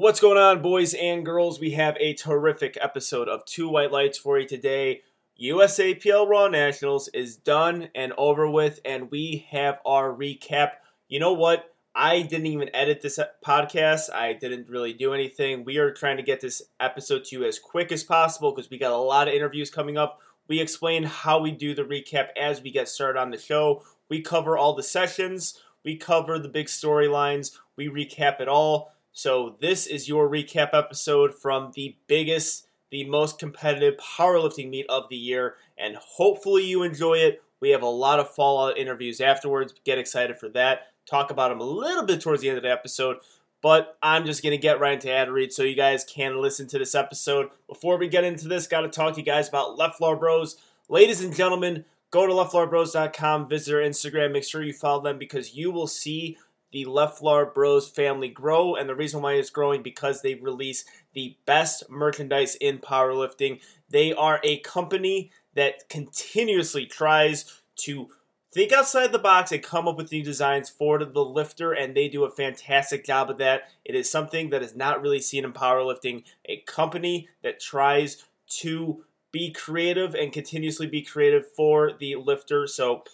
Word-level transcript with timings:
What's 0.00 0.20
going 0.20 0.38
on, 0.38 0.62
boys 0.62 0.94
and 0.94 1.26
girls? 1.26 1.58
We 1.58 1.72
have 1.72 1.96
a 1.98 2.14
terrific 2.14 2.78
episode 2.80 3.28
of 3.28 3.44
Two 3.44 3.68
White 3.68 3.90
Lights 3.90 4.16
for 4.16 4.38
you 4.38 4.46
today. 4.46 5.00
USAPL 5.42 6.28
Raw 6.28 6.46
Nationals 6.46 7.08
is 7.08 7.36
done 7.36 7.88
and 7.96 8.12
over 8.16 8.48
with, 8.48 8.78
and 8.84 9.10
we 9.10 9.44
have 9.50 9.80
our 9.84 10.14
recap. 10.14 10.74
You 11.08 11.18
know 11.18 11.32
what? 11.32 11.74
I 11.96 12.22
didn't 12.22 12.46
even 12.46 12.70
edit 12.72 13.02
this 13.02 13.18
podcast. 13.44 14.14
I 14.14 14.34
didn't 14.34 14.68
really 14.68 14.92
do 14.92 15.14
anything. 15.14 15.64
We 15.64 15.78
are 15.78 15.92
trying 15.92 16.18
to 16.18 16.22
get 16.22 16.40
this 16.40 16.62
episode 16.78 17.24
to 17.24 17.36
you 17.36 17.44
as 17.44 17.58
quick 17.58 17.90
as 17.90 18.04
possible 18.04 18.52
because 18.52 18.70
we 18.70 18.78
got 18.78 18.92
a 18.92 18.96
lot 18.96 19.26
of 19.26 19.34
interviews 19.34 19.68
coming 19.68 19.98
up. 19.98 20.20
We 20.46 20.60
explain 20.60 21.02
how 21.02 21.40
we 21.40 21.50
do 21.50 21.74
the 21.74 21.82
recap 21.82 22.28
as 22.40 22.62
we 22.62 22.70
get 22.70 22.88
started 22.88 23.18
on 23.18 23.32
the 23.32 23.36
show. 23.36 23.82
We 24.08 24.22
cover 24.22 24.56
all 24.56 24.76
the 24.76 24.84
sessions, 24.84 25.60
we 25.84 25.96
cover 25.96 26.38
the 26.38 26.48
big 26.48 26.68
storylines, 26.68 27.58
we 27.74 27.88
recap 27.88 28.40
it 28.40 28.46
all. 28.46 28.92
So, 29.12 29.56
this 29.60 29.86
is 29.86 30.08
your 30.08 30.30
recap 30.30 30.70
episode 30.72 31.34
from 31.34 31.72
the 31.74 31.96
biggest, 32.06 32.66
the 32.90 33.04
most 33.04 33.38
competitive 33.38 33.94
powerlifting 33.96 34.70
meet 34.70 34.86
of 34.88 35.08
the 35.08 35.16
year, 35.16 35.56
and 35.76 35.96
hopefully 35.96 36.64
you 36.64 36.82
enjoy 36.82 37.14
it. 37.14 37.42
We 37.60 37.70
have 37.70 37.82
a 37.82 37.86
lot 37.86 38.20
of 38.20 38.34
fallout 38.34 38.78
interviews 38.78 39.20
afterwards. 39.20 39.74
Get 39.84 39.98
excited 39.98 40.38
for 40.38 40.48
that. 40.50 40.88
Talk 41.08 41.30
about 41.30 41.48
them 41.48 41.60
a 41.60 41.64
little 41.64 42.04
bit 42.04 42.20
towards 42.20 42.42
the 42.42 42.48
end 42.48 42.58
of 42.58 42.62
the 42.62 42.70
episode. 42.70 43.16
But 43.60 43.96
I'm 44.02 44.24
just 44.24 44.42
going 44.42 44.52
to 44.52 44.62
get 44.62 44.78
right 44.78 44.92
into 44.92 45.10
ad 45.10 45.30
read 45.30 45.52
so 45.52 45.64
you 45.64 45.74
guys 45.74 46.04
can 46.04 46.40
listen 46.40 46.68
to 46.68 46.78
this 46.78 46.94
episode. 46.94 47.48
Before 47.66 47.98
we 47.98 48.06
get 48.06 48.22
into 48.22 48.46
this, 48.46 48.68
got 48.68 48.82
to 48.82 48.88
talk 48.88 49.14
to 49.14 49.20
you 49.20 49.26
guys 49.26 49.48
about 49.48 49.76
Left 49.76 49.96
Floor 49.96 50.16
Bros. 50.16 50.56
Ladies 50.88 51.22
and 51.24 51.34
gentlemen, 51.34 51.84
go 52.10 52.26
to 52.26 52.32
leftfloorbros.com, 52.32 53.48
visit 53.48 53.72
their 53.72 53.80
Instagram, 53.80 54.32
make 54.32 54.44
sure 54.44 54.62
you 54.62 54.72
follow 54.72 55.02
them 55.02 55.18
because 55.18 55.56
you 55.56 55.72
will 55.72 55.88
see 55.88 56.38
the 56.72 56.84
Left 56.84 57.18
Floor 57.18 57.46
Bros 57.46 57.88
family 57.88 58.28
grow. 58.28 58.74
And 58.74 58.88
the 58.88 58.94
reason 58.94 59.22
why 59.22 59.34
it's 59.34 59.50
growing 59.50 59.82
because 59.82 60.22
they 60.22 60.34
release 60.34 60.84
the 61.14 61.36
best 61.46 61.90
merchandise 61.90 62.54
in 62.56 62.78
powerlifting. 62.78 63.60
They 63.90 64.12
are 64.12 64.40
a 64.42 64.58
company 64.60 65.30
that 65.54 65.88
continuously 65.88 66.86
tries 66.86 67.60
to 67.76 68.08
think 68.52 68.72
outside 68.72 69.12
the 69.12 69.18
box 69.18 69.52
and 69.52 69.62
come 69.62 69.86
up 69.86 69.96
with 69.96 70.12
new 70.12 70.22
designs 70.22 70.70
for 70.70 71.04
the 71.04 71.24
lifter, 71.24 71.72
and 71.72 71.94
they 71.94 72.08
do 72.08 72.24
a 72.24 72.30
fantastic 72.30 73.04
job 73.04 73.30
of 73.30 73.38
that. 73.38 73.62
It 73.84 73.94
is 73.94 74.10
something 74.10 74.50
that 74.50 74.62
is 74.62 74.74
not 74.74 75.02
really 75.02 75.20
seen 75.20 75.44
in 75.44 75.52
powerlifting. 75.52 76.24
A 76.46 76.62
company 76.66 77.28
that 77.42 77.60
tries 77.60 78.24
to 78.60 79.04
be 79.30 79.52
creative 79.52 80.14
and 80.14 80.32
continuously 80.32 80.86
be 80.86 81.02
creative 81.02 81.44
for 81.54 81.92
the 81.98 82.16
lifter. 82.16 82.66
So 82.66 83.04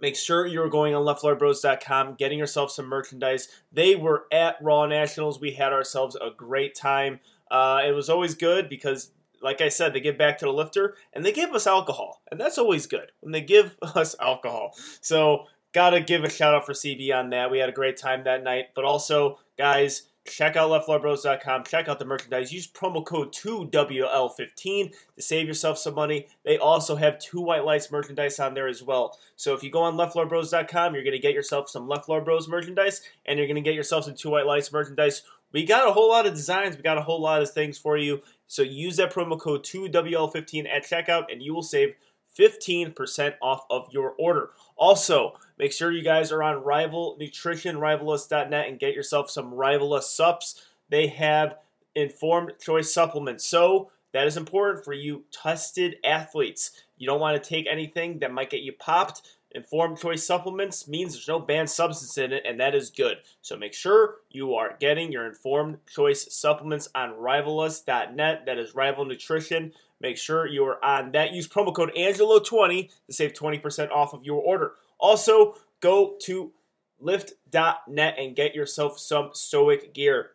make 0.00 0.16
sure 0.16 0.46
you're 0.46 0.68
going 0.68 0.94
on 0.94 1.04
leftfloorbros.com, 1.04 2.14
getting 2.14 2.38
yourself 2.38 2.70
some 2.70 2.86
merchandise. 2.86 3.48
They 3.72 3.96
were 3.96 4.24
at 4.32 4.56
Raw 4.60 4.86
Nationals. 4.86 5.40
We 5.40 5.52
had 5.52 5.72
ourselves 5.72 6.16
a 6.16 6.30
great 6.30 6.74
time. 6.74 7.20
Uh, 7.50 7.82
it 7.86 7.92
was 7.92 8.08
always 8.08 8.34
good 8.34 8.68
because 8.68 9.10
like 9.42 9.60
I 9.60 9.68
said, 9.68 9.92
they 9.92 10.00
give 10.00 10.18
back 10.18 10.38
to 10.38 10.44
the 10.44 10.52
lifter 10.52 10.96
and 11.12 11.24
they 11.24 11.32
give 11.32 11.52
us 11.52 11.66
alcohol. 11.66 12.22
And 12.30 12.40
that's 12.40 12.58
always 12.58 12.86
good 12.86 13.10
when 13.20 13.32
they 13.32 13.40
give 13.40 13.76
us 13.82 14.14
alcohol. 14.20 14.74
So, 15.00 15.44
gotta 15.72 16.00
give 16.00 16.24
a 16.24 16.30
shout 16.30 16.54
out 16.54 16.66
for 16.66 16.72
CB 16.72 17.14
on 17.14 17.30
that. 17.30 17.50
We 17.50 17.58
had 17.58 17.68
a 17.68 17.72
great 17.72 17.96
time 17.96 18.24
that 18.24 18.42
night. 18.42 18.66
But 18.74 18.84
also, 18.84 19.38
guys, 19.56 20.02
check 20.26 20.56
out 20.56 20.70
leftfloorbros.com. 20.70 21.64
Check 21.64 21.88
out 21.88 21.98
the 21.98 22.04
merchandise. 22.04 22.52
Use 22.52 22.66
promo 22.66 23.04
code 23.04 23.32
2WL15 23.32 24.92
to 25.16 25.22
save 25.22 25.46
yourself 25.46 25.78
some 25.78 25.94
money. 25.94 26.28
They 26.44 26.58
also 26.58 26.96
have 26.96 27.18
two 27.18 27.40
White 27.40 27.64
Lights 27.64 27.90
merchandise 27.90 28.38
on 28.38 28.54
there 28.54 28.68
as 28.68 28.82
well. 28.82 29.18
So 29.36 29.54
if 29.54 29.62
you 29.62 29.70
go 29.70 29.82
on 29.82 29.96
leftfloorbros.com, 29.96 30.94
you're 30.94 31.04
going 31.04 31.12
to 31.12 31.18
get 31.18 31.34
yourself 31.34 31.68
some 31.68 31.88
Left 31.88 32.06
Floor 32.06 32.20
Bros 32.20 32.48
merchandise 32.48 33.02
and 33.26 33.38
you're 33.38 33.48
going 33.48 33.56
to 33.56 33.62
get 33.62 33.74
yourself 33.74 34.04
some 34.04 34.14
two 34.14 34.30
White 34.30 34.46
Lights 34.46 34.72
merchandise. 34.72 35.22
We 35.52 35.64
got 35.64 35.88
a 35.88 35.92
whole 35.92 36.10
lot 36.10 36.26
of 36.26 36.34
designs. 36.34 36.76
We 36.76 36.82
got 36.82 36.98
a 36.98 37.02
whole 37.02 37.20
lot 37.20 37.42
of 37.42 37.50
things 37.50 37.76
for 37.76 37.96
you. 37.96 38.22
So 38.46 38.62
use 38.62 38.96
that 38.96 39.12
promo 39.12 39.38
code 39.38 39.64
2WL15 39.64 40.68
at 40.68 40.84
checkout 40.84 41.24
and 41.30 41.42
you 41.42 41.54
will 41.54 41.62
save 41.62 41.94
15% 42.40 43.34
off 43.42 43.64
of 43.68 43.88
your 43.92 44.14
order. 44.18 44.50
Also, 44.76 45.34
make 45.58 45.72
sure 45.72 45.92
you 45.92 46.02
guys 46.02 46.32
are 46.32 46.42
on 46.42 46.64
Rival 46.64 47.16
Nutrition, 47.20 47.76
rivalus.net, 47.76 48.68
and 48.68 48.80
get 48.80 48.94
yourself 48.94 49.30
some 49.30 49.52
Rivalus 49.52 50.04
sups. 50.04 50.62
They 50.88 51.08
have 51.08 51.56
informed 51.94 52.52
choice 52.60 52.92
supplements. 52.92 53.44
So, 53.44 53.90
that 54.12 54.26
is 54.26 54.36
important 54.36 54.84
for 54.84 54.92
you 54.92 55.24
tested 55.30 55.96
athletes. 56.04 56.72
You 56.98 57.06
don't 57.06 57.20
want 57.20 57.40
to 57.40 57.48
take 57.48 57.66
anything 57.70 58.18
that 58.20 58.32
might 58.32 58.50
get 58.50 58.62
you 58.62 58.72
popped. 58.72 59.22
Informed 59.52 59.98
choice 59.98 60.24
supplements 60.24 60.86
means 60.86 61.12
there's 61.12 61.26
no 61.26 61.40
banned 61.40 61.70
substance 61.70 62.16
in 62.18 62.32
it, 62.32 62.44
and 62.46 62.60
that 62.60 62.74
is 62.74 62.90
good. 62.90 63.18
So 63.42 63.56
make 63.56 63.74
sure 63.74 64.18
you 64.30 64.54
are 64.54 64.76
getting 64.78 65.10
your 65.10 65.26
informed 65.26 65.78
choice 65.88 66.32
supplements 66.32 66.88
on 66.94 67.14
rivalus.net. 67.14 68.46
That 68.46 68.58
is 68.58 68.74
Rival 68.76 69.04
Nutrition. 69.04 69.72
Make 70.00 70.16
sure 70.16 70.46
you 70.46 70.64
are 70.64 70.82
on 70.84 71.12
that. 71.12 71.32
Use 71.32 71.48
promo 71.48 71.74
code 71.74 71.92
Angelo20 71.96 72.90
to 73.06 73.12
save 73.12 73.34
20% 73.34 73.90
off 73.90 74.14
of 74.14 74.24
your 74.24 74.40
order. 74.40 74.72
Also, 74.98 75.56
go 75.80 76.16
to 76.22 76.52
lift.net 76.98 78.14
and 78.18 78.36
get 78.36 78.54
yourself 78.54 78.98
some 78.98 79.30
Stoic 79.32 79.92
gear. 79.92 80.30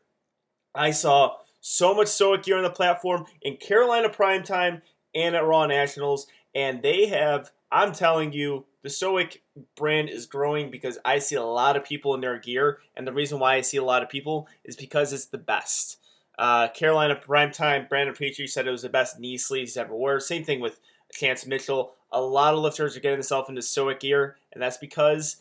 I 0.73 0.91
saw 0.91 1.37
so 1.61 1.95
much 1.95 2.07
Stoic 2.07 2.43
gear 2.43 2.57
on 2.57 2.63
the 2.63 2.69
platform 2.69 3.25
in 3.41 3.57
Carolina 3.57 4.09
Primetime 4.09 4.81
and 5.13 5.35
at 5.35 5.45
Raw 5.45 5.65
Nationals, 5.65 6.27
and 6.53 6.81
they 6.83 7.07
have, 7.07 7.51
I'm 7.71 7.93
telling 7.93 8.33
you, 8.33 8.65
the 8.83 8.89
Stoic 8.89 9.41
brand 9.75 10.09
is 10.09 10.27
growing 10.27 10.69
because 10.69 10.99
I 11.03 11.19
see 11.19 11.35
a 11.35 11.43
lot 11.43 11.75
of 11.75 11.83
people 11.83 12.13
in 12.13 12.21
their 12.21 12.37
gear, 12.37 12.79
and 12.95 13.07
the 13.07 13.13
reason 13.13 13.39
why 13.39 13.55
I 13.55 13.61
see 13.61 13.77
a 13.77 13.83
lot 13.83 14.03
of 14.03 14.09
people 14.09 14.47
is 14.63 14.75
because 14.75 15.11
it's 15.11 15.25
the 15.25 15.39
best. 15.39 15.97
Uh, 16.37 16.67
Carolina 16.69 17.15
Primetime, 17.15 17.87
Brandon 17.87 18.15
Petrie 18.15 18.47
said 18.47 18.67
it 18.67 18.71
was 18.71 18.81
the 18.81 18.89
best 18.89 19.19
knee 19.19 19.37
sleeves 19.37 19.71
he's 19.71 19.77
ever 19.77 19.95
wore. 19.95 20.19
Same 20.19 20.43
thing 20.43 20.59
with 20.59 20.79
Chance 21.11 21.45
Mitchell. 21.45 21.93
A 22.11 22.21
lot 22.21 22.53
of 22.53 22.59
lifters 22.59 22.95
are 22.95 22.99
getting 22.99 23.17
themselves 23.17 23.49
into 23.49 23.61
Stoic 23.61 23.99
gear, 23.99 24.37
and 24.53 24.61
that's 24.61 24.77
because 24.77 25.37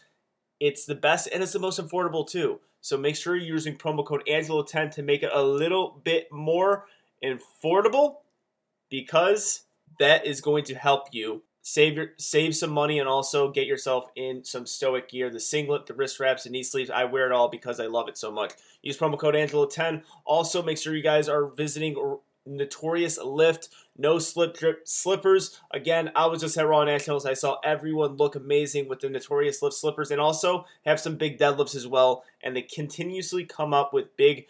it's 0.60 0.86
the 0.86 0.94
best 0.94 1.28
and 1.32 1.42
it's 1.42 1.52
the 1.52 1.58
most 1.58 1.80
affordable 1.80 2.26
too. 2.26 2.60
So 2.80 2.96
make 2.96 3.16
sure 3.16 3.34
you're 3.34 3.54
using 3.54 3.76
promo 3.76 4.04
code 4.04 4.22
Angelo10 4.28 4.92
to 4.92 5.02
make 5.02 5.22
it 5.22 5.30
a 5.32 5.42
little 5.42 6.00
bit 6.04 6.30
more 6.30 6.86
affordable 7.24 8.16
because 8.90 9.62
that 9.98 10.26
is 10.26 10.40
going 10.40 10.64
to 10.64 10.74
help 10.74 11.08
you 11.12 11.42
save 11.66 11.96
your 11.96 12.10
save 12.18 12.54
some 12.54 12.70
money 12.70 12.98
and 12.98 13.08
also 13.08 13.50
get 13.50 13.66
yourself 13.66 14.10
in 14.14 14.44
some 14.44 14.66
stoic 14.66 15.08
gear. 15.08 15.30
The 15.30 15.40
singlet 15.40 15.86
the 15.86 15.94
wrist 15.94 16.20
wraps 16.20 16.44
the 16.44 16.50
knee 16.50 16.62
sleeves 16.62 16.90
i 16.90 17.04
wear 17.04 17.26
it 17.26 17.32
all 17.32 17.48
because 17.48 17.80
i 17.80 17.86
love 17.86 18.06
it 18.06 18.18
so 18.18 18.30
much. 18.30 18.52
Use 18.82 18.98
promo 18.98 19.18
code 19.18 19.34
angelo10 19.34 20.02
also 20.26 20.62
make 20.62 20.76
sure 20.76 20.94
you 20.94 21.02
guys 21.02 21.26
are 21.26 21.46
visiting 21.46 22.18
notorious 22.44 23.16
lift. 23.18 23.70
No 23.96 24.18
slip 24.18 24.54
drip 24.54 24.86
slippers. 24.86 25.58
Again 25.70 26.12
i 26.14 26.26
was 26.26 26.42
just 26.42 26.58
at 26.58 26.68
raw 26.68 26.84
nationals. 26.84 27.24
I 27.24 27.32
saw 27.32 27.56
everyone 27.64 28.18
look 28.18 28.36
amazing 28.36 28.86
with 28.86 29.00
the 29.00 29.08
notorious 29.08 29.62
lift 29.62 29.74
slippers. 29.74 30.10
And 30.10 30.20
also 30.20 30.66
have 30.84 31.00
some 31.00 31.16
big 31.16 31.38
deadlifts 31.38 31.74
as 31.74 31.86
well. 31.86 32.24
And 32.42 32.54
they 32.54 32.62
continuously 32.62 33.46
come 33.46 33.72
up 33.72 33.94
with 33.94 34.18
big 34.18 34.48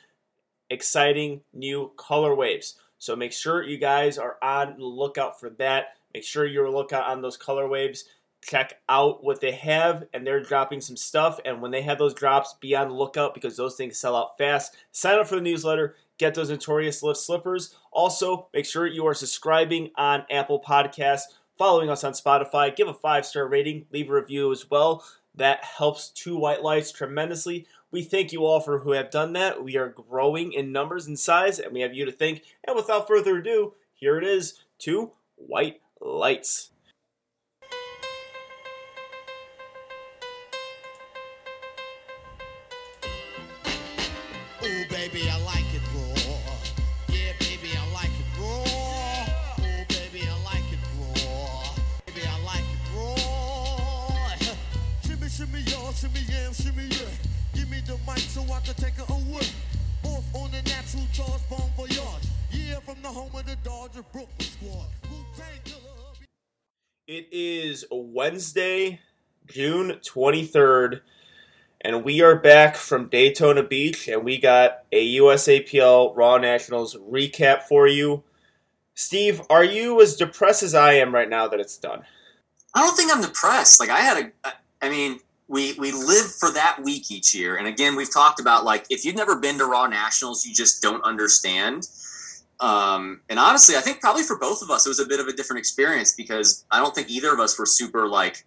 exciting 0.68 1.42
new 1.52 1.92
color 1.96 2.34
waves. 2.34 2.74
So 2.98 3.14
make 3.14 3.32
sure 3.32 3.62
you 3.62 3.78
guys 3.78 4.18
are 4.18 4.36
on 4.42 4.78
the 4.78 4.84
lookout 4.84 5.38
for 5.38 5.50
that 5.50 5.94
Make 6.14 6.24
sure 6.24 6.46
you're 6.46 6.66
a 6.66 6.70
lookout 6.70 7.08
on 7.08 7.20
those 7.20 7.36
color 7.36 7.68
waves. 7.68 8.04
Check 8.42 8.80
out 8.88 9.24
what 9.24 9.40
they 9.40 9.52
have, 9.52 10.04
and 10.12 10.26
they're 10.26 10.42
dropping 10.42 10.80
some 10.80 10.96
stuff. 10.96 11.40
And 11.44 11.62
when 11.62 11.70
they 11.70 11.82
have 11.82 11.98
those 11.98 12.14
drops, 12.14 12.54
be 12.60 12.76
on 12.76 12.88
the 12.88 12.94
lookout 12.94 13.34
because 13.34 13.56
those 13.56 13.74
things 13.74 13.98
sell 13.98 14.14
out 14.14 14.36
fast. 14.36 14.76
Sign 14.92 15.18
up 15.18 15.26
for 15.26 15.36
the 15.36 15.40
newsletter, 15.40 15.96
get 16.18 16.34
those 16.34 16.50
Notorious 16.50 17.02
Lift 17.02 17.18
slippers. 17.18 17.74
Also, 17.90 18.48
make 18.52 18.66
sure 18.66 18.86
you 18.86 19.06
are 19.06 19.14
subscribing 19.14 19.90
on 19.96 20.26
Apple 20.30 20.60
Podcasts, 20.60 21.22
following 21.56 21.88
us 21.88 22.04
on 22.04 22.12
Spotify. 22.12 22.74
Give 22.74 22.86
a 22.86 22.94
five 22.94 23.24
star 23.24 23.48
rating, 23.48 23.86
leave 23.90 24.10
a 24.10 24.14
review 24.14 24.52
as 24.52 24.70
well. 24.70 25.04
That 25.34 25.64
helps 25.64 26.10
Two 26.10 26.36
White 26.36 26.62
Lights 26.62 26.92
tremendously. 26.92 27.66
We 27.90 28.02
thank 28.02 28.32
you 28.32 28.44
all 28.44 28.60
for 28.60 28.80
who 28.80 28.92
have 28.92 29.10
done 29.10 29.32
that. 29.34 29.64
We 29.64 29.76
are 29.76 29.88
growing 29.88 30.52
in 30.52 30.70
numbers 30.70 31.06
and 31.06 31.18
size, 31.18 31.58
and 31.58 31.72
we 31.72 31.80
have 31.80 31.94
you 31.94 32.04
to 32.04 32.12
thank. 32.12 32.42
And 32.66 32.76
without 32.76 33.08
further 33.08 33.38
ado, 33.38 33.74
here 33.94 34.18
it 34.18 34.24
is 34.24 34.64
Two 34.78 35.12
White 35.36 35.80
lights. 36.00 36.70
Ooh, 44.62 44.84
baby, 44.88 45.28
I 45.30 45.38
like 45.44 45.64
it 45.74 45.82
raw. 45.94 46.42
Yeah, 47.08 47.32
baby, 47.40 47.70
I 47.76 47.92
like 47.92 48.08
it 48.08 48.40
raw. 48.40 48.64
Ooh, 49.60 49.84
baby, 49.88 50.22
I 50.26 50.44
like 50.44 50.72
it 50.72 50.80
raw. 50.98 51.74
Baby, 52.06 52.22
I 52.26 52.44
like 52.44 52.64
it 52.64 52.82
raw. 52.96 54.46
shimmy, 55.02 55.28
shimmy, 55.28 55.60
y'all, 55.70 55.92
shimmy, 55.92 56.20
yeah, 56.28 56.52
shimmy, 56.52 56.84
yeah. 56.90 57.08
Give 57.54 57.70
me 57.70 57.80
the 57.86 57.98
mic 58.06 58.18
so 58.18 58.42
I 58.42 58.60
can 58.60 58.74
take 58.74 58.98
it 58.98 59.10
away. 59.10 59.46
Off 60.04 60.24
on 60.34 60.50
the 60.50 60.62
natural 60.62 61.04
charge. 61.12 61.34
Yeah, 62.74 62.80
from 62.80 63.00
the 63.02 63.08
home 63.08 63.30
of 63.34 63.46
the 63.46 63.56
Dodger 63.62 64.02
Brooklyn 64.12 64.40
squad. 64.40 64.88
Wu-Tang 65.10 65.60
Killer. 65.64 65.83
It 67.06 67.28
is 67.32 67.84
Wednesday, 67.90 69.00
June 69.46 70.00
23rd, 70.00 71.02
and 71.82 72.02
we 72.02 72.22
are 72.22 72.34
back 72.34 72.76
from 72.76 73.10
Daytona 73.10 73.62
Beach, 73.62 74.08
and 74.08 74.24
we 74.24 74.38
got 74.38 74.84
a 74.90 75.16
USAPL 75.16 76.16
Raw 76.16 76.38
Nationals 76.38 76.96
recap 76.96 77.64
for 77.64 77.86
you. 77.86 78.22
Steve, 78.94 79.42
are 79.50 79.62
you 79.62 80.00
as 80.00 80.16
depressed 80.16 80.62
as 80.62 80.74
I 80.74 80.94
am 80.94 81.14
right 81.14 81.28
now 81.28 81.46
that 81.46 81.60
it's 81.60 81.76
done? 81.76 82.04
I 82.74 82.80
don't 82.80 82.96
think 82.96 83.14
I'm 83.14 83.20
depressed. 83.20 83.80
Like 83.80 83.90
I 83.90 84.00
had 84.00 84.32
a, 84.44 84.52
I 84.80 84.88
mean, 84.88 85.20
we 85.46 85.74
we 85.74 85.92
live 85.92 86.34
for 86.34 86.50
that 86.52 86.78
week 86.82 87.10
each 87.10 87.34
year, 87.34 87.56
and 87.56 87.66
again, 87.66 87.96
we've 87.96 88.10
talked 88.10 88.40
about 88.40 88.64
like 88.64 88.86
if 88.88 89.04
you've 89.04 89.14
never 89.14 89.36
been 89.36 89.58
to 89.58 89.66
Raw 89.66 89.86
Nationals, 89.88 90.46
you 90.46 90.54
just 90.54 90.80
don't 90.80 91.04
understand. 91.04 91.86
Um, 92.64 93.20
and 93.28 93.38
honestly, 93.38 93.76
I 93.76 93.80
think 93.80 94.00
probably 94.00 94.22
for 94.22 94.38
both 94.38 94.62
of 94.62 94.70
us, 94.70 94.86
it 94.86 94.88
was 94.88 94.98
a 94.98 95.04
bit 95.04 95.20
of 95.20 95.26
a 95.26 95.34
different 95.34 95.58
experience 95.58 96.14
because 96.14 96.64
I 96.70 96.78
don't 96.78 96.94
think 96.94 97.10
either 97.10 97.30
of 97.30 97.38
us 97.38 97.58
were 97.58 97.66
super 97.66 98.08
like 98.08 98.46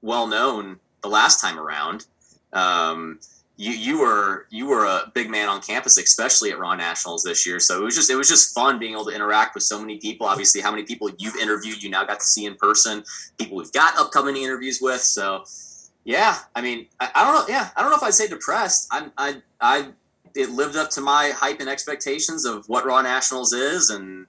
well 0.00 0.26
known 0.26 0.80
the 1.02 1.08
last 1.08 1.40
time 1.40 1.60
around. 1.60 2.06
Um, 2.52 3.20
you 3.56 3.70
you 3.70 4.00
were 4.00 4.46
you 4.50 4.66
were 4.66 4.84
a 4.84 5.12
big 5.14 5.30
man 5.30 5.48
on 5.48 5.60
campus, 5.60 5.96
especially 5.96 6.50
at 6.50 6.58
Raw 6.58 6.74
Nationals 6.74 7.22
this 7.22 7.46
year. 7.46 7.60
So 7.60 7.80
it 7.80 7.84
was 7.84 7.94
just 7.94 8.10
it 8.10 8.16
was 8.16 8.28
just 8.28 8.52
fun 8.52 8.80
being 8.80 8.94
able 8.94 9.04
to 9.04 9.14
interact 9.14 9.54
with 9.54 9.62
so 9.62 9.78
many 9.78 9.98
people. 9.98 10.26
Obviously, 10.26 10.60
how 10.60 10.72
many 10.72 10.82
people 10.82 11.08
you've 11.18 11.36
interviewed, 11.36 11.84
you 11.84 11.88
now 11.88 12.02
got 12.02 12.18
to 12.18 12.26
see 12.26 12.46
in 12.46 12.56
person. 12.56 13.04
People 13.38 13.58
we've 13.58 13.70
got 13.70 13.96
upcoming 13.96 14.36
interviews 14.38 14.80
with. 14.82 15.02
So 15.02 15.44
yeah, 16.02 16.38
I 16.56 16.62
mean, 16.62 16.86
I, 16.98 17.10
I 17.14 17.24
don't 17.24 17.34
know. 17.34 17.54
Yeah, 17.54 17.68
I 17.76 17.82
don't 17.82 17.90
know 17.90 17.96
if 17.96 18.02
I'd 18.02 18.14
say 18.14 18.26
depressed. 18.26 18.88
I'm 18.90 19.12
I 19.16 19.36
I 19.60 19.90
it 20.34 20.50
lived 20.50 20.76
up 20.76 20.90
to 20.90 21.00
my 21.00 21.30
hype 21.30 21.60
and 21.60 21.68
expectations 21.68 22.44
of 22.44 22.68
what 22.68 22.84
Raw 22.86 23.02
Nationals 23.02 23.52
is, 23.52 23.90
and 23.90 24.26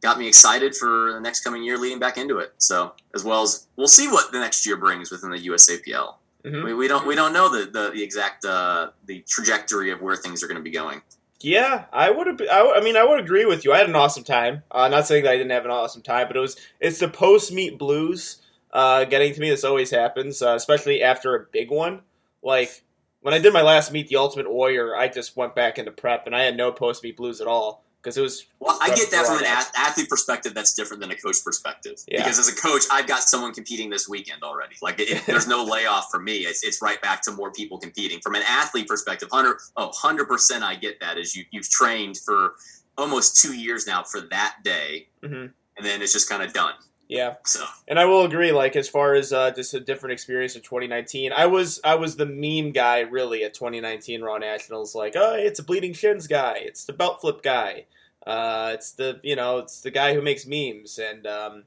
got 0.00 0.18
me 0.18 0.28
excited 0.28 0.76
for 0.76 1.12
the 1.12 1.20
next 1.20 1.42
coming 1.42 1.62
year 1.64 1.76
leading 1.76 1.98
back 1.98 2.16
into 2.16 2.38
it. 2.38 2.54
So 2.58 2.92
as 3.14 3.24
well 3.24 3.42
as 3.42 3.66
we'll 3.76 3.88
see 3.88 4.08
what 4.08 4.30
the 4.32 4.38
next 4.38 4.64
year 4.66 4.76
brings 4.76 5.10
within 5.10 5.30
the 5.30 5.38
USAPL. 5.38 6.14
Mhm. 6.44 6.64
We, 6.64 6.74
we 6.74 6.88
don't 6.88 7.06
we 7.06 7.14
don't 7.16 7.32
know 7.32 7.48
the 7.50 7.70
the, 7.70 7.90
the 7.90 8.02
exact 8.02 8.44
uh, 8.44 8.90
the 9.06 9.24
trajectory 9.28 9.90
of 9.90 10.00
where 10.00 10.16
things 10.16 10.42
are 10.42 10.46
going 10.46 10.56
to 10.58 10.62
be 10.62 10.70
going. 10.70 11.02
Yeah, 11.40 11.84
I 11.92 12.10
would. 12.10 12.42
I, 12.48 12.74
I 12.76 12.80
mean, 12.80 12.96
I 12.96 13.04
would 13.04 13.20
agree 13.20 13.44
with 13.44 13.64
you. 13.64 13.72
I 13.72 13.78
had 13.78 13.88
an 13.88 13.94
awesome 13.96 14.24
time. 14.24 14.62
Uh, 14.70 14.88
not 14.88 15.06
saying 15.06 15.24
that 15.24 15.30
I 15.30 15.36
didn't 15.36 15.50
have 15.50 15.64
an 15.64 15.70
awesome 15.70 16.02
time, 16.02 16.26
but 16.26 16.36
it 16.36 16.40
was. 16.40 16.56
It's 16.80 16.98
the 16.98 17.08
post 17.08 17.52
meet 17.52 17.78
blues 17.78 18.38
uh, 18.72 19.04
getting 19.04 19.32
to 19.34 19.40
me. 19.40 19.50
This 19.50 19.62
always 19.64 19.90
happens, 19.90 20.42
uh, 20.42 20.54
especially 20.54 21.02
after 21.02 21.34
a 21.36 21.46
big 21.52 21.70
one. 21.70 22.00
Like 22.42 22.82
when 23.20 23.34
I 23.34 23.38
did 23.38 23.52
my 23.52 23.62
last 23.62 23.92
meet, 23.92 24.08
the 24.08 24.16
Ultimate 24.16 24.50
Warrior, 24.50 24.96
I 24.96 25.08
just 25.08 25.36
went 25.36 25.54
back 25.54 25.78
into 25.78 25.90
prep, 25.90 26.26
and 26.26 26.34
I 26.34 26.42
had 26.44 26.56
no 26.56 26.70
post 26.72 27.02
meet 27.02 27.16
blues 27.16 27.40
at 27.40 27.46
all 27.46 27.84
because 28.00 28.16
it 28.16 28.20
was. 28.22 28.46
Well, 28.60 28.78
I 28.80 28.94
get 28.94 29.10
that 29.10 29.26
from 29.26 29.38
an 29.38 29.44
ath- 29.44 29.72
athlete 29.76 30.08
perspective. 30.08 30.54
That's 30.54 30.72
different 30.74 31.00
than 31.00 31.10
a 31.10 31.16
coach 31.16 31.36
perspective. 31.44 31.96
Yeah. 32.06 32.18
Because 32.22 32.38
as 32.38 32.48
a 32.48 32.54
coach, 32.54 32.84
I've 32.92 33.06
got 33.06 33.20
someone 33.22 33.52
competing 33.52 33.90
this 33.90 34.08
weekend 34.08 34.42
already. 34.42 34.76
Like 34.80 35.00
it, 35.00 35.24
there's 35.26 35.48
no 35.48 35.64
layoff 35.70 36.10
for 36.10 36.20
me. 36.20 36.38
It's, 36.38 36.62
it's 36.62 36.80
right 36.80 37.00
back 37.02 37.22
to 37.22 37.32
more 37.32 37.52
people 37.52 37.78
competing. 37.78 38.20
From 38.20 38.34
an 38.36 38.42
athlete 38.46 38.86
perspective, 38.86 39.28
hundred 39.32 39.58
oh, 39.76 39.86
100 39.86 40.26
percent, 40.28 40.62
I 40.62 40.76
get 40.76 41.00
that. 41.00 41.18
Is 41.18 41.34
you 41.34 41.44
you've 41.50 41.68
trained 41.68 42.18
for 42.18 42.54
almost 42.96 43.40
two 43.40 43.56
years 43.56 43.86
now 43.86 44.02
for 44.04 44.20
that 44.22 44.56
day, 44.64 45.08
Mhm. 45.22 45.52
and 45.76 45.86
then 45.86 46.02
it's 46.02 46.12
just 46.12 46.28
kind 46.28 46.42
of 46.42 46.52
done. 46.52 46.74
Yeah, 47.08 47.36
So 47.44 47.64
and 47.88 47.98
I 47.98 48.04
will 48.04 48.24
agree. 48.24 48.52
Like 48.52 48.76
as 48.76 48.86
far 48.86 49.14
as 49.14 49.32
uh, 49.32 49.50
just 49.50 49.72
a 49.72 49.80
different 49.80 50.12
experience 50.12 50.54
in 50.56 50.62
2019, 50.62 51.32
I 51.32 51.46
was 51.46 51.80
I 51.82 51.94
was 51.94 52.16
the 52.16 52.26
meme 52.26 52.72
guy 52.72 53.00
really 53.00 53.44
at 53.44 53.54
2019 53.54 54.22
Raw 54.22 54.36
Nationals. 54.36 54.94
Like, 54.94 55.14
oh, 55.16 55.34
it's 55.34 55.58
a 55.58 55.62
bleeding 55.62 55.94
shins 55.94 56.26
guy. 56.26 56.58
It's 56.60 56.84
the 56.84 56.92
belt 56.92 57.22
flip 57.22 57.42
guy. 57.42 57.86
Uh, 58.26 58.72
it's 58.74 58.92
the 58.92 59.20
you 59.22 59.36
know 59.36 59.58
it's 59.58 59.80
the 59.80 59.90
guy 59.90 60.12
who 60.12 60.20
makes 60.20 60.46
memes 60.46 60.98
and 60.98 61.26
um, 61.26 61.64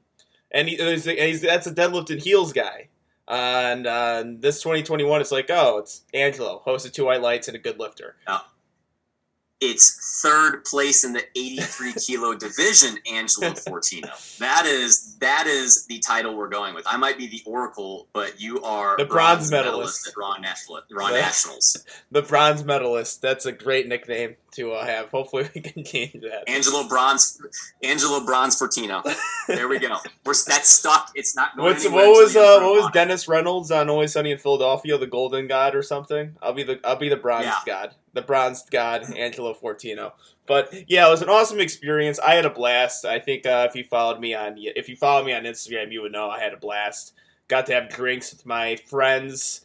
and 0.52 0.68
he, 0.68 0.76
he's, 0.76 1.04
he's 1.06 1.40
that's 1.40 1.66
a 1.66 1.74
deadlift 1.74 2.10
and 2.10 2.20
heels 2.20 2.52
guy. 2.52 2.88
Uh, 3.26 3.62
and 3.72 3.86
uh, 3.86 4.24
this 4.26 4.60
2021, 4.62 5.20
it's 5.20 5.32
like, 5.32 5.46
oh, 5.48 5.78
it's 5.78 6.02
Angelo, 6.12 6.60
host 6.64 6.84
of 6.84 6.92
Two 6.92 7.06
White 7.06 7.22
Lights 7.22 7.48
and 7.48 7.56
a 7.56 7.60
good 7.60 7.78
lifter. 7.78 8.16
It's 9.64 10.20
third 10.22 10.64
place 10.64 11.04
in 11.04 11.12
the 11.12 11.22
83 11.36 11.92
kilo 12.06 12.34
division, 12.34 12.96
Angelo 13.10 13.52
Fortino. 13.52 14.38
That 14.38 14.66
is 14.66 15.16
that 15.20 15.46
is 15.46 15.86
the 15.86 15.98
title 16.00 16.36
we're 16.36 16.48
going 16.48 16.74
with. 16.74 16.84
I 16.86 16.96
might 16.96 17.16
be 17.16 17.28
the 17.28 17.42
Oracle, 17.46 18.08
but 18.12 18.40
you 18.40 18.62
are 18.64 18.96
The 18.98 19.04
bronze 19.04 19.50
medalist. 19.50 20.08
at 20.08 20.14
Raw 20.16 20.36
National 20.38 20.80
Raw 20.90 21.08
The- 21.08 21.20
Nationals. 21.20 21.84
The 22.10 22.22
bronze 22.22 22.62
medalist. 22.64 23.22
That's 23.22 23.46
a 23.46 23.52
great 23.52 23.88
nickname 23.88 24.36
to 24.52 24.72
uh, 24.72 24.84
have. 24.84 25.08
Hopefully, 25.10 25.48
we 25.54 25.62
can 25.62 25.82
change 25.84 26.12
that. 26.22 26.44
Angelo 26.46 26.86
Bronze 26.88 27.40
Angelo 27.82 28.24
Bronze 28.24 28.60
Fortino. 28.60 29.02
There 29.46 29.68
we 29.68 29.78
go. 29.78 29.96
We're 30.26 30.34
that's 30.46 30.68
stuck. 30.68 31.10
It's 31.14 31.34
not 31.36 31.56
going 31.56 31.68
What's 31.72 31.84
what 31.88 31.94
was 32.08 32.36
uh 32.36 32.58
what 32.60 32.82
was. 32.82 32.90
Dennis 32.92 33.28
Reynolds 33.28 33.70
on 33.70 33.88
Always 33.88 34.12
Sunny 34.12 34.32
in 34.32 34.38
Philadelphia, 34.38 34.98
the 34.98 35.06
Golden 35.06 35.46
God 35.46 35.74
or 35.74 35.82
something? 35.82 36.36
I'll 36.42 36.52
be 36.52 36.64
the 36.64 36.80
I'll 36.84 36.96
be 36.96 37.08
the 37.08 37.16
Bronze 37.16 37.46
Yeah. 37.46 37.60
God, 37.64 37.94
the 38.12 38.22
Bronze 38.22 38.64
God, 38.70 39.12
Angelo 39.16 39.54
Fortino. 39.54 40.12
But 40.46 40.72
yeah, 40.88 41.06
it 41.06 41.10
was 41.10 41.22
an 41.22 41.28
awesome 41.28 41.60
experience. 41.60 42.18
I 42.18 42.34
had 42.34 42.44
a 42.44 42.50
blast. 42.50 43.04
I 43.04 43.18
think 43.18 43.46
uh, 43.46 43.66
if 43.68 43.76
you 43.76 43.84
followed 43.84 44.20
me 44.20 44.34
on 44.34 44.56
if 44.58 44.88
you 44.88 44.96
followed 44.96 45.26
me 45.26 45.32
on 45.32 45.44
Instagram, 45.44 45.92
you 45.92 46.02
would 46.02 46.12
know 46.12 46.28
I 46.28 46.40
had 46.40 46.52
a 46.52 46.58
blast. 46.58 47.14
Got 47.48 47.66
to 47.66 47.74
have 47.74 47.88
drinks 47.88 48.32
with 48.32 48.46
my 48.46 48.76
friends. 48.76 49.62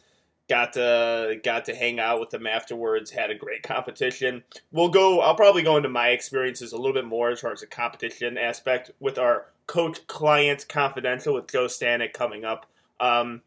Got 0.48 0.72
to 0.74 1.40
got 1.42 1.66
to 1.66 1.74
hang 1.74 2.00
out 2.00 2.20
with 2.20 2.30
them 2.30 2.46
afterwards. 2.46 3.10
Had 3.10 3.30
a 3.30 3.34
great 3.34 3.62
competition. 3.62 4.44
We'll 4.72 4.88
go. 4.88 5.20
I'll 5.20 5.34
probably 5.34 5.62
go 5.62 5.76
into 5.76 5.88
my 5.88 6.08
experiences 6.08 6.72
a 6.72 6.76
little 6.76 6.94
bit 6.94 7.04
more 7.04 7.30
as 7.30 7.40
far 7.40 7.52
as 7.52 7.60
the 7.60 7.66
competition 7.66 8.38
aspect 8.38 8.90
with 9.00 9.18
our 9.18 9.46
coach 9.66 10.06
client 10.06 10.64
confidential 10.68 11.34
with 11.34 11.50
Joe 11.50 11.66
Stanek 11.66 12.14
coming 12.14 12.44
up. 12.44 12.66
Um, 13.00 13.42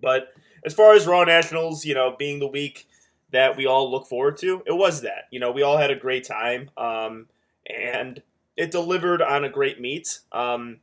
but 0.00 0.32
as 0.64 0.72
far 0.72 0.94
as 0.94 1.06
Raw 1.06 1.24
Nationals, 1.24 1.84
you 1.84 1.94
know, 1.94 2.16
being 2.18 2.38
the 2.38 2.46
week 2.46 2.88
that 3.34 3.56
we 3.56 3.66
all 3.66 3.90
look 3.90 4.06
forward 4.06 4.36
to, 4.38 4.62
it 4.66 4.72
was 4.72 5.02
that. 5.02 5.24
You 5.30 5.40
know, 5.40 5.52
we 5.52 5.62
all 5.62 5.76
had 5.76 5.90
a 5.90 5.96
great 5.96 6.24
time, 6.26 6.70
um, 6.76 7.26
and 7.68 8.22
it 8.56 8.70
delivered 8.70 9.20
on 9.22 9.44
a 9.44 9.48
great 9.48 9.80
meet. 9.80 10.20
Um, 10.32 10.80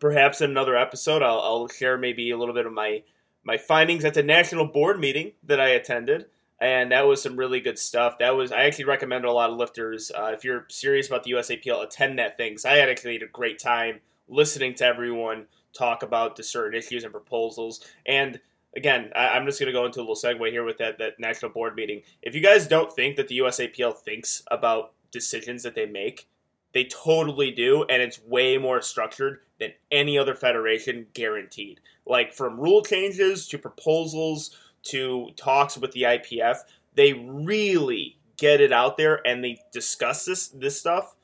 perhaps 0.00 0.40
in 0.40 0.50
another 0.50 0.76
episode, 0.76 1.22
I'll, 1.22 1.40
I'll 1.40 1.68
share 1.68 1.96
maybe 1.96 2.30
a 2.30 2.36
little 2.38 2.54
bit 2.54 2.66
of 2.66 2.72
my 2.72 3.02
my 3.46 3.58
findings 3.58 4.04
at 4.04 4.14
the 4.14 4.22
national 4.22 4.66
board 4.66 4.98
meeting 4.98 5.32
that 5.42 5.60
I 5.60 5.68
attended. 5.68 6.26
And 6.60 6.92
that 6.92 7.06
was 7.06 7.20
some 7.22 7.36
really 7.36 7.60
good 7.60 7.78
stuff. 7.78 8.18
That 8.18 8.34
was 8.36 8.50
I 8.52 8.62
actually 8.64 8.86
recommend 8.86 9.24
a 9.24 9.32
lot 9.32 9.50
of 9.50 9.58
lifters. 9.58 10.10
Uh, 10.16 10.30
if 10.32 10.44
you're 10.44 10.64
serious 10.68 11.08
about 11.08 11.24
the 11.24 11.32
USAPL, 11.32 11.82
attend 11.82 12.18
that 12.18 12.36
thing. 12.38 12.54
'cause 12.54 12.64
I 12.64 12.76
had 12.76 12.88
actually 12.88 13.14
had 13.14 13.22
a 13.22 13.26
great 13.26 13.58
time 13.58 14.00
listening 14.28 14.74
to 14.76 14.86
everyone 14.86 15.46
talk 15.76 16.02
about 16.02 16.36
the 16.36 16.42
certain 16.42 16.78
issues 16.78 17.04
and 17.04 17.12
proposals. 17.12 17.84
And 18.06 18.40
again, 18.76 19.10
I, 19.14 19.28
I'm 19.28 19.46
just 19.46 19.60
going 19.60 19.68
to 19.68 19.72
go 19.72 19.86
into 19.86 20.00
a 20.00 20.02
little 20.02 20.16
segue 20.16 20.50
here 20.50 20.64
with 20.64 20.78
that 20.78 20.98
that 20.98 21.18
national 21.18 21.52
board 21.52 21.74
meeting. 21.74 22.02
If 22.22 22.34
you 22.34 22.40
guys 22.40 22.66
don't 22.66 22.92
think 22.92 23.16
that 23.16 23.28
the 23.28 23.38
USAPL 23.38 23.96
thinks 23.96 24.42
about 24.50 24.92
decisions 25.10 25.62
that 25.62 25.74
they 25.74 25.86
make, 25.86 26.28
they 26.72 26.84
totally 26.84 27.50
do, 27.50 27.84
and 27.84 28.02
it's 28.02 28.20
way 28.20 28.58
more 28.58 28.82
structured 28.82 29.40
than 29.60 29.72
any 29.90 30.18
other 30.18 30.34
federation, 30.34 31.06
guaranteed. 31.14 31.80
Like 32.06 32.32
from 32.32 32.60
rule 32.60 32.82
changes 32.82 33.46
to 33.48 33.58
proposals 33.58 34.56
to 34.84 35.30
talks 35.36 35.78
with 35.78 35.92
the 35.92 36.02
IPF, 36.02 36.58
they 36.94 37.12
really 37.12 38.18
get 38.36 38.60
it 38.60 38.72
out 38.72 38.96
there 38.96 39.26
and 39.26 39.42
they 39.42 39.60
discuss 39.72 40.24
this 40.24 40.48
this 40.48 40.78
stuff 40.78 41.14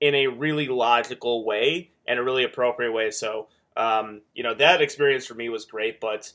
in 0.00 0.14
a 0.14 0.26
really 0.26 0.66
logical 0.66 1.44
way 1.44 1.90
and 2.06 2.18
a 2.18 2.22
really 2.22 2.42
appropriate 2.42 2.92
way. 2.92 3.10
So, 3.10 3.46
um, 3.76 4.22
you 4.34 4.42
know, 4.42 4.54
that 4.54 4.82
experience 4.82 5.26
for 5.26 5.34
me 5.34 5.48
was 5.48 5.64
great. 5.64 6.00
But 6.00 6.32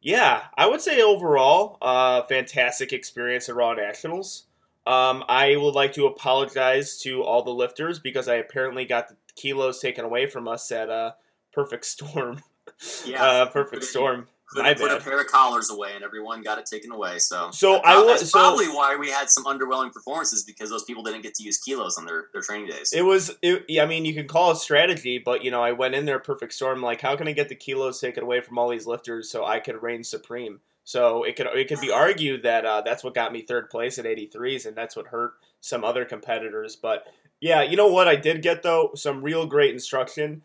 yeah, 0.00 0.44
I 0.56 0.66
would 0.66 0.80
say 0.80 1.02
overall, 1.02 1.78
uh, 1.82 2.22
fantastic 2.22 2.92
experience 2.92 3.48
at 3.48 3.54
Raw 3.54 3.74
Nationals. 3.74 4.44
Um, 4.86 5.24
I 5.28 5.56
would 5.56 5.74
like 5.74 5.92
to 5.94 6.06
apologize 6.06 6.98
to 7.02 7.22
all 7.22 7.42
the 7.42 7.50
lifters 7.50 7.98
because 7.98 8.26
I 8.26 8.36
apparently 8.36 8.84
got 8.86 9.08
the 9.08 9.16
kilos 9.36 9.78
taken 9.78 10.04
away 10.04 10.26
from 10.26 10.48
us 10.48 10.72
at 10.72 10.88
uh, 10.90 11.12
Perfect 11.52 11.84
Storm. 11.84 12.42
Yeah. 13.04 13.22
uh, 13.22 13.46
Perfect 13.46 13.84
Storm. 13.84 14.28
My 14.54 14.74
put 14.74 14.90
a 14.90 14.98
pair 14.98 15.20
of 15.20 15.26
collars 15.28 15.70
away, 15.70 15.92
and 15.94 16.02
everyone 16.02 16.42
got 16.42 16.58
it 16.58 16.66
taken 16.66 16.90
away. 16.90 17.18
So, 17.18 17.50
So 17.52 17.74
That 17.74 17.86
I 17.86 17.98
was 17.98 18.20
that's 18.20 18.30
so- 18.32 18.38
probably 18.38 18.66
why 18.68 18.96
we 18.96 19.08
had 19.10 19.30
some 19.30 19.44
underwhelming 19.44 19.92
performances 19.92 20.42
because 20.42 20.70
those 20.70 20.84
people 20.84 21.02
didn't 21.02 21.22
get 21.22 21.34
to 21.34 21.42
use 21.42 21.58
kilos 21.58 21.96
on 21.96 22.06
their, 22.06 22.26
their 22.32 22.42
training 22.42 22.68
days. 22.68 22.92
It 22.92 23.02
was, 23.02 23.36
it, 23.42 23.66
I 23.80 23.86
mean, 23.86 24.04
you 24.04 24.14
can 24.14 24.26
call 24.26 24.50
it 24.50 24.56
strategy, 24.56 25.18
but 25.18 25.44
you 25.44 25.50
know, 25.50 25.62
I 25.62 25.72
went 25.72 25.94
in 25.94 26.04
there 26.04 26.18
perfect 26.18 26.52
storm. 26.52 26.82
Like, 26.82 27.00
how 27.00 27.16
can 27.16 27.28
I 27.28 27.32
get 27.32 27.48
the 27.48 27.54
kilos 27.54 28.00
taken 28.00 28.22
away 28.22 28.40
from 28.40 28.58
all 28.58 28.68
these 28.68 28.86
lifters 28.86 29.30
so 29.30 29.44
I 29.44 29.60
could 29.60 29.82
reign 29.82 30.02
supreme? 30.02 30.60
So 30.82 31.22
it 31.22 31.36
could 31.36 31.46
it 31.46 31.68
could 31.68 31.80
be 31.80 31.92
argued 31.92 32.42
that 32.42 32.64
uh, 32.66 32.80
that's 32.80 33.04
what 33.04 33.14
got 33.14 33.32
me 33.32 33.42
third 33.42 33.70
place 33.70 33.98
at 33.98 34.04
83s, 34.04 34.66
and 34.66 34.76
that's 34.76 34.96
what 34.96 35.08
hurt 35.08 35.34
some 35.60 35.84
other 35.84 36.04
competitors. 36.04 36.74
But 36.74 37.04
yeah, 37.40 37.62
you 37.62 37.76
know 37.76 37.86
what 37.86 38.08
I 38.08 38.16
did 38.16 38.42
get 38.42 38.62
though 38.62 38.90
some 38.94 39.22
real 39.22 39.46
great 39.46 39.72
instruction 39.72 40.42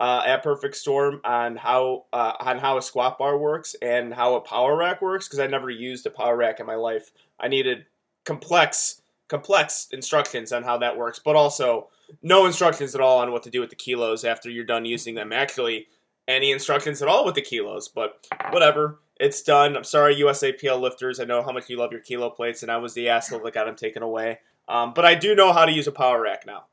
uh, 0.00 0.22
at 0.24 0.42
Perfect 0.42 0.76
Storm 0.76 1.20
on 1.24 1.56
how 1.56 2.04
uh, 2.12 2.32
on 2.40 2.58
how 2.58 2.78
a 2.78 2.82
squat 2.82 3.18
bar 3.18 3.36
works 3.36 3.74
and 3.82 4.14
how 4.14 4.34
a 4.34 4.40
power 4.40 4.76
rack 4.76 5.02
works 5.02 5.26
because 5.26 5.40
I 5.40 5.46
never 5.46 5.70
used 5.70 6.06
a 6.06 6.10
power 6.10 6.36
rack 6.36 6.60
in 6.60 6.66
my 6.66 6.76
life. 6.76 7.10
I 7.38 7.48
needed 7.48 7.86
complex 8.24 9.02
complex 9.28 9.88
instructions 9.92 10.52
on 10.52 10.62
how 10.62 10.78
that 10.78 10.96
works, 10.96 11.18
but 11.18 11.36
also 11.36 11.88
no 12.22 12.46
instructions 12.46 12.94
at 12.94 13.00
all 13.00 13.18
on 13.18 13.32
what 13.32 13.42
to 13.42 13.50
do 13.50 13.60
with 13.60 13.70
the 13.70 13.76
kilos 13.76 14.24
after 14.24 14.48
you're 14.48 14.64
done 14.64 14.84
using 14.84 15.14
them. 15.14 15.32
Actually, 15.32 15.86
any 16.26 16.52
instructions 16.52 17.02
at 17.02 17.08
all 17.08 17.24
with 17.24 17.34
the 17.34 17.42
kilos, 17.42 17.88
but 17.88 18.26
whatever. 18.50 19.00
It's 19.20 19.42
done. 19.42 19.76
I'm 19.76 19.82
sorry, 19.82 20.14
USAPL 20.14 20.80
lifters. 20.80 21.18
I 21.18 21.24
know 21.24 21.42
how 21.42 21.50
much 21.50 21.68
you 21.68 21.76
love 21.76 21.90
your 21.90 22.00
kilo 22.00 22.30
plates, 22.30 22.62
and 22.62 22.70
I 22.70 22.76
was 22.76 22.94
the 22.94 23.08
asshole 23.08 23.40
that 23.40 23.54
got 23.54 23.64
them 23.64 23.74
taken 23.74 24.02
away. 24.02 24.38
Um, 24.68 24.92
but 24.94 25.04
I 25.04 25.16
do 25.16 25.34
know 25.34 25.52
how 25.52 25.64
to 25.64 25.72
use 25.72 25.88
a 25.88 25.92
power 25.92 26.22
rack 26.22 26.46
now, 26.46 26.66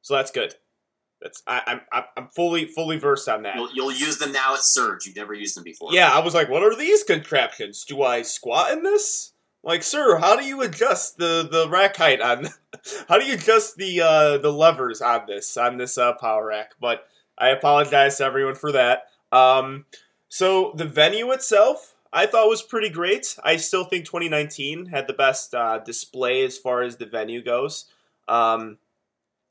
so 0.00 0.14
that's 0.14 0.30
good. 0.30 0.54
That's 1.24 1.42
I, 1.46 1.62
I'm 1.66 2.04
I'm 2.18 2.28
fully 2.28 2.66
fully 2.66 2.98
versed 2.98 3.30
on 3.30 3.42
that. 3.42 3.56
You'll, 3.56 3.70
you'll 3.72 3.92
use 3.92 4.18
them 4.18 4.30
now 4.30 4.54
at 4.54 4.62
Surge. 4.62 5.06
You've 5.06 5.16
never 5.16 5.32
used 5.32 5.56
them 5.56 5.64
before. 5.64 5.88
Yeah, 5.90 6.12
I 6.12 6.18
was 6.18 6.34
like, 6.34 6.50
what 6.50 6.62
are 6.62 6.76
these 6.76 7.02
contraptions? 7.02 7.82
Do 7.84 8.02
I 8.02 8.20
squat 8.20 8.72
in 8.72 8.82
this? 8.82 9.32
Like, 9.62 9.82
sir, 9.82 10.18
how 10.18 10.36
do 10.36 10.44
you 10.44 10.60
adjust 10.60 11.16
the 11.16 11.48
the 11.50 11.66
rack 11.70 11.96
height 11.96 12.20
on? 12.20 12.48
how 13.08 13.18
do 13.18 13.24
you 13.24 13.34
adjust 13.34 13.78
the 13.78 14.02
uh, 14.02 14.36
the 14.38 14.52
levers 14.52 15.00
on 15.00 15.22
this 15.26 15.56
on 15.56 15.78
this 15.78 15.96
uh, 15.96 16.12
power 16.12 16.46
rack? 16.46 16.72
But 16.78 17.06
I 17.38 17.48
apologize 17.48 18.18
to 18.18 18.24
everyone 18.24 18.54
for 18.54 18.70
that. 18.72 19.04
Um, 19.32 19.86
so 20.28 20.74
the 20.76 20.84
venue 20.84 21.32
itself, 21.32 21.94
I 22.12 22.26
thought 22.26 22.50
was 22.50 22.62
pretty 22.62 22.90
great. 22.90 23.34
I 23.42 23.56
still 23.56 23.84
think 23.84 24.04
2019 24.04 24.86
had 24.86 25.06
the 25.06 25.14
best 25.14 25.54
uh, 25.54 25.78
display 25.78 26.44
as 26.44 26.58
far 26.58 26.82
as 26.82 26.98
the 26.98 27.06
venue 27.06 27.42
goes. 27.42 27.86
Um, 28.28 28.76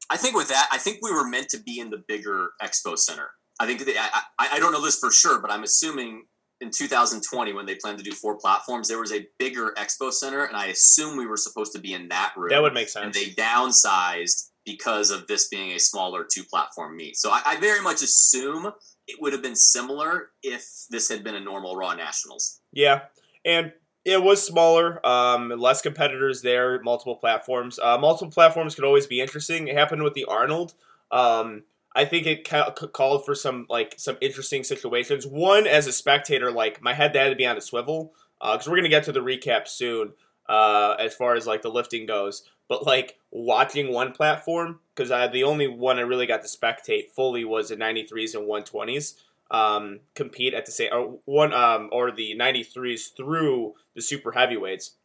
I 0.09 0.17
think 0.17 0.35
with 0.35 0.49
that, 0.49 0.67
I 0.71 0.77
think 0.77 0.99
we 1.01 1.11
were 1.11 1.27
meant 1.27 1.49
to 1.49 1.59
be 1.59 1.79
in 1.79 1.89
the 1.89 2.03
bigger 2.07 2.51
expo 2.61 2.97
center. 2.97 3.29
I 3.59 3.65
think 3.65 3.85
they, 3.85 3.97
I, 3.97 4.21
I, 4.39 4.49
I 4.53 4.59
don't 4.59 4.71
know 4.71 4.83
this 4.83 4.99
for 4.99 5.11
sure, 5.11 5.39
but 5.39 5.51
I'm 5.51 5.63
assuming 5.63 6.25
in 6.61 6.71
2020 6.71 7.53
when 7.53 7.65
they 7.65 7.75
planned 7.75 7.97
to 7.99 8.03
do 8.03 8.11
four 8.11 8.37
platforms, 8.37 8.87
there 8.87 8.99
was 8.99 9.11
a 9.11 9.27
bigger 9.37 9.73
expo 9.77 10.11
center, 10.11 10.45
and 10.45 10.55
I 10.55 10.67
assume 10.67 11.17
we 11.17 11.27
were 11.27 11.37
supposed 11.37 11.73
to 11.73 11.79
be 11.79 11.93
in 11.93 12.07
that 12.09 12.33
room. 12.37 12.49
that 12.49 12.61
would 12.61 12.73
make 12.73 12.89
sense. 12.89 13.05
and 13.05 13.13
they 13.13 13.31
downsized 13.31 14.49
because 14.65 15.11
of 15.11 15.27
this 15.27 15.49
being 15.49 15.71
a 15.71 15.79
smaller 15.79 16.25
two 16.31 16.43
platform 16.43 16.95
meet. 16.95 17.17
So 17.17 17.29
I, 17.29 17.41
I 17.45 17.59
very 17.59 17.81
much 17.81 18.01
assume 18.01 18.71
it 19.07 19.17
would 19.21 19.33
have 19.33 19.41
been 19.41 19.57
similar 19.57 20.29
if 20.41 20.65
this 20.89 21.09
had 21.09 21.23
been 21.23 21.35
a 21.35 21.39
normal 21.39 21.75
Raw 21.75 21.93
Nationals. 21.93 22.61
Yeah, 22.71 23.01
and 23.43 23.73
it 24.05 24.21
was 24.21 24.45
smaller, 24.45 25.05
um, 25.05 25.49
less 25.49 25.81
competitors 25.81 26.41
there, 26.41 26.81
multiple 26.81 27.15
platforms. 27.15 27.79
Uh, 27.79 27.97
multiple 27.97 28.31
platforms 28.31 28.75
could 28.75 28.83
always 28.83 29.07
be 29.07 29.21
interesting. 29.21 29.67
It 29.67 29.75
happened 29.75 30.03
with 30.03 30.13
the 30.13 30.25
Arnold. 30.25 30.73
Um, 31.11 31.63
I 31.95 32.05
think 32.05 32.25
it 32.25 32.47
ca- 32.47 32.71
called 32.71 33.25
for 33.25 33.35
some 33.35 33.65
like 33.69 33.95
some 33.97 34.17
interesting 34.19 34.63
situations. 34.63 35.25
One, 35.25 35.67
as 35.67 35.87
a 35.87 35.93
spectator, 35.93 36.51
like 36.51 36.81
my 36.81 36.93
head 36.93 37.15
had 37.15 37.29
to 37.29 37.35
be 37.35 37.45
on 37.45 37.57
a 37.57 37.61
swivel 37.61 38.13
because 38.41 38.67
we're 38.67 38.75
gonna 38.75 38.89
get 38.89 39.03
to 39.05 39.11
the 39.11 39.21
recap 39.21 39.67
soon. 39.67 40.13
Uh, 40.49 40.95
as 40.99 41.15
far 41.15 41.35
as 41.35 41.47
like 41.47 41.61
the 41.61 41.69
lifting 41.69 42.05
goes, 42.05 42.43
but 42.67 42.85
like 42.85 43.17
watching 43.31 43.93
one 43.93 44.11
platform 44.11 44.79
because 44.93 45.09
the 45.31 45.43
only 45.43 45.67
one 45.67 45.97
I 45.97 46.01
really 46.01 46.27
got 46.27 46.41
to 46.41 46.49
spectate 46.49 47.11
fully 47.11 47.45
was 47.45 47.69
the 47.69 47.77
93s 47.77 48.35
and 48.35 48.45
120s 48.45 49.13
um, 49.51 49.99
compete 50.15 50.53
at 50.53 50.65
the 50.65 50.71
same 50.71 50.89
or 50.91 51.19
one 51.25 51.53
um, 51.53 51.89
or 51.91 52.11
the 52.11 52.35
93s 52.37 53.15
through 53.15 53.73
the 53.95 54.01
super 54.01 54.31
heavyweights. 54.31 54.95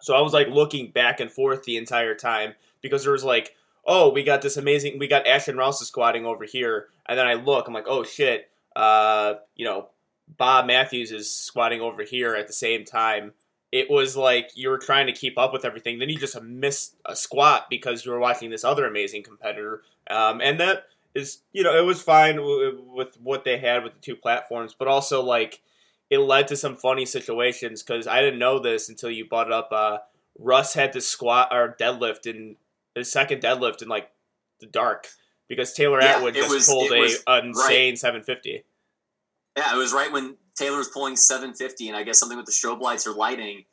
So 0.00 0.14
I 0.14 0.20
was 0.20 0.32
like 0.32 0.48
looking 0.48 0.90
back 0.90 1.20
and 1.20 1.30
forth 1.30 1.64
the 1.64 1.76
entire 1.76 2.14
time 2.14 2.54
because 2.82 3.02
there 3.02 3.12
was 3.12 3.24
like, 3.24 3.54
oh, 3.86 4.10
we 4.10 4.22
got 4.22 4.42
this 4.42 4.56
amazing, 4.56 4.98
we 4.98 5.08
got 5.08 5.26
Ashton 5.26 5.56
Rouse 5.56 5.86
squatting 5.86 6.26
over 6.26 6.44
here, 6.44 6.88
and 7.06 7.18
then 7.18 7.26
I 7.26 7.34
look, 7.34 7.66
I'm 7.66 7.74
like, 7.74 7.88
oh 7.88 8.02
shit, 8.04 8.50
uh, 8.74 9.34
you 9.54 9.64
know, 9.64 9.88
Bob 10.36 10.66
Matthews 10.66 11.12
is 11.12 11.32
squatting 11.32 11.80
over 11.80 12.02
here 12.02 12.34
at 12.34 12.46
the 12.46 12.52
same 12.52 12.84
time. 12.84 13.32
It 13.72 13.90
was 13.90 14.16
like 14.16 14.50
you 14.54 14.68
were 14.68 14.78
trying 14.78 15.06
to 15.06 15.12
keep 15.12 15.38
up 15.38 15.52
with 15.52 15.64
everything. 15.64 15.98
Then 15.98 16.08
you 16.08 16.18
just 16.18 16.40
missed 16.42 16.96
a 17.04 17.14
squat 17.14 17.66
because 17.70 18.04
you 18.04 18.12
were 18.12 18.18
watching 18.18 18.50
this 18.50 18.64
other 18.64 18.86
amazing 18.86 19.22
competitor, 19.22 19.82
um, 20.10 20.40
and 20.40 20.58
that 20.60 20.86
is 21.16 21.42
you 21.52 21.62
know 21.62 21.76
it 21.76 21.84
was 21.84 22.02
fine 22.02 22.36
w- 22.36 22.82
with 22.94 23.16
what 23.22 23.44
they 23.44 23.58
had 23.58 23.82
with 23.84 23.94
the 23.94 24.00
two 24.00 24.16
platforms, 24.16 24.74
but 24.78 24.88
also 24.88 25.22
like 25.22 25.60
it 26.10 26.18
led 26.18 26.46
to 26.48 26.56
some 26.56 26.76
funny 26.76 27.04
situations 27.06 27.82
because 27.82 28.06
I 28.06 28.20
didn't 28.20 28.38
know 28.38 28.58
this 28.58 28.88
until 28.88 29.10
you 29.10 29.24
brought 29.28 29.48
it 29.48 29.52
up. 29.52 29.70
Uh, 29.72 29.98
Russ 30.38 30.74
had 30.74 30.92
to 30.92 31.00
squat 31.00 31.48
or 31.50 31.74
deadlift 31.80 32.26
in 32.26 32.56
his 32.94 33.10
second 33.10 33.42
deadlift 33.42 33.82
in 33.82 33.88
like 33.88 34.10
the 34.60 34.66
dark 34.66 35.08
because 35.48 35.72
Taylor 35.72 36.00
Yeah, 36.00 36.16
Atwood 36.16 36.34
just 36.34 36.50
was- 36.54 36.66
pulled 36.66 36.90
was- 36.90 37.22
a 37.26 37.38
insane 37.38 37.96
750. 37.96 38.64
Yeah, 39.56 39.74
it 39.74 39.78
was 39.78 39.92
right 39.92 40.12
when 40.12 40.36
Taylor 40.54 40.78
was 40.78 40.88
pulling 40.88 41.16
750, 41.16 41.88
and 41.88 41.96
I 41.96 42.02
guess 42.02 42.18
something 42.18 42.36
with 42.36 42.46
the 42.46 42.52
strobe 42.52 42.80
lights 42.80 43.06
or 43.06 43.14
lighting. 43.14 43.64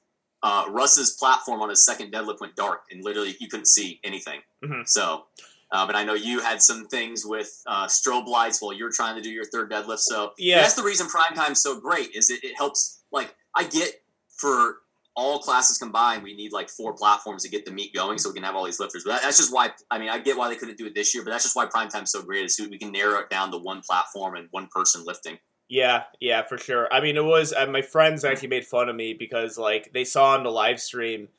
Uh, 0.42 0.66
Russ's 0.70 1.12
platform 1.18 1.62
on 1.62 1.70
his 1.70 1.86
second 1.86 2.12
deadlift 2.14 2.40
went 2.42 2.56
dark, 2.56 2.84
and 2.92 3.04
literally 3.04 3.36
you 3.40 3.48
couldn't 3.48 3.68
see 3.68 4.00
anything. 4.04 4.42
Mhm. 4.64 4.88
So, 4.88 5.26
uh, 5.74 5.86
but 5.86 5.96
I 5.96 6.03
know 6.03 6.13
you 6.13 6.39
had 6.39 6.62
some 6.62 6.88
things 6.88 7.25
with 7.25 7.51
uh, 7.68 7.88
strobe 7.88 8.27
lights 8.27 8.62
while 8.62 8.72
you're 8.74 8.92
trying 8.92 9.15
to 9.18 9.22
do 9.22 9.30
your 9.30 9.46
third 9.46 9.70
deadlift. 9.72 10.00
So 10.00 10.32
Yeah. 10.38 10.62
that's 10.62 10.75
the 10.75 10.84
reason 10.84 11.08
prime 11.08 11.34
time's 11.36 11.62
so 11.62 11.80
great. 11.80 12.10
Is 12.15 12.30
it, 12.30 12.44
it 12.44 12.56
helps? 12.56 13.03
Like 13.12 13.36
I 13.56 13.63
get 13.65 13.92
for 14.38 14.77
all 15.15 15.39
classes 15.39 15.77
combined, 15.77 16.24
we 16.24 16.36
need 16.36 16.51
like 16.51 16.70
four 16.70 16.94
platforms 16.94 17.44
to 17.44 17.50
get 17.50 17.65
the 17.65 17.72
meet 17.72 17.94
going, 17.94 18.18
so 18.18 18.30
we 18.30 18.34
can 18.36 18.44
have 18.44 18.56
all 18.56 18.65
these 18.65 18.80
lifters. 18.80 19.03
But 19.03 19.12
that, 19.13 19.22
that's 19.24 19.38
just 19.38 19.53
why. 19.53 19.72
I 19.92 20.00
mean, 20.00 20.10
I 20.10 20.20
get 20.20 20.38
why 20.38 20.50
they 20.50 20.56
couldn't 20.56 20.77
do 20.77 20.86
it 20.88 20.96
this 20.96 21.13
year, 21.13 21.24
but 21.24 21.32
that's 21.32 21.44
just 21.44 21.56
why 21.56 21.65
prime 21.68 21.89
time's 21.89 22.12
so 22.12 22.22
great. 22.24 22.46
Is 22.46 22.60
we 22.70 22.77
can 22.80 22.92
narrow 22.92 23.20
it 23.20 23.30
down 23.30 23.51
to 23.51 23.58
one 23.58 23.82
platform 23.82 24.36
and 24.36 24.48
one 24.51 24.68
person 24.72 25.03
lifting. 25.06 25.38
Yeah, 25.70 26.03
yeah, 26.20 26.42
for 26.44 26.58
sure. 26.58 26.88
I 26.92 27.00
mean, 27.00 27.15
it 27.15 27.24
was 27.24 27.53
uh, 27.53 27.65
my 27.68 27.82
friends 27.82 28.25
actually 28.25 28.50
made 28.50 28.65
fun 28.65 28.89
of 28.89 28.96
me 28.96 29.13
because 29.13 29.58
like 29.58 29.92
they 29.94 30.03
saw 30.03 30.34
on 30.36 30.44
the 30.44 30.51
live 30.51 30.80
stream 30.82 31.30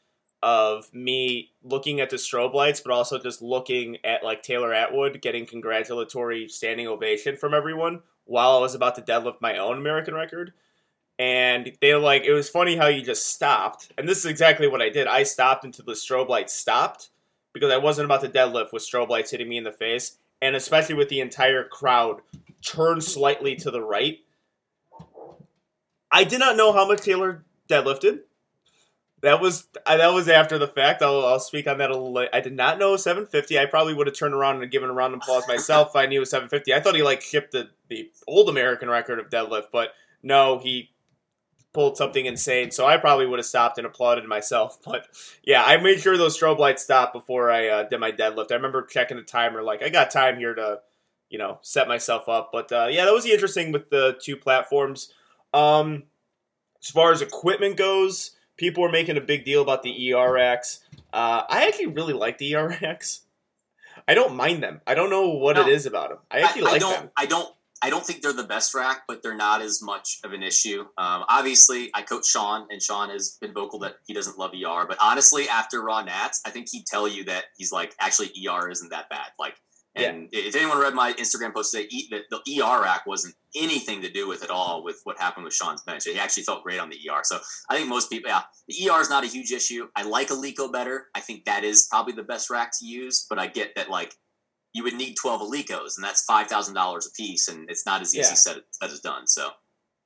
of 0.45 0.93
me 0.93 1.53
looking 1.63 2.01
at 2.01 2.11
the 2.11 2.17
strobe 2.17 2.53
lights, 2.53 2.79
but 2.79 2.93
also 2.93 3.19
just 3.19 3.41
looking 3.41 3.97
at 4.05 4.23
like 4.23 4.43
Taylor 4.43 4.75
Atwood 4.75 5.23
getting 5.23 5.47
congratulatory 5.47 6.47
standing 6.49 6.87
ovation 6.87 7.39
from 7.39 7.55
everyone 7.55 8.03
while 8.27 8.59
I 8.59 8.61
was 8.61 8.75
about 8.75 8.95
to 8.97 9.03
deadlift 9.03 9.41
my 9.41 9.57
own 9.57 9.79
American 9.79 10.15
record. 10.15 10.53
And 11.19 11.73
they 11.81 11.95
like, 11.95 12.25
it 12.25 12.35
was 12.35 12.51
funny 12.51 12.77
how 12.77 12.89
you 12.89 13.01
just 13.01 13.27
stopped. 13.27 13.91
And 13.97 14.07
this 14.07 14.19
is 14.19 14.27
exactly 14.27 14.69
what 14.69 14.83
I 14.83 14.91
did. 14.91 15.07
I 15.07 15.23
stopped 15.23 15.65
until 15.65 15.87
the 15.87 15.93
strobe 15.93 16.29
lights 16.29 16.53
stopped 16.53 17.09
because 17.55 17.73
I 17.73 17.79
wasn't 17.79 18.05
about 18.05 18.21
to 18.21 18.29
deadlift 18.29 18.73
with 18.73 18.83
strobe 18.83 19.09
lights 19.09 19.31
hitting 19.31 19.49
me 19.49 19.57
in 19.57 19.65
the 19.65 19.73
face. 19.73 20.19
And 20.43 20.55
especially 20.55 20.97
with 20.97 21.09
the 21.09 21.21
entire 21.21 21.65
crowd 21.65 22.21
turned 22.61 23.03
slightly 23.03 23.57
to 23.57 23.71
the 23.71 23.81
right. 23.81 24.19
I 26.13 26.25
did 26.25 26.39
not 26.39 26.57
know 26.57 26.73
how 26.75 26.87
much 26.87 27.01
Taylor 27.01 27.45
deadlifted. 27.67 28.21
That 29.25 29.41
was 29.41 29.67
uh, 29.87 29.97
that 29.97 30.13
was 30.13 30.29
after 30.29 30.59
the 30.59 30.69
fact. 30.69 31.01
I'll, 31.01 31.25
I'll 31.25 31.41
speak 31.41 31.67
on 31.67 31.79
that 31.79 31.91
a 31.91 31.97
little. 31.97 32.29
I 32.31 32.41
did 32.41 32.55
not 32.55 32.79
know 32.79 32.95
750. 32.97 33.59
I 33.59 33.65
probably 33.65 33.95
would 33.95 34.07
have 34.07 34.15
turned 34.15 34.35
around 34.35 34.63
and 34.63 34.71
given 34.71 34.91
a 34.91 34.93
round 34.93 35.15
of 35.15 35.21
applause 35.23 35.49
myself 35.49 35.89
if 35.91 35.97
I 35.97 36.05
knew 36.05 36.19
it 36.19 36.21
was 36.21 36.31
750. 36.31 36.75
I 36.75 36.81
thought 36.81 36.95
he 36.95 37.03
like 37.03 37.23
shipped 37.23 37.53
the 37.53 37.71
the 37.89 38.11
old 38.29 38.51
American 38.51 38.91
record 38.91 39.19
of 39.19 39.31
deadlift, 39.31 39.69
but 39.73 39.95
no, 40.23 40.59
he 40.59 40.91
pulled 41.73 41.97
something 41.97 42.27
insane. 42.27 42.71
So 42.71 42.87
I 42.87 42.99
probably 42.99 43.27
would 43.27 43.39
have 43.39 43.47
stopped 43.47 43.79
and 43.79 43.87
applauded 43.87 44.27
myself. 44.27 44.79
But 44.85 45.09
yeah, 45.43 45.65
I 45.65 45.79
made 45.79 46.01
sure 46.01 46.19
those 46.19 46.39
strobe 46.39 46.59
lights 46.59 46.83
stopped 46.83 47.15
before 47.15 47.51
I 47.51 47.69
uh, 47.69 47.83
did 47.85 48.01
my 48.01 48.13
deadlift. 48.13 48.53
I 48.53 48.57
remember 48.57 48.85
checking 48.85 49.17
the 49.17 49.23
timer, 49.23 49.63
like 49.63 49.83
I 49.83 49.89
got 49.89 50.11
time 50.11 50.37
here 50.37 50.55
to 50.55 50.81
you 51.31 51.39
know 51.39 51.61
set 51.63 51.89
myself 51.89 52.29
up. 52.29 52.51
But 52.53 52.71
uh, 52.71 52.89
yeah, 52.91 53.07
that 53.07 53.15
was 53.15 53.25
the 53.25 53.33
interesting 53.33 53.73
with 53.73 53.89
the 53.89 54.19
two 54.21 54.37
platforms. 54.37 55.13
Um, 55.55 56.03
as 56.83 56.91
far 56.91 57.11
as 57.11 57.23
equipment 57.23 57.79
goes, 57.79 58.34
people 58.57 58.83
were 58.83 58.91
making 58.91 59.17
a 59.17 59.21
big 59.21 59.45
deal 59.45 59.63
about 59.63 59.83
the 59.83 59.91
ERX. 60.11 60.81
Uh, 61.13 61.43
I 61.49 61.67
actually 61.67 61.87
really 61.87 62.13
like 62.13 62.39
the 62.39 62.53
ERX. 62.53 63.21
I 64.07 64.15
don't 64.15 64.35
mind 64.35 64.63
them. 64.63 64.81
I 64.87 64.95
don't 64.95 65.11
know 65.11 65.29
what 65.31 65.57
it 65.57 65.67
No. 65.67 65.73
is 65.73 65.87
about 65.87 66.11
them. 66.11 66.19
I 66.31 66.41
actually 66.41 66.67
I, 66.67 66.71
like 66.73 66.81
don't. 66.81 66.93
them. 66.95 67.11
I 67.17 67.27
don't. 67.27 67.49
I 67.83 67.91
don't 67.91 68.05
think 68.07 68.23
they're 68.23 68.33
the 68.33 68.45
best 68.45 68.75
rack, 68.75 69.03
but 69.07 69.23
they're 69.23 69.37
not 69.37 69.61
as 69.61 69.83
much 69.83 70.19
of 70.25 70.33
an 70.33 70.43
issue. 70.43 70.81
Um, 70.97 71.25
obviously, 71.29 71.91
I 71.93 72.01
coach 72.01 72.27
Sean, 72.27 72.67
and 72.71 72.81
Sean 72.83 73.11
has 73.11 73.37
been 73.43 73.53
vocal 73.53 73.79
that 73.81 73.97
he 74.07 74.15
doesn't 74.15 74.39
love 74.39 74.53
ER. 74.55 74.87
But 74.89 74.97
honestly, 75.03 75.49
after 75.51 75.83
Raw 75.83 76.03
Nats, 76.03 76.41
I 76.47 76.51
think 76.51 76.69
he'd 76.71 76.87
tell 76.87 77.07
you 77.07 77.25
that 77.25 77.45
he's 77.59 77.73
like, 77.73 77.95
actually, 78.01 78.31
ER 78.49 78.71
isn't 78.71 78.89
that 78.89 79.11
bad. 79.11 79.27
Like, 79.39 79.57
and 79.97 80.29
if 80.33 80.57
anyone 80.57 80.79
read 80.79 80.95
my 80.95 81.13
Instagram 81.15 81.55
post 81.55 81.73
today, 81.73 81.87
E- 81.91 82.09
the, 82.11 82.23
the 82.45 82.61
ER 82.63 82.83
rack 82.83 83.07
wasn't 83.07 83.35
anything 83.55 84.03
to 84.03 84.11
do 84.11 84.27
with 84.29 84.43
at 84.43 84.51
all 84.51 84.83
with 84.83 85.01
what 85.05 85.19
happened 85.21 85.45
with 85.45 85.55
Sean's 85.55 85.83
bench. 85.83 86.05
He 86.05 86.19
actually 86.19 86.43
felt 86.43 86.63
great 86.65 86.81
on 86.81 86.91
the 86.91 86.97
ER. 87.09 87.21
So 87.23 87.39
I 87.71 87.77
think 87.77 87.89
most 87.89 88.11
people, 88.11 88.29
yeah, 88.31 88.43
the 88.69 88.89
ER 88.91 89.01
is 89.01 89.09
not 89.11 89.23
a 89.25 89.29
huge 89.29 89.53
issue. 89.53 89.89
I 89.95 90.03
like 90.03 90.29
Eleiko 90.29 90.73
better. 90.73 91.07
I 91.15 91.21
think 91.21 91.45
that 91.45 91.63
is 91.65 91.87
probably 91.91 92.13
the 92.15 92.23
best 92.25 92.51
rack 92.51 92.73
to 92.81 92.87
use. 92.87 93.25
But 93.29 93.39
I 93.39 93.47
get 93.47 93.75
that 93.77 93.89
like 93.91 94.15
you 94.73 94.83
would 94.83 94.95
need 94.95 95.15
12 95.15 95.43
Eleikos, 95.43 95.97
and 95.97 96.03
that's 96.05 96.25
five 96.25 96.49
thousand 96.49 96.75
dollars 96.75 97.07
a 97.07 97.11
piece, 97.13 97.47
and 97.49 97.71
it's 97.71 97.87
not 97.87 98.03
as 98.03 98.15
easy 98.15 98.29
Yeah. 98.31 98.35
said 98.35 98.57
said 98.73 98.91
as 98.91 98.99
done. 99.01 99.27
So 99.29 99.51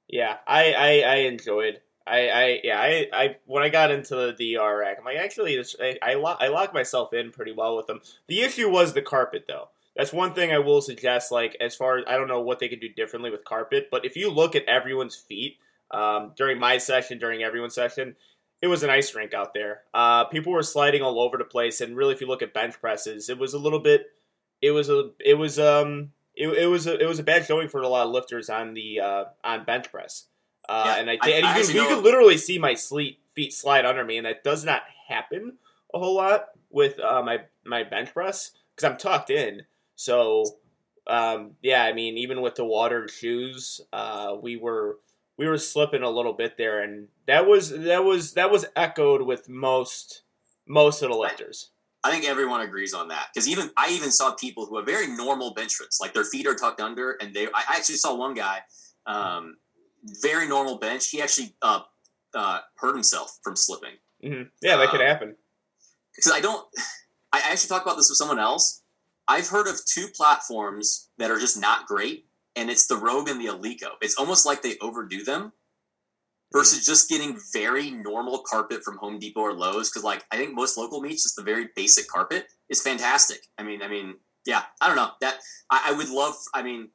Yeah, 0.09 0.37
I, 0.47 0.73
I, 0.73 1.01
I 1.01 1.15
enjoyed. 1.21 1.81
I, 2.07 2.29
I 2.31 2.61
yeah 2.65 2.81
I, 2.81 3.07
I 3.13 3.37
when 3.45 3.63
I 3.63 3.69
got 3.69 3.91
into 3.91 4.15
the 4.15 4.33
DR 4.55 4.79
rack, 4.79 4.97
I'm 4.99 5.05
like 5.05 5.17
actually 5.19 5.63
I 5.81 5.99
I, 6.03 6.15
lo- 6.15 6.37
I 6.41 6.49
locked 6.49 6.73
myself 6.73 7.13
in 7.13 7.31
pretty 7.33 7.53
well 7.53 7.77
with 7.77 7.87
them. 7.87 8.01
The 8.29 8.41
issue 8.41 8.69
was 8.71 8.95
the 8.95 9.03
carpet 9.03 9.45
though. 9.47 9.69
That's 9.99 10.13
one 10.13 10.33
thing 10.33 10.53
I 10.53 10.59
will 10.61 10.81
suggest. 10.81 11.31
Like 11.31 11.57
as 11.61 11.75
far 11.77 11.99
as 11.99 12.05
I 12.09 12.17
don't 12.17 12.29
know 12.29 12.41
what 12.41 12.61
they 12.61 12.69
could 12.69 12.81
do 12.81 12.89
differently 12.89 13.31
with 13.31 13.45
carpet, 13.45 13.89
but 13.91 14.07
if 14.07 14.17
you 14.17 14.31
look 14.31 14.55
at 14.57 14.65
everyone's 14.65 15.17
feet 15.17 15.59
um, 15.91 16.33
during 16.37 16.59
my 16.59 16.79
session, 16.79 17.19
during 17.19 17.43
everyone's 17.43 17.75
session, 17.75 18.15
it 18.63 18.69
was 18.69 18.83
an 18.85 18.91
ice 18.91 19.15
rink 19.15 19.35
out 19.35 19.53
there. 19.55 19.83
Uh, 19.93 20.25
people 20.25 20.53
were 20.53 20.63
sliding 20.63 21.03
all 21.03 21.21
over 21.21 21.37
the 21.37 21.45
place, 21.45 21.81
and 21.81 21.97
really, 21.97 22.15
if 22.15 22.21
you 22.21 22.27
look 22.29 22.43
at 22.43 22.55
bench 22.55 22.81
presses, 22.81 23.29
it 23.29 23.39
was 23.39 23.55
a 23.55 23.59
little 23.59 23.81
bit. 23.81 24.07
It 24.63 24.71
was 24.71 24.89
a. 24.89 25.11
It 25.19 25.35
was 25.35 25.59
um. 25.59 26.13
It, 26.35 26.47
it 26.49 26.67
was 26.67 26.87
a. 26.87 26.97
It 26.99 27.07
was 27.07 27.19
a 27.19 27.25
bad 27.25 27.45
showing 27.47 27.69
for 27.69 27.81
a 27.83 27.89
lot 27.89 28.07
of 28.07 28.13
lifters 28.13 28.49
on 28.49 28.75
the 28.75 29.01
uh, 29.01 29.25
on 29.43 29.65
bench 29.65 29.91
press. 29.91 30.27
Uh, 30.69 30.83
Yeah, 30.87 30.95
and 31.01 31.11
I, 31.11 31.19
I- 31.23 31.31
and 31.31 31.43
you, 31.43 31.49
actually 31.49 31.75
could, 31.75 31.91
you 31.91 31.97
literally 32.01 32.37
see 32.39 32.59
my 32.59 32.75
sleep, 32.75 33.21
feet 33.35 33.53
slide 33.53 33.85
under 33.85 34.05
me, 34.05 34.17
and 34.19 34.27
that 34.27 34.45
does 34.45 34.65
not 34.65 34.83
happen 35.09 35.55
a 35.93 35.99
whole 35.99 36.15
lot 36.15 36.51
with 36.71 37.01
uh, 37.01 37.23
my 37.23 37.41
my 37.65 37.83
bench 37.83 38.13
press 38.13 38.53
because 38.77 38.89
I'm 38.91 38.97
tucked 38.97 39.31
in. 39.31 39.63
So 39.99 40.45
um, 41.09 41.57
yeah, 41.61 41.83
I 41.83 41.93
mean, 41.93 42.17
even 42.19 42.41
with 42.41 42.55
the 42.55 42.65
watered 42.65 43.11
shoes, 43.11 43.81
uh, 43.93 44.37
we 44.41 44.57
were 44.57 45.01
we 45.37 45.47
were 45.49 45.59
slipping 45.59 46.03
a 46.03 46.11
little 46.11 46.35
bit 46.35 46.57
there, 46.57 46.83
and 46.83 47.09
that 47.27 47.47
was 47.47 47.71
that 47.71 48.05
was 48.05 48.35
that 48.35 48.51
was 48.51 48.67
echoed 48.77 49.23
with 49.23 49.49
most 49.49 50.23
most 50.67 51.03
of 51.03 51.11
the 51.11 51.17
lifters. 51.17 51.71
I 52.05 52.13
think 52.13 52.25
everyone 52.29 52.61
agrees 52.61 52.95
on 52.95 53.09
that 53.09 53.29
because 53.35 53.49
even 53.49 53.71
I 53.77 53.91
even 53.91 54.13
saw 54.13 54.35
people 54.35 54.67
who 54.67 54.77
have 54.77 54.87
very 54.87 55.09
normal 55.09 55.53
bench 55.53 55.77
press, 55.77 55.99
like 56.01 56.15
their 56.15 56.25
feet 56.25 56.47
are 56.47 56.55
tucked 56.55 56.81
under, 56.81 57.17
and 57.21 57.35
they. 57.35 57.47
I 57.47 57.65
actually 57.71 57.97
saw 57.97 58.15
one 58.15 58.35
guy, 58.35 58.61
um, 59.07 59.57
very 60.23 60.47
normal 60.47 60.79
bench. 60.79 61.09
He 61.11 61.21
actually 61.21 61.57
uh, 61.61 61.81
uh, 62.35 62.61
hurt 62.77 62.95
himself 62.95 63.39
from 63.43 63.57
slipping 63.57 63.95
hmm 64.23 64.43
Yeah, 64.63 64.77
that 64.77 64.91
could 64.91 65.01
Um, 65.01 65.07
happen. 65.07 65.37
because 66.15 66.31
I 66.31 66.41
don't. 66.41 66.65
I 67.33 67.41
actually 67.41 67.69
talked 67.69 67.85
about 67.85 67.97
this 67.97 68.09
with 68.09 68.17
someone 68.17 68.39
else. 68.39 68.83
I've 69.29 69.49
heard 69.49 69.67
of 69.67 69.85
two 69.85 70.09
platforms 70.09 71.11
that 71.19 71.31
are 71.31 71.39
just 71.39 71.61
not 71.61 71.87
great, 71.87 72.27
and 72.57 72.71
it's 72.71 72.87
the 72.87 72.97
Rogue 72.97 73.29
and 73.29 73.41
the 73.41 73.47
Eleiko. 73.47 73.91
It's 74.01 74.17
almost 74.17 74.47
like 74.47 74.63
they 74.63 74.77
overdo 74.81 75.23
them 75.23 75.53
versus 76.53 76.87
just 76.87 77.11
getting 77.11 77.39
very 77.53 77.91
normal 77.91 78.43
carpet 78.49 78.83
from 78.83 78.97
Home 78.99 79.19
Depot 79.19 79.41
or 79.41 79.53
Lowe's. 79.53 79.91
Because 79.91 80.03
like 80.05 80.25
I 80.33 80.37
think 80.37 80.55
most 80.55 80.79
local 80.79 81.01
meets, 81.01 81.25
just 81.25 81.37
the 81.37 81.43
very 81.43 81.69
basic 81.77 82.09
carpet 82.09 82.47
is 82.69 82.83
fantastic. 82.83 83.41
I 83.59 83.63
mean, 83.63 83.83
I 83.83 83.89
mean, 83.89 84.17
yeah, 84.47 84.63
I 84.81 84.89
don't 84.89 84.97
know 84.97 85.11
that 85.21 85.39
I, 85.71 85.89
I 85.89 85.93
would 85.93 86.09
love. 86.09 86.35
I 86.55 86.63
mean, 86.63 86.89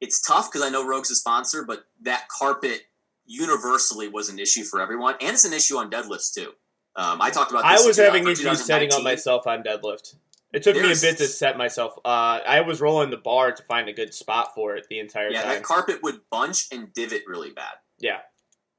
it's 0.00 0.20
tough 0.20 0.50
because 0.50 0.66
I 0.66 0.70
know 0.70 0.86
Rogue's 0.86 1.10
a 1.10 1.16
sponsor, 1.16 1.64
but 1.64 1.84
that 2.02 2.28
carpet 2.28 2.82
universally 3.26 4.08
was 4.08 4.28
an 4.28 4.38
issue 4.38 4.62
for 4.62 4.80
everyone, 4.80 5.14
and 5.20 5.30
it's 5.30 5.44
an 5.44 5.52
issue 5.52 5.76
on 5.76 5.90
deadlifts 5.90 6.32
too. 6.32 6.52
Um, 6.96 7.20
I 7.20 7.30
talked 7.30 7.50
about. 7.50 7.64
I 7.64 7.80
was 7.80 7.96
having 7.96 8.26
issues 8.28 8.64
setting 8.64 8.92
up 8.92 9.02
myself 9.02 9.46
on 9.46 9.62
deadlift. 9.62 10.14
It 10.52 10.62
took 10.64 10.74
me 10.74 10.82
a 10.82 10.96
bit 11.00 11.18
to 11.18 11.28
set 11.28 11.56
myself. 11.56 11.96
Uh, 12.04 12.40
I 12.46 12.62
was 12.62 12.80
rolling 12.80 13.10
the 13.10 13.16
bar 13.16 13.52
to 13.52 13.62
find 13.64 13.88
a 13.88 13.92
good 13.92 14.12
spot 14.12 14.52
for 14.54 14.74
it 14.74 14.86
the 14.90 14.98
entire 14.98 15.30
Yeah, 15.30 15.42
time. 15.42 15.50
Yeah, 15.50 15.54
that 15.56 15.62
carpet 15.62 16.02
would 16.02 16.20
bunch 16.30 16.66
and 16.72 16.92
divot 16.92 17.22
really 17.26 17.50
bad. 17.50 17.74
Yeah. 17.98 18.18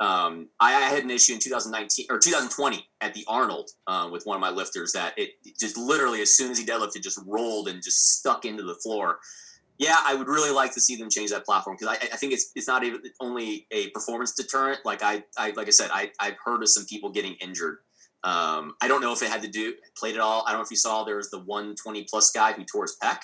Um, 0.01 0.50
I, 0.60 0.74
I 0.74 0.90
had 0.90 1.04
an 1.04 1.12
issue 1.12 1.34
in 1.34 1.40
2019 1.40 2.08
or 2.10 2.18
2020 2.18 2.90
at 3.01 3.13
the 3.13 3.24
Arnold 3.28 3.70
uh, 3.86 4.10
with 4.12 4.25
one 4.25 4.36
of 4.36 4.42
my 4.42 4.50
lifters 4.50 4.94
that 4.94 5.13
it, 5.16 5.30
just 5.60 5.78
literally 5.78 6.22
as 6.22 6.36
soon 6.36 6.51
as 6.51 6.58
he 6.58 6.66
deadlifted, 6.66 7.04
just 7.04 7.20
rolled 7.25 7.68
and 7.68 7.84
just 7.84 8.18
stuck 8.18 8.44
into 8.44 8.63
the 8.63 8.75
floor. 8.75 9.20
Yeah, 9.78 9.98
I 10.04 10.16
would 10.16 10.28
really 10.28 10.51
like 10.51 10.74
to 10.74 10.82
see 10.82 10.96
them 10.96 11.10
change 11.10 11.30
that 11.30 11.46
platform 11.46 11.78
because 11.80 11.96
I, 11.96 12.06
I 12.13 12.18
think 12.18 12.34
it's 12.34 12.51
it's 12.56 12.68
not 12.68 12.84
even 12.84 13.01
only 13.20 13.68
a 13.72 13.90
performance 13.92 14.34
deterrent. 14.34 14.80
Like 14.86 15.01
I, 15.04 15.24
I 15.38 15.51
like 15.51 15.68
I 15.68 15.72
said, 15.72 15.90
I 15.94 16.12
I've 16.20 16.38
heard 16.44 16.62
of 16.62 16.70
some 16.70 16.86
people 16.86 17.12
getting 17.12 17.34
injured. 17.36 17.78
Um, 18.24 18.75
I 18.82 18.88
don't 18.88 19.01
know 19.01 19.13
if 19.13 19.22
it 19.24 19.30
had 19.30 19.42
to 19.42 19.48
do 19.48 19.74
played 19.98 20.16
at 20.16 20.22
all. 20.22 20.44
I 20.46 20.51
don't 20.51 20.60
know 20.60 20.66
if 20.66 20.72
you 20.72 20.78
saw 20.78 21.04
there 21.04 21.18
was 21.18 21.32
the 21.32 21.40
120 21.40 22.06
plus 22.10 22.32
guy 22.32 22.54
who 22.54 22.63
tore 22.63 22.84
his 22.84 22.96
pec. 23.04 23.18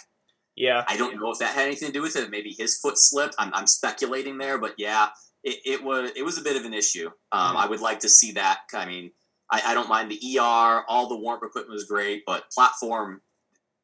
yeah, 0.55 0.83
I 0.87 0.97
don't 0.97 1.19
know 1.19 1.31
if 1.31 1.37
that 1.39 1.53
had 1.53 1.65
anything 1.67 1.87
to 1.87 1.93
do 1.93 2.01
with 2.01 2.15
it. 2.15 2.31
Maybe 2.31 2.55
his 2.57 2.79
foot 2.79 2.97
slipped. 2.97 3.35
I'm, 3.37 3.53
I'm 3.53 3.67
speculating 3.67 4.37
there, 4.39 4.57
but 4.57 4.73
yeah, 4.77 5.09
it, 5.43 5.57
it 5.65 5.83
was 5.83 6.11
it 6.15 6.23
was 6.23 6.37
a 6.39 6.41
bit 6.41 6.55
of 6.55 6.65
an 6.65 6.73
issue. 6.73 7.07
Um, 7.31 7.55
Mhm. 7.55 7.59
I 7.63 7.67
would 7.67 7.79
like 7.81 7.99
to 7.99 8.09
see 8.09 8.31
that. 8.33 8.59
I 8.73 8.85
mean, 8.87 9.11
I, 9.51 9.61
I 9.67 9.73
don't 9.75 9.87
mind 9.87 10.09
the 10.11 10.19
ER. 10.39 10.83
All 10.87 11.07
the 11.07 11.15
warm 11.17 11.39
equipment 11.43 11.69
was 11.69 11.83
great, 11.85 12.23
but 12.25 12.49
platform 12.51 13.21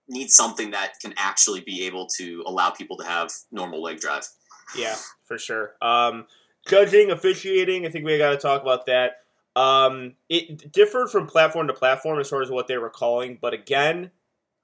needs 0.10 0.34
something 0.34 0.72
that 0.72 0.93
can 1.00 1.13
actually 1.15 1.62
be 1.62 1.86
able 1.86 2.08
to 2.17 2.43
allow 2.46 2.70
people 2.72 2.98
to 2.98 3.05
have 3.05 3.32
normal 3.51 3.82
leg 3.82 4.00
drive. 4.00 4.27
yeah, 4.75 4.96
for 5.25 5.38
sure. 5.38 5.75
Um, 5.82 6.25
judging, 6.67 7.12
officiating. 7.12 7.86
I 7.86 7.89
think 7.89 8.03
we 8.03 8.17
got 8.17 8.32
to 8.32 8.38
talk 8.38 8.62
about 8.63 8.86
that. 8.88 9.17
Um, 9.55 10.15
it 10.29 10.72
differed 10.72 11.10
from 11.10 11.27
platform 11.27 11.67
to 11.67 11.74
platform 11.74 12.19
as 12.19 12.29
far 12.29 12.41
as 12.41 12.50
what 12.50 12.67
they 12.67 12.77
were 12.77 12.89
calling, 12.89 13.38
but 13.39 13.53
again, 13.53 14.12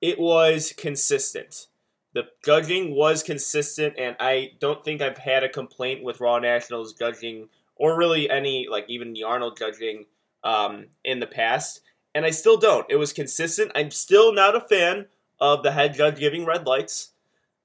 it 0.01 0.19
was 0.19 0.74
consistent. 0.75 1.67
The 2.13 2.24
judging 2.43 2.95
was 2.95 3.21
consistent, 3.21 3.95
and 3.99 4.15
I 4.19 4.54
don't 4.60 4.84
think 4.84 5.02
I've 5.02 5.19
had 5.19 5.43
a 5.43 5.49
complaint 5.49 6.04
with 6.04 6.19
Raw 6.19 6.39
Nationals 6.39 6.93
judging, 6.93 7.49
or 7.75 7.95
really 7.97 8.30
any 8.30 8.67
like 8.69 8.86
even 8.88 9.13
the 9.13 9.23
Arnold 9.23 9.58
judging 9.58 10.06
um, 10.43 10.88
in 11.04 11.19
the 11.19 11.28
past, 11.28 11.82
and 12.15 12.25
I 12.25 12.32
still 12.32 12.58
don't. 12.58 12.88
It 12.89 12.95
was 12.95 13.13
consistent. 13.13 13.71
I'm 13.75 13.91
still 13.91 14.34
not 14.34 14.56
a 14.56 14.62
fan 14.62 15.06
of 15.39 15.62
the 15.62 15.71
head 15.71 15.93
judge 15.93 16.19
giving 16.19 16.45
red 16.45 16.65
lights. 16.65 17.12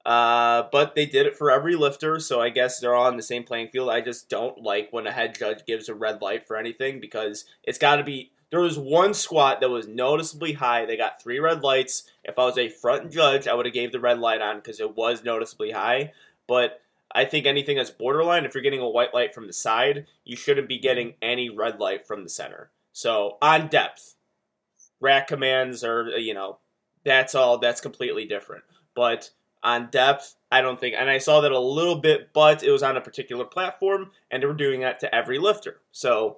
Uh, 0.05 0.67
but 0.71 0.93
they 0.93 1.07
did 1.07 1.25
it 1.25 1.35
for 1.35 1.49
every 1.49 1.75
lifter, 1.75 2.19
so 2.19 2.39
I 2.39 2.49
guess 2.49 2.79
they're 2.79 2.93
all 2.93 3.07
on 3.07 3.17
the 3.17 3.23
same 3.23 3.43
playing 3.43 3.69
field. 3.69 3.89
I 3.89 4.01
just 4.01 4.29
don't 4.29 4.61
like 4.61 4.89
when 4.91 5.07
a 5.07 5.11
head 5.11 5.37
judge 5.37 5.65
gives 5.65 5.89
a 5.89 5.95
red 5.95 6.21
light 6.21 6.47
for 6.47 6.57
anything 6.57 6.99
because 6.99 7.45
it's 7.63 7.79
got 7.79 7.95
to 7.95 8.03
be. 8.03 8.31
There 8.51 8.59
was 8.61 8.77
one 8.77 9.15
squat 9.15 9.59
that 9.59 9.69
was 9.69 9.87
noticeably 9.87 10.53
high. 10.53 10.85
They 10.85 10.95
got 10.95 11.21
three 11.21 11.39
red 11.39 11.63
lights. 11.63 12.03
If 12.23 12.37
I 12.37 12.45
was 12.45 12.57
a 12.57 12.69
front 12.69 13.11
judge, 13.11 13.47
I 13.47 13.55
would 13.55 13.65
have 13.65 13.73
gave 13.73 13.91
the 13.91 13.99
red 13.99 14.19
light 14.19 14.41
on 14.41 14.57
because 14.57 14.79
it 14.79 14.95
was 14.95 15.23
noticeably 15.23 15.71
high. 15.71 16.13
But 16.47 16.81
I 17.11 17.25
think 17.25 17.47
anything 17.47 17.77
that's 17.77 17.89
borderline, 17.89 18.45
if 18.45 18.53
you're 18.53 18.61
getting 18.61 18.81
a 18.81 18.87
white 18.87 19.13
light 19.13 19.33
from 19.33 19.47
the 19.47 19.53
side, 19.53 20.05
you 20.23 20.35
shouldn't 20.35 20.69
be 20.69 20.77
getting 20.77 21.15
any 21.21 21.49
red 21.49 21.79
light 21.79 22.05
from 22.05 22.23
the 22.23 22.29
center. 22.29 22.69
So 22.93 23.37
on 23.41 23.67
depth, 23.67 24.15
rack 25.01 25.27
commands 25.27 25.83
are 25.83 26.07
you 26.09 26.33
know 26.33 26.59
that's 27.03 27.33
all 27.33 27.57
that's 27.57 27.81
completely 27.81 28.25
different. 28.25 28.63
But 28.93 29.31
on 29.65 29.89
depth, 29.89 30.35
I 30.51 30.61
don't 30.61 30.79
think, 30.79 30.95
and 30.97 31.09
I 31.09 31.17
saw 31.17 31.41
that 31.41 31.51
a 31.51 31.59
little 31.59 31.95
bit, 31.95 32.31
but 32.33 32.63
it 32.63 32.71
was 32.71 32.83
on 32.83 32.95
a 32.95 33.01
particular 33.01 33.43
platform, 33.43 34.11
and 34.31 34.41
they 34.41 34.47
were 34.47 34.53
doing 34.53 34.79
that 34.81 34.99
to 35.01 35.13
every 35.13 35.39
lifter. 35.39 35.81
So 35.91 36.37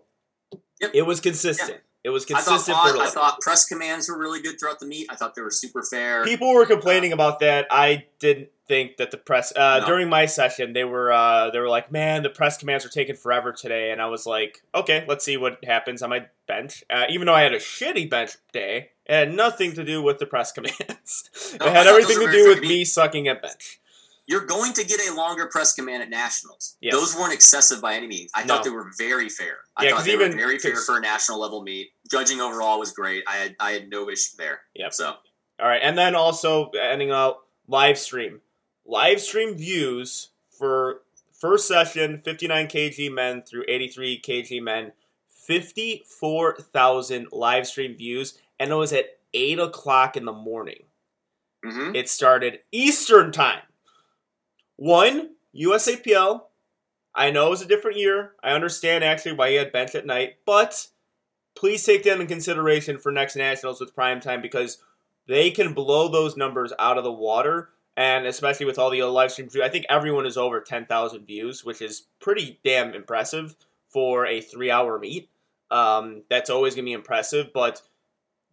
Yep. 0.80 0.92
it 0.94 1.02
was 1.04 1.20
consistent. 1.20 1.82
It 2.08 2.12
was 2.12 2.24
I 2.32 2.36
thought, 2.40 2.46
consistent 2.46 2.78
for 2.78 2.98
I 3.02 3.08
thought 3.10 3.42
press 3.42 3.66
commands 3.66 4.08
were 4.08 4.18
really 4.18 4.42
good 4.42 4.58
throughout 4.58 4.80
the 4.80 4.86
meet. 4.86 5.08
I 5.10 5.16
thought 5.16 5.36
they 5.36 5.42
were 5.42 5.52
super 5.52 5.84
fair. 5.84 6.24
People 6.24 6.54
were 6.54 6.66
complaining 6.66 7.12
about 7.12 7.42
that. 7.42 7.68
I 7.70 8.06
didn't 8.20 8.48
think 8.66 8.96
that 8.96 9.12
the 9.12 9.18
press 9.18 9.52
uh, 9.54 9.80
No. 9.82 9.88
during 9.88 10.08
my 10.08 10.26
session 10.26 10.72
they 10.72 10.86
were 10.86 11.12
uh, 11.12 11.50
they 11.52 11.60
were 11.60 11.68
like, 11.68 11.92
man, 11.92 12.24
the 12.24 12.30
press 12.30 12.58
commands 12.58 12.86
are 12.86 12.90
taking 12.90 13.16
forever 13.18 13.52
today, 13.52 13.92
and 13.92 14.02
I 14.02 14.06
was 14.06 14.26
like, 14.26 14.64
okay, 14.74 15.04
let's 15.06 15.26
see 15.26 15.36
what 15.36 15.62
happens 15.66 16.02
on 16.02 16.10
my 16.10 16.28
bench. 16.48 16.82
Uh, 16.90 17.04
even 17.10 17.28
though 17.28 17.34
I 17.34 17.42
had 17.42 17.54
a 17.54 17.60
shitty 17.60 18.10
bench 18.10 18.38
day, 18.54 18.92
it 19.06 19.14
had 19.14 19.34
nothing 19.34 19.74
to 19.74 19.84
do 19.84 20.02
with 20.02 20.20
the 20.20 20.26
press 20.26 20.54
commands. 20.54 21.30
No, 21.60 21.66
it 21.68 21.74
had 21.74 21.88
everything 21.88 22.20
to 22.26 22.32
do 22.32 22.48
with 22.48 22.62
me 22.62 22.86
sucking 22.86 23.28
at 23.28 23.42
bench. 23.42 23.80
You're 24.28 24.46
going 24.46 24.74
to 24.74 24.84
get 24.86 25.00
a 25.10 25.14
longer 25.14 25.48
press 25.48 25.74
command 25.74 26.04
at 26.04 26.10
nationals. 26.10 26.76
Yes. 26.82 26.94
Those 26.94 27.16
weren't 27.16 27.34
excessive 27.34 27.82
by 27.82 27.96
any 27.96 28.08
means. 28.08 28.30
I 28.36 28.44
No. 28.44 28.56
thought 28.56 28.64
they 28.66 28.70
were 28.70 28.92
very 28.98 29.30
fair. 29.30 29.60
I 29.78 29.86
Yeah, 29.86 29.92
thought 29.96 30.04
they 30.06 30.14
even- 30.14 30.32
were 30.32 30.38
very 30.38 30.60
fair 30.60 30.76
for 30.76 30.98
a 30.98 31.02
national 31.02 31.40
level 31.40 31.64
meet. 31.64 31.92
Judging 32.12 32.42
overall 32.42 32.78
was 32.78 32.92
great. 32.92 33.24
I 33.26 33.38
had 33.38 33.56
I 33.60 33.72
had 33.72 33.90
no 33.90 34.10
issue 34.10 34.36
there. 34.38 34.62
Yep. 34.76 34.94
So 34.94 35.16
All 35.60 35.68
right, 35.68 35.82
and 35.82 35.98
then 35.98 36.14
also 36.14 36.70
ending 36.72 37.10
out 37.10 37.46
live 37.68 37.98
stream, 37.98 38.42
live 38.86 39.20
stream 39.22 39.56
views 39.56 40.30
for 40.52 41.02
first 41.40 41.68
session, 41.68 42.20
59 42.24 42.68
kg 42.68 43.10
men 43.12 43.42
through 43.44 43.64
83 43.68 44.20
kg 44.22 44.62
men, 44.62 44.92
54,000 45.32 47.28
live 47.32 47.68
stream 47.68 47.96
views, 47.96 48.38
and 48.60 48.72
it 48.72 48.76
was 48.76 48.94
at 48.94 49.20
eight 49.34 49.60
o'clock 49.60 50.16
in 50.18 50.26
the 50.26 50.34
morning. 50.34 50.84
mhm. 51.66 51.96
It 51.96 52.08
started 52.10 52.62
Eastern 52.72 53.32
time. 53.32 53.64
One 54.78 55.32
USAPL. 55.56 56.42
I 57.14 57.32
know 57.32 57.48
it 57.48 57.50
was 57.50 57.62
a 57.62 57.68
different 57.68 57.98
year. 57.98 58.34
I 58.44 58.52
understand 58.52 59.04
actually 59.04 59.34
why 59.34 59.50
you 59.50 59.60
had 59.60 59.72
bench 59.72 59.96
at 59.96 60.06
night, 60.06 60.36
but 60.46 60.88
please 61.56 61.84
take 61.84 62.04
that 62.04 62.22
in 62.22 62.28
consideration 62.28 63.00
for 63.00 63.12
next 63.12 63.36
nationals 63.36 63.80
with 63.80 63.96
prime 63.96 64.20
time 64.20 64.42
because 64.42 64.78
they 65.28 65.50
can 65.50 65.74
blow 65.74 66.08
those 66.08 66.38
numbers 66.38 66.72
out 66.78 66.98
of 66.98 67.04
the 67.04 67.12
water. 67.12 67.70
And 67.96 68.28
especially 68.28 68.68
with 68.68 68.78
all 68.78 68.92
the 68.92 69.02
live 69.04 69.32
stream 69.32 69.50
views, 69.50 69.64
I 69.64 69.70
think 69.70 69.86
everyone 69.90 70.28
is 70.28 70.38
over 70.38 70.62
10,000 70.62 71.26
views, 71.26 71.66
which 71.66 71.82
is 71.82 72.04
pretty 72.20 72.60
damn 72.64 72.94
impressive 72.94 73.56
for 73.90 74.28
a 74.28 74.40
three 74.40 74.70
hour 74.70 75.00
meet. 75.00 75.30
Um, 75.72 76.24
that's 76.30 76.52
always 76.52 76.76
going 76.76 76.86
to 76.86 76.90
be 76.90 76.94
impressive. 76.94 77.48
But 77.52 77.82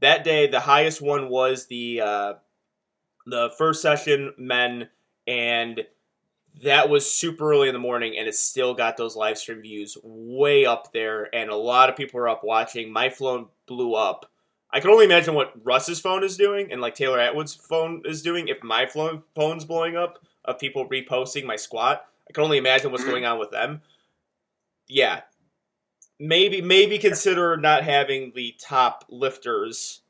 that 0.00 0.24
day, 0.24 0.46
the 0.46 0.60
highest 0.60 1.02
one 1.02 1.28
was 1.28 1.66
the 1.66 2.00
uh, 2.00 2.34
the 3.26 3.50
first 3.58 3.82
session 3.82 4.32
men, 4.38 4.88
and 5.26 5.84
that 6.62 6.88
was 6.88 7.10
super 7.10 7.50
early 7.50 7.68
in 7.68 7.74
the 7.74 7.80
morning, 7.80 8.16
and 8.16 8.28
it 8.28 8.34
still 8.34 8.74
got 8.74 8.96
those 8.96 9.16
live 9.16 9.38
stream 9.38 9.60
views 9.62 9.98
way 10.02 10.64
up 10.64 10.92
there, 10.92 11.34
and 11.34 11.50
a 11.50 11.56
lot 11.56 11.88
of 11.88 11.96
people 11.96 12.20
were 12.20 12.28
up 12.28 12.44
watching. 12.44 12.92
My 12.92 13.08
phone 13.08 13.46
blew 13.66 13.94
up. 13.94 14.30
I 14.70 14.80
can 14.80 14.90
only 14.90 15.04
imagine 15.04 15.34
what 15.34 15.52
Russ's 15.62 16.00
phone 16.00 16.24
is 16.24 16.36
doing, 16.36 16.70
and 16.70 16.80
like 16.80 16.94
Taylor 16.94 17.18
Atwood's 17.18 17.54
phone 17.54 18.02
is 18.04 18.22
doing. 18.22 18.48
If 18.48 18.62
my 18.62 18.86
phone 18.86 19.22
phone's 19.34 19.64
blowing 19.64 19.96
up 19.96 20.18
of 20.44 20.58
people 20.58 20.88
reposting 20.88 21.44
my 21.44 21.56
squat, 21.56 22.04
I 22.28 22.32
can 22.32 22.44
only 22.44 22.58
imagine 22.58 22.92
what's 22.92 23.04
going 23.04 23.24
on 23.24 23.38
with 23.38 23.50
them. 23.50 23.82
Yeah, 24.88 25.22
maybe 26.20 26.62
maybe 26.62 26.98
consider 26.98 27.56
not 27.56 27.84
having 27.84 28.32
the 28.34 28.54
top 28.60 29.04
lifters 29.08 30.02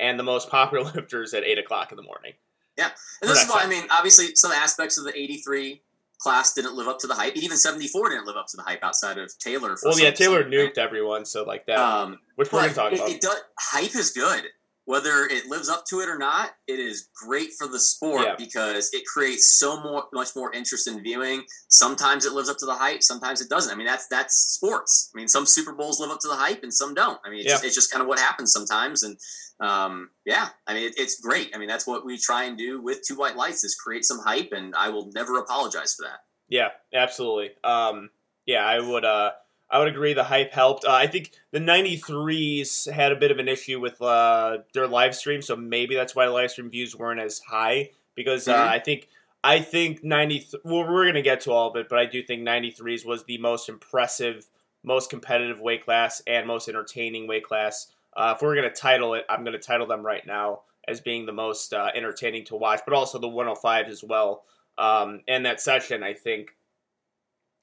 and 0.00 0.18
the 0.18 0.24
most 0.24 0.50
popular 0.50 0.84
lifters 0.94 1.32
at 1.34 1.44
eight 1.44 1.58
o'clock 1.58 1.92
in 1.92 1.96
the 1.96 2.02
morning. 2.02 2.32
Yeah, 2.76 2.90
and 3.20 3.30
this 3.30 3.42
is 3.42 3.50
why 3.50 3.62
I 3.62 3.68
mean, 3.68 3.84
obviously, 3.90 4.34
some 4.34 4.52
aspects 4.52 4.98
of 4.98 5.04
the 5.04 5.16
'83 5.16 5.82
class 6.22 6.54
didn't 6.54 6.74
live 6.76 6.86
up 6.88 6.98
to 7.00 7.06
the 7.06 7.14
hype. 7.14 7.36
Even 7.36 7.56
74 7.56 8.10
didn't 8.10 8.26
live 8.26 8.36
up 8.36 8.46
to 8.48 8.56
the 8.56 8.62
hype 8.62 8.82
outside 8.84 9.18
of 9.18 9.36
Taylor. 9.38 9.76
For 9.76 9.90
Well, 9.90 9.98
yeah, 10.00 10.10
Taylor 10.12 10.44
nuked 10.44 10.78
everyone, 10.78 11.24
so 11.24 11.42
like 11.42 11.66
that, 11.66 11.78
Um, 11.78 12.20
which 12.36 12.52
we're 12.52 12.60
gonna 12.62 12.74
talk 12.74 12.92
it, 12.92 12.98
about. 13.00 13.10
it 13.10 13.20
does, 13.20 13.40
hype 13.58 13.94
is 13.96 14.10
good. 14.10 14.44
Whether 14.84 15.26
it 15.30 15.46
lives 15.46 15.68
up 15.68 15.84
to 15.90 16.00
it 16.00 16.08
or 16.08 16.18
not, 16.18 16.50
it 16.66 16.80
is 16.80 17.08
great 17.24 17.50
for 17.56 17.68
the 17.68 17.78
sport 17.78 18.22
Yeah. 18.26 18.34
because 18.36 18.90
it 18.92 19.04
creates 19.06 19.56
so 19.58 19.80
more, 19.80 20.04
much 20.12 20.34
more 20.34 20.52
interest 20.52 20.88
in 20.88 21.02
viewing. 21.02 21.44
Sometimes 21.68 22.24
it 22.26 22.32
lives 22.32 22.48
up 22.48 22.58
to 22.58 22.66
the 22.66 22.74
hype, 22.74 23.02
sometimes 23.02 23.40
it 23.40 23.48
doesn't. 23.48 23.72
I 23.72 23.76
mean, 23.76 23.86
that's 23.86 24.08
that's 24.08 24.34
sports. 24.34 25.10
I 25.14 25.18
mean, 25.18 25.28
some 25.28 25.46
Super 25.46 25.72
Bowls 25.72 26.00
live 26.00 26.10
up 26.10 26.18
to 26.20 26.28
the 26.28 26.34
hype 26.34 26.64
and 26.64 26.74
some 26.74 26.94
don't. 26.94 27.20
I 27.24 27.30
mean, 27.30 27.40
it's, 27.40 27.46
Yeah. 27.48 27.52
just, 27.54 27.64
it's 27.64 27.74
just 27.76 27.90
kind 27.92 28.02
of 28.02 28.08
what 28.08 28.18
happens 28.18 28.52
sometimes. 28.52 29.04
And 29.04 29.16
um, 29.60 30.10
yeah, 30.24 30.48
I 30.66 30.74
mean, 30.74 30.84
it, 30.88 30.94
it's 30.96 31.20
great. 31.20 31.52
I 31.54 31.58
mean, 31.58 31.68
that's 31.68 31.86
what 31.86 32.04
we 32.04 32.18
try 32.18 32.44
and 32.44 32.58
do 32.58 32.82
with 32.82 33.02
Two 33.06 33.14
White 33.16 33.36
Lights 33.36 33.62
is 33.62 33.76
create 33.76 34.04
some 34.04 34.18
hype, 34.18 34.50
and 34.50 34.74
I 34.74 34.88
will 34.88 35.12
never 35.14 35.38
apologize 35.38 35.94
for 35.94 36.02
that. 36.02 36.20
Yeah, 36.48 36.70
absolutely. 36.92 37.50
Um, 37.62 38.10
yeah, 38.46 38.66
I 38.66 38.80
would. 38.80 39.04
Uh, 39.04 39.30
I 39.72 39.78
would 39.78 39.88
agree. 39.88 40.12
The 40.12 40.24
hype 40.24 40.52
helped. 40.52 40.84
Uh, 40.84 40.92
I 40.92 41.06
think 41.06 41.32
the 41.50 41.58
'93s 41.58 42.90
had 42.92 43.10
a 43.10 43.16
bit 43.16 43.30
of 43.30 43.38
an 43.38 43.48
issue 43.48 43.80
with 43.80 44.00
uh, 44.02 44.58
their 44.74 44.86
live 44.86 45.14
stream, 45.14 45.42
so 45.42 45.56
maybe 45.56 45.94
that's 45.94 46.14
why 46.14 46.26
the 46.26 46.32
live 46.32 46.50
stream 46.50 46.70
views 46.70 46.94
weren't 46.94 47.20
as 47.20 47.40
high. 47.40 47.90
Because 48.14 48.46
uh, 48.46 48.54
Mhm. 48.54 48.68
I 48.68 48.78
think 48.78 49.08
I 49.42 49.60
think 49.60 50.04
'90. 50.04 50.46
Well, 50.64 50.86
we're 50.88 51.06
gonna 51.06 51.22
get 51.22 51.40
to 51.42 51.52
all 51.52 51.70
of 51.70 51.76
it, 51.76 51.88
but 51.88 51.98
I 51.98 52.04
do 52.06 52.22
think 52.22 52.42
'93s 52.42 53.04
was 53.04 53.24
the 53.24 53.38
most 53.38 53.68
impressive, 53.68 54.46
most 54.84 55.10
competitive 55.10 55.60
weight 55.60 55.84
class, 55.84 56.22
and 56.26 56.46
most 56.46 56.68
entertaining 56.68 57.26
weight 57.26 57.44
class. 57.44 57.92
Uh, 58.14 58.34
if 58.36 58.42
we're 58.42 58.54
gonna 58.54 58.70
title 58.70 59.14
it, 59.14 59.24
I'm 59.28 59.42
gonna 59.42 59.58
title 59.58 59.86
them 59.86 60.04
right 60.04 60.26
now 60.26 60.62
as 60.86 61.00
being 61.00 61.24
the 61.26 61.32
most 61.32 61.72
uh, 61.72 61.90
entertaining 61.94 62.44
to 62.44 62.56
watch, 62.56 62.80
but 62.84 62.92
also 62.92 63.18
the 63.18 63.28
105 63.28 63.86
as 63.88 64.04
well. 64.04 64.44
Um, 64.76 65.20
and 65.28 65.46
that 65.46 65.60
session, 65.60 66.02
I 66.02 66.12
think, 66.12 66.56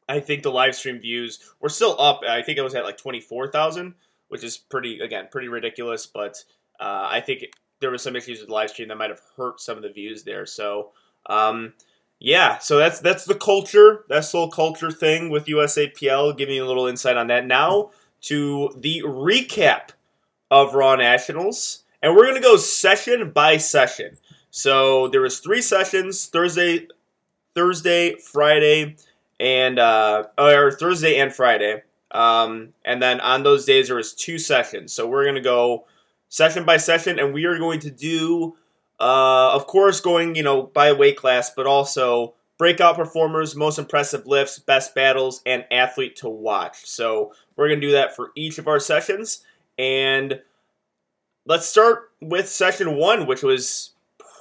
I 0.10 0.20
think 0.20 0.44
the 0.44 0.52
live 0.52 0.76
stream 0.76 1.00
views 1.00 1.40
were 1.62 1.70
still 1.70 1.96
up. 2.00 2.22
I 2.28 2.42
think 2.42 2.58
it 2.58 2.64
was 2.64 2.76
at 2.76 2.84
like 2.84 2.98
twenty 2.98 3.22
four 3.22 3.50
thousand, 3.52 3.94
which 4.28 4.44
is 4.44 4.58
pretty 4.58 5.00
again 5.00 5.28
pretty 5.32 5.48
ridiculous. 5.48 6.08
But 6.08 6.44
uh, 6.80 7.08
I 7.10 7.22
think 7.22 7.46
there 7.80 7.92
was 7.92 8.02
some 8.02 8.16
issues 8.16 8.42
with 8.42 8.50
live 8.50 8.72
stream 8.72 8.88
that 8.90 8.98
might 8.98 9.12
have 9.12 9.22
hurt 9.38 9.62
some 9.62 9.78
of 9.78 9.84
the 9.84 9.92
views 9.92 10.24
there. 10.24 10.46
So 10.46 10.90
um, 11.28 11.74
yeah, 12.20 12.58
so 12.58 12.78
that's 12.78 13.00
that's 13.00 13.26
the 13.26 13.36
culture. 13.36 14.04
That's 14.10 14.32
the 14.32 14.40
whole 14.40 14.52
culture 14.52 14.92
thing 14.92 15.30
with 15.30 15.46
USAPL. 15.46 16.38
Giving 16.38 16.56
you 16.56 16.66
a 16.66 16.68
little 16.68 16.88
insight 16.88 17.16
on 17.16 17.28
that. 17.28 17.46
Now 17.46 17.92
to 18.22 18.74
the 18.76 19.04
recap 19.06 19.92
of 20.52 20.74
Raw 20.74 20.96
Nationals, 20.96 21.84
and 22.02 22.16
we're 22.16 22.26
gonna 22.26 22.42
go 22.42 22.58
session 22.58 23.32
by 23.32 23.58
session. 23.58 24.18
So 24.52 25.08
there 25.08 25.22
was 25.22 25.40
three 25.40 25.62
sessions: 25.62 26.26
Thursday, 26.26 26.88
Thursday, 27.56 28.16
Friday, 28.16 28.98
and 29.40 29.80
uh, 29.80 30.26
or 30.38 30.72
Thursday 30.72 31.18
and 31.18 31.34
Friday. 31.34 31.84
Um, 32.12 32.74
and 32.84 33.02
then 33.02 33.20
on 33.22 33.44
those 33.44 33.66
days 33.66 33.88
there 33.88 33.98
was 33.98 34.14
two 34.14 34.38
sessions. 34.38 34.94
So 34.94 35.08
we're 35.08 35.26
gonna 35.26 35.42
go 35.42 35.86
session 36.28 36.66
by 36.66 36.78
session, 36.78 37.20
and 37.20 37.34
we 37.34 37.46
are 37.46 37.58
going 37.58 37.80
to 37.82 37.92
do, 37.92 38.56
uh, 39.00 39.52
of 39.54 39.68
course, 39.68 40.02
going 40.02 40.36
you 40.36 40.44
know 40.44 40.64
by 40.64 40.92
weight 40.92 41.18
class, 41.18 41.50
but 41.50 41.68
also 41.68 42.34
breakout 42.58 42.96
performers, 42.96 43.56
most 43.56 43.80
impressive 43.80 44.28
lifts, 44.28 44.60
best 44.60 44.94
battles, 44.94 45.42
and 45.46 45.66
athlete 45.72 46.16
to 46.18 46.30
watch. 46.30 46.86
So 46.86 47.34
we're 47.56 47.70
gonna 47.70 47.82
do 47.82 47.92
that 47.92 48.16
for 48.16 48.32
each 48.36 48.58
of 48.58 48.68
our 48.68 48.80
sessions, 48.80 49.44
and 49.78 50.42
let's 51.46 51.68
start 51.68 52.12
with 52.22 52.50
session 52.50 52.96
one, 52.96 53.28
which 53.28 53.44
was 53.44 53.92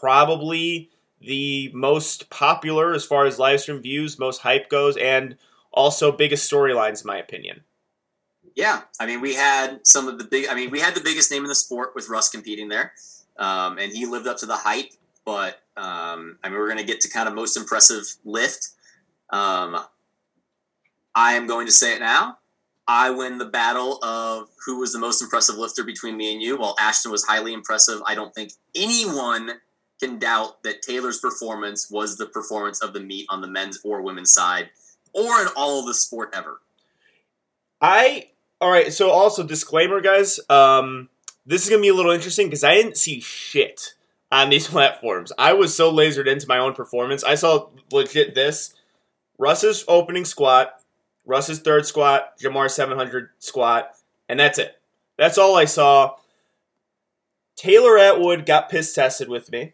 probably 0.01 0.91
the 1.21 1.71
most 1.75 2.31
popular 2.31 2.95
as 2.95 3.05
far 3.05 3.27
as 3.27 3.39
live 3.39 3.61
stream 3.61 3.83
views, 3.83 4.19
most 4.19 4.43
hype 4.43 4.69
goes, 4.69 4.97
and 4.97 5.37
also 5.73 6.13
biggest 6.13 6.51
storylines, 6.51 7.03
in 7.03 7.07
my 7.07 7.19
opinion. 7.19 7.63
Yeah, 8.55 8.83
I 8.99 9.07
mean, 9.07 9.21
we 9.21 9.35
had 9.35 9.87
some 9.87 10.09
of 10.09 10.19
the 10.19 10.25
big. 10.25 10.49
I 10.49 10.55
mean, 10.55 10.71
we 10.71 10.81
had 10.81 10.95
the 10.95 11.01
biggest 11.01 11.31
name 11.31 11.43
in 11.43 11.49
the 11.49 11.55
sport 11.55 11.95
with 11.95 12.09
Russ 12.09 12.29
competing 12.29 12.69
there, 12.69 12.93
um, 13.37 13.79
and 13.79 13.93
he 13.93 14.07
lived 14.07 14.27
up 14.27 14.39
to 14.39 14.47
the 14.47 14.57
hype. 14.57 14.91
But 15.25 15.61
um, 15.77 16.39
I 16.43 16.49
mean, 16.49 16.59
we're 16.59 16.67
going 16.67 16.79
to 16.79 16.85
get 16.85 17.01
to 17.03 17.11
kind 17.11 17.29
of 17.29 17.35
most 17.35 17.57
impressive 17.57 18.05
lift. 18.25 18.71
Um, 19.31 19.79
I 21.15 21.35
am 21.35 21.47
going 21.47 21.67
to 21.67 21.73
say 21.73 21.95
it 21.95 22.01
now. 22.01 22.39
I 22.87 23.11
win 23.11 23.37
the 23.37 23.45
battle 23.45 24.03
of 24.03 24.49
who 24.65 24.81
was 24.81 24.93
the 24.93 24.99
most 24.99 25.21
impressive 25.21 25.57
lifter 25.57 25.85
between 25.85 26.17
me 26.17 26.33
and 26.33 26.41
you. 26.41 26.57
While 26.59 26.75
Ashton 26.81 27.13
was 27.13 27.25
highly 27.27 27.53
impressive, 27.53 28.01
I 28.07 28.15
don't 28.15 28.35
think 28.35 28.53
anyone 28.75 29.51
can 30.01 30.19
doubt 30.19 30.63
that 30.63 30.83
Taylor's 30.83 31.19
performance 31.19 31.91
was 31.91 32.17
the 32.17 32.27
performance 32.27 32.83
of 32.83 32.93
the 32.93 33.01
meet 33.01 33.27
on 33.29 33.41
the 33.41 33.49
men's 33.49 33.81
or 33.85 34.03
women's 34.03 34.33
side, 34.33 34.71
or 35.13 35.41
in 35.41 35.49
all 35.57 35.81
of 35.81 35.87
the 35.87 35.95
sport 35.95 36.31
ever. 36.33 36.61
I 37.81 38.29
all 38.61 38.71
right. 38.71 38.93
So 38.93 39.11
also 39.11 39.43
disclaimer, 39.43 40.01
guys. 40.01 40.41
Um, 40.49 41.09
this 41.47 41.65
is 41.65 41.71
gonna 41.71 41.83
be 41.83 41.89
a 41.89 41.95
little 41.95 42.13
interesting 42.13 42.47
because 42.47 42.65
I 42.65 42.75
didn't 42.75 42.97
see 42.97 43.21
shit 43.21 43.95
on 44.31 44.51
these 44.51 44.67
platforms. 44.69 45.33
I 45.39 45.53
was 45.53 45.75
so 45.75 45.93
lasered 45.93 46.27
into 46.27 46.49
my 46.49 46.59
own 46.59 46.75
performance. 46.75 47.25
I 47.25 47.35
saw 47.35 47.69
legit 47.91 48.35
this 48.35 48.75
Russ's 49.39 49.85
opening 49.89 50.25
squat, 50.25 50.81
Russ's 51.25 51.61
third 51.61 51.87
squat, 51.87 52.39
Jamar 52.39 52.71
700 52.71 53.31
squat, 53.39 53.95
and 54.29 54.39
that's 54.39 54.59
it. 54.59 54.81
That's 55.17 55.39
all 55.39 55.57
I 55.57 55.65
saw. 55.65 56.17
Taylor 57.57 57.99
Atwood 57.99 58.47
got 58.47 58.71
piss 58.71 58.93
tested 58.93 59.29
with 59.29 59.51
me, 59.51 59.73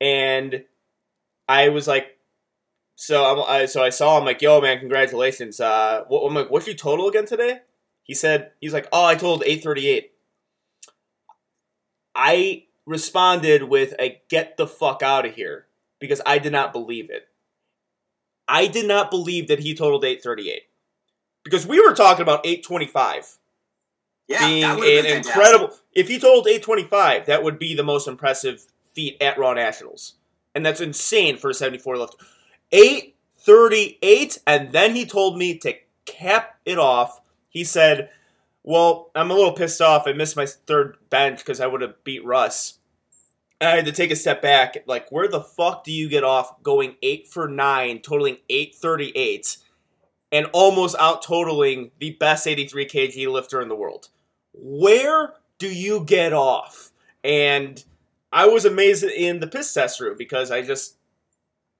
and 0.00 0.64
I 1.48 1.70
was 1.70 1.88
like, 1.88 2.18
so 2.96 3.24
I'm, 3.24 3.44
I, 3.48 3.66
so 3.66 3.82
I 3.82 3.90
saw 3.90 4.18
him 4.18 4.24
like, 4.24 4.42
yo, 4.42 4.60
man, 4.60 4.78
congratulations. 4.78 5.60
Uh, 5.60 6.04
what, 6.08 6.20
I'm 6.26 6.34
like, 6.34 6.50
what's 6.50 6.66
your 6.66 6.76
total 6.76 7.08
again 7.08 7.26
today? 7.26 7.60
He 8.02 8.14
said, 8.14 8.52
he's 8.60 8.72
like, 8.72 8.88
oh, 8.92 9.04
I 9.04 9.14
totaled 9.14 9.44
838. 9.44 10.12
I 12.14 12.64
responded 12.86 13.64
with 13.64 13.94
a 14.00 14.20
get 14.28 14.56
the 14.56 14.66
fuck 14.66 15.02
out 15.02 15.26
of 15.26 15.34
here 15.34 15.66
because 16.00 16.20
I 16.26 16.38
did 16.38 16.52
not 16.52 16.72
believe 16.72 17.10
it. 17.10 17.28
I 18.48 18.66
did 18.66 18.88
not 18.88 19.10
believe 19.10 19.46
that 19.48 19.60
he 19.60 19.74
totaled 19.74 20.04
838 20.04 20.62
because 21.44 21.66
we 21.66 21.80
were 21.80 21.94
talking 21.94 22.22
about 22.22 22.46
825 22.46 23.38
Yeah, 24.26 24.46
being 24.46 24.64
an 24.64 24.80
been 24.80 25.06
incredible. 25.18 25.70
If 25.92 26.08
he 26.08 26.18
totaled 26.18 26.48
825, 26.48 27.26
that 27.26 27.42
would 27.42 27.58
be 27.58 27.74
the 27.74 27.82
most 27.82 28.08
impressive 28.08 28.66
feat 28.94 29.16
at 29.20 29.38
Raw 29.38 29.52
Nationals, 29.54 30.14
and 30.54 30.64
that's 30.64 30.80
insane 30.80 31.36
for 31.36 31.50
a 31.50 31.54
74 31.54 31.98
lift. 31.98 32.16
838, 32.72 34.38
and 34.46 34.72
then 34.72 34.94
he 34.94 35.06
told 35.06 35.38
me 35.38 35.58
to 35.58 35.74
cap 36.04 36.58
it 36.64 36.78
off. 36.78 37.20
He 37.48 37.64
said, 37.64 38.10
"Well, 38.62 39.10
I'm 39.14 39.30
a 39.30 39.34
little 39.34 39.52
pissed 39.52 39.80
off. 39.80 40.06
I 40.06 40.12
missed 40.12 40.36
my 40.36 40.46
third 40.46 40.96
bench 41.10 41.38
because 41.38 41.60
I 41.60 41.66
would 41.66 41.80
have 41.80 42.02
beat 42.04 42.24
Russ." 42.24 42.78
And 43.60 43.68
I 43.68 43.76
had 43.76 43.86
to 43.86 43.92
take 43.92 44.10
a 44.10 44.16
step 44.16 44.40
back. 44.40 44.84
Like, 44.86 45.10
where 45.10 45.28
the 45.28 45.40
fuck 45.40 45.82
do 45.84 45.92
you 45.92 46.08
get 46.08 46.24
off 46.24 46.62
going 46.62 46.96
eight 47.02 47.26
for 47.26 47.48
nine, 47.48 48.00
totaling 48.00 48.38
838, 48.48 49.56
and 50.30 50.46
almost 50.52 50.94
out 51.00 51.22
totaling 51.22 51.90
the 51.98 52.10
best 52.10 52.46
83 52.46 52.86
kg 52.86 53.32
lifter 53.32 53.60
in 53.60 53.68
the 53.68 53.74
world? 53.74 54.08
Where 54.52 55.34
do 55.58 55.68
you 55.68 56.04
get 56.04 56.32
off? 56.32 56.92
And 57.24 57.82
I 58.32 58.46
was 58.46 58.64
amazed 58.64 59.04
in 59.04 59.40
the 59.40 59.46
piss 59.46 59.72
test 59.72 60.00
room 60.00 60.16
because 60.18 60.50
I 60.50 60.62
just 60.62 60.96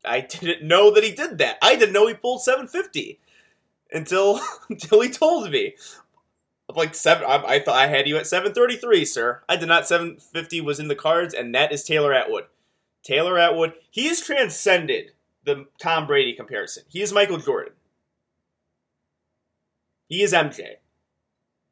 I 0.04 0.20
didn't 0.30 0.66
know 0.66 0.92
that 0.92 1.04
he 1.04 1.12
did 1.12 1.38
that. 1.38 1.58
I 1.62 1.76
didn't 1.76 1.92
know 1.94 2.06
he 2.06 2.14
pulled 2.14 2.42
750 2.42 3.20
until 3.92 4.40
until 4.70 5.00
he 5.00 5.10
told 5.10 5.50
me. 5.50 5.74
I'm 6.68 6.76
Like 6.76 6.94
seven, 6.94 7.24
I, 7.24 7.36
I 7.44 7.60
thought 7.60 7.76
I 7.76 7.86
had 7.86 8.06
you 8.06 8.16
at 8.18 8.26
733, 8.26 9.04
sir. 9.06 9.42
I 9.48 9.56
did 9.56 9.68
not. 9.68 9.88
750 9.88 10.60
was 10.60 10.78
in 10.78 10.88
the 10.88 10.94
cards, 10.94 11.34
and 11.34 11.54
that 11.54 11.72
is 11.72 11.84
Taylor 11.84 12.12
Atwood. 12.12 12.44
Taylor 13.02 13.38
Atwood, 13.38 13.74
he 13.90 14.08
has 14.08 14.20
transcended 14.20 15.12
the 15.44 15.66
Tom 15.80 16.06
Brady 16.06 16.34
comparison. 16.34 16.84
He 16.88 17.00
is 17.00 17.12
Michael 17.12 17.38
Jordan. 17.38 17.72
He 20.08 20.22
is 20.22 20.34
MJ. 20.34 20.76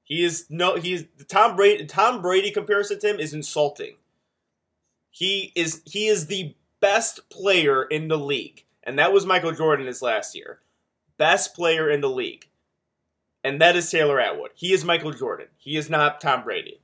He 0.04 0.24
is 0.24 0.46
no. 0.48 0.76
He 0.76 0.94
is 0.94 1.06
the 1.18 1.24
Tom 1.24 1.56
Brady. 1.56 1.84
Tom 1.86 2.22
Brady 2.22 2.50
comparison 2.50 2.98
to 3.00 3.10
him 3.10 3.20
is 3.20 3.34
insulting. 3.34 3.96
He 5.16 5.50
is 5.54 5.80
he 5.86 6.08
is 6.08 6.26
the 6.26 6.54
best 6.78 7.30
player 7.30 7.84
in 7.84 8.08
the 8.08 8.18
league, 8.18 8.66
and 8.82 8.98
that 8.98 9.14
was 9.14 9.24
Michael 9.24 9.52
Jordan 9.52 9.86
his 9.86 10.02
last 10.02 10.34
year. 10.34 10.60
Best 11.16 11.54
player 11.54 11.88
in 11.88 12.02
the 12.02 12.10
league, 12.10 12.50
and 13.42 13.58
that 13.62 13.76
is 13.76 13.90
Taylor 13.90 14.20
Atwood. 14.20 14.50
He 14.54 14.74
is 14.74 14.84
Michael 14.84 15.12
Jordan. 15.12 15.46
He 15.56 15.78
is 15.78 15.88
not 15.88 16.20
Tom 16.20 16.44
Brady. 16.44 16.82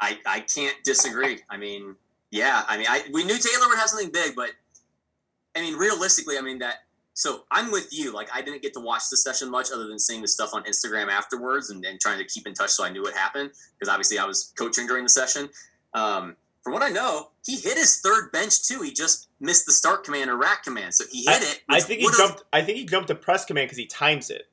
I, 0.00 0.16
I 0.24 0.40
can't 0.40 0.82
disagree. 0.84 1.40
I 1.50 1.58
mean, 1.58 1.96
yeah, 2.30 2.64
I 2.66 2.78
mean, 2.78 2.86
I 2.88 3.02
we 3.12 3.24
knew 3.24 3.36
Taylor 3.36 3.68
would 3.68 3.78
have 3.78 3.90
something 3.90 4.10
big, 4.10 4.34
but 4.34 4.52
I 5.54 5.60
mean, 5.60 5.74
realistically, 5.76 6.38
I 6.38 6.40
mean 6.40 6.60
that. 6.60 6.76
So 7.18 7.42
I'm 7.50 7.72
with 7.72 7.88
you. 7.90 8.12
Like, 8.12 8.28
I 8.32 8.42
didn't 8.42 8.62
get 8.62 8.74
to 8.74 8.80
watch 8.80 9.02
the 9.10 9.16
session 9.16 9.50
much, 9.50 9.72
other 9.74 9.88
than 9.88 9.98
seeing 9.98 10.22
the 10.22 10.28
stuff 10.28 10.54
on 10.54 10.62
Instagram 10.62 11.08
afterwards 11.08 11.68
and, 11.68 11.84
and 11.84 11.98
trying 11.98 12.18
to 12.18 12.24
keep 12.24 12.46
in 12.46 12.54
touch, 12.54 12.70
so 12.70 12.84
I 12.84 12.90
knew 12.90 13.02
what 13.02 13.12
happened 13.12 13.50
because 13.76 13.92
obviously 13.92 14.20
I 14.20 14.24
was 14.24 14.52
coaching 14.56 14.86
during 14.86 15.02
the 15.02 15.08
session. 15.08 15.48
Um, 15.94 16.36
from 16.62 16.74
what 16.74 16.82
I 16.84 16.90
know, 16.90 17.30
he 17.44 17.56
hit 17.56 17.76
his 17.76 18.00
third 18.00 18.30
bench 18.30 18.62
too. 18.68 18.82
He 18.82 18.92
just 18.92 19.26
missed 19.40 19.66
the 19.66 19.72
start 19.72 20.04
command 20.04 20.30
or 20.30 20.36
rack 20.36 20.62
command, 20.62 20.94
so 20.94 21.06
he 21.10 21.24
hit 21.26 21.42
it. 21.42 21.60
I 21.68 21.80
think 21.80 22.02
he 22.02 22.08
jumped. 22.16 22.44
I 22.52 22.62
think 22.62 22.78
he 22.78 22.84
jumped 22.86 23.08
to 23.08 23.16
press 23.16 23.44
command 23.44 23.66
because 23.66 23.78
he 23.78 23.86
times 23.86 24.30
it. 24.30 24.46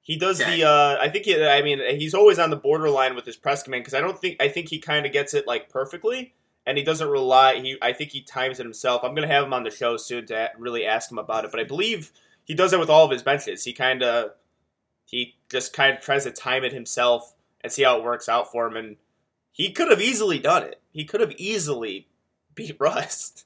He 0.00 0.16
does 0.16 0.40
Okay. 0.40 0.60
the. 0.60 0.66
Uh, 0.66 0.96
I 0.98 1.10
think. 1.10 1.26
He, 1.26 1.44
I 1.44 1.60
mean, 1.60 1.78
he's 1.98 2.14
always 2.14 2.38
on 2.38 2.48
the 2.48 2.56
borderline 2.56 3.14
with 3.14 3.26
his 3.26 3.36
press 3.36 3.62
command 3.62 3.82
because 3.84 3.92
I 3.94 4.00
don't 4.00 4.18
think. 4.18 4.40
I 4.40 4.48
think 4.48 4.70
he 4.70 4.78
kind 4.78 5.04
of 5.04 5.12
gets 5.12 5.34
it 5.34 5.46
like 5.46 5.68
perfectly, 5.68 6.32
and 6.66 6.78
he 6.78 6.84
doesn't 6.84 7.08
rely. 7.08 7.56
He. 7.56 7.76
I 7.82 7.92
think 7.92 8.10
he 8.10 8.22
times 8.22 8.60
it 8.60 8.64
himself. 8.64 9.02
I'm 9.04 9.14
gonna 9.14 9.26
have 9.26 9.44
him 9.44 9.52
on 9.52 9.64
the 9.64 9.70
show 9.70 9.96
soon 9.96 10.26
to 10.26 10.50
really 10.58 10.84
ask 10.84 11.10
him 11.10 11.18
about 11.18 11.44
it. 11.44 11.50
But 11.50 11.60
I 11.60 11.64
believe 11.64 12.12
he 12.44 12.54
does 12.54 12.72
it 12.72 12.80
with 12.80 12.90
all 12.90 13.04
of 13.04 13.10
his 13.10 13.22
benches. 13.22 13.64
He 13.64 13.72
kind 13.72 14.02
of. 14.02 14.30
He 15.06 15.36
just 15.50 15.72
kind 15.74 15.96
of 15.96 16.02
tries 16.02 16.24
to 16.24 16.30
time 16.30 16.64
it 16.64 16.72
himself 16.72 17.34
and 17.60 17.70
see 17.70 17.82
how 17.82 17.98
it 17.98 18.04
works 18.04 18.28
out 18.28 18.50
for 18.50 18.66
him, 18.66 18.76
and 18.76 18.96
he 19.52 19.70
could 19.70 19.90
have 19.90 20.00
easily 20.00 20.38
done 20.38 20.62
it. 20.62 20.80
He 20.92 21.04
could 21.04 21.20
have 21.20 21.32
easily 21.36 22.08
beat 22.54 22.76
Russ. 22.80 23.44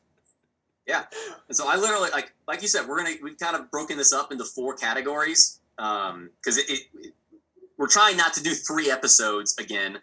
Yeah, 0.87 1.05
and 1.49 1.57
so 1.57 1.69
I 1.69 1.77
literally 1.77 2.11
like 2.11 2.33
like 2.47 2.63
you 2.63 2.69
said, 2.69 2.89
we're 2.89 2.99
gonna 2.99 3.17
we've 3.23 3.39
kind 3.39 3.57
of 3.57 3.71
broken 3.71 3.99
this 3.99 4.13
up 4.13 4.33
into 4.33 4.45
four 4.45 4.75
categories 4.75 5.61
um, 5.79 6.31
because 6.41 6.57
it, 6.59 6.67
it, 6.71 7.15
we're 7.77 7.89
trying 7.89 8.17
not 8.17 8.35
to 8.35 8.43
do 8.43 8.55
three 8.55 8.91
episodes 8.91 9.55
again 9.59 9.99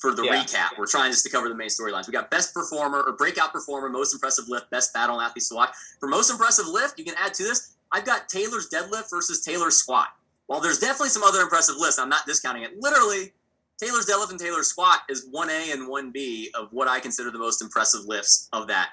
for 0.00 0.14
the 0.14 0.24
Yeah. 0.24 0.42
recap. 0.42 0.78
We're 0.78 0.86
trying 0.86 1.12
just 1.12 1.24
to 1.24 1.30
cover 1.30 1.48
the 1.48 1.54
main 1.54 1.68
storylines. 1.68 2.06
We 2.06 2.12
got 2.12 2.30
best 2.30 2.52
performer 2.54 3.02
or 3.02 3.12
breakout 3.12 3.52
performer, 3.52 3.88
most 3.88 4.12
impressive 4.14 4.48
lift, 4.48 4.70
best 4.70 4.92
battle 4.92 5.18
and 5.20 5.26
athletes 5.26 5.48
to 5.50 5.54
watch. 5.54 5.74
For 6.00 6.08
most 6.08 6.30
impressive 6.30 6.66
lift, 6.66 6.98
you 6.98 7.04
can 7.04 7.14
add 7.18 7.34
to 7.34 7.42
this. 7.44 7.72
I've 7.92 8.04
got 8.04 8.28
Taylor's 8.28 8.68
deadlift 8.68 9.10
versus 9.10 9.42
Taylor's 9.44 9.76
squat. 9.76 10.08
While 10.46 10.60
there's 10.60 10.78
definitely 10.78 11.10
some 11.10 11.22
other 11.22 11.40
impressive 11.42 11.76
lifts, 11.76 11.98
I'm 11.98 12.08
not 12.08 12.26
discounting 12.26 12.62
it. 12.62 12.80
Literally, 12.80 13.34
Taylor's 13.78 14.06
deadlift 14.06 14.30
and 14.30 14.38
Taylor's 14.40 14.68
squat 14.68 15.00
is 15.08 15.26
one 15.30 15.48
A 15.50 15.70
and 15.72 15.86
one 15.88 16.10
B 16.10 16.50
of 16.54 16.72
what 16.72 16.88
I 16.88 16.98
consider 17.00 17.30
the 17.30 17.38
most 17.38 17.62
impressive 17.62 18.04
lifts 18.06 18.48
of 18.52 18.66
that 18.68 18.90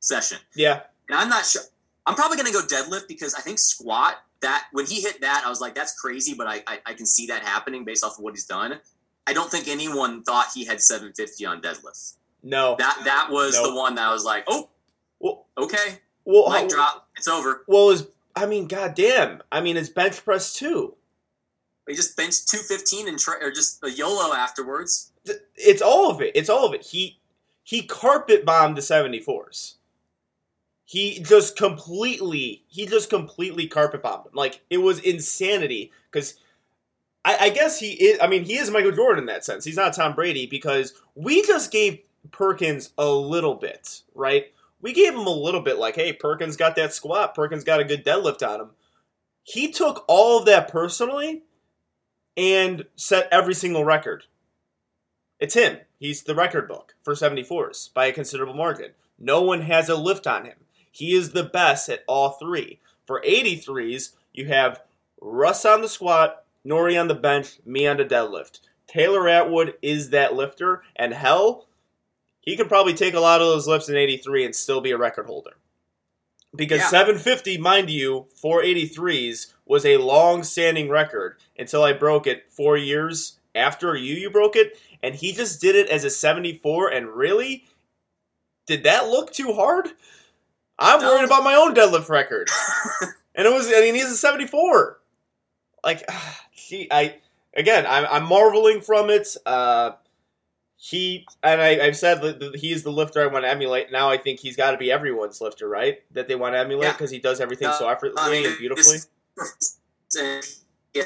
session. 0.00 0.38
Yeah, 0.54 0.82
And 1.08 1.18
I'm 1.18 1.28
not 1.28 1.44
sure. 1.44 1.62
I'm 2.06 2.14
probably 2.14 2.36
going 2.36 2.46
to 2.46 2.52
go 2.52 2.62
deadlift 2.62 3.08
because 3.08 3.34
I 3.34 3.40
think 3.40 3.58
squat 3.58 4.16
that 4.40 4.66
when 4.72 4.86
he 4.86 5.00
hit 5.00 5.20
that, 5.22 5.42
I 5.44 5.48
was 5.48 5.60
like, 5.60 5.74
that's 5.74 5.98
crazy, 5.98 6.34
but 6.34 6.46
I, 6.46 6.62
I 6.66 6.80
I 6.86 6.94
can 6.94 7.06
see 7.06 7.26
that 7.26 7.42
happening 7.42 7.84
based 7.84 8.04
off 8.04 8.18
of 8.18 8.22
what 8.22 8.34
he's 8.34 8.44
done. 8.46 8.78
I 9.26 9.32
don't 9.32 9.50
think 9.50 9.66
anyone 9.68 10.22
thought 10.22 10.46
he 10.54 10.64
had 10.64 10.80
750 10.80 11.44
on 11.46 11.60
deadlift. 11.60 12.14
no. 12.42 12.76
That 12.78 13.00
that 13.04 13.28
was 13.30 13.54
Nope. 13.54 13.66
the 13.70 13.74
one 13.74 13.94
that 13.96 14.06
I 14.08 14.12
was 14.12 14.24
like, 14.24 14.44
oh, 14.46 14.68
Well, 15.18 15.46
okay, 15.58 16.00
well, 16.24 16.48
mic 16.50 16.68
drop, 16.68 17.08
it's 17.16 17.28
over. 17.28 17.62
well, 17.66 17.90
is 17.90 18.06
I 18.34 18.46
mean, 18.46 18.66
goddamn. 18.68 19.42
I 19.50 19.60
mean, 19.62 19.76
it's 19.76 19.88
bench 19.88 20.24
press 20.24 20.52
too. 20.52 20.94
He 21.88 21.94
just 21.94 22.16
benched 22.16 22.48
215 22.48 23.08
and 23.08 23.18
tra- 23.18 23.38
or 23.42 23.50
just 23.50 23.82
a 23.82 23.90
YOLO 23.90 24.34
afterwards. 24.34 25.12
It's 25.54 25.80
all 25.80 26.10
of 26.10 26.20
it. 26.20 26.32
It's 26.34 26.48
all 26.50 26.66
of 26.66 26.74
it. 26.74 26.82
He 26.86 27.18
he 27.62 27.82
carpet 27.82 28.44
bombed 28.44 28.76
the 28.76 28.80
74s. 28.82 29.74
He 30.84 31.18
just 31.20 31.56
completely, 31.56 32.62
he 32.68 32.86
just 32.86 33.08
completely 33.10 33.66
carpet 33.66 34.02
bombed 34.02 34.26
them. 34.26 34.32
Like 34.34 34.60
it 34.70 34.78
was 34.78 34.98
insanity. 35.00 35.90
Because 36.10 36.34
I, 37.26 37.36
I 37.40 37.48
guess 37.50 37.80
he 37.80 37.88
is. 37.88 38.20
I 38.22 38.28
mean, 38.28 38.44
he 38.44 38.56
is 38.56 38.70
Michael 38.70 38.92
Jordan 38.92 39.24
in 39.24 39.26
that 39.26 39.44
sense. 39.44 39.64
He's 39.64 39.76
not 39.76 39.94
Tom 39.94 40.14
Brady 40.14 40.46
because 40.46 40.94
we 41.16 41.42
just 41.42 41.72
gave 41.72 41.98
Perkins 42.30 42.90
a 42.96 43.08
little 43.08 43.56
bit, 43.56 44.02
right? 44.14 44.44
We 44.80 44.92
gave 44.92 45.12
him 45.12 45.26
a 45.26 45.30
little 45.30 45.60
bit. 45.60 45.76
Like, 45.76 45.96
hey, 45.96 46.12
Perkins 46.12 46.56
got 46.56 46.76
that 46.76 46.94
squat. 46.94 47.34
Perkins 47.34 47.64
got 47.64 47.80
a 47.80 47.84
good 47.84 48.04
deadlift 48.04 48.46
on 48.46 48.60
him. 48.60 48.70
He 49.42 49.72
took 49.72 50.04
all 50.06 50.38
of 50.38 50.46
that 50.46 50.68
personally 50.68 51.42
and 52.36 52.84
set 52.94 53.28
every 53.32 53.54
single 53.54 53.84
record. 53.84 54.24
It's 55.40 55.54
him. 55.54 55.78
He's 55.98 56.22
the 56.22 56.34
record 56.34 56.68
book 56.68 56.94
for 57.02 57.14
74s 57.14 57.92
by 57.92 58.06
a 58.06 58.12
considerable 58.12 58.54
margin. 58.54 58.92
No 59.18 59.42
one 59.42 59.62
has 59.62 59.88
a 59.88 59.96
lift 59.96 60.28
on 60.28 60.44
him. 60.44 60.58
He 60.92 61.12
is 61.12 61.30
the 61.30 61.42
best 61.42 61.88
at 61.88 62.04
all 62.06 62.30
three. 62.30 62.78
For 63.04 63.20
83s, 63.22 64.12
you 64.32 64.46
have 64.46 64.82
Russ 65.20 65.64
on 65.64 65.82
the 65.82 65.88
squat, 65.88 66.44
Nori 66.66 67.00
on 67.00 67.08
the 67.08 67.14
bench, 67.14 67.58
me 67.64 67.86
on 67.86 67.96
the 67.98 68.04
deadlift. 68.04 68.60
Taylor 68.86 69.28
Atwood 69.28 69.74
is 69.82 70.10
that 70.10 70.34
lifter, 70.34 70.82
and 70.94 71.12
hell, 71.14 71.66
he 72.40 72.56
could 72.56 72.68
probably 72.68 72.94
take 72.94 73.14
a 73.14 73.20
lot 73.20 73.40
of 73.40 73.46
those 73.48 73.66
lifts 73.68 73.88
in 73.88 73.96
83 73.96 74.44
and 74.44 74.54
still 74.54 74.80
be 74.80 74.90
a 74.90 74.98
record 74.98 75.26
holder. 75.26 75.56
Because 76.54 76.80
Yeah. 76.80 76.88
750, 76.88 77.58
mind 77.58 77.90
you, 77.90 78.26
483s 78.42 79.52
was 79.64 79.84
a 79.84 79.96
long 79.98 80.42
standing 80.42 80.88
record 80.88 81.36
until 81.58 81.82
I 81.82 81.92
broke 81.92 82.26
it 82.26 82.46
four 82.50 82.76
years 82.76 83.38
after 83.54 83.94
you 83.96 84.14
you 84.14 84.30
broke 84.30 84.54
it, 84.56 84.78
and 85.02 85.14
he 85.14 85.32
just 85.32 85.60
did 85.60 85.74
it 85.76 85.88
as 85.88 86.04
a 86.04 86.10
74, 86.10 86.88
and 86.88 87.08
really? 87.08 87.66
Did 88.66 88.84
that 88.84 89.08
look 89.08 89.32
too 89.32 89.52
hard? 89.52 89.90
I'm 90.78 91.00
No. 91.00 91.12
worried 91.14 91.24
about 91.24 91.44
my 91.44 91.54
own 91.54 91.74
deadlift 91.74 92.08
record. 92.08 92.48
and 93.34 93.46
it 93.46 93.52
was, 93.52 93.68
I 93.68 93.80
mean, 93.80 93.94
he's 93.94 94.10
a 94.10 94.16
74. 94.16 94.98
Like, 95.84 96.04
ah. 96.08 96.45
He, 96.68 96.88
I, 96.90 97.16
again, 97.54 97.86
I'm, 97.88 98.06
I'm 98.10 98.24
marveling 98.28 98.80
from 98.80 99.10
it. 99.10 99.36
Uh, 99.46 99.92
he, 100.76 101.26
and 101.42 101.60
I, 101.60 101.86
I've 101.86 101.96
said 101.96 102.20
that 102.22 102.38
that 102.40 102.56
he's 102.56 102.82
the 102.82 102.92
lifter 102.92 103.22
I 103.22 103.26
want 103.28 103.44
to 103.44 103.50
emulate. 103.50 103.90
Now 103.90 104.10
I 104.10 104.18
think 104.18 104.40
he's 104.40 104.56
got 104.56 104.72
to 104.72 104.76
be 104.76 104.92
everyone's 104.92 105.40
lifter, 105.40 105.68
right? 105.68 105.98
That 106.12 106.28
they 106.28 106.34
want 106.34 106.54
to 106.54 106.58
emulate 106.58 106.84
Yeah. 106.88 106.92
because 106.92 107.10
he 107.10 107.18
does 107.18 107.40
everything 107.40 107.68
Uh, 107.68 107.78
so 107.78 107.88
effortlessly 107.88 108.38
I 108.38 108.40
mean, 108.42 108.46
and 108.50 108.58
beautifully. 108.58 108.96
it's- 109.38 109.78
yeah, 110.94 111.02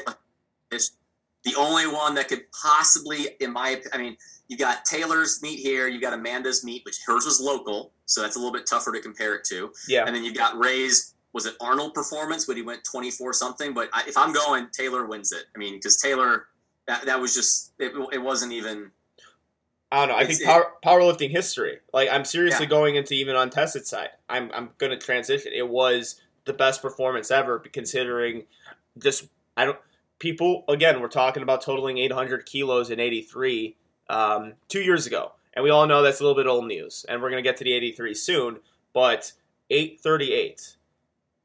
it's 0.71 0.91
the 1.43 1.55
only 1.55 1.87
one 1.87 2.15
that 2.15 2.27
could 2.27 2.43
possibly, 2.51 3.29
in 3.39 3.51
my, 3.53 3.81
I 3.93 3.97
mean, 3.97 4.17
you 4.47 4.57
got 4.57 4.85
Taylor's 4.85 5.41
meet 5.41 5.59
here, 5.59 5.87
you 5.87 5.99
got 6.01 6.13
Amanda's 6.13 6.63
meet, 6.63 6.83
which 6.85 6.99
hers 7.05 7.25
was 7.25 7.39
local, 7.41 7.93
so 8.05 8.21
that's 8.21 8.35
a 8.35 8.39
little 8.39 8.53
bit 8.53 8.67
tougher 8.69 8.91
to 8.91 8.99
compare 9.01 9.35
it 9.35 9.43
to. 9.45 9.71
Yeah. 9.87 10.03
And 10.05 10.15
then 10.15 10.23
you've 10.23 10.35
got 10.37 10.57
Ray's, 10.57 11.15
was 11.33 11.45
it 11.45 11.55
Arnold 11.61 11.93
performance, 11.93 12.45
but 12.45 12.57
he 12.57 12.61
went 12.61 12.83
24 12.83 13.33
something. 13.33 13.73
But 13.73 13.89
I, 13.93 14.03
if 14.07 14.17
I'm 14.17 14.33
going, 14.33 14.67
Taylor 14.71 15.05
wins 15.05 15.31
it. 15.31 15.45
I 15.55 15.59
mean, 15.59 15.75
because 15.75 15.97
Taylor, 15.97 16.47
that, 16.87 17.05
that 17.05 17.19
was 17.21 17.33
just, 17.33 17.73
it, 17.79 17.93
it 18.11 18.17
wasn't 18.19 18.51
even, 18.53 18.91
I 19.93 20.05
don't 20.05 20.09
know. 20.09 20.15
I 20.15 20.25
think 20.25 20.43
power, 20.43 20.73
powerlifting 20.85 21.29
history. 21.31 21.79
Like 21.93 22.09
I'm 22.09 22.23
seriously 22.25 22.65
Yeah. 22.65 22.69
going 22.69 22.95
into 22.95 23.13
even 23.13 23.35
untested 23.35 23.85
side. 23.85 24.09
I'm 24.29 24.49
I'm 24.53 24.69
going 24.77 24.91
to 24.91 24.97
transition. 24.97 25.51
It 25.53 25.67
was 25.67 26.19
the 26.45 26.53
best 26.53 26.81
performance 26.81 27.29
ever, 27.29 27.59
considering 27.59 28.43
just 28.97 29.25
I 29.57 29.65
don't 29.65 29.77
people 30.19 30.63
again. 30.69 31.01
We're 31.01 31.09
talking 31.09 31.43
about 31.43 31.61
totaling 31.61 31.97
800 31.97 32.45
kilos 32.45 32.89
in 32.89 33.01
83 33.01 33.75
um, 34.09 34.53
two 34.69 34.79
years 34.79 35.05
ago, 35.07 35.33
and 35.53 35.63
we 35.63 35.69
all 35.69 35.85
know 35.85 36.01
that's 36.01 36.21
a 36.21 36.23
little 36.23 36.41
bit 36.41 36.47
old 36.47 36.67
news. 36.67 37.05
And 37.09 37.21
we're 37.21 37.29
going 37.29 37.43
to 37.43 37.47
get 37.47 37.57
to 37.57 37.65
the 37.65 37.73
83 37.73 38.13
soon, 38.13 38.59
but 38.93 39.33
838. 39.69 40.77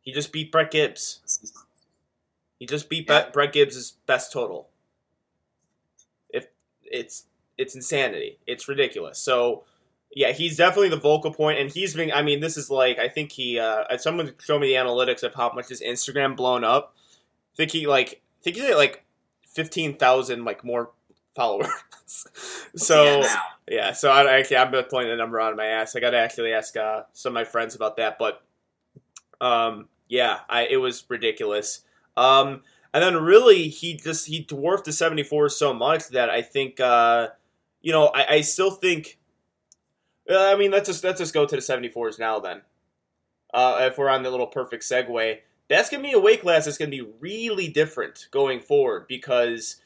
He 0.07 0.13
just 0.13 0.33
beat 0.33 0.53
Brett 0.53 0.71
Gibbs. 0.71 1.21
He 2.61 2.65
just 2.65 2.89
beat 2.89 3.07
Yeah. 3.09 3.29
Brett 3.33 3.53
Gibbs' 3.53 3.91
best 4.07 4.33
total. 4.33 4.69
If 6.31 6.47
it's 6.85 7.25
it's 7.59 7.75
insanity, 7.75 8.39
it's 8.47 8.69
ridiculous. 8.69 9.19
So 9.19 9.65
yeah, 10.15 10.31
he's 10.31 10.57
definitely 10.57 10.91
the 10.91 10.97
vocal 10.97 11.33
point, 11.35 11.59
and 11.59 11.69
he's 11.71 11.95
been. 11.95 12.13
I 12.13 12.23
mean, 12.23 12.39
this 12.39 12.57
is 12.57 12.71
like 12.71 13.01
I 13.01 13.09
think 13.09 13.33
he. 13.33 13.59
Uh, 13.59 13.99
someone 13.99 14.33
showed 14.41 14.61
me 14.61 14.69
the 14.69 14.75
analytics 14.75 15.25
of 15.25 15.35
how 15.35 15.51
much 15.53 15.69
his 15.71 15.83
Instagram 15.83 16.37
blown 16.37 16.63
up. 16.63 16.95
I 17.53 17.57
think 17.57 17.73
he 17.73 17.89
like. 17.89 18.23
I 18.41 18.43
think 18.43 18.57
he 18.57 18.63
had 18.63 18.77
like 18.77 19.05
fifteen 19.45 19.97
thousand 19.97 20.45
like 20.45 20.63
more 20.65 20.93
followers. 21.35 21.69
so 22.77 23.23
yeah, 23.23 23.37
yeah, 23.69 23.93
so 23.93 24.11
I 24.13 24.39
actually 24.39 24.59
I'm 24.59 24.71
pulling 24.85 25.09
the 25.09 25.17
number 25.17 25.41
out 25.41 25.51
of 25.51 25.57
my 25.59 25.67
ass. 25.67 25.97
I 25.97 26.01
got 26.01 26.11
to 26.11 26.19
actually 26.19 26.53
ask 26.53 26.77
uh, 26.77 27.03
some 27.13 27.31
of 27.31 27.35
my 27.35 27.45
friends 27.45 27.75
about 27.75 27.97
that, 27.97 28.19
but 28.21 28.41
um, 29.41 29.89
yeah, 30.09 30.41
I 30.49 30.67
it 30.67 30.77
was 30.77 31.05
ridiculous. 31.09 31.81
Um, 32.17 32.63
and 32.95 33.03
then 33.03 33.17
really 33.17 33.69
he 33.69 33.95
just 33.95 34.27
he 34.27 34.41
dwarfed 34.41 34.87
the 34.87 34.93
74 34.93 35.51
so 35.51 35.75
much 35.75 36.09
that 36.09 36.31
I 36.31 36.43
think 36.43 36.81
uh, 36.81 37.29
you 37.83 37.93
know 37.93 38.07
I, 38.15 38.37
I 38.37 38.41
still 38.41 38.71
think. 38.71 39.19
Uh, 40.29 40.53
I 40.53 40.57
mean, 40.57 40.73
let's 40.73 40.89
just 40.89 41.05
let's 41.05 41.21
just 41.21 41.35
go 41.35 41.47
to 41.47 41.55
the 41.55 41.63
74s 41.63 42.19
now 42.19 42.41
then. 42.41 42.63
Uh, 43.53 43.79
if 43.83 43.99
we're 43.99 44.09
on 44.09 44.23
the 44.23 44.31
little 44.31 44.47
perfect 44.47 44.83
segue, 44.83 45.39
that's 45.69 45.91
gonna 45.91 46.03
be 46.03 46.13
a 46.13 46.19
weight 46.19 46.41
class 46.41 46.65
that's 46.65 46.79
gonna 46.79 46.91
be 46.91 47.07
really 47.21 47.69
different 47.69 48.29
going 48.31 48.61
forward 48.61 49.07
because 49.09 49.77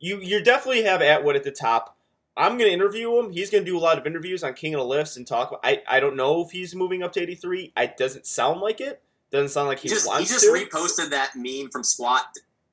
you 0.00 0.18
you 0.18 0.42
definitely 0.42 0.82
have 0.82 1.02
Atwood 1.02 1.36
at 1.36 1.44
the 1.44 1.52
top. 1.52 1.96
I'm 2.36 2.58
gonna 2.58 2.70
interview 2.70 3.16
him. 3.16 3.30
He's 3.30 3.50
gonna 3.50 3.64
do 3.64 3.78
a 3.78 3.80
lot 3.80 3.96
of 3.96 4.08
interviews 4.08 4.42
on 4.42 4.54
King 4.54 4.74
of 4.74 4.80
the 4.80 4.86
Lifts 4.86 5.16
and 5.16 5.24
talk. 5.24 5.60
I 5.62 5.82
I 5.86 6.00
don't 6.00 6.16
know 6.16 6.42
if 6.42 6.50
he's 6.50 6.74
moving 6.74 7.04
up 7.04 7.12
to 7.12 7.20
83. 7.20 7.72
It 7.76 7.96
doesn't 7.96 8.26
sound 8.26 8.60
like 8.60 8.80
it. 8.80 9.03
Doesn't 9.34 9.48
sound 9.50 9.68
like 9.68 9.80
he, 9.80 9.88
He 9.88 9.94
just, 9.94 10.10
he 10.12 10.24
just 10.24 10.44
to. 10.44 10.50
reposted 10.52 11.10
that 11.10 11.32
meme 11.34 11.70
from 11.70 11.82
squat 11.82 12.24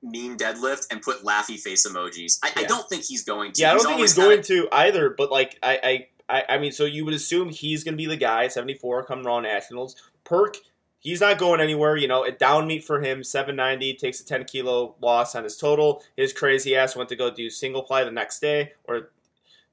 meme 0.03 0.37
deadlift 0.37 0.87
and 0.91 1.01
put 1.01 1.23
laughy 1.23 1.59
face 1.59 1.87
emojis. 1.87 2.39
I, 2.43 2.51
I 2.55 2.63
don't 2.65 2.87
think 2.87 3.03
he's 3.03 3.23
going 3.23 3.51
to. 3.53 3.61
yeah, 3.61 3.71
I 3.71 3.73
don't 3.75 3.85
think 3.85 3.99
he's 3.99 4.13
going 4.13 4.41
kinda- 4.43 4.67
to 4.67 4.69
either. 4.71 5.09
But 5.09 5.31
like 5.31 5.57
I, 5.63 6.07
I 6.29 6.43
I 6.49 6.57
mean, 6.59 6.71
so 6.71 6.85
you 6.85 7.03
would 7.05 7.13
assume 7.13 7.49
he's 7.49 7.83
gonna 7.83 7.97
be 7.97 8.05
the 8.05 8.15
guy 8.15 8.47
74 8.47 9.05
come 9.05 9.23
Raw 9.23 9.39
Nationals. 9.39 9.95
Perk. 10.23 10.57
He's 10.99 11.19
not 11.19 11.39
going 11.39 11.59
anywhere, 11.61 11.97
you 11.97 12.07
know. 12.07 12.23
A 12.25 12.31
down 12.31 12.67
meet 12.67 12.83
for 12.83 13.01
him, 13.01 13.23
790, 13.23 13.95
takes 13.95 14.19
a 14.19 14.25
10 14.25 14.43
kilo 14.43 14.93
loss 15.01 15.33
on 15.33 15.43
his 15.43 15.57
total. 15.57 16.03
His 16.15 16.31
crazy 16.31 16.75
ass 16.75 16.95
went 16.95 17.09
to 17.09 17.15
go 17.15 17.31
do 17.31 17.49
single 17.49 17.81
ply 17.81 18.03
the 18.03 18.11
next 18.11 18.39
day, 18.39 18.73
or 18.83 19.09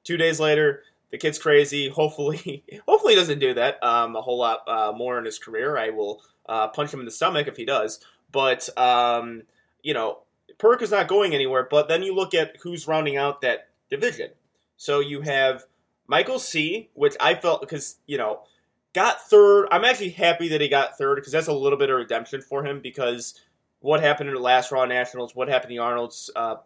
Two 0.05 0.17
days 0.17 0.41
later, 0.41 0.85
the 1.11 1.19
kid's 1.19 1.39
crazy. 1.39 1.91
Hopefully, 1.91 2.65
hopefully 2.89 3.13
he 3.13 3.19
doesn't 3.21 3.41
do 3.41 3.53
that 3.55 3.83
um, 3.85 4.17
a 4.17 4.23
whole 4.23 4.39
lot 4.39 4.61
uh, 4.67 4.93
more 4.97 5.19
in 5.19 5.27
his 5.27 5.39
career. 5.39 5.77
I 5.77 5.91
will 5.91 6.23
uh, 6.49 6.69
punch 6.69 6.93
him 6.93 7.01
in 7.01 7.07
the 7.07 7.13
stomach 7.13 7.47
if 7.47 7.57
he 7.57 7.65
does. 7.65 8.01
But 8.31 8.69
um, 8.79 9.43
you 9.83 9.95
know, 9.95 10.21
Perk 10.59 10.83
is 10.83 10.91
not 10.91 11.09
going 11.09 11.35
anywhere. 11.35 11.67
But 11.71 11.89
then 11.89 12.03
you 12.03 12.15
look 12.15 12.35
at 12.35 12.57
who's 12.63 12.89
rounding 12.89 13.17
out 13.17 13.41
that 13.43 13.69
division. 13.91 14.31
So 14.77 15.01
you 15.01 15.23
have 15.23 15.65
Michael 16.07 16.39
C, 16.39 16.91
which 16.95 17.17
I 17.21 17.35
felt 17.35 17.61
because 17.61 17.97
you 18.07 18.19
know 18.19 18.41
got 18.95 19.29
third. 19.29 19.69
I'm 19.71 19.85
actually 19.85 20.11
happy 20.11 20.49
that 20.49 20.61
he 20.61 20.69
got 20.69 20.99
third 20.99 21.17
because 21.17 21.33
that's 21.33 21.49
a 21.49 21.53
little 21.53 21.79
bit 21.79 21.91
of 21.91 21.97
redemption 21.97 22.41
for 22.43 22.65
him 22.65 22.81
because 22.81 23.41
what 23.81 24.01
happened 24.01 24.29
in 24.29 24.35
the 24.35 24.41
last 24.41 24.73
Raw 24.73 24.85
Nationals, 24.85 25.35
what 25.35 25.49
happened 25.49 25.71
to 25.71 25.79
Arnolds 25.79 26.31
uh, 26.35 26.57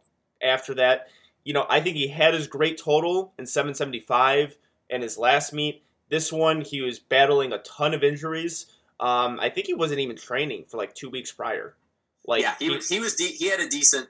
after 0.42 0.74
that. 0.74 1.08
You 1.44 1.52
know, 1.52 1.66
I 1.68 1.80
think 1.80 1.96
he 1.96 2.08
had 2.08 2.34
his 2.34 2.46
great 2.46 2.78
total 2.78 3.32
in 3.38 3.46
775 3.46 4.56
and 4.90 5.02
his 5.02 5.18
last 5.18 5.52
meet. 5.52 5.82
This 6.08 6.32
one, 6.32 6.60
he 6.60 6.82
was 6.82 6.98
battling 6.98 7.52
a 7.52 7.58
ton 7.58 7.94
of 7.94 8.04
injuries. 8.04 8.66
Um, 9.02 9.40
I 9.40 9.48
think 9.48 9.66
he 9.66 9.74
wasn't 9.74 10.00
even 10.00 10.16
training 10.16 10.66
for 10.68 10.76
like 10.76 10.94
two 10.94 11.10
weeks 11.10 11.32
prior. 11.32 11.74
Like, 12.26 12.42
yeah, 12.42 12.54
he, 12.58 12.70
was 12.70 12.88
he 12.88 13.00
was 13.00 13.16
de- 13.16 13.32
he 13.32 13.48
had 13.48 13.58
a 13.58 13.68
decent 13.68 14.08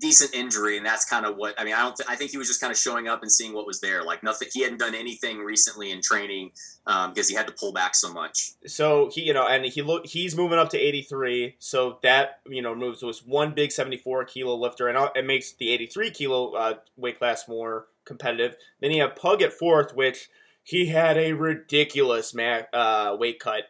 decent 0.00 0.34
injury, 0.34 0.76
and 0.76 0.84
that's 0.84 1.04
kind 1.04 1.26
of 1.26 1.36
what 1.36 1.54
I 1.58 1.64
mean. 1.64 1.74
I 1.74 1.82
don't. 1.82 1.94
Th- 1.94 2.08
I 2.08 2.16
think 2.16 2.30
he 2.30 2.38
was 2.38 2.48
just 2.48 2.60
kind 2.60 2.70
of 2.70 2.78
showing 2.78 3.06
up 3.06 3.22
and 3.22 3.30
seeing 3.30 3.52
what 3.52 3.66
was 3.66 3.80
there. 3.80 4.02
Like 4.02 4.22
nothing. 4.22 4.48
He 4.52 4.62
hadn't 4.62 4.78
done 4.78 4.94
anything 4.94 5.38
recently 5.40 5.90
in 5.90 6.00
training 6.00 6.52
um, 6.86 7.10
because 7.10 7.28
he 7.28 7.34
had 7.34 7.46
to 7.46 7.52
pull 7.52 7.72
back 7.72 7.94
so 7.94 8.12
much. 8.12 8.52
So 8.66 9.10
he, 9.12 9.22
you 9.24 9.34
know, 9.34 9.46
and 9.46 9.66
he 9.66 9.82
look, 9.82 10.06
he's 10.06 10.34
moving 10.36 10.58
up 10.58 10.70
to 10.70 10.78
83. 10.78 11.56
So 11.58 11.98
that 12.02 12.40
you 12.46 12.62
know 12.62 12.74
moves 12.74 13.02
was 13.02 13.24
one 13.24 13.52
big 13.52 13.72
74 13.72 14.24
kilo 14.24 14.54
lifter, 14.54 14.88
and 14.88 15.10
it 15.14 15.26
makes 15.26 15.52
the 15.52 15.70
83 15.70 16.10
kilo 16.10 16.52
uh, 16.54 16.74
weight 16.96 17.18
class 17.18 17.46
more 17.46 17.86
competitive. 18.06 18.56
Then 18.80 18.90
you 18.90 19.02
have 19.02 19.16
Pug 19.16 19.42
at 19.42 19.52
fourth, 19.52 19.94
which 19.94 20.30
he 20.62 20.86
had 20.86 21.18
a 21.18 21.34
ridiculous 21.34 22.34
ma- 22.34 22.62
uh, 22.72 23.16
weight 23.18 23.38
cut. 23.38 23.64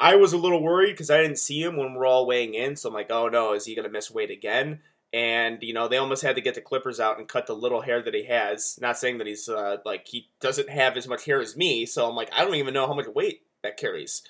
I 0.00 0.16
was 0.16 0.32
a 0.32 0.38
little 0.38 0.62
worried 0.62 0.92
because 0.92 1.10
I 1.10 1.20
didn't 1.20 1.38
see 1.38 1.62
him 1.62 1.76
when 1.76 1.94
we're 1.94 2.06
all 2.06 2.26
weighing 2.26 2.54
in, 2.54 2.74
so 2.76 2.88
I'm 2.88 2.94
like, 2.94 3.10
oh 3.10 3.28
no, 3.28 3.52
is 3.52 3.66
he 3.66 3.74
going 3.74 3.86
to 3.86 3.92
miss 3.92 4.10
weight 4.10 4.30
again? 4.30 4.80
and 5.12 5.58
you 5.62 5.74
know 5.74 5.88
they 5.88 5.96
almost 5.96 6.22
had 6.22 6.36
to 6.36 6.42
get 6.42 6.54
the 6.54 6.60
clippers 6.60 7.00
out 7.00 7.18
and 7.18 7.28
cut 7.28 7.46
the 7.46 7.54
little 7.54 7.80
hair 7.80 8.02
that 8.02 8.14
he 8.14 8.24
has. 8.24 8.78
Not 8.80 8.98
saying 8.98 9.18
that 9.18 9.26
he's 9.26 9.48
uh, 9.48 9.78
like 9.84 10.06
he 10.06 10.28
doesn't 10.40 10.70
have 10.70 10.96
as 10.96 11.08
much 11.08 11.24
hair 11.24 11.40
as 11.40 11.56
me, 11.56 11.86
so 11.86 12.08
I'm 12.08 12.14
like 12.14 12.30
I 12.36 12.44
don't 12.44 12.54
even 12.54 12.74
know 12.74 12.86
how 12.86 12.94
much 12.94 13.08
weight 13.08 13.42
that 13.62 13.76
carries. 13.76 14.22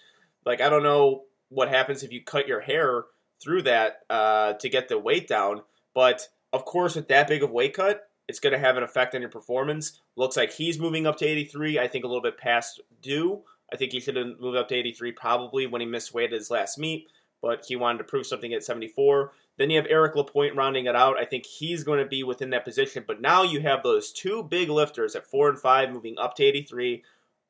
Like 0.46 0.60
I 0.60 0.68
don't 0.68 0.82
know 0.82 1.24
what 1.48 1.68
happens 1.68 2.02
if 2.02 2.12
you 2.12 2.22
cut 2.22 2.48
your 2.48 2.60
hair 2.60 3.04
through 3.42 3.62
that 3.62 4.00
uh, 4.08 4.54
to 4.54 4.68
get 4.68 4.88
the 4.88 4.98
weight 4.98 5.28
down. 5.28 5.62
But 5.94 6.28
of 6.52 6.64
course, 6.64 6.96
with 6.96 7.08
that 7.08 7.28
big 7.28 7.42
of 7.42 7.50
weight 7.50 7.74
cut, 7.74 8.08
it's 8.28 8.40
going 8.40 8.52
to 8.52 8.58
have 8.58 8.76
an 8.76 8.82
effect 8.82 9.14
on 9.14 9.20
your 9.20 9.30
performance. 9.30 10.00
Looks 10.16 10.36
like 10.36 10.52
he's 10.52 10.78
moving 10.78 11.06
up 11.06 11.18
to 11.18 11.26
83. 11.26 11.78
I 11.78 11.88
think 11.88 12.04
a 12.04 12.06
little 12.06 12.22
bit 12.22 12.38
past 12.38 12.80
due. 13.02 13.42
I 13.72 13.76
think 13.76 13.92
he 13.92 14.00
should 14.00 14.16
have 14.16 14.40
moved 14.40 14.56
up 14.56 14.68
to 14.68 14.74
83 14.74 15.12
probably 15.12 15.66
when 15.66 15.80
he 15.80 15.86
missed 15.86 16.14
weight 16.14 16.32
at 16.32 16.38
his 16.38 16.50
last 16.50 16.78
meet, 16.78 17.08
but 17.40 17.64
he 17.66 17.76
wanted 17.76 17.98
to 17.98 18.04
prove 18.04 18.26
something 18.26 18.52
at 18.52 18.64
74. 18.64 19.32
Then 19.56 19.70
you 19.70 19.76
have 19.76 19.86
Eric 19.90 20.16
Lapointe 20.16 20.56
rounding 20.56 20.86
it 20.86 20.96
out. 20.96 21.18
I 21.18 21.24
think 21.24 21.44
he's 21.44 21.84
going 21.84 21.98
to 21.98 22.06
be 22.06 22.24
within 22.24 22.50
that 22.50 22.64
position. 22.64 23.04
But 23.06 23.20
now 23.20 23.42
you 23.42 23.60
have 23.60 23.82
those 23.82 24.12
two 24.12 24.42
big 24.42 24.70
lifters 24.70 25.14
at 25.14 25.26
four 25.26 25.48
and 25.48 25.58
five 25.58 25.90
moving 25.92 26.16
up 26.18 26.34
to 26.36 26.44
83. 26.44 27.02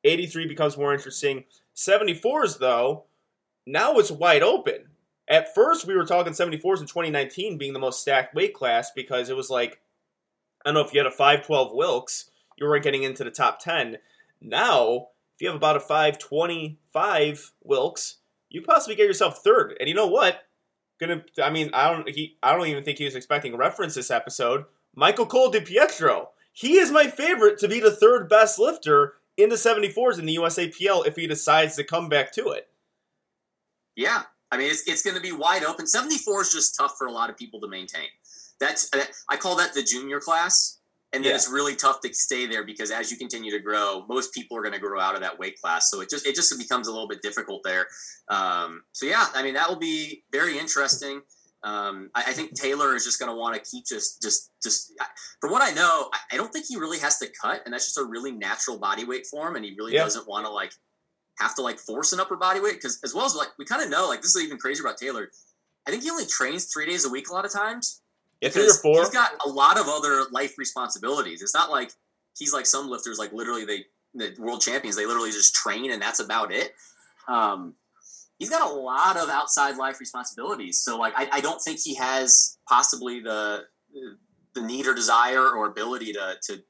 83 0.03 0.47
becomes 0.47 0.77
more 0.77 0.93
interesting. 0.93 1.45
74s, 1.75 2.59
though, 2.59 3.05
now 3.65 3.97
it's 3.97 4.11
wide 4.11 4.43
open. 4.43 4.87
At 5.27 5.53
first, 5.55 5.87
we 5.87 5.95
were 5.95 6.05
talking 6.05 6.33
74s 6.33 6.81
in 6.81 6.87
2019 6.87 7.57
being 7.57 7.73
the 7.73 7.79
most 7.79 8.01
stacked 8.01 8.35
weight 8.35 8.53
class 8.53 8.91
because 8.93 9.29
it 9.29 9.37
was 9.37 9.49
like, 9.49 9.79
I 10.65 10.69
don't 10.69 10.73
know 10.73 10.81
if 10.81 10.93
you 10.93 10.99
had 10.99 11.07
a 11.07 11.11
512 11.11 11.73
Wilks, 11.73 12.29
you 12.57 12.67
weren't 12.67 12.83
getting 12.83 13.03
into 13.03 13.23
the 13.23 13.31
top 13.31 13.59
10. 13.59 13.97
Now, 14.41 15.07
if 15.41 15.45
you 15.45 15.49
have 15.49 15.57
about 15.57 15.75
a 15.75 15.79
525 15.79 17.51
Wilks, 17.63 18.17
you 18.49 18.61
possibly 18.61 18.95
get 18.95 19.07
yourself 19.07 19.39
third. 19.43 19.75
And 19.79 19.89
you 19.89 19.95
know 19.95 20.05
what? 20.05 20.43
gonna. 20.99 21.23
I 21.43 21.49
mean, 21.49 21.71
I 21.73 21.91
don't. 21.91 22.07
He. 22.07 22.37
I 22.43 22.55
don't 22.55 22.67
even 22.67 22.83
think 22.83 22.99
he 22.99 23.05
was 23.05 23.15
expecting 23.15 23.57
reference 23.57 23.95
this 23.95 24.11
episode. 24.11 24.65
Michael 24.95 25.25
Cole 25.25 25.49
Di 25.49 25.61
Pietro. 25.61 26.29
He 26.53 26.75
is 26.75 26.91
my 26.91 27.07
favorite 27.07 27.57
to 27.59 27.67
be 27.67 27.79
the 27.79 27.89
third 27.89 28.29
best 28.29 28.59
lifter 28.59 29.15
in 29.37 29.49
the 29.49 29.55
74s 29.55 30.19
in 30.19 30.25
the 30.25 30.35
USAPL 30.35 31.07
if 31.07 31.15
he 31.15 31.25
decides 31.25 31.75
to 31.77 31.83
come 31.83 32.07
back 32.07 32.31
to 32.33 32.49
it. 32.49 32.67
Yeah, 33.95 34.23
I 34.51 34.57
mean, 34.57 34.69
it's, 34.69 34.85
it's 34.85 35.01
going 35.01 35.15
to 35.15 35.21
be 35.21 35.31
wide 35.31 35.63
open. 35.63 35.87
74 35.87 36.41
is 36.41 36.51
just 36.51 36.75
tough 36.75 36.97
for 36.97 37.07
a 37.07 37.11
lot 37.11 37.29
of 37.29 37.37
people 37.37 37.61
to 37.61 37.69
maintain. 37.69 38.07
That's 38.59 38.91
I 39.29 39.37
call 39.37 39.55
that 39.55 39.73
the 39.73 39.81
junior 39.81 40.19
class 40.19 40.80
and 41.13 41.23
then 41.23 41.31
yeah. 41.31 41.35
it's 41.35 41.49
really 41.49 41.75
tough 41.75 41.99
to 42.01 42.13
stay 42.13 42.45
there 42.47 42.63
because 42.63 42.89
as 42.89 43.11
you 43.11 43.17
continue 43.17 43.51
to 43.51 43.59
grow 43.59 44.05
most 44.07 44.33
people 44.33 44.57
are 44.57 44.61
going 44.61 44.73
to 44.73 44.79
grow 44.79 44.99
out 44.99 45.15
of 45.15 45.21
that 45.21 45.37
weight 45.37 45.59
class 45.61 45.89
so 45.89 46.01
it 46.01 46.09
just 46.09 46.25
it 46.25 46.35
just 46.35 46.57
becomes 46.57 46.87
a 46.87 46.91
little 46.91 47.07
bit 47.07 47.21
difficult 47.21 47.61
there 47.63 47.87
um, 48.29 48.81
so 48.91 49.05
yeah 49.05 49.27
i 49.35 49.43
mean 49.43 49.53
that 49.53 49.69
will 49.69 49.79
be 49.79 50.23
very 50.31 50.57
interesting 50.57 51.21
um, 51.63 52.09
I, 52.15 52.23
I, 52.27 52.33
think 52.33 52.53
taylor 52.55 52.95
is 52.95 53.05
just 53.05 53.19
going 53.19 53.31
to 53.31 53.37
want 53.37 53.55
to 53.55 53.69
keep 53.69 53.85
just 53.85 54.21
just 54.21 54.51
just 54.63 54.93
from 55.39 55.51
what 55.51 55.61
i 55.61 55.71
know 55.71 56.09
I, 56.11 56.33
I, 56.33 56.37
don't 56.37 56.51
think 56.51 56.65
he 56.67 56.77
really 56.77 56.97
has 56.99 57.19
to 57.19 57.27
cut 57.39 57.61
and 57.65 57.73
that's 57.73 57.85
just 57.85 57.99
a 57.99 58.03
really 58.03 58.31
natural 58.31 58.79
body 58.79 59.03
weight 59.03 59.27
for 59.27 59.47
him 59.47 59.55
and 59.55 59.63
he 59.63 59.75
really 59.77 59.93
yeah. 59.93 60.03
doesn't 60.03 60.27
want 60.27 60.45
to 60.47 60.51
like 60.51 60.71
have 61.39 61.55
to 61.55 61.61
like 61.61 61.77
force 61.77 62.13
an 62.13 62.19
upper 62.19 62.35
body 62.35 62.59
weight 62.59 62.75
because 62.75 62.99
as 63.03 63.13
well 63.13 63.25
as 63.25 63.35
like 63.35 63.49
we 63.59 63.65
kind 63.65 63.83
of 63.83 63.89
know 63.89 64.07
like 64.07 64.21
this 64.21 64.35
is 64.35 64.43
even 64.43 64.57
crazier 64.57 64.83
about 64.83 64.97
taylor 64.97 65.29
i 65.87 65.91
think 65.91 66.01
he 66.01 66.09
only 66.09 66.25
trains 66.25 66.65
three 66.65 66.87
days 66.87 67.05
a 67.05 67.09
week 67.09 67.29
a 67.29 67.33
lot 67.33 67.45
of 67.45 67.53
times 67.53 68.00
yeah, 68.41 68.49
three 68.49 68.69
or 68.69 68.73
four. 68.73 68.99
He's 68.99 69.09
got 69.09 69.31
a 69.45 69.49
lot 69.49 69.79
of 69.79 69.87
other 69.87 70.23
life 70.31 70.57
responsibilities. 70.57 71.41
It's 71.41 71.53
not 71.53 71.69
like 71.69 71.91
he's 72.37 72.53
like 72.53 72.65
some 72.65 72.89
lifters, 72.89 73.19
like 73.19 73.31
literally 73.31 73.65
they 73.65 73.85
the 74.13 74.35
world 74.39 74.61
champions, 74.61 74.97
they 74.97 75.05
literally 75.05 75.31
just 75.31 75.55
train 75.55 75.91
and 75.91 76.01
that's 76.01 76.19
about 76.19 76.51
it. 76.51 76.73
Um, 77.27 77.75
he's 78.39 78.49
got 78.49 78.69
a 78.69 78.73
lot 78.73 79.17
of 79.17 79.29
outside 79.29 79.77
life 79.77 79.99
responsibilities. 79.99 80.79
So 80.79 80.97
like 80.97 81.13
I, 81.15 81.29
I 81.33 81.41
don't 81.41 81.61
think 81.61 81.79
he 81.81 81.95
has 81.95 82.57
possibly 82.67 83.21
the 83.21 83.65
the 84.53 84.61
need 84.61 84.87
or 84.87 84.93
desire 84.93 85.47
or 85.47 85.67
ability 85.67 86.13
to 86.13 86.35
to 86.47 86.63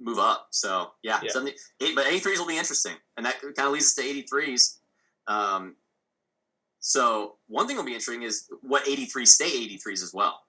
move 0.00 0.18
up. 0.18 0.48
So 0.50 0.92
yeah, 1.02 1.20
yeah. 1.22 1.30
Eight, 1.82 1.94
but 1.94 2.06
83s 2.06 2.38
will 2.38 2.46
be 2.46 2.56
interesting, 2.56 2.94
and 3.16 3.26
that 3.26 3.40
kind 3.42 3.66
of 3.66 3.72
leads 3.72 3.86
us 3.86 3.94
to 3.94 4.02
83s. 4.02 4.78
Um, 5.26 5.76
so 6.80 7.36
one 7.46 7.66
thing 7.66 7.76
will 7.76 7.84
be 7.84 7.92
interesting 7.92 8.22
is 8.22 8.48
what 8.62 8.88
83 8.88 9.26
stay 9.26 9.68
83s 9.68 10.02
as 10.02 10.12
well. 10.14 10.40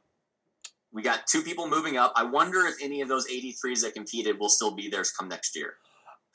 We 0.93 1.01
got 1.01 1.27
two 1.27 1.41
people 1.41 1.69
moving 1.69 1.97
up. 1.97 2.13
I 2.15 2.23
wonder 2.23 2.65
if 2.65 2.75
any 2.81 3.01
of 3.01 3.07
those 3.07 3.27
83s 3.27 3.81
that 3.83 3.93
competed 3.93 4.39
will 4.39 4.49
still 4.49 4.71
be 4.71 4.89
there 4.89 5.03
come 5.17 5.29
next 5.29 5.55
year. 5.55 5.75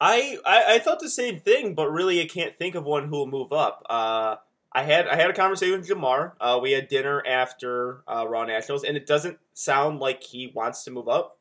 I, 0.00 0.38
I, 0.44 0.74
I 0.74 0.78
thought 0.78 1.00
the 1.00 1.10
same 1.10 1.40
thing, 1.40 1.74
but 1.74 1.90
really 1.90 2.20
I 2.20 2.26
can't 2.26 2.56
think 2.56 2.74
of 2.74 2.84
one 2.84 3.08
who 3.08 3.16
will 3.16 3.26
move 3.26 3.52
up. 3.52 3.82
Uh, 3.88 4.36
I 4.72 4.82
had 4.82 5.08
I 5.08 5.16
had 5.16 5.30
a 5.30 5.32
conversation 5.32 5.80
with 5.80 5.88
Jamar. 5.88 6.32
Uh, 6.38 6.58
we 6.60 6.72
had 6.72 6.88
dinner 6.88 7.22
after 7.26 8.02
uh, 8.06 8.26
Raw 8.28 8.44
Nationals, 8.44 8.84
and 8.84 8.94
it 8.94 9.06
doesn't 9.06 9.38
sound 9.54 10.00
like 10.00 10.22
he 10.22 10.52
wants 10.54 10.84
to 10.84 10.90
move 10.90 11.08
up 11.08 11.38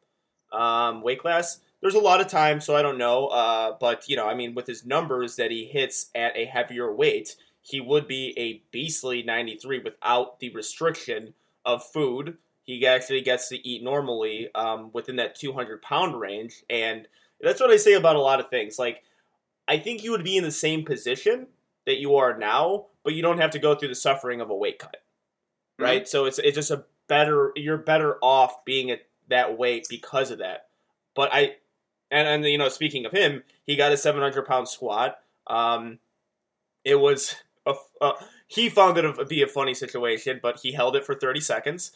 um, 0.53 1.01
weight 1.01 1.19
class. 1.19 1.59
There's 1.81 1.95
a 1.95 1.99
lot 1.99 2.21
of 2.21 2.27
time, 2.27 2.61
so 2.61 2.77
I 2.77 2.81
don't 2.81 2.97
know. 2.97 3.27
Uh, 3.27 3.75
but 3.77 4.07
you 4.07 4.15
know, 4.15 4.25
I 4.25 4.35
mean, 4.35 4.55
with 4.55 4.67
his 4.67 4.85
numbers 4.85 5.35
that 5.35 5.51
he 5.51 5.65
hits 5.65 6.09
at 6.15 6.35
a 6.37 6.45
heavier 6.45 6.93
weight, 6.93 7.35
he 7.61 7.81
would 7.81 8.07
be 8.07 8.33
a 8.37 8.63
beastly 8.71 9.21
93 9.21 9.79
without 9.79 10.39
the 10.39 10.49
restriction 10.51 11.33
of 11.65 11.83
food 11.83 12.37
he 12.65 12.85
actually 12.87 13.21
gets 13.21 13.47
to 13.49 13.67
eat 13.67 13.83
normally 13.83 14.49
um, 14.55 14.89
within 14.91 15.17
that 15.17 15.35
200 15.35 15.81
pound 15.81 16.19
range. 16.19 16.63
And 16.69 17.07
that's 17.39 17.61
what 17.61 17.69
I 17.69 17.77
say 17.77 17.93
about 17.93 18.15
a 18.15 18.21
lot 18.21 18.39
of 18.39 18.49
things. 18.49 18.79
Like, 18.79 19.03
I 19.67 19.77
think 19.77 20.03
you 20.03 20.11
would 20.11 20.23
be 20.23 20.35
in 20.35 20.43
the 20.43 20.51
same 20.51 20.83
position 20.83 21.47
that 21.85 21.99
you 21.99 22.15
are 22.15 22.37
now, 22.37 22.87
but 23.03 23.13
you 23.13 23.21
don't 23.21 23.39
have 23.39 23.51
to 23.51 23.59
go 23.59 23.75
through 23.75 23.89
the 23.89 23.95
suffering 23.95 24.41
of 24.41 24.49
a 24.49 24.55
weight 24.55 24.79
cut, 24.79 24.97
right? 25.77 26.01
Mm-hmm. 26.01 26.07
So 26.07 26.25
it's 26.25 26.39
it's 26.39 26.55
just 26.55 26.71
a 26.71 26.85
better 27.07 27.51
you're 27.55 27.77
better 27.77 28.17
off 28.21 28.65
being 28.65 28.89
at 28.89 29.01
that 29.29 29.57
weight 29.57 29.85
because 29.87 30.31
of 30.31 30.39
that. 30.39 30.67
But 31.15 31.29
I 31.31 31.57
and 32.09 32.27
and 32.27 32.45
you 32.45 32.57
know 32.57 32.69
speaking 32.69 33.05
of 33.05 33.11
him, 33.11 33.43
he 33.65 33.75
got 33.75 33.91
a 33.91 33.97
700 33.97 34.45
pound 34.45 34.67
squat. 34.67 35.19
Um, 35.47 35.99
it 36.83 36.95
was 36.95 37.35
a, 37.65 37.73
uh, 38.01 38.13
he 38.47 38.69
found 38.69 38.97
it 38.97 39.01
to 39.03 39.25
be 39.25 39.41
a 39.43 39.47
funny 39.47 39.73
situation, 39.73 40.39
but 40.41 40.59
he 40.59 40.71
held 40.71 40.95
it 40.95 41.05
for 41.05 41.15
30 41.15 41.39
seconds 41.41 41.91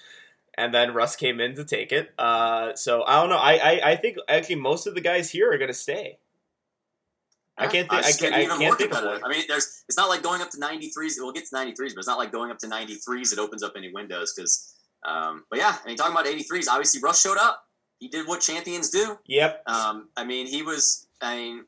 and 0.60 0.74
then 0.74 0.94
Russ 0.94 1.16
came 1.16 1.40
in 1.40 1.56
to 1.56 1.64
take 1.64 1.94
it. 1.94 2.12
Uh, 2.20 2.76
so 2.76 3.04
I 3.04 3.22
don't 3.22 3.30
know. 3.30 3.38
I, 3.38 3.54
I, 3.54 3.92
I 3.92 3.96
think 3.96 4.18
actually 4.28 4.56
most 4.56 4.88
of 4.88 4.94
the 4.94 5.00
guys 5.00 5.32
here 5.32 5.52
are 5.52 5.58
going 5.58 5.70
to 5.70 5.74
stay. 5.74 6.20
I 7.58 7.68
can't 7.68 7.90
think. 7.90 8.06
I, 8.06 8.12
can't, 8.12 8.34
I 8.34 8.58
can't 8.58 8.78
think 8.78 8.94
of 8.94 9.04
one. 9.04 9.22
I 9.24 9.30
mean, 9.30 9.44
there's. 9.48 9.84
It's 9.88 9.98
not 9.98 10.10
like 10.10 10.22
going 10.22 10.42
up 10.42 10.50
to 10.52 10.58
93s. 10.58 11.14
We'll 11.18 11.32
get 11.32 11.46
to 11.48 11.56
93s, 11.56 11.76
but 11.78 11.98
it's 11.98 12.08
not 12.08 12.18
like 12.18 12.32
going 12.32 12.52
up 12.52 12.60
to 12.60 12.68
93s. 12.68 13.34
It 13.34 13.40
opens 13.40 13.64
up 13.64 13.74
any 13.78 13.92
windows 13.92 14.34
because. 14.36 14.76
Um, 15.06 15.46
but 15.50 15.60
yeah, 15.60 15.78
I 15.82 15.88
mean, 15.88 15.96
talking 15.96 16.12
about 16.14 16.26
83s, 16.26 16.68
obviously 16.70 17.00
Russ 17.02 17.22
showed 17.22 17.38
up. 17.38 17.64
He 18.00 18.10
did 18.10 18.28
what 18.28 18.42
champions 18.42 18.90
do. 18.90 19.18
Yep. 19.28 19.64
Um, 19.66 20.10
I 20.18 20.26
mean, 20.26 20.46
he 20.48 20.62
was. 20.62 21.08
I 21.22 21.36
mean, 21.36 21.66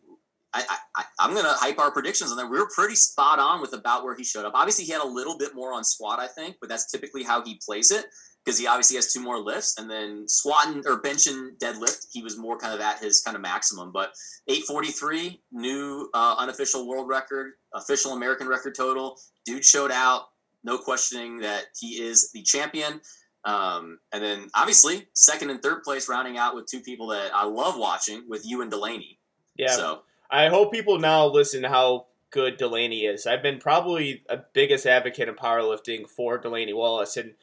I, 0.53 0.63
I, 0.95 1.03
I'm 1.19 1.31
going 1.33 1.45
to 1.45 1.53
hype 1.53 1.79
our 1.79 1.91
predictions 1.91 2.31
on 2.31 2.37
that. 2.37 2.49
We 2.49 2.59
were 2.59 2.69
pretty 2.73 2.95
spot 2.95 3.39
on 3.39 3.61
with 3.61 3.73
about 3.73 4.03
where 4.03 4.15
he 4.15 4.23
showed 4.25 4.45
up. 4.45 4.53
Obviously, 4.53 4.83
he 4.83 4.91
had 4.91 5.01
a 5.01 5.07
little 5.07 5.37
bit 5.37 5.55
more 5.55 5.73
on 5.73 5.83
squat, 5.85 6.19
I 6.19 6.27
think, 6.27 6.57
but 6.59 6.67
that's 6.67 6.91
typically 6.91 7.23
how 7.23 7.43
he 7.43 7.59
plays 7.65 7.91
it. 7.91 8.05
Because 8.43 8.59
he 8.59 8.67
obviously 8.67 8.95
has 8.95 9.13
two 9.13 9.21
more 9.21 9.39
lifts, 9.39 9.77
and 9.77 9.89
then 9.89 10.27
squatting 10.27 10.83
or 10.85 11.01
benching 11.01 11.57
deadlift, 11.61 12.07
he 12.11 12.23
was 12.23 12.37
more 12.37 12.57
kind 12.57 12.73
of 12.73 12.81
at 12.81 12.99
his 12.99 13.21
kind 13.21 13.35
of 13.35 13.41
maximum. 13.41 13.91
But 13.91 14.13
843, 14.47 15.41
new 15.51 16.09
uh, 16.13 16.35
unofficial 16.39 16.87
world 16.87 17.07
record, 17.07 17.53
official 17.73 18.13
American 18.13 18.47
record 18.47 18.75
total. 18.75 19.17
Dude 19.45 19.65
showed 19.65 19.91
out, 19.91 20.23
no 20.63 20.77
questioning 20.77 21.39
that 21.39 21.65
he 21.79 22.01
is 22.01 22.31
the 22.33 22.43
champion. 22.43 23.01
Um, 23.43 23.99
and 24.13 24.23
then 24.23 24.49
obviously 24.53 25.07
second 25.13 25.49
and 25.49 25.61
third 25.63 25.81
place 25.81 26.07
rounding 26.07 26.37
out 26.37 26.55
with 26.55 26.67
two 26.67 26.81
people 26.81 27.07
that 27.07 27.31
I 27.33 27.45
love 27.45 27.75
watching 27.75 28.25
with 28.27 28.43
you 28.45 28.61
and 28.61 28.69
Delaney. 28.69 29.19
Yeah. 29.55 29.75
So 29.75 30.01
I 30.29 30.47
hope 30.49 30.71
people 30.71 30.99
now 30.99 31.25
listen 31.25 31.63
to 31.63 31.69
how 31.69 32.07
good 32.31 32.57
Delaney 32.57 33.01
is. 33.01 33.27
I've 33.27 33.43
been 33.43 33.59
probably 33.59 34.23
a 34.29 34.39
biggest 34.53 34.85
advocate 34.85 35.27
in 35.27 35.35
powerlifting 35.35 36.09
for 36.09 36.37
Delaney 36.37 36.73
Wallace, 36.73 37.17
and 37.17 37.33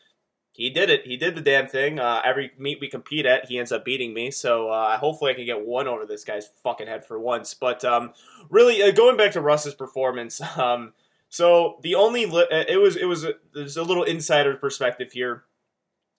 he 0.59 0.71
did 0.71 0.91
it. 0.91 1.07
He 1.07 1.17
did 1.17 1.37
the 1.37 1.41
damn 1.41 1.69
thing. 1.69 2.01
Uh, 2.01 2.21
every 2.25 2.51
meet 2.59 2.81
we 2.81 2.89
compete 2.89 3.25
at, 3.25 3.47
he 3.47 3.61
ends 3.61 3.71
up 3.71 3.85
beating 3.85 4.13
me. 4.13 4.33
So 4.33 4.71
uh, 4.71 4.99
hopefully 4.99 5.31
I 5.31 5.35
can 5.35 5.47
get 5.47 5.65
one 5.65 5.87
over 5.87 6.05
this 6.05 6.25
guy's 6.25 6.51
fucking 6.65 6.89
head 6.89 7.07
for 7.07 7.17
once. 7.17 7.55
But 7.55 7.85
um, 7.85 8.13
really, 8.51 8.83
uh, 8.83 8.91
going 8.91 9.17
back 9.17 9.31
to 9.33 9.41
Russ's 9.41 9.77
performance, 9.77 10.41
um, 10.59 10.95
so 11.29 11.79
the 11.85 11.95
only 11.95 12.27
li- 12.27 12.49
uh, 12.51 12.65
it 12.69 12.79
was 12.79 12.97
it 12.97 13.05
was 13.05 13.23
a, 13.23 13.35
there's 13.55 13.77
a 13.77 13.85
little 13.85 14.03
insider 14.03 14.57
perspective 14.57 15.13
here. 15.13 15.45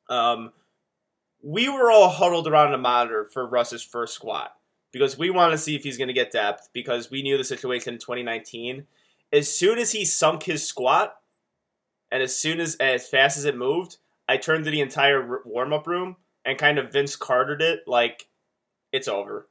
Um, 0.07 0.53
we 1.43 1.67
were 1.67 1.91
all 1.91 2.07
huddled 2.07 2.47
around 2.47 2.73
a 2.73 2.77
monitor 2.77 3.25
for 3.25 3.45
Russ's 3.45 3.83
first 3.83 4.13
squat 4.13 4.55
because 4.93 5.17
we 5.17 5.29
wanted 5.29 5.51
to 5.51 5.57
see 5.57 5.75
if 5.75 5.83
he's 5.83 5.97
going 5.97 6.07
to 6.07 6.13
get 6.13 6.31
depth 6.31 6.69
because 6.71 7.11
we 7.11 7.23
knew 7.23 7.37
the 7.37 7.43
situation 7.43 7.95
in 7.95 7.99
2019. 7.99 8.87
As 9.33 9.53
soon 9.53 9.79
as 9.79 9.91
he 9.91 10.05
sunk 10.05 10.43
his 10.43 10.65
squat, 10.65 11.17
and 12.09 12.23
as 12.23 12.37
soon 12.37 12.61
as 12.61 12.77
as 12.77 13.05
fast 13.05 13.37
as 13.37 13.43
it 13.43 13.57
moved, 13.57 13.97
I 14.29 14.37
turned 14.37 14.65
to 14.65 14.71
the 14.71 14.81
entire 14.81 15.41
warm 15.43 15.73
up 15.73 15.87
room 15.87 16.15
and 16.45 16.57
kind 16.57 16.77
of 16.77 16.93
Vince 16.93 17.15
Cartered 17.15 17.63
it 17.63 17.81
like 17.87 18.27
it's 18.91 19.07
over. 19.07 19.49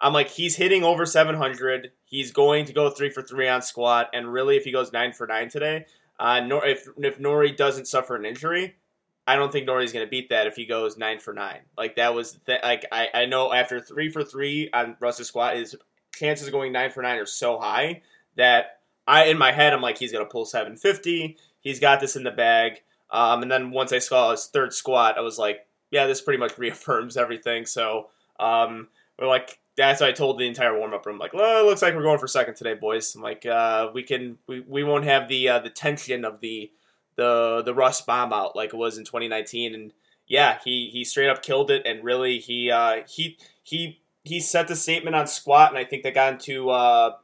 I'm 0.00 0.12
like 0.12 0.28
he's 0.28 0.54
hitting 0.54 0.84
over 0.84 1.04
700. 1.04 1.90
He's 2.04 2.30
going 2.30 2.64
to 2.66 2.72
go 2.72 2.90
three 2.90 3.10
for 3.10 3.22
three 3.22 3.48
on 3.48 3.60
squat, 3.60 4.10
and 4.14 4.32
really, 4.32 4.56
if 4.56 4.64
he 4.64 4.70
goes 4.70 4.92
nine 4.92 5.12
for 5.12 5.26
nine 5.26 5.48
today, 5.48 5.86
uh, 6.20 6.40
nor 6.40 6.64
if 6.64 6.86
if 6.98 7.18
Nori 7.18 7.56
doesn't 7.56 7.88
suffer 7.88 8.14
an 8.14 8.24
injury, 8.24 8.76
I 9.26 9.34
don't 9.34 9.50
think 9.50 9.68
Nori's 9.68 9.92
going 9.92 10.06
to 10.06 10.10
beat 10.10 10.28
that 10.28 10.46
if 10.46 10.54
he 10.54 10.64
goes 10.64 10.96
nine 10.96 11.18
for 11.18 11.34
nine. 11.34 11.60
Like 11.76 11.96
that 11.96 12.14
was 12.14 12.38
th- 12.46 12.62
like 12.62 12.86
I, 12.92 13.08
I 13.12 13.26
know 13.26 13.52
after 13.52 13.80
three 13.80 14.10
for 14.10 14.22
three 14.22 14.70
on 14.72 14.96
Russ's 15.00 15.26
squat, 15.26 15.56
his 15.56 15.74
chances 16.14 16.46
of 16.46 16.52
going 16.52 16.72
nine 16.72 16.90
for 16.90 17.02
nine 17.02 17.18
are 17.18 17.26
so 17.26 17.58
high 17.58 18.02
that 18.36 18.78
I 19.08 19.24
in 19.24 19.38
my 19.38 19.50
head 19.50 19.72
I'm 19.72 19.80
like 19.80 19.98
he's 19.98 20.12
going 20.12 20.24
to 20.24 20.30
pull 20.30 20.44
750. 20.44 21.36
He's 21.60 21.80
got 21.80 22.00
this 22.00 22.14
in 22.14 22.22
the 22.22 22.30
bag. 22.30 22.82
Um, 23.14 23.40
and 23.40 23.50
then 23.50 23.70
once 23.70 23.92
I 23.92 23.98
saw 24.00 24.32
his 24.32 24.44
third 24.46 24.74
squat, 24.74 25.16
I 25.16 25.22
was 25.22 25.38
like, 25.38 25.66
yeah, 25.90 26.06
this 26.06 26.20
pretty 26.20 26.38
much 26.38 26.58
reaffirms 26.58 27.16
everything. 27.16 27.64
So 27.64 28.08
um, 28.38 28.88
we're 29.18 29.28
like. 29.28 29.58
That's 29.76 30.00
what 30.00 30.08
I 30.08 30.12
told 30.12 30.38
the 30.38 30.46
entire 30.46 30.78
warm 30.78 30.94
up 30.94 31.04
room. 31.04 31.18
Like, 31.18 31.34
well, 31.34 31.60
it 31.60 31.68
looks 31.68 31.82
like 31.82 31.96
we're 31.96 32.04
going 32.04 32.20
for 32.20 32.28
second 32.28 32.54
today, 32.54 32.74
boys. 32.74 33.12
I'm 33.16 33.22
like, 33.22 33.44
uh, 33.44 33.88
we 33.92 34.04
can, 34.04 34.38
we, 34.46 34.60
we 34.60 34.84
won't 34.84 35.04
have 35.04 35.26
the 35.26 35.48
uh, 35.48 35.58
the 35.58 35.68
tension 35.68 36.24
of 36.24 36.40
the 36.40 36.70
the 37.16 37.62
the 37.64 37.74
Russ 37.74 38.00
bomb 38.00 38.32
out 38.32 38.56
like 38.56 38.72
it 38.72 38.76
was 38.76 38.98
in 38.98 39.04
2019, 39.04 39.74
and 39.74 39.92
yeah, 40.26 40.58
he 40.64 40.88
he 40.92 41.04
straight 41.04 41.28
up 41.28 41.42
killed 41.42 41.70
it, 41.70 41.82
and 41.86 42.04
really 42.04 42.38
he 42.38 42.70
uh, 42.70 43.02
he 43.08 43.38
he 43.62 44.00
he 44.22 44.40
set 44.40 44.68
the 44.68 44.76
statement 44.76 45.16
on 45.16 45.26
squat, 45.26 45.70
and 45.70 45.78
I 45.78 45.84
think 45.84 46.02
that 46.02 46.14
got 46.14 46.32
into 46.32 46.70
uh, 46.70 47.16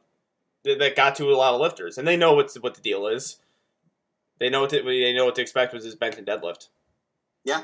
that 0.63 0.95
got 0.95 1.15
to 1.15 1.31
a 1.31 1.35
lot 1.35 1.53
of 1.53 1.61
lifters, 1.61 1.97
and 1.97 2.07
they 2.07 2.17
know 2.17 2.33
what 2.33 2.53
what 2.61 2.75
the 2.75 2.81
deal 2.81 3.07
is. 3.07 3.37
They 4.41 4.49
know 4.49 4.61
what 4.61 4.71
to, 4.71 4.81
they 4.81 5.13
know 5.13 5.25
what 5.25 5.35
to 5.35 5.41
expect 5.41 5.71
with 5.71 5.85
his 5.85 5.93
bench 5.93 6.17
and 6.17 6.25
deadlift. 6.25 6.69
Yeah, 7.45 7.61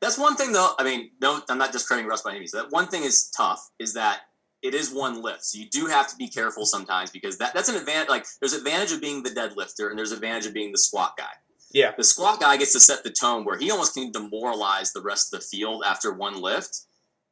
that's 0.00 0.18
one 0.18 0.34
thing 0.34 0.52
though. 0.52 0.72
I 0.76 0.82
mean, 0.82 1.12
no, 1.22 1.40
I'm 1.48 1.56
not 1.56 1.70
discrediting 1.70 2.10
Russ 2.10 2.22
by 2.22 2.30
any 2.30 2.40
means. 2.40 2.50
That 2.50 2.70
one 2.70 2.88
thing 2.88 3.04
is 3.04 3.30
tough 3.34 3.70
is 3.78 3.94
that 3.94 4.22
it 4.60 4.74
is 4.74 4.92
one 4.92 5.22
lift, 5.22 5.44
so 5.44 5.58
you 5.58 5.66
do 5.70 5.86
have 5.86 6.08
to 6.08 6.16
be 6.16 6.28
careful 6.28 6.66
sometimes 6.66 7.12
because 7.12 7.38
that 7.38 7.54
that's 7.54 7.68
an 7.68 7.76
advantage. 7.76 8.08
Like 8.08 8.26
there's 8.40 8.54
advantage 8.54 8.90
of 8.90 9.00
being 9.00 9.22
the 9.22 9.30
deadlifter, 9.30 9.88
and 9.88 9.96
there's 9.96 10.10
advantage 10.10 10.46
of 10.46 10.52
being 10.52 10.72
the 10.72 10.78
squat 10.78 11.16
guy. 11.16 11.30
Yeah. 11.70 11.92
The 11.96 12.02
squat 12.02 12.40
guy 12.40 12.56
gets 12.56 12.72
to 12.72 12.80
set 12.80 13.04
the 13.04 13.10
tone 13.10 13.44
where 13.44 13.56
he 13.56 13.70
almost 13.70 13.94
can 13.94 14.10
demoralize 14.10 14.92
the 14.92 15.02
rest 15.02 15.32
of 15.32 15.38
the 15.38 15.46
field 15.46 15.84
after 15.86 16.12
one 16.12 16.42
lift. 16.42 16.80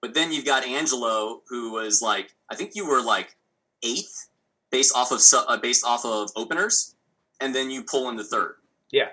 But 0.00 0.14
then 0.14 0.30
you've 0.30 0.44
got 0.44 0.64
Angelo, 0.64 1.42
who 1.48 1.72
was 1.72 2.00
like, 2.00 2.36
I 2.48 2.54
think 2.54 2.76
you 2.76 2.88
were 2.88 3.02
like 3.02 3.34
eighth 3.82 4.28
based 4.70 4.94
off 4.94 5.10
of 5.10 5.20
uh, 5.48 5.56
based 5.56 5.84
off 5.84 6.04
of 6.04 6.30
openers, 6.36 6.94
and 7.40 7.52
then 7.52 7.70
you 7.72 7.82
pull 7.82 8.08
in 8.08 8.14
the 8.14 8.22
third. 8.22 8.54
Yeah. 8.90 9.08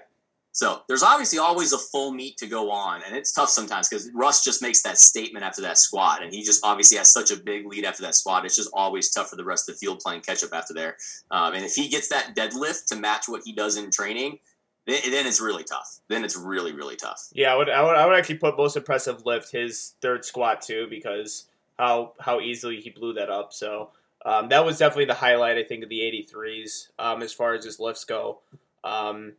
So 0.51 0.83
there's 0.87 1.03
obviously 1.03 1.37
always 1.37 1.73
a 1.73 1.77
full 1.77 2.13
meet 2.13 2.37
to 2.37 2.47
go 2.47 2.71
on, 2.71 3.01
and 3.05 3.13
it's 3.13 3.33
tough 3.33 3.49
sometimes 3.49 3.89
because 3.89 4.09
Russ 4.13 4.41
just 4.41 4.61
makes 4.61 4.81
that 4.83 4.97
statement 4.97 5.43
after 5.43 5.61
that 5.63 5.77
squat, 5.77 6.23
and 6.23 6.33
he 6.33 6.43
just 6.43 6.63
obviously 6.63 6.97
has 6.97 7.11
such 7.11 7.29
a 7.29 7.35
big 7.35 7.67
lead 7.67 7.83
after 7.83 8.03
that 8.03 8.15
squat. 8.15 8.45
It's 8.45 8.55
just 8.55 8.69
always 8.71 9.11
tough 9.11 9.29
for 9.29 9.35
the 9.35 9.43
rest 9.43 9.67
of 9.67 9.75
the 9.75 9.79
field 9.79 9.99
playing 9.99 10.21
catch 10.21 10.45
up 10.45 10.53
after 10.53 10.73
there. 10.73 10.95
Um, 11.29 11.55
and 11.55 11.65
if 11.65 11.73
he 11.73 11.89
gets 11.89 12.07
that 12.07 12.37
deadlift 12.37 12.85
to 12.87 12.95
match 12.95 13.27
what 13.27 13.41
he 13.43 13.51
does 13.51 13.75
in 13.75 13.91
training, 13.91 14.39
then, 14.87 15.01
then 15.11 15.27
it's 15.27 15.41
really 15.41 15.65
tough. 15.65 15.99
Then 16.07 16.23
it's 16.23 16.37
really 16.37 16.71
really 16.71 16.95
tough. 16.95 17.27
Yeah, 17.33 17.51
I 17.51 17.57
would, 17.57 17.69
I 17.69 17.81
would 17.81 17.95
I 17.97 18.05
would 18.05 18.17
actually 18.17 18.37
put 18.37 18.55
most 18.55 18.77
impressive 18.77 19.25
lift 19.25 19.51
his 19.51 19.95
third 20.01 20.23
squat 20.23 20.61
too 20.61 20.87
because 20.89 21.47
how 21.77 22.13
how 22.21 22.39
easily 22.39 22.79
he 22.79 22.91
blew 22.91 23.11
that 23.15 23.29
up. 23.29 23.51
So 23.51 23.89
um, 24.25 24.47
that 24.49 24.65
was 24.65 24.77
definitely 24.77 25.05
the 25.05 25.15
highlight 25.15 25.57
I 25.57 25.63
think 25.63 25.83
of 25.83 25.89
the 25.89 25.99
83s 25.99 26.87
um, 26.97 27.21
as 27.21 27.33
far 27.33 27.53
as 27.53 27.65
his 27.65 27.79
lifts 27.79 28.05
go. 28.05 28.39
Um, 28.83 29.33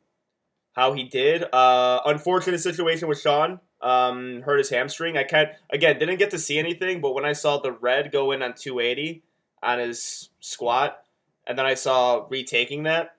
how 0.76 0.92
he 0.92 1.02
did. 1.04 1.42
Uh, 1.52 2.00
unfortunate 2.04 2.60
situation 2.60 3.08
with 3.08 3.20
Sean. 3.20 3.60
Um, 3.80 4.42
hurt 4.42 4.58
his 4.58 4.70
hamstring. 4.70 5.16
I 5.16 5.24
can't 5.24 5.50
again 5.70 5.98
didn't 5.98 6.18
get 6.18 6.30
to 6.30 6.38
see 6.38 6.58
anything, 6.58 7.00
but 7.00 7.14
when 7.14 7.24
I 7.24 7.32
saw 7.32 7.58
the 7.58 7.72
red 7.72 8.12
go 8.12 8.30
in 8.32 8.42
on 8.42 8.54
280 8.54 9.22
on 9.62 9.78
his 9.80 10.28
squat, 10.40 11.02
and 11.46 11.58
then 11.58 11.66
I 11.66 11.74
saw 11.74 12.26
retaking 12.30 12.84
that, 12.84 13.16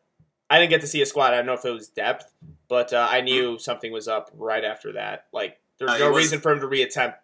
I 0.49 0.59
didn't 0.59 0.69
get 0.71 0.81
to 0.81 0.87
see 0.87 1.01
a 1.01 1.05
squat. 1.05 1.33
I 1.33 1.37
don't 1.37 1.45
know 1.45 1.53
if 1.53 1.65
it 1.65 1.71
was 1.71 1.89
depth, 1.89 2.31
but 2.69 2.93
uh, 2.93 3.07
I 3.09 3.21
knew 3.21 3.59
something 3.59 3.91
was 3.91 4.07
up 4.07 4.31
right 4.35 4.63
after 4.63 4.93
that. 4.93 5.25
Like 5.33 5.59
there's 5.77 5.91
Uh, 5.91 5.97
no 5.99 6.09
reason 6.15 6.39
for 6.39 6.51
him 6.51 6.59
to 6.61 6.67
reattempt 6.67 7.15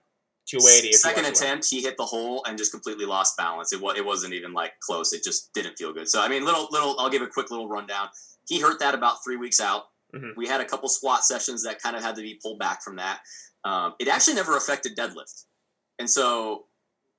280. 0.45 0.91
Second 0.93 1.23
he 1.23 1.23
wants 1.23 1.39
to 1.39 1.45
win. 1.45 1.49
attempt, 1.51 1.69
he 1.69 1.81
hit 1.81 1.97
the 1.97 2.05
hole 2.05 2.43
and 2.45 2.57
just 2.57 2.71
completely 2.71 3.05
lost 3.05 3.35
balance. 3.37 3.73
It 3.73 3.81
was 3.81 3.97
it 3.97 4.05
wasn't 4.05 4.33
even 4.33 4.53
like 4.53 4.73
close. 4.79 5.11
It 5.13 5.23
just 5.23 5.53
didn't 5.53 5.75
feel 5.77 5.91
good. 5.93 6.07
So 6.07 6.21
I 6.21 6.27
mean, 6.27 6.45
little 6.45 6.67
little. 6.71 6.95
I'll 6.99 7.09
give 7.09 7.21
a 7.23 7.27
quick 7.27 7.49
little 7.49 7.67
rundown. 7.67 8.09
He 8.47 8.59
hurt 8.61 8.79
that 8.79 8.93
about 8.93 9.23
three 9.23 9.37
weeks 9.37 9.59
out. 9.59 9.85
Mhm. 10.13 10.35
We 10.35 10.47
had 10.47 10.61
a 10.61 10.65
couple 10.65 10.89
squat 10.89 11.25
sessions 11.25 11.63
that 11.63 11.81
kind 11.81 11.95
of 11.95 12.03
had 12.03 12.15
to 12.15 12.21
be 12.21 12.39
pulled 12.41 12.59
back 12.59 12.83
from 12.83 12.97
that. 12.97 13.21
Um, 13.63 13.95
it 13.99 14.07
actually 14.07 14.35
never 14.35 14.55
affected 14.57 14.95
deadlift, 14.95 15.45
and 15.99 16.09
so 16.09 16.67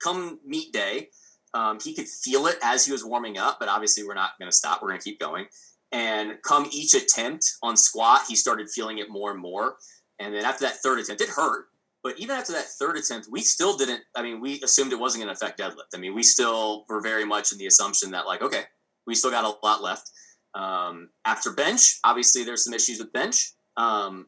come 0.03 0.41
meet 0.45 0.73
day, 0.73 1.11
um, 1.55 1.79
he 1.81 1.95
could 1.95 2.09
feel 2.09 2.47
it 2.47 2.59
as 2.63 2.85
he 2.85 2.93
was 2.93 3.05
warming 3.05 3.39
up. 3.39 3.59
But 3.59 3.69
obviously, 3.69 4.05
we're 4.05 4.15
not 4.15 4.39
going 4.39 4.51
to 4.51 4.57
stop. 4.57 4.83
We're 4.83 4.89
going 4.89 5.01
to 5.01 5.05
keep 5.05 5.19
going. 5.19 5.47
And 5.93 6.43
come 6.43 6.69
each 6.73 6.95
attempt 6.95 7.45
on 7.63 7.77
squat, 7.77 8.23
he 8.29 8.35
started 8.37 8.69
feeling 8.69 8.99
it 8.99 9.09
more 9.09 9.31
and 9.31 9.41
more. 9.41 9.77
And 10.19 10.35
then 10.35 10.45
after 10.45 10.65
that 10.65 10.83
third 10.83 10.99
attempt, 10.99 11.23
it 11.23 11.29
hurt. 11.31 11.67
But 12.03 12.19
even 12.19 12.37
after 12.37 12.53
that 12.53 12.67
third 12.67 12.99
attempt, 12.99 13.29
we 13.31 13.41
still 13.41 13.77
didn't. 13.77 14.03
I 14.15 14.23
mean, 14.23 14.41
we 14.41 14.61
assumed 14.63 14.93
it 14.93 14.99
wasn't 14.99 15.25
going 15.25 15.35
to 15.35 15.41
affect 15.45 15.59
deadlift. 15.59 15.95
I 15.95 15.99
mean, 15.99 16.15
we 16.15 16.23
still 16.23 16.85
were 16.89 17.01
very 17.01 17.25
much 17.25 17.53
in 17.53 17.59
the 17.59 17.67
assumption 17.67 18.11
that, 18.11 18.27
like, 18.27 18.43
okay, 18.43 18.65
we 19.07 19.15
still 19.15 19.31
got 19.31 19.45
a 19.45 19.67
lot 19.67 19.83
left. 19.83 20.11
Um, 20.55 21.11
after 21.25 21.53
bench, 21.53 21.99
obviously, 22.05 22.45
there's 22.45 22.65
some 22.65 22.75
issues 22.75 22.99
with 22.99 23.13
bench. 23.13 23.55
Um, 23.77 24.27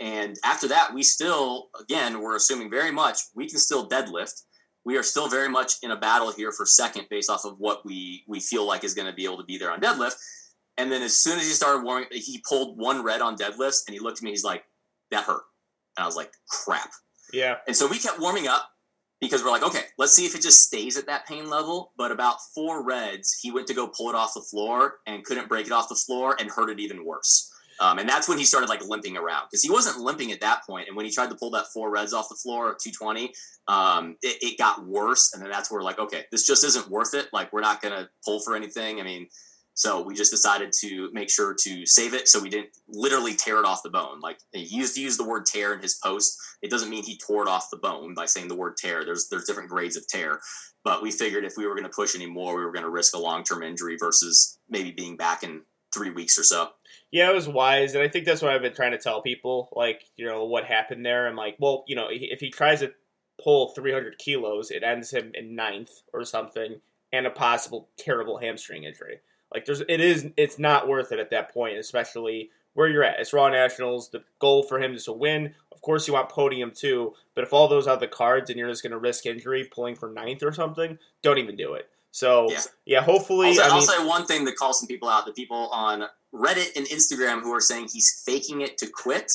and 0.00 0.36
after 0.44 0.68
that, 0.68 0.92
we 0.92 1.02
still, 1.02 1.70
again, 1.80 2.20
we're 2.20 2.36
assuming 2.36 2.70
very 2.70 2.90
much 2.90 3.18
we 3.34 3.48
can 3.48 3.58
still 3.58 3.88
deadlift. 3.88 4.42
We 4.84 4.98
are 4.98 5.02
still 5.02 5.28
very 5.28 5.48
much 5.48 5.74
in 5.82 5.92
a 5.92 5.96
battle 5.96 6.32
here 6.32 6.52
for 6.52 6.66
second 6.66 7.06
based 7.08 7.30
off 7.30 7.44
of 7.44 7.54
what 7.58 7.86
we, 7.86 8.24
we 8.28 8.40
feel 8.40 8.66
like 8.66 8.84
is 8.84 8.94
going 8.94 9.06
to 9.06 9.14
be 9.14 9.24
able 9.24 9.38
to 9.38 9.44
be 9.44 9.56
there 9.56 9.70
on 9.70 9.80
deadlift. 9.80 10.16
And 10.76 10.90
then 10.90 11.02
as 11.02 11.16
soon 11.16 11.38
as 11.38 11.46
he 11.46 11.52
started 11.52 11.84
warming, 11.84 12.08
he 12.10 12.42
pulled 12.46 12.78
one 12.78 13.02
red 13.02 13.20
on 13.20 13.36
deadlifts 13.36 13.86
and 13.86 13.94
he 13.94 14.00
looked 14.00 14.18
at 14.18 14.24
me, 14.24 14.30
he's 14.30 14.44
like, 14.44 14.64
that 15.10 15.24
hurt. 15.24 15.42
And 15.96 16.02
I 16.02 16.06
was 16.06 16.16
like, 16.16 16.32
crap. 16.48 16.90
Yeah, 17.32 17.56
And 17.66 17.76
so 17.76 17.86
we 17.86 17.98
kept 17.98 18.20
warming 18.20 18.48
up 18.48 18.68
because 19.26 19.42
we're 19.42 19.50
like, 19.50 19.62
okay, 19.62 19.82
let's 19.98 20.12
see 20.12 20.26
if 20.26 20.34
it 20.34 20.42
just 20.42 20.62
stays 20.62 20.96
at 20.96 21.06
that 21.06 21.26
pain 21.26 21.48
level. 21.48 21.92
But 21.96 22.12
about 22.12 22.36
four 22.54 22.84
reds, 22.84 23.38
he 23.40 23.50
went 23.50 23.66
to 23.68 23.74
go 23.74 23.88
pull 23.88 24.10
it 24.10 24.14
off 24.14 24.34
the 24.34 24.40
floor 24.40 24.98
and 25.06 25.24
couldn't 25.24 25.48
break 25.48 25.66
it 25.66 25.72
off 25.72 25.88
the 25.88 25.94
floor 25.94 26.36
and 26.38 26.50
hurt 26.50 26.70
it 26.70 26.80
even 26.80 27.04
worse. 27.04 27.50
Um, 27.80 27.98
and 27.98 28.08
that's 28.08 28.28
when 28.28 28.38
he 28.38 28.44
started 28.44 28.68
like 28.68 28.86
limping 28.86 29.16
around 29.16 29.46
because 29.50 29.62
he 29.62 29.70
wasn't 29.70 29.98
limping 29.98 30.30
at 30.30 30.40
that 30.40 30.62
point. 30.66 30.86
And 30.86 30.96
when 30.96 31.06
he 31.06 31.12
tried 31.12 31.30
to 31.30 31.34
pull 31.34 31.50
that 31.52 31.66
four 31.72 31.90
reds 31.90 32.12
off 32.12 32.28
the 32.28 32.36
floor 32.36 32.72
at 32.72 32.78
220, 32.78 33.32
um, 33.66 34.16
it, 34.22 34.36
it 34.42 34.58
got 34.58 34.86
worse. 34.86 35.32
And 35.32 35.42
then 35.42 35.50
that's 35.50 35.70
where 35.70 35.82
like, 35.82 35.98
okay, 35.98 36.24
this 36.30 36.46
just 36.46 36.64
isn't 36.64 36.88
worth 36.88 37.14
it. 37.14 37.28
Like 37.32 37.52
we're 37.52 37.60
not 37.60 37.82
going 37.82 37.94
to 37.94 38.08
pull 38.24 38.40
for 38.40 38.54
anything. 38.54 39.00
I 39.00 39.02
mean, 39.02 39.26
so 39.74 40.02
we 40.02 40.14
just 40.14 40.30
decided 40.30 40.72
to 40.80 41.10
make 41.12 41.28
sure 41.28 41.54
to 41.62 41.84
save 41.84 42.14
it 42.14 42.28
so 42.28 42.40
we 42.40 42.48
didn't 42.48 42.70
literally 42.88 43.34
tear 43.34 43.58
it 43.58 43.64
off 43.64 43.82
the 43.82 43.90
bone. 43.90 44.20
Like 44.20 44.38
he 44.52 44.62
used 44.62 44.94
to 44.94 45.00
use 45.00 45.16
the 45.16 45.28
word 45.28 45.46
tear 45.46 45.74
in 45.74 45.80
his 45.80 45.94
post. 45.94 46.38
It 46.62 46.70
doesn't 46.70 46.90
mean 46.90 47.04
he 47.04 47.18
tore 47.18 47.42
it 47.42 47.48
off 47.48 47.70
the 47.70 47.76
bone 47.76 48.14
by 48.14 48.26
saying 48.26 48.48
the 48.48 48.54
word 48.54 48.76
tear. 48.76 49.04
There's 49.04 49.28
there's 49.28 49.44
different 49.44 49.68
grades 49.68 49.96
of 49.96 50.06
tear. 50.06 50.40
But 50.84 51.02
we 51.02 51.10
figured 51.10 51.44
if 51.44 51.56
we 51.56 51.66
were 51.66 51.74
going 51.74 51.84
to 51.84 51.90
push 51.90 52.14
anymore, 52.14 52.56
we 52.56 52.64
were 52.64 52.72
going 52.72 52.84
to 52.84 52.90
risk 52.90 53.14
a 53.16 53.18
long 53.18 53.42
term 53.42 53.62
injury 53.62 53.96
versus 53.98 54.58
maybe 54.68 54.92
being 54.92 55.16
back 55.16 55.42
in 55.42 55.62
three 55.92 56.10
weeks 56.10 56.38
or 56.38 56.44
so. 56.44 56.68
Yeah, 57.10 57.30
it 57.30 57.34
was 57.34 57.48
wise, 57.48 57.94
and 57.94 58.02
I 58.02 58.08
think 58.08 58.26
that's 58.26 58.42
what 58.42 58.52
I've 58.52 58.62
been 58.62 58.74
trying 58.74 58.90
to 58.90 58.98
tell 58.98 59.22
people. 59.22 59.68
Like, 59.72 60.02
you 60.16 60.26
know, 60.26 60.44
what 60.44 60.64
happened 60.64 61.06
there. 61.06 61.26
I'm 61.26 61.36
like, 61.36 61.56
well, 61.58 61.84
you 61.86 61.96
know, 61.96 62.08
if 62.10 62.40
he 62.40 62.50
tries 62.50 62.80
to 62.80 62.92
pull 63.42 63.68
300 63.68 64.18
kilos, 64.18 64.70
it 64.70 64.82
ends 64.82 65.12
him 65.12 65.30
in 65.34 65.54
ninth 65.54 65.90
or 66.12 66.24
something, 66.24 66.80
and 67.12 67.26
a 67.26 67.30
possible 67.30 67.88
terrible 67.96 68.38
hamstring 68.38 68.84
injury. 68.84 69.20
Like, 69.54 69.64
there's, 69.64 69.80
it 69.80 70.00
is, 70.00 70.26
it's 70.36 70.58
not 70.58 70.88
worth 70.88 71.12
it 71.12 71.18
at 71.20 71.30
that 71.30 71.54
point, 71.54 71.78
especially 71.78 72.50
where 72.74 72.88
you're 72.88 73.04
at. 73.04 73.20
It's 73.20 73.32
Raw 73.32 73.48
Nationals. 73.48 74.10
The 74.10 74.24
goal 74.40 74.64
for 74.64 74.80
him 74.82 74.94
is 74.94 75.04
to 75.04 75.12
win. 75.12 75.54
Of 75.72 75.80
course, 75.80 76.08
you 76.08 76.14
want 76.14 76.28
podium 76.28 76.72
too, 76.72 77.14
but 77.34 77.44
if 77.44 77.52
all 77.52 77.68
those 77.68 77.86
are 77.86 77.96
the 77.96 78.08
cards 78.08 78.50
and 78.50 78.58
you're 78.58 78.68
just 78.68 78.82
going 78.82 78.90
to 78.90 78.98
risk 78.98 79.26
injury 79.26 79.64
pulling 79.72 79.94
for 79.94 80.10
ninth 80.10 80.42
or 80.42 80.52
something, 80.52 80.98
don't 81.22 81.38
even 81.38 81.56
do 81.56 81.74
it. 81.74 81.88
So 82.10 82.48
yeah, 82.50 82.60
Yeah. 82.84 83.00
hopefully, 83.02 83.48
I'll 83.48 83.54
say, 83.54 83.62
I 83.62 83.68
I'll 83.68 83.74
mean, 83.78 83.86
say 83.86 84.06
one 84.06 84.26
thing 84.26 84.46
to 84.46 84.52
call 84.52 84.72
some 84.72 84.86
people 84.86 85.08
out: 85.08 85.26
the 85.26 85.32
people 85.32 85.68
on 85.72 86.04
Reddit 86.32 86.76
and 86.76 86.86
Instagram 86.86 87.42
who 87.42 87.52
are 87.52 87.60
saying 87.60 87.88
he's 87.92 88.22
faking 88.24 88.60
it 88.60 88.78
to 88.78 88.86
quit. 88.86 89.32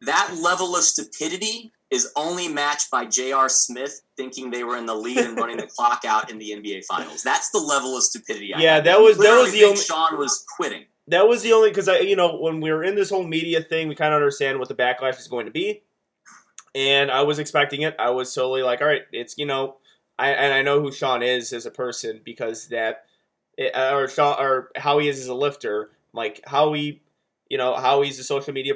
That 0.00 0.36
level 0.40 0.74
of 0.76 0.82
stupidity 0.82 1.72
is 1.92 2.10
only 2.16 2.48
matched 2.48 2.90
by 2.90 3.04
J.R. 3.04 3.48
Smith 3.50 4.00
thinking 4.16 4.50
they 4.50 4.64
were 4.64 4.76
in 4.78 4.86
the 4.86 4.94
lead 4.94 5.18
and 5.18 5.36
running 5.36 5.58
the 5.58 5.66
clock 5.76 6.04
out 6.06 6.30
in 6.30 6.38
the 6.38 6.50
NBA 6.50 6.86
Finals. 6.86 7.22
That's 7.22 7.50
the 7.50 7.58
level 7.58 7.96
of 7.96 8.02
stupidity. 8.02 8.54
I 8.54 8.60
Yeah, 8.60 8.80
that 8.80 9.00
was- 9.00 9.18
that 9.18 9.38
was 9.40 9.52
the 9.52 9.64
only- 9.64 9.76
Sean 9.76 10.16
was 10.18 10.42
quitting. 10.56 10.86
that 11.08 11.28
was 11.28 11.42
the 11.42 11.52
only 11.52 11.68
because 11.70 11.88
I, 11.88 11.98
you 11.98 12.16
know, 12.16 12.36
when 12.38 12.60
we 12.62 12.72
were 12.72 12.82
in 12.82 12.94
this 12.94 13.10
whole 13.10 13.24
media 13.26 13.60
thing, 13.60 13.88
we 13.88 13.94
kind 13.94 14.14
of 14.14 14.16
understand 14.16 14.58
what 14.58 14.68
the 14.68 14.74
backlash 14.74 15.18
is 15.20 15.28
going 15.28 15.44
to 15.46 15.52
be, 15.52 15.82
and 16.74 17.10
I 17.10 17.22
was 17.22 17.38
expecting 17.38 17.82
it. 17.82 17.94
I 17.98 18.10
was 18.10 18.32
solely 18.32 18.62
like, 18.62 18.80
all 18.80 18.86
right, 18.88 19.02
it's 19.12 19.36
you 19.36 19.44
know, 19.44 19.76
I 20.18 20.30
and 20.30 20.54
I 20.54 20.62
know 20.62 20.80
who 20.80 20.90
Sean 20.92 21.22
is 21.22 21.52
as 21.52 21.66
a 21.66 21.70
person 21.70 22.20
because 22.24 22.68
that, 22.68 23.04
it, 23.58 23.76
or 23.76 24.08
Sean 24.08 24.40
or 24.40 24.70
how 24.76 24.98
he 24.98 25.08
is 25.08 25.20
as 25.20 25.26
a 25.28 25.34
lifter, 25.34 25.90
like 26.14 26.40
how 26.46 26.72
he, 26.72 27.02
you 27.50 27.58
know, 27.58 27.74
how 27.74 28.00
he's 28.00 28.18
a 28.18 28.24
social 28.24 28.54
media 28.54 28.74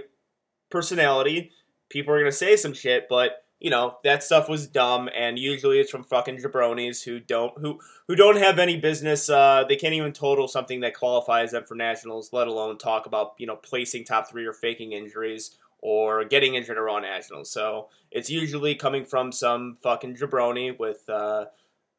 personality. 0.71 1.53
People 1.89 2.15
are 2.15 2.19
gonna 2.19 2.33
say 2.33 2.57
some 2.57 2.75
shit, 2.75 3.09
but 3.09 3.45
you 3.59 3.71
know 3.71 3.97
that 4.05 4.23
stuff 4.23 4.49
was 4.49 4.67
dumb, 4.67 5.09
and 5.17 5.39
usually 5.39 5.81
it's 5.81 5.91
from 5.91 6.05
fucking 6.05 6.39
jabronis 6.39 7.05
who 7.05 7.21
don't 7.21 7.57
who 7.59 7.81
who 8.07 8.15
don't 8.15 8.37
have 8.37 8.59
any 8.59 8.77
business. 8.79 9.31
Uh, 9.31 9.65
they 9.69 9.77
can't 9.77 9.95
even 9.95 10.13
total 10.13 10.47
something 10.47 10.81
that 10.81 10.95
qualifies 10.95 11.53
them 11.53 11.65
for 11.65 11.75
nationals, 11.75 12.33
let 12.33 12.49
alone 12.49 12.79
talk 12.79 13.07
about 13.07 13.35
you 13.39 13.47
know 13.47 13.57
placing 13.57 14.05
top 14.05 14.29
three 14.29 14.47
or 14.47 14.53
faking 14.53 14.93
injuries 14.93 15.57
or 15.81 16.25
getting 16.25 16.55
injured 16.55 16.79
around 16.79 17.03
nationals. 17.03 17.51
So 17.51 17.89
it's 18.11 18.31
usually 18.31 18.75
coming 18.75 19.05
from 19.05 19.33
some 19.33 19.77
fucking 19.83 20.17
jabroni 20.17 20.79
with 20.79 21.09
uh, 21.09 21.47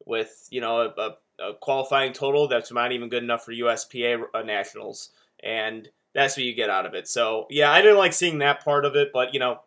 with 0.06 0.48
you 0.52 0.62
know 0.62 0.82
a, 0.82 1.02
a, 1.02 1.50
a 1.50 1.54
qualifying 1.56 2.14
total 2.14 2.48
that's 2.48 2.72
not 2.72 2.92
even 2.92 3.10
good 3.10 3.24
enough 3.24 3.44
for 3.46 3.52
USPA 3.52 4.24
uh, 4.34 4.42
nationals, 4.42 5.10
and 5.42 5.90
that's 6.18 6.36
what 6.36 6.44
you 6.44 6.54
get 6.56 6.72
out 6.72 6.88
of 6.88 6.96
it. 6.96 7.08
So 7.08 7.46
yeah, 7.52 7.72
I 7.72 7.80
didn't 7.84 8.00
like 8.00 8.12
seeing 8.12 8.40
that 8.40 8.66
part 8.66 8.86
of 8.86 8.96
it, 8.96 9.12
but 9.14 9.36
you 9.36 9.40
know, 9.40 9.60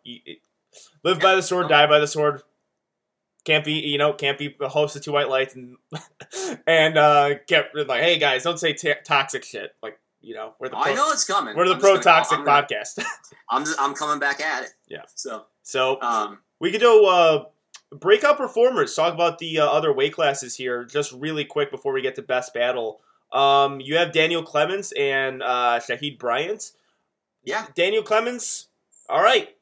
live 1.01 1.21
by 1.21 1.33
the 1.33 1.41
sword, 1.41 1.69
die 1.69 1.87
by 1.87 1.99
the 1.99 2.07
sword. 2.07 2.41
Can't 3.45 3.63
be, 3.63 3.75
you 3.75 3.97
know, 3.97 4.11
can't 4.11 4.37
be 4.37 4.53
a 4.59 4.67
host 4.67 4.97
of 4.97 5.01
two 5.01 5.13
white 5.13 5.29
lights 5.29 5.55
and 5.55 5.77
and 6.67 6.97
uh, 6.97 7.35
get 7.47 7.69
like, 7.73 8.01
hey 8.01 8.19
guys, 8.19 8.43
don't 8.43 8.59
say 8.59 8.73
t- 8.73 8.93
toxic 9.05 9.45
shit. 9.45 9.71
Like, 9.81 9.97
you 10.19 10.35
know, 10.35 10.53
we're 10.59 10.67
the 10.67 10.77
I 10.77 10.87
pro, 10.87 10.95
know 10.95 11.11
it's 11.11 11.23
coming. 11.23 11.55
we're 11.55 11.69
the 11.69 11.77
pro 11.77 12.01
toxic 12.01 12.39
podcast. 12.39 13.01
I'm 13.49 13.63
just, 13.63 13.79
I'm 13.79 13.95
coming 13.95 14.19
back 14.19 14.41
at 14.41 14.65
it. 14.65 14.71
Yeah. 14.89 15.03
So 15.15 15.45
so 15.63 16.01
um, 16.01 16.39
we 16.59 16.69
could 16.73 16.81
do 16.81 17.05
uh, 17.05 17.45
breakout 17.91 18.35
performers. 18.35 18.93
Talk 18.93 19.13
about 19.13 19.39
the 19.39 19.59
uh, 19.59 19.67
other 19.67 19.93
weight 19.93 20.13
classes 20.13 20.55
here, 20.57 20.83
just 20.83 21.13
really 21.13 21.45
quick 21.45 21.71
before 21.71 21.93
we 21.93 22.01
get 22.01 22.15
to 22.15 22.21
best 22.21 22.53
battle. 22.53 22.99
Um, 23.33 23.79
you 23.79 23.95
have 23.97 24.11
Daniel 24.11 24.43
Clemens 24.43 24.91
and 24.97 25.41
uh, 25.41 25.79
Shahid 25.79 26.17
Bryant. 26.19 26.71
yeah, 27.43 27.67
Daniel 27.75 28.03
Clemens, 28.03 28.67
all 29.09 29.21
right, 29.23 29.55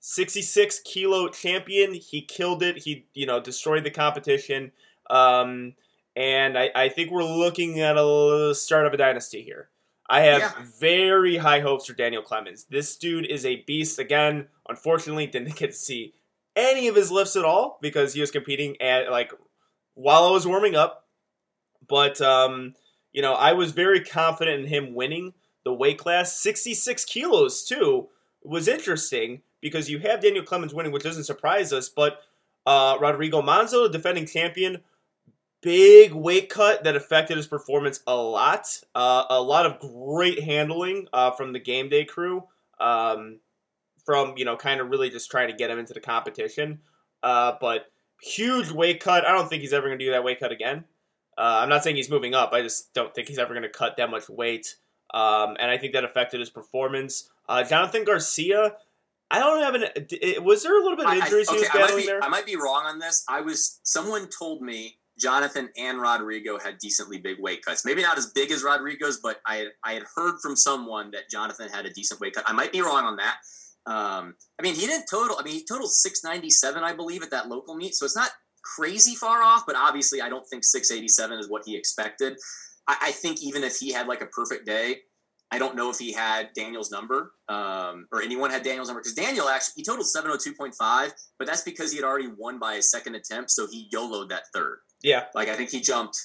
sixty-six 0.00 0.80
kilo 0.80 1.28
champion. 1.28 1.94
He 1.94 2.22
killed 2.22 2.62
it. 2.62 2.78
He 2.78 3.06
you 3.14 3.26
know 3.26 3.40
destroyed 3.40 3.84
the 3.84 3.90
competition. 3.90 4.72
Um, 5.08 5.74
and 6.16 6.58
I, 6.58 6.70
I 6.74 6.88
think 6.88 7.10
we're 7.10 7.22
looking 7.24 7.80
at 7.80 7.96
a 7.96 8.54
start 8.54 8.86
of 8.86 8.92
a 8.94 8.96
dynasty 8.96 9.42
here. 9.42 9.68
I 10.08 10.20
have 10.22 10.40
Yeah. 10.40 10.52
very 10.80 11.36
high 11.36 11.60
hopes 11.60 11.86
for 11.86 11.92
Daniel 11.92 12.22
Clemens. 12.22 12.64
This 12.70 12.96
dude 12.96 13.26
is 13.26 13.44
a 13.44 13.56
beast. 13.66 13.98
Again, 13.98 14.46
unfortunately, 14.68 15.26
didn't 15.28 15.56
get 15.56 15.70
to 15.72 15.76
see 15.76 16.14
any 16.56 16.88
of 16.88 16.96
his 16.96 17.10
lifts 17.12 17.36
at 17.36 17.44
all 17.44 17.78
because 17.82 18.14
he 18.14 18.20
was 18.20 18.30
competing 18.30 18.80
at 18.80 19.10
like 19.10 19.32
while 19.94 20.24
I 20.24 20.30
was 20.30 20.46
warming 20.46 20.74
up. 20.74 21.04
But 21.88 22.20
um, 22.20 22.74
you 23.16 23.22
know, 23.22 23.32
I 23.32 23.54
was 23.54 23.72
very 23.72 24.04
confident 24.04 24.60
in 24.60 24.68
him 24.68 24.94
winning 24.94 25.32
the 25.64 25.72
weight 25.72 25.96
class. 25.96 26.38
66 26.38 27.06
kilos 27.06 27.64
too 27.64 28.08
was 28.44 28.68
interesting 28.68 29.40
because 29.62 29.88
you 29.88 29.98
have 30.00 30.20
Daniel 30.20 30.44
Clemens 30.44 30.74
winning, 30.74 30.92
which 30.92 31.02
doesn't 31.02 31.24
surprise 31.24 31.72
us. 31.72 31.88
But 31.88 32.20
uh, 32.66 32.98
Rodrigo 33.00 33.40
Manzo, 33.40 33.84
the 33.84 33.88
defending 33.88 34.26
champion, 34.26 34.82
big 35.62 36.12
weight 36.12 36.50
cut 36.50 36.84
that 36.84 36.94
affected 36.94 37.38
his 37.38 37.46
performance 37.46 38.00
a 38.06 38.14
lot. 38.14 38.66
Uh, 38.94 39.24
a 39.30 39.40
lot 39.40 39.64
of 39.64 39.78
great 39.78 40.44
handling 40.44 41.08
uh, 41.14 41.30
from 41.30 41.54
the 41.54 41.58
game 41.58 41.88
day 41.88 42.04
crew. 42.04 42.44
Um, 42.78 43.40
from 44.04 44.34
you 44.36 44.44
know, 44.44 44.58
kind 44.58 44.78
of 44.78 44.90
really 44.90 45.08
just 45.08 45.30
trying 45.30 45.48
to 45.48 45.56
get 45.56 45.70
him 45.70 45.78
into 45.78 45.94
the 45.94 46.00
competition. 46.00 46.80
Uh, 47.22 47.54
but 47.62 47.86
huge 48.20 48.70
weight 48.70 49.00
cut. 49.00 49.26
I 49.26 49.32
don't 49.32 49.48
think 49.48 49.62
he's 49.62 49.72
ever 49.72 49.88
going 49.88 49.98
to 49.98 50.04
do 50.04 50.10
that 50.10 50.22
weight 50.22 50.38
cut 50.38 50.52
again. 50.52 50.84
Uh, 51.38 51.60
I'm 51.62 51.68
not 51.68 51.84
saying 51.84 51.96
he's 51.96 52.10
moving 52.10 52.34
up. 52.34 52.52
I 52.52 52.62
just 52.62 52.94
don't 52.94 53.14
think 53.14 53.28
he's 53.28 53.38
ever 53.38 53.52
going 53.52 53.62
to 53.62 53.68
cut 53.68 53.96
that 53.98 54.10
much 54.10 54.28
weight. 54.28 54.76
Um, 55.12 55.56
and 55.58 55.70
I 55.70 55.78
think 55.78 55.92
that 55.92 56.04
affected 56.04 56.40
his 56.40 56.50
performance. 56.50 57.30
Uh, 57.48 57.62
Jonathan 57.62 58.04
Garcia, 58.04 58.74
I 59.30 59.38
don't 59.38 59.62
have 59.62 59.74
an. 59.74 60.44
Was 60.44 60.62
there 60.62 60.78
a 60.78 60.82
little 60.82 60.96
bit 60.96 61.06
of 61.06 61.12
I- 61.12 61.16
I- 61.16 61.24
injuries 61.24 61.48
he 61.50 61.56
was 61.56 61.68
okay, 61.68 61.78
I 61.78 61.86
might, 61.86 61.96
be, 61.96 62.06
there? 62.06 62.24
I 62.24 62.28
might 62.28 62.46
be 62.46 62.56
wrong 62.56 62.84
on 62.86 62.98
this. 62.98 63.24
I 63.28 63.40
was 63.40 63.80
someone 63.82 64.28
told 64.28 64.62
me 64.62 64.98
Jonathan 65.18 65.70
and 65.76 66.00
Rodrigo 66.00 66.58
had 66.58 66.78
decently 66.78 67.18
big 67.18 67.38
weight 67.40 67.64
cuts. 67.64 67.84
Maybe 67.84 68.02
not 68.02 68.18
as 68.18 68.26
big 68.26 68.50
as 68.50 68.62
Rodrigo's, 68.62 69.18
but 69.22 69.40
I 69.46 69.56
had, 69.56 69.68
I 69.84 69.92
had 69.94 70.04
heard 70.14 70.36
from 70.42 70.56
someone 70.56 71.10
that 71.12 71.30
Jonathan 71.30 71.68
had 71.68 71.86
a 71.86 71.90
decent 71.90 72.20
weight 72.20 72.34
cut. 72.34 72.44
I 72.46 72.52
might 72.52 72.72
be 72.72 72.80
wrong 72.80 73.04
on 73.04 73.16
that. 73.16 73.36
Um, 73.86 74.34
I 74.58 74.62
mean, 74.62 74.74
he 74.74 74.86
didn't 74.86 75.06
total. 75.08 75.36
I 75.38 75.42
mean, 75.44 75.54
he 75.54 75.64
totaled 75.64 75.92
six 75.92 76.24
ninety 76.24 76.50
seven, 76.50 76.82
I 76.82 76.92
believe, 76.92 77.22
at 77.22 77.30
that 77.30 77.48
local 77.48 77.76
meet. 77.76 77.94
So 77.94 78.04
it's 78.04 78.16
not 78.16 78.30
crazy 78.76 79.14
far 79.14 79.42
off. 79.42 79.64
But 79.66 79.76
obviously, 79.76 80.20
I 80.20 80.28
don't 80.28 80.46
think 80.48 80.64
six 80.64 80.90
eighty 80.90 81.08
seven 81.08 81.38
is 81.38 81.48
what 81.48 81.62
he 81.66 81.76
expected. 81.76 82.36
I, 82.88 82.96
I 83.02 83.10
think 83.12 83.42
even 83.42 83.62
if 83.64 83.76
he 83.76 83.92
had 83.92 84.06
like 84.08 84.22
a 84.22 84.26
perfect 84.26 84.66
day, 84.66 84.98
I 85.50 85.58
don't 85.58 85.76
know 85.76 85.90
if 85.90 85.98
he 85.98 86.12
had 86.12 86.50
Daniel's 86.54 86.90
number 86.90 87.32
um, 87.48 88.06
or 88.12 88.20
anyone 88.22 88.50
had 88.50 88.62
Daniel's 88.64 88.88
number 88.88 89.00
because 89.00 89.14
Daniel 89.14 89.48
actually 89.48 89.74
he 89.76 89.82
totaled 89.84 90.06
seven 90.08 90.30
hundred 90.30 90.42
two 90.42 90.54
point 90.54 90.74
five, 90.78 91.12
but 91.38 91.46
that's 91.46 91.62
because 91.62 91.90
he 91.92 91.96
had 91.98 92.04
already 92.04 92.28
won 92.36 92.58
by 92.58 92.74
his 92.74 92.90
second 92.90 93.14
attempt, 93.14 93.50
so 93.50 93.66
he 93.70 93.88
YOLO'd 93.92 94.28
that 94.30 94.42
third. 94.54 94.78
yeah, 95.02 95.24
Like 95.34 95.48
I 95.48 95.54
think 95.56 95.70
he 95.70 95.80
jumped, 95.80 96.18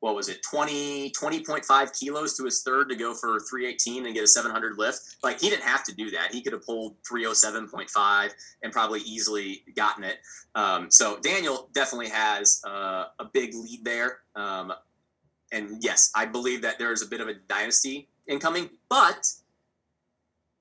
what 0.00 0.14
was 0.14 0.28
it, 0.28 0.42
20, 0.42 1.10
20.5 1.10 1.98
kilos 1.98 2.36
to 2.36 2.44
his 2.44 2.62
third 2.62 2.88
to 2.88 2.96
go 2.96 3.14
for 3.14 3.38
318 3.38 4.06
and 4.06 4.14
get 4.14 4.24
a 4.24 4.26
700 4.26 4.78
lift. 4.78 5.16
Like 5.22 5.40
he 5.40 5.50
didn't 5.50 5.64
have 5.64 5.84
to 5.84 5.94
do 5.94 6.10
that. 6.10 6.32
He 6.32 6.42
could 6.42 6.54
have 6.54 6.64
pulled 6.64 6.96
307.5 7.02 8.30
and 8.62 8.72
probably 8.72 9.00
easily 9.00 9.62
gotten 9.76 10.04
it. 10.04 10.16
Um, 10.54 10.90
so 10.90 11.18
Daniel 11.20 11.68
definitely 11.72 12.08
has 12.08 12.62
uh, 12.66 13.04
a 13.18 13.26
big 13.30 13.54
lead 13.54 13.84
there. 13.84 14.18
Um, 14.34 14.72
and 15.52 15.76
yes, 15.80 16.10
I 16.14 16.26
believe 16.26 16.62
that 16.62 16.78
there's 16.78 17.02
a 17.02 17.06
bit 17.06 17.20
of 17.20 17.28
a 17.28 17.34
dynasty 17.34 18.08
incoming, 18.26 18.70
but 18.88 19.26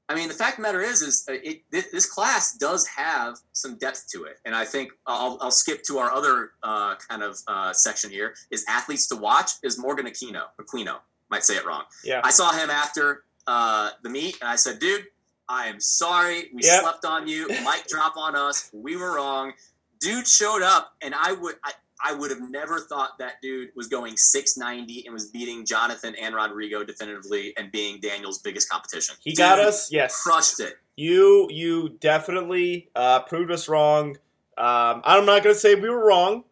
I 0.10 0.16
mean, 0.16 0.28
the 0.28 0.34
fact 0.34 0.54
of 0.54 0.58
the 0.58 0.62
matter 0.64 0.82
is, 0.82 1.02
is 1.04 1.24
uh, 1.30 1.34
it, 1.34 1.62
this 1.72 2.06
class 2.08 2.58
does 2.58 2.88
have 2.88 3.38
some 3.54 3.78
depth 3.78 4.08
to 4.14 4.24
it, 4.24 4.38
and 4.44 4.56
I 4.56 4.66
think 4.66 4.92
I'll, 5.06 5.38
I'll 5.40 5.52
skip 5.52 5.84
to 5.84 6.00
our 6.00 6.12
other 6.12 6.52
uh, 6.64 6.96
kind 7.08 7.22
of 7.22 7.38
uh, 7.48 7.74
section 7.74 8.10
here. 8.10 8.34
Is 8.50 8.66
athletes 8.68 9.08
to 9.10 9.16
watch 9.16 9.52
is 9.64 9.78
Morgan 9.78 10.08
Aquino. 10.08 10.46
Aquino 10.60 10.98
might 11.30 11.44
say 11.44 11.56
it 11.58 11.66
wrong. 11.66 11.84
yeah. 12.04 12.22
I 12.24 12.32
saw 12.32 12.52
him 12.52 12.72
after 12.72 13.24
uh, 13.46 13.92
the 14.02 14.10
meet, 14.10 14.38
and 14.42 14.50
I 14.50 14.56
said, 14.56 14.80
"Dude, 14.80 15.06
I 15.48 15.68
am 15.68 15.80
sorry. 15.80 16.50
We 16.54 16.64
Yep. 16.64 16.82
slept 16.82 17.06
on 17.06 17.28
you. 17.28 17.48
Mic 17.48 17.86
drop 17.88 18.18
on 18.18 18.36
us. 18.36 18.70
We 18.74 18.98
were 18.98 19.16
wrong." 19.16 19.54
Dude 20.00 20.28
showed 20.28 20.64
up, 20.64 20.96
and 21.02 21.14
I 21.14 21.34
would. 21.34 21.56
I, 21.64 21.74
I 22.02 22.14
would 22.14 22.32
have 22.32 22.50
never 22.50 22.80
thought 22.80 23.18
that 23.20 23.42
dude 23.42 23.70
was 23.76 23.88
going 23.88 24.16
690 24.16 25.06
and 25.06 25.14
was 25.14 25.28
beating 25.28 25.66
Jonathan 25.66 26.16
and 26.22 26.34
Rodrigo 26.34 26.84
definitively 26.84 27.54
and 27.58 27.72
being 27.72 28.00
Daniel's 28.00 28.40
biggest 28.40 28.70
competition. 28.70 29.16
He 29.22 29.36
got 29.36 29.60
us. 29.60 29.92
Yes, 29.92 30.22
crushed 30.22 30.60
it. 30.60 30.76
you 30.96 31.48
you 31.52 31.90
definitely 32.00 32.90
uh, 32.96 33.22
proved 33.22 33.52
us 33.52 33.68
wrong. 33.68 34.18
Um, 34.58 35.02
I'm 35.04 35.26
not 35.26 35.44
going 35.44 35.56
to 35.56 35.60
say 35.60 35.76
we 35.76 35.90
were 35.90 36.06
wrong 36.06 36.44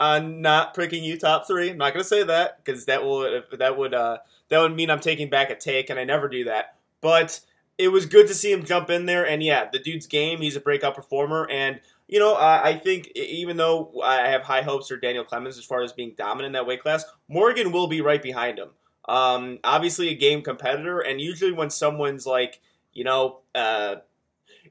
on 0.00 0.40
not 0.40 0.74
picking 0.74 1.04
you 1.04 1.18
top 1.18 1.46
three. 1.46 1.70
I'm 1.70 1.78
not 1.78 1.94
going 1.94 2.02
to 2.02 2.08
say 2.08 2.22
that 2.24 2.62
because 2.64 2.86
that 2.86 3.04
will 3.04 3.42
that 3.52 3.78
would 3.78 3.94
uh, 3.94 4.18
that 4.48 4.60
would 4.60 4.74
mean 4.74 4.90
I'm 4.90 5.00
taking 5.00 5.30
back 5.30 5.50
a 5.50 5.54
take, 5.54 5.90
and 5.90 5.98
I 5.98 6.04
never 6.04 6.28
do 6.28 6.44
that. 6.44 6.76
But 7.00 7.40
it 7.78 7.88
was 7.88 8.06
good 8.06 8.28
to 8.28 8.34
see 8.34 8.52
him 8.52 8.64
jump 8.64 8.90
in 8.90 9.06
there, 9.06 9.26
and 9.26 9.42
yeah, 9.42 9.68
the 9.72 9.78
dude's 9.78 10.06
game. 10.06 10.40
He's 10.40 10.56
a 10.56 10.60
breakout 10.60 10.94
performer, 10.94 11.48
and 11.50 11.80
you 12.08 12.18
know 12.18 12.34
uh, 12.34 12.60
I 12.62 12.74
think 12.74 13.08
even 13.14 13.56
though 13.56 14.00
I 14.02 14.28
have 14.28 14.42
high 14.42 14.62
hopes 14.62 14.88
for 14.88 14.96
Daniel 14.96 15.24
Clemens 15.24 15.58
as 15.58 15.64
far 15.64 15.82
as 15.82 15.92
being 15.92 16.14
dominant 16.16 16.46
in 16.46 16.52
that 16.52 16.66
weight 16.66 16.82
class, 16.82 17.04
Morgan 17.28 17.72
will 17.72 17.86
be 17.86 18.00
right 18.00 18.22
behind 18.22 18.58
him. 18.58 18.70
Um, 19.08 19.58
obviously, 19.64 20.08
a 20.08 20.14
game 20.14 20.42
competitor, 20.42 21.00
and 21.00 21.20
usually 21.20 21.52
when 21.52 21.70
someone's 21.70 22.26
like, 22.26 22.60
you 22.92 23.04
know, 23.04 23.40
uh, 23.54 23.96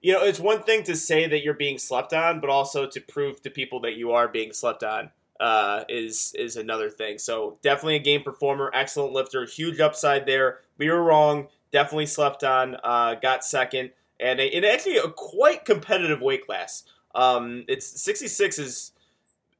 you 0.01 0.13
know, 0.13 0.23
it's 0.23 0.39
one 0.39 0.63
thing 0.63 0.83
to 0.83 0.95
say 0.95 1.27
that 1.27 1.43
you're 1.43 1.53
being 1.53 1.77
slept 1.77 2.13
on, 2.13 2.39
but 2.39 2.49
also 2.49 2.87
to 2.87 3.01
prove 3.01 3.41
to 3.41 3.49
people 3.49 3.81
that 3.81 3.95
you 3.95 4.11
are 4.11 4.27
being 4.27 4.53
slept 4.53 4.83
on 4.83 5.11
uh, 5.41 5.83
is 5.89 6.33
is 6.37 6.55
another 6.55 6.89
thing. 6.89 7.17
So 7.17 7.57
definitely 7.61 7.95
a 7.95 7.99
game 7.99 8.23
performer, 8.23 8.71
excellent 8.73 9.11
lifter, 9.11 9.45
huge 9.45 9.79
upside 9.79 10.25
there. 10.25 10.59
We 10.77 10.89
were 10.89 11.03
wrong, 11.03 11.47
definitely 11.71 12.05
slept 12.05 12.43
on. 12.43 12.77
Uh, 12.83 13.15
got 13.15 13.43
second, 13.43 13.91
and 14.19 14.39
and 14.39 14.63
actually 14.63 14.97
a 14.97 15.09
quite 15.09 15.65
competitive 15.65 16.21
weight 16.21 16.45
class. 16.45 16.83
Um, 17.15 17.65
it's 17.67 18.01
66 18.01 18.59
is 18.59 18.91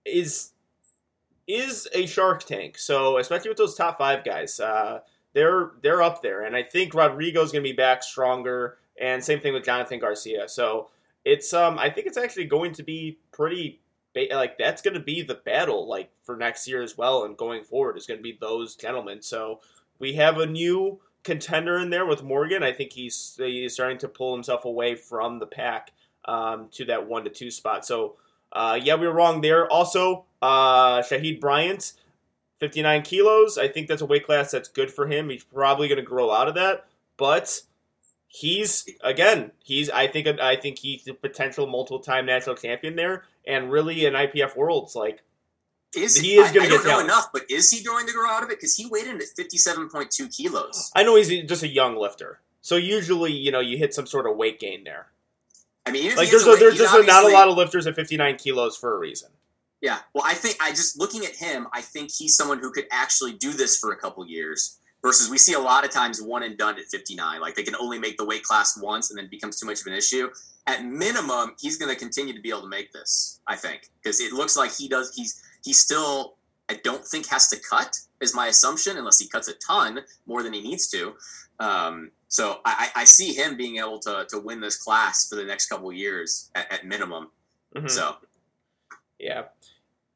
is 0.06 0.52
is 1.48 1.88
a 1.94 2.06
Shark 2.06 2.44
Tank. 2.44 2.78
So 2.78 3.18
especially 3.18 3.50
with 3.50 3.58
those 3.58 3.76
top 3.76 3.98
five 3.98 4.24
guys, 4.24 4.60
uh, 4.60 5.00
they're 5.34 5.72
they're 5.82 6.02
up 6.02 6.22
there, 6.22 6.44
and 6.44 6.56
I 6.56 6.64
think 6.64 6.94
Rodrigo's 6.94 7.52
going 7.52 7.64
to 7.64 7.70
be 7.70 7.76
back 7.76 8.04
stronger. 8.04 8.78
And 9.00 9.24
same 9.24 9.40
thing 9.40 9.54
with 9.54 9.64
Jonathan 9.66 10.00
Garcia. 10.00 10.48
So 10.48 10.90
it's 11.26 11.54
um 11.54 11.80
I 11.80 11.90
think 11.90 12.08
it's 12.08 12.18
actually 12.18 12.46
going 12.46 12.74
to 12.74 12.84
be 12.84 13.20
pretty 13.32 13.80
like 14.32 14.58
that's 14.58 14.82
going 14.82 14.94
to 14.94 15.00
be 15.00 15.22
the 15.22 15.36
battle 15.36 15.88
like 15.88 16.12
for 16.24 16.36
next 16.36 16.68
year 16.68 16.82
as 16.82 16.98
well 16.98 17.24
and 17.24 17.38
going 17.38 17.64
forward 17.64 17.98
is 17.98 18.06
going 18.06 18.20
to 18.20 18.24
be 18.24 18.38
those 18.40 18.76
gentlemen. 18.76 19.22
So 19.22 19.62
we 20.00 20.14
have 20.14 20.38
a 20.38 20.46
new 20.46 21.00
contender 21.24 21.78
in 21.78 21.90
there 21.90 22.06
with 22.06 22.24
Morgan. 22.24 22.64
I 22.64 22.74
think 22.74 22.94
he's 22.94 23.36
he's 23.38 23.74
starting 23.74 24.00
to 24.00 24.08
pull 24.08 24.34
himself 24.34 24.66
away 24.66 24.96
from 24.96 25.40
the 25.40 25.48
pack 25.48 25.92
um, 26.26 26.70
to 26.74 26.86
that 26.86 27.08
one 27.08 27.24
to 27.24 27.30
two 27.30 27.52
spot. 27.52 27.86
So 27.86 28.16
uh, 28.52 28.80
yeah, 28.82 28.96
we 28.96 29.08
were 29.08 29.14
wrong 29.14 29.42
there. 29.42 29.68
Also, 29.72 30.26
uh, 30.42 31.02
Shahid 31.02 31.40
Bryant, 31.40 31.94
59 32.60 33.02
kilos. 33.04 33.58
I 33.58 33.68
think 33.68 33.88
that's 33.88 34.02
a 34.02 34.06
weight 34.06 34.26
class 34.26 34.52
that's 34.52 34.70
good 34.70 34.92
for 34.92 35.08
him. 35.08 35.30
He's 35.30 35.44
probably 35.44 35.88
going 35.88 35.98
to 35.98 36.04
grow 36.04 36.32
out 36.32 36.48
of 36.48 36.56
that, 36.56 36.86
but 37.18 37.62
he's 38.28 38.86
again, 39.04 39.52
he's 39.64 39.90
I 39.90 40.08
think 40.08 40.28
I 40.40 40.56
think 40.56 40.80
he's 40.80 41.08
a 41.08 41.14
potential 41.14 41.68
multiple 41.68 42.00
time 42.00 42.26
national 42.26 42.56
champion 42.56 42.96
there, 42.96 43.24
and 43.46 43.72
really 43.72 44.06
in 44.06 44.14
IPF 44.14 44.56
worlds 44.56 44.96
like. 44.96 45.24
Is 45.94 46.16
He 46.16 46.36
is 46.36 46.48
I, 46.48 46.50
I 46.52 46.54
get 46.54 46.70
don't 46.70 46.84
know 46.86 46.90
talent. 46.90 47.10
enough, 47.10 47.34
but 47.34 47.42
is 47.50 47.70
he 47.70 47.84
going 47.84 48.08
to 48.08 48.14
grow 48.14 48.30
out 48.30 48.44
of 48.44 48.50
it? 48.50 48.60
Because 48.60 48.76
he 48.78 48.86
weighed 48.86 49.08
in 49.08 49.18
at 49.18 49.24
fifty-seven 49.36 49.90
point 49.90 50.10
two 50.10 50.30
kilos. 50.30 50.90
I 50.96 51.04
know 51.04 51.18
he's 51.18 51.28
just 51.50 51.64
a 51.64 51.68
young 51.68 51.98
lifter, 51.98 52.40
so 52.62 52.78
usually 52.78 53.34
you 53.34 53.52
know 53.52 53.60
you 53.60 53.78
hit 53.78 53.94
some 53.94 54.06
sort 54.08 54.26
of 54.26 54.38
weight 54.38 54.58
gain 54.58 54.86
there. 54.86 55.08
I 55.86 55.92
mean, 55.92 56.06
even 56.06 56.18
Like 56.18 56.28
he 56.28 56.32
there's 56.32 56.48
a, 56.48 56.56
there's 56.58 56.74
he's 56.74 56.82
just 56.82 57.08
not 57.08 57.24
a 57.24 57.34
lot 57.34 57.48
of 57.48 57.58
lifters 57.58 57.88
at 57.88 57.96
59 57.96 58.36
kilos 58.38 58.78
for 58.78 58.96
a 58.96 59.00
reason. 59.00 59.30
Yeah, 59.82 59.98
well, 60.14 60.24
I 60.26 60.36
think 60.36 60.58
I 60.62 60.70
just 60.70 61.00
looking 61.00 61.26
at 61.26 61.36
him, 61.36 61.68
I 61.74 61.82
think 61.82 62.12
he's 62.16 62.36
someone 62.36 62.60
who 62.60 62.72
could 62.72 62.86
actually 62.92 63.34
do 63.34 63.52
this 63.52 63.78
for 63.78 63.92
a 63.92 63.98
couple 63.98 64.26
years. 64.28 64.78
Versus, 65.04 65.32
we 65.32 65.40
see 65.40 65.54
a 65.54 65.60
lot 65.60 65.84
of 65.84 65.90
times 65.90 66.22
one 66.22 66.44
and 66.44 66.56
done 66.56 66.78
at 66.78 66.86
59. 66.86 67.42
Like 67.42 67.56
they 67.56 67.64
can 67.64 67.76
only 67.76 67.98
make 67.98 68.18
the 68.18 68.26
weight 68.26 68.44
class 68.44 68.78
once, 68.80 69.10
and 69.10 69.18
then 69.18 69.26
it 69.26 69.32
becomes 69.32 69.60
too 69.60 69.66
much 69.66 69.82
of 69.82 69.88
an 69.88 69.94
issue. 69.94 70.30
At 70.68 70.86
minimum, 70.86 71.56
he's 71.60 71.78
going 71.78 71.92
to 71.92 71.98
continue 71.98 72.36
to 72.36 72.40
be 72.40 72.50
able 72.50 72.62
to 72.62 72.68
make 72.68 72.94
this. 72.94 73.40
I 73.48 73.56
think 73.56 73.90
because 73.96 74.22
it 74.22 74.32
looks 74.32 74.56
like 74.56 74.72
he 74.72 74.88
does. 74.88 75.12
He's 75.16 75.42
he 75.64 75.74
still. 75.74 76.36
I 76.70 76.76
don't 76.84 77.04
think 77.04 77.26
has 77.28 77.50
to 77.50 77.60
cut 77.60 77.98
is 78.22 78.36
my 78.36 78.48
assumption, 78.48 78.98
unless 78.98 79.20
he 79.20 79.28
cuts 79.28 79.48
a 79.48 79.54
ton 79.56 80.02
more 80.28 80.44
than 80.44 80.54
he 80.54 80.62
needs 80.62 80.88
to. 80.92 81.16
Um, 81.62 82.12
so 82.28 82.60
I, 82.66 82.90
I 82.96 83.04
see 83.04 83.34
him 83.34 83.56
being 83.56 83.78
able 83.78 84.00
to 84.00 84.26
to 84.30 84.40
win 84.40 84.62
this 84.62 84.78
class 84.78 85.30
for 85.30 85.36
the 85.36 85.44
next 85.44 85.68
couple 85.68 85.90
of 85.90 85.96
years 85.96 86.50
at, 86.56 86.72
at 86.72 86.86
minimum. 86.86 87.30
Mhm. 87.76 87.90
So 87.90 88.16
Yeah. 89.20 89.44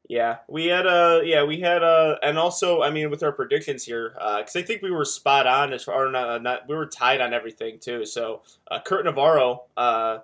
Yeah, 0.08 0.38
we 0.48 0.66
had 0.66 0.86
a 0.86 1.22
yeah 1.24 1.42
we 1.42 1.60
had 1.60 1.82
a 1.82 2.16
and 2.22 2.38
also 2.38 2.82
I 2.82 2.90
mean 2.90 3.10
with 3.10 3.22
our 3.24 3.32
predictions 3.32 3.84
here 3.84 4.10
because 4.38 4.54
I 4.54 4.62
think 4.62 4.82
we 4.82 4.90
were 4.90 5.04
spot 5.04 5.48
on 5.48 5.72
as 5.72 5.82
far 5.84 6.10
not, 6.10 6.42
not 6.42 6.68
we 6.68 6.76
were 6.76 6.86
tied 6.86 7.20
on 7.20 7.34
everything 7.34 7.80
too 7.80 8.06
so 8.06 8.42
uh, 8.70 8.78
Kurt 8.80 9.04
Navarro 9.04 9.64
uh 9.76 10.18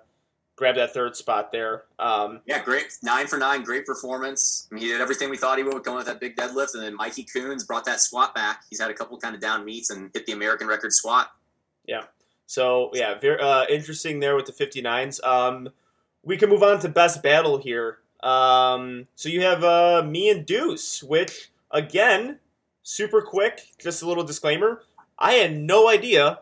grabbed 0.55 0.77
that 0.77 0.93
third 0.93 1.15
spot 1.15 1.51
there 1.51 1.83
um 1.99 2.41
Yeah, 2.45 2.63
great. 2.63 2.85
Nine 3.01 3.27
for 3.27 3.37
nine, 3.37 3.63
great 3.63 3.85
performance. 3.85 4.67
I 4.71 4.75
mean, 4.75 4.83
he 4.83 4.89
did 4.89 5.01
everything 5.01 5.29
we 5.29 5.37
thought 5.37 5.57
he 5.57 5.63
would 5.63 5.83
going 5.83 5.97
with 5.97 6.05
that 6.07 6.19
big 6.19 6.35
deadlift. 6.35 6.73
And 6.73 6.83
then 6.83 6.95
Mikey 6.95 7.23
Coons 7.23 7.63
brought 7.63 7.85
that 7.85 7.99
squat 7.99 8.35
back. 8.35 8.63
He's 8.69 8.79
had 8.79 8.91
a 8.91 8.93
couple 8.93 9.17
kind 9.17 9.35
of 9.35 9.41
down 9.41 9.65
meets 9.65 9.89
and 9.89 10.11
hit 10.13 10.25
the 10.25 10.33
American 10.33 10.67
record 10.67 10.93
squat. 10.93 11.31
Yeah. 11.85 12.03
So 12.45 12.91
yeah, 12.93 13.17
very 13.17 13.39
uh, 13.39 13.65
interesting 13.69 14.19
there 14.19 14.35
with 14.35 14.45
the 14.45 14.51
59s. 14.51 15.23
Um, 15.23 15.69
we 16.23 16.37
can 16.37 16.49
move 16.49 16.63
on 16.63 16.79
to 16.79 16.89
best 16.89 17.23
battle 17.23 17.57
here. 17.57 17.99
Um, 18.21 19.07
so 19.15 19.29
you 19.29 19.41
have 19.41 19.63
uh, 19.63 20.03
me 20.07 20.29
and 20.29 20.45
Deuce, 20.45 21.03
which 21.03 21.51
again, 21.71 22.39
super 22.81 23.21
quick. 23.21 23.61
Just 23.79 24.01
a 24.01 24.07
little 24.07 24.23
disclaimer: 24.23 24.83
I 25.19 25.33
had 25.33 25.57
no 25.57 25.89
idea 25.89 26.39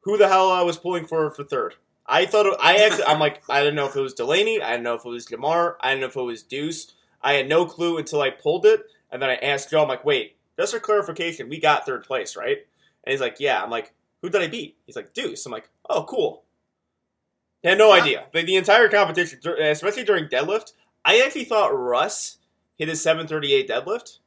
who 0.00 0.16
the 0.16 0.28
hell 0.28 0.50
I 0.50 0.62
was 0.62 0.76
pulling 0.76 1.06
for 1.06 1.30
for 1.30 1.44
third. 1.44 1.76
I 2.06 2.26
thought 2.26 2.56
I 2.60 2.76
actually 2.78 3.04
I'm 3.04 3.20
like 3.20 3.42
I 3.48 3.60
didn't 3.60 3.76
know 3.76 3.86
if 3.86 3.96
it 3.96 4.00
was 4.00 4.14
Delaney, 4.14 4.60
I 4.60 4.72
didn't 4.72 4.84
know 4.84 4.94
if 4.94 5.04
it 5.04 5.08
was 5.08 5.26
Jamar, 5.26 5.76
I 5.80 5.90
didn't 5.90 6.00
know 6.00 6.06
if 6.08 6.16
it 6.16 6.22
was 6.22 6.42
Deuce. 6.42 6.92
I 7.22 7.34
had 7.34 7.48
no 7.48 7.66
clue 7.66 7.98
until 7.98 8.20
I 8.20 8.30
pulled 8.30 8.66
it, 8.66 8.82
and 9.10 9.22
then 9.22 9.30
I 9.30 9.36
asked 9.36 9.70
Joe. 9.70 9.82
I'm 9.82 9.88
like, 9.88 10.04
wait, 10.04 10.36
just 10.58 10.72
for 10.74 10.80
clarification, 10.80 11.48
we 11.48 11.60
got 11.60 11.86
third 11.86 12.04
place, 12.04 12.36
right? 12.36 12.58
And 13.04 13.12
he's 13.12 13.20
like, 13.20 13.36
yeah. 13.38 13.62
I'm 13.62 13.70
like, 13.70 13.92
who 14.20 14.28
did 14.28 14.42
I 14.42 14.48
beat? 14.48 14.76
He's 14.86 14.96
like, 14.96 15.12
Deuce. 15.12 15.46
I'm 15.46 15.52
like, 15.52 15.68
oh, 15.88 16.02
cool. 16.04 16.42
I 17.64 17.70
had 17.70 17.78
no 17.78 17.94
Yeah. 17.94 18.02
idea. 18.02 18.24
Like 18.34 18.46
the 18.46 18.56
entire 18.56 18.88
competition, 18.88 19.38
especially 19.60 20.04
during 20.04 20.26
deadlift, 20.26 20.72
I 21.04 21.20
actually 21.20 21.44
thought 21.44 21.68
Russ 21.68 22.38
hit 22.76 22.88
his 22.88 23.00
738 23.02 23.68
deadlift. 23.68 24.18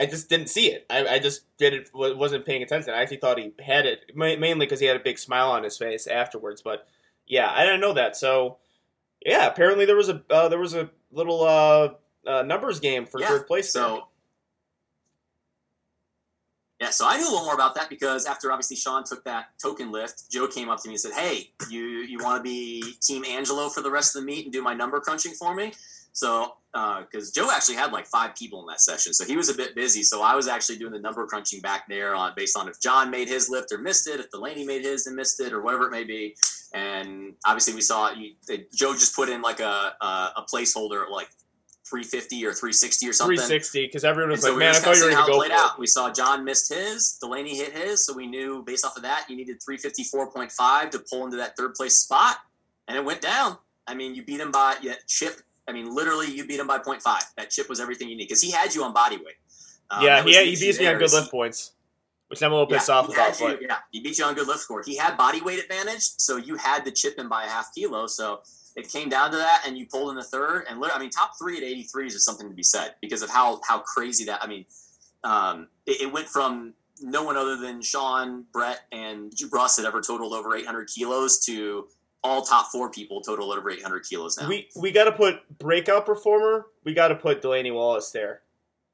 I 0.00 0.06
just 0.06 0.30
didn't 0.30 0.48
see 0.48 0.68
it. 0.68 0.86
I, 0.88 1.06
I 1.06 1.18
just 1.18 1.42
didn't 1.58 1.90
wasn't 1.92 2.46
paying 2.46 2.62
attention. 2.62 2.94
I 2.94 3.02
actually 3.02 3.18
thought 3.18 3.38
he 3.38 3.52
had 3.60 3.84
it 3.84 4.16
mainly 4.16 4.64
because 4.64 4.80
he 4.80 4.86
had 4.86 4.96
a 4.96 5.00
big 5.00 5.18
smile 5.18 5.50
on 5.50 5.62
his 5.62 5.76
face 5.76 6.06
afterwards. 6.06 6.62
But 6.62 6.88
yeah, 7.26 7.52
I 7.54 7.64
didn't 7.66 7.82
know 7.82 7.92
that. 7.92 8.16
So 8.16 8.56
yeah, 9.24 9.46
apparently 9.46 9.84
there 9.84 9.96
was 9.96 10.08
a 10.08 10.22
uh, 10.30 10.48
there 10.48 10.58
was 10.58 10.74
a 10.74 10.88
little 11.12 11.42
uh, 11.44 11.90
uh, 12.26 12.42
numbers 12.42 12.80
game 12.80 13.04
for 13.04 13.20
Yeah, 13.20 13.28
third 13.28 13.46
place. 13.46 13.70
there. 13.74 13.82
So, 13.82 14.08
yeah, 16.80 16.88
so 16.88 17.06
I 17.06 17.18
knew 17.18 17.24
a 17.24 17.30
little 17.30 17.44
more 17.44 17.54
about 17.54 17.74
that 17.74 17.90
because 17.90 18.24
after 18.24 18.50
obviously 18.50 18.76
Sean 18.76 19.04
took 19.04 19.22
that 19.24 19.48
token 19.62 19.92
lift, 19.92 20.30
Joe 20.30 20.46
came 20.46 20.70
up 20.70 20.80
to 20.82 20.88
me 20.88 20.94
and 20.94 21.00
said, 21.00 21.12
"Hey, 21.12 21.50
you 21.68 21.82
you 21.82 22.18
want 22.18 22.38
to 22.38 22.42
be 22.42 22.94
Team 23.02 23.22
Angelo 23.26 23.68
for 23.68 23.82
the 23.82 23.90
rest 23.90 24.16
of 24.16 24.22
the 24.22 24.26
meet 24.26 24.46
and 24.46 24.52
do 24.52 24.62
my 24.62 24.72
number 24.72 24.98
crunching 24.98 25.32
for 25.34 25.54
me?" 25.54 25.74
So, 26.12 26.54
uh, 26.74 27.02
because 27.02 27.30
Joe 27.30 27.48
actually 27.52 27.76
had 27.76 27.92
like 27.92 28.06
five 28.06 28.34
people 28.36 28.60
in 28.60 28.66
that 28.66 28.80
session, 28.80 29.12
so 29.12 29.24
he 29.24 29.36
was 29.36 29.48
a 29.48 29.54
bit 29.54 29.74
busy. 29.74 30.02
So 30.02 30.22
I 30.22 30.34
was 30.34 30.48
actually 30.48 30.78
doing 30.78 30.92
the 30.92 31.00
number 31.00 31.26
crunching 31.26 31.60
back 31.60 31.88
there 31.88 32.14
on 32.14 32.32
based 32.36 32.56
on 32.56 32.68
if 32.68 32.80
John 32.80 33.10
made 33.10 33.28
his 33.28 33.48
lift 33.48 33.72
or 33.72 33.78
missed 33.78 34.08
it, 34.08 34.20
if 34.20 34.30
Delaney 34.30 34.64
made 34.64 34.82
his 34.82 35.06
and 35.06 35.16
missed 35.16 35.40
it, 35.40 35.52
or 35.52 35.62
whatever 35.62 35.86
it 35.86 35.90
may 35.90 36.04
be. 36.04 36.36
And 36.72 37.34
obviously, 37.44 37.74
we 37.74 37.80
saw 37.80 38.12
you, 38.12 38.34
Joe 38.74 38.92
just 38.92 39.14
put 39.16 39.28
in 39.28 39.42
like 39.42 39.60
a 39.60 39.94
a, 40.00 40.32
a 40.36 40.44
placeholder 40.52 41.08
like 41.10 41.28
350 41.90 42.46
or 42.46 42.52
360 42.52 43.08
or 43.08 43.12
something. 43.12 43.36
360 43.36 43.86
because 43.86 44.04
everyone 44.04 44.30
was 44.30 44.44
And 44.44 44.54
like, 44.54 44.58
"Man, 44.60 44.76
I 44.76 44.78
thought 44.78 44.96
you 44.96 45.04
were 45.04 45.10
going 45.10 45.24
to 45.24 45.32
go 45.32 45.38
how 45.38 45.42
it 45.42 45.48
played 45.48 45.50
out. 45.50 45.78
We 45.78 45.86
saw 45.88 46.10
John 46.12 46.44
missed 46.44 46.72
his, 46.72 47.18
Delaney 47.20 47.56
hit 47.56 47.72
his, 47.72 48.06
so 48.06 48.14
we 48.14 48.26
knew 48.26 48.62
based 48.62 48.86
off 48.86 48.96
of 48.96 49.02
that 49.02 49.26
you 49.28 49.36
needed 49.36 49.60
354.5 49.60 50.90
to 50.90 50.98
pull 51.00 51.24
into 51.24 51.36
that 51.38 51.56
third 51.56 51.74
place 51.74 51.98
spot, 51.98 52.36
and 52.86 52.96
it 52.96 53.04
went 53.04 53.20
down. 53.20 53.58
I 53.88 53.94
mean, 53.94 54.14
you 54.14 54.24
beat 54.24 54.40
him 54.40 54.52
by 54.52 54.76
yeah, 54.82 54.94
chip. 55.08 55.40
I 55.68 55.72
mean, 55.72 55.94
literally, 55.94 56.30
you 56.30 56.46
beat 56.46 56.58
him 56.60 56.66
by 56.66 56.78
0.5. 56.78 57.02
That 57.36 57.50
chip 57.50 57.68
was 57.68 57.80
everything 57.80 58.08
you 58.08 58.16
need 58.16 58.24
because 58.24 58.42
he 58.42 58.50
had 58.50 58.74
you 58.74 58.82
on 58.84 58.92
body 58.92 59.16
weight. 59.16 59.36
Um. 59.90 60.04
Yeah, 60.04 60.22
he, 60.22 60.32
he 60.32 60.56
beats 60.56 60.78
me 60.78 60.86
on 60.86 60.98
good 60.98 61.12
lift 61.12 61.30
points, 61.30 61.72
which 62.28 62.42
I'm 62.42 62.52
a 62.52 62.54
little 62.54 62.66
pissed 62.66 62.88
yeah, 62.88 62.94
off 62.94 63.08
about. 63.08 63.40
you- 63.40 63.46
But 63.46 63.62
yeah, 63.62 63.76
he 63.90 64.00
beat 64.00 64.18
you 64.18 64.24
on 64.24 64.34
good 64.34 64.46
lift 64.46 64.60
score. 64.60 64.82
He 64.82 64.96
had 64.96 65.16
body 65.16 65.40
weight 65.40 65.58
advantage, 65.58 66.02
so 66.02 66.36
you 66.36 66.56
had 66.56 66.84
to 66.84 66.90
chip 66.90 67.18
him 67.18 67.28
by 67.28 67.44
a 67.44 67.48
half 67.48 67.74
kilo. 67.74 68.06
So 68.06 68.40
it 68.76 68.88
came 68.88 69.08
down 69.08 69.30
to 69.32 69.36
that, 69.36 69.62
and 69.66 69.76
you 69.76 69.86
pulled 69.86 70.10
in 70.10 70.16
the 70.16 70.22
third. 70.24 70.64
And 70.68 70.82
I 70.84 70.98
mean, 70.98 71.10
top 71.10 71.32
three 71.38 71.56
at 71.56 71.62
83s 71.62 72.14
is 72.14 72.24
something 72.24 72.48
to 72.48 72.54
be 72.54 72.62
said 72.62 72.94
because 73.00 73.22
of 73.22 73.30
how 73.30 73.60
how 73.66 73.80
crazy 73.80 74.24
that. 74.24 74.42
I 74.42 74.46
mean, 74.46 74.64
um, 75.24 75.68
it, 75.86 76.02
it 76.02 76.12
went 76.12 76.28
from 76.28 76.74
no 77.02 77.24
one 77.24 77.36
other 77.36 77.56
than 77.56 77.82
Sean, 77.82 78.44
Brett, 78.52 78.80
and 78.92 79.32
Russ 79.50 79.76
had 79.76 79.86
ever 79.86 80.00
totaled 80.00 80.32
over 80.32 80.54
800 80.54 80.88
kilos 80.94 81.44
to 81.46 81.88
all 82.22 82.42
top 82.42 82.70
four 82.70 82.90
people 82.90 83.20
total 83.20 83.52
over 83.52 83.70
800 83.70 84.04
kilos 84.04 84.38
now. 84.38 84.48
we 84.48 84.68
we 84.76 84.90
got 84.90 85.04
to 85.04 85.12
put 85.12 85.58
breakout 85.58 86.06
performer. 86.06 86.66
We 86.84 86.94
got 86.94 87.08
to 87.08 87.14
put 87.14 87.42
Delaney 87.42 87.70
Wallace 87.70 88.10
there. 88.10 88.42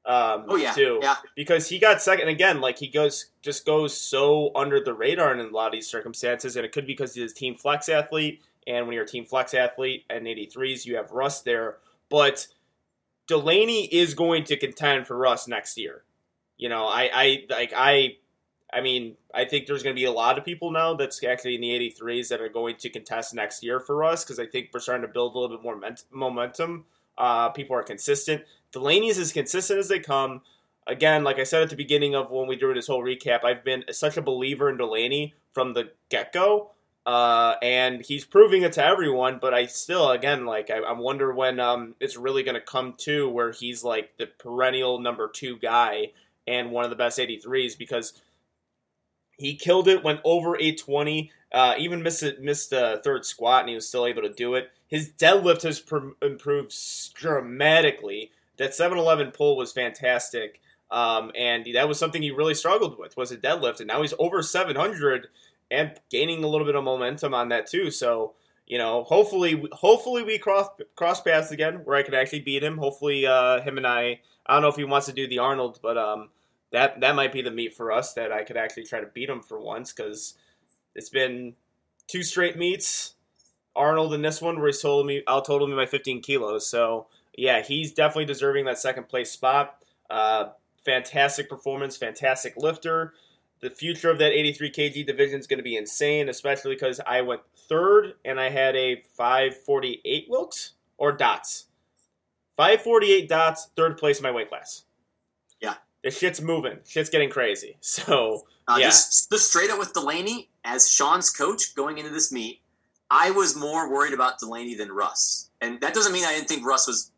Um, 0.05 0.45
oh 0.47 0.55
yeah, 0.55 0.71
too. 0.71 0.99
yeah. 1.01 1.15
because 1.35 1.67
he 1.67 1.79
got 1.79 2.01
second 2.01 2.29
again. 2.29 2.61
Like 2.61 2.79
he 2.79 2.87
goes, 2.87 3.25
just 3.41 3.65
goes 3.65 3.95
so 3.95 4.51
under 4.55 4.81
the 4.81 4.93
radar 4.93 5.33
in 5.33 5.39
a 5.41 5.49
lot 5.49 5.67
of 5.67 5.73
these 5.73 5.87
circumstances, 5.87 6.55
and 6.55 6.65
it 6.65 6.71
could 6.71 6.87
be 6.87 6.93
because 6.93 7.13
he's 7.13 7.31
a 7.31 7.35
team 7.35 7.55
flex 7.55 7.89
athlete. 7.89 8.41
And 8.65 8.85
when 8.85 8.95
you're 8.95 9.03
a 9.03 9.07
team 9.07 9.25
flex 9.25 9.53
athlete 9.53 10.05
and 10.09 10.25
83s, 10.25 10.85
you 10.85 10.95
have 10.95 11.11
Russ 11.11 11.41
there. 11.41 11.77
But 12.09 12.47
Delaney 13.27 13.85
is 13.85 14.13
going 14.13 14.45
to 14.45 14.57
contend 14.57 15.07
for 15.07 15.17
Russ 15.17 15.47
next 15.47 15.77
year. 15.77 16.03
You 16.57 16.69
know, 16.69 16.85
I, 16.85 17.09
I 17.13 17.45
like 17.49 17.73
I, 17.75 18.17
I 18.71 18.81
mean, 18.81 19.15
I 19.33 19.45
think 19.45 19.65
there's 19.65 19.83
going 19.83 19.95
to 19.95 19.99
be 19.99 20.05
a 20.05 20.11
lot 20.11 20.37
of 20.37 20.43
people 20.43 20.71
now 20.71 20.93
that's 20.93 21.23
actually 21.23 21.55
in 21.55 21.61
the 21.61 21.69
83s 21.69 22.27
that 22.29 22.41
are 22.41 22.49
going 22.49 22.75
to 22.77 22.89
contest 22.89 23.33
next 23.33 23.63
year 23.63 23.79
for 23.79 24.03
us 24.03 24.23
because 24.23 24.39
I 24.39 24.45
think 24.45 24.69
we're 24.73 24.81
starting 24.81 25.07
to 25.07 25.11
build 25.11 25.35
a 25.35 25.39
little 25.39 25.55
bit 25.55 25.63
more 25.63 25.77
ment- 25.77 26.03
momentum. 26.11 26.85
Uh, 27.17 27.49
people 27.49 27.75
are 27.75 27.83
consistent. 27.83 28.43
Delaney 28.71 29.07
is 29.07 29.17
as 29.17 29.31
consistent 29.31 29.79
as 29.79 29.87
they 29.87 29.99
come. 29.99 30.41
again, 30.85 31.23
like 31.23 31.39
I 31.39 31.43
said 31.43 31.63
at 31.63 31.69
the 31.69 31.75
beginning 31.75 32.15
of 32.15 32.31
when 32.31 32.47
we 32.47 32.55
do 32.55 32.73
this 32.73 32.87
whole 32.87 33.03
recap, 33.03 33.43
I've 33.43 33.63
been 33.63 33.85
such 33.91 34.17
a 34.17 34.21
believer 34.21 34.69
in 34.69 34.77
Delaney 34.77 35.33
from 35.53 35.73
the 35.73 35.91
get 36.09 36.33
go. 36.33 36.71
Uh, 37.05 37.55
and 37.61 38.03
he's 38.03 38.25
proving 38.25 38.63
it 38.63 38.73
to 38.73 38.83
everyone, 38.83 39.39
but 39.39 39.53
I 39.53 39.67
still, 39.67 40.11
again, 40.11 40.45
like 40.45 40.69
I, 40.69 40.79
I 40.79 40.91
wonder 40.91 41.33
when 41.33 41.57
um, 41.57 41.95
it's 42.01 42.17
really 42.17 42.43
going 42.43 42.55
to 42.55 42.61
come 42.61 42.95
to 42.99 43.29
where 43.29 43.53
he's 43.53 43.81
like 43.81 44.17
the 44.17 44.27
perennial 44.27 44.99
number 44.99 45.29
two 45.29 45.57
guy 45.57 46.11
and 46.45 46.69
one 46.69 46.83
of 46.83 46.89
the 46.89 46.97
best 46.97 47.17
83s 47.17 47.77
because 47.77 48.21
he 49.37 49.55
killed 49.55 49.87
it, 49.87 50.03
went 50.03 50.21
over 50.23 50.55
820, 50.55 51.31
uh, 51.51 51.75
even 51.77 52.03
missed 52.03 52.23
missed 52.39 52.73
a 52.73 52.99
third 53.03 53.25
squat, 53.25 53.61
and 53.61 53.69
he 53.69 53.75
was 53.75 53.87
still 53.87 54.05
able 54.05 54.21
to 54.23 54.33
do 54.33 54.55
it. 54.55 54.71
His 54.87 55.09
deadlift 55.09 55.63
has 55.63 55.79
pr- 55.79 56.09
improved 56.21 56.73
dramatically. 57.13 58.31
That 58.57 58.73
711 58.73 59.31
pull 59.31 59.55
was 59.55 59.71
fantastic, 59.71 60.61
um, 60.89 61.31
and 61.35 61.65
that 61.75 61.87
was 61.87 61.99
something 61.99 62.21
he 62.21 62.31
really 62.31 62.55
struggled 62.55 62.97
with 62.97 63.15
was 63.15 63.31
a 63.31 63.37
deadlift, 63.37 63.79
and 63.79 63.87
now 63.87 64.01
he's 64.01 64.13
over 64.17 64.41
700 64.41 65.27
and 65.69 65.91
gaining 66.09 66.43
a 66.43 66.47
little 66.47 66.65
bit 66.65 66.75
of 66.75 66.83
momentum 66.83 67.33
on 67.33 67.49
that 67.49 67.67
too. 67.67 67.91
So 67.91 68.33
you 68.67 68.77
know, 68.77 69.03
hopefully, 69.03 69.63
hopefully 69.71 70.23
we 70.23 70.37
cross 70.37 70.67
cross 70.95 71.21
paths 71.21 71.51
again 71.51 71.81
where 71.85 71.95
I 71.95 72.03
can 72.03 72.13
actually 72.13 72.41
beat 72.41 72.63
him. 72.63 72.77
Hopefully, 72.77 73.25
uh, 73.25 73.61
him 73.61 73.77
and 73.77 73.87
I. 73.87 74.19
I 74.45 74.53
don't 74.53 74.61
know 74.61 74.67
if 74.67 74.75
he 74.75 74.83
wants 74.83 75.07
to 75.07 75.13
do 75.13 75.27
the 75.27 75.39
Arnold, 75.39 75.79
but 75.81 75.97
um, 75.97 76.29
that 76.71 76.99
that 77.01 77.15
might 77.15 77.31
be 77.31 77.41
the 77.41 77.51
meet 77.51 77.75
for 77.75 77.91
us 77.91 78.13
that 78.13 78.31
I 78.31 78.43
could 78.43 78.57
actually 78.57 78.83
try 78.83 78.99
to 78.99 79.07
beat 79.07 79.29
him 79.29 79.41
for 79.41 79.59
once 79.59 79.93
because 79.93 80.35
it's 80.95 81.09
been 81.09 81.55
two 82.07 82.23
straight 82.23 82.57
meets. 82.57 83.13
Arnold 83.75 84.13
in 84.13 84.23
this 84.23 84.41
one 84.41 84.57
where 84.57 84.67
he's 84.67 84.81
told 84.81 85.05
me 85.05 85.23
I'll 85.27 85.41
total 85.41 85.67
me 85.67 85.75
by 85.75 85.85
15 85.85 86.21
kilos. 86.21 86.67
So 86.67 87.07
yeah, 87.37 87.61
he's 87.61 87.93
definitely 87.93 88.25
deserving 88.25 88.65
that 88.65 88.79
second 88.79 89.07
place 89.07 89.31
spot. 89.31 89.83
Uh, 90.09 90.49
fantastic 90.83 91.47
performance, 91.49 91.95
fantastic 91.95 92.55
lifter 92.57 93.13
the 93.59 93.69
future 93.69 94.11
of 94.11 94.19
that 94.19 94.31
83 94.31 94.71
kg 94.71 95.05
division 95.05 95.39
is 95.39 95.47
going 95.47 95.57
to 95.57 95.63
be 95.63 95.75
insane, 95.75 96.29
especially 96.29 96.75
because 96.75 97.01
I 97.05 97.21
went 97.21 97.41
third 97.55 98.13
and 98.23 98.39
I 98.39 98.49
had 98.49 98.75
a 98.75 99.03
548 99.15 100.27
Wilks 100.29 100.73
or 100.97 101.11
dots. 101.11 101.65
548 102.55 103.27
dots, 103.27 103.69
third 103.75 103.97
place 103.97 104.17
in 104.17 104.23
my 104.23 104.31
weight 104.31 104.49
class. 104.49 104.83
The 106.03 106.11
shit's 106.11 106.41
moving. 106.41 106.79
Shit's 106.85 107.09
getting 107.09 107.29
crazy. 107.29 107.77
So, 107.81 108.45
Uh, 108.67 108.77
yeah. 108.79 108.87
just, 108.87 109.29
just 109.31 109.49
straight 109.49 109.69
up 109.69 109.79
with 109.79 109.93
Delaney, 109.93 110.49
as 110.63 110.89
Sean's 110.91 111.29
coach 111.29 111.73
going 111.75 111.97
into 111.97 112.11
this 112.11 112.31
meet, 112.31 112.61
I 113.09 113.31
was 113.31 113.55
more 113.55 113.91
worried 113.91 114.13
about 114.13 114.39
Delaney 114.39 114.75
than 114.75 114.91
Russ. 114.91 115.49
And 115.61 115.79
that 115.81 115.93
doesn't 115.93 116.11
mean 116.13 116.25
I 116.25 116.33
didn't 116.33 116.47
think 116.49 116.65
Russ 116.65 116.87
was 116.87 117.11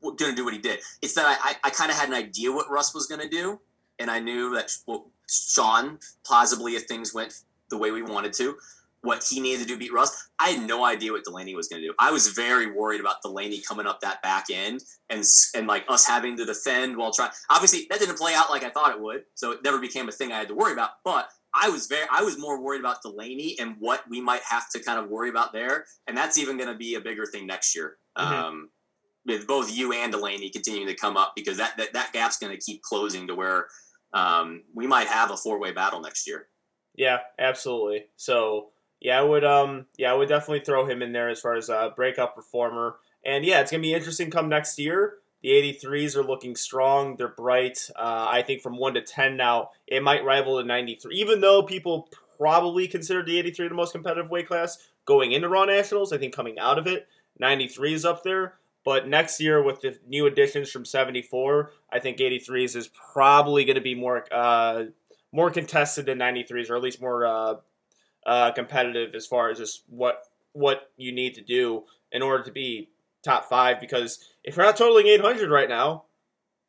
going 0.00 0.16
to 0.30 0.34
do 0.34 0.44
what 0.44 0.54
he 0.54 0.60
did. 0.60 0.78
It's 1.02 1.14
that 1.14 1.26
I, 1.26 1.50
I, 1.50 1.56
I 1.64 1.70
kind 1.70 1.90
of 1.90 1.96
had 1.96 2.08
an 2.08 2.14
idea 2.14 2.52
what 2.52 2.70
Russ 2.70 2.94
was 2.94 3.06
going 3.06 3.20
to 3.20 3.28
do. 3.28 3.60
And 3.98 4.10
I 4.10 4.18
knew 4.20 4.54
that 4.54 4.70
well, 4.86 5.10
Sean, 5.28 5.98
plausibly, 6.24 6.76
if 6.76 6.84
things 6.84 7.12
went 7.14 7.34
the 7.70 7.78
way 7.78 7.90
we 7.90 8.02
wanted 8.02 8.32
to, 8.34 8.56
what 9.04 9.24
he 9.28 9.40
needed 9.40 9.60
to 9.60 9.66
do 9.66 9.74
to 9.74 9.78
beat 9.78 9.92
Russ. 9.92 10.28
I 10.38 10.50
had 10.50 10.66
no 10.66 10.84
idea 10.84 11.12
what 11.12 11.24
Delaney 11.24 11.54
was 11.54 11.68
going 11.68 11.82
to 11.82 11.88
do. 11.88 11.94
I 11.98 12.10
was 12.10 12.28
very 12.28 12.70
worried 12.70 13.00
about 13.00 13.22
Delaney 13.22 13.60
coming 13.60 13.86
up 13.86 14.00
that 14.00 14.22
back 14.22 14.46
end 14.52 14.80
and 15.10 15.24
and 15.54 15.66
like 15.66 15.84
us 15.88 16.06
having 16.06 16.36
to 16.38 16.44
defend 16.44 16.96
while 16.96 17.12
trying. 17.12 17.30
Obviously, 17.50 17.86
that 17.90 18.00
didn't 18.00 18.18
play 18.18 18.34
out 18.34 18.50
like 18.50 18.64
I 18.64 18.70
thought 18.70 18.92
it 18.92 19.00
would, 19.00 19.24
so 19.34 19.52
it 19.52 19.60
never 19.62 19.78
became 19.78 20.08
a 20.08 20.12
thing 20.12 20.32
I 20.32 20.38
had 20.38 20.48
to 20.48 20.54
worry 20.54 20.72
about. 20.72 20.90
But 21.04 21.28
I 21.54 21.68
was 21.68 21.86
very, 21.86 22.06
I 22.10 22.22
was 22.22 22.38
more 22.38 22.60
worried 22.60 22.80
about 22.80 23.02
Delaney 23.02 23.56
and 23.60 23.76
what 23.78 24.02
we 24.08 24.20
might 24.20 24.42
have 24.42 24.68
to 24.70 24.82
kind 24.82 24.98
of 24.98 25.08
worry 25.08 25.28
about 25.28 25.52
there, 25.52 25.84
and 26.06 26.16
that's 26.16 26.38
even 26.38 26.56
going 26.56 26.70
to 26.70 26.76
be 26.76 26.94
a 26.94 27.00
bigger 27.00 27.26
thing 27.26 27.46
next 27.46 27.76
year. 27.76 27.96
Mhm. 28.18 28.22
Um, 28.24 28.70
with 29.26 29.46
both 29.46 29.74
you 29.74 29.92
and 29.92 30.12
Delaney 30.12 30.50
continuing 30.50 30.86
to 30.86 30.94
come 30.94 31.16
up 31.16 31.32
because 31.34 31.56
that 31.58 31.76
that, 31.76 31.92
that 31.92 32.12
gap's 32.12 32.38
going 32.38 32.52
to 32.52 32.60
keep 32.60 32.82
closing 32.82 33.26
to 33.28 33.34
where 33.34 33.68
um, 34.12 34.62
we 34.74 34.86
might 34.86 35.08
have 35.08 35.30
a 35.30 35.36
four 35.36 35.60
way 35.60 35.72
battle 35.72 36.00
next 36.00 36.26
year. 36.26 36.48
Yeah, 36.96 37.18
absolutely. 37.38 38.06
So 38.16 38.70
yeah, 39.00 39.18
I 39.18 39.22
would 39.22 39.44
um 39.44 39.86
yeah, 39.96 40.12
I 40.12 40.14
would 40.14 40.28
definitely 40.28 40.64
throw 40.64 40.86
him 40.86 41.02
in 41.02 41.12
there 41.12 41.28
as 41.28 41.40
far 41.40 41.54
as 41.54 41.68
a 41.68 41.92
breakout 41.94 42.34
performer. 42.34 42.96
And 43.24 43.44
yeah, 43.44 43.60
it's 43.60 43.70
gonna 43.70 43.82
be 43.82 43.94
interesting 43.94 44.30
come 44.30 44.48
next 44.48 44.78
year. 44.78 45.18
The 45.42 45.50
83s 45.50 46.16
are 46.16 46.24
looking 46.24 46.56
strong. 46.56 47.16
They're 47.16 47.28
bright. 47.28 47.90
Uh, 47.94 48.26
I 48.30 48.40
think 48.40 48.62
from 48.62 48.78
one 48.78 48.94
to 48.94 49.02
ten 49.02 49.36
now, 49.36 49.70
it 49.86 50.02
might 50.02 50.24
rival 50.24 50.56
the 50.56 50.64
93. 50.64 51.14
Even 51.16 51.42
though 51.42 51.62
people 51.62 52.08
probably 52.38 52.88
consider 52.88 53.22
the 53.22 53.38
83 53.38 53.68
the 53.68 53.74
most 53.74 53.92
competitive 53.92 54.30
weight 54.30 54.48
class 54.48 54.78
going 55.04 55.32
into 55.32 55.50
Raw 55.50 55.66
Nationals, 55.66 56.14
I 56.14 56.18
think 56.18 56.34
coming 56.34 56.58
out 56.58 56.78
of 56.78 56.86
it, 56.86 57.06
93 57.38 57.92
is 57.92 58.04
up 58.06 58.22
there. 58.22 58.54
But 58.84 59.08
next 59.08 59.40
year 59.40 59.62
with 59.62 59.80
the 59.80 59.98
new 60.06 60.26
additions 60.26 60.70
from 60.70 60.84
74, 60.84 61.72
I 61.90 61.98
think 61.98 62.18
83s 62.18 62.76
is 62.76 62.88
probably 62.88 63.64
going 63.64 63.76
to 63.76 63.80
be 63.80 63.94
more 63.94 64.26
uh, 64.30 64.84
more 65.32 65.50
contested 65.50 66.06
than 66.06 66.18
93s, 66.18 66.70
or 66.70 66.76
at 66.76 66.82
least 66.82 67.00
more 67.00 67.26
uh, 67.26 67.54
uh, 68.26 68.52
competitive 68.52 69.14
as 69.14 69.26
far 69.26 69.50
as 69.50 69.58
just 69.58 69.82
what 69.88 70.24
what 70.52 70.90
you 70.96 71.12
need 71.12 71.34
to 71.34 71.40
do 71.40 71.84
in 72.12 72.22
order 72.22 72.44
to 72.44 72.52
be 72.52 72.88
top 73.22 73.48
five. 73.48 73.80
Because 73.80 74.24
if 74.44 74.56
you're 74.56 74.66
not 74.66 74.76
totaling 74.76 75.08
800 75.08 75.50
right 75.50 75.68
now, 75.68 76.04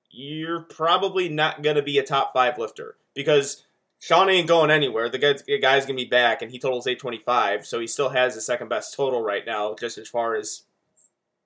you're 0.10 0.62
probably 0.62 1.30
not 1.30 1.62
going 1.62 1.76
to 1.76 1.84
be 1.84 2.00
a 2.00 2.04
top 2.04 2.34
five 2.34 2.58
lifter 2.58 2.96
because 3.14 3.64
Sean 4.00 4.30
ain't 4.30 4.48
going 4.48 4.72
anywhere. 4.72 5.10
The, 5.10 5.18
guy's, 5.18 5.44
the 5.44 5.60
guy's 5.60 5.86
going 5.86 5.98
to 5.98 6.04
be 6.04 6.10
back, 6.10 6.42
and 6.42 6.52
he 6.52 6.60
totals 6.60 6.88
825, 6.88 7.66
so 7.66 7.80
he 7.80 7.88
still 7.88 8.10
has 8.10 8.36
the 8.36 8.42
second 8.42 8.70
best 8.70 8.96
total 8.96 9.22
right 9.22 9.46
now, 9.46 9.76
just 9.80 9.98
as 9.98 10.08
far 10.08 10.36
as 10.36 10.64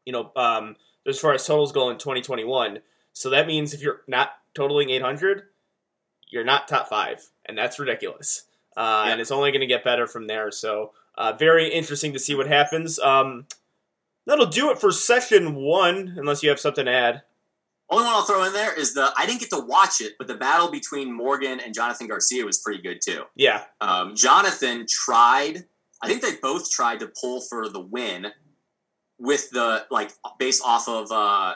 you 0.05 0.14
know, 0.14 0.32
um, 0.36 0.76
as 1.05 1.20
far 1.20 1.34
as 1.34 1.45
totals 1.45 1.72
go 1.72 1.89
in 1.89 1.97
2021. 1.97 2.80
So 3.14 3.30
that 3.30 3.47
means 3.47 3.74
if 3.74 3.82
you're 3.82 4.01
not 4.07 4.32
totaling 4.53 4.89
800, 4.89 5.43
you're 6.28 6.43
not 6.43 6.68
top 6.68 6.89
five, 6.89 7.30
and 7.45 7.57
that's 7.57 7.80
ridiculous. 7.80 8.43
Uh, 8.80 9.03
Yeah. 9.05 9.11
And 9.11 9.21
it's 9.21 9.32
only 9.32 9.51
going 9.51 9.61
to 9.61 9.67
get 9.67 9.84
better 9.84 10.07
from 10.07 10.27
there. 10.27 10.49
So 10.51 10.91
uh, 11.17 11.34
very 11.34 11.67
interesting 11.67 12.13
to 12.13 12.19
see 12.19 12.34
what 12.34 12.47
happens. 12.47 12.97
Um, 12.99 13.45
that'll 14.25 14.45
do 14.47 14.71
it 14.71 14.80
for 14.80 14.91
session 14.91 15.53
one, 15.55 16.15
unless 16.17 16.41
you 16.41 16.49
have 16.49 16.59
something 16.59 16.86
to 16.86 16.91
add. 16.91 17.21
Only 17.91 18.05
one 18.05 18.13
I'll 18.13 18.21
throw 18.23 18.43
in 18.43 18.53
there 18.53 18.73
is 18.80 18.93
the 18.93 19.11
I 19.17 19.25
didn't 19.25 19.41
get 19.41 19.49
to 19.49 19.59
watch 19.65 19.99
it, 19.99 20.13
but 20.17 20.27
the 20.27 20.36
battle 20.36 20.69
between 20.71 21.11
Morgan 21.11 21.59
and 21.59 21.73
Jonathan 21.73 22.07
Garcia 22.07 22.45
was 22.45 22.59
pretty 22.59 22.82
good 22.82 22.99
too. 23.03 23.23
Yeah, 23.36 23.63
Um, 23.82 24.15
Jonathan 24.15 24.86
tried. 24.88 25.65
I 26.01 26.07
think 26.07 26.21
they 26.21 26.36
both 26.41 26.69
tried 26.71 26.99
to 27.01 27.11
pull 27.19 27.41
for 27.41 27.67
the 27.67 27.80
win 27.82 28.27
with 29.17 29.49
the 29.49 29.86
like 29.89 30.11
based 30.38 30.61
off 30.63 30.88
of 30.88 31.11
uh, 31.11 31.55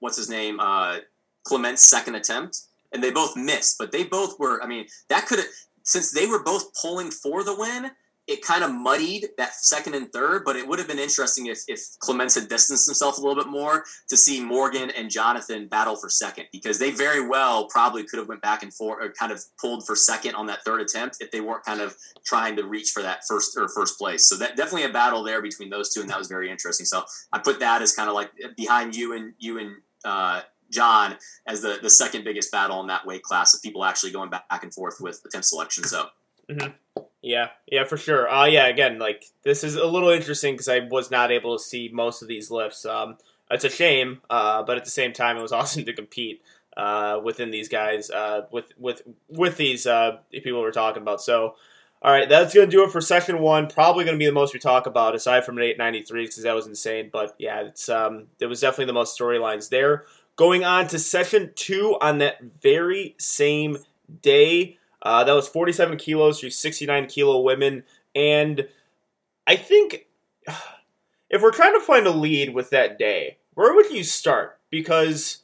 what's 0.00 0.16
his 0.16 0.28
name 0.28 0.58
uh, 0.60 0.98
Clement's 1.44 1.88
second 1.88 2.16
attempt, 2.16 2.58
and 2.92 3.02
they 3.02 3.12
both 3.12 3.36
missed. 3.36 3.76
But 3.78 3.92
they 3.92 4.02
both 4.04 4.38
were. 4.40 4.60
I 4.62 4.66
mean, 4.66 4.86
that 5.08 5.26
could 5.26 5.38
have 5.38 5.48
since 5.88 6.12
they 6.12 6.26
were 6.26 6.42
both 6.42 6.70
pulling 6.80 7.10
for 7.10 7.42
the 7.42 7.56
win. 7.56 7.90
It 8.26 8.42
kind 8.42 8.62
of 8.62 8.70
muddied 8.70 9.28
that 9.38 9.54
second 9.54 9.94
and 9.94 10.12
third, 10.12 10.42
but 10.44 10.54
it 10.54 10.68
would 10.68 10.78
have 10.78 10.86
been 10.86 10.98
interesting 10.98 11.46
if, 11.46 11.60
if 11.66 11.80
Clements 12.00 12.34
had 12.34 12.46
distanced 12.46 12.86
himself 12.86 13.16
a 13.16 13.22
little 13.22 13.42
bit 13.42 13.50
more 13.50 13.84
to 14.10 14.18
see 14.18 14.44
Morgan 14.44 14.90
and 14.90 15.10
Jonathan 15.10 15.66
battle 15.66 15.96
for 15.96 16.10
second 16.10 16.44
because 16.52 16.78
they 16.78 16.90
very 16.90 17.26
well 17.26 17.68
probably 17.68 18.04
could 18.04 18.18
have 18.18 18.28
went 18.28 18.42
back 18.42 18.62
and 18.62 18.74
forth 18.74 19.02
or 19.02 19.10
kind 19.12 19.32
of 19.32 19.42
pulled 19.58 19.86
for 19.86 19.96
second 19.96 20.34
on 20.34 20.44
that 20.44 20.62
third 20.62 20.82
attempt 20.82 21.16
if 21.20 21.30
they 21.30 21.40
weren't 21.40 21.64
kind 21.64 21.80
of 21.80 21.96
trying 22.26 22.54
to 22.56 22.66
reach 22.66 22.90
for 22.90 23.00
that 23.00 23.20
first 23.26 23.56
or 23.56 23.66
first 23.66 23.96
place. 23.96 24.28
So 24.28 24.36
that 24.36 24.56
definitely 24.56 24.84
a 24.90 24.92
battle 24.92 25.22
there 25.22 25.40
between 25.40 25.70
those 25.70 25.94
two, 25.94 26.02
and 26.02 26.10
that 26.10 26.18
was 26.18 26.28
very 26.28 26.50
interesting. 26.50 26.84
So 26.84 27.04
I 27.32 27.38
put 27.38 27.60
that 27.60 27.80
as 27.80 27.94
kind 27.94 28.10
of 28.10 28.14
like 28.14 28.30
behind 28.58 28.94
you 28.94 29.14
and 29.14 29.32
you 29.38 29.58
and 29.58 29.76
uh, 30.04 30.42
John 30.70 31.16
as 31.46 31.62
the 31.62 31.78
the 31.82 31.90
second 31.90 32.24
biggest 32.24 32.52
battle 32.52 32.80
in 32.80 32.86
that 32.88 33.06
weight 33.06 33.22
class 33.22 33.54
of 33.54 33.62
people 33.62 33.84
actually 33.84 34.12
going 34.12 34.30
back 34.30 34.62
and 34.62 34.72
forth 34.72 35.00
with 35.00 35.20
attempt 35.24 35.46
selection. 35.46 35.84
So 35.84 36.08
yeah, 37.22 37.48
yeah, 37.70 37.84
for 37.84 37.96
sure. 37.96 38.30
Uh, 38.30 38.46
yeah, 38.46 38.66
again, 38.66 38.98
like 38.98 39.24
this 39.42 39.64
is 39.64 39.76
a 39.76 39.86
little 39.86 40.10
interesting 40.10 40.54
because 40.54 40.68
I 40.68 40.80
was 40.80 41.10
not 41.10 41.30
able 41.32 41.56
to 41.56 41.62
see 41.62 41.90
most 41.92 42.22
of 42.22 42.28
these 42.28 42.50
lifts. 42.50 42.86
Um, 42.86 43.18
it's 43.50 43.64
a 43.64 43.70
shame, 43.70 44.20
uh, 44.30 44.62
but 44.62 44.76
at 44.76 44.84
the 44.84 44.90
same 44.90 45.12
time, 45.12 45.36
it 45.36 45.42
was 45.42 45.52
awesome 45.58 45.84
to 45.84 45.92
compete 45.92 46.42
uh, 46.76 47.20
within 47.22 47.50
these 47.50 47.68
guys, 47.68 48.10
uh, 48.10 48.42
with 48.52 48.66
with 48.78 49.02
with 49.28 49.56
these 49.56 49.86
uh, 49.86 50.18
people 50.30 50.60
we're 50.60 50.70
talking 50.70 51.02
about. 51.02 51.20
So, 51.20 51.56
all 52.02 52.12
right, 52.12 52.28
that's 52.28 52.54
gonna 52.54 52.68
do 52.68 52.84
it 52.84 52.92
for 52.92 53.00
session 53.00 53.40
one. 53.40 53.66
Probably 53.66 54.04
gonna 54.04 54.16
be 54.16 54.26
the 54.26 54.32
most 54.32 54.54
we 54.54 54.60
talk 54.60 54.86
about, 54.86 55.16
aside 55.16 55.44
from 55.44 55.58
an 55.58 55.64
893 55.64 56.26
because 56.26 56.42
that 56.44 56.54
was 56.54 56.66
insane. 56.66 57.10
But 57.12 57.34
yeah, 57.38 57.62
it's 57.62 57.88
um, 57.88 58.28
there 58.38 58.48
was 58.48 58.60
definitely 58.60 58.86
the 58.86 58.92
most 58.92 59.18
storylines 59.18 59.70
there. 59.70 60.04
Going 60.38 60.64
on 60.64 60.86
to 60.88 61.00
session 61.00 61.50
two 61.56 61.98
on 62.00 62.18
that 62.18 62.40
very 62.62 63.16
same 63.18 63.78
day. 64.22 64.78
Uh, 65.02 65.24
that 65.24 65.34
was 65.34 65.48
47 65.48 65.98
kilos 65.98 66.40
to 66.40 66.48
69 66.48 67.06
kilo 67.06 67.40
women. 67.40 67.82
And 68.14 68.68
I 69.48 69.56
think 69.56 70.06
if 71.28 71.42
we're 71.42 71.50
trying 71.50 71.74
to 71.74 71.84
find 71.84 72.06
a 72.06 72.12
lead 72.12 72.54
with 72.54 72.70
that 72.70 73.00
day, 73.00 73.38
where 73.54 73.74
would 73.74 73.90
you 73.90 74.04
start? 74.04 74.60
Because 74.70 75.38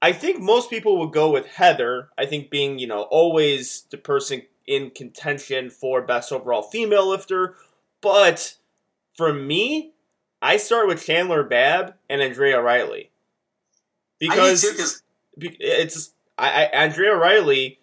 I 0.00 0.12
think 0.12 0.40
most 0.40 0.70
people 0.70 0.98
would 0.98 1.12
go 1.12 1.30
with 1.30 1.44
Heather. 1.44 2.08
I 2.16 2.24
think 2.24 2.48
being, 2.48 2.78
you 2.78 2.86
know, 2.86 3.02
always 3.02 3.84
the 3.90 3.98
person 3.98 4.42
in 4.66 4.90
contention 4.90 5.68
for 5.68 6.00
best 6.00 6.32
overall 6.32 6.62
female 6.62 7.10
lifter. 7.10 7.54
But 8.00 8.54
for 9.14 9.30
me, 9.30 9.92
I 10.40 10.56
start 10.56 10.88
with 10.88 11.04
Chandler 11.04 11.42
Babb 11.42 11.96
and 12.08 12.22
Andrea 12.22 12.62
Riley. 12.62 13.07
I 14.22 14.26
Because 14.28 14.62
did 14.62 14.76
too 14.76 14.84
it's 15.60 16.12
I, 16.36 16.48
I 16.48 16.64
Andrea 16.64 17.14
Riley 17.14 17.78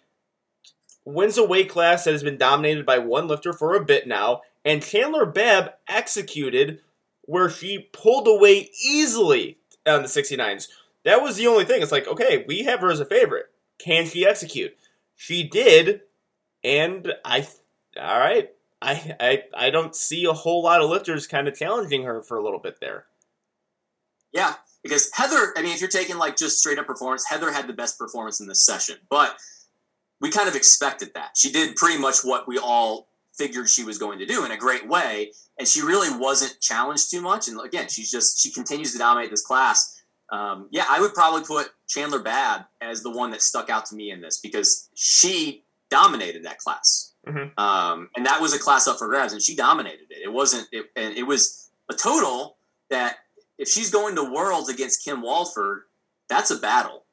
wins 1.04 1.38
a 1.38 1.44
weight 1.44 1.68
class 1.68 2.04
that 2.04 2.12
has 2.12 2.22
been 2.22 2.36
dominated 2.36 2.84
by 2.84 2.98
one 2.98 3.28
lifter 3.28 3.52
for 3.52 3.74
a 3.74 3.84
bit 3.84 4.06
now, 4.06 4.42
and 4.64 4.82
Chandler 4.82 5.24
Babb 5.24 5.72
executed 5.88 6.80
where 7.22 7.48
she 7.48 7.88
pulled 7.92 8.28
away 8.28 8.70
easily 8.84 9.58
on 9.86 10.02
the 10.02 10.08
69s. 10.08 10.68
That 11.04 11.22
was 11.22 11.36
the 11.36 11.46
only 11.46 11.64
thing. 11.64 11.82
It's 11.82 11.92
like, 11.92 12.08
okay, 12.08 12.44
we 12.46 12.64
have 12.64 12.80
her 12.80 12.90
as 12.90 13.00
a 13.00 13.04
favorite. 13.04 13.46
Can 13.78 14.06
she 14.06 14.26
execute? 14.26 14.76
She 15.14 15.44
did, 15.44 16.02
and 16.64 17.12
I, 17.24 17.46
all 18.00 18.18
right, 18.18 18.50
I, 18.82 19.16
I, 19.20 19.42
I 19.54 19.70
don't 19.70 19.94
see 19.94 20.24
a 20.24 20.32
whole 20.32 20.62
lot 20.62 20.82
of 20.82 20.90
lifters 20.90 21.26
kind 21.26 21.48
of 21.48 21.56
challenging 21.56 22.02
her 22.02 22.22
for 22.22 22.36
a 22.36 22.42
little 22.42 22.58
bit 22.58 22.80
there. 22.80 23.06
Because 24.86 25.10
Heather, 25.12 25.52
I 25.56 25.62
mean, 25.62 25.72
if 25.72 25.80
you're 25.80 25.90
taking 25.90 26.16
like 26.18 26.36
just 26.36 26.58
straight 26.58 26.78
up 26.78 26.86
performance, 26.86 27.24
Heather 27.26 27.50
had 27.52 27.66
the 27.66 27.72
best 27.72 27.98
performance 27.98 28.40
in 28.40 28.46
this 28.46 28.64
session, 28.64 28.96
but 29.10 29.36
we 30.20 30.30
kind 30.30 30.48
of 30.48 30.54
expected 30.54 31.12
that. 31.14 31.36
She 31.36 31.50
did 31.50 31.76
pretty 31.76 31.98
much 32.00 32.18
what 32.22 32.46
we 32.46 32.58
all 32.58 33.08
figured 33.36 33.68
she 33.68 33.84
was 33.84 33.98
going 33.98 34.18
to 34.18 34.26
do 34.26 34.44
in 34.44 34.50
a 34.50 34.56
great 34.56 34.88
way, 34.88 35.32
and 35.58 35.66
she 35.68 35.82
really 35.82 36.16
wasn't 36.16 36.58
challenged 36.60 37.10
too 37.10 37.20
much. 37.20 37.48
And 37.48 37.60
again, 37.60 37.88
she's 37.88 38.10
just 38.10 38.40
she 38.40 38.50
continues 38.50 38.92
to 38.92 38.98
dominate 38.98 39.30
this 39.30 39.44
class. 39.44 40.00
Um, 40.30 40.68
yeah, 40.70 40.86
I 40.88 41.00
would 41.00 41.14
probably 41.14 41.42
put 41.42 41.70
Chandler 41.88 42.20
Babb 42.20 42.62
as 42.80 43.02
the 43.02 43.10
one 43.10 43.30
that 43.32 43.42
stuck 43.42 43.68
out 43.70 43.86
to 43.86 43.94
me 43.94 44.10
in 44.10 44.20
this 44.20 44.38
because 44.40 44.88
she 44.94 45.64
dominated 45.90 46.44
that 46.44 46.58
class, 46.58 47.12
Mhm. 47.28 47.56
um, 47.58 48.10
and 48.16 48.24
that 48.26 48.40
was 48.40 48.52
a 48.54 48.58
class 48.58 48.88
up 48.88 48.98
for 48.98 49.06
grabs, 49.08 49.32
and 49.32 49.42
she 49.42 49.54
dominated 49.54 50.06
it. 50.10 50.18
It 50.24 50.32
wasn't, 50.32 50.66
it, 50.72 50.90
and 50.96 51.16
it 51.16 51.24
was 51.24 51.70
a 51.88 51.94
total 51.94 52.56
that 52.88 53.18
if 53.58 53.68
she's 53.68 53.90
going 53.90 54.14
to 54.16 54.24
Worlds 54.32 54.68
against 54.68 55.04
Kim 55.04 55.22
Walford, 55.22 55.82
that's 56.28 56.50
a 56.50 56.58
battle. 56.58 57.04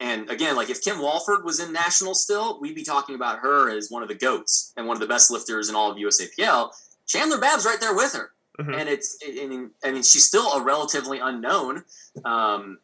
And 0.00 0.28
again, 0.30 0.56
like 0.56 0.68
if 0.70 0.82
Kim 0.82 1.00
Walford 1.00 1.44
was 1.44 1.60
in 1.60 1.72
national 1.72 2.14
still, 2.14 2.60
we'd 2.60 2.74
be 2.74 2.82
talking 2.82 3.14
about 3.14 3.38
her 3.40 3.70
as 3.70 3.88
one 3.90 4.02
of 4.02 4.08
the 4.08 4.14
goats 4.16 4.72
and 4.76 4.86
one 4.86 4.96
of 4.96 5.00
the 5.00 5.06
best 5.06 5.30
lifters 5.30 5.68
in 5.68 5.76
all 5.76 5.90
of 5.92 5.96
USAPL. 5.96 6.70
Chandler 7.06 7.38
Babb's 7.38 7.64
right 7.64 7.78
there 7.80 7.94
with 7.94 8.12
her, 8.14 8.32
Mhm. 8.58 8.80
and 8.80 8.88
it's. 8.88 9.16
I 9.24 9.46
mean, 9.46 9.70
I 9.84 9.92
mean, 9.92 10.02
she's 10.02 10.26
still 10.26 10.52
a 10.52 10.62
relatively 10.62 11.18
unknown. 11.20 11.84
Um, 12.24 12.78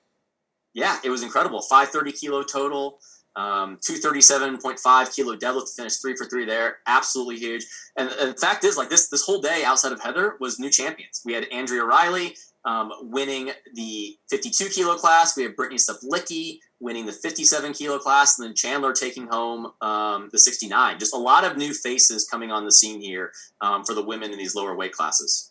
yeah, 0.74 0.98
it 1.02 1.10
was 1.10 1.22
incredible. 1.22 1.62
Five 1.62 1.88
thirty 1.88 2.12
kilo 2.12 2.42
total. 2.44 3.00
Um, 3.36 3.78
237.5 3.86 5.14
kilo 5.14 5.36
deadlift 5.36 5.66
to 5.66 5.72
finish 5.76 5.96
three 5.98 6.16
for 6.16 6.24
three 6.26 6.44
there. 6.44 6.78
Absolutely 6.88 7.36
huge. 7.38 7.64
And, 7.96 8.10
and 8.10 8.32
the 8.34 8.36
fact 8.40 8.64
is, 8.64 8.76
like 8.76 8.90
this, 8.90 9.08
this 9.10 9.22
whole 9.24 9.40
day 9.40 9.62
outside 9.64 9.92
of 9.92 10.00
Heather 10.00 10.36
was 10.40 10.58
new 10.58 10.70
champions. 10.70 11.20
We 11.24 11.34
had 11.34 11.44
Andrea 11.52 11.84
Riley 11.84 12.36
um, 12.68 12.92
winning 13.00 13.50
the 13.74 14.18
52 14.28 14.68
kilo 14.68 14.96
class. 14.96 15.34
We 15.36 15.44
have 15.44 15.56
Brittany 15.56 15.78
Saplicki 15.78 16.58
winning 16.80 17.06
the 17.06 17.12
57 17.12 17.72
kilo 17.72 17.98
class, 17.98 18.38
and 18.38 18.46
then 18.46 18.54
Chandler 18.54 18.92
taking 18.92 19.26
home 19.26 19.72
um, 19.80 20.28
the 20.32 20.38
69. 20.38 20.98
Just 20.98 21.14
a 21.14 21.18
lot 21.18 21.44
of 21.44 21.56
new 21.56 21.72
faces 21.72 22.28
coming 22.30 22.52
on 22.52 22.66
the 22.66 22.72
scene 22.72 23.00
here 23.00 23.32
um, 23.62 23.84
for 23.84 23.94
the 23.94 24.04
women 24.04 24.32
in 24.32 24.38
these 24.38 24.54
lower 24.54 24.76
weight 24.76 24.92
classes. 24.92 25.50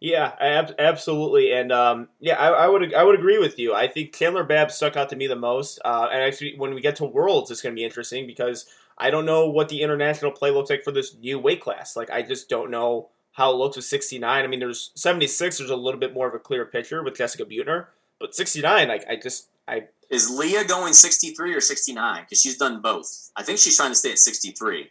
Yeah, 0.00 0.32
ab- 0.40 0.74
absolutely, 0.78 1.52
and 1.52 1.70
um, 1.70 2.08
yeah, 2.18 2.34
I, 2.34 2.64
I 2.64 2.68
would 2.68 2.92
I 2.92 3.04
would 3.04 3.14
agree 3.14 3.38
with 3.38 3.58
you. 3.58 3.72
I 3.72 3.86
think 3.86 4.12
Chandler 4.12 4.44
Babb 4.44 4.70
stuck 4.72 4.96
out 4.96 5.08
to 5.10 5.16
me 5.16 5.28
the 5.28 5.36
most, 5.36 5.78
uh, 5.84 6.08
and 6.12 6.20
actually, 6.20 6.54
when 6.58 6.74
we 6.74 6.80
get 6.80 6.96
to 6.96 7.04
Worlds, 7.04 7.50
it's 7.50 7.62
going 7.62 7.74
to 7.74 7.78
be 7.78 7.84
interesting 7.84 8.26
because 8.26 8.66
I 8.98 9.10
don't 9.10 9.24
know 9.24 9.48
what 9.48 9.68
the 9.68 9.82
international 9.82 10.32
play 10.32 10.50
looks 10.50 10.68
like 10.68 10.82
for 10.82 10.92
this 10.92 11.14
new 11.14 11.38
weight 11.38 11.62
class. 11.62 11.96
Like, 11.96 12.10
I 12.10 12.22
just 12.22 12.48
don't 12.48 12.70
know 12.70 13.10
how 13.36 13.52
it 13.52 13.56
looks 13.56 13.76
with 13.76 13.84
69. 13.84 14.44
I 14.44 14.46
mean, 14.46 14.60
there's 14.60 14.92
76. 14.94 15.58
There's 15.58 15.70
a 15.70 15.76
little 15.76 16.00
bit 16.00 16.14
more 16.14 16.26
of 16.26 16.34
a 16.34 16.38
clear 16.38 16.64
picture 16.64 17.02
with 17.02 17.16
Jessica 17.16 17.44
Buettner, 17.44 17.86
but 18.18 18.34
69, 18.34 18.88
like, 18.88 19.04
I 19.08 19.16
just 19.16 19.48
I 19.68 19.88
Is 20.10 20.30
Lya 20.30 20.66
going 20.66 20.94
63 20.94 21.54
or 21.54 21.60
69? 21.60 22.22
Because 22.22 22.40
she's 22.40 22.56
done 22.56 22.80
both. 22.80 23.30
I 23.36 23.42
think 23.42 23.58
she's 23.58 23.76
trying 23.76 23.90
to 23.90 23.94
stay 23.94 24.12
at 24.12 24.18
63. 24.18 24.90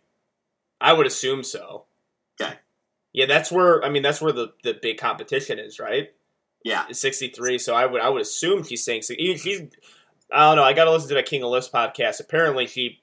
I 0.80 0.94
would 0.94 1.08
assume 1.08 1.44
so. 1.44 1.86
Okay. 2.40 2.54
Yeah, 3.14 3.26
that's 3.26 3.52
where 3.52 3.84
I 3.84 3.90
mean 3.90 4.04
that's 4.04 4.22
where 4.22 4.34
the, 4.34 4.54
the 4.64 4.78
big 4.80 4.98
competition 4.98 5.58
is, 5.58 5.80
right? 5.80 6.14
Yeah. 6.64 6.86
Is 6.88 7.00
63. 7.00 7.58
So 7.58 7.74
I 7.74 7.86
would 7.88 8.02
I 8.02 8.10
would 8.10 8.22
assume 8.22 8.64
she's 8.64 8.84
saying 8.84 9.04
she's 9.04 9.62
I 10.32 10.50
don't 10.50 10.58
know. 10.58 10.64
I 10.64 10.74
got 10.74 10.86
to 10.86 10.92
listen 10.92 11.10
to 11.10 11.16
that 11.16 11.26
King 11.26 11.44
of 11.44 11.50
Lifts 11.50 11.70
podcast. 11.70 12.20
Apparently, 12.20 12.68
she 12.68 13.02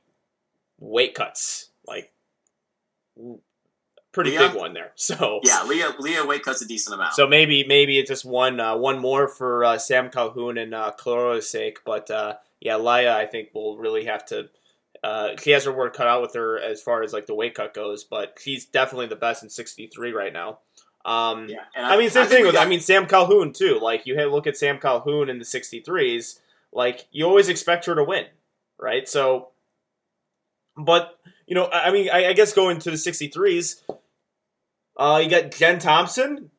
weight 0.78 1.14
cuts 1.14 1.70
like 1.86 2.12
pretty 4.12 4.36
Lya? 4.36 4.48
big 4.48 4.56
one 4.56 4.74
there. 4.74 4.92
So 4.96 5.40
Yeah, 5.42 5.62
Lya 5.62 5.94
Lya 5.98 6.26
weight 6.26 6.42
cuts 6.42 6.62
a 6.62 6.66
decent 6.66 6.94
amount. 6.94 7.14
So 7.14 7.26
maybe 7.26 7.64
maybe 7.66 7.98
it's 7.98 8.08
just 8.08 8.24
one 8.24 8.60
uh, 8.60 8.76
one 8.76 8.98
more 8.98 9.28
for 9.28 9.64
uh, 9.64 9.78
Sam 9.78 10.10
Calhoun 10.10 10.58
and 10.58 10.74
uh, 10.74 10.92
sake, 11.40 11.78
but 11.84 12.10
uh, 12.10 12.34
yeah, 12.60 12.76
Lya 12.76 13.16
I 13.16 13.26
think 13.26 13.48
will 13.54 13.78
really 13.78 14.04
have 14.04 14.24
to. 14.26 14.48
Uh, 15.02 15.30
she 15.42 15.50
has 15.50 15.64
her 15.64 15.72
work 15.72 15.96
cut 15.96 16.06
out 16.06 16.22
with 16.22 16.34
her 16.34 16.60
as 16.60 16.80
far 16.80 17.02
as 17.02 17.12
like 17.12 17.26
the 17.26 17.34
weight 17.34 17.54
cut 17.54 17.74
goes, 17.74 18.04
but 18.04 18.38
she's 18.40 18.66
definitely 18.66 19.06
the 19.08 19.16
best 19.16 19.42
in 19.42 19.50
63 19.50 20.12
right 20.12 20.32
now. 20.32 20.60
Um, 21.04 21.48
yeah, 21.48 21.64
and 21.74 21.84
I 21.84 21.96
mean, 21.96 22.10
same 22.10 22.28
thing 22.28 22.44
with 22.44 22.54
got- 22.54 22.66
I 22.66 22.70
mean 22.70 22.80
Sam 22.80 23.06
Calhoun 23.06 23.52
too. 23.52 23.80
Like 23.82 24.06
you 24.06 24.14
look 24.28 24.46
at 24.46 24.56
Sam 24.56 24.78
Calhoun 24.78 25.28
in 25.28 25.38
the 25.38 25.44
63s, 25.44 26.38
like 26.72 27.06
you 27.10 27.24
always 27.26 27.48
expect 27.48 27.86
her 27.86 27.94
to 27.96 28.04
win, 28.04 28.26
right? 28.80 29.08
So, 29.08 29.48
but 30.76 31.18
you 31.46 31.56
know, 31.56 31.64
I 31.64 31.88
I 31.88 31.92
mean, 31.92 32.08
I, 32.12 32.28
I 32.28 32.32
guess 32.34 32.52
going 32.52 32.78
to 32.78 32.90
the 32.90 32.96
63s, 32.96 33.82
uh, 34.96 35.20
you 35.22 35.30
got 35.30 35.50
Jen 35.52 35.78
Thompson 35.78 36.50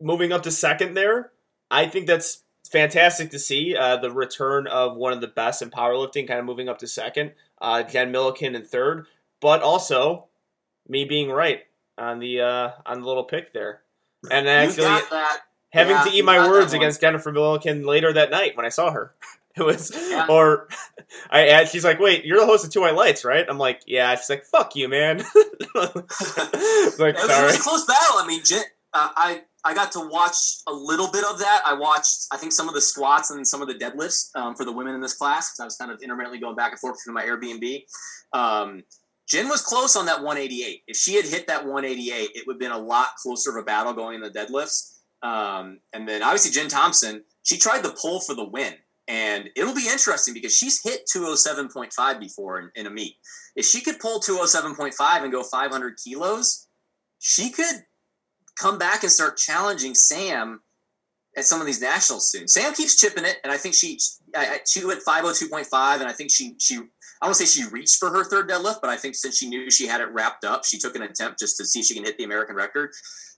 moving 0.00 0.32
up 0.32 0.42
to 0.44 0.50
second 0.50 0.94
there. 0.94 1.32
I 1.70 1.86
think 1.86 2.06
that's 2.06 2.42
fantastic 2.70 3.30
to 3.30 3.38
see 3.38 3.76
uh, 3.76 3.96
the 3.96 4.10
return 4.10 4.66
of 4.66 4.96
one 4.96 5.12
of 5.12 5.20
the 5.20 5.28
best 5.28 5.62
in 5.62 5.70
powerlifting, 5.70 6.26
kind 6.26 6.40
of 6.40 6.46
moving 6.46 6.68
up 6.68 6.78
to 6.78 6.86
second. 6.86 7.32
Uh, 7.60 7.82
Jen 7.82 8.12
Millican 8.12 8.54
in 8.54 8.64
third, 8.64 9.06
but 9.40 9.62
also 9.62 10.26
me 10.88 11.04
being 11.04 11.30
right 11.30 11.60
on 11.98 12.18
the 12.18 12.40
uh, 12.40 12.70
on 12.86 13.00
the 13.00 13.06
little 13.06 13.24
pick 13.24 13.52
there, 13.52 13.82
and 14.30 14.48
actually 14.48 15.00
having 15.72 15.94
yeah, 15.96 16.04
to 16.04 16.10
eat 16.10 16.24
my 16.24 16.48
words 16.48 16.72
against 16.72 17.00
Jennifer 17.00 17.32
Millican 17.32 17.86
later 17.86 18.12
that 18.12 18.30
night 18.30 18.56
when 18.56 18.66
I 18.66 18.70
saw 18.70 18.90
her. 18.90 19.14
It 19.56 19.62
was, 19.64 19.90
Yeah. 20.08 20.26
or 20.28 20.68
I 21.30 21.48
add, 21.48 21.68
she's 21.68 21.84
like, 21.84 21.98
"Wait, 21.98 22.24
you're 22.24 22.38
the 22.38 22.46
host 22.46 22.64
of 22.64 22.70
Two 22.70 22.82
White 22.82 22.94
Lights, 22.94 23.24
right?" 23.24 23.44
I'm 23.48 23.58
like, 23.58 23.82
"Yeah." 23.86 24.14
She's 24.14 24.30
like, 24.30 24.44
"Fuck 24.44 24.76
you, 24.76 24.88
man." 24.88 25.18
like, 25.74 25.94
It 25.96 26.96
was, 26.98 26.98
it 26.98 26.98
was 26.98 27.56
a 27.56 27.62
close 27.62 27.84
battle. 27.84 28.18
I 28.18 28.24
mean, 28.26 28.42
Jen, 28.44 28.62
uh, 28.94 29.08
I 29.16 29.42
I 29.64 29.74
got 29.74 29.92
to 29.92 30.08
watch 30.08 30.36
a 30.66 30.72
little 30.72 31.10
bit 31.10 31.24
of 31.24 31.38
that. 31.40 31.62
I 31.66 31.74
watched, 31.74 32.26
I 32.32 32.36
think, 32.36 32.52
some 32.52 32.68
of 32.68 32.74
the 32.74 32.80
squats 32.80 33.30
and 33.30 33.46
some 33.46 33.60
of 33.60 33.68
the 33.68 33.74
deadlifts 33.74 34.30
um, 34.34 34.54
for 34.54 34.64
the 34.64 34.72
women 34.72 34.94
in 34.94 35.00
this 35.00 35.14
class 35.14 35.50
because 35.50 35.60
I 35.60 35.64
was 35.64 35.76
kind 35.76 35.90
of 35.90 36.00
intermittently 36.02 36.38
going 36.38 36.56
back 36.56 36.70
and 36.72 36.80
forth 36.80 37.02
through 37.02 37.14
my 37.14 37.24
Airbnb. 37.24 37.82
Um, 38.32 38.84
Jen 39.28 39.48
was 39.48 39.62
close 39.62 39.96
on 39.96 40.06
that 40.06 40.22
188. 40.22 40.82
If 40.86 40.96
she 40.96 41.14
had 41.14 41.24
hit 41.24 41.46
that 41.48 41.66
188, 41.66 42.30
it 42.34 42.46
would 42.46 42.54
have 42.54 42.60
been 42.60 42.72
a 42.72 42.78
lot 42.78 43.08
closer 43.22 43.50
of 43.50 43.56
a 43.56 43.62
battle 43.62 43.92
going 43.92 44.14
in 44.16 44.20
the 44.22 44.30
deadlifts. 44.30 44.96
Um, 45.22 45.80
and 45.92 46.08
then 46.08 46.22
obviously 46.22 46.50
Jen 46.50 46.68
Thompson, 46.68 47.24
she 47.42 47.58
tried 47.58 47.82
the 47.82 47.90
pull 47.90 48.20
for 48.20 48.34
the 48.34 48.44
win. 48.44 48.74
And 49.10 49.50
it'll 49.56 49.74
be 49.74 49.88
interesting 49.90 50.34
because 50.34 50.56
she's 50.56 50.80
hit 50.84 51.02
207.5 51.14 52.20
before 52.20 52.60
in, 52.60 52.70
in 52.76 52.86
a 52.86 52.90
meet. 52.90 53.16
If 53.56 53.66
she 53.66 53.80
could 53.80 53.98
pull 53.98 54.20
207.5 54.20 55.22
and 55.22 55.32
go 55.32 55.42
500 55.42 55.98
kilos, 56.02 56.68
she 57.18 57.50
could 57.50 57.82
come 58.56 58.78
back 58.78 59.02
and 59.02 59.10
start 59.10 59.36
challenging 59.36 59.96
Sam 59.96 60.60
at 61.36 61.44
some 61.44 61.60
of 61.60 61.66
these 61.66 61.80
nationals 61.80 62.30
soon. 62.30 62.46
Sam 62.46 62.72
keeps 62.72 62.96
chipping 62.96 63.24
it, 63.24 63.38
and 63.42 63.52
I 63.52 63.56
think 63.56 63.74
she 63.74 63.98
she 64.64 64.84
went 64.84 65.00
502.5, 65.04 66.00
and 66.00 66.08
I 66.08 66.12
think 66.12 66.30
she 66.30 66.54
she 66.60 66.76
I 67.20 67.26
don't 67.26 67.34
say 67.34 67.46
she 67.46 67.68
reached 67.68 67.98
for 67.98 68.10
her 68.10 68.24
third 68.24 68.48
deadlift, 68.48 68.80
but 68.80 68.90
I 68.90 68.96
think 68.96 69.16
since 69.16 69.38
she 69.38 69.48
knew 69.48 69.72
she 69.72 69.88
had 69.88 70.00
it 70.00 70.12
wrapped 70.12 70.44
up, 70.44 70.64
she 70.64 70.78
took 70.78 70.94
an 70.94 71.02
attempt 71.02 71.40
just 71.40 71.56
to 71.56 71.66
see 71.66 71.80
if 71.80 71.86
she 71.86 71.94
can 71.94 72.04
hit 72.04 72.16
the 72.16 72.24
American 72.24 72.54
record. 72.54 72.90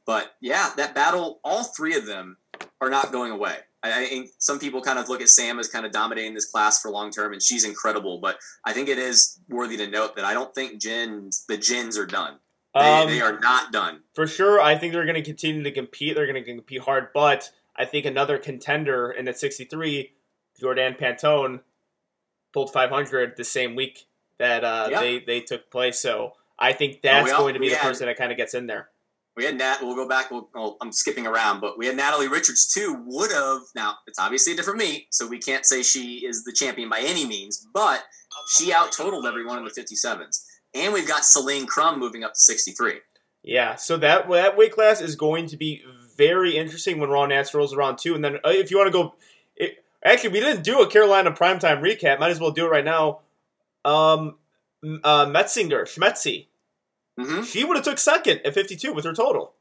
But 0.05 0.33
yeah, 0.43 0.71
that 0.77 0.95
battle, 0.95 1.41
all 1.45 1.65
three 1.65 1.97
of 1.97 2.05
them 2.05 2.37
are 2.81 2.91
not 2.91 3.11
going 3.11 3.33
away. 3.33 3.57
I, 3.83 4.03
I 4.03 4.07
think 4.07 4.31
some 4.39 4.59
people 4.59 4.81
kind 4.81 4.99
of 4.99 5.09
look 5.09 5.21
at 5.21 5.29
Sam 5.29 5.59
as 5.59 5.69
kind 5.69 5.85
of 5.87 5.93
dominating 5.93 6.35
this 6.35 6.47
class 6.51 6.81
for 6.81 6.91
long 6.91 7.11
term, 7.11 7.33
and 7.33 7.43
she's 7.43 7.65
incredible. 7.65 8.19
But 8.19 8.37
I 8.65 8.73
think 8.73 8.89
it 8.89 8.99
is 8.99 9.39
worthy 9.49 9.77
to 9.79 9.87
note 9.89 10.17
that 10.17 10.25
I 10.25 10.35
don't 10.35 10.55
think 10.55 10.81
Jins 10.81 11.45
the 11.47 11.57
Jins 11.57 11.99
are 11.99 12.07
done. 12.07 12.39
They, 12.75 12.81
Um, 12.81 13.09
they 13.09 13.21
are 13.21 13.39
not 13.39 13.71
done. 13.73 14.01
for 14.15 14.27
sure. 14.27 14.61
I 14.61 14.77
think 14.77 14.93
they're 14.93 15.05
going 15.05 15.17
to 15.17 15.23
continue 15.23 15.63
to 15.63 15.71
compete. 15.73 16.15
They're 16.15 16.27
going 16.31 16.43
to 16.43 16.55
compete 16.55 16.81
hard, 16.83 17.09
but 17.13 17.51
I 17.77 17.85
think 17.85 18.07
another 18.07 18.39
contender 18.39 19.11
in 19.11 19.29
at 19.29 19.39
63, 19.39 20.13
Jordan 20.61 20.95
Pantone, 20.99 21.61
pulled 22.53 22.73
500 22.73 23.37
the 23.37 23.45
same 23.45 23.75
week 23.75 24.07
that 24.39 24.65
uh, 24.65 24.89
Yeah. 24.91 25.01
they 25.01 25.19
they 25.21 25.41
took 25.41 25.71
place. 25.71 25.99
So 26.01 26.35
I 26.59 26.73
think 26.73 27.03
that's 27.03 27.25
we 27.27 27.31
all- 27.31 27.41
going 27.43 27.55
to 27.55 27.61
be 27.61 27.69
the 27.71 27.77
had- 27.77 27.89
person 27.89 28.07
that 28.07 28.17
kind 28.17 28.31
of 28.31 28.37
gets 28.39 28.55
in 28.55 28.67
there. 28.67 28.89
We 29.37 29.45
had 29.45 29.57
Nat. 29.57 29.79
We'll 29.81 29.95
go 29.97 30.07
back. 30.07 30.31
We'll, 30.31 30.49
well, 30.55 30.77
I'm 30.81 30.93
skipping 30.93 31.27
around, 31.27 31.61
but 31.61 31.79
we 31.79 31.87
had 31.87 31.97
Natalie 31.97 32.29
Richards 32.29 32.71
too. 32.73 33.03
Would 33.07 33.33
have 33.33 33.63
now. 33.75 33.95
It's 34.07 34.19
obviously 34.19 34.53
a 34.53 34.57
different 34.57 34.79
meet, 34.79 35.07
so 35.11 35.27
we 35.27 35.39
can't 35.39 35.65
say 35.65 35.83
she 35.83 36.27
is 36.27 36.45
the 36.45 36.53
champion 36.53 36.89
by 36.91 37.01
any 37.01 37.27
means. 37.27 37.67
But 37.73 38.05
she 38.49 38.73
out 38.73 38.93
totaled 38.93 39.25
everyone 39.27 39.59
in 39.59 39.65
the 39.65 39.71
57s, 39.71 40.45
and 40.75 40.93
we've 40.93 41.09
got 41.09 41.25
Celine 41.25 41.67
Crum 41.67 41.99
moving 41.99 42.25
up 42.25 42.35
to 42.35 42.41
63. 42.41 43.01
Yeah, 43.43 43.75
so 43.77 43.97
that 43.97 44.29
that 44.31 44.57
weight 44.57 44.73
class 44.73 45.01
is 45.01 45.17
going 45.17 45.47
to 45.49 45.57
be 45.57 45.83
very 46.17 46.57
interesting 46.57 47.01
when 47.01 47.11
Raw 47.11 47.27
Nats 47.27 47.55
rolls 47.55 47.73
around 47.75 47.99
too. 47.99 48.15
And 48.15 48.25
then 48.25 48.37
uh, 48.45 48.51
if 48.51 48.71
you 48.71 48.77
want 48.77 48.89
to 48.89 48.93
go, 48.93 49.15
it, 49.57 49.83
actually 50.05 50.31
we 50.31 50.41
didn't 50.41 50.63
do 50.63 50.81
a 50.83 50.89
Carolina 50.89 51.33
primetime 51.33 51.81
recap. 51.81 52.21
Might 52.21 52.31
as 52.31 52.39
well 52.39 52.51
do 52.51 52.67
it 52.67 52.71
right 52.71 52.85
now. 52.85 53.21
um, 53.85 54.37
uh, 54.85 55.27
Metzinger, 55.27 55.83
Schmetzi, 55.85 56.47
hmm 57.19 57.43
she 57.43 57.65
would 57.65 57.77
have 57.77 57.85
took 57.85 57.99
second 57.99 58.41
at 58.45 58.55
52 58.55 58.93
with 58.93 59.05
her 59.05 59.13
total. 59.13 59.55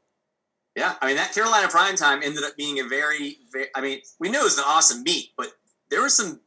Yeah, 0.76 0.94
I 1.02 1.08
mean 1.08 1.16
that 1.16 1.32
Carolina 1.34 1.68
prime 1.68 1.96
time 1.96 2.22
ended 2.22 2.42
up 2.44 2.56
being 2.56 2.80
a 2.80 2.84
very, 2.88 3.38
very. 3.52 3.66
I 3.74 3.80
mean, 3.82 4.00
we 4.18 4.30
knew 4.30 4.40
it 4.40 4.44
was 4.44 4.58
an 4.58 4.64
awesome 4.66 5.02
meet, 5.02 5.30
but 5.36 5.48
there 5.90 6.00
were 6.00 6.08
some 6.08 6.40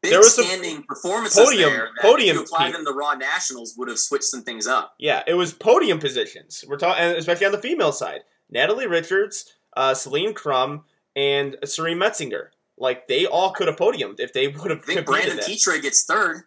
big 0.00 0.10
There 0.12 0.20
was 0.20 0.34
some 0.34 0.46
standing 0.46 0.82
performances 0.84 1.44
podium- 1.44 1.70
there 1.70 1.90
that 1.96 2.02
podium 2.02 2.36
if 2.36 2.40
you 2.40 2.44
applied 2.44 2.72
them 2.74 2.84
to 2.86 2.92
Raw 2.92 3.14
Nationals 3.14 3.74
would 3.76 3.88
have 3.88 3.98
switched 3.98 4.24
some 4.24 4.42
things 4.42 4.66
up. 4.66 4.94
Yeah, 4.98 5.22
it 5.26 5.34
was 5.34 5.52
podium 5.52 5.98
positions. 5.98 6.64
We're 6.66 6.78
talking, 6.78 7.02
especially 7.04 7.44
on 7.46 7.52
the 7.52 7.58
female 7.60 7.92
side. 7.92 8.20
Natalie 8.50 8.86
Richards, 8.86 9.52
uh, 9.76 9.92
Celine 9.92 10.32
Crum, 10.32 10.84
and 11.14 11.56
Serene 11.64 11.98
Metzinger. 11.98 12.48
Like 12.78 13.06
they 13.06 13.26
all 13.26 13.50
could 13.52 13.68
have 13.68 13.76
podiumed 13.76 14.18
if 14.18 14.32
they 14.32 14.48
would 14.48 14.70
have 14.70 14.80
I 14.80 14.94
think. 14.94 15.06
Brandon. 15.06 15.38
Petre 15.38 15.78
gets 15.82 16.04
third 16.04 16.44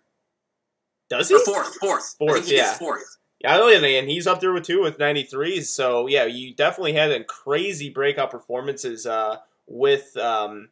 Does 1.09 1.29
he? 1.29 1.35
or 1.35 1.39
fourth, 1.39 1.75
fourth. 1.79 2.15
I 2.19 2.25
Fourth, 2.25 2.33
think 2.33 2.45
he 2.47 2.55
yeah. 2.57 2.63
gets 2.63 2.79
fourth. 2.79 3.16
Yeah, 3.39 3.69
and- 3.69 4.09
he's 4.09 4.27
up 4.27 4.39
there 4.41 4.51
with 4.51 4.65
two 4.65 4.81
with 4.81 4.97
93s. 4.97 5.65
So 5.65 6.07
yeah, 6.07 6.25
you 6.25 6.53
definitely 6.53 6.93
had 6.93 7.11
a 7.11 7.23
crazy 7.23 7.89
breakout 7.89 8.31
performances 8.31 9.05
uh, 9.05 9.37
with 9.67 10.15
um, 10.17 10.69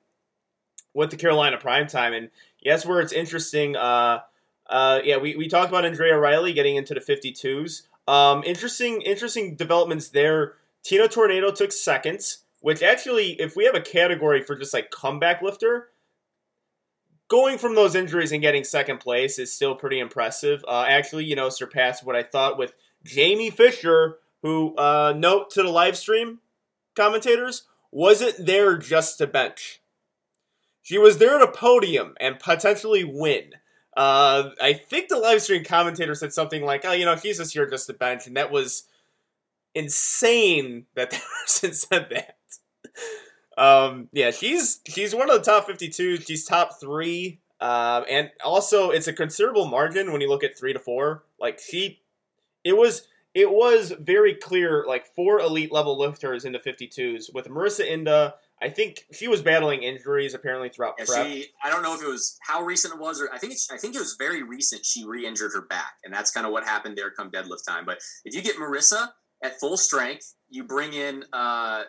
with 0.94 1.12
the 1.12 1.18
Carolina 1.18 1.58
prime 1.58 1.88
time, 1.88 2.14
and 2.14 2.30
yes, 2.60 2.86
where 2.86 3.02
it's 3.02 3.14
interesting. 3.14 3.76
Uh, 3.76 4.22
uh, 4.68 5.00
yeah, 5.04 5.18
we, 5.18 5.36
we 5.36 5.48
talked 5.48 5.70
about 5.70 5.86
Andrea 5.86 6.18
Riley 6.18 6.54
getting 6.54 6.76
into 6.76 6.96
the 6.96 7.00
52s. 7.00 7.84
Um, 8.08 8.44
interesting, 8.44 9.02
interesting 9.02 9.56
developments 9.56 10.10
there. 10.10 10.54
Tina 10.84 11.08
Tornado 11.08 11.52
took 11.52 11.72
seconds, 11.72 12.40
which 12.62 12.82
actually, 12.82 13.34
if 13.40 13.56
we 13.56 13.66
have 13.66 13.76
a 13.76 13.82
category 13.82 14.42
for 14.42 14.56
just 14.56 14.74
like 14.74 14.90
comeback 14.90 15.42
lifter, 15.42 15.90
going 17.28 17.58
from 17.58 17.76
those 17.76 17.96
injuries 17.96 18.32
and 18.32 18.42
getting 18.42 18.64
second 18.64 19.00
place 19.00 19.40
is 19.40 19.54
still 19.54 19.76
pretty 19.76 20.00
impressive. 20.00 20.64
Uh, 20.68 20.86
actually, 20.88 21.26
you 21.26 21.36
know, 21.36 21.50
surpassed 21.50 22.06
what 22.06 22.16
I 22.16 22.24
thought 22.24 22.58
with 22.58 22.74
Jamie 23.04 23.50
Fisher, 23.50 24.20
who, 24.42 24.76
uh, 24.76 25.14
note 25.16 25.50
to 25.52 25.64
the 25.64 25.70
live 25.70 25.98
stream 25.98 26.40
commentators, 26.96 27.64
wasn't 27.92 28.46
there 28.46 28.78
just 28.78 29.18
to 29.18 29.28
bench. 29.28 29.82
She 30.82 30.98
was 30.98 31.18
there 31.18 31.36
at 31.36 31.42
a 31.42 31.52
podium 31.52 32.14
and 32.20 32.40
potentially 32.40 33.04
win. 33.04 33.52
Uh, 33.98 34.50
I 34.62 34.74
think 34.74 35.08
the 35.08 35.18
live 35.18 35.42
stream 35.42 35.64
commentator 35.64 36.14
said 36.14 36.34
something 36.34 36.64
like, 36.64 36.84
"Oh, 36.86 36.92
you 36.92 37.06
know, 37.06 37.16
he's 37.16 37.38
just 37.38 37.54
here 37.54 37.68
just 37.68 37.88
to 37.88 37.94
bench," 37.94 38.28
and 38.28 38.36
that 38.36 38.52
was 38.52 38.84
insane 39.74 40.86
that 40.96 41.10
that 41.12 41.22
person 41.42 41.74
said 41.74 42.10
that. 42.12 42.38
Um, 43.58 44.10
yeah, 44.12 44.32
she's 44.32 44.82
she's 44.88 45.16
one 45.16 45.30
of 45.30 45.38
the 45.38 45.44
top 45.44 45.66
fifty-two. 45.68 46.18
She's 46.18 46.44
top 46.46 46.80
three, 46.80 47.40
um, 47.62 48.04
and 48.10 48.32
also 48.44 48.90
it's 48.90 49.08
a 49.08 49.14
considerable 49.14 49.66
margin 49.66 50.12
when 50.12 50.22
you 50.22 50.30
look 50.30 50.44
at 50.44 50.58
three 50.58 50.74
to 50.74 50.80
four. 50.80 51.24
Like 51.40 51.60
she, 51.60 52.02
it 52.64 52.76
was 52.78 53.08
it 53.34 53.52
was 53.52 53.94
very 54.00 54.34
clear. 54.34 54.86
Like 54.88 55.06
four 55.16 55.40
elite 55.40 55.72
level 55.72 55.98
lifters 55.98 56.44
in 56.46 56.52
the 56.52 56.60
fifty-twos 56.60 57.32
with 57.34 57.48
Marissa 57.48 57.90
Inda. 57.90 58.34
I 58.62 58.70
think 58.70 59.06
she 59.12 59.28
was 59.28 59.42
battling 59.42 59.84
injuries 59.84 60.34
apparently 60.34 60.70
throughout 60.70 60.96
Yeah, 60.98 61.06
prep. 61.06 61.28
she. 61.28 61.48
I 61.62 61.70
don't 61.70 61.84
know 61.84 61.94
if 61.94 62.02
it 62.02 62.08
was 62.08 62.38
how 62.42 62.64
recent 62.64 62.94
it 62.94 63.00
was, 63.00 63.22
or 63.22 63.30
I 63.34 63.38
think 63.38 63.52
it's. 63.52 63.70
I 63.72 63.78
think 63.78 63.96
it 63.96 64.00
was 64.00 64.16
very 64.18 64.44
recent. 64.44 64.86
She 64.86 65.06
re-injured 65.06 65.52
her 65.54 65.62
back, 65.62 65.96
and 66.04 66.14
that's 66.14 66.32
kind 66.32 66.46
of 66.46 66.54
what 66.54 66.64
happened 66.64 66.98
there 66.98 67.12
come 67.12 67.30
deadlift 67.32 67.66
time. 67.68 67.86
But 67.86 68.00
if 68.24 68.34
you 68.34 68.42
get 68.42 68.56
Marissa 68.56 69.10
at 69.44 69.60
full 69.60 69.76
strength, 69.78 70.36
you 70.50 70.64
bring 70.64 70.94
in 70.94 71.26
uh, 71.34 71.84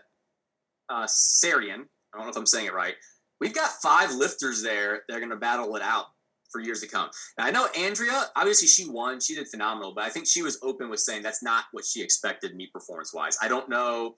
uh, 0.89 1.07
Sarian. 1.07 1.85
I 2.15 2.19
don't 2.19 2.27
know 2.27 2.31
if 2.31 2.37
I'm 2.37 2.47
saying 2.47 2.67
it 2.67 2.75
right. 2.75 2.95
We've 3.41 3.55
got 3.55 3.71
five 3.83 4.13
lifters 4.15 4.63
there 4.63 5.03
that 5.09 5.17
are 5.17 5.21
going 5.21 5.31
to 5.31 5.37
battle 5.37 5.75
it 5.77 5.83
out 5.83 6.07
for 6.51 6.61
years 6.61 6.81
to 6.81 6.87
come. 6.87 7.11
And 7.37 7.47
I 7.47 7.51
know 7.51 7.69
Andrea. 7.77 8.25
Obviously, 8.35 8.69
she 8.69 8.89
won. 8.89 9.21
She 9.21 9.35
did 9.35 9.49
phenomenal, 9.49 9.93
but 9.95 10.05
I 10.05 10.11
think 10.11 10.27
she 10.27 10.43
was 10.43 10.59
open 10.63 10.89
with 10.89 11.01
saying 11.01 11.23
that's 11.23 11.43
not 11.43 11.65
what 11.73 11.85
she 11.85 12.03
expected 12.03 12.55
me 12.55 12.71
performance 12.73 13.13
wise. 13.13 13.37
I 13.43 13.49
don't 13.49 13.69
know 13.69 14.15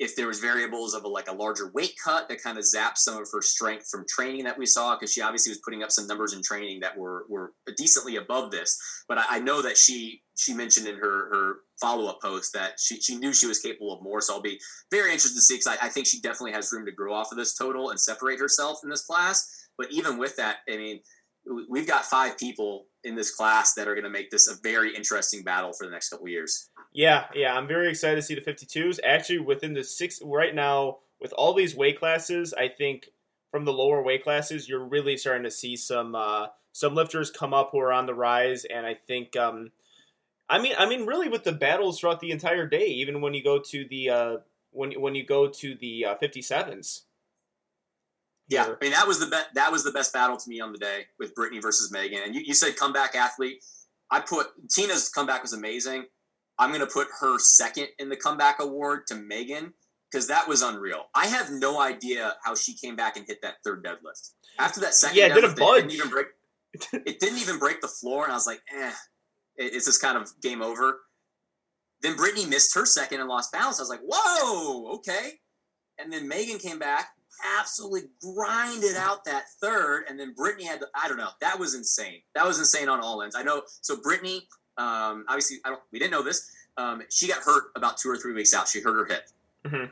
if 0.00 0.16
there 0.16 0.26
was 0.26 0.40
variables 0.40 0.94
of 0.94 1.04
a, 1.04 1.08
like 1.08 1.28
a 1.28 1.32
larger 1.32 1.70
weight 1.74 1.92
cut 2.02 2.26
that 2.28 2.42
kind 2.42 2.56
of 2.56 2.64
zapped 2.64 2.96
some 2.96 3.18
of 3.18 3.28
her 3.30 3.42
strength 3.42 3.86
from 3.90 4.06
training 4.08 4.44
that 4.44 4.58
we 4.58 4.64
saw 4.64 4.96
because 4.96 5.12
she 5.12 5.20
obviously 5.20 5.50
was 5.50 5.60
putting 5.62 5.82
up 5.82 5.90
some 5.90 6.06
numbers 6.06 6.32
in 6.32 6.42
training 6.42 6.80
that 6.80 6.96
were 6.96 7.26
were 7.28 7.52
decently 7.76 8.16
above 8.16 8.50
this. 8.50 8.78
But 9.06 9.18
I, 9.18 9.24
I 9.28 9.38
know 9.40 9.60
that 9.60 9.76
she 9.76 10.22
she 10.38 10.54
mentioned 10.54 10.88
in 10.88 10.96
her 10.96 11.28
her 11.30 11.56
follow 11.82 12.06
up 12.06 12.18
post 12.22 12.54
that 12.54 12.80
she, 12.80 12.98
she 13.00 13.16
knew 13.16 13.34
she 13.34 13.46
was 13.46 13.60
capable 13.60 13.92
of 13.92 14.02
more. 14.02 14.22
So 14.22 14.34
I'll 14.34 14.42
be 14.42 14.58
very 14.90 15.12
interested 15.12 15.36
to 15.36 15.42
see 15.42 15.54
because 15.56 15.78
I, 15.78 15.86
I 15.86 15.88
think 15.90 16.06
she 16.06 16.20
definitely 16.20 16.52
has 16.52 16.72
room 16.72 16.86
to 16.86 16.92
grow 16.92 17.12
off 17.12 17.30
of 17.30 17.36
this 17.36 17.54
total 17.54 17.90
and 17.90 18.00
separate 18.00 18.40
herself 18.40 18.80
in 18.82 18.88
this 18.88 19.04
class. 19.04 19.68
But 19.76 19.92
even 19.92 20.16
with 20.16 20.36
that, 20.36 20.58
I 20.68 20.76
mean, 20.76 21.00
we- 21.46 21.66
we've 21.68 21.86
got 21.86 22.04
five 22.04 22.38
people 22.38 22.86
in 23.04 23.14
this 23.14 23.34
class 23.34 23.74
that 23.74 23.88
are 23.88 23.94
going 23.94 24.04
to 24.04 24.10
make 24.10 24.30
this 24.30 24.48
a 24.48 24.56
very 24.62 24.94
interesting 24.94 25.42
battle 25.42 25.72
for 25.72 25.86
the 25.86 25.92
next 25.92 26.10
couple 26.10 26.28
years. 26.28 26.69
Yeah, 26.92 27.26
yeah, 27.34 27.56
I'm 27.56 27.68
very 27.68 27.88
excited 27.88 28.16
to 28.16 28.22
see 28.22 28.34
the 28.34 28.40
52s. 28.40 28.98
Actually, 29.04 29.38
within 29.38 29.74
the 29.74 29.84
six 29.84 30.20
right 30.24 30.54
now, 30.54 30.98
with 31.20 31.32
all 31.34 31.54
these 31.54 31.76
weight 31.76 31.98
classes, 31.98 32.52
I 32.52 32.68
think 32.68 33.10
from 33.50 33.64
the 33.64 33.72
lower 33.72 34.02
weight 34.02 34.24
classes, 34.24 34.68
you're 34.68 34.84
really 34.84 35.16
starting 35.16 35.44
to 35.44 35.50
see 35.50 35.76
some 35.76 36.14
uh, 36.14 36.48
some 36.72 36.94
lifters 36.94 37.30
come 37.30 37.54
up 37.54 37.70
who 37.72 37.78
are 37.78 37.92
on 37.92 38.06
the 38.06 38.14
rise, 38.14 38.64
and 38.64 38.86
I 38.86 38.94
think, 38.94 39.36
um, 39.36 39.70
I 40.48 40.60
mean, 40.60 40.74
I 40.78 40.88
mean, 40.88 41.06
really 41.06 41.28
with 41.28 41.44
the 41.44 41.52
battles 41.52 42.00
throughout 42.00 42.20
the 42.20 42.32
entire 42.32 42.66
day, 42.66 42.86
even 42.86 43.20
when 43.20 43.34
you 43.34 43.42
go 43.42 43.60
to 43.60 43.84
the 43.88 44.10
uh, 44.10 44.36
when 44.72 44.92
when 45.00 45.14
you 45.14 45.24
go 45.24 45.48
to 45.48 45.74
the 45.74 46.06
uh, 46.06 46.14
57s. 46.16 47.02
Yeah. 48.48 48.64
I 48.64 48.84
mean 48.84 48.90
that 48.92 49.06
was 49.06 49.20
the 49.20 49.26
best. 49.26 49.46
That 49.54 49.70
was 49.70 49.84
the 49.84 49.92
best 49.92 50.12
battle 50.12 50.36
to 50.36 50.50
me 50.50 50.60
on 50.60 50.72
the 50.72 50.78
day 50.78 51.06
with 51.20 51.36
Brittany 51.36 51.60
versus 51.60 51.92
Megan. 51.92 52.20
And 52.24 52.34
you, 52.34 52.40
you 52.44 52.54
said 52.54 52.76
comeback 52.76 53.14
athlete. 53.14 53.64
I 54.10 54.18
put 54.18 54.48
Tina's 54.68 55.08
comeback 55.08 55.42
was 55.42 55.52
amazing. 55.52 56.06
I'm 56.60 56.68
going 56.70 56.80
to 56.80 56.86
put 56.86 57.08
her 57.20 57.38
second 57.38 57.88
in 57.98 58.10
the 58.10 58.16
comeback 58.16 58.60
award 58.60 59.06
to 59.08 59.14
Megan 59.14 59.72
because 60.10 60.28
that 60.28 60.46
was 60.46 60.60
unreal. 60.60 61.06
I 61.14 61.26
have 61.26 61.50
no 61.50 61.80
idea 61.80 62.34
how 62.44 62.54
she 62.54 62.76
came 62.76 62.96
back 62.96 63.16
and 63.16 63.26
hit 63.26 63.40
that 63.42 63.54
third 63.64 63.82
deadlift 63.82 64.32
after 64.58 64.80
that 64.80 64.94
second. 64.94 65.16
Yeah, 65.16 65.26
it 65.26 65.34
didn't 65.34 65.58
budge. 65.58 65.82
didn't 65.82 65.92
even 65.92 66.10
break. 66.10 66.26
it 66.92 67.18
didn't 67.18 67.38
even 67.38 67.58
break 67.58 67.80
the 67.80 67.88
floor, 67.88 68.24
and 68.24 68.32
I 68.32 68.36
was 68.36 68.46
like, 68.46 68.60
eh, 68.76 68.92
it's 69.56 69.86
just 69.86 70.02
kind 70.02 70.18
of 70.18 70.28
game 70.42 70.62
over. 70.62 71.00
Then 72.02 72.16
Brittany 72.16 72.46
missed 72.46 72.74
her 72.74 72.86
second 72.86 73.20
and 73.20 73.28
lost 73.28 73.52
balance. 73.52 73.78
I 73.78 73.82
was 73.82 73.90
like, 73.90 74.00
whoa, 74.04 74.94
okay. 74.96 75.32
And 75.98 76.12
then 76.12 76.28
Megan 76.28 76.58
came 76.58 76.78
back, 76.78 77.08
absolutely 77.58 78.10
grinded 78.22 78.96
out 78.96 79.24
that 79.24 79.44
third, 79.62 80.04
and 80.08 80.18
then 80.18 80.34
Brittany 80.34 80.64
had, 80.64 80.80
the, 80.80 80.88
I 80.94 81.08
don't 81.08 81.18
know, 81.18 81.30
that 81.40 81.58
was 81.58 81.74
insane. 81.74 82.20
That 82.34 82.46
was 82.46 82.58
insane 82.58 82.88
on 82.88 83.00
all 83.00 83.22
ends. 83.22 83.36
I 83.36 83.42
know. 83.42 83.62
So 83.82 84.00
Brittany, 84.00 84.48
um, 84.80 85.24
obviously, 85.28 85.58
I 85.64 85.70
don't, 85.70 85.80
we 85.92 85.98
didn't 85.98 86.12
know 86.12 86.22
this. 86.22 86.50
Um, 86.76 87.02
she 87.10 87.28
got 87.28 87.38
hurt 87.42 87.64
about 87.76 87.98
two 87.98 88.08
or 88.08 88.16
three 88.16 88.32
weeks 88.32 88.54
out. 88.54 88.66
She 88.68 88.80
hurt 88.80 88.94
her 88.94 89.04
hip, 89.04 89.28
Mhm. 89.66 89.90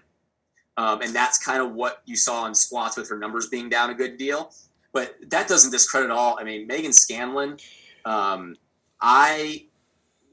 um, 0.77 1.03
and 1.03 1.15
that's 1.15 1.39
kind 1.39 1.61
of 1.61 1.73
what 1.75 2.03
you 2.07 2.17
saw 2.17 2.47
in 2.47 2.55
squats 2.55 2.97
with 2.97 3.09
her 3.11 3.19
numbers 3.19 3.49
being 3.49 3.69
down 3.69 3.91
a 3.91 3.95
good 3.95 4.17
deal. 4.17 4.53
But 4.93 5.17
that 5.31 5.49
doesn't 5.49 5.71
discredit 5.71 6.11
all. 6.11 6.39
I 6.41 6.45
mean, 6.45 6.67
Megan 6.67 6.93
Scanlon, 6.95 7.59
um, 8.05 8.57
I 9.01 9.67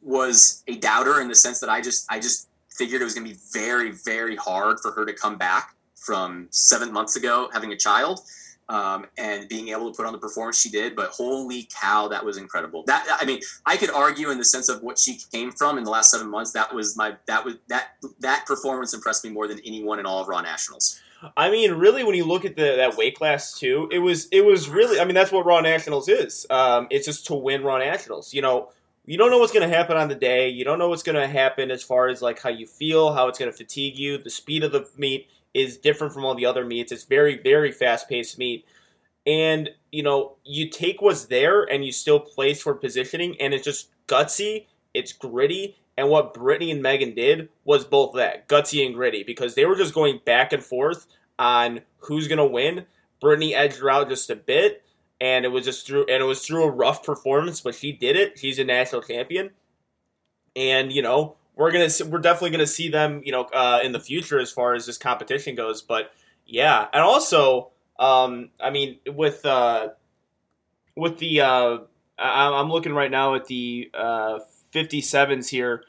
was 0.01 0.63
a 0.67 0.75
doubter 0.77 1.19
in 1.19 1.27
the 1.27 1.35
sense 1.35 1.59
that 1.59 1.69
I 1.69 1.81
just 1.81 2.05
I 2.09 2.19
just 2.19 2.47
figured 2.77 3.01
it 3.01 3.03
was 3.05 3.13
going 3.15 3.27
to 3.27 3.33
be 3.33 3.39
very 3.53 3.91
very 3.91 4.35
hard 4.35 4.79
for 4.81 4.91
her 4.91 5.05
to 5.05 5.13
come 5.13 5.37
back 5.37 5.75
from 5.95 6.47
seven 6.51 6.91
months 6.93 7.15
ago 7.15 7.49
having 7.51 7.71
a 7.73 7.77
child 7.77 8.19
um, 8.67 9.05
and 9.17 9.47
being 9.47 9.69
able 9.69 9.91
to 9.91 9.95
put 9.95 10.05
on 10.05 10.13
the 10.13 10.19
performance 10.19 10.59
she 10.59 10.69
did. 10.69 10.95
But 10.95 11.09
holy 11.09 11.67
cow, 11.81 12.07
that 12.07 12.25
was 12.25 12.37
incredible. 12.37 12.83
That 12.87 13.05
I 13.19 13.25
mean, 13.25 13.39
I 13.65 13.77
could 13.77 13.89
argue 13.89 14.29
in 14.29 14.37
the 14.37 14.45
sense 14.45 14.69
of 14.69 14.81
what 14.81 14.97
she 14.97 15.19
came 15.31 15.51
from 15.51 15.77
in 15.77 15.83
the 15.83 15.91
last 15.91 16.11
seven 16.11 16.29
months. 16.29 16.51
That 16.53 16.73
was 16.73 16.97
my 16.97 17.15
that 17.27 17.45
was 17.45 17.55
that 17.67 17.89
that 18.19 18.45
performance 18.45 18.93
impressed 18.93 19.23
me 19.23 19.31
more 19.31 19.47
than 19.47 19.59
anyone 19.65 19.99
in 19.99 20.05
all 20.05 20.21
of 20.21 20.27
Raw 20.27 20.41
Nationals. 20.41 20.99
I 21.37 21.49
mean, 21.49 21.71
really, 21.73 22.03
when 22.03 22.15
you 22.15 22.25
look 22.25 22.45
at 22.45 22.55
the 22.55 22.75
that 22.75 22.97
weight 22.97 23.15
class 23.15 23.57
too, 23.57 23.89
it 23.91 23.99
was 23.99 24.27
it 24.31 24.41
was 24.41 24.69
really. 24.69 24.99
I 24.99 25.05
mean, 25.05 25.15
that's 25.15 25.31
what 25.31 25.45
Raw 25.45 25.61
Nationals 25.61 26.09
is. 26.09 26.45
Um, 26.49 26.87
it's 26.89 27.05
just 27.05 27.27
to 27.27 27.35
win 27.35 27.63
Raw 27.63 27.77
Nationals. 27.77 28.33
You 28.33 28.41
know, 28.41 28.69
you 29.05 29.17
don't 29.17 29.31
know 29.31 29.37
what's 29.37 29.53
going 29.53 29.67
to 29.67 29.75
happen 29.75 29.97
on 29.97 30.07
the 30.07 30.15
day. 30.15 30.49
You 30.49 30.65
don't 30.65 30.79
know 30.79 30.89
what's 30.89 31.03
going 31.03 31.15
to 31.19 31.27
happen 31.27 31.71
as 31.71 31.83
far 31.83 32.07
as 32.07 32.21
like 32.21 32.41
how 32.41 32.49
you 32.49 32.65
feel, 32.65 33.13
how 33.13 33.27
it's 33.27 33.39
going 33.39 33.51
to 33.51 33.57
fatigue 33.57 33.97
you. 33.97 34.17
The 34.17 34.29
speed 34.29 34.63
of 34.63 34.71
the 34.71 34.87
meet 34.97 35.27
is 35.55 35.77
different 35.77 36.13
from 36.13 36.25
all 36.25 36.35
the 36.35 36.45
other 36.45 36.65
meets. 36.65 36.91
It's 36.91 37.05
very 37.05 37.41
very 37.41 37.71
fast 37.71 38.07
paced 38.07 38.37
meet, 38.37 38.65
and 39.25 39.71
you 39.91 40.03
know 40.03 40.35
you 40.43 40.69
take 40.69 41.01
what's 41.01 41.25
there 41.25 41.63
and 41.63 41.83
you 41.83 41.91
still 41.91 42.19
place 42.19 42.61
for 42.61 42.75
positioning, 42.75 43.35
and 43.39 43.53
it's 43.55 43.65
just 43.65 43.89
gutsy. 44.05 44.67
It's 44.93 45.13
gritty. 45.13 45.77
And 45.97 46.09
what 46.09 46.33
Brittany 46.33 46.71
and 46.71 46.81
Megan 46.81 47.15
did 47.15 47.47
was 47.63 47.85
both 47.85 48.15
that 48.15 48.49
gutsy 48.49 48.85
and 48.85 48.93
gritty 48.93 49.23
because 49.23 49.55
they 49.55 49.65
were 49.65 49.77
just 49.77 49.93
going 49.93 50.19
back 50.25 50.51
and 50.51 50.61
forth 50.63 51.07
on 51.39 51.81
who's 51.99 52.27
gonna 52.27 52.45
win. 52.45 52.85
Brittany 53.21 53.55
edged 53.55 53.79
her 53.79 53.89
out 53.89 54.09
just 54.09 54.29
a 54.29 54.35
bit, 54.35 54.83
and 55.21 55.45
it 55.45 55.49
was 55.49 55.63
just 55.63 55.87
through 55.87 56.05
and 56.07 56.21
it 56.21 56.25
was 56.25 56.45
through 56.45 56.65
a 56.65 56.69
rough 56.69 57.01
performance, 57.01 57.61
but 57.61 57.75
she 57.75 57.93
did 57.93 58.17
it. 58.17 58.37
She's 58.37 58.59
a 58.59 58.65
national 58.65 59.03
champion, 59.03 59.51
and 60.53 60.91
you 60.91 61.01
know 61.01 61.37
we're 61.55 61.71
gonna 61.71 61.89
we're 62.09 62.19
definitely 62.19 62.51
gonna 62.51 62.67
see 62.67 62.89
them, 62.89 63.21
you 63.23 63.31
know, 63.31 63.43
uh, 63.45 63.79
in 63.83 63.91
the 63.91 63.99
future 63.99 64.39
as 64.39 64.51
far 64.51 64.73
as 64.73 64.85
this 64.85 64.97
competition 64.97 65.55
goes. 65.55 65.81
But 65.81 66.11
yeah, 66.45 66.87
and 66.93 67.01
also, 67.01 67.71
um, 67.97 68.49
I 68.59 68.69
mean, 68.69 68.99
with 69.07 69.45
uh, 69.45 69.89
with 70.95 71.17
the 71.19 71.41
uh, 71.41 71.77
I, 72.17 72.49
I'm 72.49 72.69
looking 72.69 72.93
right 72.93 73.11
now 73.11 73.35
at 73.35 73.45
the 73.45 73.89
uh, 73.93 74.39
57s 74.73 75.49
here. 75.49 75.83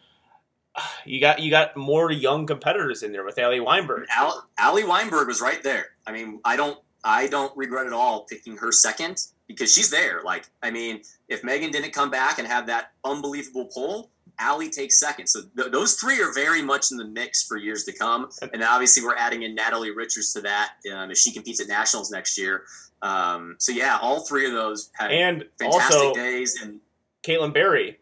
You 1.07 1.21
got 1.21 1.39
you 1.39 1.51
got 1.51 1.75
more 1.75 2.11
young 2.11 2.47
competitors 2.47 3.03
in 3.03 3.13
there 3.13 3.25
with 3.25 3.39
Ali 3.39 3.61
Weinberg. 3.61 4.09
Al, 4.15 4.47
Ali 4.61 4.85
Weinberg 4.85 5.27
was 5.27 5.41
right 5.41 5.63
there. 5.63 5.87
I 6.07 6.13
mean, 6.13 6.41
I 6.45 6.57
don't 6.57 6.79
I 7.03 7.29
don't 7.29 7.57
regret 7.57 7.87
at 7.87 7.95
all 7.95 8.25
picking 8.25 8.59
her 8.59 8.73
second 8.73 9.25
because 9.47 9.73
she's 9.73 9.89
there. 9.89 10.21
Like, 10.23 10.51
I 10.63 10.71
mean, 10.71 11.01
if 11.29 11.43
Megan 11.43 11.71
didn't 11.71 11.93
come 11.93 12.11
back 12.11 12.39
and 12.39 12.47
have 12.47 12.67
that 12.67 12.93
unbelievable 13.05 13.71
pull, 13.73 14.11
Ali 14.41 14.71
takes 14.71 14.99
second. 15.01 15.27
So 15.29 15.43
th- 15.57 15.73
those 15.73 15.95
three 15.95 16.21
are 16.23 16.33
very 16.33 16.63
much 16.63 16.91
in 16.91 16.97
the 16.99 17.05
mix 17.07 17.45
for 17.47 17.57
years 17.57 17.85
to 17.85 17.93
come. 17.93 18.29
And 18.53 18.63
obviously, 18.63 19.03
we're 19.05 19.17
adding 19.17 19.43
in 19.43 19.55
Natalie 19.55 19.91
Richards 19.91 20.33
to 20.35 20.41
that 20.43 20.73
um, 20.95 21.11
if 21.11 21.19
she 21.19 21.33
competes 21.33 21.61
at 21.61 21.69
nationals 21.69 22.11
next 22.11 22.37
year. 22.39 22.65
Um, 23.03 23.57
so 23.59 23.73
yeah, 23.73 23.99
all 24.01 24.21
three 24.27 24.47
of 24.47 24.53
those 24.53 24.91
had 24.95 25.11
And 25.11 25.45
fantastic 25.59 25.97
also 25.97 26.15
days. 26.15 26.61
And 26.63 26.81
Caitlin 27.23 27.53
Berry. 27.55 27.99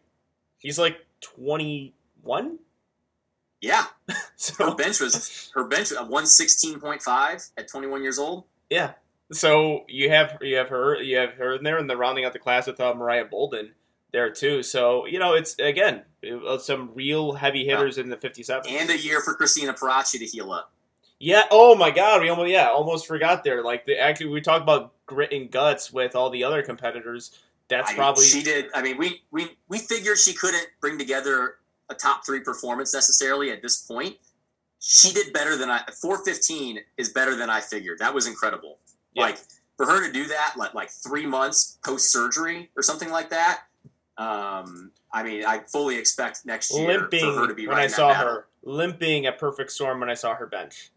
He's 0.59 0.79
like 0.79 0.97
21. 1.21 2.59
yeah, 3.61 3.85
her 4.59 4.75
bench 4.75 4.99
was 4.99 5.51
her 5.53 5.63
bench 5.67 5.91
was 5.91 5.99
one 6.07 6.25
sixteen 6.25 6.79
point 6.79 7.01
five 7.01 7.43
at 7.57 7.67
twenty 7.67 7.87
one 7.87 8.03
years 8.03 8.19
old. 8.19 8.45
yeah. 8.69 8.93
So 9.31 9.85
you 9.87 10.11
have 10.11 10.37
you 10.41 10.55
have 10.57 10.69
her 10.69 11.01
you 11.01 11.17
have 11.17 11.33
her 11.33 11.55
in 11.55 11.63
there, 11.63 11.77
and 11.79 11.89
they're 11.89 11.97
rounding 11.97 12.25
out 12.25 12.33
the 12.33 12.39
class 12.39 12.67
with 12.67 12.79
uh, 12.79 12.93
Mariah 12.93 13.25
Bolden 13.25 13.71
there 14.11 14.29
too. 14.29 14.61
So 14.61 15.07
you 15.07 15.17
know 15.17 15.33
it's 15.33 15.57
again 15.57 16.03
some 16.59 16.91
real 16.93 17.33
heavy 17.33 17.65
hitters 17.65 17.97
in 17.97 18.09
the 18.09 18.17
57. 18.17 18.63
And 18.67 18.89
a 18.89 18.97
year 18.97 19.21
for 19.21 19.33
Christina 19.33 19.73
Parachi 19.73 20.19
to 20.19 20.25
heal 20.25 20.51
up. 20.51 20.71
Yeah. 21.19 21.43
Oh 21.51 21.75
my 21.75 21.91
God. 21.91 22.21
We 22.21 22.29
almost 22.29 22.51
yeah 22.51 22.67
almost 22.67 23.07
forgot 23.07 23.43
there. 23.43 23.63
Like 23.63 23.85
the 23.85 23.97
actually 23.97 24.27
we 24.27 24.41
talked 24.41 24.63
about 24.63 24.93
grit 25.05 25.31
and 25.31 25.49
guts 25.49 25.91
with 25.91 26.15
all 26.15 26.29
the 26.29 26.43
other 26.43 26.61
competitors. 26.61 27.39
That's 27.67 27.91
I- 27.91 27.95
probably 27.95 28.25
she 28.25 28.43
did. 28.43 28.65
I 28.73 28.81
mean, 28.81 28.97
we 28.97 29.21
we 29.31 29.57
we 29.67 29.79
figured 29.79 30.17
she 30.17 30.33
couldn't 30.33 30.67
bring 30.81 30.97
together 30.97 31.55
a 31.89 31.95
top 31.95 32.25
three 32.25 32.41
performance 32.41 32.93
necessarily 32.93 33.51
at 33.51 33.61
this 33.61 33.81
point. 33.81 34.17
She 34.79 35.11
did 35.13 35.33
better 35.33 35.57
than 35.57 35.69
I. 35.69 35.81
Four 36.01 36.23
fifteen 36.23 36.79
is 36.97 37.09
better 37.09 37.35
than 37.35 37.49
I 37.49 37.61
figured. 37.61 37.99
That 37.99 38.13
was 38.13 38.27
incredible. 38.27 38.79
Yeah. 39.13 39.23
Like 39.23 39.39
for 39.77 39.85
her 39.85 40.05
to 40.05 40.11
do 40.11 40.27
that, 40.27 40.55
like 40.57 40.73
like 40.73 40.89
three 40.91 41.25
months 41.25 41.79
post 41.83 42.11
surgery 42.11 42.69
or 42.75 42.83
something 42.83 43.09
like 43.09 43.29
that. 43.29 43.63
Um, 44.17 44.91
I 45.11 45.23
mean, 45.23 45.45
I 45.45 45.59
fully 45.59 45.97
expect 45.97 46.45
next 46.45 46.73
year 46.73 46.87
limping 46.99 47.19
for 47.19 47.41
her 47.41 47.47
to 47.47 47.53
be 47.53 47.67
when 47.67 47.77
right 47.77 47.85
I 47.85 47.87
saw 47.87 48.13
battle. 48.13 48.31
her 48.31 48.47
limping 48.63 49.25
at 49.25 49.37
Perfect 49.37 49.71
Storm 49.71 49.99
when 49.99 50.09
I 50.09 50.13
saw 50.13 50.35
her 50.35 50.47
bench. 50.47 50.91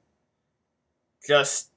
Just 1.27 1.71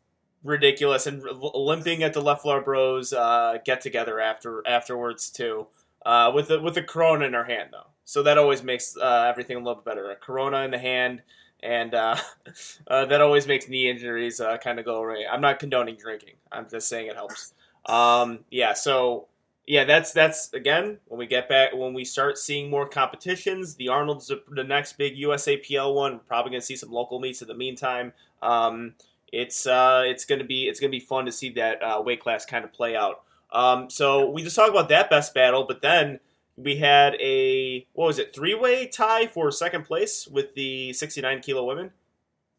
ridiculous 0.43 1.07
and 1.07 1.23
limping 1.23 2.03
at 2.03 2.13
the 2.13 2.21
Left 2.21 2.41
Floor 2.41 2.61
Bros 2.61 3.13
uh, 3.13 3.57
get 3.65 3.81
together 3.81 4.19
after 4.19 4.65
afterwards 4.67 5.29
too. 5.29 5.67
Uh, 6.05 6.31
with 6.33 6.47
the 6.47 6.59
with 6.59 6.77
a 6.77 6.83
Corona 6.83 7.25
in 7.25 7.33
her 7.33 7.43
hand 7.43 7.69
though, 7.71 7.87
so 8.05 8.23
that 8.23 8.37
always 8.37 8.63
makes 8.63 8.97
uh, 8.97 9.25
everything 9.29 9.57
a 9.57 9.59
little 9.59 9.75
bit 9.75 9.85
better. 9.85 10.09
A 10.09 10.15
Corona 10.15 10.61
in 10.61 10.71
the 10.71 10.79
hand, 10.79 11.21
and 11.61 11.93
uh, 11.93 12.15
uh, 12.87 13.05
that 13.05 13.21
always 13.21 13.47
makes 13.47 13.67
knee 13.67 13.89
injuries 13.89 14.39
uh, 14.39 14.57
kind 14.57 14.79
of 14.79 14.85
go 14.85 15.03
away. 15.03 15.25
I'm 15.29 15.41
not 15.41 15.59
condoning 15.59 15.95
drinking. 15.95 16.35
I'm 16.51 16.67
just 16.69 16.87
saying 16.87 17.07
it 17.07 17.15
helps. 17.15 17.53
Um, 17.85 18.39
yeah, 18.49 18.73
so 18.73 19.27
yeah, 19.71 19.85
that's 19.85 20.11
that's 20.11 20.51
again 20.51 20.97
when 21.07 21.17
we 21.17 21.25
get 21.25 21.47
back 21.47 21.73
when 21.73 21.93
we 21.93 22.03
start 22.03 22.37
seeing 22.37 22.69
more 22.69 22.85
competitions. 22.85 23.75
The 23.75 23.87
Arnold's 23.87 24.27
the, 24.27 24.43
the 24.49 24.65
next 24.65 24.97
big 24.97 25.15
USAPL 25.15 25.95
one. 25.95 26.11
We're 26.11 26.19
probably 26.19 26.51
gonna 26.51 26.61
see 26.61 26.75
some 26.75 26.91
local 26.91 27.21
meets 27.21 27.41
in 27.41 27.47
the 27.47 27.53
meantime. 27.53 28.11
Um, 28.41 28.95
it's 29.31 29.65
uh, 29.65 30.03
it's 30.05 30.25
gonna 30.25 30.43
be 30.43 30.67
it's 30.67 30.81
gonna 30.81 30.91
be 30.91 30.99
fun 30.99 31.25
to 31.25 31.31
see 31.31 31.51
that 31.51 31.81
uh, 31.81 32.01
weight 32.05 32.19
class 32.19 32.45
kind 32.45 32.65
of 32.65 32.73
play 32.73 32.97
out. 32.97 33.21
Um, 33.53 33.89
so 33.89 34.29
we 34.29 34.43
just 34.43 34.57
talked 34.57 34.71
about 34.71 34.89
that 34.89 35.09
best 35.09 35.33
battle, 35.33 35.63
but 35.65 35.81
then 35.81 36.19
we 36.57 36.75
had 36.75 37.15
a 37.21 37.87
what 37.93 38.07
was 38.07 38.19
it 38.19 38.35
three 38.35 38.53
way 38.53 38.87
tie 38.87 39.25
for 39.25 39.49
second 39.51 39.85
place 39.85 40.27
with 40.27 40.53
the 40.53 40.91
69 40.91 41.39
kilo 41.39 41.63
women. 41.63 41.91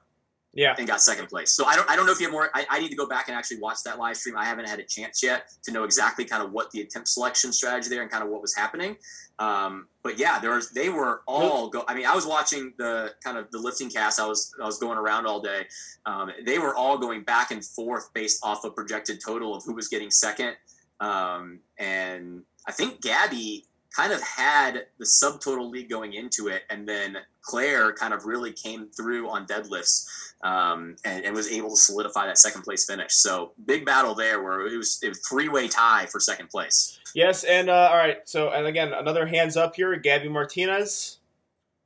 Yeah, 0.53 0.75
and 0.77 0.87
got 0.87 1.01
second 1.01 1.29
place. 1.29 1.53
So 1.53 1.65
I 1.65 1.75
don't 1.75 1.91
I 1.91 1.97
don't 1.97 2.05
know 2.05 2.13
if 2.13 2.21
you 2.21 2.27
have 2.27 2.33
more. 2.33 2.51
I, 2.55 2.67
I 2.69 2.81
need 2.81 2.91
to 2.91 2.97
go 2.97 3.07
back 3.07 3.29
and 3.29 3.37
actually 3.37 3.61
watch 3.61 3.79
that 3.87 3.99
live 3.99 4.19
stream. 4.19 4.37
I 4.37 4.45
haven't 4.45 4.69
had 4.69 4.79
a 4.79 4.85
chance 4.85 5.23
yet 5.23 5.51
to 5.63 5.73
know 5.73 5.85
exactly 5.85 6.27
kind 6.27 6.43
of 6.43 6.53
what 6.53 6.71
the 6.71 6.83
attempt 6.83 7.09
selection 7.09 7.51
strategy 7.51 7.89
there 7.89 8.03
and 8.03 8.11
kind 8.11 8.23
of 8.23 8.29
what 8.29 8.43
was 8.43 8.55
happening. 8.55 8.97
Um, 9.39 9.89
but 10.03 10.19
yeah, 10.19 10.39
there 10.39 10.55
was 10.55 10.71
they 10.71 10.91
were 10.91 11.23
all 11.27 11.69
go. 11.69 11.85
I 11.89 11.95
mean, 11.95 12.07
I 12.07 12.15
was 12.15 12.27
watching 12.27 12.75
the 12.77 13.15
kind 13.25 13.37
of 13.39 13.51
the 13.51 13.59
lifting 13.59 13.91
cast. 13.91 14.21
I 14.21 14.27
was 14.27 14.55
I 14.63 14.67
was 14.67 14.79
going 14.79 14.99
around 14.99 15.27
all 15.27 15.41
day. 15.41 15.63
Um, 16.05 16.31
they 16.45 16.59
were 16.59 16.75
all 16.75 16.99
going 16.99 17.23
back 17.23 17.51
and 17.51 17.65
forth 17.65 18.13
based 18.13 18.45
off 18.45 18.65
a 18.65 18.71
projected 18.71 19.21
total 19.25 19.55
of 19.55 19.65
who 19.65 19.75
was 19.75 19.89
getting 19.89 20.11
second. 20.11 20.57
Um, 21.01 21.61
and 21.79 22.43
I 22.67 22.73
think 22.73 23.01
Gabby 23.01 23.65
kind 23.95 24.13
of 24.13 24.21
had 24.23 24.87
the 24.99 25.05
subtotal 25.05 25.71
lead 25.71 25.89
going 25.89 26.15
into 26.15 26.49
it, 26.49 26.63
and 26.69 26.89
then 26.89 27.17
Claire 27.43 27.93
kind 27.93 28.13
of 28.13 28.25
really 28.25 28.53
came 28.53 28.89
through 28.89 29.29
on 29.29 29.47
deadlifts 29.47 30.07
um, 30.43 30.97
and, 31.05 31.25
and 31.25 31.35
was 31.35 31.51
able 31.51 31.71
to 31.71 31.77
solidify 31.77 32.27
that 32.27 32.39
second 32.39 32.63
place 32.63 32.85
finish. 32.87 33.13
So 33.13 33.53
big 33.65 33.85
battle 33.85 34.15
there, 34.15 34.43
where 34.43 34.67
it 34.67 34.77
was, 34.77 35.01
was 35.07 35.21
three 35.29 35.49
way 35.49 35.69
tie 35.69 36.07
for 36.07 36.19
second 36.21 36.49
place. 36.51 36.99
Yes, 37.15 37.45
and 37.45 37.71
uh, 37.71 37.91
all 37.91 37.97
right. 37.97 38.19
So, 38.29 38.51
and 38.51 38.67
again, 38.67 38.93
another 38.93 39.27
hands 39.27 39.57
up 39.57 39.77
here, 39.77 39.95
Gabby 39.97 40.29
Martinez. 40.29 41.19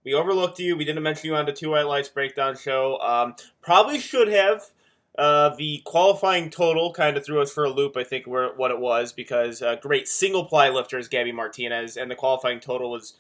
We 0.04 0.14
overlooked 0.14 0.58
you. 0.58 0.76
We 0.76 0.86
didn't 0.86 1.02
mention 1.02 1.28
you 1.28 1.36
on 1.36 1.44
the 1.44 1.52
Two 1.52 1.70
White 1.70 1.86
Lights 1.86 2.08
breakdown 2.08 2.56
show. 2.56 2.98
Um, 3.00 3.34
probably 3.60 3.98
should 3.98 4.28
have. 4.28 4.64
Uh, 5.18 5.52
the 5.56 5.82
qualifying 5.84 6.48
total 6.48 6.92
kind 6.92 7.16
of 7.16 7.26
threw 7.26 7.42
us 7.42 7.50
for 7.50 7.64
a 7.64 7.70
loop. 7.70 7.96
I 7.96 8.04
think 8.04 8.26
where 8.26 8.54
what 8.54 8.70
it 8.70 8.78
was 8.78 9.12
because 9.12 9.60
uh, 9.60 9.74
great 9.82 10.06
single 10.06 10.44
ply 10.44 10.68
lifter 10.68 10.96
is 10.96 11.08
Gabby 11.08 11.32
Martinez, 11.32 11.96
and 11.96 12.08
the 12.08 12.14
qualifying 12.14 12.60
total 12.60 12.92
was 12.92 13.14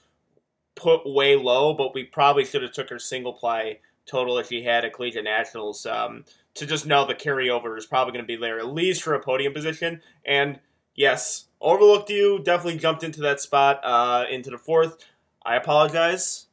put 0.76 1.00
way 1.04 1.34
low. 1.34 1.74
But 1.74 1.94
we 1.94 2.04
probably 2.04 2.44
should 2.44 2.62
have 2.62 2.70
took 2.70 2.88
her 2.90 3.00
single 3.00 3.32
ply 3.32 3.80
total 4.06 4.38
if 4.38 4.46
she 4.46 4.62
had 4.62 4.84
at 4.84 4.94
collegiate 4.94 5.24
nationals 5.24 5.86
um, 5.86 6.24
to 6.54 6.66
just 6.66 6.86
know 6.86 7.04
the 7.04 7.16
carryover 7.16 7.76
is 7.76 7.84
probably 7.84 8.12
going 8.12 8.24
to 8.24 8.26
be 8.26 8.36
there 8.36 8.60
at 8.60 8.72
least 8.72 9.02
for 9.02 9.14
a 9.14 9.20
podium 9.20 9.52
position. 9.52 10.00
And 10.24 10.60
yes, 10.94 11.46
overlooked 11.60 12.10
you. 12.10 12.40
Definitely 12.44 12.78
jumped 12.78 13.02
into 13.02 13.20
that 13.22 13.40
spot 13.40 13.80
uh, 13.82 14.24
into 14.30 14.50
the 14.50 14.58
fourth. 14.58 15.04
I 15.44 15.56
apologize. 15.56 16.46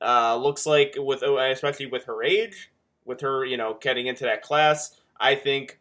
Uh, 0.00 0.36
looks 0.36 0.64
like 0.64 0.94
with 0.96 1.22
especially 1.22 1.86
with 1.86 2.04
her 2.04 2.22
age, 2.22 2.69
with 3.10 3.20
her 3.20 3.44
you 3.44 3.58
know 3.58 3.76
getting 3.78 4.06
into 4.06 4.24
that 4.24 4.40
class, 4.40 4.98
I 5.18 5.34
think 5.34 5.78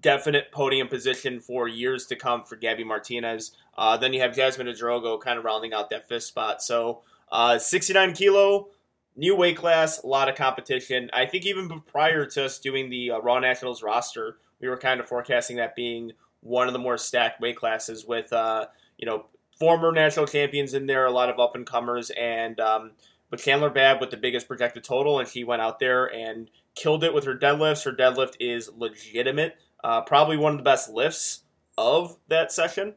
definite 0.00 0.52
podium 0.52 0.88
position 0.88 1.40
for 1.40 1.66
years 1.66 2.06
to 2.06 2.16
come 2.16 2.44
for 2.44 2.56
Gabby 2.56 2.84
Martinez. 2.84 3.50
Uh, 3.76 3.96
then 3.96 4.12
you 4.12 4.20
have 4.20 4.34
Jasmine 4.34 4.68
Adrogo 4.68 5.20
kind 5.20 5.38
of 5.38 5.44
rounding 5.44 5.74
out 5.74 5.90
that 5.90 6.08
fifth 6.08 6.22
spot. 6.22 6.62
So 6.62 7.00
uh, 7.32 7.58
69 7.58 8.12
kilo, 8.12 8.68
new 9.16 9.34
weight 9.34 9.56
class, 9.56 10.02
a 10.02 10.06
lot 10.06 10.28
of 10.28 10.36
competition. 10.36 11.10
I 11.12 11.26
think 11.26 11.44
even 11.44 11.80
prior 11.80 12.24
to 12.24 12.44
us 12.44 12.60
doing 12.60 12.88
the 12.88 13.10
uh, 13.12 13.18
Raw 13.18 13.40
Nationals 13.40 13.82
roster, 13.82 14.38
we 14.60 14.68
were 14.68 14.76
kind 14.76 15.00
of 15.00 15.06
forecasting 15.06 15.56
that 15.56 15.74
being 15.74 16.12
one 16.40 16.68
of 16.68 16.72
the 16.72 16.78
more 16.78 16.96
stacked 16.96 17.40
weight 17.40 17.56
classes 17.56 18.06
with 18.06 18.32
uh, 18.32 18.66
you 18.96 19.06
know 19.06 19.26
former 19.58 19.92
national 19.92 20.26
champions 20.26 20.72
in 20.72 20.86
there, 20.86 21.06
a 21.06 21.10
lot 21.10 21.28
of 21.28 21.38
up 21.38 21.54
and 21.54 21.66
comers, 21.66 22.10
and 22.10 22.60
um, 22.60 22.92
but 23.30 23.38
Chandler 23.38 23.70
Babb 23.70 24.00
with 24.00 24.10
the 24.10 24.16
biggest 24.16 24.48
projected 24.48 24.84
total, 24.84 25.20
and 25.20 25.28
she 25.28 25.44
went 25.44 25.62
out 25.62 25.78
there 25.78 26.06
and 26.06 26.50
killed 26.74 27.04
it 27.04 27.14
with 27.14 27.24
her 27.24 27.36
deadlifts. 27.36 27.84
Her 27.84 27.92
deadlift 27.92 28.34
is 28.40 28.70
legitimate, 28.76 29.56
uh, 29.82 30.02
probably 30.02 30.36
one 30.36 30.52
of 30.52 30.58
the 30.58 30.64
best 30.64 30.90
lifts 30.90 31.44
of 31.78 32.18
that 32.28 32.52
session, 32.52 32.94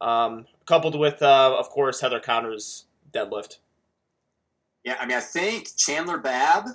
um, 0.00 0.46
coupled 0.66 0.98
with, 0.98 1.22
uh, 1.22 1.56
of 1.58 1.70
course, 1.70 2.00
Heather 2.00 2.20
Connor's 2.20 2.86
deadlift. 3.12 3.58
Yeah, 4.84 4.96
I 5.00 5.06
mean, 5.06 5.16
I 5.16 5.20
think 5.20 5.76
Chandler 5.76 6.18
Babb, 6.18 6.66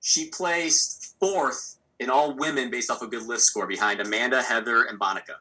she 0.00 0.28
placed 0.28 1.16
fourth 1.18 1.76
in 1.98 2.10
all 2.10 2.34
women 2.34 2.70
based 2.70 2.90
off 2.90 3.02
a 3.02 3.06
good 3.06 3.22
lift 3.24 3.42
score 3.42 3.66
behind 3.66 4.00
Amanda, 4.00 4.42
Heather, 4.42 4.84
and 4.84 4.98
Bonica. 4.98 5.36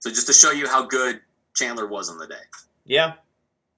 So 0.00 0.10
just 0.10 0.26
to 0.26 0.32
show 0.32 0.50
you 0.50 0.68
how 0.68 0.84
good 0.84 1.20
Chandler 1.54 1.86
was 1.86 2.10
on 2.10 2.18
the 2.18 2.26
day. 2.26 2.34
Yeah, 2.84 3.14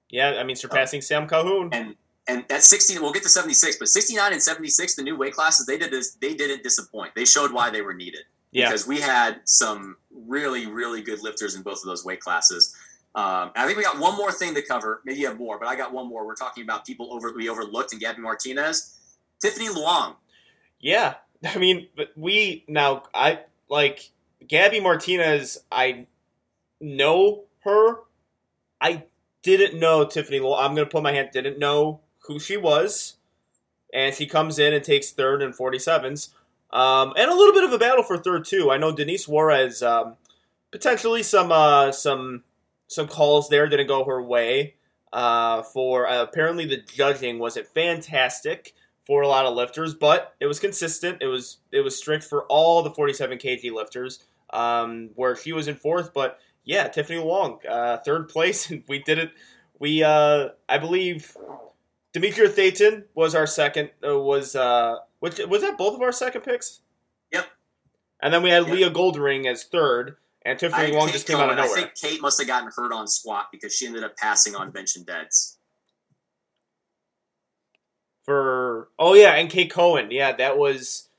yeah. 0.09 0.37
I 0.39 0.43
mean, 0.43 0.55
surpassing 0.55 1.01
Sam 1.01 1.27
Calhoun. 1.27 1.69
And 1.71 1.95
and 2.27 2.45
at 2.51 2.63
60, 2.63 2.99
we'll 2.99 3.11
get 3.11 3.23
to 3.23 3.29
76, 3.29 3.77
but 3.77 3.87
69 3.87 4.33
and 4.33 4.41
76, 4.41 4.95
the 4.95 5.01
new 5.01 5.17
weight 5.17 5.33
classes, 5.33 5.65
they 5.65 5.79
did 5.79 5.89
this, 5.89 6.11
they 6.21 6.35
didn't 6.35 6.61
disappoint. 6.61 7.15
They 7.15 7.25
showed 7.25 7.51
why 7.51 7.71
they 7.71 7.81
were 7.81 7.95
needed. 7.95 8.21
Yeah. 8.51 8.67
Because 8.67 8.85
we 8.87 8.99
had 8.99 9.41
some 9.45 9.97
really, 10.11 10.67
really 10.67 11.01
good 11.01 11.23
lifters 11.23 11.55
in 11.55 11.63
both 11.63 11.79
of 11.79 11.85
those 11.85 12.05
weight 12.05 12.19
classes. 12.19 12.75
Um, 13.15 13.51
I 13.55 13.65
think 13.65 13.77
we 13.77 13.83
got 13.83 13.99
one 13.99 14.15
more 14.15 14.31
thing 14.31 14.53
to 14.55 14.61
cover. 14.61 15.01
Maybe 15.05 15.19
you 15.19 15.27
have 15.27 15.39
more, 15.39 15.57
but 15.57 15.67
I 15.67 15.75
got 15.75 15.91
one 15.91 16.07
more. 16.07 16.25
We're 16.25 16.35
talking 16.35 16.63
about 16.63 16.85
people 16.85 17.11
over 17.11 17.33
we 17.33 17.49
overlooked 17.49 17.91
and 17.91 17.99
Gabby 17.99 18.21
Martinez, 18.21 18.95
Tiffany 19.41 19.67
Luong. 19.67 20.15
Yeah, 20.79 21.15
I 21.45 21.57
mean, 21.57 21.87
but 21.95 22.11
we 22.15 22.63
now 22.67 23.03
I 23.13 23.39
like 23.67 24.11
Gabby 24.47 24.79
Martinez. 24.79 25.57
I 25.71 26.05
know 26.79 27.45
her. 27.61 28.01
I 28.79 29.03
didn't 29.43 29.79
know 29.79 30.05
Tiffany. 30.05 30.39
Luong. 30.39 30.59
I'm 30.59 30.75
gonna 30.75 30.87
put 30.87 31.03
my 31.03 31.11
hand. 31.11 31.29
Didn't 31.31 31.59
know 31.59 32.01
who 32.27 32.39
she 32.39 32.57
was, 32.57 33.15
and 33.93 34.13
she 34.13 34.25
comes 34.25 34.59
in 34.59 34.73
and 34.73 34.83
takes 34.83 35.11
third 35.11 35.41
and 35.41 35.55
47s, 35.55 36.29
um, 36.71 37.13
and 37.17 37.29
a 37.29 37.35
little 37.35 37.53
bit 37.53 37.63
of 37.63 37.73
a 37.73 37.79
battle 37.79 38.03
for 38.03 38.17
third 38.17 38.45
too. 38.45 38.71
I 38.71 38.77
know 38.77 38.91
Denise 38.91 39.27
Juarez. 39.27 39.81
Um, 39.81 40.15
potentially 40.71 41.23
some 41.23 41.51
uh, 41.51 41.91
some 41.91 42.43
some 42.87 43.07
calls 43.07 43.49
there 43.49 43.67
didn't 43.67 43.87
go 43.87 44.03
her 44.05 44.21
way. 44.21 44.75
Uh, 45.11 45.63
for 45.63 46.07
uh, 46.07 46.21
apparently 46.21 46.65
the 46.65 46.77
judging 46.77 47.39
wasn't 47.39 47.67
fantastic 47.67 48.75
for 49.07 49.23
a 49.23 49.27
lot 49.27 49.45
of 49.45 49.55
lifters, 49.55 49.95
but 49.95 50.35
it 50.39 50.45
was 50.45 50.59
consistent. 50.59 51.21
It 51.21 51.27
was 51.27 51.57
it 51.71 51.81
was 51.81 51.97
strict 51.97 52.23
for 52.23 52.45
all 52.45 52.83
the 52.83 52.91
47 52.91 53.37
kg 53.37 53.71
lifters. 53.73 54.23
Um, 54.51 55.11
where 55.13 55.35
she 55.35 55.53
was 55.53 55.67
in 55.67 55.75
fourth, 55.75 56.11
but 56.11 56.39
yeah, 56.69 56.87
Tiffany 56.87 57.17
Luong, 57.19 57.67
uh, 57.67 57.97
third 57.97 58.29
place, 58.29 58.69
and 58.69 58.83
we 58.87 58.99
did 58.99 59.17
it. 59.17 59.31
We 59.79 60.03
uh, 60.03 60.49
I 60.69 60.77
believe 60.77 61.35
Demetria 62.13 62.47
Thayton 62.47 63.05
was 63.15 63.33
our 63.33 63.47
second. 63.47 63.89
Uh, 64.07 64.19
was 64.19 64.55
uh, 64.55 64.97
which 65.19 65.39
was 65.39 65.61
that 65.63 65.77
both 65.77 65.95
of 65.95 66.01
our 66.01 66.11
second 66.11 66.41
picks? 66.41 66.81
Yep. 67.31 67.47
And 68.21 68.33
then 68.33 68.43
we 68.43 68.51
had 68.51 68.67
Yep. 68.67 68.75
Leah 68.75 68.91
Goldring 68.91 69.51
as 69.51 69.63
third, 69.63 70.17
and 70.45 70.59
Tiffany 70.59 70.87
I, 70.87 70.91
Luong 70.91 71.05
Kate 71.05 71.13
just 71.13 71.27
came 71.27 71.37
out 71.37 71.49
of 71.49 71.55
nowhere. 71.55 71.71
I 71.71 71.73
think 71.73 71.95
Kate 71.95 72.21
must 72.21 72.39
have 72.39 72.47
gotten 72.47 72.69
hurt 72.75 72.93
on 72.93 73.07
squat 73.07 73.47
because 73.51 73.73
she 73.73 73.87
ended 73.87 74.03
up 74.03 74.15
passing 74.15 74.55
on 74.55 74.69
bench 74.69 74.95
and 74.95 75.05
deads. 75.05 75.57
for 78.25 78.89
oh 78.99 79.15
yeah, 79.15 79.31
and 79.31 79.49
Kate 79.49 79.71
Cohen. 79.71 80.09
Yeah, 80.11 80.33
that 80.33 80.55
was. 80.59 81.09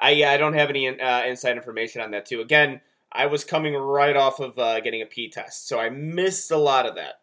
I 0.00 0.24
I 0.24 0.36
don't 0.36 0.54
have 0.54 0.68
any 0.68 0.88
uh, 0.88 1.24
inside 1.24 1.56
information 1.56 2.02
on 2.02 2.10
that 2.10 2.26
too. 2.26 2.40
Again, 2.40 2.80
I 3.12 3.26
was 3.26 3.44
coming 3.44 3.74
right 3.74 4.16
off 4.16 4.40
of 4.40 4.58
uh, 4.58 4.80
getting 4.80 5.02
a 5.02 5.06
P 5.06 5.30
test, 5.30 5.68
so 5.68 5.78
I 5.78 5.90
missed 5.90 6.50
a 6.50 6.56
lot 6.56 6.86
of 6.86 6.96
that. 6.96 7.20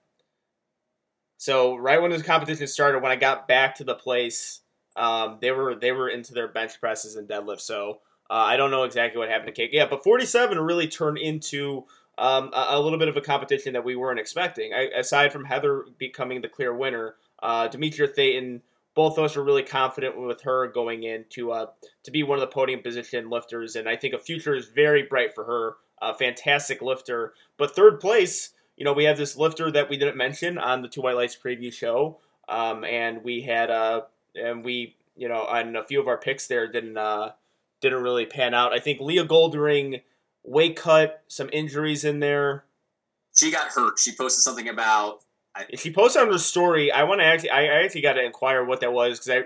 So 1.38 1.76
right 1.76 2.02
when 2.02 2.12
the 2.12 2.24
competition 2.24 2.68
started, 2.68 3.02
when 3.02 3.12
I 3.12 3.18
got 3.18 3.48
back 3.48 3.76
to 3.76 3.84
the 3.84 3.96
place, 3.96 4.62
um, 4.96 5.40
they 5.42 5.52
were 5.52 5.76
they 5.76 5.92
were 5.92 6.10
into 6.10 6.34
their 6.34 6.48
bench 6.48 6.80
presses 6.80 7.16
and 7.16 7.28
deadlifts. 7.28 7.62
So 7.62 8.00
uh, 8.30 8.34
I 8.34 8.58
don't 8.58 8.72
know 8.72 8.84
exactly 8.84 9.20
what 9.20 9.30
happened 9.30 9.48
to 9.48 9.62
Kate. 9.62 9.74
Yeah, 9.74 9.88
but 9.90 10.04
47 10.04 10.60
really 10.60 10.88
turned 10.88 11.18
into 11.18 11.86
um, 12.18 12.52
a, 12.54 12.68
a 12.70 12.80
little 12.80 13.00
bit 13.00 13.08
of 13.08 13.18
a 13.18 13.22
competition 13.22 13.74
that 13.74 13.84
we 13.84 13.96
weren't 13.96 14.20
expecting. 14.20 14.74
I, 14.74 14.90
aside 14.98 15.34
from 15.34 15.46
Heather 15.46 15.86
becoming 15.98 16.42
the 16.42 16.48
clear 16.50 16.74
winner, 16.74 17.16
uh, 17.42 17.68
Demetria 17.68 18.08
Thayton 18.08 18.62
both 18.95 19.18
of 19.18 19.24
us 19.24 19.36
were 19.36 19.44
really 19.44 19.64
confident 19.64 20.18
with 20.18 20.41
her 20.41 20.68
going 20.68 21.03
in 21.03 21.26
to 21.30 21.52
uh, 21.52 21.68
to 22.03 22.11
be 22.11 22.24
one 22.24 22.38
of 22.38 22.41
the 22.41 22.53
podium 22.53 22.82
position 22.82 23.30
lifters, 23.30 23.76
and 23.76 23.88
I 23.90 23.95
think 23.95 24.14
a 24.14 24.20
future 24.20 24.56
is 24.56 24.68
very 24.68 25.03
bright 25.03 25.34
for 25.36 25.45
her. 25.45 25.76
A 26.02 26.14
fantastic 26.14 26.82
lifter, 26.82 27.34
but 27.57 27.76
third 27.76 28.02
place, 28.02 28.49
you 28.76 28.84
know, 28.84 28.91
we 28.91 29.06
have 29.06 29.18
this 29.18 29.38
lifter 29.38 29.72
that 29.72 29.90
we 29.90 29.95
didn't 29.95 30.18
mention 30.18 30.57
on 30.57 30.82
the 30.82 30.90
Two 30.90 31.02
White 31.02 31.15
Lights 31.15 31.38
preview 31.41 31.72
show, 31.72 32.20
um, 32.49 32.84
and 32.84 33.24
we 33.24 33.41
had 33.41 33.70
uh, 33.72 34.02
and 34.36 34.65
we, 34.65 34.98
you 35.15 35.30
know, 35.30 35.44
on 35.45 35.78
a 35.78 35.84
few 35.84 36.02
of 36.02 36.07
our 36.07 36.18
picks 36.18 36.48
there 36.48 36.70
didn't 36.70 36.98
uh, 36.98 37.32
didn't 37.82 38.03
really 38.03 38.26
pan 38.26 38.53
out. 38.53 38.74
I 38.74 38.80
think 38.80 38.99
Leah 38.99 39.26
Goldring 39.26 40.02
weight 40.44 40.76
cut, 40.76 41.24
some 41.28 41.49
injuries 41.53 42.03
in 42.03 42.20
there. 42.20 42.65
She 43.34 43.49
got 43.49 43.70
hurt. 43.70 43.98
She 43.98 44.15
posted 44.15 44.44
something 44.44 44.68
about 44.68 45.24
She 45.76 45.94
posted 45.94 46.24
on 46.24 46.32
her 46.32 46.38
story. 46.38 46.92
I 46.92 47.04
want 47.04 47.22
to 47.22 47.26
actually, 47.26 47.52
I 47.52 47.66
I 47.66 47.84
actually 47.84 48.02
got 48.02 48.14
to 48.14 48.24
inquire 48.24 48.64
what 48.64 48.82
that 48.82 48.92
was 48.92 49.20
because 49.20 49.30
I, 49.30 49.44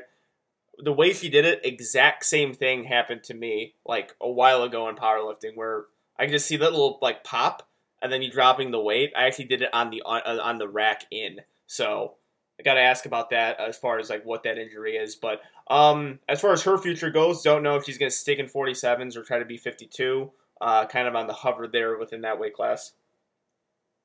the 0.81 0.93
way 0.93 1.13
she 1.13 1.29
did 1.29 1.45
it, 1.45 1.65
exact 1.65 2.25
same 2.25 2.53
thing 2.53 2.85
happened 2.85 3.23
to 3.25 3.33
me 3.33 3.73
like 3.85 4.15
a 4.21 4.29
while 4.29 4.63
ago 4.63 4.87
in 4.87 4.95
powerlifting, 4.95 5.55
where 5.55 5.85
I 6.17 6.25
could 6.25 6.31
just 6.31 6.47
see 6.47 6.57
that 6.57 6.71
little 6.71 6.99
like 7.01 7.23
pop, 7.23 7.67
and 8.01 8.11
then 8.11 8.21
you 8.21 8.31
dropping 8.31 8.71
the 8.71 8.79
weight. 8.79 9.11
I 9.17 9.25
actually 9.25 9.45
did 9.45 9.61
it 9.61 9.73
on 9.73 9.89
the 9.89 10.01
on, 10.03 10.21
on 10.39 10.57
the 10.57 10.69
rack 10.69 11.05
in, 11.11 11.41
so 11.65 12.15
I 12.59 12.63
got 12.63 12.75
to 12.75 12.81
ask 12.81 13.05
about 13.05 13.29
that 13.29 13.59
as 13.59 13.77
far 13.77 13.99
as 13.99 14.09
like 14.09 14.25
what 14.25 14.43
that 14.43 14.57
injury 14.57 14.95
is. 14.95 15.15
But 15.15 15.41
um, 15.69 16.19
as 16.27 16.41
far 16.41 16.53
as 16.53 16.63
her 16.63 16.77
future 16.77 17.09
goes, 17.09 17.43
don't 17.43 17.63
know 17.63 17.75
if 17.75 17.85
she's 17.85 17.97
going 17.97 18.09
to 18.09 18.15
stick 18.15 18.39
in 18.39 18.47
47s 18.47 19.15
or 19.15 19.23
try 19.23 19.39
to 19.39 19.45
be 19.45 19.57
52. 19.57 20.31
Uh, 20.59 20.85
kind 20.87 21.07
of 21.07 21.15
on 21.15 21.27
the 21.27 21.33
hover 21.33 21.67
there 21.67 21.97
within 21.99 22.21
that 22.21 22.39
weight 22.39 22.55
class. 22.55 22.93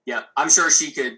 Yeah, 0.05 0.24
I'm 0.37 0.51
sure 0.51 0.70
she 0.70 0.91
could. 0.91 1.16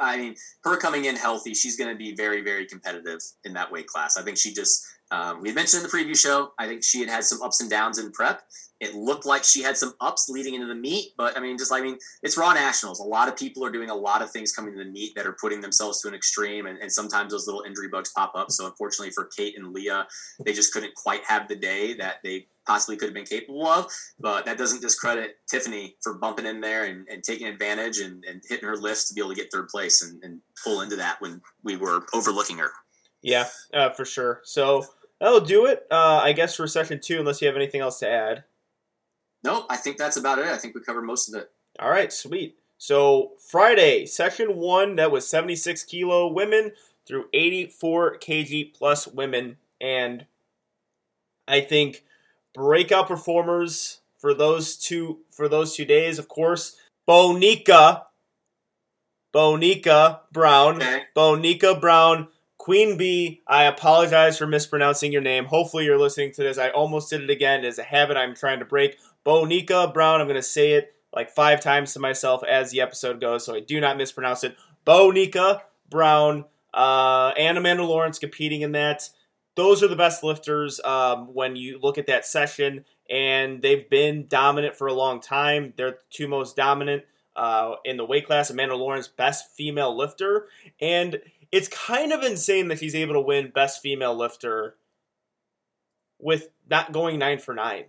I 0.00 0.16
mean, 0.16 0.34
her 0.64 0.76
coming 0.76 1.04
in 1.04 1.16
healthy, 1.16 1.54
she's 1.54 1.76
going 1.76 1.90
to 1.90 1.96
be 1.96 2.14
very, 2.14 2.42
very 2.42 2.66
competitive 2.66 3.20
in 3.44 3.52
that 3.54 3.70
weight 3.70 3.86
class. 3.86 4.16
I 4.16 4.22
think 4.22 4.38
she 4.38 4.52
just, 4.52 4.84
um, 5.12 5.42
we 5.42 5.52
mentioned 5.52 5.84
in 5.84 5.90
the 5.90 5.94
preview 5.94 6.18
show, 6.18 6.52
I 6.58 6.66
think 6.66 6.82
she 6.82 7.00
had 7.00 7.10
had 7.10 7.24
some 7.24 7.42
ups 7.42 7.60
and 7.60 7.68
downs 7.68 7.98
in 7.98 8.10
prep. 8.12 8.40
It 8.80 8.94
looked 8.94 9.26
like 9.26 9.44
she 9.44 9.62
had 9.62 9.76
some 9.76 9.92
ups 10.00 10.28
leading 10.28 10.54
into 10.54 10.66
the 10.66 10.74
meet, 10.74 11.12
but 11.18 11.36
I 11.36 11.40
mean, 11.40 11.58
just 11.58 11.70
I 11.70 11.82
mean, 11.82 11.98
it's 12.22 12.38
Raw 12.38 12.54
Nationals. 12.54 12.98
A 12.98 13.04
lot 13.04 13.28
of 13.28 13.36
people 13.36 13.64
are 13.64 13.70
doing 13.70 13.90
a 13.90 13.94
lot 13.94 14.22
of 14.22 14.30
things 14.30 14.52
coming 14.52 14.72
to 14.72 14.82
the 14.82 14.90
meet 14.90 15.14
that 15.14 15.26
are 15.26 15.36
putting 15.38 15.60
themselves 15.60 16.00
to 16.00 16.08
an 16.08 16.14
extreme, 16.14 16.64
and, 16.64 16.78
and 16.78 16.90
sometimes 16.90 17.30
those 17.30 17.46
little 17.46 17.62
injury 17.62 17.88
bugs 17.88 18.10
pop 18.16 18.32
up. 18.34 18.50
So, 18.50 18.66
unfortunately 18.66 19.12
for 19.12 19.28
Kate 19.36 19.56
and 19.56 19.72
Leah, 19.72 20.08
they 20.44 20.54
just 20.54 20.72
couldn't 20.72 20.94
quite 20.94 21.20
have 21.28 21.46
the 21.46 21.56
day 21.56 21.92
that 21.94 22.16
they 22.24 22.48
possibly 22.66 22.96
could 22.96 23.08
have 23.08 23.14
been 23.14 23.24
capable 23.24 23.66
of. 23.66 23.86
But 24.18 24.46
that 24.46 24.56
doesn't 24.56 24.80
discredit 24.80 25.36
Tiffany 25.48 25.96
for 26.02 26.14
bumping 26.14 26.46
in 26.46 26.60
there 26.62 26.86
and, 26.86 27.06
and 27.08 27.22
taking 27.22 27.48
advantage 27.48 27.98
and, 27.98 28.24
and 28.24 28.42
hitting 28.48 28.66
her 28.66 28.76
lifts 28.76 29.08
to 29.08 29.14
be 29.14 29.20
able 29.20 29.30
to 29.30 29.36
get 29.36 29.52
third 29.52 29.68
place 29.68 30.02
and, 30.02 30.24
and 30.24 30.40
pull 30.64 30.80
into 30.80 30.96
that 30.96 31.20
when 31.20 31.42
we 31.62 31.76
were 31.76 32.06
overlooking 32.14 32.58
her. 32.58 32.70
Yeah, 33.22 33.46
uh, 33.72 33.90
for 33.90 34.04
sure. 34.04 34.40
So 34.42 34.84
that'll 35.22 35.40
do 35.40 35.66
it, 35.66 35.86
uh, 35.90 36.20
I 36.22 36.32
guess, 36.32 36.56
for 36.56 36.66
session 36.66 37.00
two, 37.00 37.20
unless 37.20 37.40
you 37.40 37.46
have 37.46 37.56
anything 37.56 37.80
else 37.80 38.00
to 38.00 38.08
add. 38.10 38.44
No, 39.44 39.64
I 39.70 39.76
think 39.76 39.96
that's 39.96 40.16
about 40.16 40.38
it. 40.38 40.46
I 40.46 40.58
think 40.58 40.74
we 40.74 40.82
covered 40.82 41.02
most 41.02 41.28
of 41.28 41.40
it. 41.40 41.50
All 41.80 41.90
right, 41.90 42.12
sweet. 42.12 42.56
So 42.78 43.32
Friday, 43.48 44.06
session 44.06 44.56
one, 44.56 44.96
that 44.96 45.10
was 45.12 45.28
76 45.28 45.84
kilo 45.84 46.26
women 46.26 46.72
through 47.06 47.26
84 47.32 48.18
kg 48.18 48.74
plus 48.74 49.06
women. 49.06 49.56
And 49.80 50.26
I 51.48 51.60
think 51.60 52.04
breakout 52.54 53.08
performers 53.08 54.00
for 54.18 54.34
those 54.34 54.76
two 54.76 55.20
for 55.30 55.48
those 55.48 55.74
two 55.76 55.84
days, 55.84 56.18
of 56.18 56.28
course, 56.28 56.76
Bonica, 57.08 58.02
Bonica 59.34 60.20
Brown, 60.32 60.76
Okay. 60.76 61.02
Bonica 61.16 61.80
Brown, 61.80 62.28
Queen 62.62 62.96
Bee. 62.96 63.42
I 63.48 63.64
apologize 63.64 64.38
for 64.38 64.46
mispronouncing 64.46 65.10
your 65.10 65.20
name. 65.20 65.46
Hopefully, 65.46 65.84
you're 65.84 65.98
listening 65.98 66.30
to 66.34 66.44
this. 66.44 66.58
I 66.58 66.68
almost 66.68 67.10
did 67.10 67.20
it 67.20 67.28
again. 67.28 67.64
It's 67.64 67.78
a 67.78 67.82
habit 67.82 68.16
I'm 68.16 68.36
trying 68.36 68.60
to 68.60 68.64
break. 68.64 68.98
Bonica 69.26 69.92
Brown. 69.92 70.20
I'm 70.20 70.28
going 70.28 70.36
to 70.36 70.44
say 70.44 70.74
it 70.74 70.94
like 71.12 71.32
five 71.32 71.60
times 71.60 71.92
to 71.94 71.98
myself 71.98 72.44
as 72.48 72.70
the 72.70 72.80
episode 72.80 73.20
goes, 73.20 73.44
so 73.44 73.56
I 73.56 73.58
do 73.58 73.80
not 73.80 73.96
mispronounce 73.96 74.44
it. 74.44 74.56
Bonica 74.86 75.62
Brown 75.90 76.44
uh, 76.72 77.32
and 77.36 77.58
Amanda 77.58 77.82
Lawrence 77.82 78.20
competing 78.20 78.60
in 78.60 78.70
that. 78.70 79.08
Those 79.56 79.82
are 79.82 79.88
the 79.88 79.96
best 79.96 80.22
lifters 80.22 80.78
um, 80.84 81.34
when 81.34 81.56
you 81.56 81.80
look 81.82 81.98
at 81.98 82.06
that 82.06 82.24
session, 82.24 82.84
and 83.10 83.60
they've 83.60 83.90
been 83.90 84.28
dominant 84.28 84.76
for 84.76 84.86
a 84.86 84.94
long 84.94 85.20
time. 85.20 85.74
They're 85.76 85.90
the 85.90 85.98
two 86.10 86.28
most 86.28 86.54
dominant 86.54 87.02
uh, 87.34 87.74
in 87.84 87.96
the 87.96 88.04
weight 88.04 88.28
class. 88.28 88.50
Amanda 88.50 88.76
Lawrence, 88.76 89.08
best 89.08 89.52
female 89.56 89.96
lifter, 89.96 90.46
and 90.80 91.20
it's 91.52 91.68
kind 91.68 92.12
of 92.12 92.22
insane 92.22 92.68
that 92.68 92.78
she's 92.78 92.94
able 92.94 93.14
to 93.14 93.20
win 93.20 93.50
best 93.54 93.80
female 93.82 94.14
lifter 94.16 94.76
with 96.18 96.48
not 96.70 96.92
going 96.92 97.18
nine 97.18 97.38
for 97.38 97.54
nine. 97.54 97.84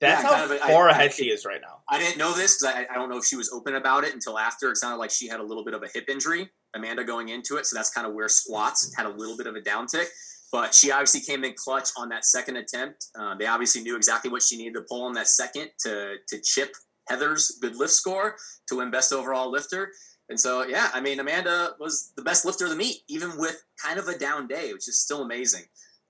That's 0.00 0.22
Yeah, 0.22 0.28
how 0.28 0.34
kind 0.46 0.52
of 0.52 0.58
far 0.60 0.88
I- 0.88 0.92
I- 0.92 0.94
ahead 0.94 1.12
she 1.12 1.26
is 1.30 1.44
right 1.44 1.60
now. 1.60 1.82
I 1.88 1.98
didn't 1.98 2.16
know 2.18 2.32
this 2.32 2.58
because 2.58 2.74
I, 2.74 2.86
I 2.90 2.94
don't 2.94 3.10
know 3.10 3.18
if 3.18 3.24
she 3.26 3.36
was 3.36 3.52
open 3.52 3.74
about 3.74 4.04
it 4.04 4.14
until 4.14 4.38
after. 4.38 4.70
It 4.70 4.76
sounded 4.78 4.96
like 4.96 5.10
she 5.10 5.28
had 5.28 5.40
a 5.40 5.42
little 5.42 5.64
bit 5.64 5.74
of 5.74 5.82
a 5.82 5.88
hip 5.88 6.06
injury, 6.08 6.50
Amanda 6.74 7.04
going 7.04 7.28
into 7.28 7.56
it. 7.56 7.66
So 7.66 7.76
that's 7.76 7.90
kind 7.90 8.06
of 8.06 8.14
where 8.14 8.28
squats 8.28 8.92
had 8.96 9.04
a 9.06 9.10
little 9.10 9.36
bit 9.36 9.46
of 9.46 9.56
a 9.56 9.60
downtick. 9.60 10.06
But 10.52 10.74
she 10.74 10.90
obviously 10.90 11.20
came 11.20 11.44
in 11.44 11.52
clutch 11.54 11.90
on 11.96 12.08
that 12.08 12.24
second 12.24 12.56
attempt. 12.56 13.06
Uh, 13.16 13.34
they 13.36 13.46
obviously 13.46 13.82
knew 13.82 13.94
exactly 13.94 14.30
what 14.30 14.42
she 14.42 14.56
needed 14.56 14.74
to 14.74 14.82
pull 14.88 15.02
on 15.04 15.12
that 15.12 15.28
second 15.28 15.68
to 15.84 16.16
to 16.28 16.40
chip 16.42 16.72
Heather's 17.08 17.58
good 17.60 17.76
lift 17.76 17.92
score 17.92 18.36
to 18.68 18.76
win 18.78 18.90
best 18.90 19.12
overall 19.12 19.50
lifter. 19.50 19.92
And 20.30 20.38
so, 20.38 20.64
yeah, 20.64 20.90
I 20.94 21.00
mean, 21.00 21.18
Amanda 21.18 21.74
was 21.80 22.12
the 22.14 22.22
best 22.22 22.44
lifter 22.44 22.64
of 22.64 22.70
the 22.70 22.76
meet, 22.76 23.02
even 23.08 23.36
with 23.36 23.64
kind 23.76 23.98
of 23.98 24.06
a 24.06 24.16
down 24.16 24.46
day, 24.46 24.72
which 24.72 24.88
is 24.88 24.96
still 24.96 25.22
amazing. 25.22 25.64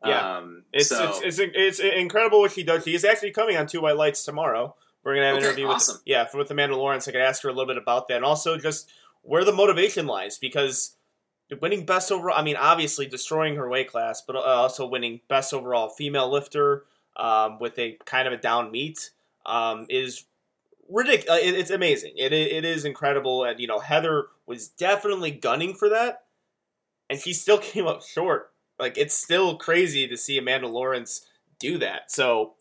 Yeah. 0.05 0.37
Um, 0.37 0.65
It's, 0.73 0.89
so, 0.89 1.19
it's, 1.25 1.39
it's 1.39 1.51
it's 1.55 1.81
incredible 1.81 2.41
what 2.41 2.53
she 2.53 2.63
does. 2.63 2.85
She 2.85 2.95
is 2.95 3.05
actually 3.05 3.33
coming 3.33 3.57
on 3.57 3.67
Two 3.67 3.81
White 3.81 3.97
Lights 3.97 4.25
tomorrow. 4.25 4.77
We're 5.03 5.15
gonna 5.15 5.27
have 5.27 5.37
an 5.37 5.43
interview 5.45 5.67
awesome. 5.67 5.95
with 5.95 6.03
yeah 6.05 6.27
with 6.33 6.51
Amanda 6.51 6.77
Lawrence. 6.77 7.09
I 7.09 7.13
could 7.13 7.23
ask 7.23 7.43
her 7.43 7.49
a 7.49 7.53
little 7.53 7.67
bit 7.67 7.83
about 7.83 8.09
that, 8.09 8.17
and 8.17 8.25
also 8.25 8.59
just 8.59 8.91
where 9.23 9.45
the 9.45 9.53
motivation 9.53 10.07
lies 10.07 10.39
because 10.39 10.97
winning 11.61 11.85
best 11.85 12.13
overall. 12.13 12.37
I 12.37 12.43
mean, 12.43 12.57
obviously 12.57 13.07
destroying 13.07 13.57
her 13.57 13.69
weight 13.69 13.91
class, 13.91 14.23
but 14.27 14.37
uh, 14.37 14.41
also 14.41 14.87
winning 14.87 15.21
best 15.29 15.53
overall 15.53 15.89
female 15.89 16.31
lifter 16.31 16.85
um, 17.17 17.59
with 17.59 17.79
a 17.79 17.99
kind 18.05 18.29
of 18.29 18.35
a 18.35 18.39
down 18.39 18.71
meet 18.71 19.11
um, 19.47 19.87
is 19.89 20.25
ridiculous. 20.91 21.43
It, 21.43 21.55
it's 21.55 21.71
amazing. 21.71 22.12
It, 22.17 22.33
it 22.33 22.65
is 22.65 22.85
incredible, 22.85 23.45
and 23.45 23.59
you 23.61 23.67
know 23.67 23.79
Heather 23.79 24.27
was 24.47 24.69
definitely 24.69 25.31
gunning 25.31 25.75
for 25.75 25.89
that, 25.89 26.25
and 27.09 27.21
she 27.21 27.33
still 27.33 27.59
came 27.73 27.87
up 27.87 28.03
short. 28.03 28.51
Like 28.79 28.97
it's 28.97 29.15
still 29.15 29.57
crazy 29.57 30.09
to 30.09 30.17
see 30.17 30.39
Amanda 30.39 30.69
Lawrence 30.69 31.27
do 31.59 31.79
that. 31.79 32.11
So, 32.11 32.55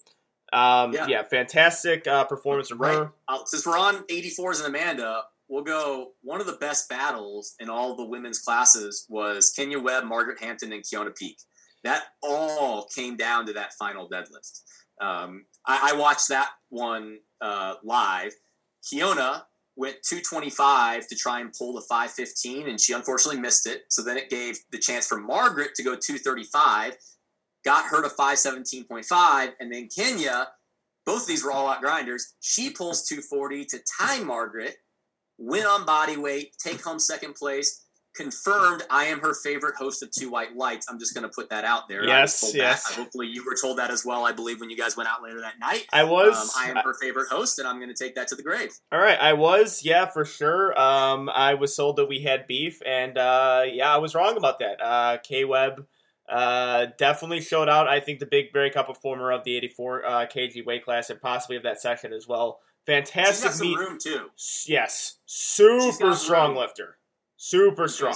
um, 0.52 0.94
yeah. 0.94 1.08
Yeah. 1.08 1.24
fantastic 1.24 2.06
uh, 2.06 2.26
performance 2.26 2.68
from 2.68 2.80
her. 2.80 3.12
Uh, 3.28 3.40
since 3.46 3.66
we're 3.66 3.78
on 3.78 4.04
84s 4.08 4.64
and 4.64 4.76
Amanda, 4.76 5.24
we'll 5.48 5.64
go. 5.64 6.12
One 6.22 6.42
of 6.42 6.48
the 6.48 6.58
best 6.58 6.90
battles 6.90 7.56
in 7.60 7.70
all 7.70 7.96
the 7.96 8.06
women's 8.06 8.40
classes 8.40 9.06
was 9.10 9.52
Kenya 9.52 9.80
Webb, 9.80 10.04
Margaret 10.04 10.42
Hampton, 10.42 10.74
and 10.74 10.84
Keona 10.84 11.16
Peak. 11.16 11.38
That 11.84 12.04
all 12.22 12.88
came 12.94 13.16
down 13.16 13.46
to 13.46 13.54
that 13.54 13.74
final 13.74 14.10
deadlift. 14.10 14.62
Um, 15.02 15.46
I, 15.66 15.92
I 15.94 15.98
watched 15.98 16.28
that 16.28 16.50
one 16.68 17.20
uh, 17.42 17.76
live. 17.84 18.34
Keona 18.84 19.44
went 19.76 19.98
225 20.04 21.08
to 21.08 21.16
try 21.16 21.40
and 21.40 21.54
pull 21.54 21.74
the 21.74 21.82
515, 21.82 22.68
and 22.68 22.80
she 22.80 22.94
unfortunately 22.94 23.40
missed 23.40 23.68
it. 23.68 23.84
So 23.90 24.04
then 24.04 24.18
it 24.18 24.30
gave 24.30 24.58
the 24.72 24.78
chance 24.78 25.08
for 25.08 25.20
Margaret 25.20 25.76
to 25.76 25.84
go 25.84 25.92
235, 25.92 26.98
got 27.64 27.86
her 27.86 28.02
to 28.02 28.10
517.5, 28.10 29.54
and 29.60 29.72
then 29.72 29.88
Kenya 29.88 30.48
both 31.10 31.24
of 31.24 31.28
these 31.28 31.44
were 31.44 31.52
all 31.52 31.68
out 31.68 31.82
grinders. 31.82 32.36
She 32.40 32.70
pulls 32.70 33.08
240 33.08 33.66
to 33.66 33.80
tie 34.00 34.20
Margaret, 34.20 34.76
win 35.40 35.66
on 35.66 35.84
body 35.84 36.18
weight, 36.18 36.56
take 36.64 36.84
home 36.84 37.00
second 37.00 37.34
place. 37.34 37.86
Confirmed, 38.20 38.84
I 38.90 39.06
am 39.06 39.22
her 39.22 39.34
favorite 39.34 39.76
host 39.76 40.04
of 40.04 40.12
Two 40.12 40.30
White 40.30 40.54
Lights. 40.54 40.88
I'm 40.90 41.00
just 41.00 41.14
going 41.14 41.24
to 41.24 41.34
put 41.34 41.50
that 41.52 41.64
out 41.64 41.88
there. 41.88 42.06
Yes, 42.06 42.52
yes. 42.54 42.86
That. 42.90 42.96
Hopefully, 42.96 43.28
you 43.28 43.46
were 43.46 43.56
told 43.56 43.78
that 43.78 43.92
as 43.92 44.04
well. 44.04 44.26
I 44.26 44.34
believe 44.34 44.60
when 44.60 44.70
you 44.70 44.76
guys 44.76 44.98
went 44.98 45.08
out 45.08 45.24
later 45.24 45.40
that 45.40 45.58
night. 45.58 45.86
I 45.94 46.04
was. 46.04 46.36
Um, 46.36 46.50
I 46.58 46.70
am 46.70 46.76
her 46.84 46.94
favorite 46.94 47.30
host, 47.30 47.60
and 47.60 47.68
I'm 47.68 47.78
going 47.78 47.88
to 47.88 47.96
take 47.96 48.16
that 48.16 48.28
to 48.28 48.36
the 48.36 48.44
grave. 48.44 48.72
All 48.92 49.00
right, 49.00 49.18
I 49.18 49.32
was, 49.32 49.86
yeah, 49.86 50.06
for 50.06 50.26
sure. 50.26 50.78
Um, 50.78 51.30
I 51.30 51.54
was 51.54 51.74
told 51.74 51.96
that 51.96 52.08
we 52.08 52.20
had 52.24 52.46
beef, 52.46 52.82
and 52.86 53.18
uh, 53.18 53.64
yeah, 53.72 53.96
I 53.96 54.00
was 54.00 54.14
wrong 54.14 54.36
about 54.36 54.60
that. 54.60 54.82
Uh, 54.84 55.18
K 55.24 55.46
Webb 55.46 55.86
uh, 56.28 56.88
definitely 56.98 57.40
showed 57.40 57.70
out. 57.70 57.88
I 57.88 58.02
think 58.02 58.20
the 58.20 58.26
big 58.26 58.52
breakup 58.52 58.88
performer 58.88 59.32
of 59.32 59.46
the 59.46 59.56
84 59.56 60.06
uh, 60.06 60.12
kg 60.26 60.66
weight 60.66 60.84
class, 60.84 61.10
and 61.10 61.22
possibly 61.22 61.56
of 61.56 61.64
that 61.64 61.80
section 61.80 62.12
as 62.12 62.28
well. 62.28 62.60
Fantastic 62.86 63.62
meet. 63.62 63.78
room 63.78 63.98
too. 64.02 64.28
Yes, 64.68 65.20
super 65.26 66.14
strong 66.16 66.50
room. 66.50 66.60
lifter, 66.60 66.98
super 67.40 67.88
strong. 67.88 68.14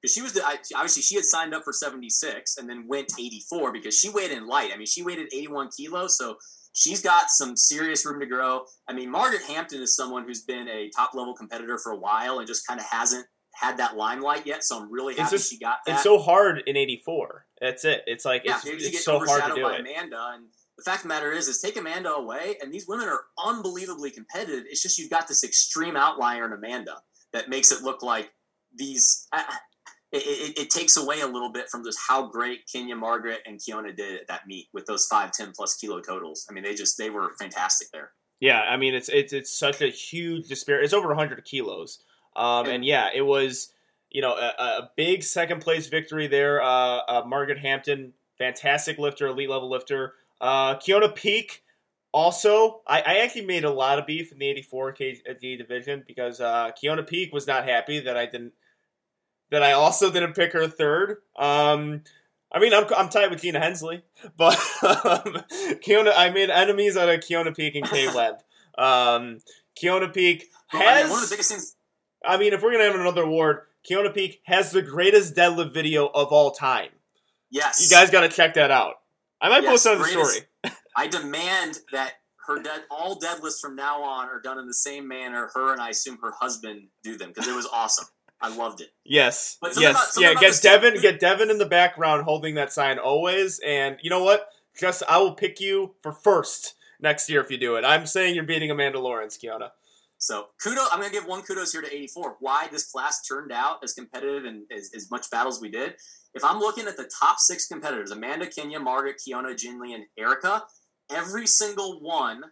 Because 0.00 0.14
she 0.14 0.22
was 0.22 0.32
the, 0.32 0.44
I, 0.46 0.58
obviously 0.76 1.02
she 1.02 1.16
had 1.16 1.24
signed 1.24 1.52
up 1.52 1.64
for 1.64 1.72
76 1.72 2.56
and 2.56 2.70
then 2.70 2.86
went 2.86 3.12
84 3.18 3.72
because 3.72 3.98
she 3.98 4.10
weighed 4.10 4.30
in 4.30 4.46
light. 4.46 4.70
I 4.72 4.76
mean, 4.76 4.86
she 4.86 5.02
weighed 5.02 5.18
81 5.18 5.70
kilos, 5.76 6.16
so 6.16 6.36
she's 6.72 7.02
got 7.02 7.30
some 7.30 7.56
serious 7.56 8.06
room 8.06 8.20
to 8.20 8.26
grow. 8.26 8.62
I 8.88 8.92
mean, 8.92 9.10
Margaret 9.10 9.42
Hampton 9.42 9.82
is 9.82 9.96
someone 9.96 10.24
who's 10.24 10.42
been 10.42 10.68
a 10.68 10.88
top 10.94 11.14
level 11.14 11.34
competitor 11.34 11.78
for 11.78 11.90
a 11.90 11.98
while 11.98 12.38
and 12.38 12.46
just 12.46 12.64
kind 12.64 12.78
of 12.78 12.86
hasn't 12.86 13.26
had 13.56 13.78
that 13.78 13.96
limelight 13.96 14.46
yet. 14.46 14.62
So 14.62 14.78
I'm 14.78 14.92
really 14.92 15.14
It's 15.14 15.22
happy 15.22 15.36
just- 15.36 15.50
she 15.50 15.58
got 15.58 15.78
that. 15.86 15.94
It's 15.94 16.04
so 16.04 16.18
hard 16.18 16.62
in 16.66 16.76
84. 16.76 17.46
That's 17.60 17.84
it. 17.84 18.02
It's 18.06 18.24
like 18.24 18.42
yeah, 18.44 18.58
it's, 18.58 18.66
it's 18.66 18.90
gets 18.90 19.04
so 19.04 19.18
hard 19.18 19.42
to 19.50 19.54
do 19.56 19.62
by 19.62 19.74
it. 19.74 19.80
Amanda. 19.80 20.30
And 20.34 20.44
the 20.76 20.84
fact 20.84 20.98
of 20.98 21.02
the 21.02 21.08
matter 21.08 21.32
is, 21.32 21.48
is 21.48 21.60
take 21.60 21.76
Amanda 21.76 22.12
away, 22.12 22.56
and 22.62 22.72
these 22.72 22.86
women 22.86 23.08
are 23.08 23.22
unbelievably 23.44 24.12
competitive. 24.12 24.62
It's 24.68 24.80
just 24.80 24.96
you've 24.96 25.10
got 25.10 25.26
this 25.26 25.42
extreme 25.42 25.96
outlier 25.96 26.44
in 26.44 26.52
Amanda 26.52 27.02
that 27.32 27.48
makes 27.48 27.72
it 27.72 27.82
look 27.82 28.00
like 28.00 28.30
these. 28.74 29.26
I, 29.32 29.44
it, 30.10 30.22
it, 30.24 30.58
it 30.58 30.70
takes 30.70 30.96
away 30.96 31.20
a 31.20 31.26
little 31.26 31.52
bit 31.52 31.68
from 31.68 31.84
just 31.84 31.98
how 32.08 32.28
great 32.28 32.60
Kenya, 32.72 32.96
Margaret, 32.96 33.40
and 33.44 33.58
Keona 33.60 33.94
did 33.94 34.22
at 34.22 34.28
that 34.28 34.46
meet 34.46 34.68
with 34.72 34.86
those 34.86 35.06
five, 35.06 35.32
10 35.32 35.52
plus 35.54 35.76
kilo 35.76 36.00
totals. 36.00 36.46
I 36.48 36.54
mean, 36.54 36.64
they 36.64 36.74
just 36.74 36.96
they 36.96 37.10
were 37.10 37.32
fantastic 37.38 37.88
there. 37.92 38.12
Yeah, 38.40 38.60
I 38.60 38.76
mean 38.76 38.94
it's 38.94 39.08
it's 39.08 39.32
it's 39.32 39.52
such 39.52 39.80
a 39.80 39.88
huge 39.88 40.48
disparity. 40.48 40.84
It's 40.84 40.94
over 40.94 41.08
100 41.08 41.44
kilos. 41.44 41.98
Um, 42.36 42.66
and 42.66 42.84
yeah, 42.84 43.08
it 43.12 43.22
was 43.22 43.72
you 44.10 44.22
know 44.22 44.34
a, 44.36 44.62
a 44.62 44.90
big 44.96 45.22
second 45.22 45.60
place 45.60 45.88
victory 45.88 46.26
there. 46.26 46.62
Uh, 46.62 46.98
uh, 47.08 47.22
Margaret 47.26 47.58
Hampton, 47.58 48.12
fantastic 48.38 48.98
lifter, 48.98 49.26
elite 49.26 49.50
level 49.50 49.68
lifter. 49.68 50.14
Uh, 50.40 50.76
Keona 50.76 51.14
Peak. 51.14 51.64
Also, 52.12 52.80
I, 52.86 53.00
I 53.00 53.18
actually 53.18 53.46
made 53.46 53.64
a 53.64 53.70
lot 53.70 53.98
of 53.98 54.06
beef 54.06 54.32
in 54.32 54.38
the 54.38 54.48
84 54.48 54.94
kg 54.94 55.58
division 55.58 56.04
because 56.06 56.40
uh, 56.40 56.70
Keona 56.82 57.06
Peak 57.06 57.32
was 57.32 57.46
not 57.46 57.64
happy 57.64 58.00
that 58.00 58.16
I 58.16 58.26
didn't 58.26 58.52
that 59.50 59.62
I 59.62 59.72
also 59.72 60.10
didn't 60.10 60.34
pick 60.34 60.52
her 60.52 60.68
third. 60.68 61.18
Um, 61.38 62.02
I 62.52 62.58
mean, 62.58 62.74
I'm, 62.74 62.84
I'm 62.96 63.08
tied 63.08 63.30
with 63.30 63.42
Gina 63.42 63.60
Hensley, 63.60 64.02
but 64.36 64.56
um, 64.82 65.42
Keona, 65.82 66.12
I 66.16 66.30
made 66.30 66.50
enemies 66.50 66.96
out 66.96 67.08
of 67.08 67.20
Keona 67.20 67.54
Peak 67.56 67.74
and 67.74 67.88
K 67.88 68.08
Webb. 68.14 68.36
Um, 68.76 69.38
Keona 69.80 70.12
Peak 70.12 70.50
But, 70.72 70.78
I 70.78 70.80
mean, 70.80 70.88
has, 70.88 71.10
one 71.10 71.22
of 71.22 71.28
the 71.28 71.32
biggest 71.34 71.50
things. 71.50 71.76
I 72.24 72.36
mean, 72.36 72.52
if 72.52 72.62
we're 72.62 72.72
gonna 72.72 72.84
have 72.84 72.94
another 72.94 73.22
award, 73.22 73.62
Keona 73.88 74.12
Peak 74.14 74.40
has 74.44 74.70
the 74.70 74.82
greatest 74.82 75.34
deadlift 75.34 75.72
video 75.72 76.06
of 76.06 76.28
all 76.28 76.50
time. 76.52 76.90
Yes, 77.50 77.82
You 77.82 77.88
guys 77.94 78.10
got 78.10 78.20
to 78.20 78.28
check 78.28 78.54
that 78.54 78.70
out. 78.70 78.96
I 79.40 79.48
might 79.48 79.62
Yes, 79.62 79.70
post 79.72 79.84
that 79.84 79.94
on 79.94 79.98
the 80.00 80.04
story. 80.08 80.46
I 80.98 81.06
demand 81.06 81.78
that 81.92 82.14
her 82.48 82.60
dead 82.60 82.80
all 82.90 83.20
deadlifts 83.20 83.60
from 83.60 83.76
now 83.76 84.02
on 84.02 84.26
are 84.28 84.40
done 84.40 84.58
in 84.58 84.66
the 84.66 84.74
same 84.74 85.06
manner 85.06 85.48
her 85.54 85.72
and 85.72 85.80
I 85.80 85.90
assume 85.90 86.18
her 86.22 86.32
husband 86.32 86.88
do 87.04 87.16
them 87.16 87.28
because 87.28 87.46
it 87.46 87.54
was 87.54 87.68
awesome. 87.72 88.06
I 88.40 88.48
loved 88.54 88.80
it. 88.80 88.88
Yes, 89.04 89.58
But 89.60 89.78
yes, 89.78 90.16
about- 90.16 90.22
yeah. 90.22 90.40
Get 90.40 90.60
Devin, 90.60 91.00
get 91.00 91.20
Devin 91.20 91.50
in 91.50 91.58
the 91.58 91.66
background 91.66 92.24
holding 92.24 92.56
that 92.56 92.72
sign 92.72 92.98
always. 92.98 93.60
And 93.64 93.98
you 94.02 94.10
know 94.10 94.24
what? 94.24 94.48
Just 94.78 95.04
I 95.08 95.18
will 95.18 95.34
pick 95.34 95.60
you 95.60 95.94
for 96.02 96.10
first 96.12 96.74
next 97.00 97.30
year 97.30 97.40
if 97.40 97.50
you 97.50 97.58
do 97.58 97.76
it. 97.76 97.84
I'm 97.84 98.06
saying 98.06 98.34
you're 98.34 98.44
beating 98.44 98.70
Amanda 98.70 98.98
Lawrence, 98.98 99.38
Keona. 99.38 99.70
So 100.18 100.48
kudos. 100.62 100.88
I'm 100.90 100.98
going 100.98 101.12
to 101.12 101.16
give 101.16 101.28
one 101.28 101.42
kudos 101.42 101.72
here 101.72 101.82
to 101.82 101.94
84. 101.94 102.38
Why 102.40 102.66
this 102.72 102.90
class 102.90 103.24
turned 103.26 103.52
out 103.52 103.78
as 103.84 103.92
competitive 103.92 104.44
and 104.44 104.64
as, 104.76 104.90
as 104.94 105.10
much 105.10 105.30
battle 105.30 105.52
as 105.52 105.60
we 105.60 105.68
did. 105.68 105.94
If 106.34 106.44
I'm 106.44 106.58
looking 106.58 106.86
at 106.86 106.96
the 106.96 107.08
top 107.20 107.38
six 107.38 107.66
competitors, 107.66 108.10
Amanda, 108.10 108.46
Kenya, 108.46 108.80
Margaret, 108.80 109.16
Keona, 109.26 109.56
Jinley, 109.56 109.94
and 109.94 110.04
Erica, 110.18 110.64
every 111.10 111.46
single 111.46 112.00
one. 112.00 112.42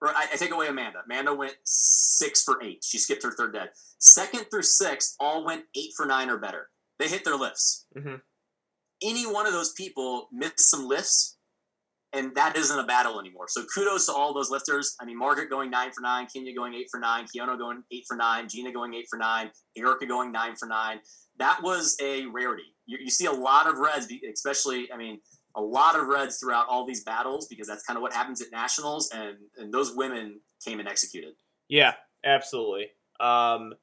Or 0.00 0.08
I, 0.08 0.26
I 0.32 0.36
take 0.36 0.50
away 0.50 0.66
Amanda. 0.66 0.98
Amanda 1.04 1.32
went 1.32 1.54
six 1.64 2.42
for 2.42 2.60
eight. 2.62 2.82
She 2.84 2.98
skipped 2.98 3.22
her 3.22 3.30
third 3.32 3.52
dead. 3.52 3.70
Second 3.98 4.46
through 4.50 4.62
sixth 4.64 5.14
all 5.20 5.44
went 5.44 5.64
eight 5.76 5.92
for 5.96 6.06
nine 6.06 6.28
or 6.28 6.38
better. 6.38 6.70
They 6.98 7.08
hit 7.08 7.24
their 7.24 7.36
lifts. 7.36 7.86
Mhm. 7.96 8.20
Any 9.00 9.26
one 9.26 9.46
of 9.46 9.52
those 9.52 9.72
people 9.72 10.28
missed 10.32 10.58
some 10.60 10.86
lifts, 10.86 11.36
and 12.12 12.34
that 12.34 12.56
isn't 12.56 12.78
a 12.78 12.84
battle 12.84 13.18
anymore. 13.20 13.46
So 13.48 13.64
kudos 13.64 14.06
to 14.06 14.12
all 14.12 14.34
those 14.34 14.50
lifters. 14.50 14.96
I 15.00 15.04
mean, 15.04 15.16
Margaret 15.18 15.50
going 15.50 15.70
nine 15.70 15.92
for 15.92 16.00
nine, 16.00 16.26
Kenya 16.26 16.54
going 16.54 16.74
eight 16.74 16.88
for 16.90 17.00
nine, 17.00 17.26
Keona 17.26 17.56
going 17.58 17.82
eight 17.92 18.04
for 18.08 18.16
nine, 18.16 18.48
Gina 18.48 18.72
going 18.72 18.94
eight 18.94 19.06
for 19.08 19.18
nine, 19.18 19.50
Erica 19.76 20.06
going 20.06 20.30
nine 20.32 20.56
for 20.56 20.66
nine. 20.66 21.00
That 21.38 21.62
was 21.62 21.96
a 22.00 22.26
rarity. 22.26 22.76
You, 22.86 22.98
you 23.00 23.10
see 23.10 23.26
a 23.26 23.32
lot 23.32 23.66
of 23.68 23.78
reds, 23.78 24.12
especially, 24.32 24.90
I 24.92 24.96
mean, 24.96 25.20
a 25.54 25.60
lot 25.60 25.98
of 25.98 26.06
reds 26.06 26.38
throughout 26.38 26.66
all 26.68 26.86
these 26.86 27.02
battles 27.02 27.46
because 27.46 27.66
that's 27.66 27.84
kind 27.84 27.96
of 27.96 28.02
what 28.02 28.12
happens 28.12 28.40
at 28.40 28.50
nationals, 28.50 29.10
and 29.12 29.36
and 29.56 29.72
those 29.72 29.94
women 29.94 30.40
came 30.64 30.80
and 30.80 30.88
executed. 30.88 31.34
Yeah, 31.68 31.94
absolutely. 32.24 32.90
Um, 33.20 33.74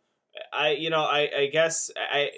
I 0.54 0.72
you 0.72 0.90
know 0.90 1.02
I 1.02 1.30
I 1.36 1.50
guess 1.52 1.90
I. 1.98 2.32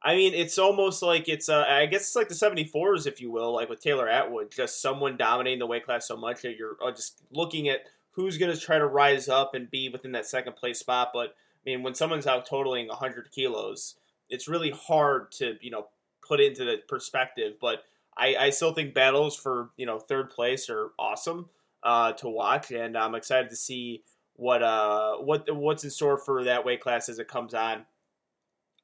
I 0.00 0.14
mean, 0.14 0.32
it's 0.32 0.58
almost 0.58 1.02
like 1.02 1.28
it's, 1.28 1.48
uh, 1.48 1.64
I 1.68 1.86
guess 1.86 2.02
it's 2.02 2.14
like 2.14 2.28
the 2.28 2.34
74s, 2.34 3.08
if 3.08 3.20
you 3.20 3.32
will, 3.32 3.52
like 3.52 3.68
with 3.68 3.80
Taylor 3.82 4.08
Atwood, 4.08 4.52
just 4.52 4.80
someone 4.80 5.16
dominating 5.16 5.58
the 5.58 5.66
weight 5.66 5.84
class 5.84 6.06
so 6.06 6.16
much 6.16 6.42
that 6.42 6.56
you're 6.56 6.76
uh, 6.80 6.92
just 6.92 7.20
looking 7.32 7.68
at 7.68 7.80
who's 8.12 8.38
going 8.38 8.54
to 8.54 8.60
try 8.60 8.78
to 8.78 8.86
rise 8.86 9.28
up 9.28 9.56
and 9.56 9.68
be 9.68 9.88
within 9.88 10.12
that 10.12 10.24
second 10.24 10.54
place 10.54 10.78
spot. 10.78 11.10
But, 11.12 11.30
I 11.30 11.62
mean, 11.66 11.82
when 11.82 11.94
someone's 11.94 12.28
out 12.28 12.46
totaling 12.46 12.86
100 12.86 13.32
kilos, 13.32 13.96
it's 14.30 14.46
really 14.46 14.70
hard 14.70 15.32
to, 15.32 15.56
you 15.60 15.72
know, 15.72 15.88
put 16.26 16.38
into 16.38 16.64
the 16.64 16.76
perspective. 16.88 17.54
But 17.60 17.82
I, 18.18 18.36
I 18.38 18.50
still 18.50 18.72
think 18.74 18.94
battles 18.94 19.36
for, 19.36 19.70
you 19.76 19.86
know, 19.86 19.98
third 19.98 20.30
place 20.30 20.68
are 20.68 20.90
awesome. 20.98 21.48
uh, 21.82 22.12
to 22.14 22.28
watch, 22.28 22.70
and 22.72 22.96
I'm 22.96 23.14
excited 23.14 23.50
to 23.50 23.56
see 23.56 24.02
what 24.34 24.62
uh 24.62 25.16
what 25.16 25.52
what's 25.54 25.82
in 25.84 25.90
store 25.90 26.16
for 26.18 26.44
that 26.44 26.64
weight 26.64 26.80
class 26.80 27.08
as 27.08 27.18
it 27.18 27.28
comes 27.28 27.54
on. 27.54 27.86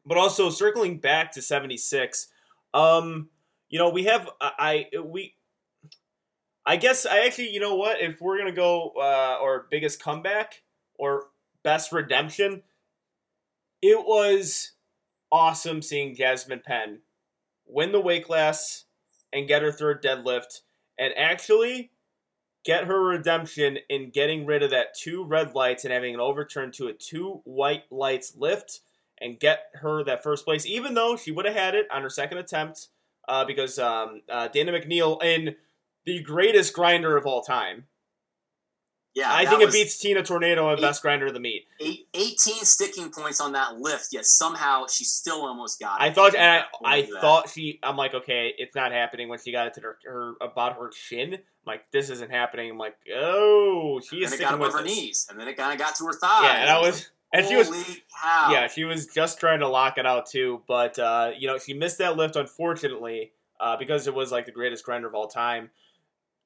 But 0.06 0.19
also 0.19 0.51
circling 0.51 0.98
back 0.98 1.32
to 1.32 1.43
76, 1.43 2.28
um, 2.74 3.31
you 3.69 3.78
know 3.78 3.90
we 3.90 4.05
have 4.05 4.28
I, 4.40 4.86
we. 5.02 5.35
I 6.66 6.77
guess 6.77 7.05
I 7.05 7.27
actually, 7.27 7.51
you 7.51 7.61
know 7.61 7.74
what? 7.74 8.01
If 8.01 8.20
we're 8.20 8.39
gonna 8.39 8.52
go, 8.52 8.90
uh, 8.97 9.39
or 9.43 9.66
biggest 9.70 10.02
comeback 10.02 10.62
or 10.94 11.27
best 11.62 11.93
redemption, 11.93 12.62
it 13.82 13.98
was 14.06 14.73
awesome 15.31 15.82
seeing 15.82 16.15
Jasmine 16.15 16.62
Penn 16.65 17.01
win 17.66 17.93
the 17.93 18.01
weight 18.01 18.24
class 18.24 18.84
and 19.35 19.48
get 19.48 19.62
her 19.62 19.73
third 19.73 20.02
deadlift 20.02 20.61
and 20.98 21.12
actually 21.16 21.90
get 22.65 22.85
her 22.85 23.02
redemption 23.02 23.78
in 23.90 24.11
getting 24.11 24.47
rid 24.47 24.62
of 24.62 24.70
that 24.70 24.94
two 24.94 25.24
red 25.24 25.55
lights 25.55 25.85
and 25.85 25.93
having 25.93 26.15
it 26.15 26.20
overturned 26.20 26.73
to 26.73 26.86
a 26.86 26.93
two 26.93 27.43
white 27.44 27.85
lights 27.90 28.35
lift 28.36 28.81
and 29.19 29.39
get 29.39 29.66
her 29.74 30.02
that 30.02 30.23
first 30.23 30.44
place, 30.44 30.65
even 30.65 30.94
though 30.94 31.16
she 31.16 31.31
would 31.31 31.44
have 31.44 31.55
had 31.55 31.74
it 31.74 31.86
on 31.90 32.02
her 32.02 32.11
second 32.11 32.39
attempt 32.39 32.89
uh, 33.28 33.44
because 33.44 33.78
um, 33.78 34.23
uh, 34.28 34.48
Dana 34.48 34.73
McNeil, 34.73 35.23
in 35.23 35.56
the 36.05 36.23
greatest 36.23 36.73
grinder 36.73 37.16
of 37.16 37.27
all 37.27 37.43
time, 37.43 37.85
Yeah, 39.15 39.32
I 39.32 39.47
think 39.47 39.62
it 39.62 39.70
beats 39.73 39.97
Tina 39.99 40.24
Tornado 40.24 40.69
and 40.70 40.78
Eight- 40.78 40.82
best 40.82 41.01
grinder 41.03 41.27
of 41.28 41.35
the 41.35 41.41
meet. 41.41 41.69
eight, 41.78 42.09
18 42.15 42.65
sticking 42.65 43.11
points 43.12 43.41
on 43.41 43.53
that 43.53 43.78
lift, 43.78 44.09
yet 44.12 44.24
somehow 44.27 44.86
she 44.89 45.05
still 45.05 45.43
almost 45.47 45.78
got 45.78 46.01
it. 46.01 46.05
I 46.05 46.11
thought, 46.11 46.35
and 46.35 46.65
I, 46.85 46.97
I 46.99 47.03
thought 47.20 47.49
she. 47.49 47.78
I'm 47.82 47.97
like, 47.97 48.12
okay, 48.15 48.53
it's 48.59 48.74
not 48.74 48.91
happening. 48.91 49.28
When 49.28 49.39
she 49.39 49.53
got 49.53 49.69
it 49.69 49.74
to 49.74 49.81
her, 49.82 49.99
her 50.05 50.35
about 50.41 50.77
her 50.78 50.91
chin, 50.91 51.35
I'm 51.35 51.41
like, 51.65 51.89
this 51.93 52.11
isn't 52.11 52.32
happening. 52.32 52.73
I'm 52.73 52.78
like, 52.78 52.97
oh, 53.16 54.01
she 54.01 54.16
is 54.16 54.32
and 54.32 54.41
it 54.41 54.43
got 54.43 54.49
sticking 54.49 54.59
with 54.66 54.73
her 54.73 54.82
this. 54.82 54.97
knees, 54.97 55.27
and 55.31 55.39
then 55.39 55.47
it 55.47 55.57
kind 55.57 55.73
of 55.73 55.78
got 55.78 55.95
to 55.97 56.07
her 56.07 56.12
thigh. 56.12 56.43
Yeah, 56.47 56.61
and 56.62 56.70
I 56.70 56.81
was, 56.81 57.09
and 57.32 57.47
she 57.47 57.55
was, 57.55 57.69
cow. 58.20 58.49
yeah, 58.51 58.66
she 58.66 58.82
was 58.82 59.07
just 59.07 59.39
trying 59.39 59.61
to 59.61 59.69
lock 59.69 59.97
it 59.97 60.07
out 60.07 60.27
too. 60.27 60.62
But 60.66 60.99
uh, 60.99 61.31
you 61.39 61.47
know, 61.47 61.59
she 61.59 61.73
missed 61.73 61.99
that 61.99 62.16
lift 62.16 62.35
unfortunately 62.35 63.31
uh, 63.61 63.77
because 63.77 64.09
it 64.09 64.15
was 64.15 64.32
like 64.32 64.47
the 64.47 64.53
greatest 64.53 64.85
grinder 64.85 65.07
of 65.07 65.15
all 65.15 65.28
time. 65.28 65.70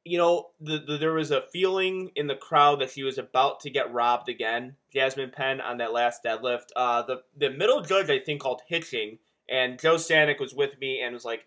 You 0.09 0.19
know, 0.19 0.47
the, 0.61 0.79
the, 0.79 0.97
there 0.97 1.13
was 1.13 1.31
a 1.31 1.45
feeling 1.53 2.11
in 2.17 2.27
the 2.27 2.35
crowd 2.35 2.81
that 2.81 2.91
she 2.91 3.03
was 3.03 3.19
about 3.19 3.61
to 3.61 3.71
get 3.71 3.93
robbed 3.93 4.29
again. 4.29 4.77
Jasmine 4.93 5.31
Penn 5.31 5.61
on 5.61 5.79
that 5.79 5.93
last 5.93 6.25
deadlift. 6.25 6.69
Uh, 6.75 7.03
the 7.03 7.23
the 7.37 7.51
middle 7.51 7.83
judge 7.83 8.11
I 8.11 8.19
think 8.19 8.41
called 8.41 8.63
hitching, 8.67 9.19
and 9.49 9.79
Joe 9.79 9.97
Stanek 9.97 10.41
was 10.41 10.55
with 10.55 10.79
me 10.81 11.01
and 11.01 11.15
was 11.15 11.25
like, 11.25 11.47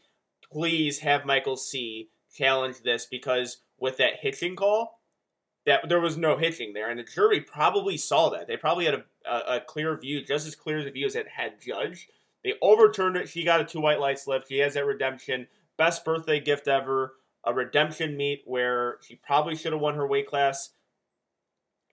"Please 0.52 1.00
have 1.00 1.26
Michael 1.26 1.58
C 1.58 2.10
challenge 2.34 2.82
this 2.84 3.06
because 3.06 3.58
with 3.80 3.98
that 3.98 4.18
hitching 4.22 4.56
call, 4.56 5.02
that 5.66 5.90
there 5.90 6.00
was 6.00 6.18
no 6.18 6.38
hitching 6.38 6.74
there, 6.74 6.90
and 6.90 7.00
the 7.00 7.04
jury 7.04 7.42
probably 7.42 7.98
saw 7.98 8.30
that. 8.30 8.48
They 8.48 8.58
probably 8.58 8.86
had 8.86 8.96
a, 8.96 9.04
a, 9.30 9.58
a 9.58 9.60
clear 9.62 9.98
view, 9.98 10.24
just 10.24 10.48
as 10.48 10.56
clear 10.56 10.80
as 10.80 10.86
a 10.86 10.92
view 10.92 11.06
as 11.06 11.16
it 11.16 11.28
had 11.28 11.62
judge. 11.62 12.08
They 12.44 12.54
overturned 12.62 13.18
it. 13.18 13.30
She 13.30 13.44
got 13.44 13.62
a 13.62 13.66
two 13.66 13.82
white 13.82 14.00
lights 14.00 14.28
lift. 14.28 14.48
She 14.50 14.60
has 14.60 14.74
that 14.74 14.86
redemption. 14.86 15.48
Best 15.78 16.04
birthday 16.04 16.40
gift 16.40 16.68
ever. 16.68 17.14
A 17.43 17.53
redemption 17.53 18.18
meet 18.18 18.43
where 18.45 18.97
she 19.01 19.15
probably 19.15 19.55
should 19.55 19.73
have 19.73 19.81
won 19.81 19.95
her 19.95 20.05
weight 20.07 20.27
class 20.27 20.72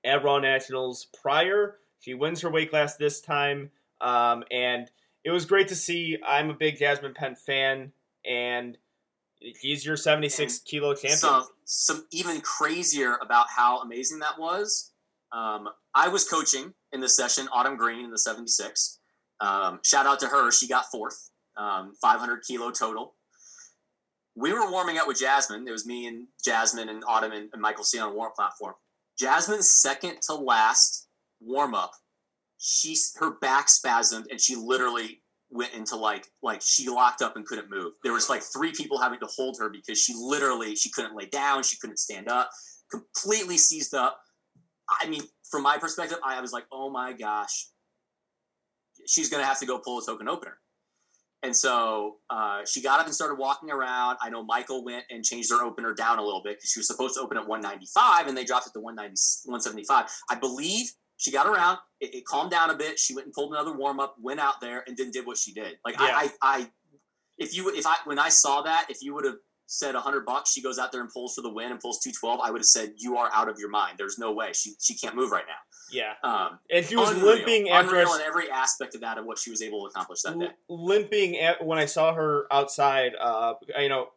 at 0.05 0.23
Raw 0.23 0.39
Nationals 0.39 1.07
prior. 1.23 1.79
She 2.01 2.15
wins 2.15 2.43
her 2.43 2.51
weight 2.51 2.71
class 2.71 2.97
this 2.97 3.21
time, 3.21 3.71
um, 4.01 4.45
and 4.51 4.91
it 5.25 5.31
was 5.31 5.47
great 5.47 5.69
to 5.69 5.77
see. 5.77 6.19
I'm 6.27 6.51
a 6.51 6.55
big 6.55 6.79
Jasmine 6.79 7.15
Penn 7.15 7.35
fan, 7.35 7.93
and 8.25 8.79
she's 9.61 9.85
your 9.85 9.97
76 9.97 10.61
kilo 10.61 10.95
champion. 10.95 11.17
some 11.17 11.47
some 11.65 12.07
even 12.13 12.41
crazier 12.41 13.17
about 13.21 13.47
how 13.57 13.81
amazing 13.81 14.21
that 14.21 14.39
was. 14.39 14.93
Um, 15.33 15.69
I 15.95 16.09
was 16.09 16.29
coaching 16.29 16.75
in 16.93 17.01
the 17.01 17.09
session, 17.09 17.49
Autumn 17.53 17.77
Green 17.77 18.05
in 18.05 18.11
the 18.11 18.19
76. 18.19 18.99
Um, 19.41 19.81
shout 19.85 20.07
out 20.07 20.21
to 20.21 20.29
her. 20.29 20.51
She 20.51 20.67
got 20.67 20.87
fourth, 20.91 21.31
um, 21.57 21.95
500 22.01 22.43
kilo 22.47 22.71
total. 22.71 23.15
We 24.39 24.53
were 24.53 24.71
warming 24.71 24.99
up 24.99 25.09
with 25.09 25.19
Jasmine. 25.19 25.67
It 25.67 25.73
was 25.73 25.85
me 25.85 26.07
and 26.07 26.29
Jasmine 26.45 26.89
and 26.89 27.03
Autumn 27.09 27.33
and, 27.33 27.49
and 27.53 27.61
Michael 27.61 27.83
C 27.83 27.99
on 27.99 28.13
a 28.13 28.15
warm 28.15 28.31
platform. 28.37 28.75
Jasmine's 29.19 29.69
second 29.69 30.19
to 30.29 30.35
last 30.35 31.09
warm 31.41 31.75
up, 31.75 31.91
she 32.59 32.97
her 33.17 33.39
back 33.39 33.67
spasmed 33.69 34.27
and 34.31 34.41
she 34.41 34.55
literally 34.55 35.23
went 35.51 35.73
into 35.73 35.97
like 35.97 36.27
like 36.43 36.61
she 36.63 36.89
locked 36.89 37.23
up 37.23 37.37
and 37.37 37.47
couldn't 37.47 37.71
move. 37.71 37.95
There 38.03 38.13
was 38.13 38.29
like 38.29 38.43
three 38.43 38.73
people 38.73 38.99
having 38.99 39.21
to 39.21 39.27
hold 39.27 39.57
her 39.59 39.69
because 39.69 40.01
she 40.01 40.15
literally 40.17 40.77
she 40.77 40.91
couldn't 40.91 41.17
lay 41.17 41.27
down, 41.27 41.63
she 41.63 41.77
couldn't 41.79 41.99
stand 41.99 42.29
up, 42.29 42.51
completely 42.91 43.59
seized 43.59 43.95
up. 43.95 44.21
I 45.01 45.09
mean, 45.09 45.23
from 45.51 45.63
my 45.63 45.79
perspective, 45.79 46.19
I 46.25 46.41
was 46.41 46.53
like, 46.53 46.65
oh 46.73 46.91
my 46.91 47.13
gosh, 47.13 47.69
she's 49.07 49.31
gonna 49.31 49.45
have 49.45 49.61
to 49.61 49.67
go 49.67 49.79
pull 49.79 49.99
a 49.99 50.05
token 50.05 50.29
opener. 50.29 50.59
And 51.43 51.55
so 51.55 52.17
uh, 52.31 52.63
she 52.65 52.83
got 52.83 52.99
up 52.99 53.07
and 53.07 53.15
started 53.15 53.39
walking 53.39 53.71
around. 53.71 54.19
I 54.21 54.29
know 54.29 54.45
Michael 54.45 54.85
went 54.85 55.05
and 55.09 55.25
changed 55.25 55.51
her 55.51 55.63
opener 55.63 55.95
down 55.95 56.19
a 56.19 56.23
little 56.23 56.43
bit 56.43 56.59
because 56.59 56.71
she 56.71 56.81
was 56.81 56.89
supposed 56.89 57.15
to 57.15 57.21
open 57.21 57.37
at 57.37 57.47
195 57.47 58.27
and 58.27 58.37
they 58.37 58.45
dropped 58.45 58.67
it 58.67 58.73
to 58.73 58.81
190, 58.81 59.15
175. 59.45 60.07
I 60.31 60.35
believe 60.35 60.91
she 61.17 61.31
got 61.31 61.47
around. 61.47 61.79
It, 62.01 62.15
it 62.15 62.25
calmed 62.27 62.51
down 62.51 62.71
a 62.71 62.75
bit. 62.75 62.99
She 62.99 63.15
went 63.15 63.27
and 63.27 63.35
pulled 63.35 63.53
another 63.53 63.73
warm 63.73 64.01
up, 64.01 64.17
went 64.21 64.41
out 64.41 64.61
there, 64.61 64.83
and 64.87 64.97
then 64.97 65.11
did 65.13 65.27
what 65.27 65.37
she 65.37 65.53
did. 65.53 65.79
Like 65.85 65.95
Yeah. 66.01 66.07
I, 66.07 66.31
I, 66.43 66.61
I, 66.61 66.67
if 67.39 67.57
you, 67.57 67.73
if 67.73 67.87
I, 67.87 67.97
when 68.05 68.19
I 68.19 68.31
saw 68.31 68.63
that, 68.63 68.87
if 68.89 68.99
you 69.01 69.15
would 69.15 69.25
have 69.25 69.37
said 69.71 69.95
100 69.95 70.25
bucks, 70.25 70.51
she 70.51 70.63
goes 70.63 70.79
out 70.79 70.91
there 70.93 71.03
and 71.03 71.11
pulls 71.11 71.35
for 71.35 71.43
the 71.43 71.51
win 71.53 71.71
and 71.71 71.79
pulls 71.79 72.01
212, 72.01 72.41
I 72.43 72.51
would 72.51 72.61
have 72.61 72.67
said 72.67 72.95
you 72.97 73.19
are 73.19 73.31
out 73.35 73.49
of 73.49 73.59
your 73.59 73.69
mind. 73.69 73.99
There's 73.99 74.19
no 74.19 74.33
way 74.33 74.53
she 74.55 74.73
she 74.81 74.95
can't 74.95 75.15
move 75.15 75.31
right 75.31 75.45
now. 75.47 75.61
yeah, 75.93 76.15
Um, 76.23 76.59
and 76.71 76.85
she 76.85 76.97
was 76.97 77.11
unreal. 77.11 77.37
limping 77.37 77.69
after 77.71 77.91
unreal 77.97 78.15
in 78.15 78.23
every 78.23 78.51
aspect 78.51 78.95
of 78.95 79.03
that 79.03 79.19
of 79.19 79.25
what 79.27 79.39
she 79.39 79.51
was 79.51 79.63
able 79.63 79.83
to 79.83 79.87
accomplish 79.91 80.23
that 80.23 80.39
day. 80.39 80.49
Limping 80.69 81.37
at, 81.39 81.65
when 81.65 81.79
I 81.79 81.85
saw 81.85 82.15
her 82.15 82.47
outside. 82.51 83.13
Uh, 83.21 83.55
you 83.79 83.89
know, 83.89 84.09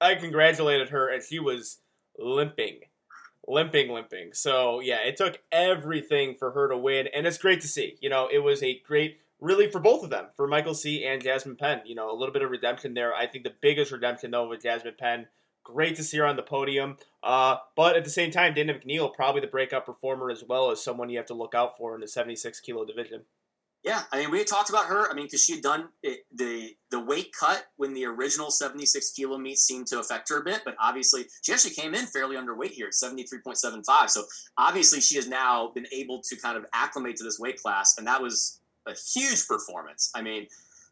I 0.00 0.14
congratulated 0.16 0.90
her, 0.90 1.08
and 1.08 1.22
she 1.22 1.38
was 1.38 1.78
limping, 2.18 2.80
limping, 3.46 3.90
limping. 3.92 4.32
So 4.32 4.80
yeah, 4.80 4.98
it 5.06 5.16
took 5.16 5.38
everything 5.52 6.34
for 6.38 6.50
her 6.52 6.68
to 6.68 6.76
win, 6.76 7.08
and 7.14 7.26
it's 7.26 7.38
great 7.38 7.60
to 7.62 7.68
see. 7.68 7.96
You 8.00 8.10
know, 8.10 8.28
it 8.32 8.38
was 8.40 8.62
a 8.62 8.80
great, 8.86 9.18
really 9.40 9.70
for 9.70 9.80
both 9.80 10.04
of 10.04 10.10
them, 10.10 10.26
for 10.36 10.46
Michael 10.46 10.74
C 10.74 11.04
and 11.04 11.22
Jasmine 11.22 11.56
Penn. 11.56 11.82
You 11.84 11.94
know, 11.94 12.10
a 12.10 12.16
little 12.16 12.32
bit 12.32 12.42
of 12.42 12.50
redemption 12.50 12.94
there. 12.94 13.14
I 13.14 13.26
think 13.26 13.44
the 13.44 13.54
biggest 13.60 13.92
redemption 13.92 14.30
though 14.30 14.48
with 14.48 14.62
Jasmine 14.62 14.94
Penn. 14.98 15.26
Great 15.64 15.96
to 15.96 16.02
see 16.02 16.16
her 16.16 16.26
on 16.26 16.36
the 16.36 16.42
podium. 16.42 16.96
Uh, 17.22 17.56
but 17.76 17.94
at 17.94 18.02
the 18.02 18.10
same 18.10 18.30
time, 18.30 18.54
Dana 18.54 18.72
McNeil, 18.72 19.12
probably 19.12 19.42
the 19.42 19.46
breakout 19.46 19.84
performer 19.84 20.30
as 20.30 20.42
well 20.42 20.70
as 20.70 20.82
someone 20.82 21.10
you 21.10 21.18
have 21.18 21.26
to 21.26 21.34
look 21.34 21.54
out 21.54 21.76
for 21.76 21.94
in 21.94 22.00
the 22.00 22.08
76 22.08 22.58
kilo 22.60 22.86
division. 22.86 23.22
Yeah, 23.84 24.02
I 24.10 24.18
mean, 24.18 24.30
we 24.30 24.38
had 24.38 24.46
talked 24.48 24.70
about 24.70 24.86
her. 24.86 25.08
I 25.10 25.14
mean, 25.14 25.26
because 25.26 25.44
she 25.44 25.54
had 25.54 25.62
done 25.62 25.88
it, 26.02 26.20
the 26.34 26.74
the 26.90 26.98
weight 26.98 27.32
cut 27.38 27.66
when 27.76 27.94
the 27.94 28.06
original 28.06 28.50
seventy 28.50 28.84
six 28.84 29.12
kilo 29.12 29.38
meet 29.38 29.56
seemed 29.56 29.86
to 29.88 30.00
affect 30.00 30.28
her 30.30 30.40
a 30.40 30.44
bit, 30.44 30.62
but 30.64 30.74
obviously 30.80 31.26
she 31.42 31.52
actually 31.52 31.74
came 31.74 31.94
in 31.94 32.06
fairly 32.06 32.36
underweight 32.36 32.70
here, 32.70 32.88
seventy 32.90 33.22
three 33.22 33.38
point 33.38 33.56
seven 33.56 33.84
five. 33.84 34.10
So 34.10 34.24
obviously 34.56 35.00
she 35.00 35.14
has 35.14 35.28
now 35.28 35.70
been 35.74 35.86
able 35.92 36.20
to 36.22 36.36
kind 36.36 36.58
of 36.58 36.66
acclimate 36.74 37.16
to 37.16 37.24
this 37.24 37.38
weight 37.38 37.62
class, 37.62 37.96
and 37.96 38.06
that 38.08 38.20
was 38.20 38.60
a 38.86 38.94
huge 39.14 39.46
performance. 39.46 40.10
I 40.14 40.22
mean, 40.22 40.46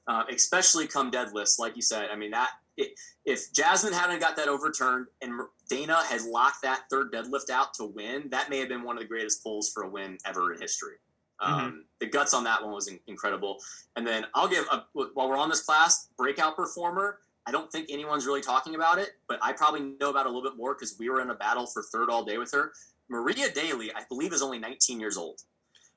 uh, 0.08 0.24
especially 0.30 0.86
come 0.86 1.10
deadlifts, 1.10 1.58
like 1.58 1.76
you 1.76 1.82
said. 1.82 2.08
I 2.12 2.16
mean 2.16 2.30
that 2.30 2.50
it, 2.76 2.98
if 3.24 3.52
Jasmine 3.52 3.92
hadn't 3.92 4.20
got 4.20 4.36
that 4.36 4.48
overturned 4.48 5.06
and 5.22 5.32
Dana 5.68 5.98
had 6.04 6.22
locked 6.22 6.62
that 6.62 6.82
third 6.90 7.12
deadlift 7.12 7.50
out 7.50 7.74
to 7.74 7.84
win, 7.84 8.28
that 8.30 8.50
may 8.50 8.58
have 8.58 8.68
been 8.68 8.82
one 8.82 8.96
of 8.96 9.02
the 9.02 9.08
greatest 9.08 9.42
pulls 9.42 9.72
for 9.72 9.82
a 9.84 9.88
win 9.88 10.18
ever 10.26 10.52
in 10.52 10.60
history. 10.60 10.94
Um, 11.40 11.84
The 12.00 12.06
guts 12.06 12.34
on 12.34 12.44
that 12.44 12.62
one 12.62 12.72
was 12.72 12.88
in- 12.88 13.00
incredible. 13.06 13.58
And 13.96 14.06
then 14.06 14.26
I'll 14.34 14.48
give 14.48 14.64
a, 14.70 14.84
while 15.14 15.28
we're 15.28 15.36
on 15.36 15.48
this 15.48 15.62
class 15.62 16.08
breakout 16.16 16.56
performer. 16.56 17.18
I 17.46 17.52
don't 17.52 17.70
think 17.70 17.88
anyone's 17.90 18.26
really 18.26 18.40
talking 18.40 18.74
about 18.74 18.98
it, 18.98 19.10
but 19.28 19.38
I 19.40 19.52
probably 19.52 19.80
know 20.00 20.10
about 20.10 20.26
a 20.26 20.28
little 20.28 20.42
bit 20.42 20.56
more 20.56 20.74
because 20.74 20.96
we 20.98 21.08
were 21.08 21.20
in 21.20 21.30
a 21.30 21.34
battle 21.34 21.66
for 21.66 21.82
third 21.82 22.10
all 22.10 22.24
day 22.24 22.38
with 22.38 22.52
her. 22.52 22.72
Maria 23.08 23.50
Daly, 23.52 23.92
I 23.94 24.02
believe, 24.08 24.32
is 24.32 24.42
only 24.42 24.58
19 24.58 24.98
years 24.98 25.16
old. 25.16 25.42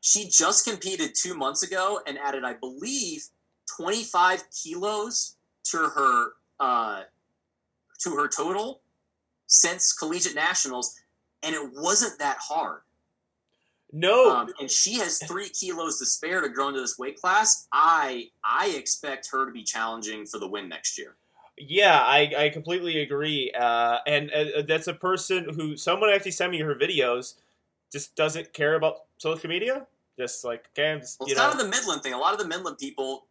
She 0.01 0.29
just 0.29 0.65
competed 0.65 1.11
two 1.15 1.35
months 1.35 1.63
ago 1.63 1.99
and 2.07 2.17
added, 2.17 2.43
I 2.43 2.53
believe, 2.53 3.23
25 3.77 4.43
kilos 4.51 5.35
to 5.65 5.77
her 5.77 6.31
uh, 6.59 7.03
to 7.99 8.15
her 8.15 8.27
total 8.27 8.81
since 9.47 9.93
collegiate 9.93 10.35
nationals, 10.35 10.95
and 11.43 11.55
it 11.55 11.71
wasn't 11.73 12.19
that 12.19 12.37
hard. 12.39 12.81
No, 13.91 14.29
Um, 14.29 14.53
and 14.59 14.69
she 14.69 14.99
has 14.99 15.17
three 15.27 15.49
kilos 15.49 15.97
to 15.97 16.05
spare 16.05 16.41
to 16.41 16.49
grow 16.49 16.67
into 16.67 16.79
this 16.79 16.97
weight 16.99 17.19
class. 17.19 17.67
I 17.71 18.29
I 18.43 18.67
expect 18.77 19.29
her 19.31 19.45
to 19.45 19.51
be 19.51 19.63
challenging 19.63 20.25
for 20.27 20.39
the 20.39 20.47
win 20.47 20.69
next 20.69 20.97
year. 20.97 21.15
Yeah, 21.57 21.99
I, 21.99 22.31
I 22.37 22.49
completely 22.49 23.01
agree. 23.01 23.51
Uh, 23.51 23.97
and 24.07 24.31
uh, 24.31 24.61
that's 24.65 24.87
a 24.87 24.93
person 24.93 25.47
who 25.55 25.75
someone 25.75 26.09
actually 26.09 26.31
sent 26.31 26.51
me 26.51 26.59
her 26.61 26.75
videos, 26.75 27.33
just 27.91 28.15
doesn't 28.15 28.53
care 28.53 28.75
about 28.75 29.08
social 29.19 29.49
media. 29.49 29.85
Just 30.17 30.43
like 30.43 30.69
okay, 30.77 30.99
just, 30.99 31.19
Well, 31.19 31.29
it's 31.29 31.37
know, 31.37 31.47
kind 31.47 31.59
of 31.59 31.65
the 31.65 31.69
Midland 31.69 32.03
thing. 32.03 32.13
A 32.13 32.17
lot 32.17 32.33
of 32.33 32.39
the 32.39 32.47
Midland 32.47 32.77
people 32.77 33.27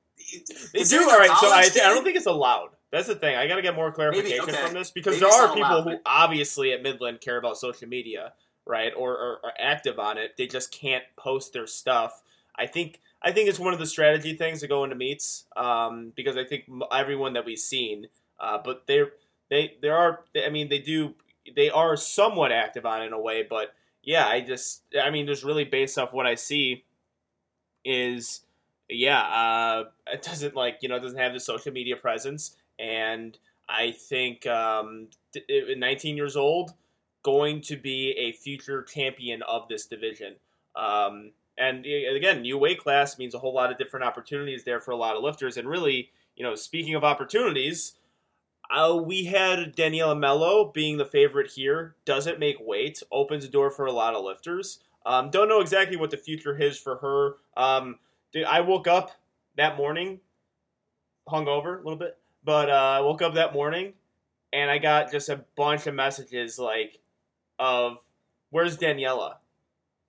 they 0.72 0.84
do. 0.84 1.00
All 1.00 1.18
right, 1.18 1.30
so 1.38 1.52
I 1.52 1.68
th- 1.68 1.84
I 1.84 1.88
don't 1.88 2.04
think 2.04 2.16
it's 2.16 2.26
allowed. 2.26 2.70
That's 2.90 3.06
the 3.06 3.14
thing. 3.14 3.36
I 3.36 3.46
got 3.46 3.56
to 3.56 3.62
get 3.62 3.74
more 3.74 3.92
clarification 3.92 4.40
okay. 4.48 4.64
from 4.64 4.74
this 4.74 4.90
because 4.90 5.20
Maybe 5.20 5.30
there 5.30 5.42
are 5.42 5.48
people 5.48 5.70
allowed, 5.70 5.82
who 5.82 5.90
but- 5.90 6.02
obviously 6.06 6.72
at 6.72 6.82
Midland 6.82 7.20
care 7.20 7.36
about 7.36 7.58
social 7.58 7.88
media, 7.88 8.32
right, 8.66 8.92
or, 8.96 9.12
or 9.12 9.40
are 9.44 9.52
active 9.58 9.98
on 9.98 10.16
it. 10.16 10.36
They 10.38 10.46
just 10.46 10.72
can't 10.72 11.04
post 11.16 11.52
their 11.52 11.66
stuff. 11.66 12.22
I 12.56 12.66
think 12.66 13.00
I 13.22 13.32
think 13.32 13.48
it's 13.48 13.58
one 13.58 13.72
of 13.72 13.78
the 13.78 13.86
strategy 13.86 14.34
things 14.34 14.60
to 14.60 14.68
go 14.68 14.84
into 14.84 14.96
meets 14.96 15.44
um, 15.56 16.12
because 16.16 16.36
I 16.36 16.44
think 16.44 16.64
everyone 16.92 17.34
that 17.34 17.44
we've 17.44 17.58
seen, 17.58 18.08
uh, 18.40 18.58
but 18.64 18.86
they 18.86 19.04
they 19.50 19.76
there 19.82 19.96
are. 19.96 20.24
I 20.44 20.50
mean, 20.50 20.68
they 20.68 20.78
do 20.78 21.14
they 21.54 21.70
are 21.70 21.96
somewhat 21.96 22.52
active 22.52 22.86
on 22.86 23.02
it 23.02 23.06
in 23.06 23.12
a 23.12 23.20
way, 23.20 23.46
but 23.48 23.74
yeah, 24.08 24.26
I 24.26 24.40
just 24.40 24.84
I 24.98 25.10
mean, 25.10 25.26
just 25.26 25.44
really 25.44 25.64
based 25.64 25.98
off 25.98 26.14
what 26.14 26.26
I 26.26 26.34
see 26.34 26.84
is 27.84 28.40
yeah, 28.88 29.20
uh, 29.20 29.84
it 30.06 30.22
doesn't 30.22 30.56
like 30.56 30.78
you 30.80 30.88
know 30.88 30.96
it 30.96 31.00
doesn't 31.00 31.18
have 31.18 31.34
the 31.34 31.40
social 31.40 31.74
media 31.74 31.94
presence, 31.94 32.56
and 32.78 33.36
I 33.68 33.92
think 33.92 34.46
um, 34.46 35.08
19 35.50 36.16
years 36.16 36.38
old, 36.38 36.72
going 37.22 37.60
to 37.60 37.76
be 37.76 38.12
a 38.12 38.32
future 38.32 38.82
champion 38.82 39.42
of 39.42 39.68
this 39.68 39.84
division. 39.84 40.36
Um, 40.74 41.32
and 41.58 41.84
again, 41.84 42.40
new 42.40 42.56
weight 42.56 42.78
class 42.78 43.18
means 43.18 43.34
a 43.34 43.38
whole 43.38 43.52
lot 43.52 43.70
of 43.70 43.76
different 43.76 44.06
opportunities 44.06 44.64
there 44.64 44.80
for 44.80 44.92
a 44.92 44.96
lot 44.96 45.16
of 45.16 45.22
lifters. 45.22 45.58
And 45.58 45.68
really, 45.68 46.12
you 46.34 46.44
know, 46.44 46.54
speaking 46.54 46.94
of 46.94 47.04
opportunities, 47.04 47.96
uh, 48.70 49.00
we 49.02 49.24
had 49.24 49.76
Daniela 49.76 50.18
Mello 50.18 50.70
being 50.72 50.98
the 50.98 51.04
favorite 51.04 51.52
here. 51.52 51.94
Doesn't 52.04 52.38
make 52.38 52.56
weight, 52.60 53.02
opens 53.10 53.44
the 53.44 53.50
door 53.50 53.70
for 53.70 53.86
a 53.86 53.92
lot 53.92 54.14
of 54.14 54.24
lifters. 54.24 54.80
Um, 55.06 55.30
don't 55.30 55.48
know 55.48 55.60
exactly 55.60 55.96
what 55.96 56.10
the 56.10 56.16
future 56.16 56.56
is 56.60 56.78
for 56.78 56.96
her. 56.96 57.36
Um, 57.56 57.98
I 58.46 58.60
woke 58.60 58.86
up 58.86 59.12
that 59.56 59.76
morning, 59.76 60.20
hungover 61.26 61.74
a 61.74 61.82
little 61.82 61.96
bit, 61.96 62.18
but 62.44 62.68
uh, 62.68 62.96
I 62.98 63.00
woke 63.00 63.22
up 63.22 63.34
that 63.34 63.54
morning 63.54 63.94
and 64.52 64.70
I 64.70 64.78
got 64.78 65.10
just 65.10 65.28
a 65.28 65.44
bunch 65.56 65.86
of 65.86 65.94
messages 65.94 66.58
like, 66.58 67.00
of 67.58 67.98
where's 68.50 68.76
Daniela? 68.76 69.36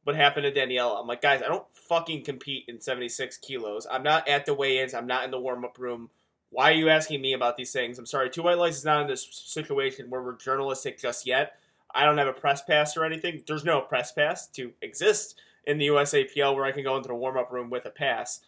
What 0.04 0.16
happened 0.16 0.44
to 0.46 0.60
Daniela? 0.60 1.00
I'm 1.00 1.08
like, 1.08 1.22
guys, 1.22 1.42
I 1.42 1.48
don't 1.48 1.66
fucking 1.74 2.24
compete 2.24 2.66
in 2.68 2.82
76 2.82 3.38
kilos. 3.38 3.88
I'm 3.90 4.04
not 4.04 4.28
at 4.28 4.46
the 4.46 4.54
weigh-ins. 4.54 4.94
I'm 4.94 5.08
not 5.08 5.24
in 5.24 5.32
the 5.32 5.40
warm-up 5.40 5.78
room. 5.78 6.10
Why 6.52 6.72
are 6.72 6.76
you 6.76 6.90
asking 6.90 7.22
me 7.22 7.34
about 7.34 7.58
these 7.58 7.72
things? 7.72 8.00
I'm 8.00 8.06
sorry, 8.06 8.30
Two 8.30 8.44
White 8.44 8.58
Lights 8.58 8.78
is 8.78 8.86
not 8.86 9.02
in 9.02 9.08
this 9.08 9.28
situation 9.32 10.10
where 10.10 10.22
we're 10.22 10.38
journalistic 10.38 11.00
just 11.00 11.28
yet. 11.28 11.54
I 11.94 12.06
don't 12.06 12.18
have 12.18 12.28
a 12.28 12.34
press 12.34 12.62
pass 12.62 12.98
or 12.98 13.06
anything. 13.06 13.44
There's 13.48 13.64
no 13.64 13.82
press 13.82 14.12
pass 14.12 14.48
to 14.50 14.74
exist 14.82 15.40
in 15.66 15.78
the 15.78 15.88
USAPL 15.88 16.56
where 16.56 16.66
I 16.66 16.72
can 16.72 16.84
go 16.84 16.96
into 16.98 17.08
the 17.08 17.16
warm 17.16 17.38
up 17.38 17.52
room 17.52 17.70
with 17.70 17.86
a 17.86 17.92
pass. 17.92 18.42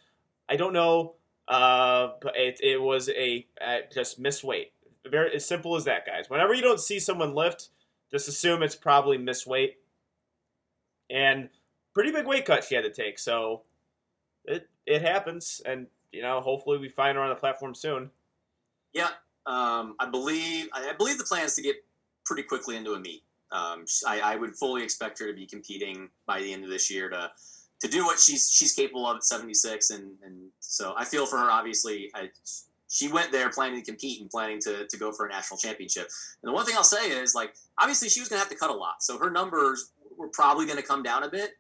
I 0.50 0.56
don't 0.56 0.74
know, 0.74 1.16
uh, 1.48 2.10
but 2.22 2.36
it, 2.36 2.60
it 2.62 2.82
was 2.82 3.10
a 3.10 3.46
uh, 3.60 3.80
just 3.94 4.20
missed 4.20 4.44
weight. 4.44 4.74
Very 5.06 5.36
as 5.36 5.46
simple 5.46 5.76
as 5.76 5.86
that, 5.86 6.06
guys. 6.06 6.30
Whenever 6.30 6.54
you 6.54 6.62
don't 6.62 6.80
see 6.80 7.00
someone 7.00 7.34
lift, 7.34 7.70
just 8.12 8.28
assume 8.28 8.62
it's 8.62 8.76
probably 8.76 9.18
missed 9.18 9.48
weight. 9.48 9.78
And 11.10 11.50
pretty 11.94 12.12
big 12.12 12.28
weight 12.28 12.46
cut 12.46 12.64
she 12.64 12.76
had 12.76 12.84
to 12.84 12.92
take, 12.92 13.18
so 13.20 13.62
it 14.46 14.70
it 14.86 15.02
happens. 15.02 15.62
And 15.66 15.88
you 16.12 16.22
know, 16.22 16.42
hopefully 16.42 16.78
we 16.78 16.90
find 16.90 17.18
her 17.18 17.24
on 17.24 17.30
the 17.30 17.36
platform 17.36 17.74
soon. 17.74 18.10
Yeah, 18.94 19.10
um, 19.46 19.96
I 20.00 20.08
believe 20.10 20.68
I, 20.74 20.94
believe 20.98 21.18
the 21.18 21.24
plan 21.24 21.46
is 21.46 21.56
to 21.56 21.62
get 21.62 21.78
pretty 22.26 22.44
quickly 22.44 22.76
into 22.76 22.94
a 22.94 23.00
meet. 23.00 23.24
Um, 23.52 23.86
I, 24.08 24.20
I 24.20 24.36
would 24.36 24.56
fully 24.56 24.84
expect 24.84 25.20
her 25.20 25.28
to 25.28 25.34
be 25.34 25.46
competing 25.46 26.10
by 26.26 26.40
the 26.40 26.54
end 26.54 26.64
of 26.64 26.70
this 26.70 26.92
year 26.92 27.10
to 27.10 27.32
to 27.82 27.88
do 27.88 28.06
what 28.06 28.20
she's 28.20 28.52
she's 28.54 28.74
capable 28.74 29.08
of 29.08 29.18
at 29.18 29.24
76, 29.24 29.90
and 29.90 30.18
and 30.24 30.50
so 30.60 30.94
I 30.98 31.06
feel 31.06 31.26
for 31.26 31.38
her. 31.38 31.50
Obviously, 31.50 32.12
I, 32.14 32.30
she 32.90 33.08
went 33.08 33.32
there 33.32 33.50
planning 33.50 33.80
to 33.80 33.86
compete 33.86 34.20
and 34.20 34.30
planning 34.30 34.60
to, 34.62 34.86
to 34.86 34.98
go 34.98 35.14
for 35.14 35.26
a 35.26 35.30
national 35.30 35.58
championship. 35.58 36.10
And 36.44 36.50
the 36.50 36.54
one 36.54 36.66
thing 36.66 36.76
I'll 36.76 36.84
say 36.84 37.10
is 37.10 37.34
like 37.34 37.56
obviously 37.78 38.10
she 38.10 38.20
was 38.20 38.28
going 38.28 38.38
to 38.38 38.44
have 38.44 38.52
to 38.52 38.58
cut 38.58 38.70
a 38.70 38.76
lot, 38.76 39.02
so 39.02 39.18
her 39.18 39.32
numbers 39.32 39.92
were 40.18 40.28
probably 40.28 40.66
going 40.66 40.78
to 40.78 40.84
come 40.84 41.04
down 41.04 41.24
a 41.24 41.30
bit. 41.30 41.52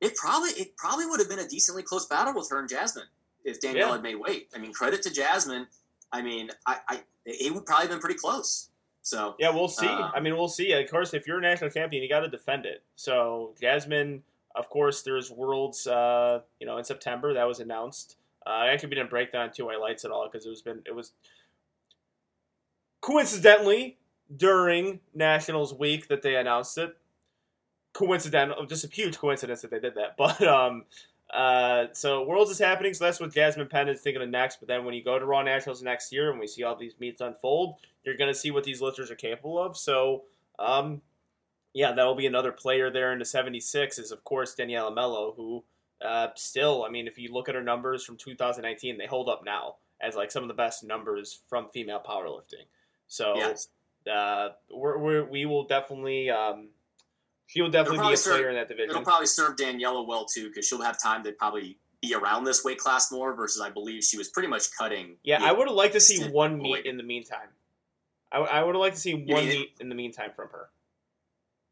It 0.00 0.14
probably 0.16 0.50
it 0.50 0.76
probably 0.76 1.06
would 1.06 1.20
have 1.20 1.28
been 1.28 1.38
a 1.38 1.48
decently 1.48 1.82
close 1.82 2.06
battle 2.06 2.34
with 2.34 2.50
her 2.50 2.60
and 2.60 2.68
Jasmine 2.68 3.06
if 3.44 3.60
Danielle 3.60 3.88
Yeah. 3.88 3.92
had 3.94 4.02
made 4.02 4.16
weight. 4.16 4.48
I 4.54 4.58
mean, 4.58 4.72
credit 4.72 5.02
to 5.02 5.10
Jasmine. 5.10 5.66
I 6.12 6.22
mean, 6.22 6.50
I, 6.66 6.78
I 6.88 7.00
it 7.24 7.52
would 7.54 7.66
probably 7.66 7.84
have 7.84 7.90
been 7.90 8.00
pretty 8.00 8.18
close. 8.18 8.68
So 9.02 9.34
Yeah, 9.38 9.50
we'll 9.50 9.68
see. 9.68 9.86
Uh, 9.86 10.10
I 10.14 10.20
mean, 10.20 10.36
we'll 10.36 10.48
see. 10.48 10.72
Of 10.72 10.90
course, 10.90 11.14
if 11.14 11.26
you're 11.26 11.38
a 11.38 11.42
national 11.42 11.70
champion, 11.70 12.02
you 12.02 12.08
got 12.08 12.20
to 12.20 12.28
defend 12.28 12.66
it. 12.66 12.82
So 12.96 13.54
Jasmine, 13.60 14.22
of 14.54 14.68
course, 14.68 15.02
there's 15.02 15.30
Worlds. 15.30 15.86
Uh, 15.86 16.40
you 16.58 16.66
know, 16.66 16.76
in 16.78 16.84
September 16.84 17.32
that 17.34 17.46
was 17.46 17.60
announced. 17.60 18.16
Uh, 18.46 18.50
I 18.50 18.66
actually 18.68 18.90
didn't 18.90 19.10
break 19.10 19.32
down 19.32 19.52
two 19.52 19.66
white 19.66 19.80
lights 19.80 20.04
at 20.04 20.10
all 20.10 20.28
because 20.30 20.46
it 20.46 20.50
was 20.50 20.62
been 20.62 20.82
it 20.86 20.94
was 20.94 21.12
coincidentally 23.00 23.98
during 24.34 25.00
Nationals 25.14 25.74
week 25.74 26.08
that 26.08 26.22
they 26.22 26.36
announced 26.36 26.78
it. 26.78 26.96
Coincidental, 27.92 28.66
just 28.66 28.84
a 28.84 28.88
huge 28.88 29.18
coincidence 29.18 29.62
that 29.62 29.70
they 29.70 29.80
did 29.80 29.94
that. 29.96 30.14
But 30.18 30.40
um, 30.42 30.84
uh, 31.32 31.86
so 31.92 32.24
Worlds 32.24 32.50
is 32.50 32.58
happening, 32.58 32.92
so 32.92 33.04
that's 33.04 33.20
what 33.20 33.32
Jasmine 33.32 33.68
Penn 33.68 33.88
is 33.88 34.00
thinking 34.00 34.22
of 34.22 34.28
next. 34.28 34.58
But 34.58 34.68
then 34.68 34.84
when 34.84 34.94
you 34.94 35.04
go 35.04 35.18
to 35.18 35.24
Raw 35.24 35.42
Nationals 35.42 35.82
next 35.82 36.12
year 36.12 36.30
and 36.30 36.40
we 36.40 36.46
see 36.46 36.64
all 36.64 36.76
these 36.76 36.94
meets 36.98 37.20
unfold, 37.20 37.76
you're 38.04 38.16
going 38.16 38.32
to 38.32 38.38
see 38.38 38.50
what 38.50 38.64
these 38.64 38.80
lifters 38.80 39.10
are 39.10 39.16
capable 39.16 39.58
of. 39.62 39.76
So, 39.76 40.24
um, 40.58 41.02
yeah, 41.72 41.92
that'll 41.92 42.16
be 42.16 42.26
another 42.26 42.50
player 42.50 42.90
there 42.90 43.12
in 43.12 43.18
the 43.18 43.24
76 43.24 43.98
is, 43.98 44.10
of 44.10 44.24
course, 44.24 44.56
Daniela 44.56 44.92
Mello, 44.92 45.32
who 45.36 45.62
uh, 46.04 46.28
still, 46.34 46.84
I 46.84 46.90
mean, 46.90 47.06
if 47.06 47.16
you 47.16 47.32
look 47.32 47.48
at 47.48 47.54
her 47.54 47.62
numbers 47.62 48.04
from 48.04 48.16
2019, 48.16 48.98
they 48.98 49.06
hold 49.06 49.28
up 49.28 49.42
now 49.44 49.76
as 50.00 50.16
like 50.16 50.32
some 50.32 50.42
of 50.42 50.48
the 50.48 50.54
best 50.54 50.82
numbers 50.82 51.40
from 51.48 51.68
female 51.68 52.02
powerlifting. 52.04 52.66
So, 53.06 53.36
yes, 53.36 53.68
uh, 54.12 54.50
we're, 54.72 54.98
we're, 54.98 55.24
we 55.24 55.46
will 55.46 55.64
definitely, 55.64 56.30
um, 56.30 56.70
she 57.52 57.60
will 57.62 57.70
definitely 57.70 58.06
be 58.06 58.14
a 58.14 58.16
serve- 58.16 58.36
player 58.36 58.48
in 58.48 58.54
that 58.54 58.68
division. 58.68 58.90
it'll 58.90 59.02
probably 59.02 59.26
serve 59.26 59.56
Daniela 59.56 60.06
well 60.06 60.24
too 60.24 60.48
because 60.48 60.66
she'll 60.66 60.82
have 60.82 61.00
time 61.02 61.24
to 61.24 61.32
probably 61.32 61.78
be 62.00 62.14
around 62.14 62.44
this 62.44 62.64
weight 62.64 62.78
class 62.78 63.10
more. 63.10 63.34
Versus, 63.34 63.60
I 63.60 63.70
believe 63.70 64.04
she 64.04 64.16
was 64.16 64.28
pretty 64.28 64.48
much 64.48 64.70
cutting. 64.76 65.16
Yeah, 65.22 65.42
I 65.42 65.52
would 65.52 65.66
have 65.68 65.76
liked 65.76 65.94
to 65.94 66.00
see 66.00 66.22
one 66.28 66.58
meet 66.58 66.86
in 66.86 66.96
the 66.96 67.02
meantime. 67.02 67.48
I, 68.32 68.38
I 68.38 68.62
would 68.62 68.74
have 68.74 68.80
liked 68.80 68.94
to 68.96 69.02
see 69.02 69.14
one 69.14 69.46
meet 69.46 69.74
in 69.80 69.88
the 69.88 69.94
meantime 69.94 70.30
from 70.34 70.48
her. 70.50 70.68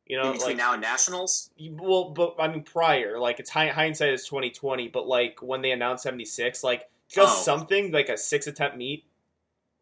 You 0.06 0.18
in 0.18 0.24
know, 0.24 0.32
between 0.32 0.48
like 0.50 0.56
now 0.56 0.72
and 0.72 0.82
nationals. 0.82 1.50
well, 1.60 2.10
but 2.10 2.36
I 2.38 2.48
mean 2.48 2.62
prior, 2.62 3.18
like 3.18 3.38
it's 3.40 3.50
hi- 3.50 3.68
hindsight 3.68 4.10
is 4.12 4.24
twenty 4.26 4.50
twenty, 4.50 4.88
but 4.88 5.06
like 5.06 5.40
when 5.42 5.62
they 5.62 5.70
announced 5.70 6.02
seventy 6.02 6.24
six, 6.24 6.64
like 6.64 6.88
just 7.08 7.38
Oh. 7.38 7.42
something 7.42 7.92
like 7.92 8.08
a 8.08 8.16
six 8.18 8.46
attempt 8.46 8.76
meet 8.76 9.04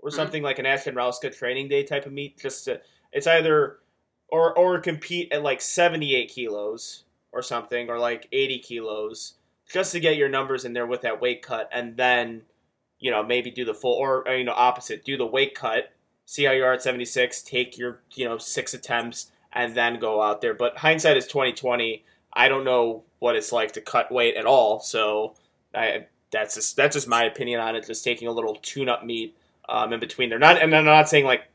or 0.00 0.10
Mhm. 0.10 0.14
something 0.14 0.42
like 0.42 0.58
an 0.58 0.66
Ashton 0.66 0.94
Rouska 0.94 1.36
training 1.36 1.68
day 1.68 1.82
type 1.84 2.06
of 2.06 2.12
meet. 2.12 2.38
Just 2.38 2.64
to, 2.66 2.80
it's 3.12 3.26
either 3.26 3.78
or 4.28 4.56
or 4.56 4.78
compete 4.80 5.32
at 5.32 5.42
like 5.42 5.60
seventy 5.60 6.14
eight 6.14 6.30
kilos 6.30 7.04
or 7.32 7.42
something, 7.42 7.90
or 7.90 7.98
like 7.98 8.28
eighty 8.32 8.58
kilos, 8.58 9.34
just 9.70 9.92
to 9.92 10.00
get 10.00 10.16
your 10.16 10.28
numbers 10.28 10.64
in 10.64 10.72
there 10.72 10.86
with 10.86 11.02
that 11.02 11.20
weight 11.20 11.42
cut, 11.42 11.68
and 11.72 11.96
then 11.96 12.42
you 12.98 13.10
know 13.10 13.22
maybe 13.22 13.50
do 13.50 13.64
the 13.64 13.74
full 13.74 13.94
or 13.94 14.24
you 14.28 14.44
know 14.44 14.54
opposite, 14.54 15.04
do 15.04 15.16
the 15.16 15.26
weight 15.26 15.54
cut, 15.54 15.92
see 16.24 16.44
how 16.44 16.52
you 16.52 16.64
are 16.64 16.72
at 16.72 16.82
seventy 16.82 17.04
six, 17.04 17.42
take 17.42 17.78
your 17.78 18.00
you 18.14 18.24
know 18.24 18.38
six 18.38 18.74
attempts, 18.74 19.30
and 19.52 19.74
then 19.74 19.98
go 19.98 20.22
out 20.22 20.40
there. 20.40 20.54
But 20.54 20.78
hindsight 20.78 21.16
is 21.16 21.26
twenty 21.26 21.52
twenty. 21.52 22.04
I 22.32 22.48
don't 22.48 22.64
know 22.64 23.04
what 23.18 23.36
it's 23.36 23.52
like 23.52 23.72
to 23.72 23.80
cut 23.80 24.12
weight 24.12 24.36
at 24.36 24.44
all, 24.44 24.80
so 24.80 25.34
I 25.74 26.06
that's 26.30 26.54
just 26.54 26.76
that's 26.76 26.94
just 26.94 27.08
my 27.08 27.24
opinion 27.24 27.60
on 27.60 27.76
it. 27.76 27.86
Just 27.86 28.04
taking 28.04 28.28
a 28.28 28.32
little 28.32 28.56
tune 28.56 28.88
up 28.88 29.04
meet 29.04 29.36
um, 29.68 29.92
in 29.92 30.00
between. 30.00 30.30
They're 30.30 30.38
not, 30.38 30.60
and 30.60 30.74
I'm 30.74 30.84
not 30.84 31.08
saying 31.08 31.24
like 31.24 31.48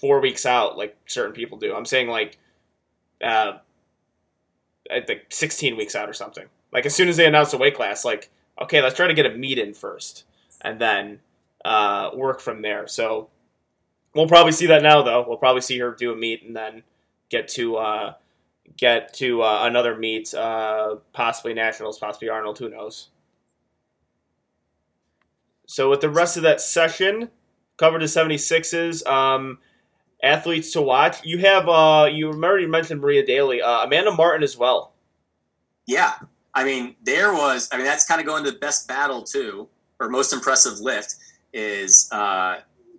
four 0.00 0.20
weeks 0.20 0.46
out 0.46 0.76
like 0.76 0.96
certain 1.06 1.32
people 1.32 1.58
do. 1.58 1.74
I'm 1.74 1.84
saying 1.84 2.08
like 2.08 2.38
uh, 3.22 3.58
think 5.06 5.22
16 5.30 5.76
weeks 5.76 5.94
out 5.94 6.08
or 6.08 6.12
something. 6.12 6.46
Like 6.72 6.86
as 6.86 6.94
soon 6.94 7.08
as 7.08 7.16
they 7.16 7.26
announce 7.26 7.50
the 7.50 7.58
weight 7.58 7.74
class, 7.74 8.04
like 8.04 8.30
okay, 8.60 8.82
let's 8.82 8.96
try 8.96 9.06
to 9.06 9.14
get 9.14 9.26
a 9.26 9.30
meet 9.30 9.58
in 9.58 9.74
first, 9.74 10.24
and 10.60 10.80
then 10.80 11.20
uh, 11.64 12.10
work 12.14 12.40
from 12.40 12.62
there. 12.62 12.86
So 12.86 13.28
we'll 14.14 14.28
probably 14.28 14.52
see 14.52 14.66
that 14.66 14.82
now, 14.82 15.02
though. 15.02 15.24
We'll 15.26 15.36
probably 15.36 15.62
see 15.62 15.78
her 15.78 15.92
do 15.92 16.12
a 16.12 16.16
meet 16.16 16.42
and 16.42 16.56
then 16.56 16.82
get 17.28 17.48
to 17.48 17.76
uh, 17.76 18.14
get 18.76 19.12
to 19.14 19.42
uh, 19.42 19.60
another 19.62 19.96
meet, 19.96 20.34
uh, 20.34 20.96
possibly 21.12 21.54
nationals, 21.54 21.98
possibly 21.98 22.28
Arnold. 22.28 22.58
Who 22.58 22.68
knows? 22.68 23.08
So 25.66 25.90
with 25.90 26.00
the 26.00 26.10
rest 26.10 26.36
of 26.36 26.42
that 26.44 26.60
session, 26.60 27.30
covered 27.76 28.00
the 28.00 28.06
76s. 28.06 29.04
Um, 29.06 29.58
athletes 30.22 30.72
to 30.72 30.82
watch. 30.82 31.24
You 31.24 31.38
have 31.38 31.68
uh, 31.68 32.08
you 32.12 32.28
already 32.30 32.66
mentioned 32.66 33.00
Maria 33.00 33.24
Daly, 33.24 33.60
uh, 33.62 33.84
Amanda 33.84 34.12
Martin 34.12 34.42
as 34.42 34.56
well. 34.56 34.92
Yeah, 35.86 36.14
I 36.54 36.64
mean, 36.64 36.96
there 37.02 37.32
was. 37.32 37.68
I 37.72 37.76
mean, 37.76 37.86
that's 37.86 38.06
kind 38.06 38.20
of 38.20 38.26
going 38.26 38.44
to 38.44 38.50
the 38.50 38.58
best 38.58 38.88
battle 38.88 39.22
too, 39.22 39.68
or 40.00 40.08
most 40.08 40.32
impressive 40.32 40.80
lift 40.80 41.16
is 41.52 42.08
uh, 42.12 42.56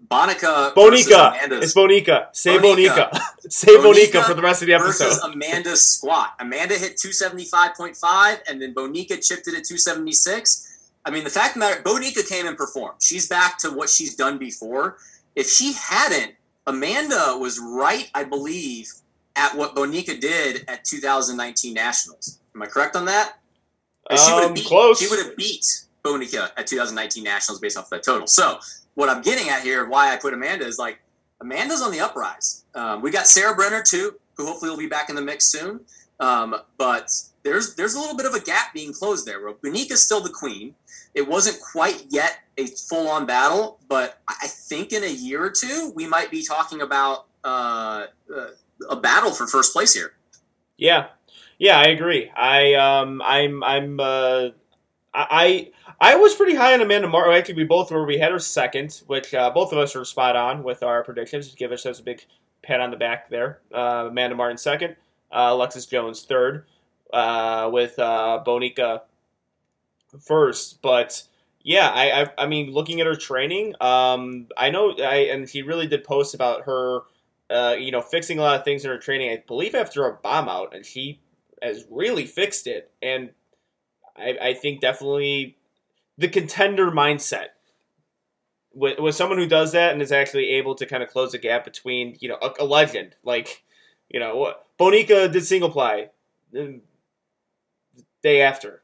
Bonica. 0.09 0.73
Bonica. 0.73 1.29
Amanda- 1.35 1.57
It's 1.61 1.73
Bonica. 1.73 2.27
Say 2.33 2.57
Bonica. 2.57 3.09
Bonica. 3.09 3.21
Say 3.49 3.75
Bonica, 3.77 4.11
Bonica 4.11 4.23
for 4.25 4.33
the 4.33 4.41
rest 4.41 4.61
of 4.61 4.67
the 4.67 4.73
episode. 4.73 5.05
versus 5.05 5.23
Amanda's 5.23 5.81
squat. 5.83 6.33
Amanda 6.39 6.75
hit 6.75 6.97
275.5, 6.97 8.39
and 8.49 8.61
then 8.61 8.73
Bonica 8.73 9.15
chipped 9.25 9.47
it 9.47 9.53
at 9.55 9.63
276. 9.65 10.89
I 11.05 11.11
mean, 11.11 11.23
the 11.23 11.29
fact 11.29 11.55
of 11.55 11.61
the 11.61 11.67
matter, 11.67 11.81
Bonica 11.81 12.27
came 12.27 12.45
and 12.47 12.57
performed. 12.57 13.01
She's 13.01 13.27
back 13.27 13.57
to 13.59 13.69
what 13.71 13.89
she's 13.89 14.15
done 14.15 14.37
before. 14.37 14.97
If 15.35 15.47
she 15.49 15.73
hadn't, 15.73 16.33
Amanda 16.67 17.37
was 17.39 17.59
right, 17.59 18.09
I 18.13 18.23
believe, 18.25 18.91
at 19.35 19.55
what 19.55 19.75
Bonica 19.75 20.19
did 20.19 20.65
at 20.67 20.83
2019 20.83 21.73
Nationals. 21.73 22.39
Am 22.53 22.61
I 22.61 22.67
correct 22.67 22.95
on 22.95 23.05
that? 23.05 23.39
And 24.09 24.19
she 24.19 24.31
would 24.33 24.43
Um, 24.43 24.49
have 24.49 24.55
beat, 24.55 24.65
close. 24.65 24.99
She 24.99 25.07
would 25.07 25.19
have 25.25 25.35
beat 25.35 25.65
Bonica 26.03 26.51
at 26.57 26.67
2019 26.67 27.23
Nationals 27.23 27.59
based 27.59 27.77
off 27.77 27.89
that 27.89 28.03
total. 28.03 28.27
So 28.27 28.59
what 28.95 29.09
I'm 29.09 29.21
getting 29.21 29.49
at 29.49 29.61
here, 29.61 29.85
why 29.87 30.13
I 30.13 30.17
put 30.17 30.33
Amanda 30.33 30.65
is 30.65 30.77
like 30.77 30.99
Amanda's 31.41 31.81
on 31.81 31.91
the 31.91 31.99
uprise. 31.99 32.65
Um, 32.75 33.01
we 33.01 33.11
got 33.11 33.27
Sarah 33.27 33.55
Brenner 33.55 33.83
too, 33.83 34.19
who 34.35 34.45
hopefully 34.45 34.69
will 34.71 34.77
be 34.77 34.87
back 34.87 35.09
in 35.09 35.15
the 35.15 35.21
mix 35.21 35.51
soon. 35.51 35.81
Um, 36.19 36.55
but 36.77 37.11
there's 37.43 37.75
there's 37.75 37.93
a 37.93 37.99
little 37.99 38.17
bit 38.17 38.25
of 38.25 38.33
a 38.33 38.39
gap 38.39 38.73
being 38.73 38.91
closed 38.93 39.25
there. 39.25 39.41
Where 39.41 39.53
Bonica's 39.53 40.03
still 40.03 40.19
the 40.21 40.31
queen. 40.31 40.75
It 41.13 41.27
wasn't 41.27 41.59
quite 41.61 42.05
yet 42.09 42.39
a 42.57 42.65
full 42.65 43.07
on 43.07 43.25
battle, 43.25 43.79
but 43.87 44.19
I 44.27 44.47
think 44.47 44.91
in 44.91 45.03
a 45.03 45.11
year 45.11 45.43
or 45.43 45.51
two 45.51 45.91
we 45.95 46.07
might 46.07 46.31
be 46.31 46.43
talking 46.43 46.81
about 46.81 47.27
uh, 47.43 48.07
uh, 48.35 48.47
a 48.89 48.95
battle 48.95 49.31
for 49.31 49.47
first 49.47 49.73
place 49.73 49.93
here. 49.93 50.13
Yeah, 50.77 51.07
yeah, 51.57 51.79
I 51.79 51.87
agree. 51.87 52.29
I 52.35 52.73
um, 52.75 53.21
I'm 53.23 53.63
I'm 53.63 53.99
uh, 53.99 54.49
I 55.13 55.71
I 55.99 56.15
was 56.15 56.35
pretty 56.35 56.55
high 56.55 56.73
on 56.73 56.81
Amanda 56.81 57.07
Martin. 57.07 57.33
Actually, 57.33 57.55
we 57.55 57.63
both 57.63 57.91
were. 57.91 58.05
We 58.05 58.19
had 58.19 58.31
her 58.31 58.39
second, 58.39 59.01
which 59.07 59.33
uh, 59.33 59.49
both 59.49 59.71
of 59.71 59.79
us 59.79 59.95
were 59.95 60.05
spot 60.05 60.35
on 60.35 60.63
with 60.63 60.83
our 60.83 61.03
predictions. 61.03 61.53
Give 61.55 61.71
ourselves 61.71 61.99
a 61.99 62.03
big 62.03 62.25
pat 62.61 62.79
on 62.79 62.91
the 62.91 62.97
back 62.97 63.29
there. 63.29 63.59
Uh, 63.73 64.07
Amanda 64.09 64.35
Martin 64.35 64.57
second, 64.57 64.95
uh, 65.31 65.49
Alexis 65.51 65.87
Jones 65.87 66.23
third, 66.23 66.65
uh, 67.11 67.69
with 67.71 67.97
uh, 67.97 68.43
Bonica 68.45 69.01
first. 70.19 70.81
But 70.83 71.23
yeah, 71.61 71.89
I, 71.89 72.23
I 72.23 72.27
I 72.39 72.47
mean, 72.47 72.71
looking 72.71 73.01
at 73.01 73.07
her 73.07 73.15
training, 73.15 73.75
um, 73.81 74.47
I 74.57 74.69
know 74.69 74.95
I 74.97 75.29
and 75.31 75.47
he 75.49 75.61
really 75.61 75.87
did 75.87 76.03
post 76.03 76.33
about 76.33 76.63
her 76.63 77.01
uh, 77.49 77.75
you 77.79 77.91
know, 77.91 78.01
fixing 78.01 78.39
a 78.39 78.41
lot 78.41 78.59
of 78.59 78.65
things 78.65 78.83
in 78.83 78.91
her 78.91 78.97
training. 78.97 79.29
I 79.29 79.43
believe 79.45 79.73
after 79.73 80.05
a 80.05 80.13
bomb 80.13 80.49
out, 80.49 80.75
and 80.75 80.85
she 80.85 81.21
has 81.61 81.85
really 81.89 82.25
fixed 82.25 82.67
it. 82.67 82.91
And 83.01 83.31
I, 84.17 84.37
I 84.41 84.53
think 84.53 84.81
definitely 84.81 85.57
the 86.17 86.27
contender 86.27 86.91
mindset 86.91 87.47
with, 88.73 88.99
with 88.99 89.15
someone 89.15 89.37
who 89.37 89.47
does 89.47 89.71
that 89.71 89.93
and 89.93 90.01
is 90.01 90.11
actually 90.11 90.49
able 90.49 90.75
to 90.75 90.85
kind 90.85 91.01
of 91.01 91.09
close 91.09 91.31
the 91.31 91.37
gap 91.37 91.63
between 91.63 92.17
you 92.19 92.29
know 92.29 92.37
a, 92.41 92.63
a 92.63 92.65
legend 92.65 93.15
like 93.23 93.63
you 94.09 94.19
know 94.19 94.53
Bonica 94.79 95.31
did 95.31 95.45
single 95.45 95.69
ply 95.69 96.09
the 96.51 96.81
day 98.21 98.41
after, 98.41 98.83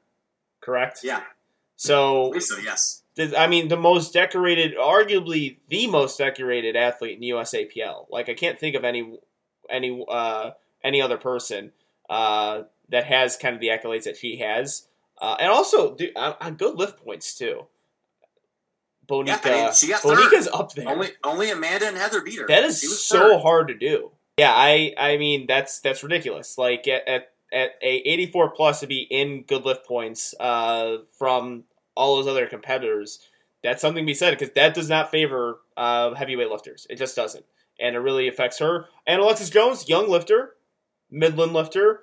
correct? 0.62 1.00
Yeah, 1.04 1.24
So 1.76 2.34
so. 2.40 2.58
Yes. 2.58 3.04
the- 3.16 3.38
I 3.40 3.48
mean, 3.48 3.68
the 3.68 3.78
most 3.78 4.14
decorated, 4.14 4.76
arguably 4.76 5.58
the 5.70 5.88
most 5.88 6.18
decorated 6.18 6.76
athlete 6.76 7.16
in 7.16 7.22
the 7.22 7.30
USAPL. 7.30 8.08
Like, 8.10 8.30
I 8.30 8.34
can't 8.34 8.60
think 8.60 8.76
of 8.76 8.84
any 8.84 9.18
any 9.70 10.06
uh, 10.08 10.52
any 10.84 11.02
other 11.02 11.18
person 11.18 11.72
uh, 12.10 12.64
that 12.90 13.06
has 13.06 13.38
kind 13.38 13.56
of 13.56 13.62
the 13.62 13.68
accolades 13.68 14.04
that 14.04 14.18
she 14.18 14.38
has, 14.38 14.88
uh, 15.22 15.36
and 15.40 15.50
also 15.50 15.96
dude, 15.96 16.16
on, 16.16 16.36
on 16.42 16.56
good 16.56 16.76
lift 16.76 17.04
points 17.04 17.38
too. 17.38 17.68
Bonica, 19.08 19.28
Yeah, 19.28 19.40
I 19.44 19.64
mean, 19.64 19.74
she 19.74 19.88
got 19.88 20.02
third. 20.02 20.18
Bonica's 20.18 20.48
up 20.48 20.74
there. 20.74 20.88
Only 20.88 21.10
only 21.24 21.52
Amanda 21.52 21.88
and 21.88 21.98
Heather 21.98 22.22
beat 22.22 22.40
her. 22.40 22.48
That 22.48 22.64
is 22.64 23.04
so 23.06 23.20
third. 23.20 23.42
hard 23.42 23.68
to 23.70 23.74
do. 23.74 24.12
Yeah, 24.38 24.54
I 24.54 24.94
I 24.98 25.18
mean 25.18 25.46
that's 25.46 25.80
that's 25.80 26.04
ridiculous. 26.04 26.58
Like 26.58 26.88
at 26.88 27.08
at, 27.08 27.33
at 27.54 27.76
a 27.82 27.96
84 28.10 28.50
plus 28.50 28.80
to 28.80 28.88
be 28.88 29.08
in 29.10 29.44
good 29.44 29.64
lift 29.64 29.86
points 29.86 30.34
uh, 30.40 30.98
from 31.18 31.64
all 31.96 32.16
those 32.18 32.28
other 32.28 32.48
competitors, 32.48 33.20
that's 33.64 33.82
something 33.82 34.04
to 34.04 34.08
be 34.08 34.16
said 34.16 34.32
because 34.32 34.54
that 34.56 34.74
does 34.74 34.90
not 34.90 35.12
favor 35.12 35.60
uh, 35.78 36.14
heavyweight 36.16 36.50
lifters. 36.50 36.88
It 36.90 36.98
just 36.98 37.16
doesn't, 37.16 37.46
and 37.80 37.96
it 37.96 38.00
really 38.00 38.28
affects 38.28 38.60
her. 38.60 38.88
And 39.06 39.22
Alexis 39.22 39.52
Jones, 39.52 39.88
young 39.88 40.10
lifter, 40.10 40.56
Midland 41.10 41.54
lifter. 41.54 42.02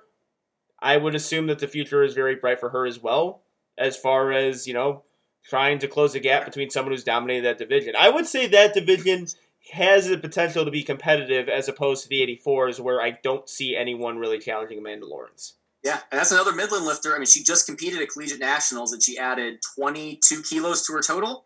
I 0.83 0.97
would 0.97 1.13
assume 1.13 1.45
that 1.47 1.59
the 1.59 1.67
future 1.67 2.01
is 2.01 2.15
very 2.15 2.33
bright 2.33 2.59
for 2.59 2.69
her 2.69 2.87
as 2.87 2.99
well, 2.99 3.43
as 3.77 3.95
far 3.95 4.31
as 4.31 4.65
you 4.65 4.73
know, 4.73 5.03
trying 5.47 5.77
to 5.79 5.87
close 5.87 6.13
the 6.13 6.19
gap 6.19 6.45
between 6.45 6.71
someone 6.71 6.91
who's 6.91 7.03
dominated 7.03 7.45
that 7.45 7.59
division. 7.59 7.93
I 7.99 8.09
would 8.09 8.25
say 8.25 8.47
that 8.47 8.73
division 8.73 9.27
has 9.69 10.07
the 10.07 10.17
potential 10.17 10.65
to 10.65 10.71
be 10.71 10.83
competitive 10.83 11.47
as 11.47 11.67
opposed 11.67 12.03
to 12.03 12.09
the 12.09 12.21
84s, 12.45 12.79
where 12.79 13.01
I 13.01 13.11
don't 13.23 13.47
see 13.47 13.75
anyone 13.75 14.17
really 14.17 14.39
challenging 14.39 14.79
Amanda 14.79 15.05
Lawrence. 15.05 15.53
Yeah, 15.83 15.99
and 16.11 16.19
that's 16.19 16.31
another 16.31 16.51
Midland 16.51 16.85
lifter. 16.85 17.15
I 17.15 17.17
mean, 17.17 17.25
she 17.25 17.43
just 17.43 17.65
competed 17.65 18.01
at 18.01 18.09
collegiate 18.09 18.39
nationals 18.39 18.93
and 18.93 19.01
she 19.01 19.17
added 19.17 19.59
22 19.77 20.43
kilos 20.43 20.85
to 20.85 20.93
her 20.93 21.01
total. 21.01 21.45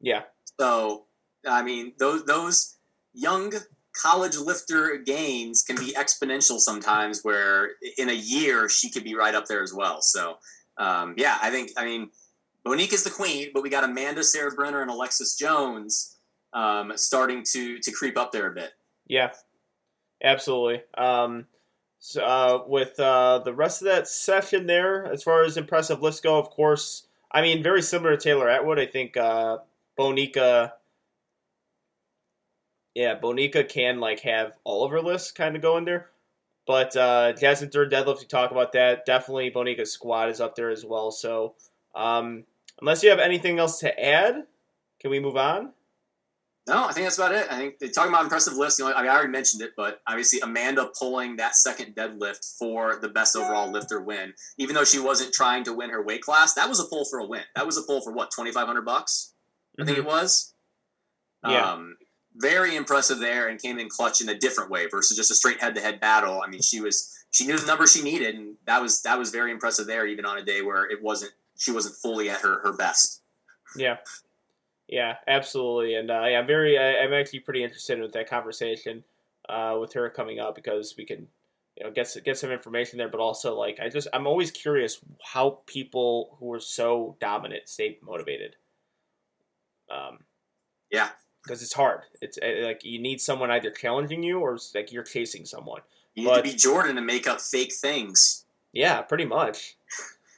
Yeah, 0.00 0.22
So, 0.58 1.04
I 1.46 1.62
mean, 1.62 1.92
those 1.98 2.24
those 2.24 2.78
young 3.12 3.52
college 3.94 4.36
lifter 4.36 4.96
gains 4.96 5.62
can 5.62 5.76
be 5.76 5.92
exponential 5.92 6.58
sometimes. 6.58 7.20
Where 7.22 7.72
in 7.98 8.08
a 8.08 8.14
year 8.14 8.68
she 8.68 8.90
could 8.90 9.04
be 9.04 9.14
right 9.14 9.34
up 9.34 9.46
there 9.46 9.62
as 9.62 9.74
well. 9.74 10.00
So, 10.00 10.38
um, 10.78 11.14
yeah, 11.18 11.38
I 11.42 11.50
think 11.50 11.70
I 11.76 11.84
mean, 11.84 12.10
Monique 12.64 12.94
is 12.94 13.04
the 13.04 13.10
queen, 13.10 13.50
but 13.52 13.62
we 13.62 13.68
got 13.68 13.84
Amanda, 13.84 14.24
Sarah 14.24 14.52
Brenner, 14.52 14.80
and 14.80 14.90
Alexis 14.90 15.36
Jones 15.36 16.16
um, 16.52 16.92
starting 16.96 17.42
to 17.52 17.78
to 17.78 17.92
creep 17.92 18.16
up 18.16 18.32
there 18.32 18.46
a 18.46 18.54
bit. 18.54 18.72
yeah, 19.06 19.32
absolutely. 20.22 20.82
Um, 20.96 21.46
so, 21.98 22.24
uh, 22.24 22.64
with 22.66 22.98
uh, 22.98 23.40
the 23.44 23.54
rest 23.54 23.82
of 23.82 23.86
that 23.86 24.08
session 24.08 24.66
there, 24.66 25.04
as 25.04 25.22
far 25.22 25.44
as 25.44 25.56
impressive 25.56 26.02
lifts 26.02 26.20
go, 26.20 26.38
of 26.38 26.48
course, 26.50 27.06
I 27.30 27.42
mean, 27.42 27.62
very 27.62 27.82
similar 27.82 28.16
to 28.16 28.22
Taylor 28.22 28.48
Atwood. 28.48 28.78
I 28.78 28.86
think 28.86 29.16
uh, 29.16 29.58
Bonica. 29.98 30.72
Yeah, 32.94 33.18
Bonica 33.18 33.68
can 33.68 34.00
like 34.00 34.20
have 34.20 34.56
all 34.64 34.84
of 34.84 34.90
her 34.90 35.00
lifts 35.00 35.30
kind 35.30 35.54
of 35.54 35.62
go 35.62 35.76
in 35.76 35.84
there. 35.84 36.10
But 36.66 36.96
uh, 36.96 37.32
Jasmine 37.32 37.70
third 37.70 37.92
deadlift, 37.92 38.20
we 38.20 38.26
talk 38.26 38.50
about 38.50 38.72
that. 38.72 39.04
Definitely 39.04 39.50
Bonica's 39.50 39.92
squat 39.92 40.28
is 40.28 40.40
up 40.40 40.54
there 40.54 40.70
as 40.70 40.84
well. 40.84 41.10
So 41.10 41.54
um, 41.94 42.44
unless 42.80 43.02
you 43.02 43.10
have 43.10 43.18
anything 43.18 43.58
else 43.58 43.78
to 43.80 44.04
add, 44.04 44.44
can 45.00 45.10
we 45.10 45.20
move 45.20 45.36
on? 45.36 45.72
No, 46.70 46.86
I 46.86 46.92
think 46.92 47.06
that's 47.06 47.18
about 47.18 47.34
it. 47.34 47.46
I 47.50 47.56
think 47.56 47.94
talking 47.94 48.12
about 48.12 48.22
impressive 48.22 48.54
lifts. 48.54 48.78
You 48.78 48.86
know, 48.86 48.94
I, 48.94 49.02
mean, 49.02 49.10
I 49.10 49.14
already 49.14 49.32
mentioned 49.32 49.62
it, 49.62 49.72
but 49.76 50.00
obviously 50.06 50.40
Amanda 50.40 50.88
pulling 50.98 51.36
that 51.36 51.56
second 51.56 51.96
deadlift 51.96 52.56
for 52.58 52.98
the 53.00 53.08
best 53.08 53.36
overall 53.36 53.70
lifter 53.70 54.00
win, 54.00 54.34
even 54.56 54.74
though 54.74 54.84
she 54.84 54.98
wasn't 54.98 55.32
trying 55.32 55.64
to 55.64 55.72
win 55.72 55.90
her 55.90 56.02
weight 56.02 56.22
class, 56.22 56.54
that 56.54 56.68
was 56.68 56.80
a 56.80 56.84
pull 56.84 57.04
for 57.04 57.18
a 57.18 57.26
win. 57.26 57.42
That 57.56 57.66
was 57.66 57.76
a 57.76 57.82
pull 57.82 58.00
for 58.00 58.12
what 58.12 58.30
twenty 58.30 58.52
five 58.52 58.66
hundred 58.66 58.84
bucks, 58.84 59.34
I 59.78 59.84
think 59.84 59.98
it 59.98 60.04
was. 60.04 60.54
Yeah. 61.46 61.72
Um, 61.72 61.96
very 62.36 62.76
impressive 62.76 63.18
there, 63.18 63.48
and 63.48 63.60
came 63.60 63.78
in 63.78 63.88
clutch 63.88 64.20
in 64.20 64.28
a 64.28 64.38
different 64.38 64.70
way 64.70 64.86
versus 64.86 65.16
just 65.16 65.30
a 65.30 65.34
straight 65.34 65.60
head 65.60 65.74
to 65.74 65.80
head 65.80 66.00
battle. 66.00 66.42
I 66.44 66.48
mean, 66.48 66.62
she 66.62 66.80
was 66.80 67.12
she 67.30 67.46
knew 67.46 67.58
the 67.58 67.66
number 67.66 67.86
she 67.86 68.02
needed, 68.02 68.34
and 68.34 68.56
that 68.66 68.80
was 68.80 69.02
that 69.02 69.18
was 69.18 69.30
very 69.30 69.50
impressive 69.50 69.86
there, 69.86 70.06
even 70.06 70.24
on 70.24 70.38
a 70.38 70.44
day 70.44 70.62
where 70.62 70.84
it 70.84 71.02
wasn't 71.02 71.32
she 71.58 71.72
wasn't 71.72 71.96
fully 71.96 72.30
at 72.30 72.40
her 72.40 72.60
her 72.62 72.72
best. 72.72 73.22
Yeah, 73.76 73.98
yeah, 74.90 75.16
absolutely, 75.26 75.94
and 75.94 76.10
uh, 76.10 76.24
yeah, 76.26 76.38
I'm 76.40 76.46
very, 76.46 76.76
I, 76.76 76.98
I'm 77.04 77.12
actually 77.14 77.40
pretty 77.40 77.62
interested 77.64 77.98
in 78.00 78.10
that 78.10 78.28
conversation 78.28 79.04
uh, 79.48 79.78
with 79.80 79.92
her 79.94 80.10
coming 80.10 80.38
up 80.40 80.54
because 80.54 80.94
we 80.98 81.04
can, 81.06 81.28
you 81.76 81.84
know, 81.84 81.90
get 81.92 82.14
get 82.24 82.36
some 82.36 82.50
information 82.50 82.98
there, 82.98 83.08
but 83.08 83.20
also 83.20 83.56
like 83.58 83.78
I 83.80 83.88
just, 83.88 84.08
I'm 84.12 84.26
always 84.26 84.50
curious 84.50 85.00
how 85.24 85.60
people 85.66 86.36
who 86.40 86.52
are 86.52 86.60
so 86.60 87.16
dominant 87.20 87.68
stay 87.68 87.98
motivated. 88.02 88.56
Um, 89.90 90.18
Yeah. 90.90 91.10
because 91.42 91.62
it's 91.62 91.72
hard. 91.72 92.02
It's 92.20 92.38
uh, 92.38 92.64
like 92.66 92.84
you 92.84 93.00
need 93.00 93.20
someone 93.20 93.50
either 93.50 93.70
challenging 93.70 94.22
you 94.22 94.40
or 94.40 94.54
it's 94.54 94.74
like 94.74 94.92
you're 94.92 95.02
chasing 95.04 95.44
someone. 95.46 95.80
You 96.14 96.24
need 96.24 96.28
But- 96.30 96.36
to 96.38 96.42
be 96.42 96.54
Jordan 96.56 96.96
to 96.96 97.02
make 97.02 97.26
up 97.26 97.40
fake 97.40 97.72
things. 97.74 98.44
Yeah, 98.72 99.02
pretty 99.02 99.24
much. 99.24 99.76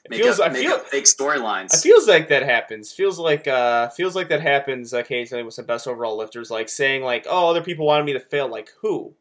It 0.04 0.10
Make 0.10 0.22
feels, 0.22 0.40
up, 0.40 0.50
I 0.50 0.54
feel, 0.54 0.78
fake 0.80 1.04
storylines. 1.04 1.72
It 1.74 1.80
feels 1.80 2.08
like 2.08 2.28
that 2.28 2.42
happens. 2.42 2.92
Feels 2.92 3.18
like 3.20 3.46
uh 3.46 3.88
feels 3.90 4.16
like 4.16 4.28
that 4.30 4.40
happens 4.40 4.92
occasionally 4.92 5.44
with 5.44 5.54
some 5.54 5.64
best 5.64 5.86
overall 5.86 6.16
lifters, 6.16 6.50
like 6.50 6.68
saying 6.68 7.02
like, 7.04 7.24
oh, 7.30 7.50
other 7.50 7.62
people 7.62 7.86
wanted 7.86 8.04
me 8.04 8.12
to 8.14 8.20
fail. 8.20 8.48
Like 8.48 8.70
who? 8.80 9.14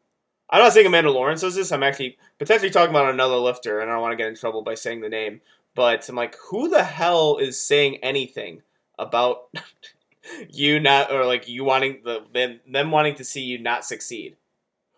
I'm 0.50 0.60
not 0.60 0.72
saying 0.72 0.86
Amanda 0.86 1.10
Lawrence 1.10 1.40
does 1.42 1.54
this. 1.54 1.70
I'm 1.70 1.84
actually 1.84 2.18
potentially 2.38 2.70
talking 2.70 2.90
about 2.90 3.10
another 3.14 3.36
lifter, 3.36 3.78
and 3.80 3.88
I 3.90 3.94
don't 3.94 4.02
want 4.02 4.12
to 4.12 4.16
get 4.16 4.26
in 4.28 4.34
trouble 4.36 4.62
by 4.62 4.74
saying 4.74 5.00
the 5.00 5.08
name. 5.08 5.40
But 5.74 6.06
I'm 6.08 6.16
like, 6.16 6.36
who 6.50 6.68
the 6.68 6.82
hell 6.84 7.38
is 7.38 7.60
saying 7.64 7.98
anything 8.02 8.62
about 8.98 9.44
you 10.50 10.80
not 10.80 11.10
or 11.12 11.24
like 11.24 11.48
you 11.48 11.64
wanting 11.64 12.00
the 12.04 12.24
them, 12.34 12.60
them 12.70 12.90
wanting 12.90 13.14
to 13.16 13.24
see 13.24 13.42
you 13.42 13.58
not 13.58 13.84
succeed? 13.84 14.36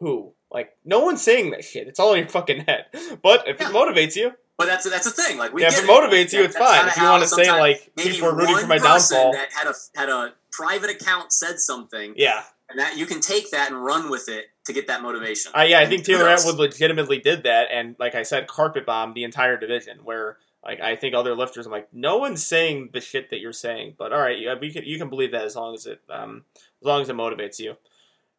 Who? 0.01 0.33
Like 0.51 0.77
no 0.85 1.01
one's 1.01 1.23
saying 1.23 1.51
that 1.51 1.63
shit. 1.65 1.89
It's 1.89 2.01
all 2.01 2.15
in 2.15 2.21
your 2.21 2.29
fucking 2.29 2.65
head. 2.67 2.87
But 3.23 3.47
if 3.47 3.61
Yeah. 3.61 3.69
it 3.69 3.75
motivates 3.75 4.17
you, 4.17 4.33
But 4.57 4.67
that's 4.67 4.89
that's 4.89 5.05
the 5.05 5.11
thing. 5.11 5.37
Like 5.37 5.53
we 5.53 5.63
yeah, 5.63 5.69
if 5.69 5.79
it 5.83 5.89
motivates 5.89 6.33
you, 6.33 6.43
it's 6.45 6.57
fine. 6.57 6.87
If 6.89 6.97
you 6.97 7.03
want 7.05 7.23
to 7.23 7.29
say 7.29 7.51
like 7.51 7.91
people 7.97 8.29
are 8.29 8.37
rooting 8.37 8.57
for 8.57 8.67
my 8.69 8.79
downfall, 8.79 9.33
that 9.33 9.53
had 9.53 9.67
a 9.67 9.75
had 9.97 10.09
a 10.09 10.35
private 10.53 10.91
account 10.91 11.33
said 11.33 11.59
something, 11.59 12.15
yeah, 12.17 12.45
and 12.71 12.79
that 12.79 12.97
you 12.97 13.05
can 13.07 13.21
take 13.21 13.51
that 13.51 13.71
and 13.71 13.85
run 13.85 14.11
with 14.11 14.29
it 14.29 14.47
to 14.67 14.73
get 14.73 14.87
that 14.87 15.03
motivation. 15.03 15.51
Uh, 15.57 15.63
yeah, 15.63 15.81
I 15.81 15.87
think 15.87 16.05
Taylor. 16.05 16.29
Atwood 16.29 16.57
legitimately 16.57 17.19
did 17.19 17.43
that, 17.43 17.69
and 17.73 17.97
like 17.99 18.15
I 18.15 18.23
said, 18.23 18.47
carpet 18.47 18.87
bombed 18.87 19.17
the 19.17 19.25
entire 19.25 19.57
division. 19.57 19.99
Where 20.05 20.37
Like 20.65 20.81
I 20.81 20.97
think 20.97 21.15
other 21.15 21.35
lifters, 21.35 21.67
I'm 21.67 21.73
like, 21.73 21.89
no 21.93 22.19
one's 22.19 22.45
saying 22.45 22.91
the 22.93 23.01
shit 23.01 23.31
that 23.31 23.41
you're 23.41 23.53
saying, 23.53 23.97
but 23.99 24.13
all 24.13 24.21
right, 24.21 24.39
yeah, 24.39 24.55
you 24.61 24.73
can 24.73 24.85
you 24.85 24.99
can 24.99 25.11
believe 25.11 25.33
that 25.33 25.45
as 25.45 25.57
long 25.57 25.75
as 25.75 25.87
it 25.87 26.01
um 26.09 26.45
as 26.81 26.87
long 26.87 27.03
as 27.03 27.09
it 27.09 27.17
motivates 27.17 27.59
you. 27.59 27.77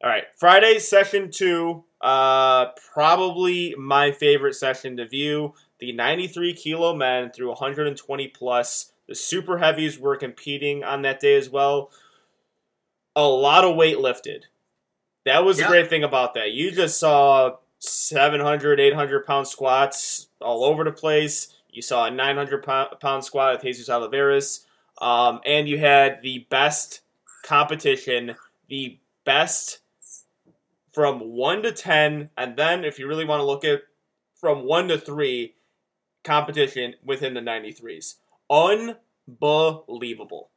All 0.04 0.10
right, 0.10 0.24
Friday 0.38 0.80
session 0.80 1.30
two, 1.32 1.84
uh, 2.02 2.68
probably 2.94 3.76
my 3.78 4.12
favorite 4.12 4.56
session 4.56 4.98
to 4.98 5.08
view. 5.08 5.54
The 5.80 5.92
93 5.92 6.54
kilo 6.54 6.96
men 6.96 7.32
through 7.32 7.50
120 7.50 8.28
plus. 8.30 8.94
The 9.08 9.16
super 9.16 9.58
heavies 9.60 10.00
were 10.00 10.16
competing 10.16 10.84
on 10.84 11.02
that 11.04 11.20
day 11.20 11.36
as 11.36 11.50
well. 11.50 11.92
A 13.16 13.28
lot 13.28 13.64
of 13.64 13.76
weight 13.76 14.00
lifted. 14.00 14.48
That 15.26 15.44
was 15.44 15.60
Yeah. 15.60 15.68
the 15.68 15.72
great 15.72 15.90
thing 15.90 16.04
about 16.04 16.34
that. 16.36 16.52
You 16.52 16.72
just 16.72 17.00
saw 17.00 17.58
700, 17.80 18.80
800 18.80 19.26
pound 19.26 19.48
squats 19.48 20.28
all 20.42 20.64
over 20.64 20.84
the 20.84 20.92
place. 20.92 21.54
You 21.70 21.82
saw 21.82 22.06
a 22.06 22.12
900 22.12 22.64
pound, 22.64 23.26
squat 23.26 23.54
with 23.56 23.62
Jesus 23.64 23.90
Olivares. 23.90 24.66
Um, 25.02 25.42
and 25.46 25.68
you 25.68 25.78
had 25.78 26.22
the 26.22 26.48
best 26.50 27.02
competition, 27.44 28.36
the 28.70 28.98
best 29.26 29.80
from 30.94 31.20
1 31.20 31.64
to 31.64 31.72
10. 31.74 32.30
And 32.38 32.56
then, 32.56 32.86
if 32.86 32.98
you 32.98 33.08
really 33.08 33.26
want 33.26 33.42
to 33.42 33.46
look 33.46 33.66
at 33.66 33.82
from 34.36 34.64
1 34.64 34.88
to 34.88 34.98
3 34.98 35.55
competition 36.26 36.96
within 37.04 37.34
the 37.34 37.40
93s. 37.40 38.16
Unbelievable. 38.50 40.50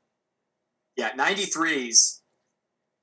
Yeah, 0.97 1.12
93s. 1.12 2.23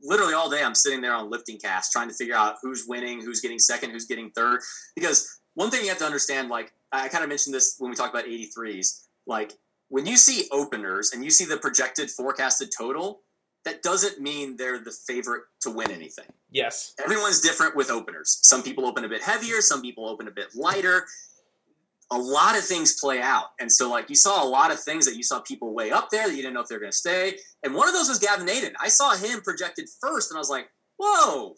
Literally 0.01 0.33
all 0.33 0.49
day, 0.49 0.61
I'm 0.61 0.75
sitting 0.75 0.99
there 0.99 1.13
on 1.13 1.31
LiftingCast 1.31 1.91
trying 1.91 2.09
to 2.09 2.13
figure 2.13 2.35
out 2.35 2.57
who's 2.61 2.85
winning, 2.85 3.21
who's 3.21 3.39
getting 3.39 3.59
second, 3.59 3.91
who's 3.91 4.05
getting 4.05 4.31
third. 4.31 4.59
Because 4.95 5.39
one 5.53 5.71
thing 5.71 5.83
you 5.83 5.89
have 5.89 5.99
to 5.99 6.05
understand, 6.05 6.49
like 6.49 6.73
I 6.91 7.07
kind 7.07 7.23
of 7.23 7.29
mentioned 7.29 7.55
this 7.55 7.77
when 7.79 7.89
we 7.89 7.95
talked 7.95 8.13
about 8.13 8.27
83s, 8.27 9.05
like 9.25 9.53
when 9.87 10.05
you 10.05 10.17
see 10.17 10.49
openers 10.51 11.13
and 11.13 11.23
you 11.23 11.31
see 11.31 11.45
the 11.45 11.57
projected 11.57 12.11
forecasted 12.11 12.71
total, 12.77 13.21
that 13.63 13.81
doesn't 13.81 14.21
mean 14.21 14.57
they're 14.57 14.77
the 14.77 14.93
favorite 15.07 15.43
to 15.61 15.71
win 15.71 15.89
anything. 15.89 16.27
Yes. 16.51 16.93
Everyone's 17.03 17.41
different 17.41 17.75
with 17.75 17.89
openers. 17.89 18.37
Some 18.43 18.61
people 18.61 18.85
open 18.85 19.05
a 19.05 19.09
bit 19.09 19.23
heavier, 19.23 19.61
some 19.61 19.81
people 19.81 20.07
open 20.07 20.27
a 20.27 20.31
bit 20.31 20.55
lighter. 20.55 21.07
A 22.11 22.17
lot 22.17 22.57
of 22.57 22.63
things 22.63 22.99
play 22.99 23.19
out. 23.19 23.47
And 23.59 23.71
so, 23.71 23.89
like, 23.89 24.09
you 24.09 24.15
saw 24.15 24.43
a 24.43 24.47
lot 24.47 24.71
of 24.71 24.79
things 24.79 25.05
that 25.05 25.15
you 25.15 25.23
saw 25.23 25.39
people 25.39 25.73
way 25.73 25.91
up 25.91 26.09
there 26.11 26.27
that 26.27 26.35
you 26.35 26.41
didn't 26.41 26.53
know 26.53 26.61
if 26.61 26.67
they 26.67 26.75
were 26.75 26.81
going 26.81 26.91
to 26.91 26.97
stay. 26.97 27.37
And 27.63 27.73
one 27.73 27.87
of 27.87 27.93
those 27.93 28.09
was 28.09 28.19
Gavin 28.19 28.47
Adin. 28.47 28.73
I 28.79 28.89
saw 28.89 29.15
him 29.15 29.41
projected 29.41 29.87
first, 30.01 30.29
and 30.29 30.37
I 30.37 30.39
was 30.39 30.49
like, 30.49 30.69
whoa, 30.99 31.55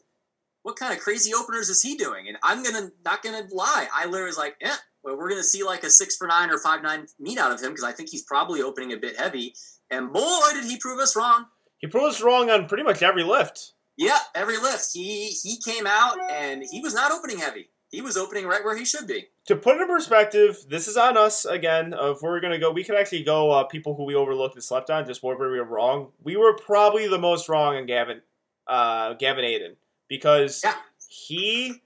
what 0.64 0.78
kind 0.78 0.94
of 0.94 1.00
crazy 1.00 1.34
openers 1.34 1.70
is 1.70 1.82
he 1.82 1.96
doing? 1.96 2.28
And 2.28 2.38
I'm 2.44 2.64
going 2.64 2.76
to, 2.76 2.92
not 3.04 3.24
going 3.24 3.48
to 3.48 3.54
lie. 3.54 3.88
I 3.94 4.06
literally 4.06 4.28
was 4.28 4.38
like, 4.38 4.56
yeah, 4.62 4.76
well, 5.04 5.18
we're 5.18 5.30
going 5.30 5.42
to 5.42 5.48
see 5.48 5.64
like 5.64 5.84
a 5.84 5.90
six 5.90 6.16
for 6.18 6.28
nine 6.28 6.50
or 6.50 6.58
five 6.58 6.82
nine 6.82 7.08
meet 7.20 7.38
out 7.38 7.52
of 7.52 7.62
him 7.62 7.72
because 7.72 7.84
I 7.84 7.92
think 7.92 8.10
he's 8.10 8.24
probably 8.24 8.62
opening 8.62 8.94
a 8.94 8.98
bit 8.98 9.18
heavy. 9.18 9.54
And 9.90 10.12
boy, 10.12 10.40
did 10.54 10.66
he 10.66 10.78
prove 10.78 11.00
us 11.00 11.16
wrong. 11.16 11.46
He 11.80 11.88
proved 11.88 12.08
us 12.08 12.22
wrong 12.22 12.50
on 12.50 12.68
pretty 12.68 12.84
much 12.84 13.02
every 13.02 13.24
lift. 13.24 13.74
Yeah, 13.96 14.18
every 14.36 14.58
lift. 14.58 14.90
He 14.94 15.28
he 15.28 15.58
came 15.60 15.88
out 15.88 16.18
and 16.30 16.64
he 16.70 16.82
was 16.82 16.94
not 16.94 17.12
opening 17.12 17.40
heavy. 17.40 17.70
He 17.90 18.02
was 18.02 18.18
opening 18.18 18.46
right 18.46 18.64
where 18.64 18.76
he 18.78 18.84
should 18.84 19.08
be. 19.08 19.28
To 19.46 19.56
put 19.56 19.78
it 19.78 19.82
in 19.82 19.88
perspective, 19.88 20.66
this 20.70 20.88
is 20.88 20.98
on 20.98 21.16
us 21.16 21.46
again. 21.46 21.94
If 21.98 22.22
we're 22.22 22.42
gonna 22.42 22.60
go, 22.60 22.72
we 22.72 22.84
could 22.84 22.96
actually 22.96 23.24
go 23.24 23.52
uh, 23.52 23.64
people 23.64 23.96
who 23.96 24.04
we 24.04 24.14
overlooked 24.16 24.56
and 24.56 24.64
slept 24.64 24.90
on, 24.90 25.06
just 25.06 25.24
where 25.24 25.38
we 25.38 25.46
were 25.58 25.64
wrong. 25.64 26.10
We 26.22 26.36
were 26.36 26.54
probably 26.54 27.08
the 27.08 27.18
most 27.18 27.48
wrong 27.48 27.78
on 27.78 27.86
Gavin, 27.86 28.22
uh, 28.68 29.14
Gavin 29.14 29.46
Adin, 29.46 29.76
because 30.10 30.62
Yeah. 30.66 30.76
he 31.08 31.82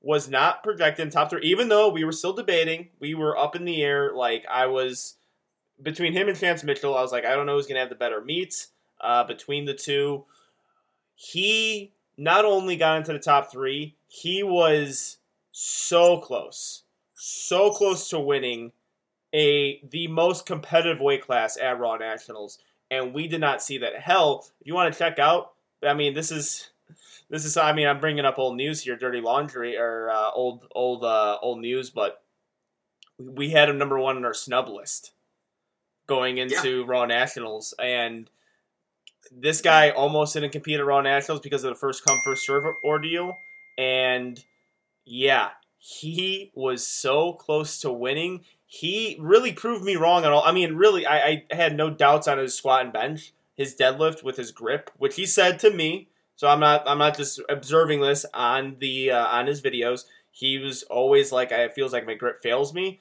was 0.00 0.28
not 0.30 0.62
projected 0.62 1.04
in 1.06 1.10
top 1.10 1.28
three. 1.30 1.42
Even 1.42 1.68
though 1.68 1.88
we 1.90 2.04
were 2.04 2.12
still 2.12 2.32
debating, 2.32 2.88
we 2.98 3.14
were 3.14 3.36
up 3.38 3.54
in 3.54 3.64
the 3.66 3.82
air. 3.82 4.14
Like 4.14 4.46
I 4.50 4.66
was 4.66 5.16
between 5.82 6.14
him 6.14 6.28
and 6.28 6.38
Chance 6.38 6.64
Mitchell. 6.64 6.96
I 6.96 7.02
was 7.02 7.12
like, 7.12 7.26
I 7.26 7.34
don't 7.34 7.44
know 7.46 7.56
who's 7.56 7.66
gonna 7.66 7.80
have 7.80 7.88
the 7.90 7.94
better 7.94 8.22
meets 8.22 8.68
uh, 9.00 9.24
between 9.24 9.66
the 9.66 9.74
two. 9.74 10.24
He 11.14 11.92
not 12.16 12.44
only 12.44 12.76
got 12.76 12.96
into 12.98 13.12
the 13.12 13.18
top 13.18 13.50
three, 13.52 13.96
he 14.08 14.42
was 14.42 15.18
so 15.56 16.18
close, 16.18 16.82
so 17.14 17.70
close 17.70 18.08
to 18.08 18.18
winning 18.18 18.72
a 19.32 19.80
the 19.88 20.08
most 20.08 20.46
competitive 20.46 21.00
weight 21.00 21.22
class 21.22 21.56
at 21.56 21.78
Raw 21.78 21.96
Nationals, 21.96 22.58
and 22.90 23.14
we 23.14 23.28
did 23.28 23.40
not 23.40 23.62
see 23.62 23.78
that. 23.78 24.00
Hell, 24.00 24.44
if 24.60 24.66
you 24.66 24.74
want 24.74 24.92
to 24.92 24.98
check 24.98 25.20
out, 25.20 25.52
I 25.86 25.94
mean, 25.94 26.12
this 26.12 26.32
is 26.32 26.70
this 27.30 27.44
is. 27.44 27.56
I 27.56 27.72
mean, 27.72 27.86
I'm 27.86 28.00
bringing 28.00 28.24
up 28.24 28.36
old 28.36 28.56
news 28.56 28.82
here, 28.82 28.96
dirty 28.96 29.20
laundry 29.20 29.78
or 29.78 30.10
uh, 30.10 30.30
old 30.32 30.66
old 30.74 31.04
uh, 31.04 31.38
old 31.40 31.60
news, 31.60 31.88
but 31.88 32.20
we 33.16 33.50
had 33.50 33.68
him 33.68 33.78
number 33.78 33.98
one 33.98 34.16
on 34.16 34.24
our 34.24 34.34
snub 34.34 34.68
list 34.68 35.12
going 36.08 36.38
into 36.38 36.84
Raw 36.84 37.06
Nationals, 37.06 37.74
and 37.80 38.28
this 39.30 39.62
guy 39.62 39.90
almost 39.90 40.34
didn't 40.34 40.50
compete 40.50 40.80
at 40.80 40.84
Raw 40.84 41.00
Nationals 41.00 41.40
because 41.42 41.62
of 41.62 41.70
the 41.70 41.78
first 41.78 42.04
come 42.04 42.18
first 42.24 42.44
serve 42.44 42.64
ordeal, 42.82 43.38
and 43.78 44.44
yeah, 45.04 45.50
he 45.78 46.50
was 46.54 46.86
so 46.86 47.32
close 47.34 47.78
to 47.80 47.92
winning. 47.92 48.44
He 48.66 49.16
really 49.20 49.52
proved 49.52 49.84
me 49.84 49.96
wrong 49.96 50.24
at 50.24 50.32
all. 50.32 50.42
I 50.44 50.52
mean, 50.52 50.76
really, 50.76 51.06
I, 51.06 51.44
I 51.50 51.54
had 51.54 51.76
no 51.76 51.90
doubts 51.90 52.26
on 52.26 52.38
his 52.38 52.54
squat 52.54 52.82
and 52.82 52.92
bench, 52.92 53.32
his 53.54 53.76
deadlift 53.76 54.22
with 54.22 54.36
his 54.36 54.50
grip, 54.50 54.90
which 54.96 55.16
he 55.16 55.26
said 55.26 55.58
to 55.60 55.70
me. 55.70 56.08
So 56.36 56.48
I'm 56.48 56.60
not 56.60 56.82
I'm 56.88 56.98
not 56.98 57.16
just 57.16 57.40
observing 57.48 58.00
this 58.00 58.26
on 58.34 58.76
the 58.80 59.12
uh, 59.12 59.26
on 59.26 59.46
his 59.46 59.62
videos. 59.62 60.04
He 60.30 60.58
was 60.58 60.82
always 60.84 61.30
like, 61.30 61.52
I 61.52 61.68
feels 61.68 61.92
like 61.92 62.06
my 62.06 62.14
grip 62.14 62.42
fails 62.42 62.74
me. 62.74 62.98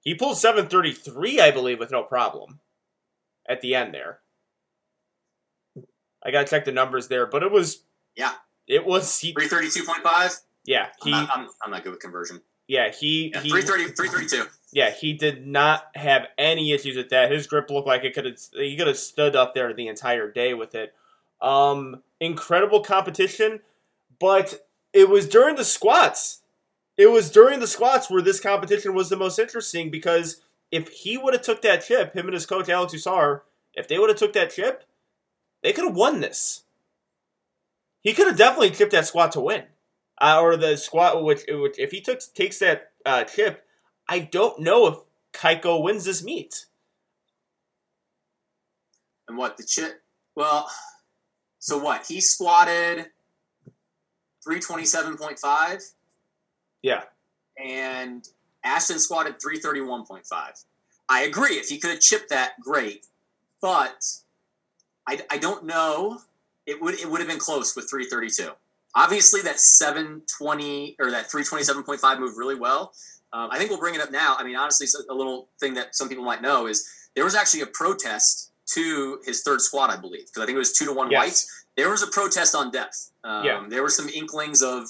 He 0.00 0.14
pulled 0.14 0.38
733, 0.38 1.38
I 1.38 1.50
believe, 1.50 1.78
with 1.78 1.90
no 1.90 2.02
problem 2.02 2.60
at 3.46 3.60
the 3.60 3.74
end 3.74 3.92
there. 3.92 4.20
I 6.24 6.30
gotta 6.30 6.46
check 6.46 6.64
the 6.64 6.72
numbers 6.72 7.08
there, 7.08 7.26
but 7.26 7.42
it 7.42 7.50
was 7.50 7.82
yeah, 8.16 8.34
it 8.66 8.86
was 8.86 9.18
he, 9.18 9.34
332.5. 9.34 10.40
Yeah, 10.64 10.88
he. 11.02 11.12
I'm 11.12 11.24
not, 11.26 11.36
I'm, 11.36 11.48
I'm 11.64 11.70
not 11.70 11.84
good 11.84 11.90
with 11.90 12.00
conversion. 12.00 12.40
Yeah, 12.68 12.90
he, 12.90 13.32
yeah, 13.34 13.40
he 13.40 13.50
330, 13.50 13.94
332. 13.94 14.48
Yeah, 14.72 14.90
he 14.90 15.12
did 15.12 15.46
not 15.46 15.84
have 15.94 16.28
any 16.38 16.72
issues 16.72 16.96
with 16.96 17.10
that. 17.10 17.30
His 17.30 17.46
grip 17.46 17.68
looked 17.70 17.86
like 17.86 18.04
it 18.04 18.14
could 18.14 18.24
have 18.24 18.38
he 18.52 18.76
could 18.76 18.86
have 18.86 18.96
stood 18.96 19.36
up 19.36 19.54
there 19.54 19.74
the 19.74 19.88
entire 19.88 20.30
day 20.30 20.54
with 20.54 20.74
it. 20.74 20.94
Um, 21.40 22.02
incredible 22.20 22.80
competition, 22.80 23.60
but 24.18 24.66
it 24.92 25.08
was 25.10 25.28
during 25.28 25.56
the 25.56 25.64
squats. 25.64 26.42
It 26.96 27.10
was 27.10 27.30
during 27.30 27.60
the 27.60 27.66
squats 27.66 28.10
where 28.10 28.22
this 28.22 28.40
competition 28.40 28.94
was 28.94 29.08
the 29.08 29.16
most 29.16 29.38
interesting 29.38 29.90
because 29.90 30.40
if 30.70 30.88
he 30.88 31.18
would 31.18 31.34
have 31.34 31.42
took 31.42 31.62
that 31.62 31.84
chip, 31.84 32.14
him 32.14 32.26
and 32.26 32.34
his 32.34 32.46
coach 32.46 32.68
Alex 32.68 32.94
Usar, 32.94 33.40
if 33.74 33.88
they 33.88 33.98
would 33.98 34.08
have 34.08 34.18
took 34.18 34.32
that 34.34 34.52
chip, 34.52 34.84
they 35.62 35.72
could 35.72 35.84
have 35.84 35.96
won 35.96 36.20
this. 36.20 36.62
He 38.00 38.12
could 38.12 38.26
have 38.26 38.36
definitely 38.36 38.70
chipped 38.70 38.92
that 38.92 39.06
squat 39.06 39.32
to 39.32 39.40
win 39.40 39.64
uh, 40.22 40.40
or 40.40 40.56
the 40.56 40.76
squat 40.76 41.22
which, 41.22 41.42
which 41.48 41.78
if 41.78 41.90
he 41.90 42.00
took 42.00 42.20
takes 42.34 42.60
that 42.60 42.92
uh, 43.04 43.24
chip, 43.24 43.64
I 44.08 44.20
don't 44.20 44.60
know 44.60 44.86
if 44.86 44.94
Kaiko 45.32 45.82
wins 45.82 46.04
this 46.04 46.22
meet. 46.22 46.66
And 49.28 49.36
what 49.36 49.56
the 49.56 49.64
chip? 49.64 50.02
Well, 50.34 50.70
so 51.58 51.78
what? 51.78 52.06
He 52.06 52.20
squatted 52.20 53.06
three 54.44 54.60
twenty 54.60 54.84
seven 54.84 55.16
point 55.16 55.38
five, 55.38 55.82
Yeah, 56.82 57.02
and 57.62 58.26
Ashton 58.64 58.98
squatted 58.98 59.40
three 59.42 59.58
thirty 59.58 59.80
one 59.80 60.04
point 60.06 60.26
five. 60.26 60.54
I 61.08 61.22
agree. 61.22 61.56
If 61.56 61.68
he 61.68 61.78
could 61.78 61.90
have 61.90 62.00
chipped 62.00 62.30
that, 62.30 62.52
great. 62.60 63.06
But 63.60 64.04
I, 65.06 65.20
I 65.30 65.38
don't 65.38 65.64
know. 65.64 66.20
It 66.66 66.80
would 66.80 66.94
it 66.94 67.10
would 67.10 67.20
have 67.20 67.28
been 67.28 67.38
close 67.38 67.74
with 67.74 67.88
three 67.90 68.06
thirty 68.06 68.28
two. 68.28 68.52
Obviously, 68.94 69.40
that 69.42 69.58
seven 69.58 70.22
twenty 70.38 70.96
or 71.00 71.10
that 71.10 71.30
three 71.30 71.44
twenty 71.44 71.64
seven 71.64 71.82
point 71.82 72.00
five 72.00 72.18
moved 72.20 72.36
really 72.36 72.54
well. 72.54 72.92
Um, 73.32 73.48
I 73.50 73.56
think 73.58 73.70
we'll 73.70 73.80
bring 73.80 73.94
it 73.94 74.00
up 74.02 74.10
now. 74.10 74.36
I 74.38 74.44
mean, 74.44 74.56
honestly, 74.56 74.86
a 75.08 75.14
little 75.14 75.48
thing 75.58 75.74
that 75.74 75.94
some 75.96 76.08
people 76.08 76.24
might 76.24 76.42
know 76.42 76.66
is 76.66 76.86
there 77.14 77.24
was 77.24 77.34
actually 77.34 77.62
a 77.62 77.66
protest 77.66 78.50
to 78.74 79.18
his 79.24 79.42
third 79.42 79.60
squad, 79.62 79.90
I 79.90 79.96
believe, 79.96 80.26
because 80.26 80.42
I 80.42 80.46
think 80.46 80.56
it 80.56 80.58
was 80.58 80.72
two 80.72 80.84
to 80.86 80.92
one 80.92 81.10
Yes. 81.10 81.18
whites. 81.20 81.64
There 81.76 81.88
was 81.90 82.02
a 82.02 82.06
protest 82.08 82.54
on 82.54 82.70
depth. 82.70 83.10
Um, 83.24 83.44
Yeah. 83.44 83.64
There 83.68 83.82
were 83.82 83.88
some 83.88 84.08
inklings 84.10 84.62
of 84.62 84.86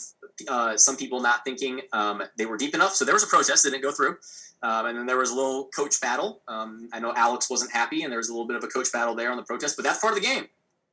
uh, 0.49 0.77
some 0.77 0.97
people 0.97 1.21
not 1.21 1.45
thinking 1.45 1.83
um, 1.93 2.23
they 2.37 2.47
were 2.47 2.57
deep 2.57 2.75
enough. 2.75 2.95
So 2.95 3.05
there 3.05 3.15
was 3.15 3.23
a 3.23 3.29
protest 3.29 3.63
that 3.63 3.71
didn't 3.71 3.83
go 3.85 3.93
through. 3.93 4.17
Um, 4.63 4.87
and 4.87 4.99
then 4.99 5.07
there 5.07 5.17
was 5.19 5.31
a 5.31 5.35
little 5.35 5.69
coach 5.75 6.01
battle. 6.01 6.41
Um, 6.49 6.89
I 6.93 6.99
know 7.01 7.13
Alex 7.17 7.49
wasn't 7.51 7.73
happy, 7.73 8.03
and 8.03 8.11
there 8.13 8.19
was 8.19 8.29
a 8.29 8.33
little 8.33 8.47
bit 8.47 8.57
of 8.57 8.65
a 8.65 8.69
coach 8.69 8.91
battle 8.93 9.15
there 9.15 9.31
on 9.31 9.37
the 9.37 9.43
protest, 9.45 9.77
but 9.77 9.85
that's 9.85 9.99
part 10.01 10.17
of 10.17 10.21
the 10.21 10.27
game. 10.27 10.47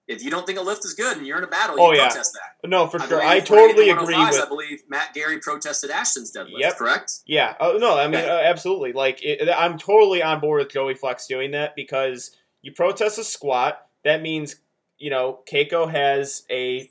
If 0.09 0.23
you 0.23 0.31
don't 0.31 0.45
think 0.45 0.57
a 0.57 0.61
lift 0.61 0.83
is 0.85 0.95
good 0.95 1.17
and 1.17 1.25
you're 1.27 1.37
in 1.37 1.43
a 1.43 1.47
battle, 1.47 1.77
you 1.77 1.83
Oh, 1.83 1.91
yeah. 1.91 2.07
protest 2.07 2.33
that. 2.33 2.67
no, 2.67 2.87
for 2.87 2.99
I 3.01 3.07
sure. 3.07 3.21
I 3.21 3.39
totally 3.39 3.89
agree 3.91 4.17
with 4.17 4.41
I 4.41 4.45
believe 4.49 4.81
Matt 4.89 5.13
Gary 5.13 5.39
protested 5.39 5.91
Ashton's 5.91 6.31
deadlift. 6.35 6.57
Yep. 6.59 6.77
Correct. 6.77 7.19
Yeah. 7.27 7.53
Oh 7.59 7.77
no. 7.77 7.97
I 7.97 8.07
mean, 8.07 8.19
uh, 8.25 8.41
absolutely. 8.43 8.91
Like, 8.91 9.19
it, 9.23 9.47
I'm 9.55 9.77
totally 9.77 10.23
on 10.23 10.39
board 10.39 10.59
with 10.63 10.73
Joey 10.73 10.95
Flex 10.95 11.27
doing 11.27 11.51
that 11.51 11.75
because 11.75 12.35
you 12.63 12.71
protest 12.71 13.19
a 13.19 13.23
squat. 13.23 13.85
That 14.03 14.21
means 14.21 14.55
you 14.97 15.11
know 15.11 15.39
Keiko 15.49 15.89
has 15.91 16.43
a 16.49 16.89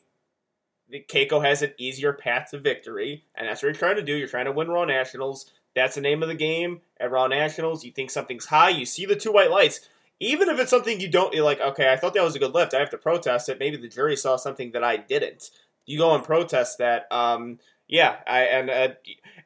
Keiko 1.10 1.44
has 1.44 1.62
an 1.62 1.72
easier 1.76 2.12
path 2.12 2.50
to 2.52 2.58
victory, 2.58 3.24
and 3.34 3.48
that's 3.48 3.62
what 3.62 3.68
you're 3.68 3.74
trying 3.74 3.96
to 3.96 4.02
do. 4.02 4.14
You're 4.14 4.28
trying 4.28 4.46
to 4.46 4.52
win 4.52 4.68
Raw 4.68 4.84
Nationals. 4.84 5.50
That's 5.74 5.96
the 5.96 6.00
name 6.00 6.22
of 6.22 6.28
the 6.28 6.34
game 6.34 6.80
at 6.98 7.10
Raw 7.10 7.26
Nationals. 7.26 7.84
You 7.84 7.92
think 7.92 8.10
something's 8.10 8.46
high, 8.46 8.70
you 8.70 8.86
see 8.86 9.04
the 9.06 9.16
two 9.16 9.32
white 9.32 9.50
lights. 9.50 9.80
Even 10.20 10.48
if 10.48 10.58
it's 10.58 10.70
something 10.70 11.00
you 11.00 11.08
don't, 11.08 11.34
like, 11.36 11.60
okay, 11.60 11.92
I 11.92 11.96
thought 11.96 12.14
that 12.14 12.24
was 12.24 12.34
a 12.34 12.40
good 12.40 12.54
lift. 12.54 12.74
I 12.74 12.80
have 12.80 12.90
to 12.90 12.98
protest 12.98 13.48
it. 13.48 13.58
Maybe 13.60 13.76
the 13.76 13.88
jury 13.88 14.16
saw 14.16 14.36
something 14.36 14.72
that 14.72 14.82
I 14.82 14.96
didn't. 14.96 15.50
You 15.86 15.98
go 15.98 16.14
and 16.14 16.24
protest 16.24 16.78
that. 16.78 17.06
Um, 17.10 17.60
yeah, 17.86 18.16
I 18.26 18.40
and 18.42 18.68
uh, 18.70 18.88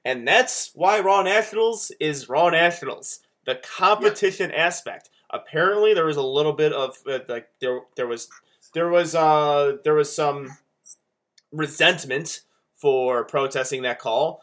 and 0.05 0.27
that's 0.27 0.73
why 0.75 1.01
Raw 1.01 1.23
Nationals 1.23 1.93
is 2.01 2.29
Raw 2.29 2.51
Nationals. 2.51 3.21
The 3.45 3.55
competition 3.57 4.51
aspect. 4.51 5.11
Apparently, 5.31 5.95
there 5.95 6.07
was 6.07 6.17
a 6.17 6.23
little 6.23 6.53
bit 6.53 6.73
of 6.73 6.97
uh, 7.09 7.21
like 7.29 7.49
there 7.61 7.81
there 7.97 8.07
was 8.07 8.29
there 8.75 8.89
was 8.89 9.15
uh 9.15 9.77
there 9.85 9.95
was 9.95 10.15
some 10.15 10.57
resentment 11.53 12.41
for 12.77 13.25
protesting 13.25 13.83
that 13.83 14.01
call. 14.01 14.43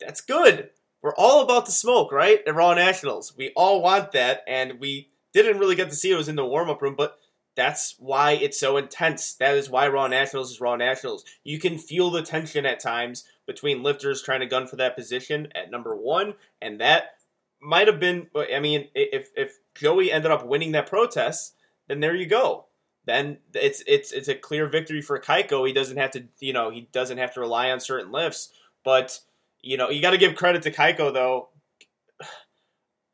That's 0.00 0.20
good. 0.20 0.70
We're 1.02 1.14
all 1.16 1.42
about 1.42 1.66
the 1.66 1.72
smoke, 1.72 2.12
right? 2.12 2.40
At 2.46 2.54
Raw 2.54 2.74
Nationals, 2.74 3.36
we 3.36 3.50
all 3.56 3.82
want 3.82 4.12
that, 4.12 4.44
and 4.46 4.78
we 4.78 5.08
didn't 5.32 5.58
really 5.58 5.76
get 5.76 5.90
to 5.90 5.96
see 5.96 6.10
it 6.10 6.16
was 6.16 6.28
in 6.28 6.36
the 6.36 6.44
warm 6.44 6.70
up 6.70 6.82
room, 6.82 6.94
but 6.96 7.18
that's 7.54 7.96
why 7.98 8.32
it's 8.32 8.58
so 8.58 8.76
intense. 8.76 9.34
That 9.34 9.54
is 9.54 9.68
why 9.68 9.88
Raw 9.88 10.06
Nationals 10.06 10.52
is 10.52 10.60
Raw 10.60 10.76
Nationals. 10.76 11.24
You 11.44 11.58
can 11.58 11.78
feel 11.78 12.10
the 12.10 12.22
tension 12.22 12.64
at 12.64 12.80
times 12.80 13.24
between 13.46 13.82
lifters 13.82 14.22
trying 14.22 14.40
to 14.40 14.46
gun 14.46 14.66
for 14.66 14.76
that 14.76 14.96
position 14.96 15.48
at 15.54 15.70
number 15.70 15.94
one, 15.94 16.34
and 16.60 16.80
that 16.80 17.16
might 17.60 17.88
have 17.88 18.00
been. 18.00 18.28
I 18.34 18.60
mean, 18.60 18.88
if 18.94 19.30
if 19.36 19.58
Joey 19.74 20.10
ended 20.10 20.30
up 20.30 20.46
winning 20.46 20.72
that 20.72 20.88
protest, 20.88 21.54
then 21.88 22.00
there 22.00 22.14
you 22.14 22.26
go. 22.26 22.66
Then 23.04 23.38
it's 23.54 23.82
it's 23.86 24.12
it's 24.12 24.28
a 24.28 24.34
clear 24.34 24.66
victory 24.66 25.02
for 25.02 25.18
Kaiko. 25.18 25.66
He 25.66 25.72
doesn't 25.72 25.96
have 25.96 26.12
to, 26.12 26.24
you 26.38 26.52
know, 26.52 26.70
he 26.70 26.88
doesn't 26.92 27.18
have 27.18 27.34
to 27.34 27.40
rely 27.40 27.70
on 27.70 27.80
certain 27.80 28.12
lifts. 28.12 28.50
But 28.84 29.20
you 29.60 29.76
know, 29.76 29.90
you 29.90 30.00
got 30.00 30.10
to 30.10 30.18
give 30.18 30.36
credit 30.36 30.62
to 30.62 30.72
Kaiko 30.72 31.12
though. 31.12 31.48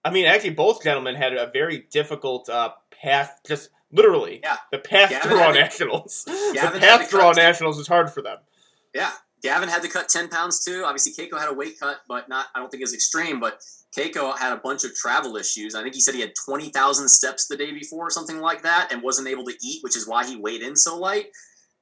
I 0.09 0.12
mean, 0.12 0.26
actually, 0.26 0.51
both 0.51 0.82
gentlemen 0.82 1.14
had 1.14 1.35
a 1.35 1.51
very 1.52 1.86
difficult 1.90 2.48
uh, 2.48 2.70
path. 3.02 3.40
Just 3.47 3.70
literally, 3.93 4.40
Yeah. 4.43 4.56
the 4.72 4.78
path 4.78 5.10
Gavin 5.10 5.30
to 5.30 5.36
Raw 5.36 5.52
Nationals. 5.52 6.24
the 6.26 6.51
Gavin 6.55 6.80
had 6.80 7.01
path 7.01 7.10
to 7.10 7.16
Raw 7.18 7.32
Nationals 7.32 7.76
was 7.78 7.86
hard 7.89 8.10
for 8.10 8.22
them. 8.22 8.39
Yeah, 8.94 9.10
Gavin 9.43 9.68
had 9.68 9.82
to 9.82 9.89
cut 9.89 10.09
ten 10.09 10.28
pounds 10.28 10.64
too. 10.64 10.82
Obviously, 10.85 11.12
Keiko 11.12 11.39
had 11.39 11.48
a 11.48 11.55
weight 11.55 11.78
cut, 11.78 11.98
but 12.09 12.28
not. 12.28 12.47
I 12.55 12.59
don't 12.59 12.70
think 12.70 12.80
it 12.80 12.85
was 12.85 12.94
extreme. 12.94 13.39
But 13.40 13.60
Keiko 13.97 14.36
had 14.39 14.52
a 14.52 14.56
bunch 14.56 14.85
of 14.85 14.94
travel 14.94 15.36
issues. 15.36 15.74
I 15.74 15.82
think 15.82 15.94
he 15.94 16.01
said 16.01 16.14
he 16.14 16.20
had 16.20 16.32
twenty 16.44 16.70
thousand 16.70 17.09
steps 17.09 17.47
the 17.47 17.56
day 17.56 17.72
before, 17.72 18.06
or 18.06 18.10
something 18.10 18.39
like 18.40 18.62
that, 18.62 18.93
and 18.93 19.02
wasn't 19.02 19.28
able 19.28 19.44
to 19.44 19.55
eat, 19.62 19.82
which 19.85 19.97
is 19.97 20.06
why 20.09 20.26
he 20.26 20.36
weighed 20.36 20.62
in 20.62 20.74
so 20.76 20.97
light. 20.98 21.26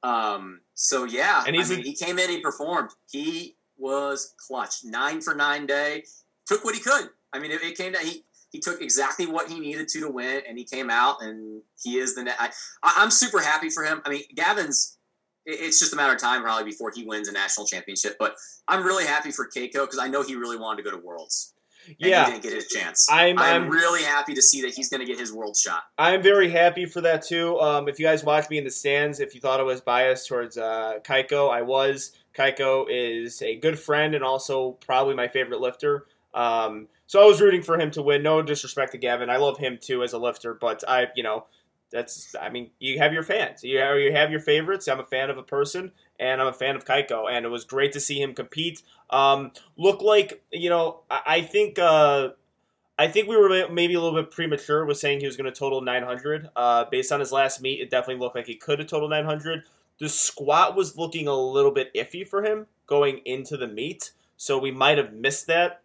Um, 0.03 0.61
so 0.75 1.05
yeah, 1.05 1.43
And 1.47 1.55
I 1.55 1.59
he's 1.59 1.71
a- 1.71 1.75
he 1.75 1.95
came 1.95 2.19
in, 2.19 2.29
he 2.29 2.39
performed. 2.39 2.91
He 3.09 3.55
was 3.77 4.33
clutch, 4.47 4.83
nine 4.83 5.21
for 5.21 5.33
nine 5.33 5.65
day. 5.65 6.03
Took 6.45 6.63
what 6.63 6.75
he 6.75 6.81
could. 6.81 7.09
I 7.33 7.39
mean, 7.39 7.51
it, 7.51 7.61
it 7.61 7.77
came 7.77 7.93
down. 7.93 8.05
He 8.05 8.23
he 8.51 8.59
took 8.59 8.81
exactly 8.81 9.25
what 9.25 9.49
he 9.49 9.59
needed 9.59 9.87
to 9.89 9.99
to 10.01 10.09
win, 10.09 10.41
and 10.47 10.57
he 10.57 10.63
came 10.63 10.89
out, 10.89 11.21
and 11.21 11.61
he 11.81 11.97
is 11.97 12.15
the. 12.15 12.23
ne- 12.23 12.31
I, 12.39 12.49
I'm 12.83 13.11
super 13.11 13.39
happy 13.39 13.69
for 13.69 13.83
him. 13.83 14.01
I 14.05 14.09
mean, 14.09 14.23
Gavin's 14.35 14.97
it- 15.45 15.59
it's 15.61 15.79
just 15.79 15.93
a 15.93 15.95
matter 15.95 16.13
of 16.13 16.19
time 16.19 16.41
probably 16.43 16.63
before 16.65 16.91
he 16.95 17.03
wins 17.05 17.27
a 17.27 17.31
national 17.31 17.67
championship. 17.67 18.15
But 18.19 18.35
I'm 18.67 18.83
really 18.85 19.05
happy 19.05 19.31
for 19.31 19.47
Keiko 19.47 19.81
because 19.85 19.99
I 19.99 20.07
know 20.07 20.23
he 20.23 20.35
really 20.35 20.57
wanted 20.57 20.83
to 20.83 20.89
go 20.89 20.95
to 20.97 21.03
Worlds. 21.05 21.53
And 21.87 21.95
Yeah, 21.99 22.25
he 22.25 22.31
didn't 22.31 22.43
get 22.43 22.53
his 22.53 22.67
chance. 22.67 23.07
I'm- 23.09 23.37
I'm, 23.39 23.63
I'm- 23.63 23.69
really 23.69 24.03
happy 24.03 24.33
to 24.33 24.41
see 24.41 24.61
that 24.63 24.73
he's 24.73 24.89
going 24.89 24.99
to 24.99 25.05
get 25.05 25.17
his 25.19 25.31
world 25.31 25.55
shot. 25.55 25.83
I'm 25.97 26.21
very 26.21 26.49
happy 26.49 26.85
for 26.85 26.99
that 27.01 27.21
too. 27.25 27.57
Um, 27.61 27.87
if 27.87 27.97
you 27.99 28.05
guys 28.05 28.25
watched 28.25 28.49
me 28.49 28.57
in 28.57 28.65
the 28.65 28.71
stands, 28.71 29.21
if 29.21 29.33
you 29.33 29.39
thought 29.39 29.59
I 29.61 29.63
was 29.63 29.79
biased 29.79 30.27
towards 30.27 30.57
uh, 30.57 30.99
Kaiko, 31.03 31.49
I 31.49 31.61
was. 31.61 32.11
Keiko 32.35 32.85
is 32.89 33.41
a 33.41 33.55
good 33.55 33.79
friend 33.79 34.15
and 34.15 34.23
also 34.23 34.71
probably 34.85 35.15
my 35.15 35.27
favorite 35.29 35.61
lifter. 35.61 36.05
Um, 36.33 36.87
so 37.07 37.21
I 37.21 37.25
was 37.25 37.41
rooting 37.41 37.63
for 37.63 37.79
him 37.79 37.89
to 37.91 38.01
win. 38.01 38.21
No 38.21 38.41
disrespect 38.41 38.91
to 38.91 38.97
Gavin, 38.97 39.29
I 39.29 39.37
love 39.37 39.57
him 39.57 39.79
too 39.81 40.03
as 40.03 40.13
a 40.13 40.17
lifter, 40.19 40.53
but 40.53 40.83
I, 40.87 41.07
you 41.15 41.23
know, 41.23 41.45
that's. 41.89 42.35
I 42.39 42.49
mean, 42.49 42.71
you 42.79 42.99
have 42.99 43.13
your 43.13 43.23
fans. 43.23 43.63
You 43.63 43.79
have, 43.79 43.97
you 43.97 44.11
have 44.11 44.29
your 44.29 44.41
favorites. 44.41 44.87
I'm 44.87 44.99
a 44.99 45.05
fan 45.05 45.29
of 45.29 45.37
a 45.37 45.43
person, 45.43 45.91
and 46.19 46.41
I'm 46.41 46.47
a 46.47 46.53
fan 46.53 46.75
of 46.75 46.85
Kaiko, 46.85 47.31
and 47.31 47.45
it 47.45 47.49
was 47.49 47.63
great 47.63 47.93
to 47.93 47.99
see 47.99 48.21
him 48.21 48.33
compete. 48.33 48.83
Um, 49.09 49.51
look 49.77 50.01
like 50.01 50.43
you 50.51 50.69
know, 50.69 51.01
I, 51.09 51.21
I 51.25 51.41
think. 51.41 51.79
Uh, 51.79 52.29
I 52.99 53.07
think 53.07 53.27
we 53.27 53.37
were 53.37 53.67
maybe 53.69 53.93
a 53.93 54.01
little 54.01 54.19
bit 54.19 54.31
premature 54.31 54.83
with 54.83 54.97
saying 54.97 55.19
he 55.19 55.27
was 55.27 55.37
going 55.37 55.51
to 55.51 55.57
total 55.57 55.81
900. 55.81 56.49
Uh, 56.55 56.85
based 56.89 57.11
on 57.11 57.19
his 57.19 57.31
last 57.31 57.61
meet, 57.61 57.79
it 57.79 57.91
definitely 57.91 58.19
looked 58.19 58.35
like 58.35 58.47
he 58.47 58.55
could 58.55 58.79
have 58.79 58.87
totaled 58.87 59.11
900. 59.11 59.65
The 59.99 60.09
squat 60.09 60.75
was 60.75 60.97
looking 60.97 61.27
a 61.27 61.35
little 61.35 61.69
bit 61.69 61.93
iffy 61.93 62.27
for 62.27 62.43
him 62.43 62.65
going 62.87 63.19
into 63.23 63.55
the 63.55 63.67
meet, 63.67 64.13
so 64.35 64.57
we 64.57 64.71
might 64.71 64.97
have 64.97 65.13
missed 65.13 65.45
that. 65.45 65.81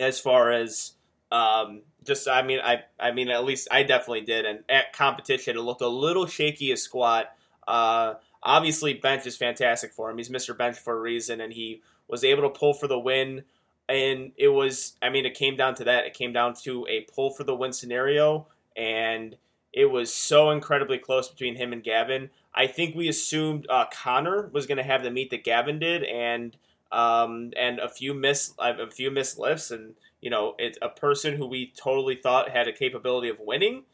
As 0.00 0.18
far 0.18 0.50
as 0.50 0.92
um, 1.30 1.82
just, 2.04 2.26
I 2.26 2.42
mean, 2.42 2.58
I, 2.58 2.82
I 2.98 3.12
mean, 3.12 3.28
at 3.28 3.44
least 3.44 3.68
I 3.70 3.84
definitely 3.84 4.22
did. 4.22 4.44
And 4.46 4.64
at 4.68 4.92
competition, 4.92 5.56
it 5.56 5.60
looked 5.60 5.82
a 5.82 5.88
little 5.88 6.26
shaky 6.26 6.72
as 6.72 6.82
squat. 6.82 7.26
Uh, 7.68 8.14
obviously, 8.42 8.94
bench 8.94 9.26
is 9.26 9.36
fantastic 9.36 9.92
for 9.92 10.10
him. 10.10 10.16
He's 10.16 10.30
Mr. 10.30 10.56
Bench 10.56 10.78
for 10.78 10.96
a 10.96 11.00
reason, 11.00 11.40
and 11.40 11.52
he 11.52 11.82
was 12.08 12.24
able 12.24 12.42
to 12.42 12.50
pull 12.50 12.74
for 12.74 12.88
the 12.88 12.98
win 12.98 13.44
and 13.90 14.32
it 14.36 14.48
was 14.48 14.96
i 15.02 15.08
mean 15.08 15.26
it 15.26 15.34
came 15.34 15.56
down 15.56 15.74
to 15.74 15.84
that 15.84 16.06
it 16.06 16.14
came 16.14 16.32
down 16.32 16.54
to 16.54 16.86
a 16.88 17.02
pull 17.12 17.30
for 17.30 17.44
the 17.44 17.54
win 17.54 17.72
scenario 17.72 18.46
and 18.76 19.36
it 19.72 19.86
was 19.86 20.12
so 20.14 20.50
incredibly 20.50 20.98
close 20.98 21.28
between 21.28 21.56
him 21.56 21.72
and 21.72 21.82
gavin 21.82 22.30
i 22.54 22.66
think 22.66 22.94
we 22.94 23.08
assumed 23.08 23.66
uh, 23.68 23.84
connor 23.92 24.48
was 24.52 24.66
going 24.66 24.78
to 24.78 24.84
have 24.84 25.02
the 25.02 25.10
meet 25.10 25.30
that 25.30 25.44
gavin 25.44 25.78
did 25.78 26.04
and 26.04 26.56
um, 26.92 27.52
and 27.58 27.78
a 27.78 27.88
few 27.88 28.14
miss 28.14 28.54
a 28.58 28.90
few 28.90 29.10
missed 29.10 29.38
lifts 29.38 29.70
and 29.70 29.94
you 30.20 30.30
know 30.30 30.54
it's 30.58 30.78
a 30.82 30.88
person 30.88 31.36
who 31.36 31.46
we 31.46 31.72
totally 31.76 32.14
thought 32.14 32.50
had 32.50 32.68
a 32.68 32.72
capability 32.72 33.28
of 33.28 33.38
winning 33.40 33.84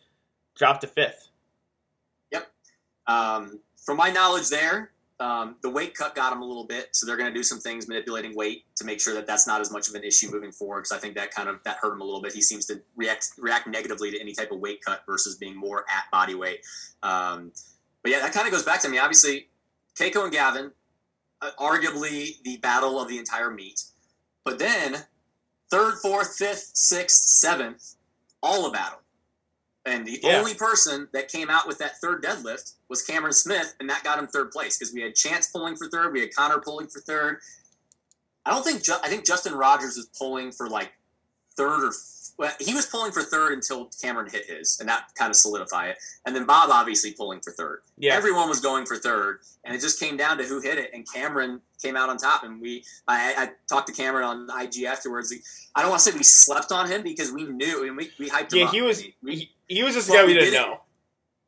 dropped 0.54 0.80
to 0.80 0.86
fifth 0.86 1.28
Um, 3.06 3.60
from 3.84 3.96
my 3.96 4.10
knowledge, 4.10 4.48
there 4.48 4.90
um, 5.18 5.56
the 5.62 5.70
weight 5.70 5.94
cut 5.94 6.14
got 6.14 6.32
him 6.32 6.42
a 6.42 6.44
little 6.44 6.64
bit, 6.64 6.88
so 6.92 7.06
they're 7.06 7.16
going 7.16 7.32
to 7.32 7.34
do 7.34 7.42
some 7.42 7.58
things 7.58 7.88
manipulating 7.88 8.36
weight 8.36 8.64
to 8.76 8.84
make 8.84 9.00
sure 9.00 9.14
that 9.14 9.26
that's 9.26 9.46
not 9.46 9.60
as 9.60 9.72
much 9.72 9.88
of 9.88 9.94
an 9.94 10.04
issue 10.04 10.30
moving 10.30 10.52
forward. 10.52 10.80
Because 10.80 10.92
I 10.92 10.98
think 10.98 11.14
that 11.14 11.30
kind 11.30 11.48
of 11.48 11.60
that 11.64 11.78
hurt 11.78 11.94
him 11.94 12.00
a 12.00 12.04
little 12.04 12.20
bit. 12.20 12.32
He 12.32 12.42
seems 12.42 12.66
to 12.66 12.82
react 12.96 13.30
react 13.38 13.66
negatively 13.66 14.10
to 14.10 14.20
any 14.20 14.32
type 14.32 14.52
of 14.52 14.60
weight 14.60 14.84
cut 14.84 15.02
versus 15.06 15.36
being 15.36 15.56
more 15.56 15.84
at 15.88 16.10
body 16.10 16.34
weight. 16.34 16.60
Um, 17.02 17.52
but 18.02 18.12
yeah, 18.12 18.20
that 18.20 18.32
kind 18.32 18.46
of 18.46 18.52
goes 18.52 18.62
back 18.62 18.80
to 18.82 18.88
me. 18.88 18.98
Obviously, 18.98 19.48
Keiko 19.98 20.24
and 20.24 20.32
Gavin, 20.32 20.72
arguably 21.58 22.42
the 22.42 22.56
battle 22.58 23.00
of 23.00 23.08
the 23.08 23.18
entire 23.18 23.50
meet. 23.50 23.84
But 24.44 24.58
then 24.58 25.06
third, 25.70 25.98
fourth, 25.98 26.36
fifth, 26.36 26.70
sixth, 26.74 27.16
seventh, 27.40 27.94
all 28.42 28.66
a 28.66 28.70
battle. 28.70 29.00
And 29.84 30.04
the 30.06 30.20
Yeah. 30.22 30.38
only 30.38 30.54
person 30.54 31.08
that 31.12 31.28
came 31.28 31.48
out 31.48 31.66
with 31.68 31.78
that 31.78 32.00
third 32.00 32.22
deadlift 32.22 32.72
was 32.88 33.02
Cameron 33.02 33.32
Smith, 33.32 33.74
and 33.78 33.88
that 33.88 34.02
got 34.02 34.18
him 34.18 34.26
third 34.26 34.50
place 34.50 34.76
because 34.76 34.92
we 34.92 35.00
had 35.02 35.14
Chance 35.14 35.48
pulling 35.48 35.76
for 35.76 35.88
third, 35.88 36.12
we 36.12 36.20
had 36.20 36.34
Connor 36.34 36.58
pulling 36.60 36.88
for 36.88 37.00
third. 37.00 37.40
I 38.44 38.50
don't 38.50 38.64
think 38.64 38.82
Ju- 38.82 38.98
I 39.02 39.08
think 39.08 39.24
Justin 39.24 39.54
Rogers 39.54 39.96
was 39.96 40.06
pulling 40.18 40.52
for 40.52 40.68
like 40.68 40.92
third 41.56 41.84
or 41.84 41.92
well, 42.38 42.52
he 42.60 42.74
was 42.74 42.84
pulling 42.86 43.12
for 43.12 43.22
third 43.22 43.52
until 43.54 43.88
Cameron 44.02 44.28
hit 44.30 44.44
his, 44.46 44.78
and 44.78 44.88
that 44.88 45.08
kind 45.14 45.30
of 45.30 45.36
solidified 45.36 45.90
it. 45.90 45.98
And 46.26 46.36
then 46.36 46.44
Bob 46.44 46.68
obviously 46.70 47.12
pulling 47.12 47.40
for 47.40 47.50
third. 47.52 47.80
yeah 47.96 48.14
Everyone 48.14 48.48
was 48.48 48.60
going 48.60 48.84
for 48.84 48.96
third, 48.96 49.38
and 49.64 49.74
it 49.74 49.80
just 49.80 49.98
came 49.98 50.16
down 50.16 50.36
to 50.38 50.44
who 50.44 50.60
hit 50.60 50.76
it. 50.78 50.90
And 50.92 51.06
Cameron 51.10 51.62
came 51.82 51.96
out 51.96 52.08
on 52.10 52.18
top. 52.18 52.44
And 52.44 52.60
we, 52.60 52.84
I, 53.08 53.34
I 53.38 53.50
talked 53.68 53.86
to 53.88 53.94
Cameron 53.94 54.24
on 54.50 54.62
IG 54.62 54.82
afterwards. 54.84 55.32
I 55.74 55.80
don't 55.80 55.90
want 55.90 56.02
to 56.02 56.10
say 56.10 56.16
we 56.16 56.22
slept 56.24 56.72
on 56.72 56.90
him 56.90 57.02
because 57.02 57.32
we 57.32 57.44
knew, 57.44 57.86
and 57.86 57.96
we, 57.96 58.10
we 58.18 58.28
hyped 58.28 58.52
him 58.52 58.58
yeah 58.58 58.64
up. 58.66 58.72
he 58.74 58.82
was 58.82 59.02
We- 59.22 59.34
he, 59.36 59.50
he 59.76 59.82
was 59.82 59.94
just 59.94 60.08
a 60.08 60.12
Well, 60.12 60.22
guy 60.22 60.26
we 60.26 60.34
we 60.34 60.40
didn't 60.40 60.52
did 60.52 60.58
it. 60.60 60.66
know 60.68 60.80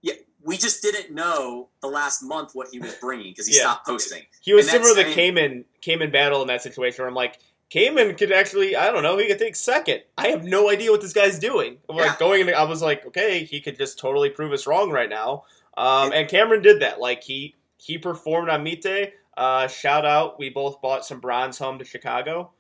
yeah, 0.01 0.15
we 0.43 0.57
just 0.57 0.81
didn't 0.81 1.15
know 1.15 1.69
the 1.83 1.89
last 1.89 2.23
month 2.23 2.53
what 2.55 2.69
he 2.73 2.79
was 2.79 2.95
bringing 2.95 3.33
because 3.33 3.47
he 3.47 3.55
Yeah. 3.57 3.63
stopped 3.63 3.87
posting. 3.87 4.23
He 4.41 4.55
was 4.55 4.67
And 4.73 4.83
similar 4.85 5.03
to 5.03 5.11
I 5.11 5.13
Cayman 5.13 5.65
Cayman 5.83 6.11
battle 6.11 6.41
in 6.43 6.49
that 6.49 6.63
situation 6.63 7.03
where 7.03 7.09
I'm 7.09 7.15
like, 7.15 7.39
Cayman 7.71 8.15
could 8.15 8.33
actually, 8.33 8.77
I 8.77 8.91
don't 8.91 9.03
know, 9.03 9.19
he 9.19 9.29
could 9.29 9.39
take 9.39 9.55
second. 9.55 10.03
I 10.17 10.29
have 10.29 10.45
no 10.45 10.71
idea 10.71 10.91
what 10.91 11.03
this 11.03 11.13
guy's 11.13 11.39
doing. 11.39 11.79
Yeah. 11.89 11.97
Like 11.97 12.19
going 12.19 12.41
into, 12.41 12.55
I 12.57 12.63
was 12.63 12.81
like, 12.81 13.07
okay, 13.07 13.45
he 13.45 13.61
could 13.61 13.77
just 13.77 13.99
totally 13.99 14.31
prove 14.31 14.53
us 14.53 14.67
wrong 14.67 14.91
right 14.91 15.11
now. 15.11 15.45
Um, 15.77 16.13
and 16.13 16.29
Cameron 16.29 16.63
did 16.63 16.81
that. 16.81 16.99
Like 16.99 17.23
he 17.23 17.57
he 17.77 17.99
performed 17.99 18.49
on 18.49 18.65
day. 18.65 19.13
Uh, 19.37 19.69
shout 19.69 20.05
out, 20.05 20.39
we 20.39 20.51
both 20.51 20.81
bought 20.81 21.05
some 21.05 21.21
bronze 21.21 21.59
home 21.59 21.79
to 21.79 21.85
Chicago. 21.85 22.51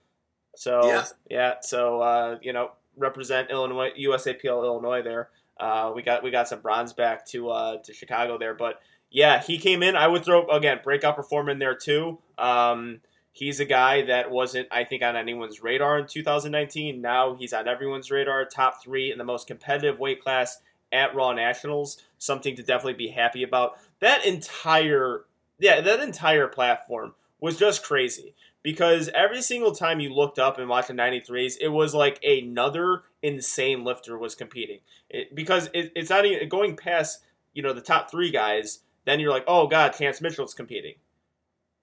So 0.55 0.86
Yeah. 0.86 1.05
yeah, 1.30 1.55
so 1.60 2.01
uh, 2.01 2.39
you 2.43 2.52
know, 2.52 2.72
represent 2.97 3.51
Illinois, 3.51 3.90
USAPL 3.98 4.64
Illinois 4.64 5.02
there. 5.02 5.30
Uh, 5.59 5.93
we 5.94 6.02
got 6.02 6.22
we 6.22 6.30
got 6.30 6.48
some 6.48 6.60
bronze 6.60 6.93
back 6.93 7.26
to 7.28 7.48
uh, 7.48 7.76
to 7.78 7.93
Chicago 7.93 8.39
there, 8.39 8.55
but 8.55 8.80
yeah, 9.10 9.40
he 9.43 9.59
came 9.59 9.82
in. 9.82 9.97
I 9.97 10.06
would 10.06 10.24
throw 10.24 10.47
again 10.48 10.80
breakout 10.85 11.16
performer 11.16 11.51
in 11.51 11.59
there 11.59 11.74
too. 11.74 12.18
Um, 12.36 13.01
he's 13.39 13.60
a 13.60 13.65
guy 13.65 14.02
that 14.02 14.31
wasn't, 14.31 14.66
I 14.70 14.82
think, 14.85 15.02
on 15.02 15.16
anyone's 15.16 15.62
radar 15.62 15.98
in 15.98 16.06
2019. 16.06 17.01
Now 17.01 17.35
he's 17.35 17.52
on 17.52 17.69
everyone's 17.69 18.10
radar. 18.10 18.44
Top 18.44 18.82
three 18.82 19.12
in 19.12 19.19
the 19.19 19.24
most 19.24 19.47
competitive 19.47 19.98
weight 20.01 20.23
class 20.23 20.60
at 20.93 21.15
Raw 21.15 21.32
Nationals. 21.32 22.02
Something 22.19 22.56
to 22.56 22.62
definitely 22.62 22.94
be 22.94 23.09
happy 23.09 23.43
about. 23.44 23.78
That 24.01 24.27
entire, 24.27 25.24
yeah, 25.59 25.81
that 25.81 26.01
entire 26.01 26.48
platform 26.48 27.15
was 27.40 27.56
just 27.56 27.85
crazy 27.85 28.35
because 28.65 29.09
every 29.15 29.40
single 29.40 29.73
time 29.73 30.01
you 30.01 30.12
looked 30.12 30.40
up 30.40 30.59
and 30.59 30.69
watched 30.69 30.89
the 30.89 30.94
93s, 30.94 31.55
it 31.60 31.69
was 31.69 31.94
like 31.94 32.23
another 32.24 33.02
insane 33.23 33.85
lifter 33.85 34.19
was 34.19 34.35
competing. 34.35 34.81
It, 35.09 35.35
because 35.35 35.70
it, 35.73 35.93
it's 35.94 36.10
not 36.10 36.27
even 36.27 36.48
going 36.48 36.77
past 36.77 37.23
you 37.55 37.62
know 37.62 37.73
the 37.73 37.81
top 37.81 38.10
three 38.10 38.31
guys. 38.31 38.81
Then 39.05 39.20
you're 39.20 39.31
like, 39.31 39.44
oh 39.47 39.66
god, 39.69 39.90
Chance 39.90 40.20
Mitchell's 40.20 40.55
competing. 40.55 40.94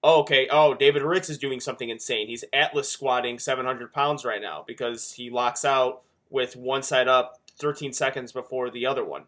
Oh, 0.08 0.20
okay. 0.20 0.46
Oh, 0.52 0.72
David 0.72 1.02
Ritz 1.02 1.28
is 1.28 1.36
doing 1.36 1.58
something 1.58 1.88
insane. 1.88 2.28
He's 2.28 2.44
Atlas 2.52 2.88
squatting 2.88 3.40
700 3.40 3.92
pounds 3.92 4.24
right 4.24 4.40
now 4.40 4.62
because 4.64 5.12
he 5.14 5.30
locks 5.30 5.64
out 5.64 6.02
with 6.30 6.54
one 6.54 6.84
side 6.84 7.08
up 7.08 7.40
13 7.58 7.92
seconds 7.92 8.30
before 8.30 8.70
the 8.70 8.86
other 8.86 9.04
one. 9.04 9.24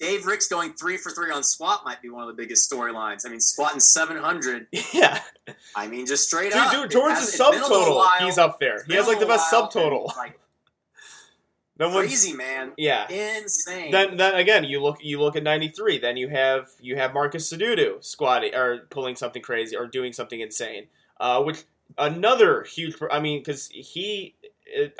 Dave 0.00 0.26
Ricks 0.26 0.48
going 0.48 0.72
three 0.72 0.96
for 0.96 1.10
three 1.12 1.30
on 1.30 1.44
squat 1.44 1.82
might 1.84 2.00
be 2.02 2.08
one 2.08 2.22
of 2.22 2.26
the 2.34 2.42
biggest 2.42 2.68
storylines. 2.72 3.24
I 3.24 3.28
mean, 3.28 3.38
squatting 3.38 3.78
700. 3.78 4.66
Yeah. 4.92 5.20
I 5.76 5.86
mean, 5.86 6.06
just 6.06 6.26
straight 6.26 6.52
Dude, 6.52 6.60
up. 6.62 6.72
dude 6.72 6.84
It 6.86 6.90
towards 6.90 7.20
has- 7.20 7.36
the 7.36 7.44
it's 7.44 7.50
been 7.50 7.62
a 7.62 7.66
little 7.68 7.92
subtotal, 7.92 7.96
while. 7.96 8.18
he's 8.26 8.38
up 8.38 8.58
there. 8.58 8.82
He 8.88 8.94
has 8.94 9.06
like 9.06 9.20
the 9.20 9.26
best 9.26 9.52
subtotal. 9.52 10.16
Like, 10.16 10.39
No 11.80 11.88
one's 11.88 12.08
crazy, 12.08 12.34
man. 12.34 12.72
yeah. 12.76 13.10
Insane. 13.10 13.90
Then, 13.90 14.18
then 14.18 14.34
again, 14.34 14.64
you 14.64 14.82
look 14.82 14.98
you 15.00 15.18
look 15.18 15.34
at 15.34 15.42
'93. 15.42 15.98
Then 15.98 16.18
you 16.18 16.28
have 16.28 16.68
you 16.78 16.96
have 16.96 17.14
Marcus 17.14 17.50
Sedudu 17.50 18.04
squatting 18.04 18.54
or 18.54 18.80
pulling 18.90 19.16
something 19.16 19.40
crazy 19.40 19.74
or 19.74 19.86
doing 19.86 20.12
something 20.12 20.40
insane. 20.40 20.88
Uh, 21.18 21.42
which 21.42 21.64
another 21.96 22.64
huge. 22.64 22.96
I 23.10 23.18
mean, 23.18 23.40
because 23.40 23.68
he, 23.68 24.34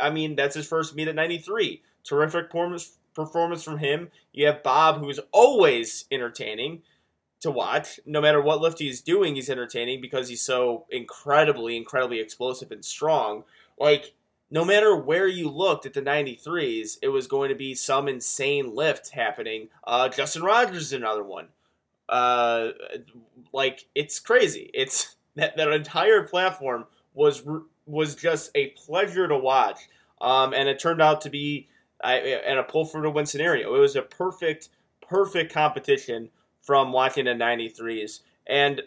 I 0.01 0.09
mean, 0.09 0.36
that's 0.36 0.57
his 0.57 0.66
first 0.66 0.97
meet 0.97 1.07
at 1.07 1.15
'93. 1.15 1.82
Terrific 2.02 2.47
performance 2.47 2.97
performance 3.15 3.62
from 3.62 3.78
him. 3.78 4.11
You 4.32 4.47
have 4.47 4.62
Bob, 4.62 5.01
who's 5.01 5.20
always 5.32 6.07
entertaining 6.11 6.81
to 7.40 7.51
watch. 7.51 8.01
No 8.07 8.23
matter 8.23 8.40
what 8.40 8.62
lift 8.62 8.78
he's 8.78 9.02
doing, 9.02 9.35
he's 9.35 9.51
entertaining 9.51 10.01
because 10.01 10.31
he's 10.31 10.43
so 10.43 10.86
incredibly, 10.90 11.77
incredibly 11.77 12.20
explosive 12.20 12.70
and 12.73 12.82
strong. 12.82 13.44
Like 13.78 14.15
no 14.51 14.65
matter 14.65 14.97
where 14.97 15.29
you 15.29 15.49
looked 15.49 15.87
at 15.87 15.95
the 15.95 16.03
93s, 16.03 16.99
it 17.03 17.09
was 17.09 17.27
going 17.27 17.51
to 17.51 17.55
be 17.55 17.75
some 17.75 18.09
insane 18.09 18.75
lift 18.75 19.11
happening. 19.11 19.69
Uh, 19.85 20.09
Justin 20.09 20.43
Rogers 20.43 20.83
is 20.83 20.93
another 20.93 21.23
one. 21.23 21.49
Uh, 22.09 22.71
like 23.53 23.87
it's 23.95 24.19
crazy. 24.19 24.71
It's 24.75 25.17
that 25.37 25.57
that 25.57 25.73
entire 25.73 26.25
platform 26.25 26.87
was 27.15 27.43
was 27.87 28.15
just 28.15 28.51
a 28.55 28.69
pleasure 28.69 29.29
to 29.29 29.39
watch. 29.39 29.89
Um, 30.21 30.53
and 30.53 30.69
it 30.69 30.79
turned 30.79 31.01
out 31.01 31.23
to 31.23 31.31
be 31.31 31.69
I, 32.03 32.17
and 32.17 32.59
a 32.59 32.63
pull 32.63 32.85
for 32.85 33.01
the 33.01 33.11
win 33.11 33.27
scenario. 33.27 33.75
It 33.75 33.79
was 33.79 33.97
a 33.97 34.03
perfect, 34.03 34.69
perfect 35.07 35.53
competition 35.53 36.31
from 36.61 36.93
watching 36.93 37.25
the 37.25 37.33
93s. 37.33 38.21
And 38.47 38.83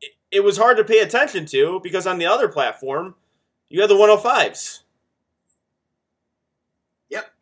it, 0.00 0.12
it 0.30 0.40
was 0.44 0.56
hard 0.56 0.76
to 0.78 0.84
pay 0.84 0.98
attention 0.98 1.46
to 1.46 1.80
because 1.82 2.06
on 2.06 2.18
the 2.18 2.26
other 2.26 2.48
platform, 2.48 3.14
you 3.70 3.80
had 3.80 3.88
the 3.88 3.94
105s. 3.94 4.80
Yep. 7.08 7.32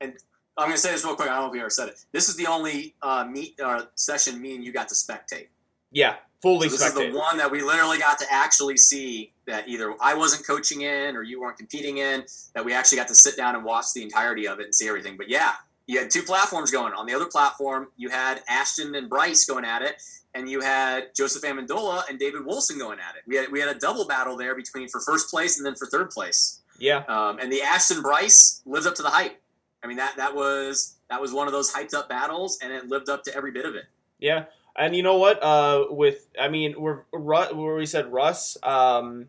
And 0.00 0.14
I'm 0.56 0.66
going 0.66 0.76
to 0.76 0.80
say 0.80 0.92
this 0.92 1.04
real 1.04 1.16
quick. 1.16 1.28
I 1.28 1.34
don't 1.34 1.42
know 1.42 1.48
if 1.48 1.54
you 1.54 1.60
ever 1.60 1.70
said 1.70 1.88
it. 1.88 2.04
This 2.12 2.28
is 2.28 2.36
the 2.36 2.46
only 2.46 2.94
uh, 3.02 3.24
meet 3.24 3.60
uh, 3.60 3.82
session 3.96 4.40
me 4.40 4.54
and 4.54 4.64
you 4.64 4.72
got 4.72 4.88
to 4.88 4.94
spectate. 4.94 5.48
Yeah, 5.90 6.14
fully 6.40 6.68
So 6.68 6.76
this 6.76 6.86
is 6.86 6.94
the 6.94 7.18
one 7.18 7.36
that 7.36 7.50
we 7.50 7.62
literally 7.62 7.98
got 7.98 8.18
to 8.20 8.26
actually 8.30 8.76
see 8.78 9.32
that 9.46 9.68
either 9.68 9.94
I 10.00 10.14
wasn't 10.14 10.46
coaching 10.46 10.82
in 10.82 11.16
or 11.16 11.22
you 11.22 11.40
weren't 11.40 11.58
competing 11.58 11.98
in. 11.98 12.24
That 12.54 12.64
we 12.64 12.72
actually 12.72 12.98
got 12.98 13.08
to 13.08 13.14
sit 13.14 13.36
down 13.36 13.56
and 13.56 13.64
watch 13.64 13.86
the 13.94 14.02
entirety 14.02 14.46
of 14.46 14.60
it 14.60 14.66
and 14.66 14.74
see 14.74 14.88
everything. 14.88 15.16
But 15.16 15.28
yeah, 15.28 15.52
you 15.86 15.98
had 15.98 16.10
two 16.10 16.22
platforms 16.22 16.70
going. 16.70 16.92
On 16.92 17.06
the 17.06 17.14
other 17.14 17.26
platform, 17.26 17.88
you 17.96 18.08
had 18.08 18.42
Ashton 18.48 18.94
and 18.94 19.08
Bryce 19.08 19.44
going 19.44 19.64
at 19.64 19.82
it, 19.82 20.00
and 20.34 20.48
you 20.48 20.60
had 20.60 21.14
Joseph 21.14 21.42
Amendola 21.42 22.08
and 22.08 22.18
David 22.18 22.46
Wilson 22.46 22.78
going 22.78 22.98
at 22.98 23.16
it. 23.16 23.22
We 23.26 23.36
had 23.36 23.50
we 23.50 23.60
had 23.60 23.74
a 23.74 23.78
double 23.78 24.06
battle 24.06 24.36
there 24.36 24.54
between 24.54 24.88
for 24.88 25.00
first 25.00 25.30
place 25.30 25.56
and 25.58 25.66
then 25.66 25.74
for 25.74 25.86
third 25.86 26.10
place. 26.10 26.60
Yeah, 26.78 27.04
Um, 27.08 27.38
and 27.38 27.52
the 27.52 27.62
Ashton 27.62 28.02
Bryce 28.02 28.62
lived 28.64 28.86
up 28.86 28.94
to 28.96 29.02
the 29.02 29.10
hype. 29.10 29.40
I 29.84 29.86
mean 29.86 29.96
that 29.98 30.16
that 30.16 30.34
was 30.34 30.96
that 31.10 31.20
was 31.20 31.32
one 31.32 31.46
of 31.46 31.52
those 31.52 31.72
hyped 31.72 31.94
up 31.94 32.08
battles, 32.08 32.58
and 32.62 32.72
it 32.72 32.88
lived 32.88 33.08
up 33.08 33.24
to 33.24 33.34
every 33.34 33.50
bit 33.50 33.66
of 33.66 33.74
it. 33.74 33.84
yeah. 34.18 34.44
And 34.74 34.96
you 34.96 35.02
know 35.02 35.18
what? 35.18 35.42
Uh, 35.42 35.84
with 35.90 36.28
I 36.40 36.48
mean, 36.48 36.80
we're, 36.80 37.02
where 37.12 37.74
we 37.74 37.84
said 37.84 38.10
Russ, 38.10 38.56
um, 38.62 39.28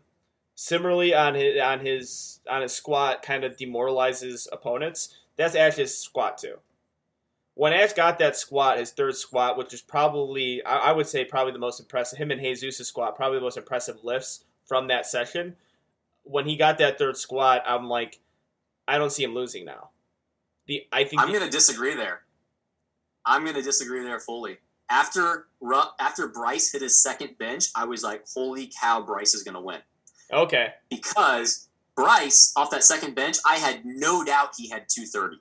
similarly 0.54 1.14
on 1.14 1.34
his 1.34 1.60
on 1.60 1.80
his 1.80 2.40
on 2.48 2.62
his 2.62 2.72
squat, 2.72 3.22
kind 3.22 3.44
of 3.44 3.56
demoralizes 3.56 4.48
opponents. 4.50 5.14
That's 5.36 5.54
Ash's 5.54 5.96
squat 5.96 6.38
too. 6.38 6.58
When 7.54 7.72
Ash 7.72 7.92
got 7.92 8.18
that 8.18 8.36
squat, 8.36 8.78
his 8.78 8.90
third 8.90 9.14
squat, 9.16 9.56
which 9.56 9.72
is 9.72 9.80
probably 9.80 10.64
I, 10.64 10.90
I 10.90 10.92
would 10.92 11.06
say 11.06 11.24
probably 11.24 11.52
the 11.52 11.58
most 11.58 11.80
impressive, 11.80 12.18
him 12.18 12.30
and 12.30 12.40
Jesus' 12.40 12.86
squat, 12.88 13.16
probably 13.16 13.38
the 13.38 13.44
most 13.44 13.56
impressive 13.56 14.02
lifts 14.02 14.44
from 14.66 14.88
that 14.88 15.06
session. 15.06 15.56
When 16.24 16.46
he 16.46 16.56
got 16.56 16.78
that 16.78 16.98
third 16.98 17.16
squat, 17.16 17.62
I'm 17.66 17.88
like, 17.88 18.20
I 18.88 18.98
don't 18.98 19.12
see 19.12 19.22
him 19.22 19.34
losing 19.34 19.64
now. 19.64 19.90
The 20.66 20.86
I 20.92 21.04
think 21.04 21.20
I'm 21.20 21.28
going 21.28 21.44
to 21.44 21.50
disagree 21.50 21.94
there. 21.94 22.22
I'm 23.26 23.42
going 23.42 23.56
to 23.56 23.62
disagree 23.62 24.02
there 24.02 24.20
fully. 24.20 24.58
After 24.90 25.46
after 25.98 26.28
Bryce 26.28 26.72
hit 26.72 26.82
his 26.82 27.02
second 27.02 27.38
bench, 27.38 27.66
I 27.74 27.84
was 27.84 28.02
like, 28.02 28.24
"Holy 28.34 28.70
cow, 28.80 29.02
Bryce 29.02 29.34
is 29.34 29.42
going 29.42 29.54
to 29.54 29.60
win!" 29.60 29.80
okay, 30.32 30.74
Because 30.90 31.68
Bryce 31.96 32.52
off 32.56 32.70
that 32.70 32.84
second 32.84 33.14
bench, 33.14 33.36
I 33.46 33.56
had 33.56 33.84
no 33.84 34.24
doubt 34.24 34.54
he 34.56 34.68
had 34.68 34.86
230, 34.88 35.40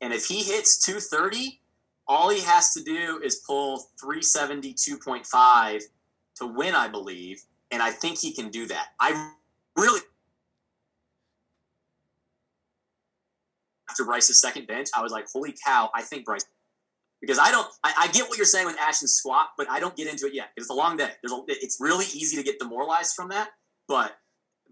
and 0.00 0.12
if 0.12 0.26
he 0.26 0.42
hits 0.42 0.84
230, 0.84 1.60
all 2.06 2.30
he 2.30 2.40
has 2.40 2.72
to 2.74 2.82
do 2.82 3.20
is 3.22 3.42
pull 3.46 3.88
372.5 4.02 5.82
to 6.36 6.46
win, 6.46 6.74
I 6.74 6.88
believe, 6.88 7.42
and 7.70 7.82
I 7.82 7.90
think 7.90 8.18
he 8.18 8.32
can 8.32 8.50
do 8.50 8.66
that. 8.66 8.88
I 8.98 9.32
really 9.76 10.00
after 13.90 14.04
Bryce's 14.04 14.40
second 14.40 14.66
bench, 14.66 14.88
I 14.94 15.02
was 15.02 15.12
like, 15.12 15.26
holy 15.32 15.54
cow, 15.64 15.90
I 15.94 16.02
think 16.02 16.24
Bryce. 16.24 16.44
Because 17.20 17.38
I 17.38 17.50
don't, 17.50 17.66
I, 17.84 17.92
I 17.98 18.08
get 18.08 18.28
what 18.28 18.38
you're 18.38 18.46
saying 18.46 18.66
with 18.66 18.78
Ashton's 18.80 19.12
squat, 19.12 19.48
but 19.58 19.68
I 19.68 19.78
don't 19.78 19.94
get 19.94 20.08
into 20.08 20.26
it 20.26 20.32
yet. 20.32 20.50
It's 20.56 20.70
a 20.70 20.74
long 20.74 20.96
day. 20.96 21.10
There's 21.22 21.32
a, 21.32 21.42
it's 21.48 21.76
really 21.78 22.06
easy 22.06 22.36
to 22.36 22.42
get 22.42 22.58
demoralized 22.58 23.14
from 23.14 23.28
that. 23.28 23.50
But 23.88 24.16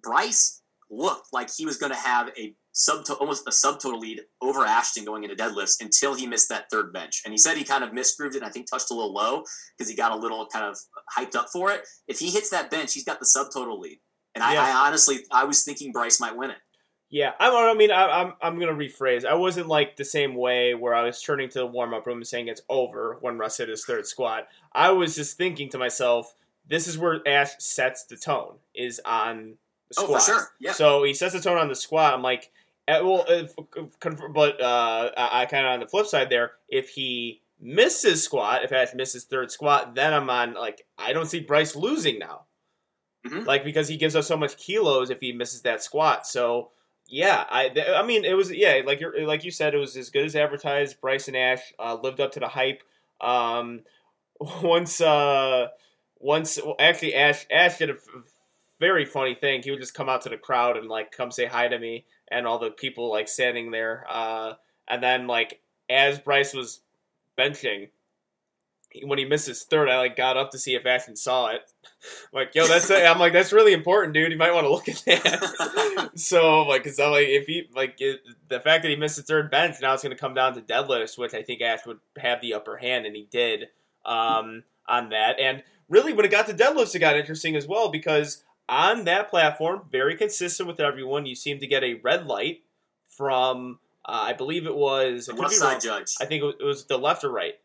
Bryce 0.03 0.63
looked 0.91 1.29
like 1.33 1.49
he 1.55 1.67
was 1.67 1.77
going 1.77 1.93
to 1.93 1.99
have 1.99 2.31
a 2.39 2.55
sub, 2.73 3.05
almost 3.21 3.47
a 3.47 3.51
subtotal 3.51 3.99
lead 3.99 4.21
over 4.41 4.65
Ashton 4.65 5.05
going 5.05 5.25
into 5.25 5.37
deadlifts 5.37 5.81
until 5.81 6.15
he 6.15 6.27
missed 6.27 6.49
that 6.49 6.71
third 6.71 6.93
bench. 6.93 7.23
And 7.25 7.33
he 7.33 7.39
said 7.39 7.57
he 7.57 7.65
kind 7.65 7.85
of 7.85 7.91
misgrooved 7.91 8.35
it. 8.35 8.37
And 8.37 8.45
I 8.45 8.51
think 8.51 8.71
touched 8.71 8.91
a 8.91 8.95
little 8.95 9.13
low 9.13 9.43
because 9.77 9.91
he 9.91 9.97
got 9.97 10.13
a 10.13 10.17
little 10.17 10.47
kind 10.47 10.65
of 10.65 10.79
hyped 11.17 11.37
up 11.37 11.49
for 11.53 11.71
it. 11.71 11.83
If 12.07 12.19
he 12.19 12.31
hits 12.31 12.51
that 12.51 12.71
bench, 12.71 12.95
he's 12.95 13.05
got 13.05 13.21
the 13.21 13.27
subtotal 13.27 13.79
lead. 13.79 13.99
And 14.35 14.45
I, 14.45 14.55
Yeah. 14.55 14.63
I 14.63 14.87
honestly, 14.87 15.21
I 15.31 15.45
was 15.45 15.65
thinking 15.65 15.93
Bryce 15.93 16.21
might 16.21 16.37
win 16.37 16.51
it. 16.51 16.59
Yeah, 17.11 17.33
I'm, 17.41 17.55
I 17.55 17.73
mean, 17.73 17.91
I, 17.91 18.05
I'm 18.05 18.35
I'm 18.43 18.61
gonna 18.61 18.75
rephrase. 18.75 19.25
I 19.25 19.33
wasn't 19.33 19.67
like 19.67 19.97
the 19.97 20.05
same 20.05 20.35
way 20.35 20.75
where 20.75 20.95
I 20.95 21.05
was 21.05 21.23
turning 21.23 21.49
to 21.51 21.61
the 21.61 21.67
warm 21.67 21.95
up 21.95 22.07
room 22.07 22.19
and 22.19 22.27
saying 22.27 22.49
it's 22.49 22.61
over 22.69 23.17
when 23.23 23.39
Russ 23.39 23.57
hit 23.57 23.71
his 23.71 23.85
third 23.87 24.07
squat. 24.07 24.47
I 24.73 24.91
was 24.91 25.17
just 25.17 25.39
thinking 25.39 25.71
to 25.71 25.79
myself, 25.79 26.35
this 26.67 26.87
is 26.87 26.99
where 26.99 27.27
Ash 27.27 27.53
sets 27.59 28.05
the 28.05 28.17
tone 28.17 28.57
is 28.75 29.01
on 29.07 29.55
the 29.91 30.03
Oh, 30.03 30.07
for 30.07 30.21
sure. 30.21 30.49
Yeah. 30.61 30.73
So 30.73 31.03
he 31.05 31.15
sets 31.15 31.35
the 31.35 31.41
tone 31.41 31.59
on 31.59 31.69
the 31.69 31.75
squat. 31.75 32.15
I'm 32.15 32.23
like, 32.23 32.51
eh, 32.87 33.01
well, 33.01 33.25
if, 33.29 33.55
but 34.35 34.61
uh, 34.61 35.11
I, 35.17 35.43
I 35.43 35.47
kind 35.47 35.67
of 35.67 35.73
on 35.73 35.81
the 35.81 35.89
flip 35.89 36.07
side 36.07 36.31
there. 36.31 36.53
If 36.69 36.91
he 36.91 37.41
misses 37.61 38.23
squat, 38.23 38.65
if 38.65 38.73
Ash 38.73 38.95
misses 38.95 39.25
third 39.25 39.51
squat, 39.51 39.95
then 39.95 40.13
I'm 40.15 40.31
on 40.31 40.55
like 40.55 40.87
I 40.99 41.13
don't 41.13 41.27
see 41.27 41.41
Bryce 41.41 41.75
losing 41.75 42.19
now. 42.19 42.43
Mhm. 43.27 43.47
Like 43.47 43.65
because 43.65 43.89
he 43.89 43.97
gives 43.97 44.15
us 44.15 44.27
so 44.29 44.37
much 44.37 44.57
kilos 44.57 45.11
if 45.11 45.21
he 45.21 45.33
misses 45.33 45.63
that 45.63 45.83
squat. 45.83 46.27
So 46.27 46.71
yeah, 47.09 47.45
I 47.51 47.69
th- 47.69 47.89
I 47.89 48.03
mean 48.05 48.25
it 48.25 48.35
was 48.35 48.53
yeah 48.53 48.81
like 48.87 49.01
you 49.01 49.13
like 49.27 49.43
you 49.45 49.51
said 49.51 49.75
it 49.75 49.79
was 49.79 49.97
as 49.97 50.11
good 50.11 50.25
as 50.25 50.37
advertised. 50.37 51.01
Bryce 51.01 51.27
and 51.29 51.37
Ash 51.37 51.73
uh, 51.79 51.97
lived 52.01 52.21
up 52.21 52.33
to 52.33 52.41
the 52.41 52.49
hype. 52.49 52.83
Um, 53.21 53.81
once 54.63 55.01
uh 55.01 55.69
once 56.21 56.59
well, 56.65 56.77
actually 56.79 57.15
Ash 57.15 57.45
Ash 57.51 57.79
did 57.79 57.91
a 57.91 57.95
f- 57.95 58.01
very 58.81 59.05
funny 59.05 59.35
thing. 59.35 59.63
He 59.63 59.71
would 59.71 59.81
just 59.81 59.95
come 59.95 60.09
out 60.09 60.23
to 60.23 60.29
the 60.29 60.37
crowd 60.37 60.77
and 60.77 60.89
like 60.89 61.13
come 61.13 61.31
say 61.31 61.47
hi 61.47 61.69
to 61.69 61.79
me 61.79 62.07
and 62.31 62.47
all 62.47 62.59
the 62.59 62.71
people 62.71 63.11
like 63.11 63.29
standing 63.29 63.71
there. 63.71 64.05
Uh, 64.09 64.55
and 64.87 65.03
then 65.03 65.27
like 65.27 65.61
as 65.89 66.19
Bryce 66.19 66.55
was 66.55 66.81
benching. 67.37 67.89
When 69.03 69.19
he 69.19 69.27
missed 69.27 69.47
his 69.47 69.65
third, 69.65 69.91
I 69.91 69.99
like 69.99 70.17
got 70.17 70.39
up 70.39 70.51
to 70.53 70.59
see 70.59 70.75
if 70.75 70.87
Ashton 70.87 71.15
saw 71.15 71.49
it. 71.49 71.61
like, 72.33 72.55
yo, 72.55 72.67
that's 72.67 72.91
I'm 72.91 73.19
like, 73.19 73.35
that's 73.35 73.53
really 73.53 73.75
important, 73.75 74.15
dude. 74.15 74.33
You 74.33 74.39
might 74.39 74.55
want 74.55 74.65
to 74.65 74.71
look 74.71 74.89
at 74.89 75.03
that. 75.05 76.11
so, 76.15 76.63
like, 76.63 76.85
cause 76.85 76.99
I'm 76.99 77.11
like, 77.11 77.29
if 77.29 77.47
he 77.47 77.69
like 77.75 77.97
it, 78.01 78.21
the 78.49 78.61
fact 78.61 78.83
that 78.83 78.89
he 78.89 78.97
missed 78.97 79.17
the 79.17 79.23
third 79.23 79.51
bench, 79.51 79.77
now 79.83 79.93
it's 79.93 80.03
going 80.03 80.17
to 80.17 80.21
come 80.21 80.33
down 80.33 80.55
to 80.55 80.63
deadlifts, 80.63 81.19
which 81.19 81.35
I 81.35 81.43
think 81.43 81.61
Ash 81.61 81.85
would 81.87 81.99
have 82.17 82.41
the 82.41 82.55
upper 82.55 82.79
hand, 82.79 83.05
and 83.05 83.15
he 83.15 83.29
did 83.31 83.69
um, 84.07 84.65
on 84.89 85.11
that. 85.11 85.39
And 85.39 85.63
really, 85.91 86.15
when 86.15 86.25
it 86.25 86.31
got 86.31 86.47
to 86.47 86.55
deadlifts, 86.55 86.95
it 86.95 87.01
got 87.01 87.17
interesting 87.17 87.57
as 87.57 87.67
well 87.67 87.91
because 87.91 88.43
on 88.69 89.05
that 89.05 89.31
platform, 89.31 89.83
very 89.91 90.17
consistent 90.17 90.67
with 90.67 90.81
everyone, 90.81 91.27
you 91.27 91.35
seem 91.35 91.59
to 91.61 91.67
get 91.67 91.83
a 91.83 91.95
red 91.95 92.27
light 92.27 92.63
from, 93.09 93.79
uh, 94.05 94.13
I 94.29 94.33
believe 94.33 94.67
it 94.67 94.75
was, 94.77 95.29
it 95.29 95.37
left 95.37 95.55
side 95.55 95.73
wrong. 95.73 95.81
judge 95.81 96.15
I 96.21 96.25
think 96.27 96.43
it 96.43 96.63
was- 96.65 96.85
the 96.85 96.99
left 96.99 97.25
or 97.25 97.31
right, 97.31 97.59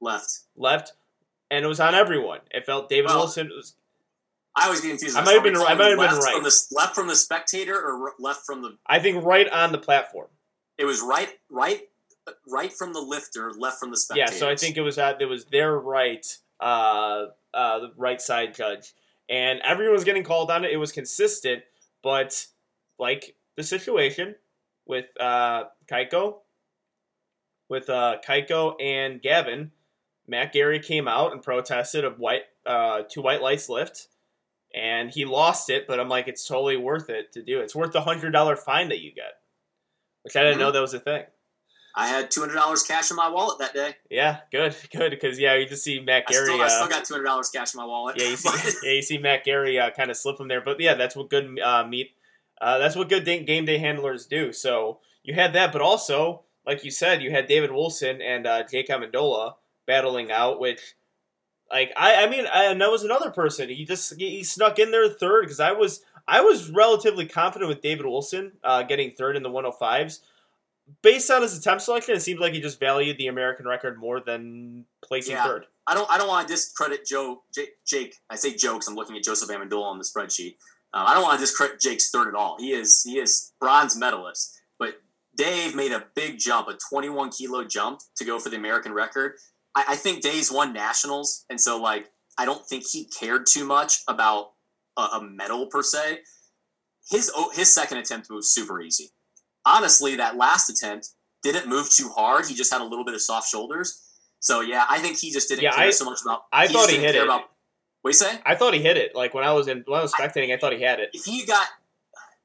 left. 0.00 0.40
left, 0.56 0.92
and 1.50 1.64
it 1.64 1.68
was 1.68 1.80
on 1.80 1.94
everyone. 1.94 2.40
It 2.50 2.66
felt 2.66 2.88
David 2.88 3.08
Well- 3.08 3.18
Wilson 3.20 3.48
was 3.54 3.74
I 4.56 4.70
was 4.70 4.80
getting 4.80 4.96
confused. 4.98 5.16
I 5.16 5.24
might 5.24 5.34
have 5.34 5.42
been- 5.42 5.56
I 5.56 5.74
might 5.74 5.88
have 5.90 5.98
been 5.98 6.18
right. 6.20 6.34
From 6.34 6.44
the, 6.44 6.66
left 6.70 6.94
from 6.94 7.08
the 7.08 7.16
spectator 7.16 7.74
or 7.76 8.14
left 8.20 8.46
from 8.46 8.62
the? 8.62 8.78
I 8.86 9.00
think 9.00 9.24
right 9.24 9.48
on 9.48 9.72
the 9.72 9.78
platform. 9.78 10.28
It 10.78 10.84
was 10.84 11.00
right, 11.00 11.40
right, 11.50 11.88
right 12.46 12.72
from 12.72 12.92
the 12.92 13.00
lifter, 13.00 13.52
left 13.52 13.80
from 13.80 13.90
the 13.90 13.96
spectator. 13.96 14.32
Yeah, 14.32 14.38
so 14.38 14.48
I 14.48 14.54
think 14.54 14.76
it 14.76 14.82
was 14.82 14.94
that. 14.94 15.20
it 15.20 15.26
was 15.26 15.46
their 15.46 15.76
right, 15.76 16.24
uh, 16.60 17.26
uh, 17.52 17.78
the 17.80 17.92
right 17.96 18.20
side 18.22 18.54
judge, 18.54 18.92
and 19.28 19.60
everyone 19.60 19.94
was 19.94 20.04
getting 20.04 20.24
called 20.24 20.50
on 20.50 20.64
it. 20.64 20.70
It 20.72 20.76
was 20.76 20.92
consistent, 20.92 21.62
but 22.02 22.46
like 22.98 23.36
the 23.56 23.62
situation 23.62 24.34
with 24.86 25.06
uh, 25.20 25.64
Kaiko, 25.86 26.38
with 27.68 27.88
uh, 27.88 28.18
Kaiko 28.26 28.74
and 28.80 29.22
Gavin, 29.22 29.72
Matt 30.26 30.52
Gary 30.52 30.78
came 30.80 31.08
out 31.08 31.32
and 31.32 31.42
protested 31.42 32.04
a 32.04 32.10
white 32.10 32.42
uh, 32.66 33.02
two 33.08 33.20
white 33.22 33.42
lights 33.42 33.68
lift, 33.68 34.08
and 34.74 35.10
he 35.10 35.24
lost 35.24 35.68
it. 35.70 35.86
But 35.86 36.00
I'm 36.00 36.08
like, 36.08 36.28
it's 36.28 36.46
totally 36.46 36.76
worth 36.76 37.10
it 37.10 37.32
to 37.32 37.42
do. 37.42 37.60
It's 37.60 37.74
worth 37.74 37.92
the 37.92 38.02
hundred 38.02 38.30
dollar 38.32 38.56
fine 38.56 38.88
that 38.88 39.00
you 39.00 39.12
get, 39.12 39.34
which 40.22 40.36
I 40.36 40.42
didn't 40.42 40.56
Mhm. 40.56 40.60
know 40.60 40.70
that 40.72 40.80
was 40.80 40.94
a 40.94 41.00
thing. 41.00 41.24
I 41.94 42.08
had 42.08 42.30
two 42.30 42.40
hundred 42.40 42.54
dollars 42.54 42.82
cash 42.82 43.10
in 43.10 43.16
my 43.16 43.28
wallet 43.28 43.58
that 43.60 43.72
day. 43.72 43.96
Yeah, 44.10 44.38
good, 44.50 44.74
good, 44.92 45.10
because 45.10 45.38
yeah, 45.38 45.54
you 45.54 45.66
just 45.66 45.84
see 45.84 46.00
Matt 46.00 46.24
I 46.28 46.32
Gary. 46.32 46.46
still, 46.46 46.60
I 46.60 46.66
uh, 46.66 46.68
still 46.68 46.88
got 46.88 47.04
two 47.04 47.14
hundred 47.14 47.24
dollars 47.24 47.50
cash 47.50 47.74
in 47.74 47.78
my 47.78 47.86
wallet. 47.86 48.20
yeah, 48.20 48.28
you 48.28 48.36
see, 48.36 48.70
yeah, 48.82 48.92
you 48.92 49.02
see 49.02 49.18
Matt 49.18 49.44
Gary 49.44 49.78
uh, 49.78 49.90
kind 49.90 50.10
of 50.10 50.16
slip 50.16 50.40
him 50.40 50.48
there, 50.48 50.60
but 50.60 50.80
yeah, 50.80 50.94
that's 50.94 51.14
what 51.14 51.30
good 51.30 51.58
uh, 51.60 51.84
meet. 51.86 52.10
Uh, 52.60 52.78
that's 52.78 52.96
what 52.96 53.08
good 53.08 53.24
day, 53.24 53.42
game 53.42 53.64
day 53.64 53.78
handlers 53.78 54.26
do. 54.26 54.52
So 54.52 54.98
you 55.22 55.34
had 55.34 55.52
that, 55.52 55.72
but 55.72 55.82
also, 55.82 56.42
like 56.66 56.84
you 56.84 56.90
said, 56.90 57.22
you 57.22 57.30
had 57.30 57.46
David 57.46 57.72
Wilson 57.72 58.20
and 58.22 58.46
uh, 58.46 58.62
Jake 58.64 58.88
Amendola 58.88 59.54
battling 59.86 60.32
out, 60.32 60.60
which, 60.60 60.94
like, 61.70 61.92
I, 61.96 62.24
I 62.24 62.28
mean, 62.28 62.46
I, 62.46 62.64
and 62.64 62.80
that 62.80 62.90
was 62.90 63.04
another 63.04 63.30
person. 63.30 63.68
He 63.68 63.84
just 63.84 64.14
he, 64.18 64.30
he 64.30 64.44
snuck 64.44 64.78
in 64.78 64.90
there 64.90 65.08
third 65.08 65.42
because 65.42 65.60
I 65.60 65.72
was 65.72 66.02
I 66.26 66.40
was 66.40 66.70
relatively 66.70 67.26
confident 67.26 67.68
with 67.68 67.82
David 67.82 68.06
Wilson 68.06 68.52
uh, 68.62 68.82
getting 68.82 69.10
third 69.10 69.36
in 69.36 69.42
the 69.42 69.50
105s. 69.50 70.20
Based 71.02 71.30
on 71.30 71.42
his 71.42 71.56
attempt 71.56 71.82
selection, 71.82 72.14
it 72.14 72.20
seems 72.20 72.40
like 72.40 72.52
he 72.52 72.60
just 72.60 72.78
valued 72.78 73.16
the 73.16 73.26
American 73.28 73.66
record 73.66 73.98
more 73.98 74.20
than 74.20 74.84
placing 75.02 75.36
Yeah. 75.36 75.44
third. 75.44 75.66
I 75.86 75.94
don't. 75.94 76.10
I 76.10 76.18
don't 76.18 76.28
want 76.28 76.46
to 76.48 76.54
discredit 76.54 77.06
Joe. 77.06 77.42
Jake. 77.54 77.74
Jake 77.86 78.16
I 78.30 78.36
say 78.36 78.54
jokes. 78.54 78.88
I'm 78.88 78.94
looking 78.94 79.16
at 79.16 79.22
Joseph 79.22 79.48
Amendola 79.48 79.84
on 79.84 79.98
the 79.98 80.04
spreadsheet. 80.04 80.56
Um, 80.92 81.06
I 81.06 81.14
don't 81.14 81.22
want 81.22 81.38
to 81.38 81.44
discredit 81.44 81.80
Jake's 81.80 82.10
third 82.10 82.28
at 82.28 82.34
all. 82.34 82.56
He 82.58 82.72
is. 82.72 83.02
He 83.02 83.18
is 83.18 83.52
bronze 83.60 83.96
medalist. 83.96 84.58
But 84.78 85.02
Dave 85.36 85.74
made 85.74 85.92
a 85.92 86.06
big 86.14 86.38
jump, 86.38 86.68
a 86.68 86.78
21 86.90 87.30
kilo 87.30 87.64
jump 87.64 88.00
to 88.16 88.24
go 88.24 88.38
for 88.38 88.48
the 88.48 88.56
American 88.56 88.92
record. 88.92 89.34
I, 89.74 89.84
I 89.90 89.96
think 89.96 90.22
Dave's 90.22 90.50
won 90.52 90.72
nationals, 90.72 91.44
and 91.50 91.60
so 91.60 91.80
like 91.80 92.10
I 92.38 92.44
don't 92.44 92.66
think 92.66 92.84
he 92.90 93.06
cared 93.06 93.46
too 93.46 93.64
much 93.64 94.02
about 94.08 94.52
a, 94.96 95.02
a 95.02 95.22
medal 95.22 95.66
per 95.66 95.82
se. 95.82 96.20
His 97.10 97.30
oh, 97.34 97.50
his 97.54 97.72
second 97.74 97.98
attempt 97.98 98.28
was 98.30 98.52
super 98.54 98.80
easy. 98.80 99.10
Honestly, 99.66 100.16
that 100.16 100.36
last 100.36 100.68
attempt 100.70 101.10
didn't 101.42 101.68
move 101.68 101.90
too 101.90 102.08
hard. 102.10 102.46
He 102.46 102.54
just 102.54 102.72
had 102.72 102.80
a 102.80 102.84
little 102.84 103.04
bit 103.04 103.14
of 103.14 103.20
soft 103.22 103.48
shoulders. 103.48 104.00
So 104.40 104.60
yeah, 104.60 104.84
I 104.88 104.98
think 104.98 105.18
he 105.18 105.30
just 105.30 105.48
didn't 105.48 105.62
Yeah, 105.64 105.72
care 105.72 105.86
I- 105.86 105.90
so 105.90 106.04
much 106.04 106.20
about. 106.22 106.44
I 106.52 106.66
just 106.66 106.74
thought 106.78 106.90
he 106.90 106.98
hit 106.98 107.14
it. 107.14 107.24
About, 107.24 107.42
what 108.02 108.10
you 108.10 108.14
say? 108.14 108.38
I 108.44 108.54
thought 108.54 108.74
he 108.74 108.80
hit 108.82 108.96
it. 108.98 109.14
Like 109.14 109.32
when 109.32 109.44
I 109.44 109.52
was 109.52 109.66
in 109.68 109.82
when 109.86 109.98
I 109.98 110.02
was 110.02 110.12
spectating, 110.12 110.52
I 110.52 110.58
thought 110.58 110.72
he 110.74 110.82
had 110.82 111.00
it. 111.00 111.10
If 111.14 111.24
he 111.24 111.46
got 111.46 111.66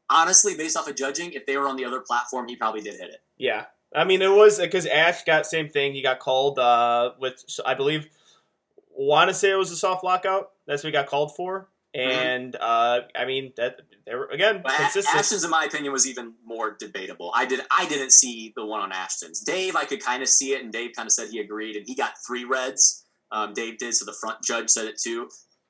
honestly 0.10 0.56
based 0.56 0.78
off 0.78 0.88
of 0.88 0.96
judging, 0.96 1.34
if 1.34 1.46
they 1.46 1.58
were 1.58 1.68
on 1.68 1.76
the 1.76 1.86
other 1.86 2.00
platform, 2.00 2.48
he 2.48 2.56
probably 2.56 2.82
did 2.82 2.94
hit 3.00 3.10
it. 3.10 3.22
Yeah, 3.38 3.66
I 3.94 4.06
mean 4.06 4.22
it 4.22 4.32
was 4.32 4.60
because 4.60 4.86
Ash 4.86 5.24
got 5.24 5.46
same 5.46 5.68
thing. 5.70 5.94
He 5.94 6.02
got 6.02 6.20
called 6.20 6.58
uh, 6.60 7.12
with 7.20 7.44
I 7.66 7.74
believe 7.74 8.08
want 8.92 9.30
to 9.30 9.34
say 9.34 9.52
it 9.52 9.56
was 9.56 9.72
a 9.72 9.76
soft 9.76 10.04
lockout. 10.04 10.52
That's 10.66 10.84
what 10.84 10.88
he 10.90 10.92
got 10.94 11.08
called 11.08 11.36
for. 11.36 11.68
And 11.94 12.56
uh, 12.56 13.02
I 13.16 13.26
mean 13.26 13.54
that 13.58 13.78
they 14.06 14.14
were 14.14 14.28
again 14.28 14.62
But 14.64 14.74
consistent. 14.74 15.16
Ashton's, 15.16 15.44
in 15.44 15.50
my 15.50 15.66
opinion, 15.66 15.92
was 15.92 16.08
even 16.08 16.34
more 16.46 16.76
debatable. 16.80 17.32
I 17.34 17.46
did 17.46 17.62
I 17.72 17.88
didn't 17.88 18.12
see 18.12 18.54
the 18.56 18.66
one 18.66 18.82
on 18.82 18.92
Ashton's. 18.92 19.42
Dave, 19.42 19.76
I 19.76 19.86
could 19.86 20.04
kind 20.04 20.22
of 20.22 20.30
see 20.30 20.54
it, 20.54 20.64
and 20.64 20.72
Dave 20.72 20.92
kind 20.96 21.08
of 21.08 21.12
said 21.12 21.30
he 21.30 21.40
agreed, 21.40 21.76
and 21.76 21.86
he 21.88 21.96
got 21.96 22.14
three 22.26 22.44
reds. 22.44 23.06
Um, 23.32 23.54
Dave 23.54 23.78
did, 23.78 23.94
so 23.96 24.06
the 24.06 24.16
front 24.20 24.44
judge 24.44 24.70
said 24.70 24.86
it 24.86 25.00
too. 25.02 25.30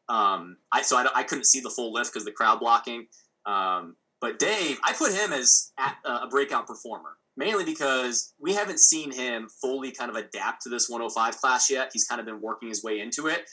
Um, 0.10 0.58
I 0.72 0.82
so 0.82 0.98
I, 0.98 1.08
I 1.16 1.24
couldn't 1.24 1.46
see 1.46 1.62
the 1.62 1.70
full 1.70 1.94
lift 1.94 2.12
because 2.12 2.26
the 2.26 2.32
crowd 2.32 2.60
blocking. 2.60 3.08
Um, 3.46 3.96
but 4.22 4.40
Dave, 4.40 4.80
I 4.84 4.94
put 4.94 5.14
him 5.14 5.32
as 5.32 5.72
at, 5.78 5.98
uh, 6.04 6.22
a 6.24 6.28
breakout 6.28 6.68
performer, 6.68 7.12
mainly 7.38 7.64
because 7.64 8.34
we 8.40 8.54
haven't 8.54 8.80
seen 8.80 9.12
him 9.12 9.48
fully 9.62 9.92
kind 9.92 10.10
of 10.10 10.18
adapt 10.18 10.64
to 10.64 10.70
this 10.70 10.90
105 10.90 11.38
class 11.38 11.70
yet. 11.70 11.92
He's 11.94 12.06
kind 12.06 12.20
of 12.20 12.26
been 12.26 12.42
working 12.42 12.68
his 12.68 12.84
way 12.84 13.00
into 13.00 13.28
it. 13.28 13.46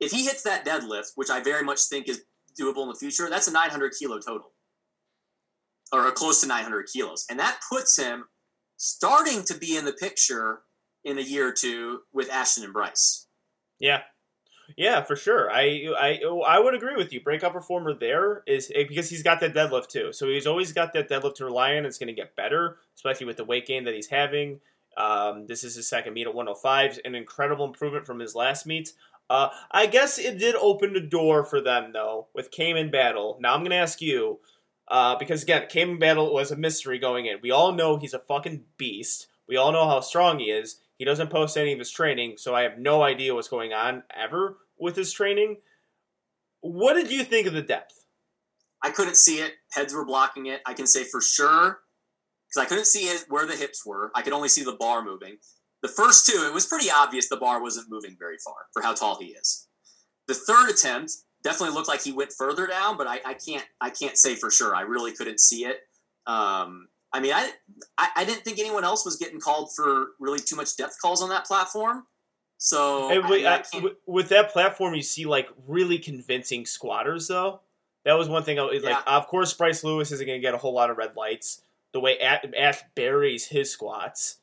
If 0.00 0.12
he 0.12 0.24
hits 0.24 0.42
that 0.42 0.64
deadlift, 0.64 1.12
which 1.16 1.30
I 1.30 1.40
very 1.40 1.64
much 1.64 1.82
think 1.82 2.08
is 2.08 2.24
doable 2.60 2.82
in 2.82 2.88
the 2.88 2.94
future, 2.94 3.28
that's 3.28 3.48
a 3.48 3.52
900 3.52 3.92
kilo 3.98 4.18
total, 4.18 4.52
or 5.92 6.10
close 6.12 6.40
to 6.40 6.46
900 6.46 6.88
kilos, 6.92 7.26
and 7.28 7.38
that 7.38 7.60
puts 7.68 7.98
him 7.98 8.26
starting 8.76 9.42
to 9.44 9.54
be 9.54 9.76
in 9.76 9.84
the 9.84 9.92
picture 9.92 10.60
in 11.04 11.18
a 11.18 11.22
year 11.22 11.48
or 11.48 11.52
two 11.52 12.00
with 12.12 12.30
Ashton 12.30 12.64
and 12.64 12.72
Bryce. 12.72 13.26
Yeah, 13.80 14.02
yeah, 14.76 15.02
for 15.02 15.16
sure. 15.16 15.50
I 15.50 15.88
I 15.98 16.20
I 16.46 16.60
would 16.60 16.74
agree 16.74 16.96
with 16.96 17.12
you. 17.12 17.20
Breakout 17.20 17.52
performer 17.52 17.94
there 17.94 18.42
is 18.46 18.70
eh, 18.74 18.84
because 18.86 19.08
he's 19.08 19.22
got 19.22 19.40
that 19.40 19.54
deadlift 19.54 19.88
too. 19.88 20.12
So 20.12 20.28
he's 20.28 20.46
always 20.46 20.72
got 20.72 20.92
that 20.92 21.08
deadlift 21.08 21.36
to 21.36 21.46
rely 21.46 21.76
on. 21.76 21.86
It's 21.86 21.98
going 21.98 22.08
to 22.08 22.12
get 22.12 22.36
better, 22.36 22.76
especially 22.94 23.26
with 23.26 23.38
the 23.38 23.44
weight 23.44 23.66
gain 23.66 23.84
that 23.84 23.94
he's 23.94 24.08
having. 24.08 24.60
Um, 24.96 25.46
this 25.46 25.62
is 25.64 25.76
his 25.76 25.88
second 25.88 26.12
meet 26.12 26.26
at 26.26 26.34
105, 26.34 27.00
an 27.04 27.14
incredible 27.14 27.64
improvement 27.64 28.04
from 28.04 28.18
his 28.18 28.34
last 28.34 28.66
meet. 28.66 28.92
Uh, 29.30 29.50
I 29.70 29.86
guess 29.86 30.18
it 30.18 30.38
did 30.38 30.54
open 30.54 30.92
the 30.92 31.00
door 31.00 31.44
for 31.44 31.60
them 31.60 31.92
though 31.92 32.28
with 32.34 32.50
Cayman 32.50 32.90
Battle. 32.90 33.38
Now 33.40 33.54
I'm 33.54 33.64
to 33.64 33.74
ask 33.74 34.00
you. 34.00 34.40
Uh, 34.90 35.16
because 35.18 35.42
again, 35.42 35.66
Cayman 35.68 35.98
Battle 35.98 36.32
was 36.32 36.50
a 36.50 36.56
mystery 36.56 36.98
going 36.98 37.26
in. 37.26 37.36
We 37.42 37.50
all 37.50 37.72
know 37.72 37.98
he's 37.98 38.14
a 38.14 38.18
fucking 38.18 38.64
beast. 38.78 39.26
We 39.46 39.56
all 39.56 39.70
know 39.70 39.86
how 39.86 40.00
strong 40.00 40.38
he 40.38 40.46
is. 40.46 40.80
He 40.96 41.04
doesn't 41.04 41.30
post 41.30 41.58
any 41.58 41.72
of 41.72 41.78
his 41.78 41.90
training, 41.90 42.38
so 42.38 42.54
I 42.54 42.62
have 42.62 42.78
no 42.78 43.02
idea 43.02 43.34
what's 43.34 43.48
going 43.48 43.74
on 43.74 44.02
ever 44.14 44.56
with 44.78 44.96
his 44.96 45.12
training. 45.12 45.58
What 46.60 46.94
did 46.94 47.10
you 47.10 47.22
think 47.22 47.46
of 47.46 47.52
the 47.52 47.62
depth? 47.62 48.06
I 48.82 48.90
couldn't 48.90 49.16
see 49.16 49.40
it. 49.40 49.52
Heads 49.72 49.92
were 49.92 50.04
blocking 50.06 50.46
it. 50.46 50.60
I 50.66 50.72
can 50.72 50.86
say 50.86 51.04
for 51.04 51.20
sure 51.20 51.80
because 52.48 52.64
I 52.64 52.68
couldn't 52.68 52.86
see 52.86 53.06
it 53.08 53.26
where 53.28 53.46
the 53.46 53.56
hips 53.56 53.84
were. 53.84 54.10
I 54.14 54.22
could 54.22 54.32
only 54.32 54.48
see 54.48 54.64
the 54.64 54.72
bar 54.72 55.04
moving. 55.04 55.36
The 55.82 55.88
first 55.88 56.26
two, 56.26 56.44
it 56.46 56.52
was 56.52 56.66
pretty 56.66 56.90
obvious 56.90 57.28
the 57.28 57.36
bar 57.36 57.62
wasn't 57.62 57.86
moving 57.90 58.16
very 58.18 58.36
far 58.44 58.54
for 58.72 58.82
how 58.82 58.94
tall 58.94 59.18
he 59.20 59.26
is. 59.26 59.68
The 60.26 60.34
third 60.34 60.68
attempt 60.70 61.12
definitely 61.42 61.74
looked 61.74 61.88
like 61.88 62.02
he 62.02 62.12
went 62.12 62.32
further 62.32 62.66
down, 62.66 62.96
but 62.96 63.06
I, 63.06 63.20
I 63.24 63.34
can't 63.34 63.64
I 63.80 63.90
can't 63.90 64.16
say 64.18 64.34
for 64.34 64.50
sure. 64.50 64.74
I 64.74 64.80
really 64.82 65.12
couldn't 65.12 65.40
see 65.40 65.64
it. 65.64 65.78
Um, 66.26 66.88
I 67.12 67.20
mean, 67.20 67.32
I, 67.32 67.50
I 67.96 68.08
I 68.16 68.24
didn't 68.24 68.42
think 68.44 68.58
anyone 68.58 68.84
else 68.84 69.04
was 69.04 69.16
getting 69.16 69.40
called 69.40 69.70
for 69.74 70.08
really 70.18 70.40
too 70.40 70.56
much 70.56 70.76
depth 70.76 70.96
calls 71.00 71.22
on 71.22 71.28
that 71.30 71.44
platform. 71.46 72.04
So 72.58 73.08
I- 73.10 73.18
with, 73.28 73.46
I 73.46 73.62
with- 74.06 74.28
that 74.30 74.50
platform, 74.52 74.94
you 74.94 75.02
see 75.02 75.24
like 75.26 75.48
really 75.66 75.98
convincing 75.98 76.66
squatters, 76.66 77.28
though. 77.28 77.60
That 78.04 78.14
was 78.14 78.28
one 78.28 78.42
thing. 78.42 78.58
I 78.58 78.62
was 78.64 78.82
like, 78.82 78.96
Yeah. 79.06 79.16
of 79.16 79.26
course, 79.28 79.54
Bryce 79.54 79.84
Lewis 79.84 80.10
isn't 80.12 80.26
going 80.26 80.40
to 80.40 80.42
get 80.44 80.54
a 80.54 80.58
whole 80.58 80.72
lot 80.74 80.90
of 80.90 80.96
red 80.96 81.14
lights. 81.16 81.62
The 81.92 82.00
way 82.00 82.18
Ash 82.18 82.82
buries 82.94 83.46
his 83.46 83.70
squats, 83.70 84.37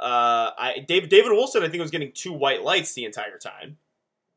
uh, 0.00 0.50
I 0.58 0.84
David 0.86 1.10
David 1.10 1.32
Wilson, 1.32 1.62
I 1.62 1.68
think 1.68 1.80
was 1.80 1.90
getting 1.90 2.12
two 2.12 2.32
white 2.32 2.62
lights 2.62 2.94
the 2.94 3.04
entire 3.04 3.38
time. 3.38 3.78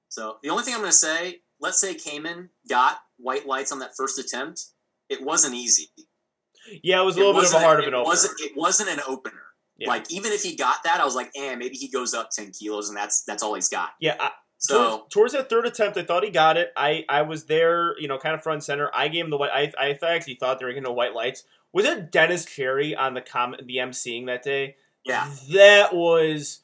So 0.10 0.38
the 0.41 0.49
only 0.49 0.64
thing 0.64 0.73
I'm 0.73 0.80
going 0.80 0.91
to 0.91 0.98
say, 0.98 1.41
let's 1.60 1.80
say 1.80 1.94
Cayman 1.94 2.49
got 2.68 2.99
white 3.18 3.48
lights 3.48 3.72
on 3.72 3.80
that 3.80 3.95
first 3.95 4.18
attempt. 4.18 4.65
It 5.10 5.23
wasn't 5.23 5.56
easy. 5.56 5.90
Yeah, 6.84 7.02
it 7.02 7.06
was 7.06 7.15
a 7.15 7.19
It 7.19 7.26
little 7.26 7.41
bit 7.41 7.49
of 7.49 7.56
a 7.56 7.60
heart 7.60 7.80
of 7.80 7.86
it 7.86 7.90
an 7.90 7.94
opener. 7.95 8.10
Wasn't, 8.10 8.40
it 8.41 8.52
wasn't 8.56 8.90
an 8.90 8.99
opener. 9.07 9.41
Yeah. 9.77 9.90
Like 9.90 10.11
even 10.11 10.31
if 10.31 10.44
he 10.44 10.56
got 10.56 10.84
that, 10.84 10.99
I 10.99 11.06
was 11.06 11.15
like, 11.15 11.31
eh, 11.36 11.56
maybe 11.56 11.76
he 11.76 11.90
goes 11.90 12.14
up 12.14 12.31
ten 12.31 12.52
kilos, 12.52 12.90
and 12.90 12.98
that's 12.98 13.23
that's 13.23 13.41
all 13.44 13.56
he's 13.56 13.69
got. 13.69 13.91
Yeah, 13.99 14.15
I, 14.19 14.31
So 14.57 14.76
towards, 14.77 15.14
towards 15.14 15.34
that 15.34 15.49
third 15.49 15.65
attempt, 15.65 15.98
I 15.98 16.03
thought 16.03 16.23
he 16.23 16.30
got 16.31 16.57
it. 16.57 16.73
I, 16.76 17.06
I 17.07 17.22
was 17.22 17.45
there, 17.45 17.98
you 17.99 18.07
know, 18.07 18.18
kind 18.18 18.36
of 18.36 18.44
front 18.44 18.56
and 18.56 18.64
center. 18.64 18.91
I 18.94 19.07
gave 19.07 19.23
him 19.23 19.31
the 19.31 19.38
white. 19.38 19.52
I, 19.53 19.72
I 19.80 19.98
actually 20.03 20.36
thought 20.36 20.60
they 20.60 20.65
were 20.65 20.73
going 20.73 20.84
to 20.84 20.91
white 20.91 21.15
lights. 21.15 21.45
Was 21.72 21.86
it 21.86 22.11
Dennis 22.11 22.45
Cherry 22.45 22.95
on 22.95 23.14
the 23.14 23.22
com 23.22 23.56
the 23.64 23.77
emceeing 23.77 24.26
that 24.26 24.44
day? 24.44 24.76
Yeah, 25.10 25.30
That 25.53 25.95
was. 25.95 26.61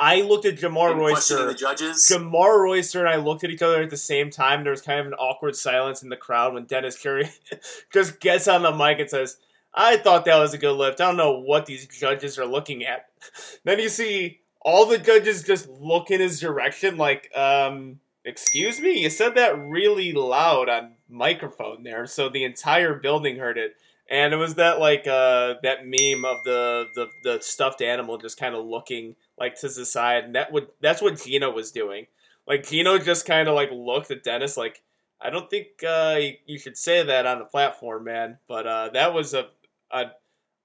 I 0.00 0.20
looked 0.22 0.44
at 0.46 0.56
Jamar 0.56 0.92
and 0.92 1.00
Royster. 1.00 1.46
the 1.46 1.54
judges. 1.54 2.08
Jamar 2.08 2.60
Royster 2.60 3.00
and 3.00 3.08
I 3.08 3.16
looked 3.16 3.42
at 3.42 3.50
each 3.50 3.62
other 3.62 3.82
at 3.82 3.90
the 3.90 3.96
same 3.96 4.30
time. 4.30 4.62
There 4.62 4.70
was 4.70 4.80
kind 4.80 5.00
of 5.00 5.06
an 5.06 5.14
awkward 5.14 5.56
silence 5.56 6.04
in 6.04 6.08
the 6.08 6.16
crowd 6.16 6.54
when 6.54 6.64
Dennis 6.66 6.96
Cherry 7.00 7.28
just 7.92 8.20
gets 8.20 8.46
on 8.46 8.62
the 8.62 8.72
mic 8.72 9.00
and 9.00 9.10
says, 9.10 9.38
I 9.74 9.96
thought 9.96 10.24
that 10.24 10.38
was 10.38 10.54
a 10.54 10.58
good 10.58 10.74
lift. 10.74 11.00
I 11.00 11.06
don't 11.06 11.16
know 11.16 11.40
what 11.40 11.66
these 11.66 11.86
judges 11.88 12.38
are 12.38 12.46
looking 12.46 12.84
at. 12.84 13.06
then 13.64 13.80
you 13.80 13.88
see 13.88 14.40
all 14.60 14.86
the 14.86 14.98
judges 14.98 15.42
just 15.42 15.68
look 15.68 16.10
in 16.10 16.20
his 16.20 16.40
direction 16.40 16.96
like, 16.96 17.30
um, 17.36 17.98
excuse 18.24 18.80
me? 18.80 19.02
You 19.02 19.10
said 19.10 19.34
that 19.34 19.58
really 19.58 20.12
loud 20.12 20.68
on 20.68 20.92
microphone 21.08 21.82
there, 21.82 22.06
so 22.06 22.28
the 22.28 22.44
entire 22.44 22.94
building 22.94 23.38
heard 23.38 23.58
it. 23.58 23.76
And 24.10 24.32
it 24.32 24.36
was 24.36 24.54
that 24.54 24.78
like 24.78 25.06
uh 25.06 25.54
that 25.62 25.84
meme 25.84 26.24
of 26.24 26.42
the 26.44 26.86
the, 26.94 27.08
the 27.22 27.40
stuffed 27.40 27.82
animal 27.82 28.16
just 28.18 28.38
kind 28.38 28.54
of 28.54 28.64
looking 28.64 29.16
like 29.38 29.56
to 29.60 29.68
the 29.68 29.84
side, 29.84 30.24
and 30.24 30.34
that 30.34 30.52
would 30.52 30.68
that's 30.80 31.02
what 31.02 31.22
Gino 31.22 31.50
was 31.50 31.72
doing. 31.72 32.06
Like 32.46 32.66
Gino 32.66 32.98
just 32.98 33.26
kind 33.26 33.48
of 33.48 33.54
like 33.54 33.70
looked 33.70 34.10
at 34.10 34.24
Dennis 34.24 34.56
like, 34.56 34.82
I 35.20 35.30
don't 35.30 35.50
think 35.50 35.84
uh, 35.86 36.18
you 36.46 36.58
should 36.58 36.76
say 36.76 37.02
that 37.02 37.26
on 37.26 37.38
the 37.38 37.44
platform, 37.44 38.04
man. 38.04 38.38
But 38.48 38.66
uh, 38.66 38.90
that 38.94 39.12
was 39.12 39.34
a, 39.34 39.48
a 39.90 40.04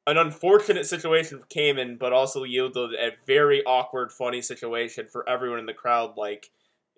an 0.06 0.18
unfortunate 0.18 0.86
situation 0.86 1.40
for 1.40 1.45
Cayman, 1.48 1.98
but 1.98 2.14
also 2.14 2.44
yielded 2.44 2.94
a 2.94 3.11
very 3.26 3.64
awkward, 3.65 4.11
funny 4.11 4.41
situation 4.41 5.07
for 5.11 5.28
everyone 5.28 5.60
in 5.60 5.65
the 5.65 5.74
crowd. 5.74 6.18
Like, 6.18 6.49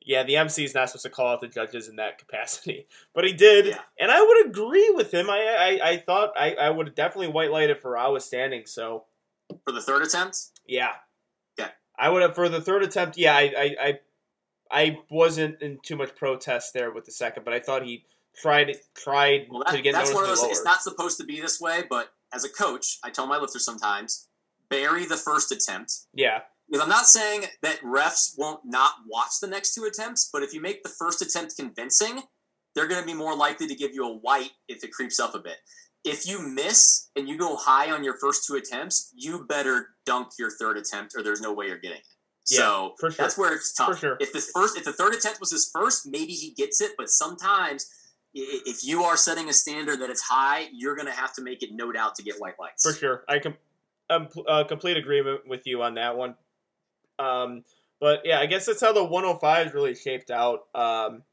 yeah, 0.06 0.24
the 0.24 0.38
MC 0.38 0.64
is 0.64 0.74
not 0.74 0.90
supposed 0.90 1.04
to 1.04 1.10
call 1.10 1.28
out 1.28 1.42
the 1.42 1.48
judges 1.48 1.88
in 1.90 1.96
that 1.98 2.18
capacity, 2.18 2.88
but 3.14 3.26
he 3.26 3.34
did, 3.34 3.66
Yeah. 3.66 3.80
and 4.00 4.12
I 4.12 4.22
would 4.22 4.46
agree 4.48 4.92
with 4.96 5.14
him. 5.14 5.30
I 5.30 5.80
I, 5.84 5.90
I 5.92 5.98
thought 5.98 6.32
I, 6.38 6.54
I 6.54 6.70
would 6.70 6.96
definitely 6.96 7.28
white 7.30 7.52
light 7.52 7.70
if 7.70 7.82
Farah 7.84 8.12
was 8.14 8.24
standing. 8.24 8.66
So 8.66 9.06
For 9.66 9.72
the 9.74 9.82
third 9.82 10.04
attempt, 10.04 10.38
yeah, 10.66 10.92
Yeah. 11.58 11.70
I 11.98 12.10
would 12.10 12.22
have 12.22 12.36
for 12.36 12.48
the 12.50 12.62
third 12.62 12.84
attempt. 12.84 13.18
Yeah, 13.18 13.36
I 13.36 13.42
I 13.58 13.76
I, 13.82 14.00
I 14.72 14.98
wasn't 15.10 15.62
in 15.62 15.80
too 15.84 15.96
much 15.96 16.16
protest 16.16 16.74
there 16.74 16.92
with 16.92 17.06
the 17.06 17.12
second, 17.12 17.44
but 17.44 17.54
I 17.54 17.60
thought 17.60 17.84
he 17.84 18.06
tried 18.36 18.76
tried 18.96 19.48
well, 19.50 19.64
to 19.64 19.82
get 19.82 19.94
that's 19.94 20.14
one 20.14 20.24
of 20.24 20.30
those. 20.30 20.44
It's 20.44 20.64
not 20.66 20.82
supposed 20.82 21.18
to 21.20 21.24
be 21.26 21.40
this 21.42 21.60
way, 21.62 21.84
but 21.90 22.14
as 22.34 22.44
a 22.44 22.50
coach, 22.50 22.98
I 23.04 23.10
tell 23.10 23.28
my 23.28 23.38
lifters 23.38 23.64
sometimes 23.64 24.28
bury 24.70 25.06
the 25.06 25.16
first 25.18 25.52
attempt. 25.52 25.94
yeah, 26.14 26.42
Because 26.70 26.84
I'm 26.84 26.90
not 26.90 27.06
saying 27.06 27.46
that 27.62 27.82
refs 27.82 28.34
won't 28.38 28.62
not 28.66 28.94
watch 29.08 29.40
the 29.42 29.48
next 29.48 29.76
two 29.76 29.84
attempts, 29.84 30.30
but 30.32 30.42
if 30.42 30.54
you 30.54 30.62
make 30.62 30.84
the 30.84 30.90
first 30.90 31.22
attempt 31.22 31.56
convincing, 31.58 32.24
they're 32.74 32.88
going 32.88 33.02
to 33.02 33.06
be 33.06 33.14
more 33.14 33.36
likely 33.36 33.68
to 33.68 33.76
give 33.76 33.94
you 33.94 34.06
a 34.06 34.18
white 34.18 34.52
if 34.68 34.84
it 34.84 34.92
creeps 34.92 35.20
up 35.20 35.36
a 35.36 35.40
bit. 35.40 35.58
If 36.04 36.28
you 36.28 36.40
miss 36.48 37.10
and 37.16 37.28
you 37.28 37.38
go 37.38 37.56
high 37.56 37.92
on 37.92 38.04
your 38.04 38.18
first 38.20 38.46
two 38.46 38.56
attempts, 38.56 39.12
you 39.16 39.46
better 39.48 39.90
dunk 40.06 40.30
your 40.38 40.52
third 40.52 40.78
attempt, 40.78 41.14
or 41.16 41.24
there's 41.24 41.42
no 41.42 41.54
way 41.54 41.68
you're 41.68 41.78
getting 41.78 41.98
it. 41.98 42.04
Yeah, 42.48 42.58
so 42.58 42.96
for 43.00 43.10
sure. 43.10 43.24
that's 43.24 43.38
where 43.38 43.56
it's 43.56 43.74
tough. 43.74 43.88
For 43.88 43.96
sure. 43.96 44.18
If 44.20 44.32
the 44.32 44.42
first, 44.42 44.78
if 44.78 44.84
the 44.84 44.94
third 44.94 45.16
attempt 45.16 45.40
was 45.40 45.52
his 45.52 45.70
first, 45.74 46.06
maybe 46.06 46.34
he 46.34 46.52
gets 46.52 46.80
it. 46.80 46.92
But 46.96 47.10
sometimes, 47.10 47.88
if 48.36 48.84
you 48.84 49.04
are 49.04 49.18
setting 49.18 49.50
a 49.50 49.54
standard 49.54 50.00
that 50.02 50.12
it's 50.12 50.22
high, 50.22 50.68
you're 50.72 50.96
going 50.96 51.08
to 51.08 51.14
have 51.14 51.34
to 51.36 51.42
make 51.42 51.64
it 51.64 51.70
no 51.72 51.92
doubt 51.92 52.16
to 52.16 52.24
get 52.24 52.36
white 52.38 52.60
lights. 52.60 52.84
For 52.84 52.94
sure, 52.94 53.24
I 53.28 53.40
com- 53.40 53.58
I'm 54.10 54.28
uh, 54.48 54.64
complete 54.66 54.98
agreement 54.98 55.48
with 55.48 55.66
you 55.66 55.82
on 55.82 55.96
that 55.96 56.16
one. 56.16 56.36
Um, 57.20 57.64
but 58.00 58.22
yeah, 58.26 58.40
I 58.40 58.46
guess 58.46 58.66
that's 58.66 58.82
how 58.82 58.94
the 58.94 59.04
105 59.04 59.68
is 59.68 59.74
really 59.74 59.96
shaped 59.96 60.32
out. 60.32 60.66
Um, 60.76 61.24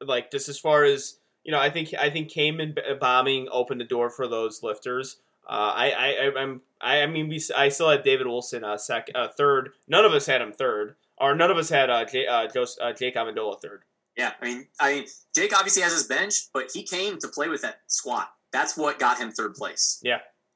like 0.00 0.30
just 0.30 0.48
as 0.48 0.58
far 0.58 0.84
as 0.84 1.18
you 1.44 1.52
know, 1.52 1.60
I 1.60 1.70
think 1.70 1.94
I 1.94 2.10
think 2.10 2.30
Cayman 2.30 2.76
bombing 3.00 3.48
opened 3.50 3.80
the 3.80 3.84
door 3.84 4.10
for 4.10 4.26
those 4.26 4.62
lifters. 4.62 5.16
Uh, 5.48 5.72
I, 5.74 5.90
I 5.90 6.40
I'm 6.40 6.60
I, 6.80 7.02
I 7.02 7.06
mean 7.06 7.28
we 7.28 7.40
I 7.56 7.68
still 7.68 7.88
had 7.88 8.02
David 8.02 8.26
Wilson 8.26 8.64
uh, 8.64 8.76
sec 8.76 9.08
uh, 9.14 9.28
third. 9.28 9.70
None 9.86 10.04
of 10.04 10.12
us 10.12 10.26
had 10.26 10.42
him 10.42 10.52
third, 10.52 10.96
or 11.18 11.34
none 11.36 11.50
of 11.50 11.56
us 11.56 11.68
had 11.68 11.88
uh, 11.88 12.04
J, 12.04 12.26
uh, 12.26 12.48
Jos- 12.52 12.78
uh, 12.82 12.92
Jake 12.92 13.14
Amendola 13.14 13.60
third. 13.62 13.84
Yeah, 14.16 14.32
I 14.40 14.44
mean, 14.44 14.66
I 14.80 14.94
mean, 14.94 15.04
Jake 15.34 15.56
obviously 15.56 15.82
has 15.82 15.92
his 15.92 16.04
bench, 16.04 16.48
but 16.52 16.70
he 16.72 16.82
came 16.82 17.18
to 17.18 17.28
play 17.28 17.48
with 17.48 17.62
that 17.62 17.80
squat. 17.86 18.30
That's 18.50 18.76
what 18.76 18.98
got 18.98 19.18
him 19.18 19.30
third 19.30 19.54
place. 19.54 20.00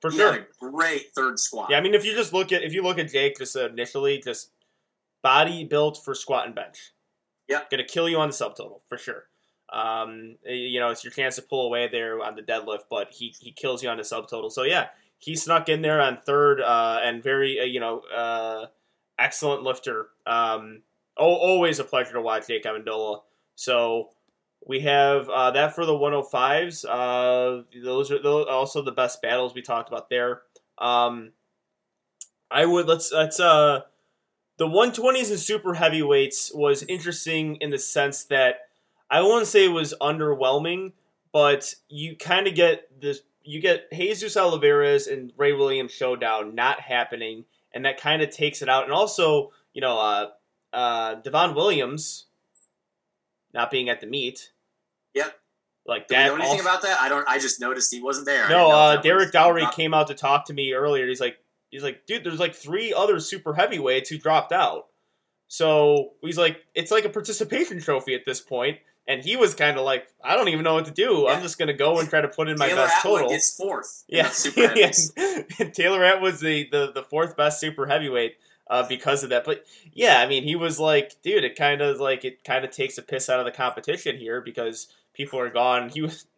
For 0.00 0.10
sure. 0.10 0.46
great 0.58 1.12
third 1.14 1.38
squat. 1.38 1.68
Yeah, 1.70 1.76
I 1.76 1.80
mean, 1.80 1.94
if 1.94 2.04
you 2.04 2.14
just 2.14 2.32
look 2.32 2.52
at 2.52 2.62
if 2.62 2.72
you 2.72 2.82
look 2.82 2.98
at 2.98 3.10
Jake 3.10 3.36
just 3.38 3.54
initially, 3.54 4.18
just 4.18 4.50
body 5.22 5.64
built 5.64 6.00
for 6.02 6.14
squat 6.14 6.46
and 6.46 6.54
bench. 6.54 6.92
Yeah. 7.48 7.62
gonna 7.70 7.84
kill 7.84 8.08
you 8.08 8.18
on 8.18 8.28
the 8.28 8.34
subtotal 8.34 8.80
for 8.88 8.96
sure. 8.96 9.24
Um, 9.72 10.36
you 10.44 10.80
know, 10.80 10.90
it's 10.90 11.04
your 11.04 11.12
chance 11.12 11.36
to 11.36 11.42
pull 11.42 11.66
away 11.66 11.88
there 11.88 12.22
on 12.22 12.34
the 12.34 12.42
deadlift, 12.42 12.84
but 12.88 13.12
he 13.12 13.34
he 13.38 13.52
kills 13.52 13.82
you 13.82 13.88
on 13.88 13.98
the 13.98 14.02
subtotal. 14.02 14.50
So 14.50 14.62
yeah, 14.62 14.88
he 15.18 15.36
snuck 15.36 15.68
in 15.68 15.82
there 15.82 16.00
on 16.00 16.18
third, 16.24 16.60
uh, 16.60 17.00
and 17.02 17.22
very 17.22 17.60
uh, 17.60 17.64
you 17.64 17.80
know 17.80 18.00
uh, 18.00 18.66
excellent 19.18 19.62
lifter. 19.62 20.08
Um, 20.26 20.82
oh, 21.16 21.34
always 21.34 21.78
a 21.78 21.84
pleasure 21.84 22.12
to 22.14 22.22
watch 22.22 22.46
Jake 22.46 22.64
Amendola. 22.64 23.22
So. 23.54 24.10
We 24.66 24.80
have 24.80 25.28
uh, 25.28 25.50
that 25.52 25.74
for 25.74 25.86
the 25.86 25.92
105s. 25.92 26.84
Uh, 26.88 27.64
those 27.82 28.10
are 28.10 28.22
those, 28.22 28.46
also 28.48 28.82
the 28.82 28.92
best 28.92 29.22
battles 29.22 29.54
we 29.54 29.62
talked 29.62 29.88
about 29.88 30.10
there. 30.10 30.42
Um, 30.78 31.32
I 32.50 32.66
would 32.66 32.86
let's 32.86 33.12
let's 33.12 33.40
uh 33.40 33.82
the 34.58 34.66
120s 34.66 35.30
and 35.30 35.38
super 35.38 35.74
heavyweights 35.74 36.52
was 36.54 36.82
interesting 36.82 37.56
in 37.56 37.70
the 37.70 37.78
sense 37.78 38.24
that 38.24 38.68
I 39.10 39.22
won't 39.22 39.46
say 39.46 39.64
it 39.64 39.68
was 39.68 39.94
underwhelming, 40.00 40.92
but 41.32 41.74
you 41.88 42.16
kind 42.16 42.46
of 42.46 42.54
get 42.54 43.00
this 43.00 43.22
you 43.42 43.60
get 43.60 43.90
Jesus 43.90 44.36
Olivares 44.36 45.06
and 45.06 45.32
Ray 45.36 45.52
Williams 45.52 45.92
showdown 45.92 46.54
not 46.54 46.80
happening, 46.80 47.46
and 47.72 47.84
that 47.84 47.98
kind 47.98 48.22
of 48.22 48.30
takes 48.30 48.62
it 48.62 48.68
out. 48.68 48.84
And 48.84 48.92
also, 48.92 49.50
you 49.72 49.80
know, 49.80 49.98
uh, 49.98 50.26
uh, 50.72 51.14
Devon 51.16 51.54
Williams 51.54 52.26
not 53.54 53.70
being 53.70 53.88
at 53.88 54.00
the 54.00 54.06
meet. 54.06 54.52
Yep. 55.14 55.34
Like 55.86 56.08
Do 56.08 56.14
that. 56.14 56.26
know 56.26 56.34
anything 56.34 56.50
also- 56.52 56.62
about 56.62 56.82
that? 56.82 57.00
I 57.00 57.08
don't. 57.08 57.26
I 57.28 57.38
just 57.38 57.60
noticed 57.60 57.92
he 57.92 58.02
wasn't 58.02 58.26
there. 58.26 58.48
No, 58.48 58.70
uh, 58.70 59.00
Derek 59.00 59.32
Dowry 59.32 59.66
came 59.72 59.94
out 59.94 60.06
to 60.08 60.14
talk 60.14 60.46
to 60.46 60.52
me 60.52 60.72
earlier. 60.72 61.06
He's 61.06 61.20
like, 61.20 61.38
he's 61.70 61.82
like, 61.82 62.06
dude, 62.06 62.22
there's 62.24 62.38
like 62.38 62.54
three 62.54 62.92
other 62.92 63.18
super 63.18 63.54
heavyweights 63.54 64.08
who 64.10 64.18
dropped 64.18 64.52
out. 64.52 64.86
So 65.48 66.10
he's 66.22 66.38
like, 66.38 66.62
it's 66.74 66.90
like 66.92 67.04
a 67.04 67.08
participation 67.08 67.80
trophy 67.80 68.14
at 68.14 68.24
this 68.24 68.40
point. 68.40 68.78
And 69.08 69.24
he 69.24 69.34
was 69.34 69.54
kind 69.54 69.76
of 69.76 69.84
like, 69.84 70.06
I 70.22 70.36
don't 70.36 70.48
even 70.48 70.62
know 70.62 70.74
what 70.74 70.84
to 70.84 70.92
do. 70.92 71.26
I'm 71.26 71.42
just 71.42 71.58
gonna 71.58 71.72
go 71.72 71.98
and 71.98 72.08
try 72.08 72.20
to 72.20 72.28
put 72.28 72.48
in 72.48 72.56
my 72.58 72.68
Taylor 72.68 72.82
best 72.82 73.04
Atwood 73.04 73.22
total. 73.22 73.38
fourth. 73.56 74.04
Yeah. 74.06 74.28
Taylor 75.72 76.20
was 76.20 76.38
the, 76.40 76.68
the 76.70 76.92
the 76.94 77.02
fourth 77.02 77.36
best 77.36 77.58
super 77.58 77.86
heavyweight 77.86 78.36
uh, 78.70 78.86
because 78.88 79.22
of 79.22 79.30
that. 79.30 79.44
But 79.44 79.66
yeah, 79.92 80.20
I 80.20 80.26
mean, 80.26 80.44
he 80.44 80.56
was 80.56 80.80
like, 80.80 81.20
dude, 81.20 81.44
it 81.44 81.56
kind 81.56 81.82
of 81.82 82.00
like 82.00 82.24
it 82.24 82.44
kind 82.44 82.64
of 82.64 82.70
takes 82.70 82.96
a 82.96 83.02
piss 83.02 83.28
out 83.28 83.40
of 83.40 83.44
the 83.44 83.52
competition 83.52 84.16
here 84.16 84.40
because 84.40 84.86
people 85.12 85.38
are 85.38 85.50
gone. 85.50 85.90
He 85.90 86.00
was. 86.00 86.24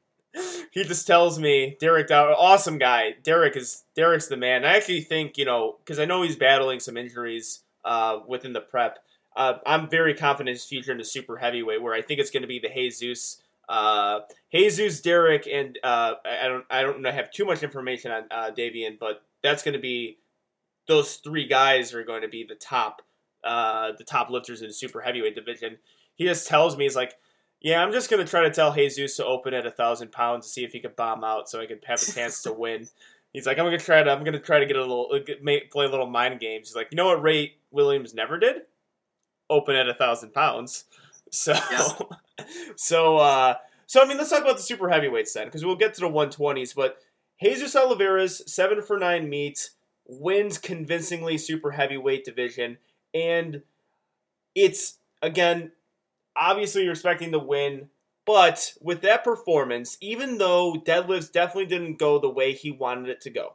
He 0.71 0.83
just 0.85 1.07
tells 1.07 1.39
me, 1.39 1.77
Derek, 1.79 2.11
awesome 2.11 2.79
guy. 2.79 3.17
Derek 3.23 3.55
is 3.55 3.85
Derek's 3.95 4.29
the 4.29 4.37
man. 4.39 4.65
I 4.65 4.79
actually 4.79 5.03
think 5.03 5.37
you 5.37 5.45
know 5.45 5.77
because 5.85 5.99
I 5.99 6.07
know 6.07 6.23
he's 6.23 6.37
battling 6.37 6.81
some 6.81 6.97
injuries 6.97 7.61
uh, 7.85 8.21
within 8.27 8.55
the 8.55 8.63
prep. 8.63 9.01
Uh, 9.37 9.59
I'm 9.67 9.91
very 9.91 10.15
confident 10.15 10.55
his 10.55 10.65
future 10.65 10.91
in 10.91 10.97
the 10.97 11.05
super 11.05 11.37
heavyweight, 11.37 11.83
where 11.83 11.93
I 11.93 12.01
think 12.01 12.19
it's 12.19 12.31
going 12.31 12.45
to 12.45 12.49
be 12.49 12.59
the 12.59 12.71
Jesus, 12.71 13.43
uh, 13.69 14.21
Jesus, 14.51 15.03
Derek, 15.03 15.47
and 15.47 15.79
uh, 15.83 16.15
I 16.25 16.49
don't, 16.49 16.65
I 16.71 16.81
don't 16.83 17.05
have 17.05 17.31
too 17.31 17.45
much 17.45 17.63
information 17.63 18.11
on 18.11 18.25
uh, 18.31 18.51
Davian, 18.57 18.99
but 18.99 19.23
that's 19.43 19.63
going 19.63 19.75
to 19.75 19.81
be 19.81 20.17
those 20.87 21.17
three 21.17 21.47
guys 21.47 21.95
are 21.95 22.05
going 22.05 22.23
to 22.23 22.29
be 22.29 22.45
the 22.45 22.55
top, 22.55 23.03
uh, 23.45 23.93
the 23.97 24.05
top 24.05 24.31
lifters 24.31 24.63
in 24.63 24.69
the 24.69 24.75
super 24.75 25.01
heavyweight 25.01 25.35
division. 25.35 25.79
He 26.15 26.25
just 26.25 26.47
tells 26.47 26.77
me 26.77 26.85
he's 26.85 26.97
like, 26.97 27.15
yeah, 27.61 27.83
I'm 27.83 27.93
just 27.93 28.11
going 28.11 28.25
to 28.25 28.29
try 28.29 28.43
to 28.43 28.51
tell 28.51 28.75
Jesus 28.75 29.17
to 29.17 29.25
open 29.25 29.55
at 29.55 29.67
a 29.67 29.71
thousand 29.71 30.13
pounds 30.13 30.47
to 30.47 30.53
see 30.53 30.65
if 30.65 30.73
he 30.73 30.81
could 30.81 30.97
bomb 30.97 31.23
out, 31.23 31.49
so 31.49 31.61
I 31.61 31.67
could 31.67 31.85
have 31.87 32.03
a 32.03 32.13
chance 32.13 32.43
to 32.43 32.53
win. 32.59 32.89
He's 33.33 33.47
like, 33.47 33.59
I'm 33.59 33.65
gonna 33.65 33.79
try 33.79 34.03
to, 34.03 34.11
I'm 34.11 34.25
gonna 34.25 34.39
try 34.39 34.61
to 34.61 34.67
get 34.67 34.77
a 34.77 34.81
little, 34.81 35.09
uh, 35.11 35.21
play 35.71 35.87
a 35.87 35.89
little 35.89 36.07
mind 36.07 36.39
games. 36.39 36.69
He's 36.69 36.77
like, 36.77 36.89
you 36.91 36.97
know 36.97 37.07
what 37.07 37.23
Ray 37.23 37.55
Williams 37.71 38.13
never 38.13 38.39
did? 38.39 38.63
Open 39.49 39.75
at 39.75 39.89
a 39.89 39.95
thousand 39.95 40.35
pounds. 40.35 40.85
So, 41.31 41.55
so, 42.77 43.17
uh, 43.17 43.55
so 43.87 44.03
I 44.03 44.07
mean, 44.07 44.19
let's 44.19 44.29
talk 44.29 44.43
about 44.43 44.59
the 44.59 44.63
super 44.63 44.91
heavyweights 44.91 45.33
then, 45.33 45.47
because 45.47 45.65
we'll 45.65 45.77
get 45.77 45.95
to 45.95 46.01
the 46.03 46.09
120s. 46.09 46.75
But 46.75 46.99
Jesus 47.43 47.75
Oliveira's 47.75 48.43
seven 48.53 48.83
for 48.83 48.99
nine 48.99 49.31
meet 49.31 49.71
wins 50.07 50.59
convincingly 50.59 51.39
super 51.39 51.73
heavyweight 51.73 52.25
division, 52.25 52.79
and 53.15 53.63
it's 54.55 54.99
again, 55.21 55.73
obviously 56.37 56.83
you're 56.83 56.93
expecting 56.93 57.31
the 57.31 57.39
win. 57.39 57.89
But 58.25 58.75
with 58.81 59.01
that 59.03 59.25
performance, 59.25 59.99
even 60.01 60.39
though 60.39 60.75
deadlifts 60.75 61.33
definitely 61.33 61.67
didn't 61.67 61.99
go 61.99 62.21
the 62.21 62.29
way 62.29 62.53
he 62.53 62.71
wanted 62.71 63.09
it 63.09 63.21
to 63.23 63.31
go, 63.31 63.55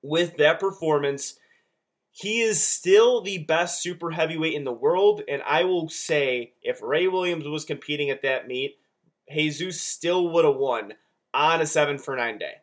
with 0.00 0.36
that 0.36 0.60
performance, 0.60 1.34
he 2.12 2.42
is 2.42 2.64
still 2.64 3.20
the 3.20 3.38
best 3.38 3.82
super 3.82 4.12
heavyweight 4.12 4.54
in 4.54 4.62
the 4.62 4.72
world. 4.72 5.22
And 5.26 5.42
I 5.44 5.64
will 5.64 5.88
say, 5.88 6.52
if 6.62 6.80
Ray 6.80 7.08
Williams 7.08 7.48
was 7.48 7.64
competing 7.64 8.10
at 8.10 8.22
that 8.22 8.46
meet, 8.46 8.78
Jesus 9.32 9.80
still 9.80 10.28
would 10.28 10.44
have 10.44 10.54
won 10.54 10.94
on 11.32 11.60
a 11.60 11.66
seven 11.66 11.98
for 11.98 12.14
nine 12.14 12.38
day. 12.38 12.58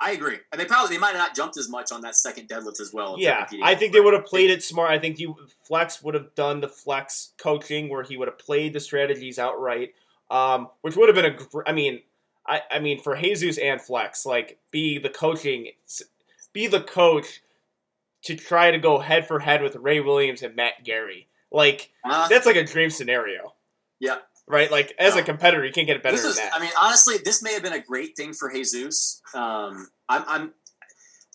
I 0.00 0.12
agree. 0.12 0.38
And 0.50 0.60
they 0.60 0.64
probably 0.64 0.96
they 0.96 1.00
might 1.00 1.10
have 1.10 1.18
not 1.18 1.36
jumped 1.36 1.58
as 1.58 1.68
much 1.68 1.92
on 1.92 2.00
that 2.02 2.16
second 2.16 2.48
deadlift 2.48 2.80
as 2.80 2.92
well. 2.92 3.16
Yeah, 3.18 3.46
I 3.62 3.74
think 3.74 3.92
they 3.92 4.00
would 4.00 4.14
have 4.14 4.24
played 4.24 4.50
it 4.50 4.62
smart. 4.62 4.90
I 4.90 4.98
think 4.98 5.18
you 5.18 5.36
Flex 5.62 6.02
would 6.02 6.14
have 6.14 6.34
done 6.34 6.60
the 6.60 6.68
flex 6.68 7.32
coaching 7.36 7.88
where 7.90 8.02
he 8.02 8.16
would 8.16 8.28
have 8.28 8.38
played 8.38 8.72
the 8.72 8.80
strategies 8.80 9.38
outright, 9.38 9.94
um, 10.30 10.68
which 10.80 10.96
would 10.96 11.08
have 11.08 11.16
been 11.16 11.34
a. 11.34 11.68
I 11.68 11.72
mean, 11.72 12.00
I, 12.46 12.62
I 12.70 12.78
mean 12.78 13.02
for 13.02 13.14
Jesus 13.14 13.58
and 13.58 13.80
Flex, 13.80 14.24
like 14.24 14.58
be 14.70 14.98
the 14.98 15.10
coaching, 15.10 15.68
be 16.54 16.66
the 16.66 16.80
coach 16.80 17.42
to 18.22 18.36
try 18.36 18.70
to 18.70 18.78
go 18.78 18.98
head 18.98 19.26
for 19.26 19.38
head 19.38 19.62
with 19.62 19.76
Ray 19.76 20.00
Williams 20.00 20.42
and 20.42 20.56
Matt 20.56 20.82
Gary. 20.84 21.28
Like 21.52 21.90
Uh, 22.04 22.26
that's 22.28 22.46
like 22.46 22.56
a 22.56 22.64
dream 22.64 22.90
scenario. 22.90 23.54
Yeah. 23.98 24.16
Right. 24.50 24.70
Like 24.70 24.94
as 24.98 25.14
a 25.16 25.22
competitor, 25.22 25.64
you 25.64 25.72
can't 25.72 25.86
get 25.86 25.96
it 25.96 26.02
better 26.02 26.16
this 26.16 26.22
than 26.22 26.30
is, 26.32 26.36
that. 26.38 26.52
I 26.54 26.60
mean, 26.60 26.72
honestly, 26.80 27.16
this 27.24 27.42
may 27.42 27.54
have 27.54 27.62
been 27.62 27.72
a 27.72 27.80
great 27.80 28.16
thing 28.16 28.32
for 28.32 28.50
Jesus. 28.52 29.22
Um, 29.34 29.88
I'm, 30.08 30.24
I'm 30.26 30.54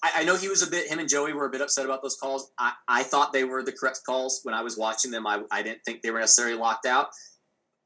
I, 0.03 0.11
I 0.17 0.23
know 0.25 0.35
he 0.35 0.49
was 0.49 0.61
a 0.61 0.69
bit. 0.69 0.89
Him 0.91 0.99
and 0.99 1.07
Joey 1.09 1.33
were 1.33 1.45
a 1.45 1.49
bit 1.49 1.61
upset 1.61 1.85
about 1.85 2.01
those 2.03 2.17
calls. 2.17 2.51
I, 2.59 2.73
I 2.87 3.03
thought 3.03 3.31
they 3.31 3.45
were 3.45 3.63
the 3.63 3.71
correct 3.71 4.01
calls 4.05 4.41
when 4.43 4.53
I 4.53 4.61
was 4.61 4.77
watching 4.77 5.11
them. 5.11 5.25
I, 5.25 5.43
I 5.49 5.63
didn't 5.63 5.79
think 5.85 6.01
they 6.01 6.11
were 6.11 6.19
necessarily 6.19 6.57
locked 6.57 6.85
out. 6.85 7.07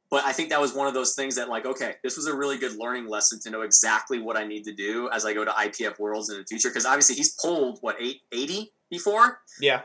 but 0.10 0.26
I 0.26 0.34
think 0.34 0.50
that 0.50 0.60
was 0.60 0.74
one 0.74 0.88
of 0.88 0.96
those 0.96 1.14
things 1.14 1.36
that, 1.36 1.50
like, 1.50 1.66
okay, 1.68 1.96
this 2.04 2.18
was 2.18 2.26
a 2.26 2.36
really 2.36 2.58
good 2.58 2.76
learning 2.78 3.08
lesson 3.08 3.40
to 3.44 3.52
know 3.52 3.62
exactly 3.62 4.20
what 4.20 4.36
I 4.36 4.46
need 4.48 4.64
to 4.64 4.74
do 4.74 5.10
as 5.14 5.24
I 5.26 5.34
go 5.34 5.46
to 5.46 5.52
IPF 5.52 6.00
Worlds 6.00 6.30
in 6.32 6.38
the 6.40 6.46
future. 6.50 6.70
Because 6.70 6.86
obviously, 6.88 7.16
he's 7.16 7.36
pulled 7.40 7.78
what 7.82 7.96
eight 8.02 8.22
eighty 8.34 8.74
before, 8.90 9.42
Yeah. 9.62 9.82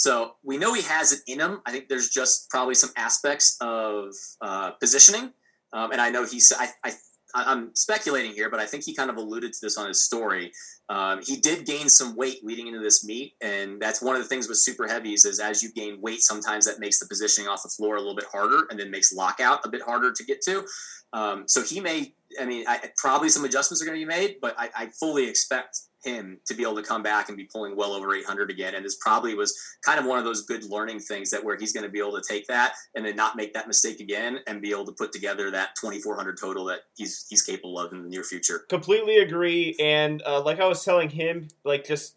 So 0.00 0.36
we 0.42 0.56
know 0.56 0.72
he 0.72 0.80
has 0.80 1.12
it 1.12 1.20
in 1.26 1.40
him. 1.40 1.60
I 1.66 1.72
think 1.72 1.90
there's 1.90 2.08
just 2.08 2.48
probably 2.48 2.74
some 2.74 2.88
aspects 2.96 3.58
of 3.60 4.14
uh, 4.40 4.70
positioning, 4.80 5.34
um, 5.74 5.92
and 5.92 6.00
I 6.00 6.08
know 6.08 6.24
he's. 6.24 6.50
I, 6.58 6.68
I 6.82 6.92
I'm 7.34 7.76
speculating 7.76 8.32
here, 8.32 8.48
but 8.48 8.60
I 8.60 8.64
think 8.64 8.84
he 8.84 8.94
kind 8.94 9.10
of 9.10 9.18
alluded 9.18 9.52
to 9.52 9.58
this 9.60 9.76
on 9.76 9.88
his 9.88 10.02
story. 10.02 10.52
Um, 10.88 11.20
he 11.22 11.36
did 11.36 11.66
gain 11.66 11.90
some 11.90 12.16
weight 12.16 12.42
leading 12.42 12.66
into 12.66 12.80
this 12.80 13.04
meet, 13.04 13.34
and 13.42 13.78
that's 13.78 14.00
one 14.00 14.16
of 14.16 14.22
the 14.22 14.28
things 14.28 14.48
with 14.48 14.56
super 14.56 14.88
heavies 14.88 15.26
is 15.26 15.38
as 15.38 15.62
you 15.62 15.70
gain 15.70 16.00
weight, 16.00 16.22
sometimes 16.22 16.64
that 16.64 16.80
makes 16.80 16.98
the 16.98 17.06
positioning 17.06 17.46
off 17.46 17.62
the 17.62 17.68
floor 17.68 17.96
a 17.96 17.98
little 17.98 18.16
bit 18.16 18.24
harder, 18.32 18.68
and 18.70 18.80
then 18.80 18.90
makes 18.90 19.12
lockout 19.12 19.60
a 19.66 19.68
bit 19.68 19.82
harder 19.82 20.12
to 20.12 20.24
get 20.24 20.40
to. 20.46 20.64
Um, 21.12 21.44
so 21.46 21.62
he 21.62 21.78
may. 21.78 22.14
I 22.40 22.46
mean, 22.46 22.64
I, 22.66 22.90
probably 22.96 23.28
some 23.28 23.44
adjustments 23.44 23.82
are 23.82 23.84
going 23.84 24.00
to 24.00 24.06
be 24.06 24.08
made, 24.08 24.36
but 24.40 24.54
I, 24.58 24.70
I 24.74 24.86
fully 24.98 25.28
expect 25.28 25.78
him 26.02 26.38
to 26.46 26.54
be 26.54 26.62
able 26.62 26.76
to 26.76 26.82
come 26.82 27.02
back 27.02 27.28
and 27.28 27.36
be 27.36 27.48
pulling 27.52 27.76
well 27.76 27.92
over 27.92 28.14
800 28.14 28.50
again. 28.50 28.74
And 28.74 28.84
this 28.84 28.96
probably 28.96 29.34
was 29.34 29.56
kind 29.84 29.98
of 29.98 30.06
one 30.06 30.18
of 30.18 30.24
those 30.24 30.42
good 30.42 30.64
learning 30.64 31.00
things 31.00 31.30
that 31.30 31.44
where 31.44 31.56
he's 31.56 31.72
going 31.72 31.84
to 31.84 31.90
be 31.90 31.98
able 31.98 32.20
to 32.20 32.22
take 32.26 32.46
that 32.46 32.74
and 32.94 33.04
then 33.04 33.16
not 33.16 33.36
make 33.36 33.52
that 33.54 33.66
mistake 33.66 34.00
again 34.00 34.38
and 34.46 34.62
be 34.62 34.70
able 34.70 34.86
to 34.86 34.92
put 34.92 35.12
together 35.12 35.50
that 35.50 35.70
2400 35.80 36.38
total 36.38 36.64
that 36.66 36.80
he's 36.96 37.26
he's 37.28 37.42
capable 37.42 37.78
of 37.78 37.92
in 37.92 38.02
the 38.02 38.08
near 38.08 38.24
future. 38.24 38.60
completely 38.68 39.18
agree 39.18 39.76
and 39.80 40.22
uh, 40.26 40.40
like 40.40 40.60
i 40.60 40.66
was 40.66 40.84
telling 40.84 41.10
him 41.10 41.48
like 41.64 41.84
just 41.84 42.16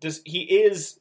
just 0.00 0.26
he 0.26 0.42
is 0.42 0.98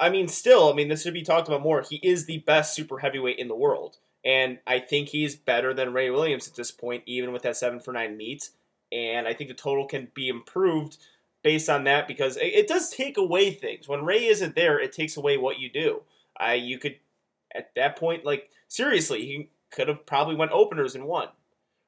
i 0.00 0.10
mean 0.10 0.28
still 0.28 0.70
i 0.70 0.74
mean 0.74 0.88
this 0.88 1.02
should 1.02 1.14
be 1.14 1.22
talked 1.22 1.48
about 1.48 1.62
more 1.62 1.82
he 1.88 1.96
is 1.96 2.26
the 2.26 2.38
best 2.38 2.74
super 2.74 2.98
heavyweight 2.98 3.38
in 3.38 3.48
the 3.48 3.56
world 3.56 3.98
and 4.24 4.58
i 4.66 4.78
think 4.78 5.08
he's 5.08 5.36
better 5.36 5.72
than 5.72 5.92
ray 5.92 6.10
williams 6.10 6.48
at 6.48 6.54
this 6.54 6.70
point 6.70 7.02
even 7.06 7.32
with 7.32 7.42
that 7.42 7.56
seven 7.56 7.80
for 7.80 7.92
nine 7.92 8.16
meet 8.16 8.50
and 8.90 9.26
i 9.28 9.34
think 9.34 9.48
the 9.48 9.54
total 9.54 9.86
can 9.86 10.08
be 10.14 10.28
improved 10.28 10.98
based 11.42 11.68
on 11.68 11.84
that 11.84 12.06
because 12.06 12.36
it, 12.36 12.46
it 12.46 12.68
does 12.68 12.90
take 12.90 13.16
away 13.16 13.50
things 13.50 13.88
when 13.88 14.04
ray 14.04 14.26
isn't 14.26 14.54
there 14.54 14.78
it 14.78 14.92
takes 14.92 15.16
away 15.16 15.36
what 15.36 15.58
you 15.58 15.70
do 15.70 16.02
i 16.38 16.54
you 16.54 16.78
could 16.78 16.96
at 17.54 17.70
that 17.74 17.96
point 17.96 18.24
like 18.24 18.50
seriously 18.68 19.22
he 19.22 19.48
could 19.70 19.88
have 19.88 20.04
probably 20.06 20.34
went 20.34 20.52
openers 20.52 20.94
and 20.94 21.04
won 21.04 21.28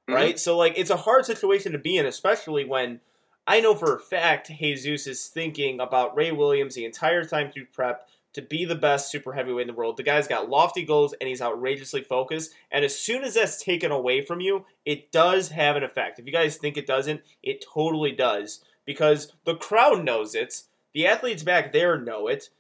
mm-hmm. 0.08 0.14
right? 0.14 0.38
So 0.38 0.56
like 0.56 0.74
it's 0.76 0.90
a 0.90 0.96
hard 0.96 1.24
situation 1.26 1.72
to 1.72 1.78
be 1.78 1.96
in, 1.96 2.06
especially 2.06 2.64
when 2.64 3.00
I 3.46 3.60
know 3.60 3.74
for 3.74 3.94
a 3.94 4.00
fact 4.00 4.50
Jesus 4.58 5.06
is 5.06 5.26
thinking 5.26 5.80
about 5.80 6.16
Ray 6.16 6.32
Williams 6.32 6.74
the 6.74 6.84
entire 6.84 7.24
time 7.24 7.50
through 7.50 7.66
prep 7.66 8.08
to 8.32 8.42
be 8.42 8.64
the 8.64 8.74
best 8.74 9.10
super 9.10 9.32
heavyweight 9.32 9.62
in 9.62 9.68
the 9.68 9.78
world. 9.78 9.96
The 9.96 10.02
guy's 10.02 10.26
got 10.26 10.48
lofty 10.48 10.84
goals 10.84 11.14
and 11.20 11.28
he's 11.28 11.42
outrageously 11.42 12.02
focused. 12.02 12.52
And 12.70 12.84
as 12.84 12.98
soon 12.98 13.22
as 13.22 13.34
that's 13.34 13.62
taken 13.62 13.92
away 13.92 14.24
from 14.24 14.40
you, 14.40 14.64
it 14.84 15.12
does 15.12 15.50
have 15.50 15.76
an 15.76 15.84
effect. 15.84 16.18
If 16.18 16.26
you 16.26 16.32
guys 16.32 16.56
think 16.56 16.76
it 16.76 16.86
doesn't, 16.86 17.20
it 17.44 17.64
totally 17.72 18.10
does 18.10 18.64
because 18.84 19.32
the 19.44 19.56
crowd 19.56 20.04
knows 20.04 20.34
it. 20.34 20.62
The 20.92 21.06
athletes 21.06 21.42
back 21.42 21.72
there 21.72 21.98
know 21.98 22.28
it. 22.28 22.50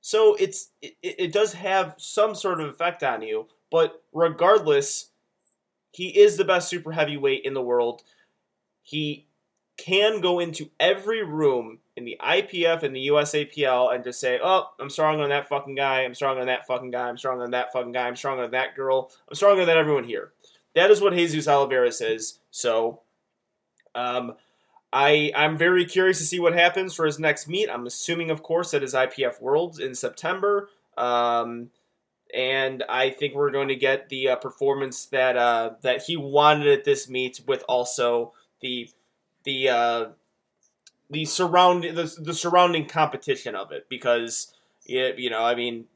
So 0.00 0.34
it's 0.34 0.70
it, 0.82 0.96
it 1.02 1.32
does 1.32 1.54
have 1.54 1.94
some 1.96 2.34
sort 2.34 2.60
of 2.60 2.68
effect 2.68 3.02
on 3.02 3.22
you, 3.22 3.46
but 3.70 4.02
regardless, 4.12 5.10
he 5.92 6.08
is 6.08 6.36
the 6.36 6.44
best 6.44 6.68
super 6.68 6.92
heavyweight 6.92 7.44
in 7.44 7.54
the 7.54 7.62
world. 7.62 8.02
He 8.82 9.26
can 9.76 10.20
go 10.20 10.40
into 10.40 10.70
every 10.78 11.24
room 11.24 11.78
in 11.96 12.04
the 12.04 12.16
IPF 12.20 12.82
and 12.82 12.94
the 12.94 13.08
USAPL 13.08 13.94
and 13.94 14.04
just 14.04 14.20
say, 14.20 14.38
"Oh, 14.42 14.68
I'm 14.78 14.90
stronger 14.90 15.22
than 15.22 15.30
that 15.30 15.48
fucking 15.48 15.74
guy. 15.74 16.02
I'm 16.02 16.14
stronger 16.14 16.40
than 16.40 16.48
that 16.48 16.66
fucking 16.66 16.90
guy. 16.90 17.08
I'm 17.08 17.16
stronger 17.16 17.42
than 17.42 17.52
that 17.52 17.72
fucking 17.72 17.92
guy. 17.92 18.06
I'm 18.06 18.16
stronger 18.16 18.42
than 18.42 18.50
that 18.50 18.74
girl. 18.74 19.10
I'm 19.28 19.34
stronger 19.34 19.64
than 19.64 19.78
everyone 19.78 20.04
here." 20.04 20.32
That 20.74 20.90
is 20.90 21.00
what 21.00 21.14
Jesus 21.14 21.48
Olivares 21.48 21.98
says. 21.98 22.40
So, 22.50 23.00
um, 23.94 24.34
I 24.94 25.32
I'm 25.34 25.58
very 25.58 25.84
curious 25.84 26.18
to 26.18 26.24
see 26.24 26.38
what 26.38 26.54
happens 26.54 26.94
for 26.94 27.04
his 27.04 27.18
next 27.18 27.48
meet. 27.48 27.68
I'm 27.68 27.84
assuming, 27.84 28.30
of 28.30 28.44
course, 28.44 28.70
that 28.70 28.82
his 28.82 28.94
IPF 28.94 29.42
Worlds 29.42 29.80
in 29.80 29.96
September. 29.96 30.70
Um, 30.96 31.70
and 32.32 32.84
I 32.88 33.10
think 33.10 33.34
we're 33.34 33.50
going 33.50 33.68
to 33.68 33.76
get 33.76 34.08
the 34.08 34.28
uh, 34.30 34.36
performance 34.36 35.06
that 35.06 35.36
uh, 35.36 35.72
that 35.82 36.04
he 36.04 36.16
wanted 36.16 36.68
at 36.68 36.84
this 36.84 37.08
meet, 37.08 37.40
with 37.44 37.64
also 37.68 38.34
the 38.60 38.88
the 39.42 39.68
uh, 39.68 40.04
the 41.10 41.24
surround 41.24 41.82
the, 41.82 42.14
the 42.20 42.34
surrounding 42.34 42.86
competition 42.86 43.56
of 43.56 43.72
it, 43.72 43.88
because 43.88 44.54
it, 44.86 45.18
you 45.18 45.28
know, 45.28 45.44
I 45.44 45.56
mean, 45.56 45.86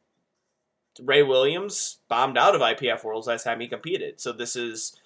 Ray 1.00 1.22
Williams 1.22 1.98
bombed 2.08 2.36
out 2.36 2.56
of 2.56 2.60
IPF 2.60 3.04
Worlds 3.04 3.28
last 3.28 3.44
time 3.44 3.60
he 3.60 3.68
competed, 3.68 4.20
so 4.20 4.32
this 4.32 4.56
is 4.56 4.96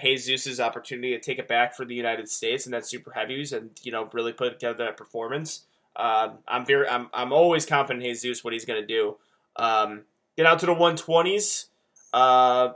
Jesus' 0.00 0.60
opportunity 0.60 1.10
to 1.10 1.20
take 1.20 1.38
it 1.38 1.48
back 1.48 1.74
for 1.74 1.84
the 1.84 1.94
United 1.94 2.28
States 2.28 2.66
and 2.66 2.74
that 2.74 2.86
super 2.86 3.12
heavies, 3.12 3.52
and 3.52 3.70
you 3.82 3.92
know, 3.92 4.08
really 4.12 4.32
put 4.32 4.52
together 4.52 4.84
that 4.84 4.96
performance. 4.96 5.66
Um, 5.96 6.38
I'm 6.48 6.66
very, 6.66 6.88
I'm, 6.88 7.08
I'm 7.12 7.32
always 7.32 7.66
confident 7.66 8.04
Jesus 8.04 8.42
what 8.42 8.52
he's 8.52 8.64
going 8.64 8.80
to 8.80 8.86
do. 8.86 9.16
Um, 9.56 10.02
get 10.36 10.46
out 10.46 10.58
to 10.60 10.66
the 10.66 10.74
120s. 10.74 11.66
Uh, 12.12 12.70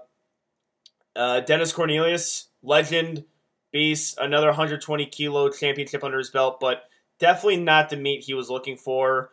uh, 1.17 1.41
Dennis 1.41 1.73
Cornelius, 1.73 2.49
legend, 2.63 3.25
beast, 3.73 4.19
another 4.21 4.49
120 4.49 5.07
kilo 5.07 5.51
championship 5.51 6.05
under 6.05 6.19
his 6.19 6.31
belt, 6.31 6.61
but 6.61 6.85
definitely 7.19 7.59
not 7.59 7.91
the 7.91 7.97
meat 7.97 8.25
he 8.25 8.35
was 8.35 8.51
looking 8.51 8.77
for. 8.77 9.31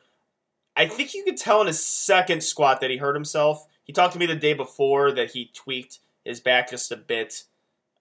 I 0.76 0.88
think 0.88 1.14
you 1.14 1.24
could 1.24 1.38
tell 1.38 1.62
in 1.62 1.68
his 1.68 1.86
second 1.86 2.44
squat 2.44 2.82
that 2.82 2.90
he 2.90 2.98
hurt 2.98 3.16
himself. 3.16 3.66
He 3.84 3.94
talked 3.94 4.14
to 4.14 4.20
me 4.20 4.26
the 4.26 4.36
day 4.36 4.54
before 4.54 5.12
that 5.12 5.32
he 5.32 5.52
tweaked 5.54 6.00
his 6.26 6.42
back 6.42 6.70
just 6.72 6.92
a 6.92 6.98
bit. 6.98 7.44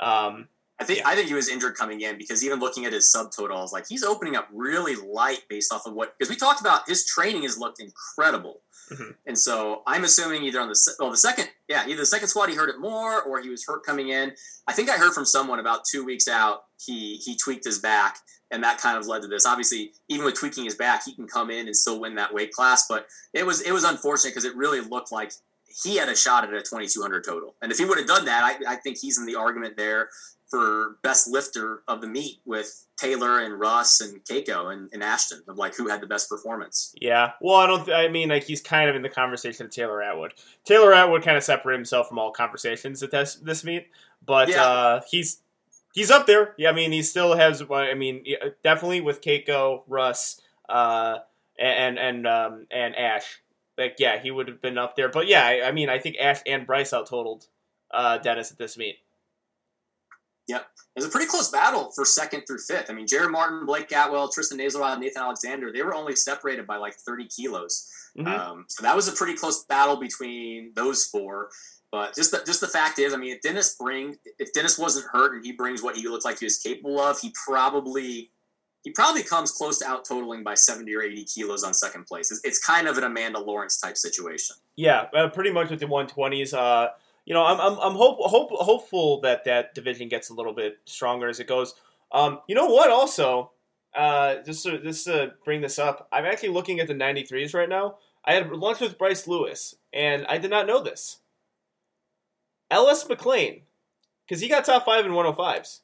Um, 0.00 0.48
I 0.80 0.84
think 0.84 0.98
Yeah. 1.00 1.08
I 1.08 1.14
think 1.14 1.28
he 1.28 1.34
was 1.34 1.48
injured 1.48 1.76
coming 1.76 2.00
in 2.00 2.18
because 2.18 2.44
even 2.44 2.58
looking 2.58 2.84
at 2.84 2.92
his 2.92 3.12
subtotals, 3.14 3.70
like, 3.72 3.86
he's 3.88 4.02
opening 4.02 4.34
up 4.34 4.48
really 4.52 4.96
light 4.96 5.44
based 5.48 5.72
off 5.72 5.86
of 5.86 5.92
what 5.94 6.18
because 6.18 6.28
we 6.30 6.36
talked 6.36 6.60
about 6.60 6.88
his 6.88 7.06
training 7.06 7.44
has 7.44 7.56
looked 7.56 7.78
incredible, 7.80 8.62
Mhm. 8.90 9.14
and 9.24 9.38
so 9.38 9.82
I'm 9.86 10.02
assuming 10.02 10.42
either 10.44 10.60
on 10.60 10.68
the 10.68 10.94
well 10.98 11.10
the 11.12 11.16
second 11.16 11.48
yeah 11.68 11.86
either 11.86 12.00
the 12.00 12.06
second 12.06 12.26
squad 12.28 12.48
he 12.48 12.56
hurt 12.56 12.68
it 12.70 12.80
more 12.80 13.22
or 13.22 13.40
he 13.40 13.48
was 13.50 13.64
hurt 13.64 13.84
coming 13.86 14.08
in. 14.08 14.34
I 14.66 14.72
think 14.72 14.90
I 14.90 14.96
heard 14.96 15.14
from 15.14 15.24
someone 15.24 15.60
about 15.60 15.84
two 15.84 16.04
weeks 16.04 16.26
out 16.26 16.64
he 16.84 17.16
he 17.18 17.36
tweaked 17.36 17.64
his 17.64 17.78
back 17.78 18.18
and 18.50 18.62
that 18.64 18.78
kind 18.78 18.98
of 18.98 19.06
led 19.06 19.22
to 19.22 19.28
this. 19.28 19.46
Obviously, 19.46 19.94
even 20.08 20.24
with 20.26 20.34
tweaking 20.34 20.64
his 20.64 20.74
back, 20.74 21.02
he 21.04 21.14
can 21.14 21.26
come 21.26 21.50
in 21.50 21.66
and 21.66 21.76
still 21.76 21.98
win 22.00 22.14
that 22.16 22.34
weight 22.34 22.52
class, 22.52 22.86
but 22.88 23.06
it 23.32 23.46
was 23.46 23.60
it 23.60 23.70
was 23.72 23.84
unfortunate 23.84 24.30
because 24.32 24.44
it 24.44 24.56
really 24.56 24.80
looked 24.80 25.12
like 25.12 25.32
he 25.82 25.96
had 25.96 26.08
a 26.08 26.16
shot 26.16 26.44
at 26.44 26.50
a 26.54 26.60
2200 26.62 27.24
total. 27.24 27.54
And 27.62 27.72
if 27.72 27.78
he 27.78 27.84
would 27.84 27.98
have 27.98 28.06
done 28.06 28.24
that, 28.26 28.42
I, 28.66 28.72
I 28.74 28.76
think 28.76 28.98
he's 28.98 29.18
in 29.18 29.26
the 29.26 29.34
argument 29.34 29.76
there 29.76 30.08
for 30.50 30.96
best 31.02 31.26
lifter 31.26 31.82
of 31.88 32.00
the 32.00 32.06
meet 32.06 32.38
with 32.44 32.86
Taylor 32.96 33.40
and 33.40 33.58
Russ 33.58 34.00
and 34.00 34.22
Keiko 34.24 34.72
and, 34.72 34.88
and 34.92 35.02
Ashton 35.02 35.42
of 35.48 35.56
like 35.58 35.74
who 35.74 35.88
had 35.88 36.00
the 36.00 36.06
best 36.06 36.28
performance. 36.28 36.94
yeah. 37.00 37.32
Well, 37.40 37.56
I 37.56 37.66
don't. 37.66 37.84
Th- 37.86 37.96
I 37.96 38.08
mean, 38.08 38.28
like 38.28 38.44
he's 38.44 38.60
kind 38.60 38.88
of 38.88 38.94
in 38.94 39.02
the 39.02 39.08
conversation 39.08 39.66
of 39.66 39.72
Taylor 39.72 40.00
Atwood. 40.02 40.34
Taylor 40.64 40.92
Atwood 40.92 41.22
kind 41.24 41.36
of 41.36 41.42
separated 41.42 41.78
himself 41.78 42.08
from 42.08 42.18
all 42.18 42.30
conversations 42.30 43.02
at 43.02 43.10
this 43.10 43.34
this 43.36 43.64
meet, 43.64 43.88
but 44.24 44.48
Yeah. 44.48 44.62
uh, 44.62 45.00
he's 45.10 45.40
he's 45.92 46.10
up 46.10 46.26
there. 46.26 46.54
Yeah, 46.56 46.70
I 46.70 46.72
mean, 46.72 46.92
he 46.92 47.02
still 47.02 47.34
has. 47.36 47.62
I 47.68 47.94
mean, 47.94 48.24
definitely 48.62 49.00
with 49.00 49.22
Keiko, 49.22 49.82
Russ, 49.88 50.40
uh, 50.68 51.18
and 51.58 51.98
and 51.98 52.26
um, 52.28 52.66
and 52.70 52.94
Ash. 52.94 53.40
Like, 53.76 53.96
yeah, 53.98 54.20
he 54.20 54.30
would 54.30 54.48
have 54.48 54.62
been 54.62 54.78
up 54.78 54.96
there. 54.96 55.08
But 55.08 55.26
yeah, 55.26 55.44
I, 55.44 55.68
I 55.68 55.72
mean, 55.72 55.88
I 55.88 55.98
think 55.98 56.16
Ash 56.18 56.40
and 56.46 56.66
Bryce 56.66 56.92
out 56.92 57.06
totaled 57.06 57.46
uh, 57.92 58.18
Dennis 58.18 58.52
at 58.52 58.58
this 58.58 58.76
meet. 58.76 58.96
Yep, 60.46 60.60
it 60.60 60.98
was 60.98 61.06
a 61.06 61.08
pretty 61.08 61.26
close 61.26 61.50
battle 61.50 61.90
for 61.94 62.04
second 62.04 62.42
through 62.46 62.58
fifth. 62.58 62.90
I 62.90 62.92
mean, 62.92 63.06
Jared 63.06 63.30
Martin, 63.30 63.64
Blake 63.64 63.88
Gatwell, 63.88 64.30
Tristan 64.30 64.58
Nazelrod, 64.58 65.00
Nathan 65.00 65.22
Alexander, 65.22 65.72
they 65.72 65.82
were 65.82 65.94
only 65.94 66.14
separated 66.14 66.66
by 66.66 66.76
like 66.76 66.94
30 66.96 67.28
kilos. 67.28 67.88
Mhm. 68.18 68.28
Um, 68.28 68.64
so 68.68 68.82
that 68.82 68.94
was 68.94 69.08
a 69.08 69.12
pretty 69.12 69.34
close 69.34 69.64
battle 69.64 69.96
between 69.96 70.72
those 70.74 71.06
four. 71.06 71.48
But 71.90 72.14
just 72.14 72.32
the, 72.32 72.42
just 72.44 72.60
the 72.60 72.68
fact 72.68 72.98
is, 72.98 73.14
I 73.14 73.16
mean, 73.16 73.34
if 73.34 73.40
Dennis 73.40 73.76
bring 73.78 74.16
if 74.38 74.52
Dennis 74.52 74.78
wasn't 74.78 75.06
hurt 75.12 75.34
and 75.34 75.44
he 75.44 75.52
brings 75.52 75.82
what 75.82 75.96
he 75.96 76.08
looked 76.08 76.24
like 76.24 76.40
he 76.40 76.44
was 76.44 76.58
capable 76.58 77.00
of, 77.00 77.20
he 77.20 77.32
probably 77.46 78.30
he 78.84 78.90
probably 78.90 79.22
comes 79.22 79.50
close 79.50 79.78
to 79.78 79.88
out 79.88 80.04
totaling 80.04 80.44
by 80.44 80.54
70 80.54 80.94
or 80.94 81.02
80 81.02 81.24
kilos 81.24 81.64
on 81.64 81.72
second 81.72 82.06
place. 82.06 82.30
It's, 82.30 82.42
it's 82.44 82.58
kind 82.58 82.86
of 82.86 82.98
an 82.98 83.04
Amanda 83.04 83.40
Lawrence 83.40 83.80
type 83.80 83.96
situation. 83.96 84.56
Yeah, 84.76 85.06
uh, 85.14 85.28
pretty 85.28 85.50
much 85.50 85.70
with 85.70 85.80
the 85.80 85.86
120s. 85.86 86.52
Uh, 86.52 86.90
you 87.24 87.32
know, 87.32 87.44
I'm 87.44 87.58
I'm, 87.58 87.78
I'm 87.78 87.94
hope, 87.94 88.18
hope 88.20 88.50
hopeful 88.50 89.22
that 89.22 89.44
that 89.46 89.74
division 89.74 90.08
gets 90.08 90.28
a 90.28 90.34
little 90.34 90.52
bit 90.52 90.78
stronger 90.84 91.28
as 91.28 91.40
it 91.40 91.46
goes. 91.46 91.74
Um, 92.12 92.40
you 92.46 92.54
know 92.54 92.66
what? 92.66 92.90
Also, 92.90 93.52
uh, 93.96 94.36
just 94.44 94.62
to, 94.64 94.78
just 94.78 95.06
to 95.06 95.32
bring 95.44 95.62
this 95.62 95.78
up, 95.78 96.06
I'm 96.12 96.26
actually 96.26 96.50
looking 96.50 96.78
at 96.78 96.86
the 96.86 96.94
93s 96.94 97.54
right 97.54 97.68
now. 97.68 97.96
I 98.24 98.34
had 98.34 98.50
lunch 98.50 98.80
with 98.80 98.98
Bryce 98.98 99.26
Lewis, 99.26 99.74
and 99.92 100.26
I 100.26 100.36
did 100.36 100.50
not 100.50 100.66
know 100.66 100.82
this. 100.82 101.20
Ellis 102.70 103.08
McLean, 103.08 103.62
because 104.26 104.42
he 104.42 104.48
got 104.48 104.64
top 104.66 104.84
five 104.84 105.06
in 105.06 105.12
105s. 105.12 105.80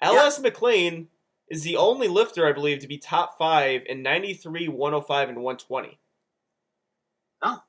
Ellis 0.00 0.38
McLean 0.40 1.08
is 1.50 1.62
the 1.62 1.76
only 1.76 2.08
lifter, 2.08 2.46
I 2.46 2.52
believe, 2.52 2.80
to 2.80 2.88
be 2.88 2.98
top 2.98 3.38
five 3.38 3.82
in 3.86 4.02
93, 4.02 4.68
105, 4.68 5.28
and 5.28 5.38
120. 5.38 5.98
Oh. 7.42 7.62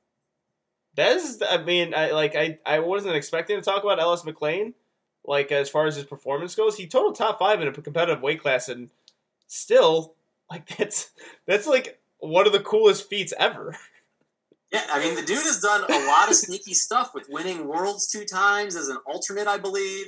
That 0.96 1.16
is, 1.16 1.42
I 1.48 1.58
mean, 1.62 1.94
I 1.94 2.10
like 2.10 2.34
I 2.34 2.58
I 2.66 2.80
wasn't 2.80 3.14
expecting 3.14 3.56
to 3.56 3.62
talk 3.62 3.84
about 3.84 4.00
Ellis 4.00 4.24
McLean. 4.24 4.74
Like 5.24 5.52
as 5.52 5.68
far 5.68 5.86
as 5.86 5.96
his 5.96 6.04
performance 6.04 6.54
goes, 6.54 6.76
he 6.76 6.86
totaled 6.86 7.14
top 7.14 7.38
five 7.38 7.60
in 7.60 7.68
a 7.68 7.72
competitive 7.72 8.22
weight 8.22 8.42
class, 8.42 8.68
and 8.68 8.90
still, 9.46 10.14
like 10.50 10.66
that's 10.76 11.10
that's 11.46 11.66
like 11.66 12.00
one 12.18 12.46
of 12.46 12.52
the 12.52 12.60
coolest 12.60 13.08
feats 13.08 13.32
ever. 13.38 13.76
Yeah, 14.72 14.84
I 14.90 15.00
mean 15.00 15.14
the 15.14 15.22
dude 15.22 15.38
has 15.38 15.60
done 15.60 15.84
a 15.88 16.06
lot 16.06 16.28
of 16.28 16.36
sneaky 16.36 16.74
stuff 16.74 17.12
with 17.14 17.28
winning 17.28 17.66
worlds 17.66 18.06
two 18.06 18.24
times 18.24 18.76
as 18.76 18.88
an 18.88 18.98
alternate, 19.06 19.46
I 19.48 19.58
believe. 19.58 20.06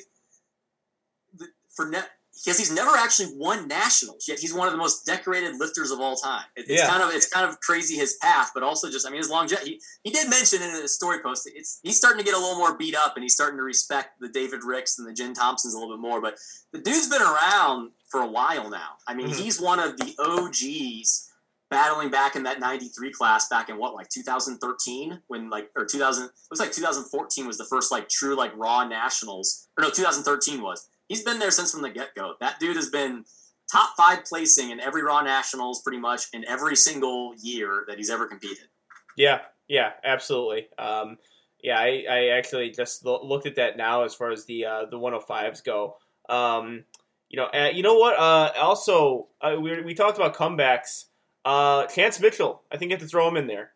The- 1.36 1.49
For 1.74 1.89
net, 1.89 2.11
because 2.44 2.59
he's 2.59 2.73
never 2.73 2.90
actually 2.97 3.28
won 3.36 3.69
nationals, 3.69 4.27
yet 4.28 4.39
he's 4.39 4.52
one 4.52 4.66
of 4.66 4.73
the 4.73 4.78
most 4.78 5.05
decorated 5.06 5.56
lifters 5.59 5.90
of 5.90 6.01
all 6.01 6.16
time. 6.16 6.44
It- 6.56 6.62
It's 6.69 6.82
Yeah. 6.82 6.89
kind 6.89 7.02
of 7.02 7.10
it's 7.10 7.28
kind 7.28 7.48
of 7.48 7.60
crazy 7.60 7.97
his 7.97 8.14
path, 8.20 8.51
but 8.55 8.62
also 8.62 8.90
just 8.90 9.06
I 9.06 9.10
mean 9.10 9.19
his 9.19 9.31
longevity. 9.31 9.81
He, 10.02 10.10
he 10.10 10.10
did 10.10 10.28
mention 10.31 10.62
in 10.62 10.70
his 10.70 10.94
story 10.94 11.20
post 11.23 11.48
it's 11.55 11.78
he's 11.82 11.97
starting 11.97 12.19
to 12.19 12.24
get 12.24 12.35
a 12.35 12.39
little 12.39 12.56
more 12.59 12.77
beat 12.77 12.94
up, 12.97 13.14
and 13.16 13.23
he's 13.23 13.35
starting 13.35 13.56
to 13.59 13.62
respect 13.62 14.20
the 14.20 14.28
David 14.28 14.64
Ricks 14.64 14.98
and 14.98 15.06
the 15.09 15.12
Jen 15.12 15.35
Thompsons 15.35 15.74
a 15.74 15.78
little 15.78 15.94
bit 15.97 16.01
more. 16.01 16.20
But 16.20 16.36
the 16.73 16.78
dude's 16.81 17.09
been 17.09 17.23
around 17.23 17.90
for 18.10 18.20
a 18.20 18.27
while 18.27 18.69
now. 18.70 18.97
I 19.06 19.14
mean, 19.14 19.28
Mhm. 19.31 19.36
he's 19.36 19.60
one 19.60 19.78
of 19.78 19.97
the 19.97 20.14
OGs 20.19 21.28
battling 21.70 22.10
back 22.10 22.36
in 22.36 22.43
that 22.43 22.60
93 22.60 23.10
class 23.12 23.48
back 23.48 23.70
in 23.70 23.78
what 23.78 23.94
like 23.94 24.09
2013 24.10 25.23
when 25.28 25.48
like 25.48 25.70
or 25.74 25.86
2000 25.86 26.24
looks 26.51 26.60
like 26.60 26.70
2014 26.73 27.47
was 27.47 27.56
the 27.56 27.64
first 27.64 27.90
like 27.90 28.09
true 28.10 28.36
like 28.36 28.52
raw 28.56 28.85
nationals 28.86 29.69
or 29.78 29.82
no 29.82 29.89
2013 29.90 30.60
was 30.60 30.89
he's 31.12 31.22
been 31.24 31.39
there 31.39 31.51
since 31.51 31.72
from 31.72 31.82
the 31.82 31.90
get-go 31.90 32.34
that 32.40 32.59
dude 32.60 32.76
has 32.76 32.89
been 32.90 33.24
top 33.70 33.90
five 33.97 34.24
placing 34.24 34.70
in 34.70 34.80
every 34.80 35.02
raw 35.02 35.22
nationals 35.22 35.82
pretty 35.82 35.98
much 35.98 36.22
in 36.32 36.44
every 36.47 36.76
single 36.76 37.32
year 37.43 37.84
that 37.89 37.97
he's 37.98 38.10
ever 38.10 38.26
competed 38.26 38.66
Yeah, 39.16 39.40
yeah, 39.68 39.93
absolutely. 40.05 40.68
Um, 40.78 41.18
yeah, 41.62 41.78
I, 41.78 42.05
I 42.10 42.26
actually 42.39 42.70
just 42.70 43.05
lo- 43.05 43.24
looked 43.24 43.47
at 43.47 43.56
that 43.56 43.76
now 43.76 44.02
as 44.02 44.14
far 44.14 44.30
as 44.30 44.44
the 44.47 44.66
uh, 44.66 44.84
the 44.90 44.98
105s 44.98 45.64
go. 45.64 45.97
Um, 46.28 46.84
you 47.28 47.39
know, 47.39 47.47
uh, 47.47 47.70
you 47.72 47.82
know 47.82 47.94
what? 47.94 48.18
Uh, 48.18 48.52
also, 48.60 49.28
uh, 49.40 49.56
we 49.60 49.80
we 49.82 49.94
talked 49.94 50.18
about 50.18 50.34
comebacks. 50.34 51.05
Uh, 51.44 51.86
Chance 51.86 52.20
Mitchell, 52.20 52.62
I 52.70 52.76
think 52.76 52.90
you 52.90 52.97
have 52.97 53.02
to 53.02 53.09
throw 53.09 53.28
him 53.28 53.36
in 53.36 53.47
there. 53.47 53.72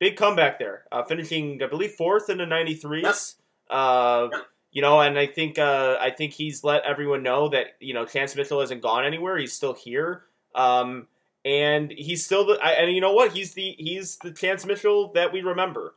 Big 0.00 0.16
comeback 0.16 0.58
there, 0.58 0.84
uh, 0.92 1.02
finishing 1.04 1.60
I 1.62 1.66
believe 1.68 1.92
fourth 1.92 2.30
in 2.30 2.38
the 2.38 2.44
93s. 2.44 3.34
Uh, 3.70 4.28
Yep. 4.32 4.42
You 4.70 4.82
know, 4.82 5.00
and 5.00 5.18
I 5.18 5.26
think 5.26 5.58
uh, 5.58 5.96
I 6.00 6.10
think 6.10 6.32
he's 6.34 6.62
let 6.62 6.84
everyone 6.84 7.22
know 7.22 7.48
that 7.48 7.68
you 7.80 7.94
know 7.94 8.04
Chance 8.04 8.36
Mitchell 8.36 8.60
hasn't 8.60 8.82
gone 8.82 9.04
anywhere. 9.04 9.36
He's 9.38 9.52
still 9.52 9.74
here. 9.74 10.24
Um, 10.54 11.06
and 11.44 11.90
he's 11.90 12.24
still 12.24 12.44
the 12.46 12.58
I, 12.62 12.72
and 12.72 12.92
you 12.92 13.00
know 13.00 13.12
what 13.12 13.32
he's 13.32 13.54
the 13.54 13.74
he's 13.78 14.18
the 14.18 14.30
Chance 14.32 14.66
Mitchell 14.66 15.12
that 15.14 15.32
we 15.32 15.40
remember. 15.42 15.94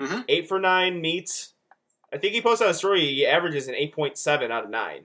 Mhm. 0.00 0.24
Eight 0.28 0.48
for 0.48 0.58
nine 0.58 1.00
meets. 1.00 1.52
I 2.12 2.18
think 2.18 2.34
he 2.34 2.40
posted 2.42 2.66
on 2.66 2.70
a 2.72 2.74
story. 2.74 3.00
He 3.06 3.26
averages 3.26 3.68
an 3.68 3.74
eight 3.76 3.94
point 3.94 4.18
seven 4.18 4.50
out 4.50 4.64
of 4.64 4.70
nine. 4.70 5.04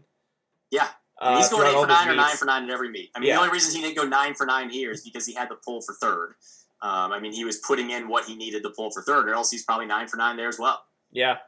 Yeah. 0.72 0.88
uh, 1.20 1.38
he's 1.38 1.50
going 1.50 1.68
eight 1.68 1.74
for 1.80 1.86
nine 1.88 2.08
or 2.10 2.16
nine 2.16 2.36
for 2.38 2.46
nine 2.46 2.64
at 2.64 2.70
every 2.70 2.90
meet 2.90 3.12
i 3.14 3.20
mean 3.20 3.28
Yeah. 3.28 3.36
the 3.36 3.42
only 3.42 3.52
reason 3.52 3.76
he 3.76 3.82
didn't 3.82 3.98
go 3.98 4.08
nine 4.08 4.36
for 4.36 4.46
nine 4.46 4.70
here 4.70 4.92
is 4.92 5.02
because 5.04 5.26
he 5.26 5.34
had 5.34 5.50
to 5.50 5.56
pull 5.56 5.82
for 5.82 5.94
third 5.96 6.36
um, 6.82 7.12
i 7.12 7.20
mean 7.20 7.34
he 7.34 7.44
was 7.44 7.58
putting 7.58 7.90
in 7.90 8.08
what 8.08 8.24
he 8.24 8.36
needed 8.38 8.64
to 8.64 8.70
pull 8.70 8.90
for 8.90 9.02
third 9.02 9.28
or 9.28 9.34
else 9.34 9.52
he's 9.52 9.66
probably 9.66 9.86
nine 9.86 10.08
for 10.08 10.16
nine 10.16 10.38
there 10.38 10.48
as 10.48 10.58
well 10.60 10.86
Yeah, 11.12 11.40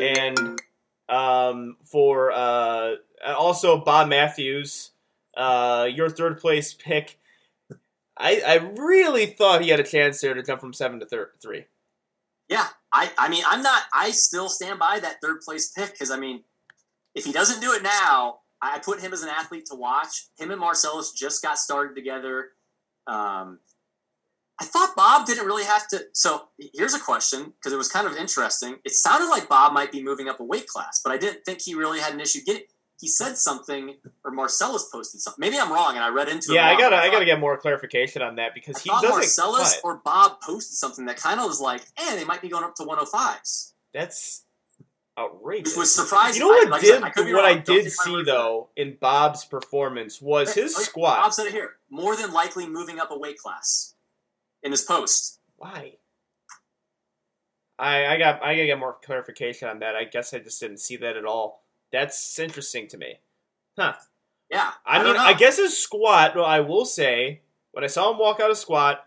and 0.00 0.60
um, 1.08 1.76
for 1.84 2.32
uh, 2.32 2.94
also 3.26 3.78
Bob 3.78 4.08
Matthews, 4.08 4.90
uh, 5.36 5.88
your 5.92 6.08
third 6.08 6.38
place 6.38 6.74
pick. 6.74 7.18
I 8.16 8.42
I 8.46 8.54
really 8.56 9.26
thought 9.26 9.62
he 9.62 9.70
had 9.70 9.80
a 9.80 9.84
chance 9.84 10.20
there 10.20 10.34
to 10.34 10.42
jump 10.42 10.60
from 10.60 10.72
seven 10.72 11.00
to 11.00 11.06
thir- 11.06 11.32
three. 11.40 11.66
Yeah, 12.48 12.66
I, 12.92 13.10
I 13.16 13.28
mean, 13.28 13.44
I'm 13.48 13.62
not. 13.62 13.82
I 13.94 14.10
still 14.10 14.48
stand 14.48 14.78
by 14.78 14.98
that 15.00 15.20
third 15.22 15.40
place 15.40 15.70
pick 15.70 15.92
because 15.92 16.10
I 16.10 16.18
mean, 16.18 16.42
if 17.14 17.24
he 17.24 17.32
doesn't 17.32 17.60
do 17.60 17.72
it 17.72 17.82
now, 17.82 18.40
I 18.60 18.78
put 18.78 19.00
him 19.00 19.12
as 19.12 19.22
an 19.22 19.28
athlete 19.28 19.66
to 19.70 19.74
watch. 19.74 20.26
Him 20.38 20.50
and 20.50 20.60
Marcellus 20.60 21.12
just 21.12 21.42
got 21.42 21.58
started 21.58 21.94
together. 21.94 22.50
Um, 23.06 23.58
I 24.62 24.64
thought 24.64 24.94
Bob 24.94 25.26
didn't 25.26 25.44
really 25.44 25.64
have 25.64 25.88
to. 25.88 26.04
So 26.12 26.42
here's 26.72 26.94
a 26.94 27.00
question 27.00 27.52
because 27.58 27.72
it 27.72 27.76
was 27.76 27.88
kind 27.88 28.06
of 28.06 28.16
interesting. 28.16 28.76
It 28.84 28.92
sounded 28.92 29.28
like 29.28 29.48
Bob 29.48 29.72
might 29.72 29.90
be 29.90 30.00
moving 30.00 30.28
up 30.28 30.38
a 30.38 30.44
weight 30.44 30.68
class, 30.68 31.00
but 31.02 31.12
I 31.12 31.16
didn't 31.16 31.44
think 31.44 31.62
he 31.62 31.74
really 31.74 31.98
had 31.98 32.14
an 32.14 32.20
issue 32.20 32.38
getting. 32.46 32.62
He 33.00 33.08
said 33.08 33.36
something, 33.36 33.96
or 34.24 34.30
Marcellus 34.30 34.88
posted 34.92 35.20
something. 35.20 35.40
Maybe 35.40 35.58
I'm 35.58 35.72
wrong, 35.72 35.96
and 35.96 36.04
I 36.04 36.10
read 36.10 36.28
into 36.28 36.52
it. 36.52 36.54
Yeah, 36.54 36.68
I 36.68 36.78
gotta 36.78 36.94
I 36.94 37.10
gotta 37.10 37.24
get 37.24 37.40
more 37.40 37.58
clarification 37.58 38.22
on 38.22 38.36
that 38.36 38.54
because 38.54 38.76
I 38.76 38.80
he 38.82 38.90
doesn't. 38.90 39.10
Marcellus 39.10 39.74
cut. 39.74 39.80
or 39.82 39.96
Bob 40.04 40.40
posted 40.40 40.76
something 40.76 41.06
that 41.06 41.16
kind 41.16 41.40
of 41.40 41.46
was 41.46 41.60
like, 41.60 41.82
"Eh, 41.98 42.14
they 42.14 42.24
might 42.24 42.40
be 42.40 42.48
going 42.48 42.62
up 42.62 42.76
to 42.76 42.84
105s." 42.84 43.72
That's 43.92 44.44
outrageous. 45.18 45.72
Which 45.72 45.78
was 45.80 45.92
surprising. 45.94 46.42
You 46.42 46.46
know 46.46 46.54
what 46.54 46.68
I, 46.68 46.70
like 46.70 46.78
I 46.78 46.84
did 46.84 46.88
said, 46.94 47.02
I 47.02 47.32
what 47.32 47.32
wrong. 47.32 47.44
I 47.44 47.54
did 47.58 47.90
see 47.90 48.22
though 48.22 48.68
in 48.76 48.96
Bob's 49.00 49.44
performance 49.44 50.22
was 50.22 50.56
it. 50.56 50.62
his 50.62 50.76
Oh, 50.78 50.82
squat. 50.82 51.18
Bob 51.22 51.32
said 51.32 51.46
it 51.46 51.52
here. 51.52 51.70
More 51.90 52.14
than 52.14 52.32
likely 52.32 52.68
moving 52.68 53.00
up 53.00 53.10
a 53.10 53.18
weight 53.18 53.38
class 53.38 53.94
in 54.62 54.70
his 54.70 54.82
post. 54.82 55.40
Why? 55.56 55.94
I 57.78 58.06
I 58.06 58.18
got 58.18 58.42
I 58.42 58.54
gotta 58.54 58.66
get 58.66 58.78
more 58.78 58.96
clarification 59.04 59.68
on 59.68 59.78
that. 59.80 59.96
I 59.96 60.04
guess 60.04 60.32
I 60.34 60.38
just 60.38 60.60
didn't 60.60 60.78
see 60.80 60.96
that 60.98 61.16
at 61.16 61.24
all. 61.24 61.62
That's 61.90 62.38
interesting 62.38 62.88
to 62.88 62.98
me. 62.98 63.20
Huh. 63.78 63.94
Yeah, 64.50 64.72
I, 64.84 64.98
don't 64.98 65.14
mean. 65.14 65.16
I 65.16 65.32
guess 65.32 65.56
his 65.56 65.78
squat. 65.78 66.36
Well, 66.36 66.44
I 66.44 66.60
will 66.60 66.84
say, 66.84 67.40
when 67.72 67.84
I 67.84 67.86
saw 67.86 68.10
him 68.12 68.18
walk 68.18 68.38
out 68.38 68.50
of 68.50 68.58
squat, 68.58 69.06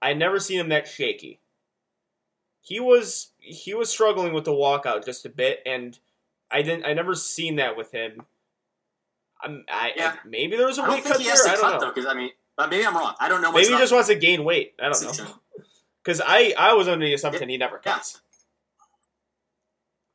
I 0.00 0.14
never 0.14 0.40
seen 0.40 0.58
him 0.58 0.70
that 0.70 0.88
shaky. 0.88 1.40
He 2.62 2.80
was 2.80 3.32
he 3.38 3.74
was 3.74 3.90
struggling 3.90 4.32
with 4.32 4.44
the 4.44 4.52
walkout 4.52 5.04
just 5.04 5.26
a 5.26 5.28
bit, 5.28 5.60
and 5.66 5.98
I 6.50 6.62
didn't. 6.62 6.86
I 6.86 6.94
never 6.94 7.14
seen 7.14 7.56
that 7.56 7.76
with 7.76 7.92
him. 7.92 8.22
I'm, 9.42 9.64
I, 9.68 9.92
Yeah. 9.94 10.16
maybe 10.24 10.56
there 10.56 10.66
was 10.66 10.78
a 10.78 10.82
weight 10.88 11.04
cut 11.04 11.18
he 11.18 11.24
there. 11.24 11.34
I 11.34 11.52
don't 11.52 11.60
cut 11.60 11.80
know. 11.82 11.92
because 11.92 12.06
I 12.06 12.14
mean, 12.14 12.30
uh, 12.58 12.66
maybe 12.66 12.86
I'm 12.86 12.96
wrong. 12.96 13.14
I 13.20 13.28
don't 13.28 13.42
know. 13.42 13.52
much 13.52 13.62
Maybe 13.62 13.74
he 13.74 13.78
just 13.78 13.92
wants 13.92 14.08
to 14.08 14.14
gain 14.14 14.44
weight. 14.44 14.74
I 14.80 14.88
don't 14.88 15.02
know. 15.18 15.34
Because 16.02 16.20
I, 16.26 16.54
I 16.58 16.72
was 16.74 16.88
under 16.88 17.04
the 17.04 17.14
assumption 17.14 17.48
he 17.48 17.56
never 17.56 17.80
Yeah. 17.84 17.92
cuts. 17.94 18.20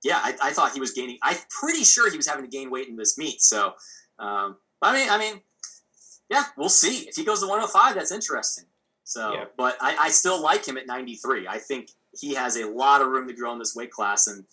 Yeah, 0.03 0.19
I, 0.21 0.33
I 0.41 0.51
thought 0.51 0.71
he 0.73 0.79
was 0.79 0.91
gaining. 0.91 1.17
I'm 1.21 1.37
pretty 1.49 1.83
sure 1.83 2.09
he 2.09 2.17
was 2.17 2.27
having 2.27 2.43
to 2.43 2.49
gain 2.49 2.71
weight 2.71 2.87
in 2.87 2.95
this 2.95 3.17
meet. 3.19 3.39
So, 3.41 3.73
um, 4.17 4.57
I 4.81 4.93
mean, 4.93 5.07
I 5.09 5.17
mean, 5.19 5.41
yeah, 6.29 6.45
we'll 6.57 6.69
see. 6.69 7.07
If 7.07 7.15
he 7.15 7.23
goes 7.23 7.41
to 7.41 7.45
105, 7.47 7.93
that's 7.95 8.11
interesting. 8.11 8.65
So, 9.03 9.33
Yeah. 9.33 9.45
but 9.57 9.77
I, 9.79 9.95
I 9.99 10.09
still 10.09 10.41
like 10.41 10.65
him 10.67 10.77
at 10.77 10.87
93. 10.87 11.47
I 11.47 11.59
think 11.59 11.89
he 12.17 12.33
has 12.33 12.57
a 12.57 12.67
lot 12.67 13.01
of 13.01 13.09
room 13.09 13.27
to 13.27 13.33
grow 13.33 13.53
in 13.53 13.59
this 13.59 13.75
weight 13.75 13.91
class, 13.91 14.25
and 14.27 14.45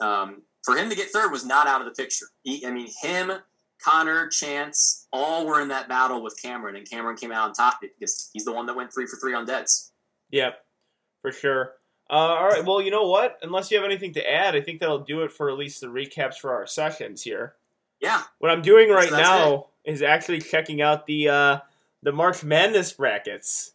um, 0.00 0.42
for 0.64 0.74
him 0.76 0.90
to 0.90 0.96
get 0.96 1.10
third 1.10 1.30
was 1.30 1.44
not 1.46 1.68
out 1.68 1.80
of 1.80 1.86
the 1.86 1.92
picture. 1.92 2.26
He, 2.42 2.66
I 2.66 2.72
mean, 2.72 2.88
him, 3.00 3.30
Connor, 3.82 4.28
Chance, 4.28 5.06
all 5.12 5.46
were 5.46 5.60
in 5.60 5.68
that 5.68 5.88
battle 5.88 6.22
with 6.22 6.40
Cameron, 6.40 6.76
and 6.76 6.88
Cameron 6.88 7.16
came 7.16 7.32
out 7.32 7.48
on 7.48 7.52
top 7.54 7.80
because 7.80 8.30
he's 8.32 8.44
the 8.44 8.52
one 8.52 8.66
that 8.66 8.76
went 8.76 8.92
three 8.92 9.06
for 9.06 9.16
three 9.16 9.34
on 9.34 9.46
deads. 9.46 9.92
Yep, 10.30 10.58
for 11.22 11.32
sure. 11.32 11.72
Uh, 12.08 12.14
all 12.14 12.48
right. 12.48 12.64
Well, 12.64 12.80
you 12.80 12.90
know 12.90 13.08
what? 13.08 13.38
Unless 13.42 13.70
you 13.70 13.76
have 13.78 13.84
anything 13.84 14.12
to 14.14 14.30
add, 14.30 14.54
I 14.54 14.60
think 14.60 14.80
that'll 14.80 15.00
do 15.00 15.22
it 15.22 15.32
for 15.32 15.50
at 15.50 15.58
least 15.58 15.80
the 15.80 15.88
recaps 15.88 16.36
for 16.36 16.54
our 16.54 16.66
sessions 16.66 17.22
here. 17.22 17.54
Yeah, 18.00 18.22
What 18.38 18.50
I'm 18.50 18.60
doing 18.62 18.90
right 18.90 19.08
So 19.08 19.16
now 19.16 19.66
is 19.84 20.02
actually 20.02 20.40
checking 20.40 20.82
out 20.82 21.06
the 21.06 21.28
uh, 21.28 21.58
the 22.02 22.12
March 22.12 22.44
Madness 22.44 22.92
brackets, 22.92 23.72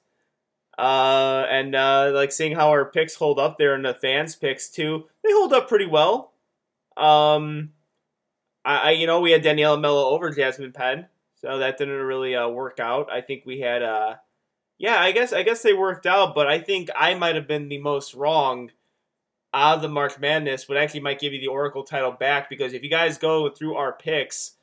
uh, 0.77 1.45
and 1.49 1.73
uh, 1.73 2.11
like 2.13 2.31
seeing 2.31 2.55
how 2.55 2.69
our 2.69 2.85
picks 2.85 3.15
hold 3.15 3.39
up 3.39 3.57
there, 3.57 3.73
and 3.73 3.83
the 3.83 3.95
fans' 3.95 4.35
picks 4.35 4.69
too. 4.69 5.05
They 5.23 5.31
hold 5.31 5.53
up 5.53 5.67
pretty 5.67 5.87
well. 5.87 6.33
Um, 6.95 7.71
I, 8.63 8.77
I 8.77 8.91
you 8.91 9.07
know 9.07 9.21
we 9.21 9.31
had 9.31 9.43
Daniela 9.43 9.79
Mello 9.79 10.09
over 10.09 10.29
Jasmine 10.31 10.73
Penn, 10.73 11.07
so 11.35 11.57
that 11.57 11.77
didn't 11.77 11.95
really 11.95 12.35
uh, 12.35 12.47
work 12.49 12.79
out. 12.79 13.11
I 13.11 13.21
think 13.21 13.45
we 13.45 13.59
had 13.59 13.83
uh, 13.83 14.15
yeah, 14.77 14.99
I 14.99 15.11
guess 15.11 15.31
I 15.33 15.43
guess 15.43 15.61
they 15.61 15.73
worked 15.73 16.05
out, 16.05 16.33
but 16.33 16.47
I 16.47 16.59
think 16.59 16.89
I 16.95 17.13
might 17.13 17.35
have 17.35 17.47
been 17.47 17.69
the 17.69 17.77
most 17.77 18.13
wrong 18.13 18.71
out 19.53 19.75
of 19.75 19.81
the 19.81 19.89
March 19.89 20.17
Madness, 20.19 20.65
but 20.65 20.77
actually 20.77 21.01
might 21.01 21.19
give 21.19 21.33
you 21.33 21.39
the 21.39 21.47
Oracle 21.47 21.83
title 21.83 22.11
back 22.11 22.49
because 22.49 22.73
if 22.73 22.83
you 22.83 22.89
guys 22.89 23.17
go 23.17 23.49
through 23.49 23.75
our 23.75 23.93
picks, 23.93 24.53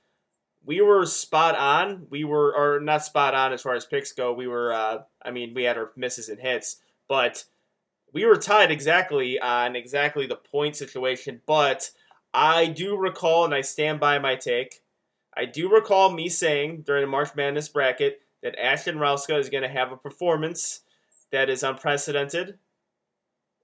we 0.64 0.80
were 0.80 1.06
spot 1.06 1.56
on. 1.56 2.06
We 2.10 2.24
were, 2.24 2.54
or 2.54 2.80
not 2.80 3.04
spot 3.04 3.34
on 3.34 3.52
as 3.52 3.62
far 3.62 3.74
as 3.74 3.86
picks 3.86 4.12
go. 4.12 4.32
We 4.32 4.46
were, 4.46 4.72
uh, 4.72 4.98
I 5.22 5.30
mean, 5.30 5.54
we 5.54 5.64
had 5.64 5.78
our 5.78 5.92
misses 5.96 6.28
and 6.28 6.40
hits, 6.40 6.76
but 7.08 7.44
we 8.12 8.24
were 8.24 8.36
tied 8.36 8.70
exactly 8.70 9.38
on 9.38 9.76
exactly 9.76 10.26
the 10.26 10.36
point 10.36 10.76
situation. 10.76 11.42
But 11.46 11.90
I 12.32 12.66
do 12.66 12.96
recall, 12.96 13.44
and 13.44 13.54
I 13.54 13.62
stand 13.62 14.00
by 14.00 14.18
my 14.18 14.36
take. 14.36 14.82
I 15.36 15.44
do 15.44 15.70
recall 15.70 16.12
me 16.12 16.28
saying 16.28 16.82
during 16.82 17.02
the 17.02 17.08
March 17.08 17.34
Madness 17.34 17.68
bracket 17.68 18.20
that 18.42 18.58
Ashton 18.58 18.96
Rouska 18.96 19.38
is 19.38 19.48
going 19.48 19.62
to 19.62 19.68
have 19.68 19.92
a 19.92 19.96
performance 19.96 20.80
that 21.30 21.48
is 21.50 21.62
unprecedented 21.62 22.58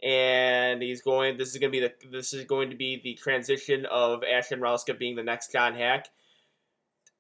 and 0.05 0.83
he's 0.83 1.01
going. 1.01 1.39
This 1.39 1.55
is 1.55 1.59
going 1.59 1.73
to 1.73 1.81
be 1.81 1.81
the. 1.81 1.93
This 2.11 2.35
is 2.35 2.45
going 2.45 2.71
to 2.71 2.77
be 2.77 3.01
the 3.03 3.15
transition 3.15 3.87
of 3.87 4.23
Ashton 4.23 4.61
Rouska 4.61 4.99
being 4.99 5.17
the 5.17 5.23
next 5.23 5.51
John 5.51 5.75
Haack. 5.75 6.05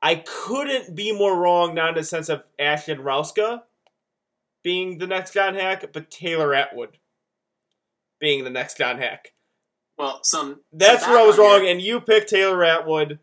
I 0.02 0.16
couldn't 0.16 0.94
be 0.94 1.10
more 1.12 1.36
wrong, 1.36 1.74
not 1.74 1.90
in 1.90 1.94
the 1.94 2.04
sense 2.04 2.28
of 2.28 2.44
Ashton 2.58 2.98
Rouska 2.98 3.62
being 4.62 4.98
the 4.98 5.06
next 5.06 5.32
John 5.32 5.54
Haack, 5.54 5.92
but 5.92 6.10
Taylor 6.10 6.54
Atwood 6.54 6.98
being 8.20 8.44
the 8.44 8.50
next 8.50 8.76
John 8.76 8.98
Haack. 8.98 9.33
Well, 9.98 10.20
some 10.24 10.60
That's 10.72 11.02
some 11.04 11.12
where 11.12 11.22
I 11.22 11.26
was 11.26 11.38
wrong, 11.38 11.62
here. 11.62 11.70
and 11.72 11.80
you 11.80 12.00
picked 12.00 12.30
Taylor 12.30 12.64
Atwood. 12.64 13.18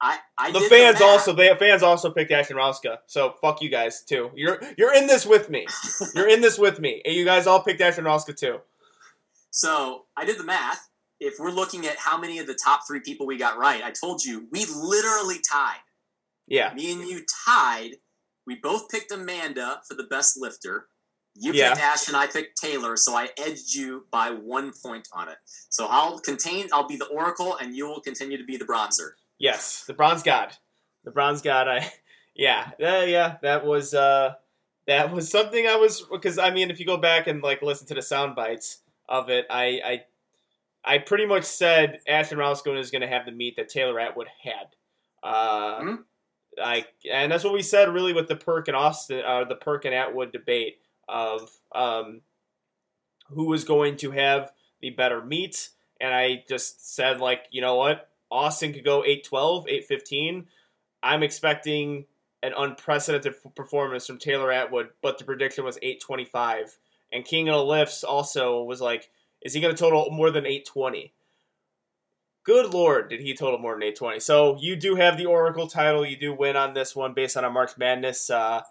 I, 0.00 0.18
I 0.36 0.52
The 0.52 0.60
fans 0.60 1.00
math. 1.00 1.02
also, 1.02 1.32
the 1.32 1.56
fans 1.58 1.82
also 1.82 2.10
picked 2.10 2.30
Ashton 2.30 2.56
Rouska. 2.56 2.98
So 3.06 3.34
fuck 3.40 3.62
you 3.62 3.68
guys 3.70 4.02
too. 4.02 4.30
You're 4.34 4.60
you're 4.76 4.94
in 4.94 5.06
this 5.06 5.24
with 5.24 5.48
me. 5.50 5.66
You're 6.14 6.28
in 6.28 6.40
this 6.40 6.58
with 6.58 6.78
me, 6.78 7.00
and 7.04 7.14
you 7.14 7.24
guys 7.24 7.46
all 7.46 7.62
picked 7.62 7.80
Ashton 7.80 8.04
Rouska 8.04 8.36
too. 8.36 8.58
So 9.50 10.04
I 10.16 10.24
did 10.24 10.38
the 10.38 10.44
math. 10.44 10.88
If 11.20 11.34
we're 11.38 11.50
looking 11.52 11.86
at 11.86 11.96
how 11.96 12.18
many 12.18 12.38
of 12.38 12.46
the 12.46 12.54
top 12.62 12.80
three 12.86 13.00
people 13.00 13.26
we 13.26 13.38
got 13.38 13.56
right, 13.56 13.82
I 13.82 13.92
told 13.92 14.22
you 14.24 14.46
we 14.50 14.66
literally 14.66 15.36
tied. 15.48 15.78
Yeah, 16.46 16.74
Me 16.74 16.92
and 16.92 17.08
you 17.08 17.24
tied. 17.46 17.92
We 18.46 18.56
both 18.56 18.90
picked 18.90 19.10
Amanda 19.10 19.80
for 19.88 19.94
the 19.94 20.02
best 20.02 20.36
lifter. 20.38 20.88
You 21.36 21.52
Yeah. 21.52 21.70
picked 21.70 21.80
Ash 21.82 22.08
and 22.08 22.16
I 22.16 22.26
picked 22.26 22.60
Taylor, 22.60 22.96
so 22.96 23.14
I 23.16 23.28
edged 23.38 23.74
you 23.74 24.06
by 24.10 24.30
one 24.30 24.72
point 24.82 25.08
on 25.12 25.28
it. 25.28 25.38
So 25.68 25.86
I'll 25.86 26.18
contain. 26.20 26.68
I'll 26.72 26.86
be 26.86 26.96
the 26.96 27.06
Oracle, 27.06 27.56
and 27.56 27.74
you 27.74 27.86
will 27.86 28.00
continue 28.00 28.38
to 28.38 28.44
be 28.44 28.56
the 28.56 28.64
Bronzer. 28.64 29.12
yes, 29.38 29.84
the 29.84 29.94
Bronze 29.94 30.22
God, 30.22 30.56
the 31.04 31.10
Bronze 31.10 31.42
God. 31.42 31.66
I 31.68 31.92
yeah, 32.36 32.70
uh, 32.80 33.04
yeah, 33.06 33.36
that 33.42 33.64
was 33.66 33.94
uh 33.94 34.34
that 34.86 35.10
was 35.12 35.30
something 35.30 35.66
I 35.66 35.76
was 35.76 36.02
because 36.02 36.38
I 36.38 36.50
mean, 36.50 36.70
if 36.70 36.78
you 36.78 36.86
go 36.86 36.96
back 36.98 37.26
and 37.26 37.42
like 37.42 37.62
listen 37.62 37.86
to 37.88 37.94
the 37.94 38.02
sound 38.02 38.36
bites 38.36 38.78
of 39.08 39.28
it, 39.30 39.46
I 39.50 39.80
I 39.84 40.04
I 40.94 40.98
pretty 40.98 41.26
much 41.26 41.44
said 41.44 42.00
Ashton 42.06 42.38
Rouska 42.38 42.78
is 42.78 42.90
going 42.90 43.02
to 43.02 43.08
have 43.08 43.24
the 43.26 43.32
meat 43.32 43.56
that 43.56 43.70
Taylor 43.70 43.98
Atwood 43.98 44.28
had. 44.42 44.76
Uh, 45.22 45.80
Mhm. 45.80 46.04
I 46.62 46.84
and 47.10 47.32
that's 47.32 47.42
what 47.42 47.52
we 47.54 47.62
said 47.62 47.88
really 47.88 48.12
with 48.12 48.28
the 48.28 48.36
Perk 48.36 48.68
and 48.68 48.76
Austin, 48.76 49.22
uh, 49.24 49.44
the 49.44 49.56
Perk 49.56 49.84
and 49.86 49.94
Atwood 49.94 50.30
debate 50.30 50.80
of 51.08 51.50
um, 51.74 52.20
who 53.28 53.46
was 53.46 53.64
going 53.64 53.96
to 53.98 54.10
have 54.12 54.52
the 54.80 54.90
better 54.90 55.24
meet. 55.24 55.70
and 56.00 56.14
I 56.14 56.44
just 56.48 56.94
said 56.94 57.20
like, 57.20 57.44
you 57.50 57.60
know 57.60 57.76
what, 57.76 58.08
Austin 58.30 58.72
could 58.72 58.84
go 58.84 59.04
812, 59.04 59.68
815. 59.68 60.46
I'm 61.02 61.22
expecting 61.22 62.06
an 62.42 62.52
unprecedented 62.56 63.34
performance 63.54 64.06
from 64.06 64.18
Taylor 64.18 64.52
Atwood, 64.52 64.90
but 65.02 65.18
the 65.18 65.24
prediction 65.24 65.64
was 65.64 65.78
825. 65.78 66.78
And 67.12 67.24
King 67.24 67.48
of 67.48 67.56
the 67.56 67.64
Lifts 67.64 68.04
also 68.04 68.62
was 68.62 68.80
like, 68.80 69.10
is 69.40 69.54
he 69.54 69.60
going 69.60 69.74
to 69.74 69.80
total 69.80 70.10
more 70.10 70.30
than 70.30 70.46
820? 70.46 71.12
Good 72.44 72.74
lord, 72.74 73.08
did 73.08 73.20
he 73.20 73.32
total 73.34 73.58
more 73.58 73.72
than 73.72 73.84
820? 73.84 74.20
So 74.20 74.58
you 74.60 74.76
do 74.76 74.96
have 74.96 75.16
the 75.16 75.26
Oracle 75.26 75.66
title. 75.66 76.04
You 76.04 76.16
do 76.16 76.34
win 76.34 76.56
on 76.56 76.74
this 76.74 76.94
one 76.94 77.14
based 77.14 77.38
on 77.38 77.44
a 77.44 77.50
March 77.50 77.78
Madness 77.78 78.28
uh, 78.28 78.62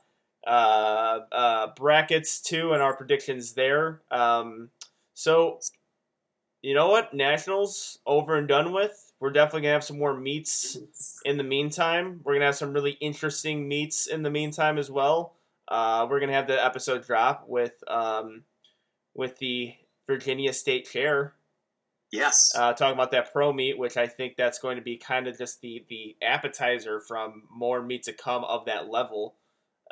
uh, 0.46 1.20
uh, 1.32 1.68
brackets 1.76 2.42
too, 2.42 2.74
and 2.74 2.82
our 2.82 2.96
predictions 2.96 3.54
there. 3.54 4.02
Um, 4.12 4.70
so 5.14 5.60
you 6.62 6.74
know 6.74 6.90
what? 6.90 7.14
Nationals 7.14 8.00
over 8.06 8.36
and 8.38 8.48
done 8.48 8.72
with. 8.72 9.14
We're 9.20 9.32
definitely 9.32 9.62
gonna 9.62 9.74
have 9.74 9.84
some 9.84 10.00
more 10.00 10.18
meets 10.18 10.78
in 11.26 11.38
the 11.38 11.44
meantime. 11.44 12.22
We're 12.24 12.34
gonna 12.34 12.46
have 12.46 12.56
some 12.56 12.74
really 12.74 12.98
interesting 13.00 13.68
meets 13.68 14.08
in 14.08 14.24
the 14.24 14.30
meantime 14.30 14.78
as 14.78 14.90
well. 14.92 15.36
Uh, 15.68 16.08
we're 16.10 16.20
gonna 16.20 16.34
have 16.34 16.48
the 16.48 16.64
episode 16.64 17.06
drop 17.06 17.46
with 17.48 17.74
um, 17.88 18.44
with 19.16 19.38
the 19.38 19.76
Virginia 20.08 20.52
State 20.54 20.90
Chair 20.90 21.34
Yes. 22.12 22.52
uh, 22.56 22.74
talking 22.74 22.94
about 22.94 23.10
that 23.12 23.32
pro 23.34 23.52
meet, 23.52 23.78
which 23.78 23.98
I 23.98 24.06
think 24.06 24.36
that's 24.36 24.60
going 24.60 24.76
to 24.76 24.84
be 24.84 24.98
kind 24.98 25.28
of 25.28 25.36
just 25.38 25.62
the 25.62 25.84
the 25.90 26.16
appetizer 26.22 27.00
from 27.00 27.44
more 27.50 27.82
meat 27.82 28.04
to 28.04 28.14
come 28.14 28.44
of 28.44 28.66
that 28.66 28.88
level. 28.88 29.36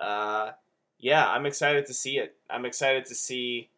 Uh, 0.02 0.52
yeah, 0.98 1.28
I'm 1.30 1.46
excited 1.46 1.86
to 1.88 1.94
see 1.94 2.18
it. 2.18 2.36
I'm 2.50 2.66
excited 2.66 3.06
to 3.06 3.16
see. 3.16 3.70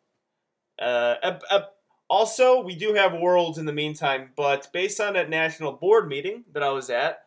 Uh, 0.82 1.16
uh, 1.22 1.40
uh, 1.52 1.62
also, 2.10 2.62
we 2.62 2.76
do 2.76 2.94
have 2.94 3.14
worlds 3.14 3.58
in 3.58 3.66
the 3.66 3.74
meantime, 3.74 4.32
but 4.36 4.68
based 4.74 5.00
on 5.00 5.14
that 5.14 5.30
national 5.30 5.74
board 5.74 6.08
meeting 6.08 6.44
that 6.54 6.64
I 6.64 6.70
was 6.70 6.90
at, 6.90 7.26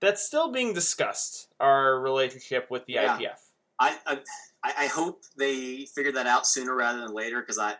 that's 0.00 0.22
still 0.24 0.50
being 0.52 0.74
discussed. 0.74 1.48
Our 1.60 1.98
relationship 2.00 2.70
with 2.70 2.86
the 2.86 2.94
Yeah. 2.94 3.16
IPF. 3.18 3.38
I, 3.80 3.96
I 4.06 4.18
I 4.64 4.86
hope 4.86 5.22
they 5.36 5.86
figure 5.86 6.12
that 6.12 6.26
out 6.26 6.46
sooner 6.46 6.74
rather 6.74 7.00
than 7.00 7.14
later 7.14 7.40
because 7.40 7.58
I. 7.58 7.74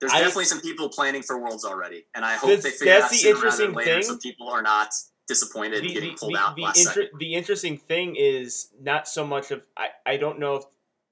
There's 0.00 0.12
I- 0.12 0.18
definitely 0.18 0.44
some 0.44 0.60
people 0.60 0.88
planning 0.90 1.22
for 1.22 1.38
worlds 1.40 1.64
already, 1.64 2.04
and 2.14 2.24
I 2.24 2.34
hope 2.36 2.60
they 2.60 2.70
figure 2.70 2.92
that's 2.94 3.04
out 3.06 3.10
the 3.10 3.16
sooner 3.16 3.34
rather 3.34 3.46
interesting 3.46 3.66
than 3.68 3.74
later, 3.74 4.02
thing. 4.02 4.18
people 4.18 4.48
are 4.48 4.62
not 4.62 4.90
disappointed 5.26 5.82
the, 5.82 5.92
getting 5.92 6.14
pulled 6.16 6.34
the- 6.34 6.38
out 6.38 6.56
the 6.56 6.62
last 6.62 6.78
inter- 6.78 7.02
second. 7.04 7.18
the 7.18 7.34
interesting 7.34 7.76
thing 7.78 8.16
is 8.16 8.68
not 8.80 9.08
so 9.08 9.26
much 9.26 9.50
of 9.50 9.66
I, 9.76 9.88
I 10.04 10.16
don't 10.16 10.38
know 10.38 10.56
if 10.56 10.64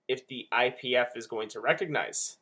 if 0.07 0.29
the 0.29 0.47
IPF 0.53 1.17
is 1.17 1.27
going 1.27 1.49
to 1.51 1.61
recognize 1.61 2.37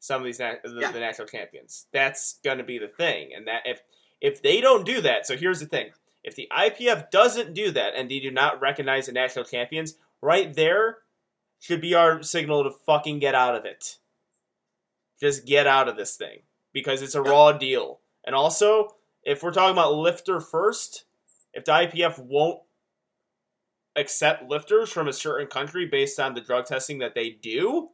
some 0.00 0.20
of 0.20 0.24
these 0.24 0.40
na- 0.40 0.54
the, 0.64 0.80
Yeah. 0.80 0.90
the 0.92 1.00
national 1.00 1.28
champions. 1.28 1.86
That's 1.92 2.38
going 2.44 2.58
to 2.58 2.64
be 2.64 2.78
the 2.78 2.88
thing, 2.88 3.30
and 3.34 3.46
that 3.46 3.62
if 3.66 3.82
if 4.20 4.42
they 4.42 4.60
don't 4.60 4.84
do 4.86 5.00
that, 5.02 5.26
so 5.26 5.36
here's 5.36 5.60
the 5.60 5.66
thing: 5.66 5.90
if 6.24 6.34
the 6.34 6.48
IPF 6.50 7.10
doesn't 7.10 7.54
do 7.54 7.70
that 7.72 7.94
and 7.94 8.10
they 8.10 8.18
do 8.18 8.30
not 8.30 8.60
recognize 8.60 9.06
the 9.06 9.12
national 9.12 9.44
champions, 9.44 9.94
right 10.20 10.52
there 10.54 10.98
should 11.60 11.80
be 11.80 11.94
our 11.94 12.22
signal 12.22 12.64
to 12.64 12.70
fucking 12.70 13.20
get 13.20 13.34
out 13.36 13.54
of 13.54 13.64
it. 13.64 13.98
Just 15.20 15.46
get 15.46 15.66
out 15.68 15.88
of 15.88 15.96
this 15.96 16.16
thing 16.16 16.40
because 16.72 17.02
it's 17.02 17.14
a 17.14 17.22
Yeah. 17.24 17.30
raw 17.30 17.52
deal. 17.52 18.00
And 18.24 18.34
also, 18.34 18.96
if 19.24 19.42
we're 19.42 19.52
talking 19.52 19.72
about 19.72 19.94
lifter 19.94 20.40
first, 20.40 21.04
if 21.52 21.64
the 21.64 21.72
IPF 21.72 22.18
won't 22.18 22.60
accept 23.94 24.48
lifters 24.48 24.90
from 24.90 25.08
a 25.08 25.12
certain 25.12 25.46
country 25.46 25.86
based 25.86 26.18
on 26.18 26.34
the 26.34 26.40
drug 26.40 26.66
testing 26.66 26.98
that 26.98 27.14
they 27.14 27.30
do, 27.30 27.90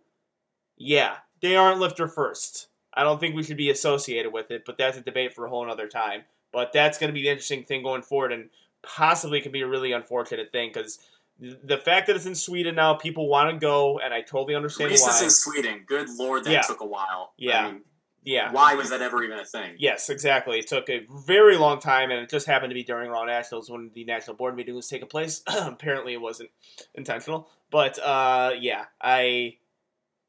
yeah, 0.76 1.16
they 1.40 1.56
aren't 1.56 1.80
lifter 1.80 2.06
first. 2.06 2.68
I 2.94 3.04
don't 3.04 3.20
think 3.20 3.34
we 3.34 3.42
should 3.42 3.56
be 3.56 3.70
associated 3.70 4.32
with 4.32 4.50
it, 4.50 4.64
but 4.64 4.78
that's 4.78 4.96
a 4.96 5.00
debate 5.02 5.34
for 5.34 5.44
a 5.44 5.50
whole 5.50 5.68
other 5.70 5.88
time. 5.88 6.22
But 6.52 6.72
that's 6.72 6.98
going 6.98 7.08
to 7.08 7.14
be 7.14 7.22
the 7.22 7.28
interesting 7.28 7.64
thing 7.64 7.82
going 7.82 8.02
forward, 8.02 8.32
and 8.32 8.48
possibly 8.82 9.40
can 9.40 9.52
be 9.52 9.60
a 9.60 9.66
really 9.66 9.92
unfortunate 9.92 10.50
thing 10.50 10.70
because 10.72 10.98
the 11.38 11.78
fact 11.78 12.06
that 12.06 12.16
it's 12.16 12.26
in 12.26 12.34
Sweden 12.34 12.74
now, 12.74 12.94
people 12.94 13.28
want 13.28 13.50
to 13.50 13.58
go, 13.58 13.98
and 13.98 14.12
I 14.12 14.22
totally 14.22 14.54
understand 14.54 14.90
Reese 14.90 15.06
is 15.06 15.22
in 15.22 15.30
Sweden. 15.30 15.84
Good 15.86 16.08
lord, 16.10 16.44
that 16.44 16.50
Yeah. 16.50 16.62
took 16.62 16.80
a 16.80 16.86
while. 16.86 17.34
Yeah. 17.36 17.66
I 17.66 17.72
mean, 17.72 17.84
yeah, 18.28 18.52
Why 18.52 18.74
was 18.74 18.90
that 18.90 19.00
ever 19.00 19.24
even 19.24 19.38
a 19.38 19.44
thing? 19.46 19.76
Yes, 19.78 20.10
exactly. 20.10 20.58
It 20.58 20.66
took 20.66 20.90
a 20.90 21.06
very 21.26 21.56
long 21.56 21.80
time, 21.80 22.10
and 22.10 22.20
it 22.20 22.28
just 22.28 22.46
happened 22.46 22.68
to 22.68 22.74
be 22.74 22.84
during 22.84 23.10
Raw 23.10 23.24
Nationals 23.24 23.70
when 23.70 23.90
the 23.94 24.04
national 24.04 24.36
board 24.36 24.54
meeting 24.54 24.74
was 24.74 24.86
taking 24.86 25.08
place. 25.08 25.42
Apparently, 25.48 26.12
it 26.12 26.20
wasn't 26.20 26.50
intentional, 26.94 27.48
but 27.70 27.98
uh, 27.98 28.50
yeah, 28.60 28.84
I, 29.00 29.56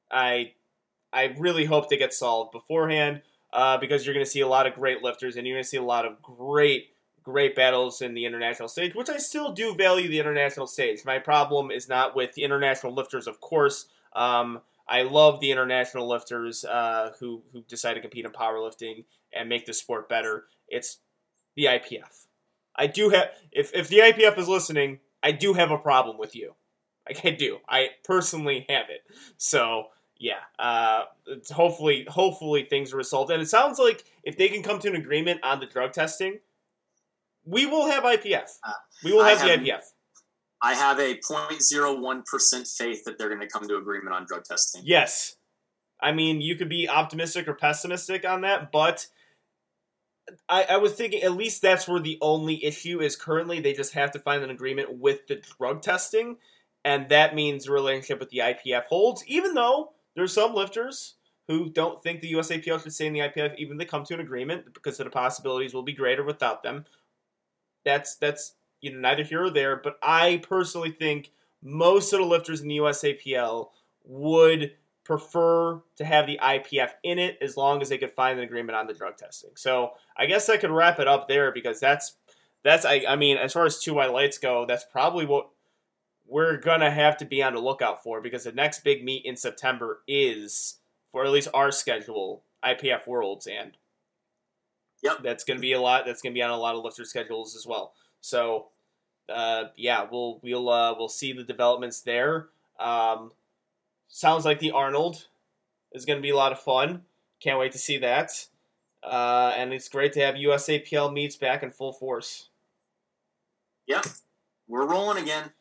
I, 0.09 0.53
I 1.11 1.35
really 1.37 1.65
hope 1.65 1.89
they 1.89 1.97
get 1.97 2.13
solved 2.13 2.53
beforehand 2.53 3.21
uh, 3.51 3.77
because 3.79 4.05
you're 4.05 4.13
going 4.13 4.25
to 4.25 4.31
see 4.31 4.39
a 4.39 4.47
lot 4.47 4.65
of 4.65 4.75
great 4.75 5.03
lifters, 5.03 5.35
and 5.35 5.45
you're 5.45 5.57
going 5.57 5.65
to 5.65 5.69
see 5.69 5.75
a 5.75 5.83
lot 5.83 6.05
of 6.05 6.21
great, 6.21 6.91
great 7.21 7.53
battles 7.53 8.01
in 8.01 8.13
the 8.13 8.23
international 8.23 8.69
stage, 8.69 8.95
which 8.95 9.09
I 9.09 9.17
still 9.17 9.51
do 9.51 9.75
value 9.75 10.07
the 10.07 10.21
international 10.21 10.67
stage. 10.67 11.03
My 11.03 11.19
problem 11.19 11.69
is 11.69 11.89
not 11.89 12.15
with 12.15 12.33
the 12.33 12.43
international 12.43 12.93
lifters, 12.93 13.27
of 13.27 13.41
course. 13.41 13.87
Um, 14.13 14.61
I 14.89 15.03
love 15.03 15.39
the 15.39 15.51
international 15.51 16.07
lifters 16.07 16.65
uh, 16.65 17.11
who 17.19 17.43
who 17.53 17.61
decide 17.61 17.93
to 17.93 18.01
compete 18.01 18.25
in 18.25 18.31
powerlifting 18.31 19.05
and 19.31 19.47
make 19.47 19.65
the 19.65 19.73
sport 19.73 20.09
better. 20.09 20.45
It's 20.67 20.97
the 21.55 21.65
IPF. 21.65 22.25
I 22.75 22.87
do 22.87 23.09
have 23.09 23.29
if 23.51 23.73
if 23.73 23.87
the 23.87 23.99
IPF 23.99 24.37
is 24.37 24.47
listening, 24.47 24.99
I 25.21 25.31
do 25.31 25.53
have 25.53 25.71
a 25.71 25.77
problem 25.77 26.17
with 26.17 26.35
you. 26.35 26.55
Like 27.07 27.23
I 27.25 27.31
do. 27.31 27.59
I 27.67 27.89
personally 28.03 28.65
have 28.69 28.89
it. 28.89 29.01
So 29.37 29.87
yeah, 30.17 30.39
uh, 30.57 31.03
it's 31.27 31.51
hopefully 31.51 32.05
hopefully 32.09 32.63
things 32.63 32.93
are 32.93 32.97
resolved. 32.97 33.31
And 33.31 33.41
it 33.41 33.49
sounds 33.49 33.79
like 33.79 34.03
if 34.23 34.37
they 34.37 34.49
can 34.49 34.63
come 34.63 34.79
to 34.79 34.89
an 34.89 34.95
agreement 34.95 35.41
on 35.43 35.59
the 35.59 35.65
drug 35.65 35.93
testing, 35.93 36.39
we 37.45 37.65
will 37.65 37.87
have 37.87 38.03
IPF. 38.03 38.57
Uh, 38.63 38.73
We 39.03 39.13
will 39.13 39.21
I 39.21 39.31
have 39.31 39.41
the 39.41 39.71
IPF. 39.71 39.81
I 40.61 40.73
have 40.73 40.99
a 40.99 41.15
0.01% 41.15 42.77
faith 42.77 43.05
that 43.05 43.17
they're 43.17 43.29
going 43.29 43.41
to 43.41 43.47
come 43.47 43.67
to 43.67 43.77
agreement 43.77 44.13
on 44.13 44.25
drug 44.25 44.43
testing. 44.43 44.81
Yes. 44.85 45.35
I 46.01 46.11
mean, 46.11 46.41
you 46.41 46.55
could 46.55 46.69
be 46.69 46.89
optimistic 46.89 47.47
or 47.47 47.53
pessimistic 47.53 48.27
on 48.27 48.41
that, 48.41 48.71
but 48.71 49.07
I, 50.47 50.65
I 50.71 50.77
was 50.77 50.93
thinking 50.93 51.23
at 51.23 51.33
least 51.33 51.61
that's 51.61 51.87
where 51.87 51.99
the 51.99 52.17
only 52.21 52.63
issue 52.63 53.01
is 53.01 53.15
currently. 53.15 53.59
They 53.59 53.73
just 53.73 53.93
have 53.93 54.11
to 54.11 54.19
find 54.19 54.43
an 54.43 54.49
agreement 54.49 54.97
with 54.97 55.27
the 55.27 55.41
drug 55.57 55.81
testing, 55.81 56.37
and 56.85 57.09
that 57.09 57.35
means 57.35 57.65
the 57.65 57.71
relationship 57.71 58.19
with 58.19 58.29
the 58.29 58.39
IPF 58.39 58.85
holds, 58.85 59.23
even 59.27 59.53
though 59.53 59.91
there's 60.15 60.33
some 60.33 60.53
lifters 60.53 61.15
who 61.47 61.69
don't 61.69 62.01
think 62.03 62.21
the 62.21 62.33
USAPL 62.33 62.81
should 62.81 62.93
stay 62.93 63.07
in 63.07 63.13
the 63.13 63.19
IPF, 63.19 63.55
even 63.57 63.73
if 63.73 63.79
they 63.79 63.85
come 63.85 64.03
to 64.05 64.13
an 64.13 64.19
agreement, 64.19 64.73
because 64.73 64.97
the 64.97 65.09
possibilities 65.09 65.73
will 65.73 65.83
be 65.83 65.93
greater 65.93 66.23
without 66.23 66.63
them. 66.63 66.85
That's 67.83 68.15
that's 68.15 68.53
you 68.81 68.91
know 68.91 68.99
neither 68.99 69.23
here 69.23 69.43
or 69.45 69.49
there, 69.49 69.75
but 69.75 69.97
I 70.01 70.41
personally 70.47 70.91
think 70.91 71.31
most 71.61 72.13
of 72.13 72.19
the 72.19 72.25
lifters 72.25 72.61
in 72.61 72.67
the 72.67 72.77
USAPL 72.77 73.69
would 74.05 74.73
prefer 75.03 75.81
to 75.97 76.05
have 76.05 76.27
the 76.27 76.39
IPF 76.41 76.91
in 77.03 77.17
it 77.19 77.37
as 77.41 77.57
long 77.57 77.81
as 77.81 77.89
they 77.89 77.97
could 77.97 78.11
find 78.11 78.37
an 78.37 78.45
agreement 78.45 78.77
on 78.77 78.87
the 78.87 78.93
drug 78.93 79.17
testing. 79.17 79.51
So 79.55 79.91
I 80.15 80.25
guess 80.27 80.49
I 80.49 80.57
could 80.57 80.71
wrap 80.71 80.99
it 80.99 81.07
up 81.07 81.27
there 81.27 81.51
because 81.51 81.79
that's 81.79 82.15
that's 82.63 82.85
I, 82.85 83.03
I 83.07 83.15
mean 83.15 83.37
as 83.37 83.53
far 83.53 83.65
as 83.65 83.79
two 83.79 83.95
white 83.95 84.13
lights 84.13 84.37
go, 84.37 84.65
that's 84.65 84.85
probably 84.85 85.25
what 85.25 85.49
we're 86.27 86.57
gonna 86.57 86.91
have 86.91 87.17
to 87.17 87.25
be 87.25 87.41
on 87.41 87.55
the 87.55 87.59
lookout 87.59 88.03
for 88.03 88.21
because 88.21 88.43
the 88.43 88.51
next 88.51 88.83
big 88.83 89.03
meet 89.03 89.25
in 89.25 89.35
September 89.35 90.01
is 90.07 90.75
for 91.11 91.25
at 91.25 91.31
least 91.31 91.49
our 91.53 91.71
schedule, 91.71 92.43
IPF 92.63 93.07
Worlds, 93.07 93.47
and 93.47 93.77
Yep. 95.03 95.19
that's 95.23 95.43
going 95.43 95.57
to 95.57 95.61
be 95.61 95.73
a 95.73 95.81
lot. 95.81 96.05
That's 96.05 96.21
going 96.21 96.33
to 96.33 96.37
be 96.37 96.43
on 96.43 96.51
a 96.51 96.57
lot 96.57 96.75
of 96.75 96.83
lifter 96.83 97.05
schedules 97.05 97.55
as 97.55 97.65
well. 97.65 97.93
So, 98.21 98.67
uh, 99.27 99.65
yeah, 99.75 100.07
we'll 100.09 100.39
we'll 100.41 100.69
uh, 100.69 100.95
we'll 100.97 101.09
see 101.09 101.33
the 101.33 101.43
developments 101.43 102.01
there. 102.01 102.47
Um, 102.79 103.31
sounds 104.07 104.45
like 104.45 104.59
the 104.59 104.71
Arnold 104.71 105.27
is 105.91 106.05
going 106.05 106.17
to 106.17 106.23
be 106.23 106.29
a 106.29 106.35
lot 106.35 106.51
of 106.51 106.59
fun. 106.59 107.03
Can't 107.39 107.59
wait 107.59 107.71
to 107.73 107.77
see 107.77 107.97
that. 107.97 108.47
Uh, 109.01 109.53
and 109.55 109.73
it's 109.73 109.87
great 109.87 110.13
to 110.13 110.19
have 110.19 110.35
USAPL 110.35 111.13
meets 111.13 111.37
back 111.37 111.63
in 111.63 111.71
full 111.71 111.93
force. 111.93 112.49
Yep. 113.87 114.05
We're 114.67 114.87
rolling 114.87 115.21
again. 115.21 115.51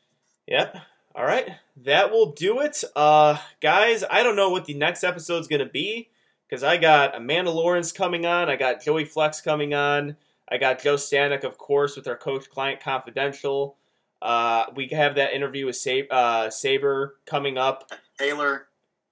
Yep. 0.46 0.76
All 1.14 1.24
right. 1.24 1.48
That 1.76 2.10
will 2.10 2.32
do 2.32 2.60
it. 2.60 2.82
Uh, 2.96 3.38
guys, 3.60 4.04
I 4.10 4.22
don't 4.22 4.36
know 4.36 4.50
what 4.50 4.66
the 4.66 4.74
next 4.74 5.04
episode 5.04 5.38
is 5.38 5.48
going 5.48 5.60
to 5.60 5.66
be 5.66 6.08
because 6.48 6.62
I 6.62 6.76
got 6.76 7.16
Amanda 7.16 7.50
Lawrence 7.50 7.92
coming 7.92 8.26
on. 8.26 8.50
I 8.50 8.56
got 8.56 8.82
Joey 8.82 9.04
Flex 9.04 9.40
coming 9.40 9.72
on. 9.72 10.16
I 10.50 10.58
got 10.58 10.82
Joe 10.82 10.96
Stanek, 10.96 11.44
of 11.44 11.58
course, 11.58 11.96
with 11.96 12.08
our 12.08 12.16
Coach 12.16 12.48
Client 12.48 12.80
Confidential. 12.80 13.76
Uh, 14.20 14.64
we 14.74 14.88
have 14.88 15.14
that 15.16 15.34
interview 15.34 15.66
with 15.66 15.76
Sab- 15.76 16.10
uh, 16.10 16.50
Saber 16.50 17.16
coming 17.26 17.58
up. 17.58 17.90
Taylor. 18.18 18.66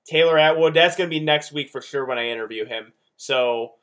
Taylor 0.07 0.39
Atwood, 0.39 0.75
that's 0.75 0.97
going 0.97 1.11
to 1.11 1.15
be 1.15 1.25
next 1.25 1.53
week 1.53 1.71
for 1.71 1.83
sure 1.83 2.05
when 2.05 2.19
I 2.19 2.29
interview 2.29 2.65
him. 2.65 2.93
So, 3.17 3.75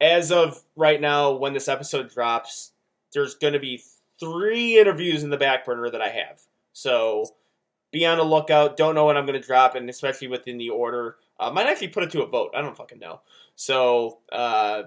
as 0.00 0.30
of 0.30 0.62
right 0.76 1.00
now, 1.00 1.32
when 1.32 1.52
this 1.52 1.68
episode 1.68 2.10
drops, 2.10 2.72
there's 3.12 3.34
going 3.34 3.54
to 3.54 3.58
be 3.58 3.82
three 4.18 4.78
interviews 4.78 5.22
in 5.22 5.30
the 5.30 5.36
back 5.36 5.64
burner 5.64 5.90
that 5.90 6.02
I 6.02 6.08
have. 6.08 6.40
So, 6.72 7.26
be 7.92 8.06
on 8.06 8.18
the 8.18 8.24
lookout. 8.24 8.76
Don't 8.76 8.94
know 8.94 9.06
when 9.06 9.16
I'm 9.16 9.26
going 9.26 9.40
to 9.40 9.46
drop, 9.46 9.74
and 9.74 9.88
especially 9.88 10.28
within 10.28 10.58
the 10.58 10.70
order. 10.70 11.16
I 11.38 11.50
might 11.50 11.66
actually 11.66 11.88
put 11.88 12.04
it 12.04 12.10
to 12.10 12.22
a 12.22 12.26
vote. 12.26 12.52
I 12.54 12.60
don't 12.60 12.76
fucking 12.76 12.98
know. 12.98 13.22
So, 13.56 14.18
uh, 14.30 14.84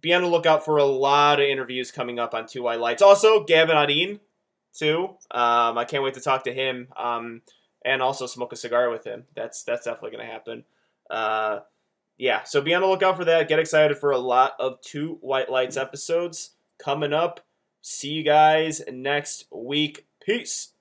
be 0.00 0.14
on 0.14 0.22
the 0.22 0.28
lookout 0.28 0.64
for 0.64 0.78
a 0.78 0.84
lot 0.84 1.40
of 1.40 1.46
interviews 1.46 1.90
coming 1.90 2.18
up 2.18 2.34
on 2.34 2.46
Two 2.46 2.62
White 2.62 2.80
Lights. 2.80 3.02
Also, 3.02 3.44
Gavin 3.44 3.76
Adin, 3.76 4.20
too. 4.72 5.16
Um, 5.30 5.78
I 5.78 5.84
can't 5.84 6.02
wait 6.02 6.14
to 6.14 6.20
talk 6.20 6.44
to 6.44 6.52
him. 6.52 6.88
Um, 6.96 7.42
and 7.84 8.02
also 8.02 8.26
smoke 8.26 8.52
a 8.52 8.56
cigar 8.56 8.90
with 8.90 9.04
him. 9.04 9.24
That's 9.34 9.62
that's 9.62 9.84
definitely 9.84 10.16
going 10.16 10.26
to 10.26 10.32
happen. 10.32 10.64
Uh, 11.08 11.60
yeah, 12.18 12.42
so 12.44 12.60
be 12.60 12.74
on 12.74 12.82
the 12.82 12.86
lookout 12.88 13.16
for 13.16 13.24
that. 13.24 13.48
Get 13.48 13.58
excited 13.58 13.96
for 13.96 14.10
a 14.10 14.18
lot 14.18 14.52
of 14.58 14.80
two 14.82 15.18
white 15.20 15.50
lights 15.50 15.76
episodes 15.76 16.50
coming 16.78 17.12
up. 17.12 17.40
See 17.80 18.10
you 18.10 18.22
guys 18.22 18.82
next 18.90 19.46
week. 19.50 20.06
Peace. 20.22 20.72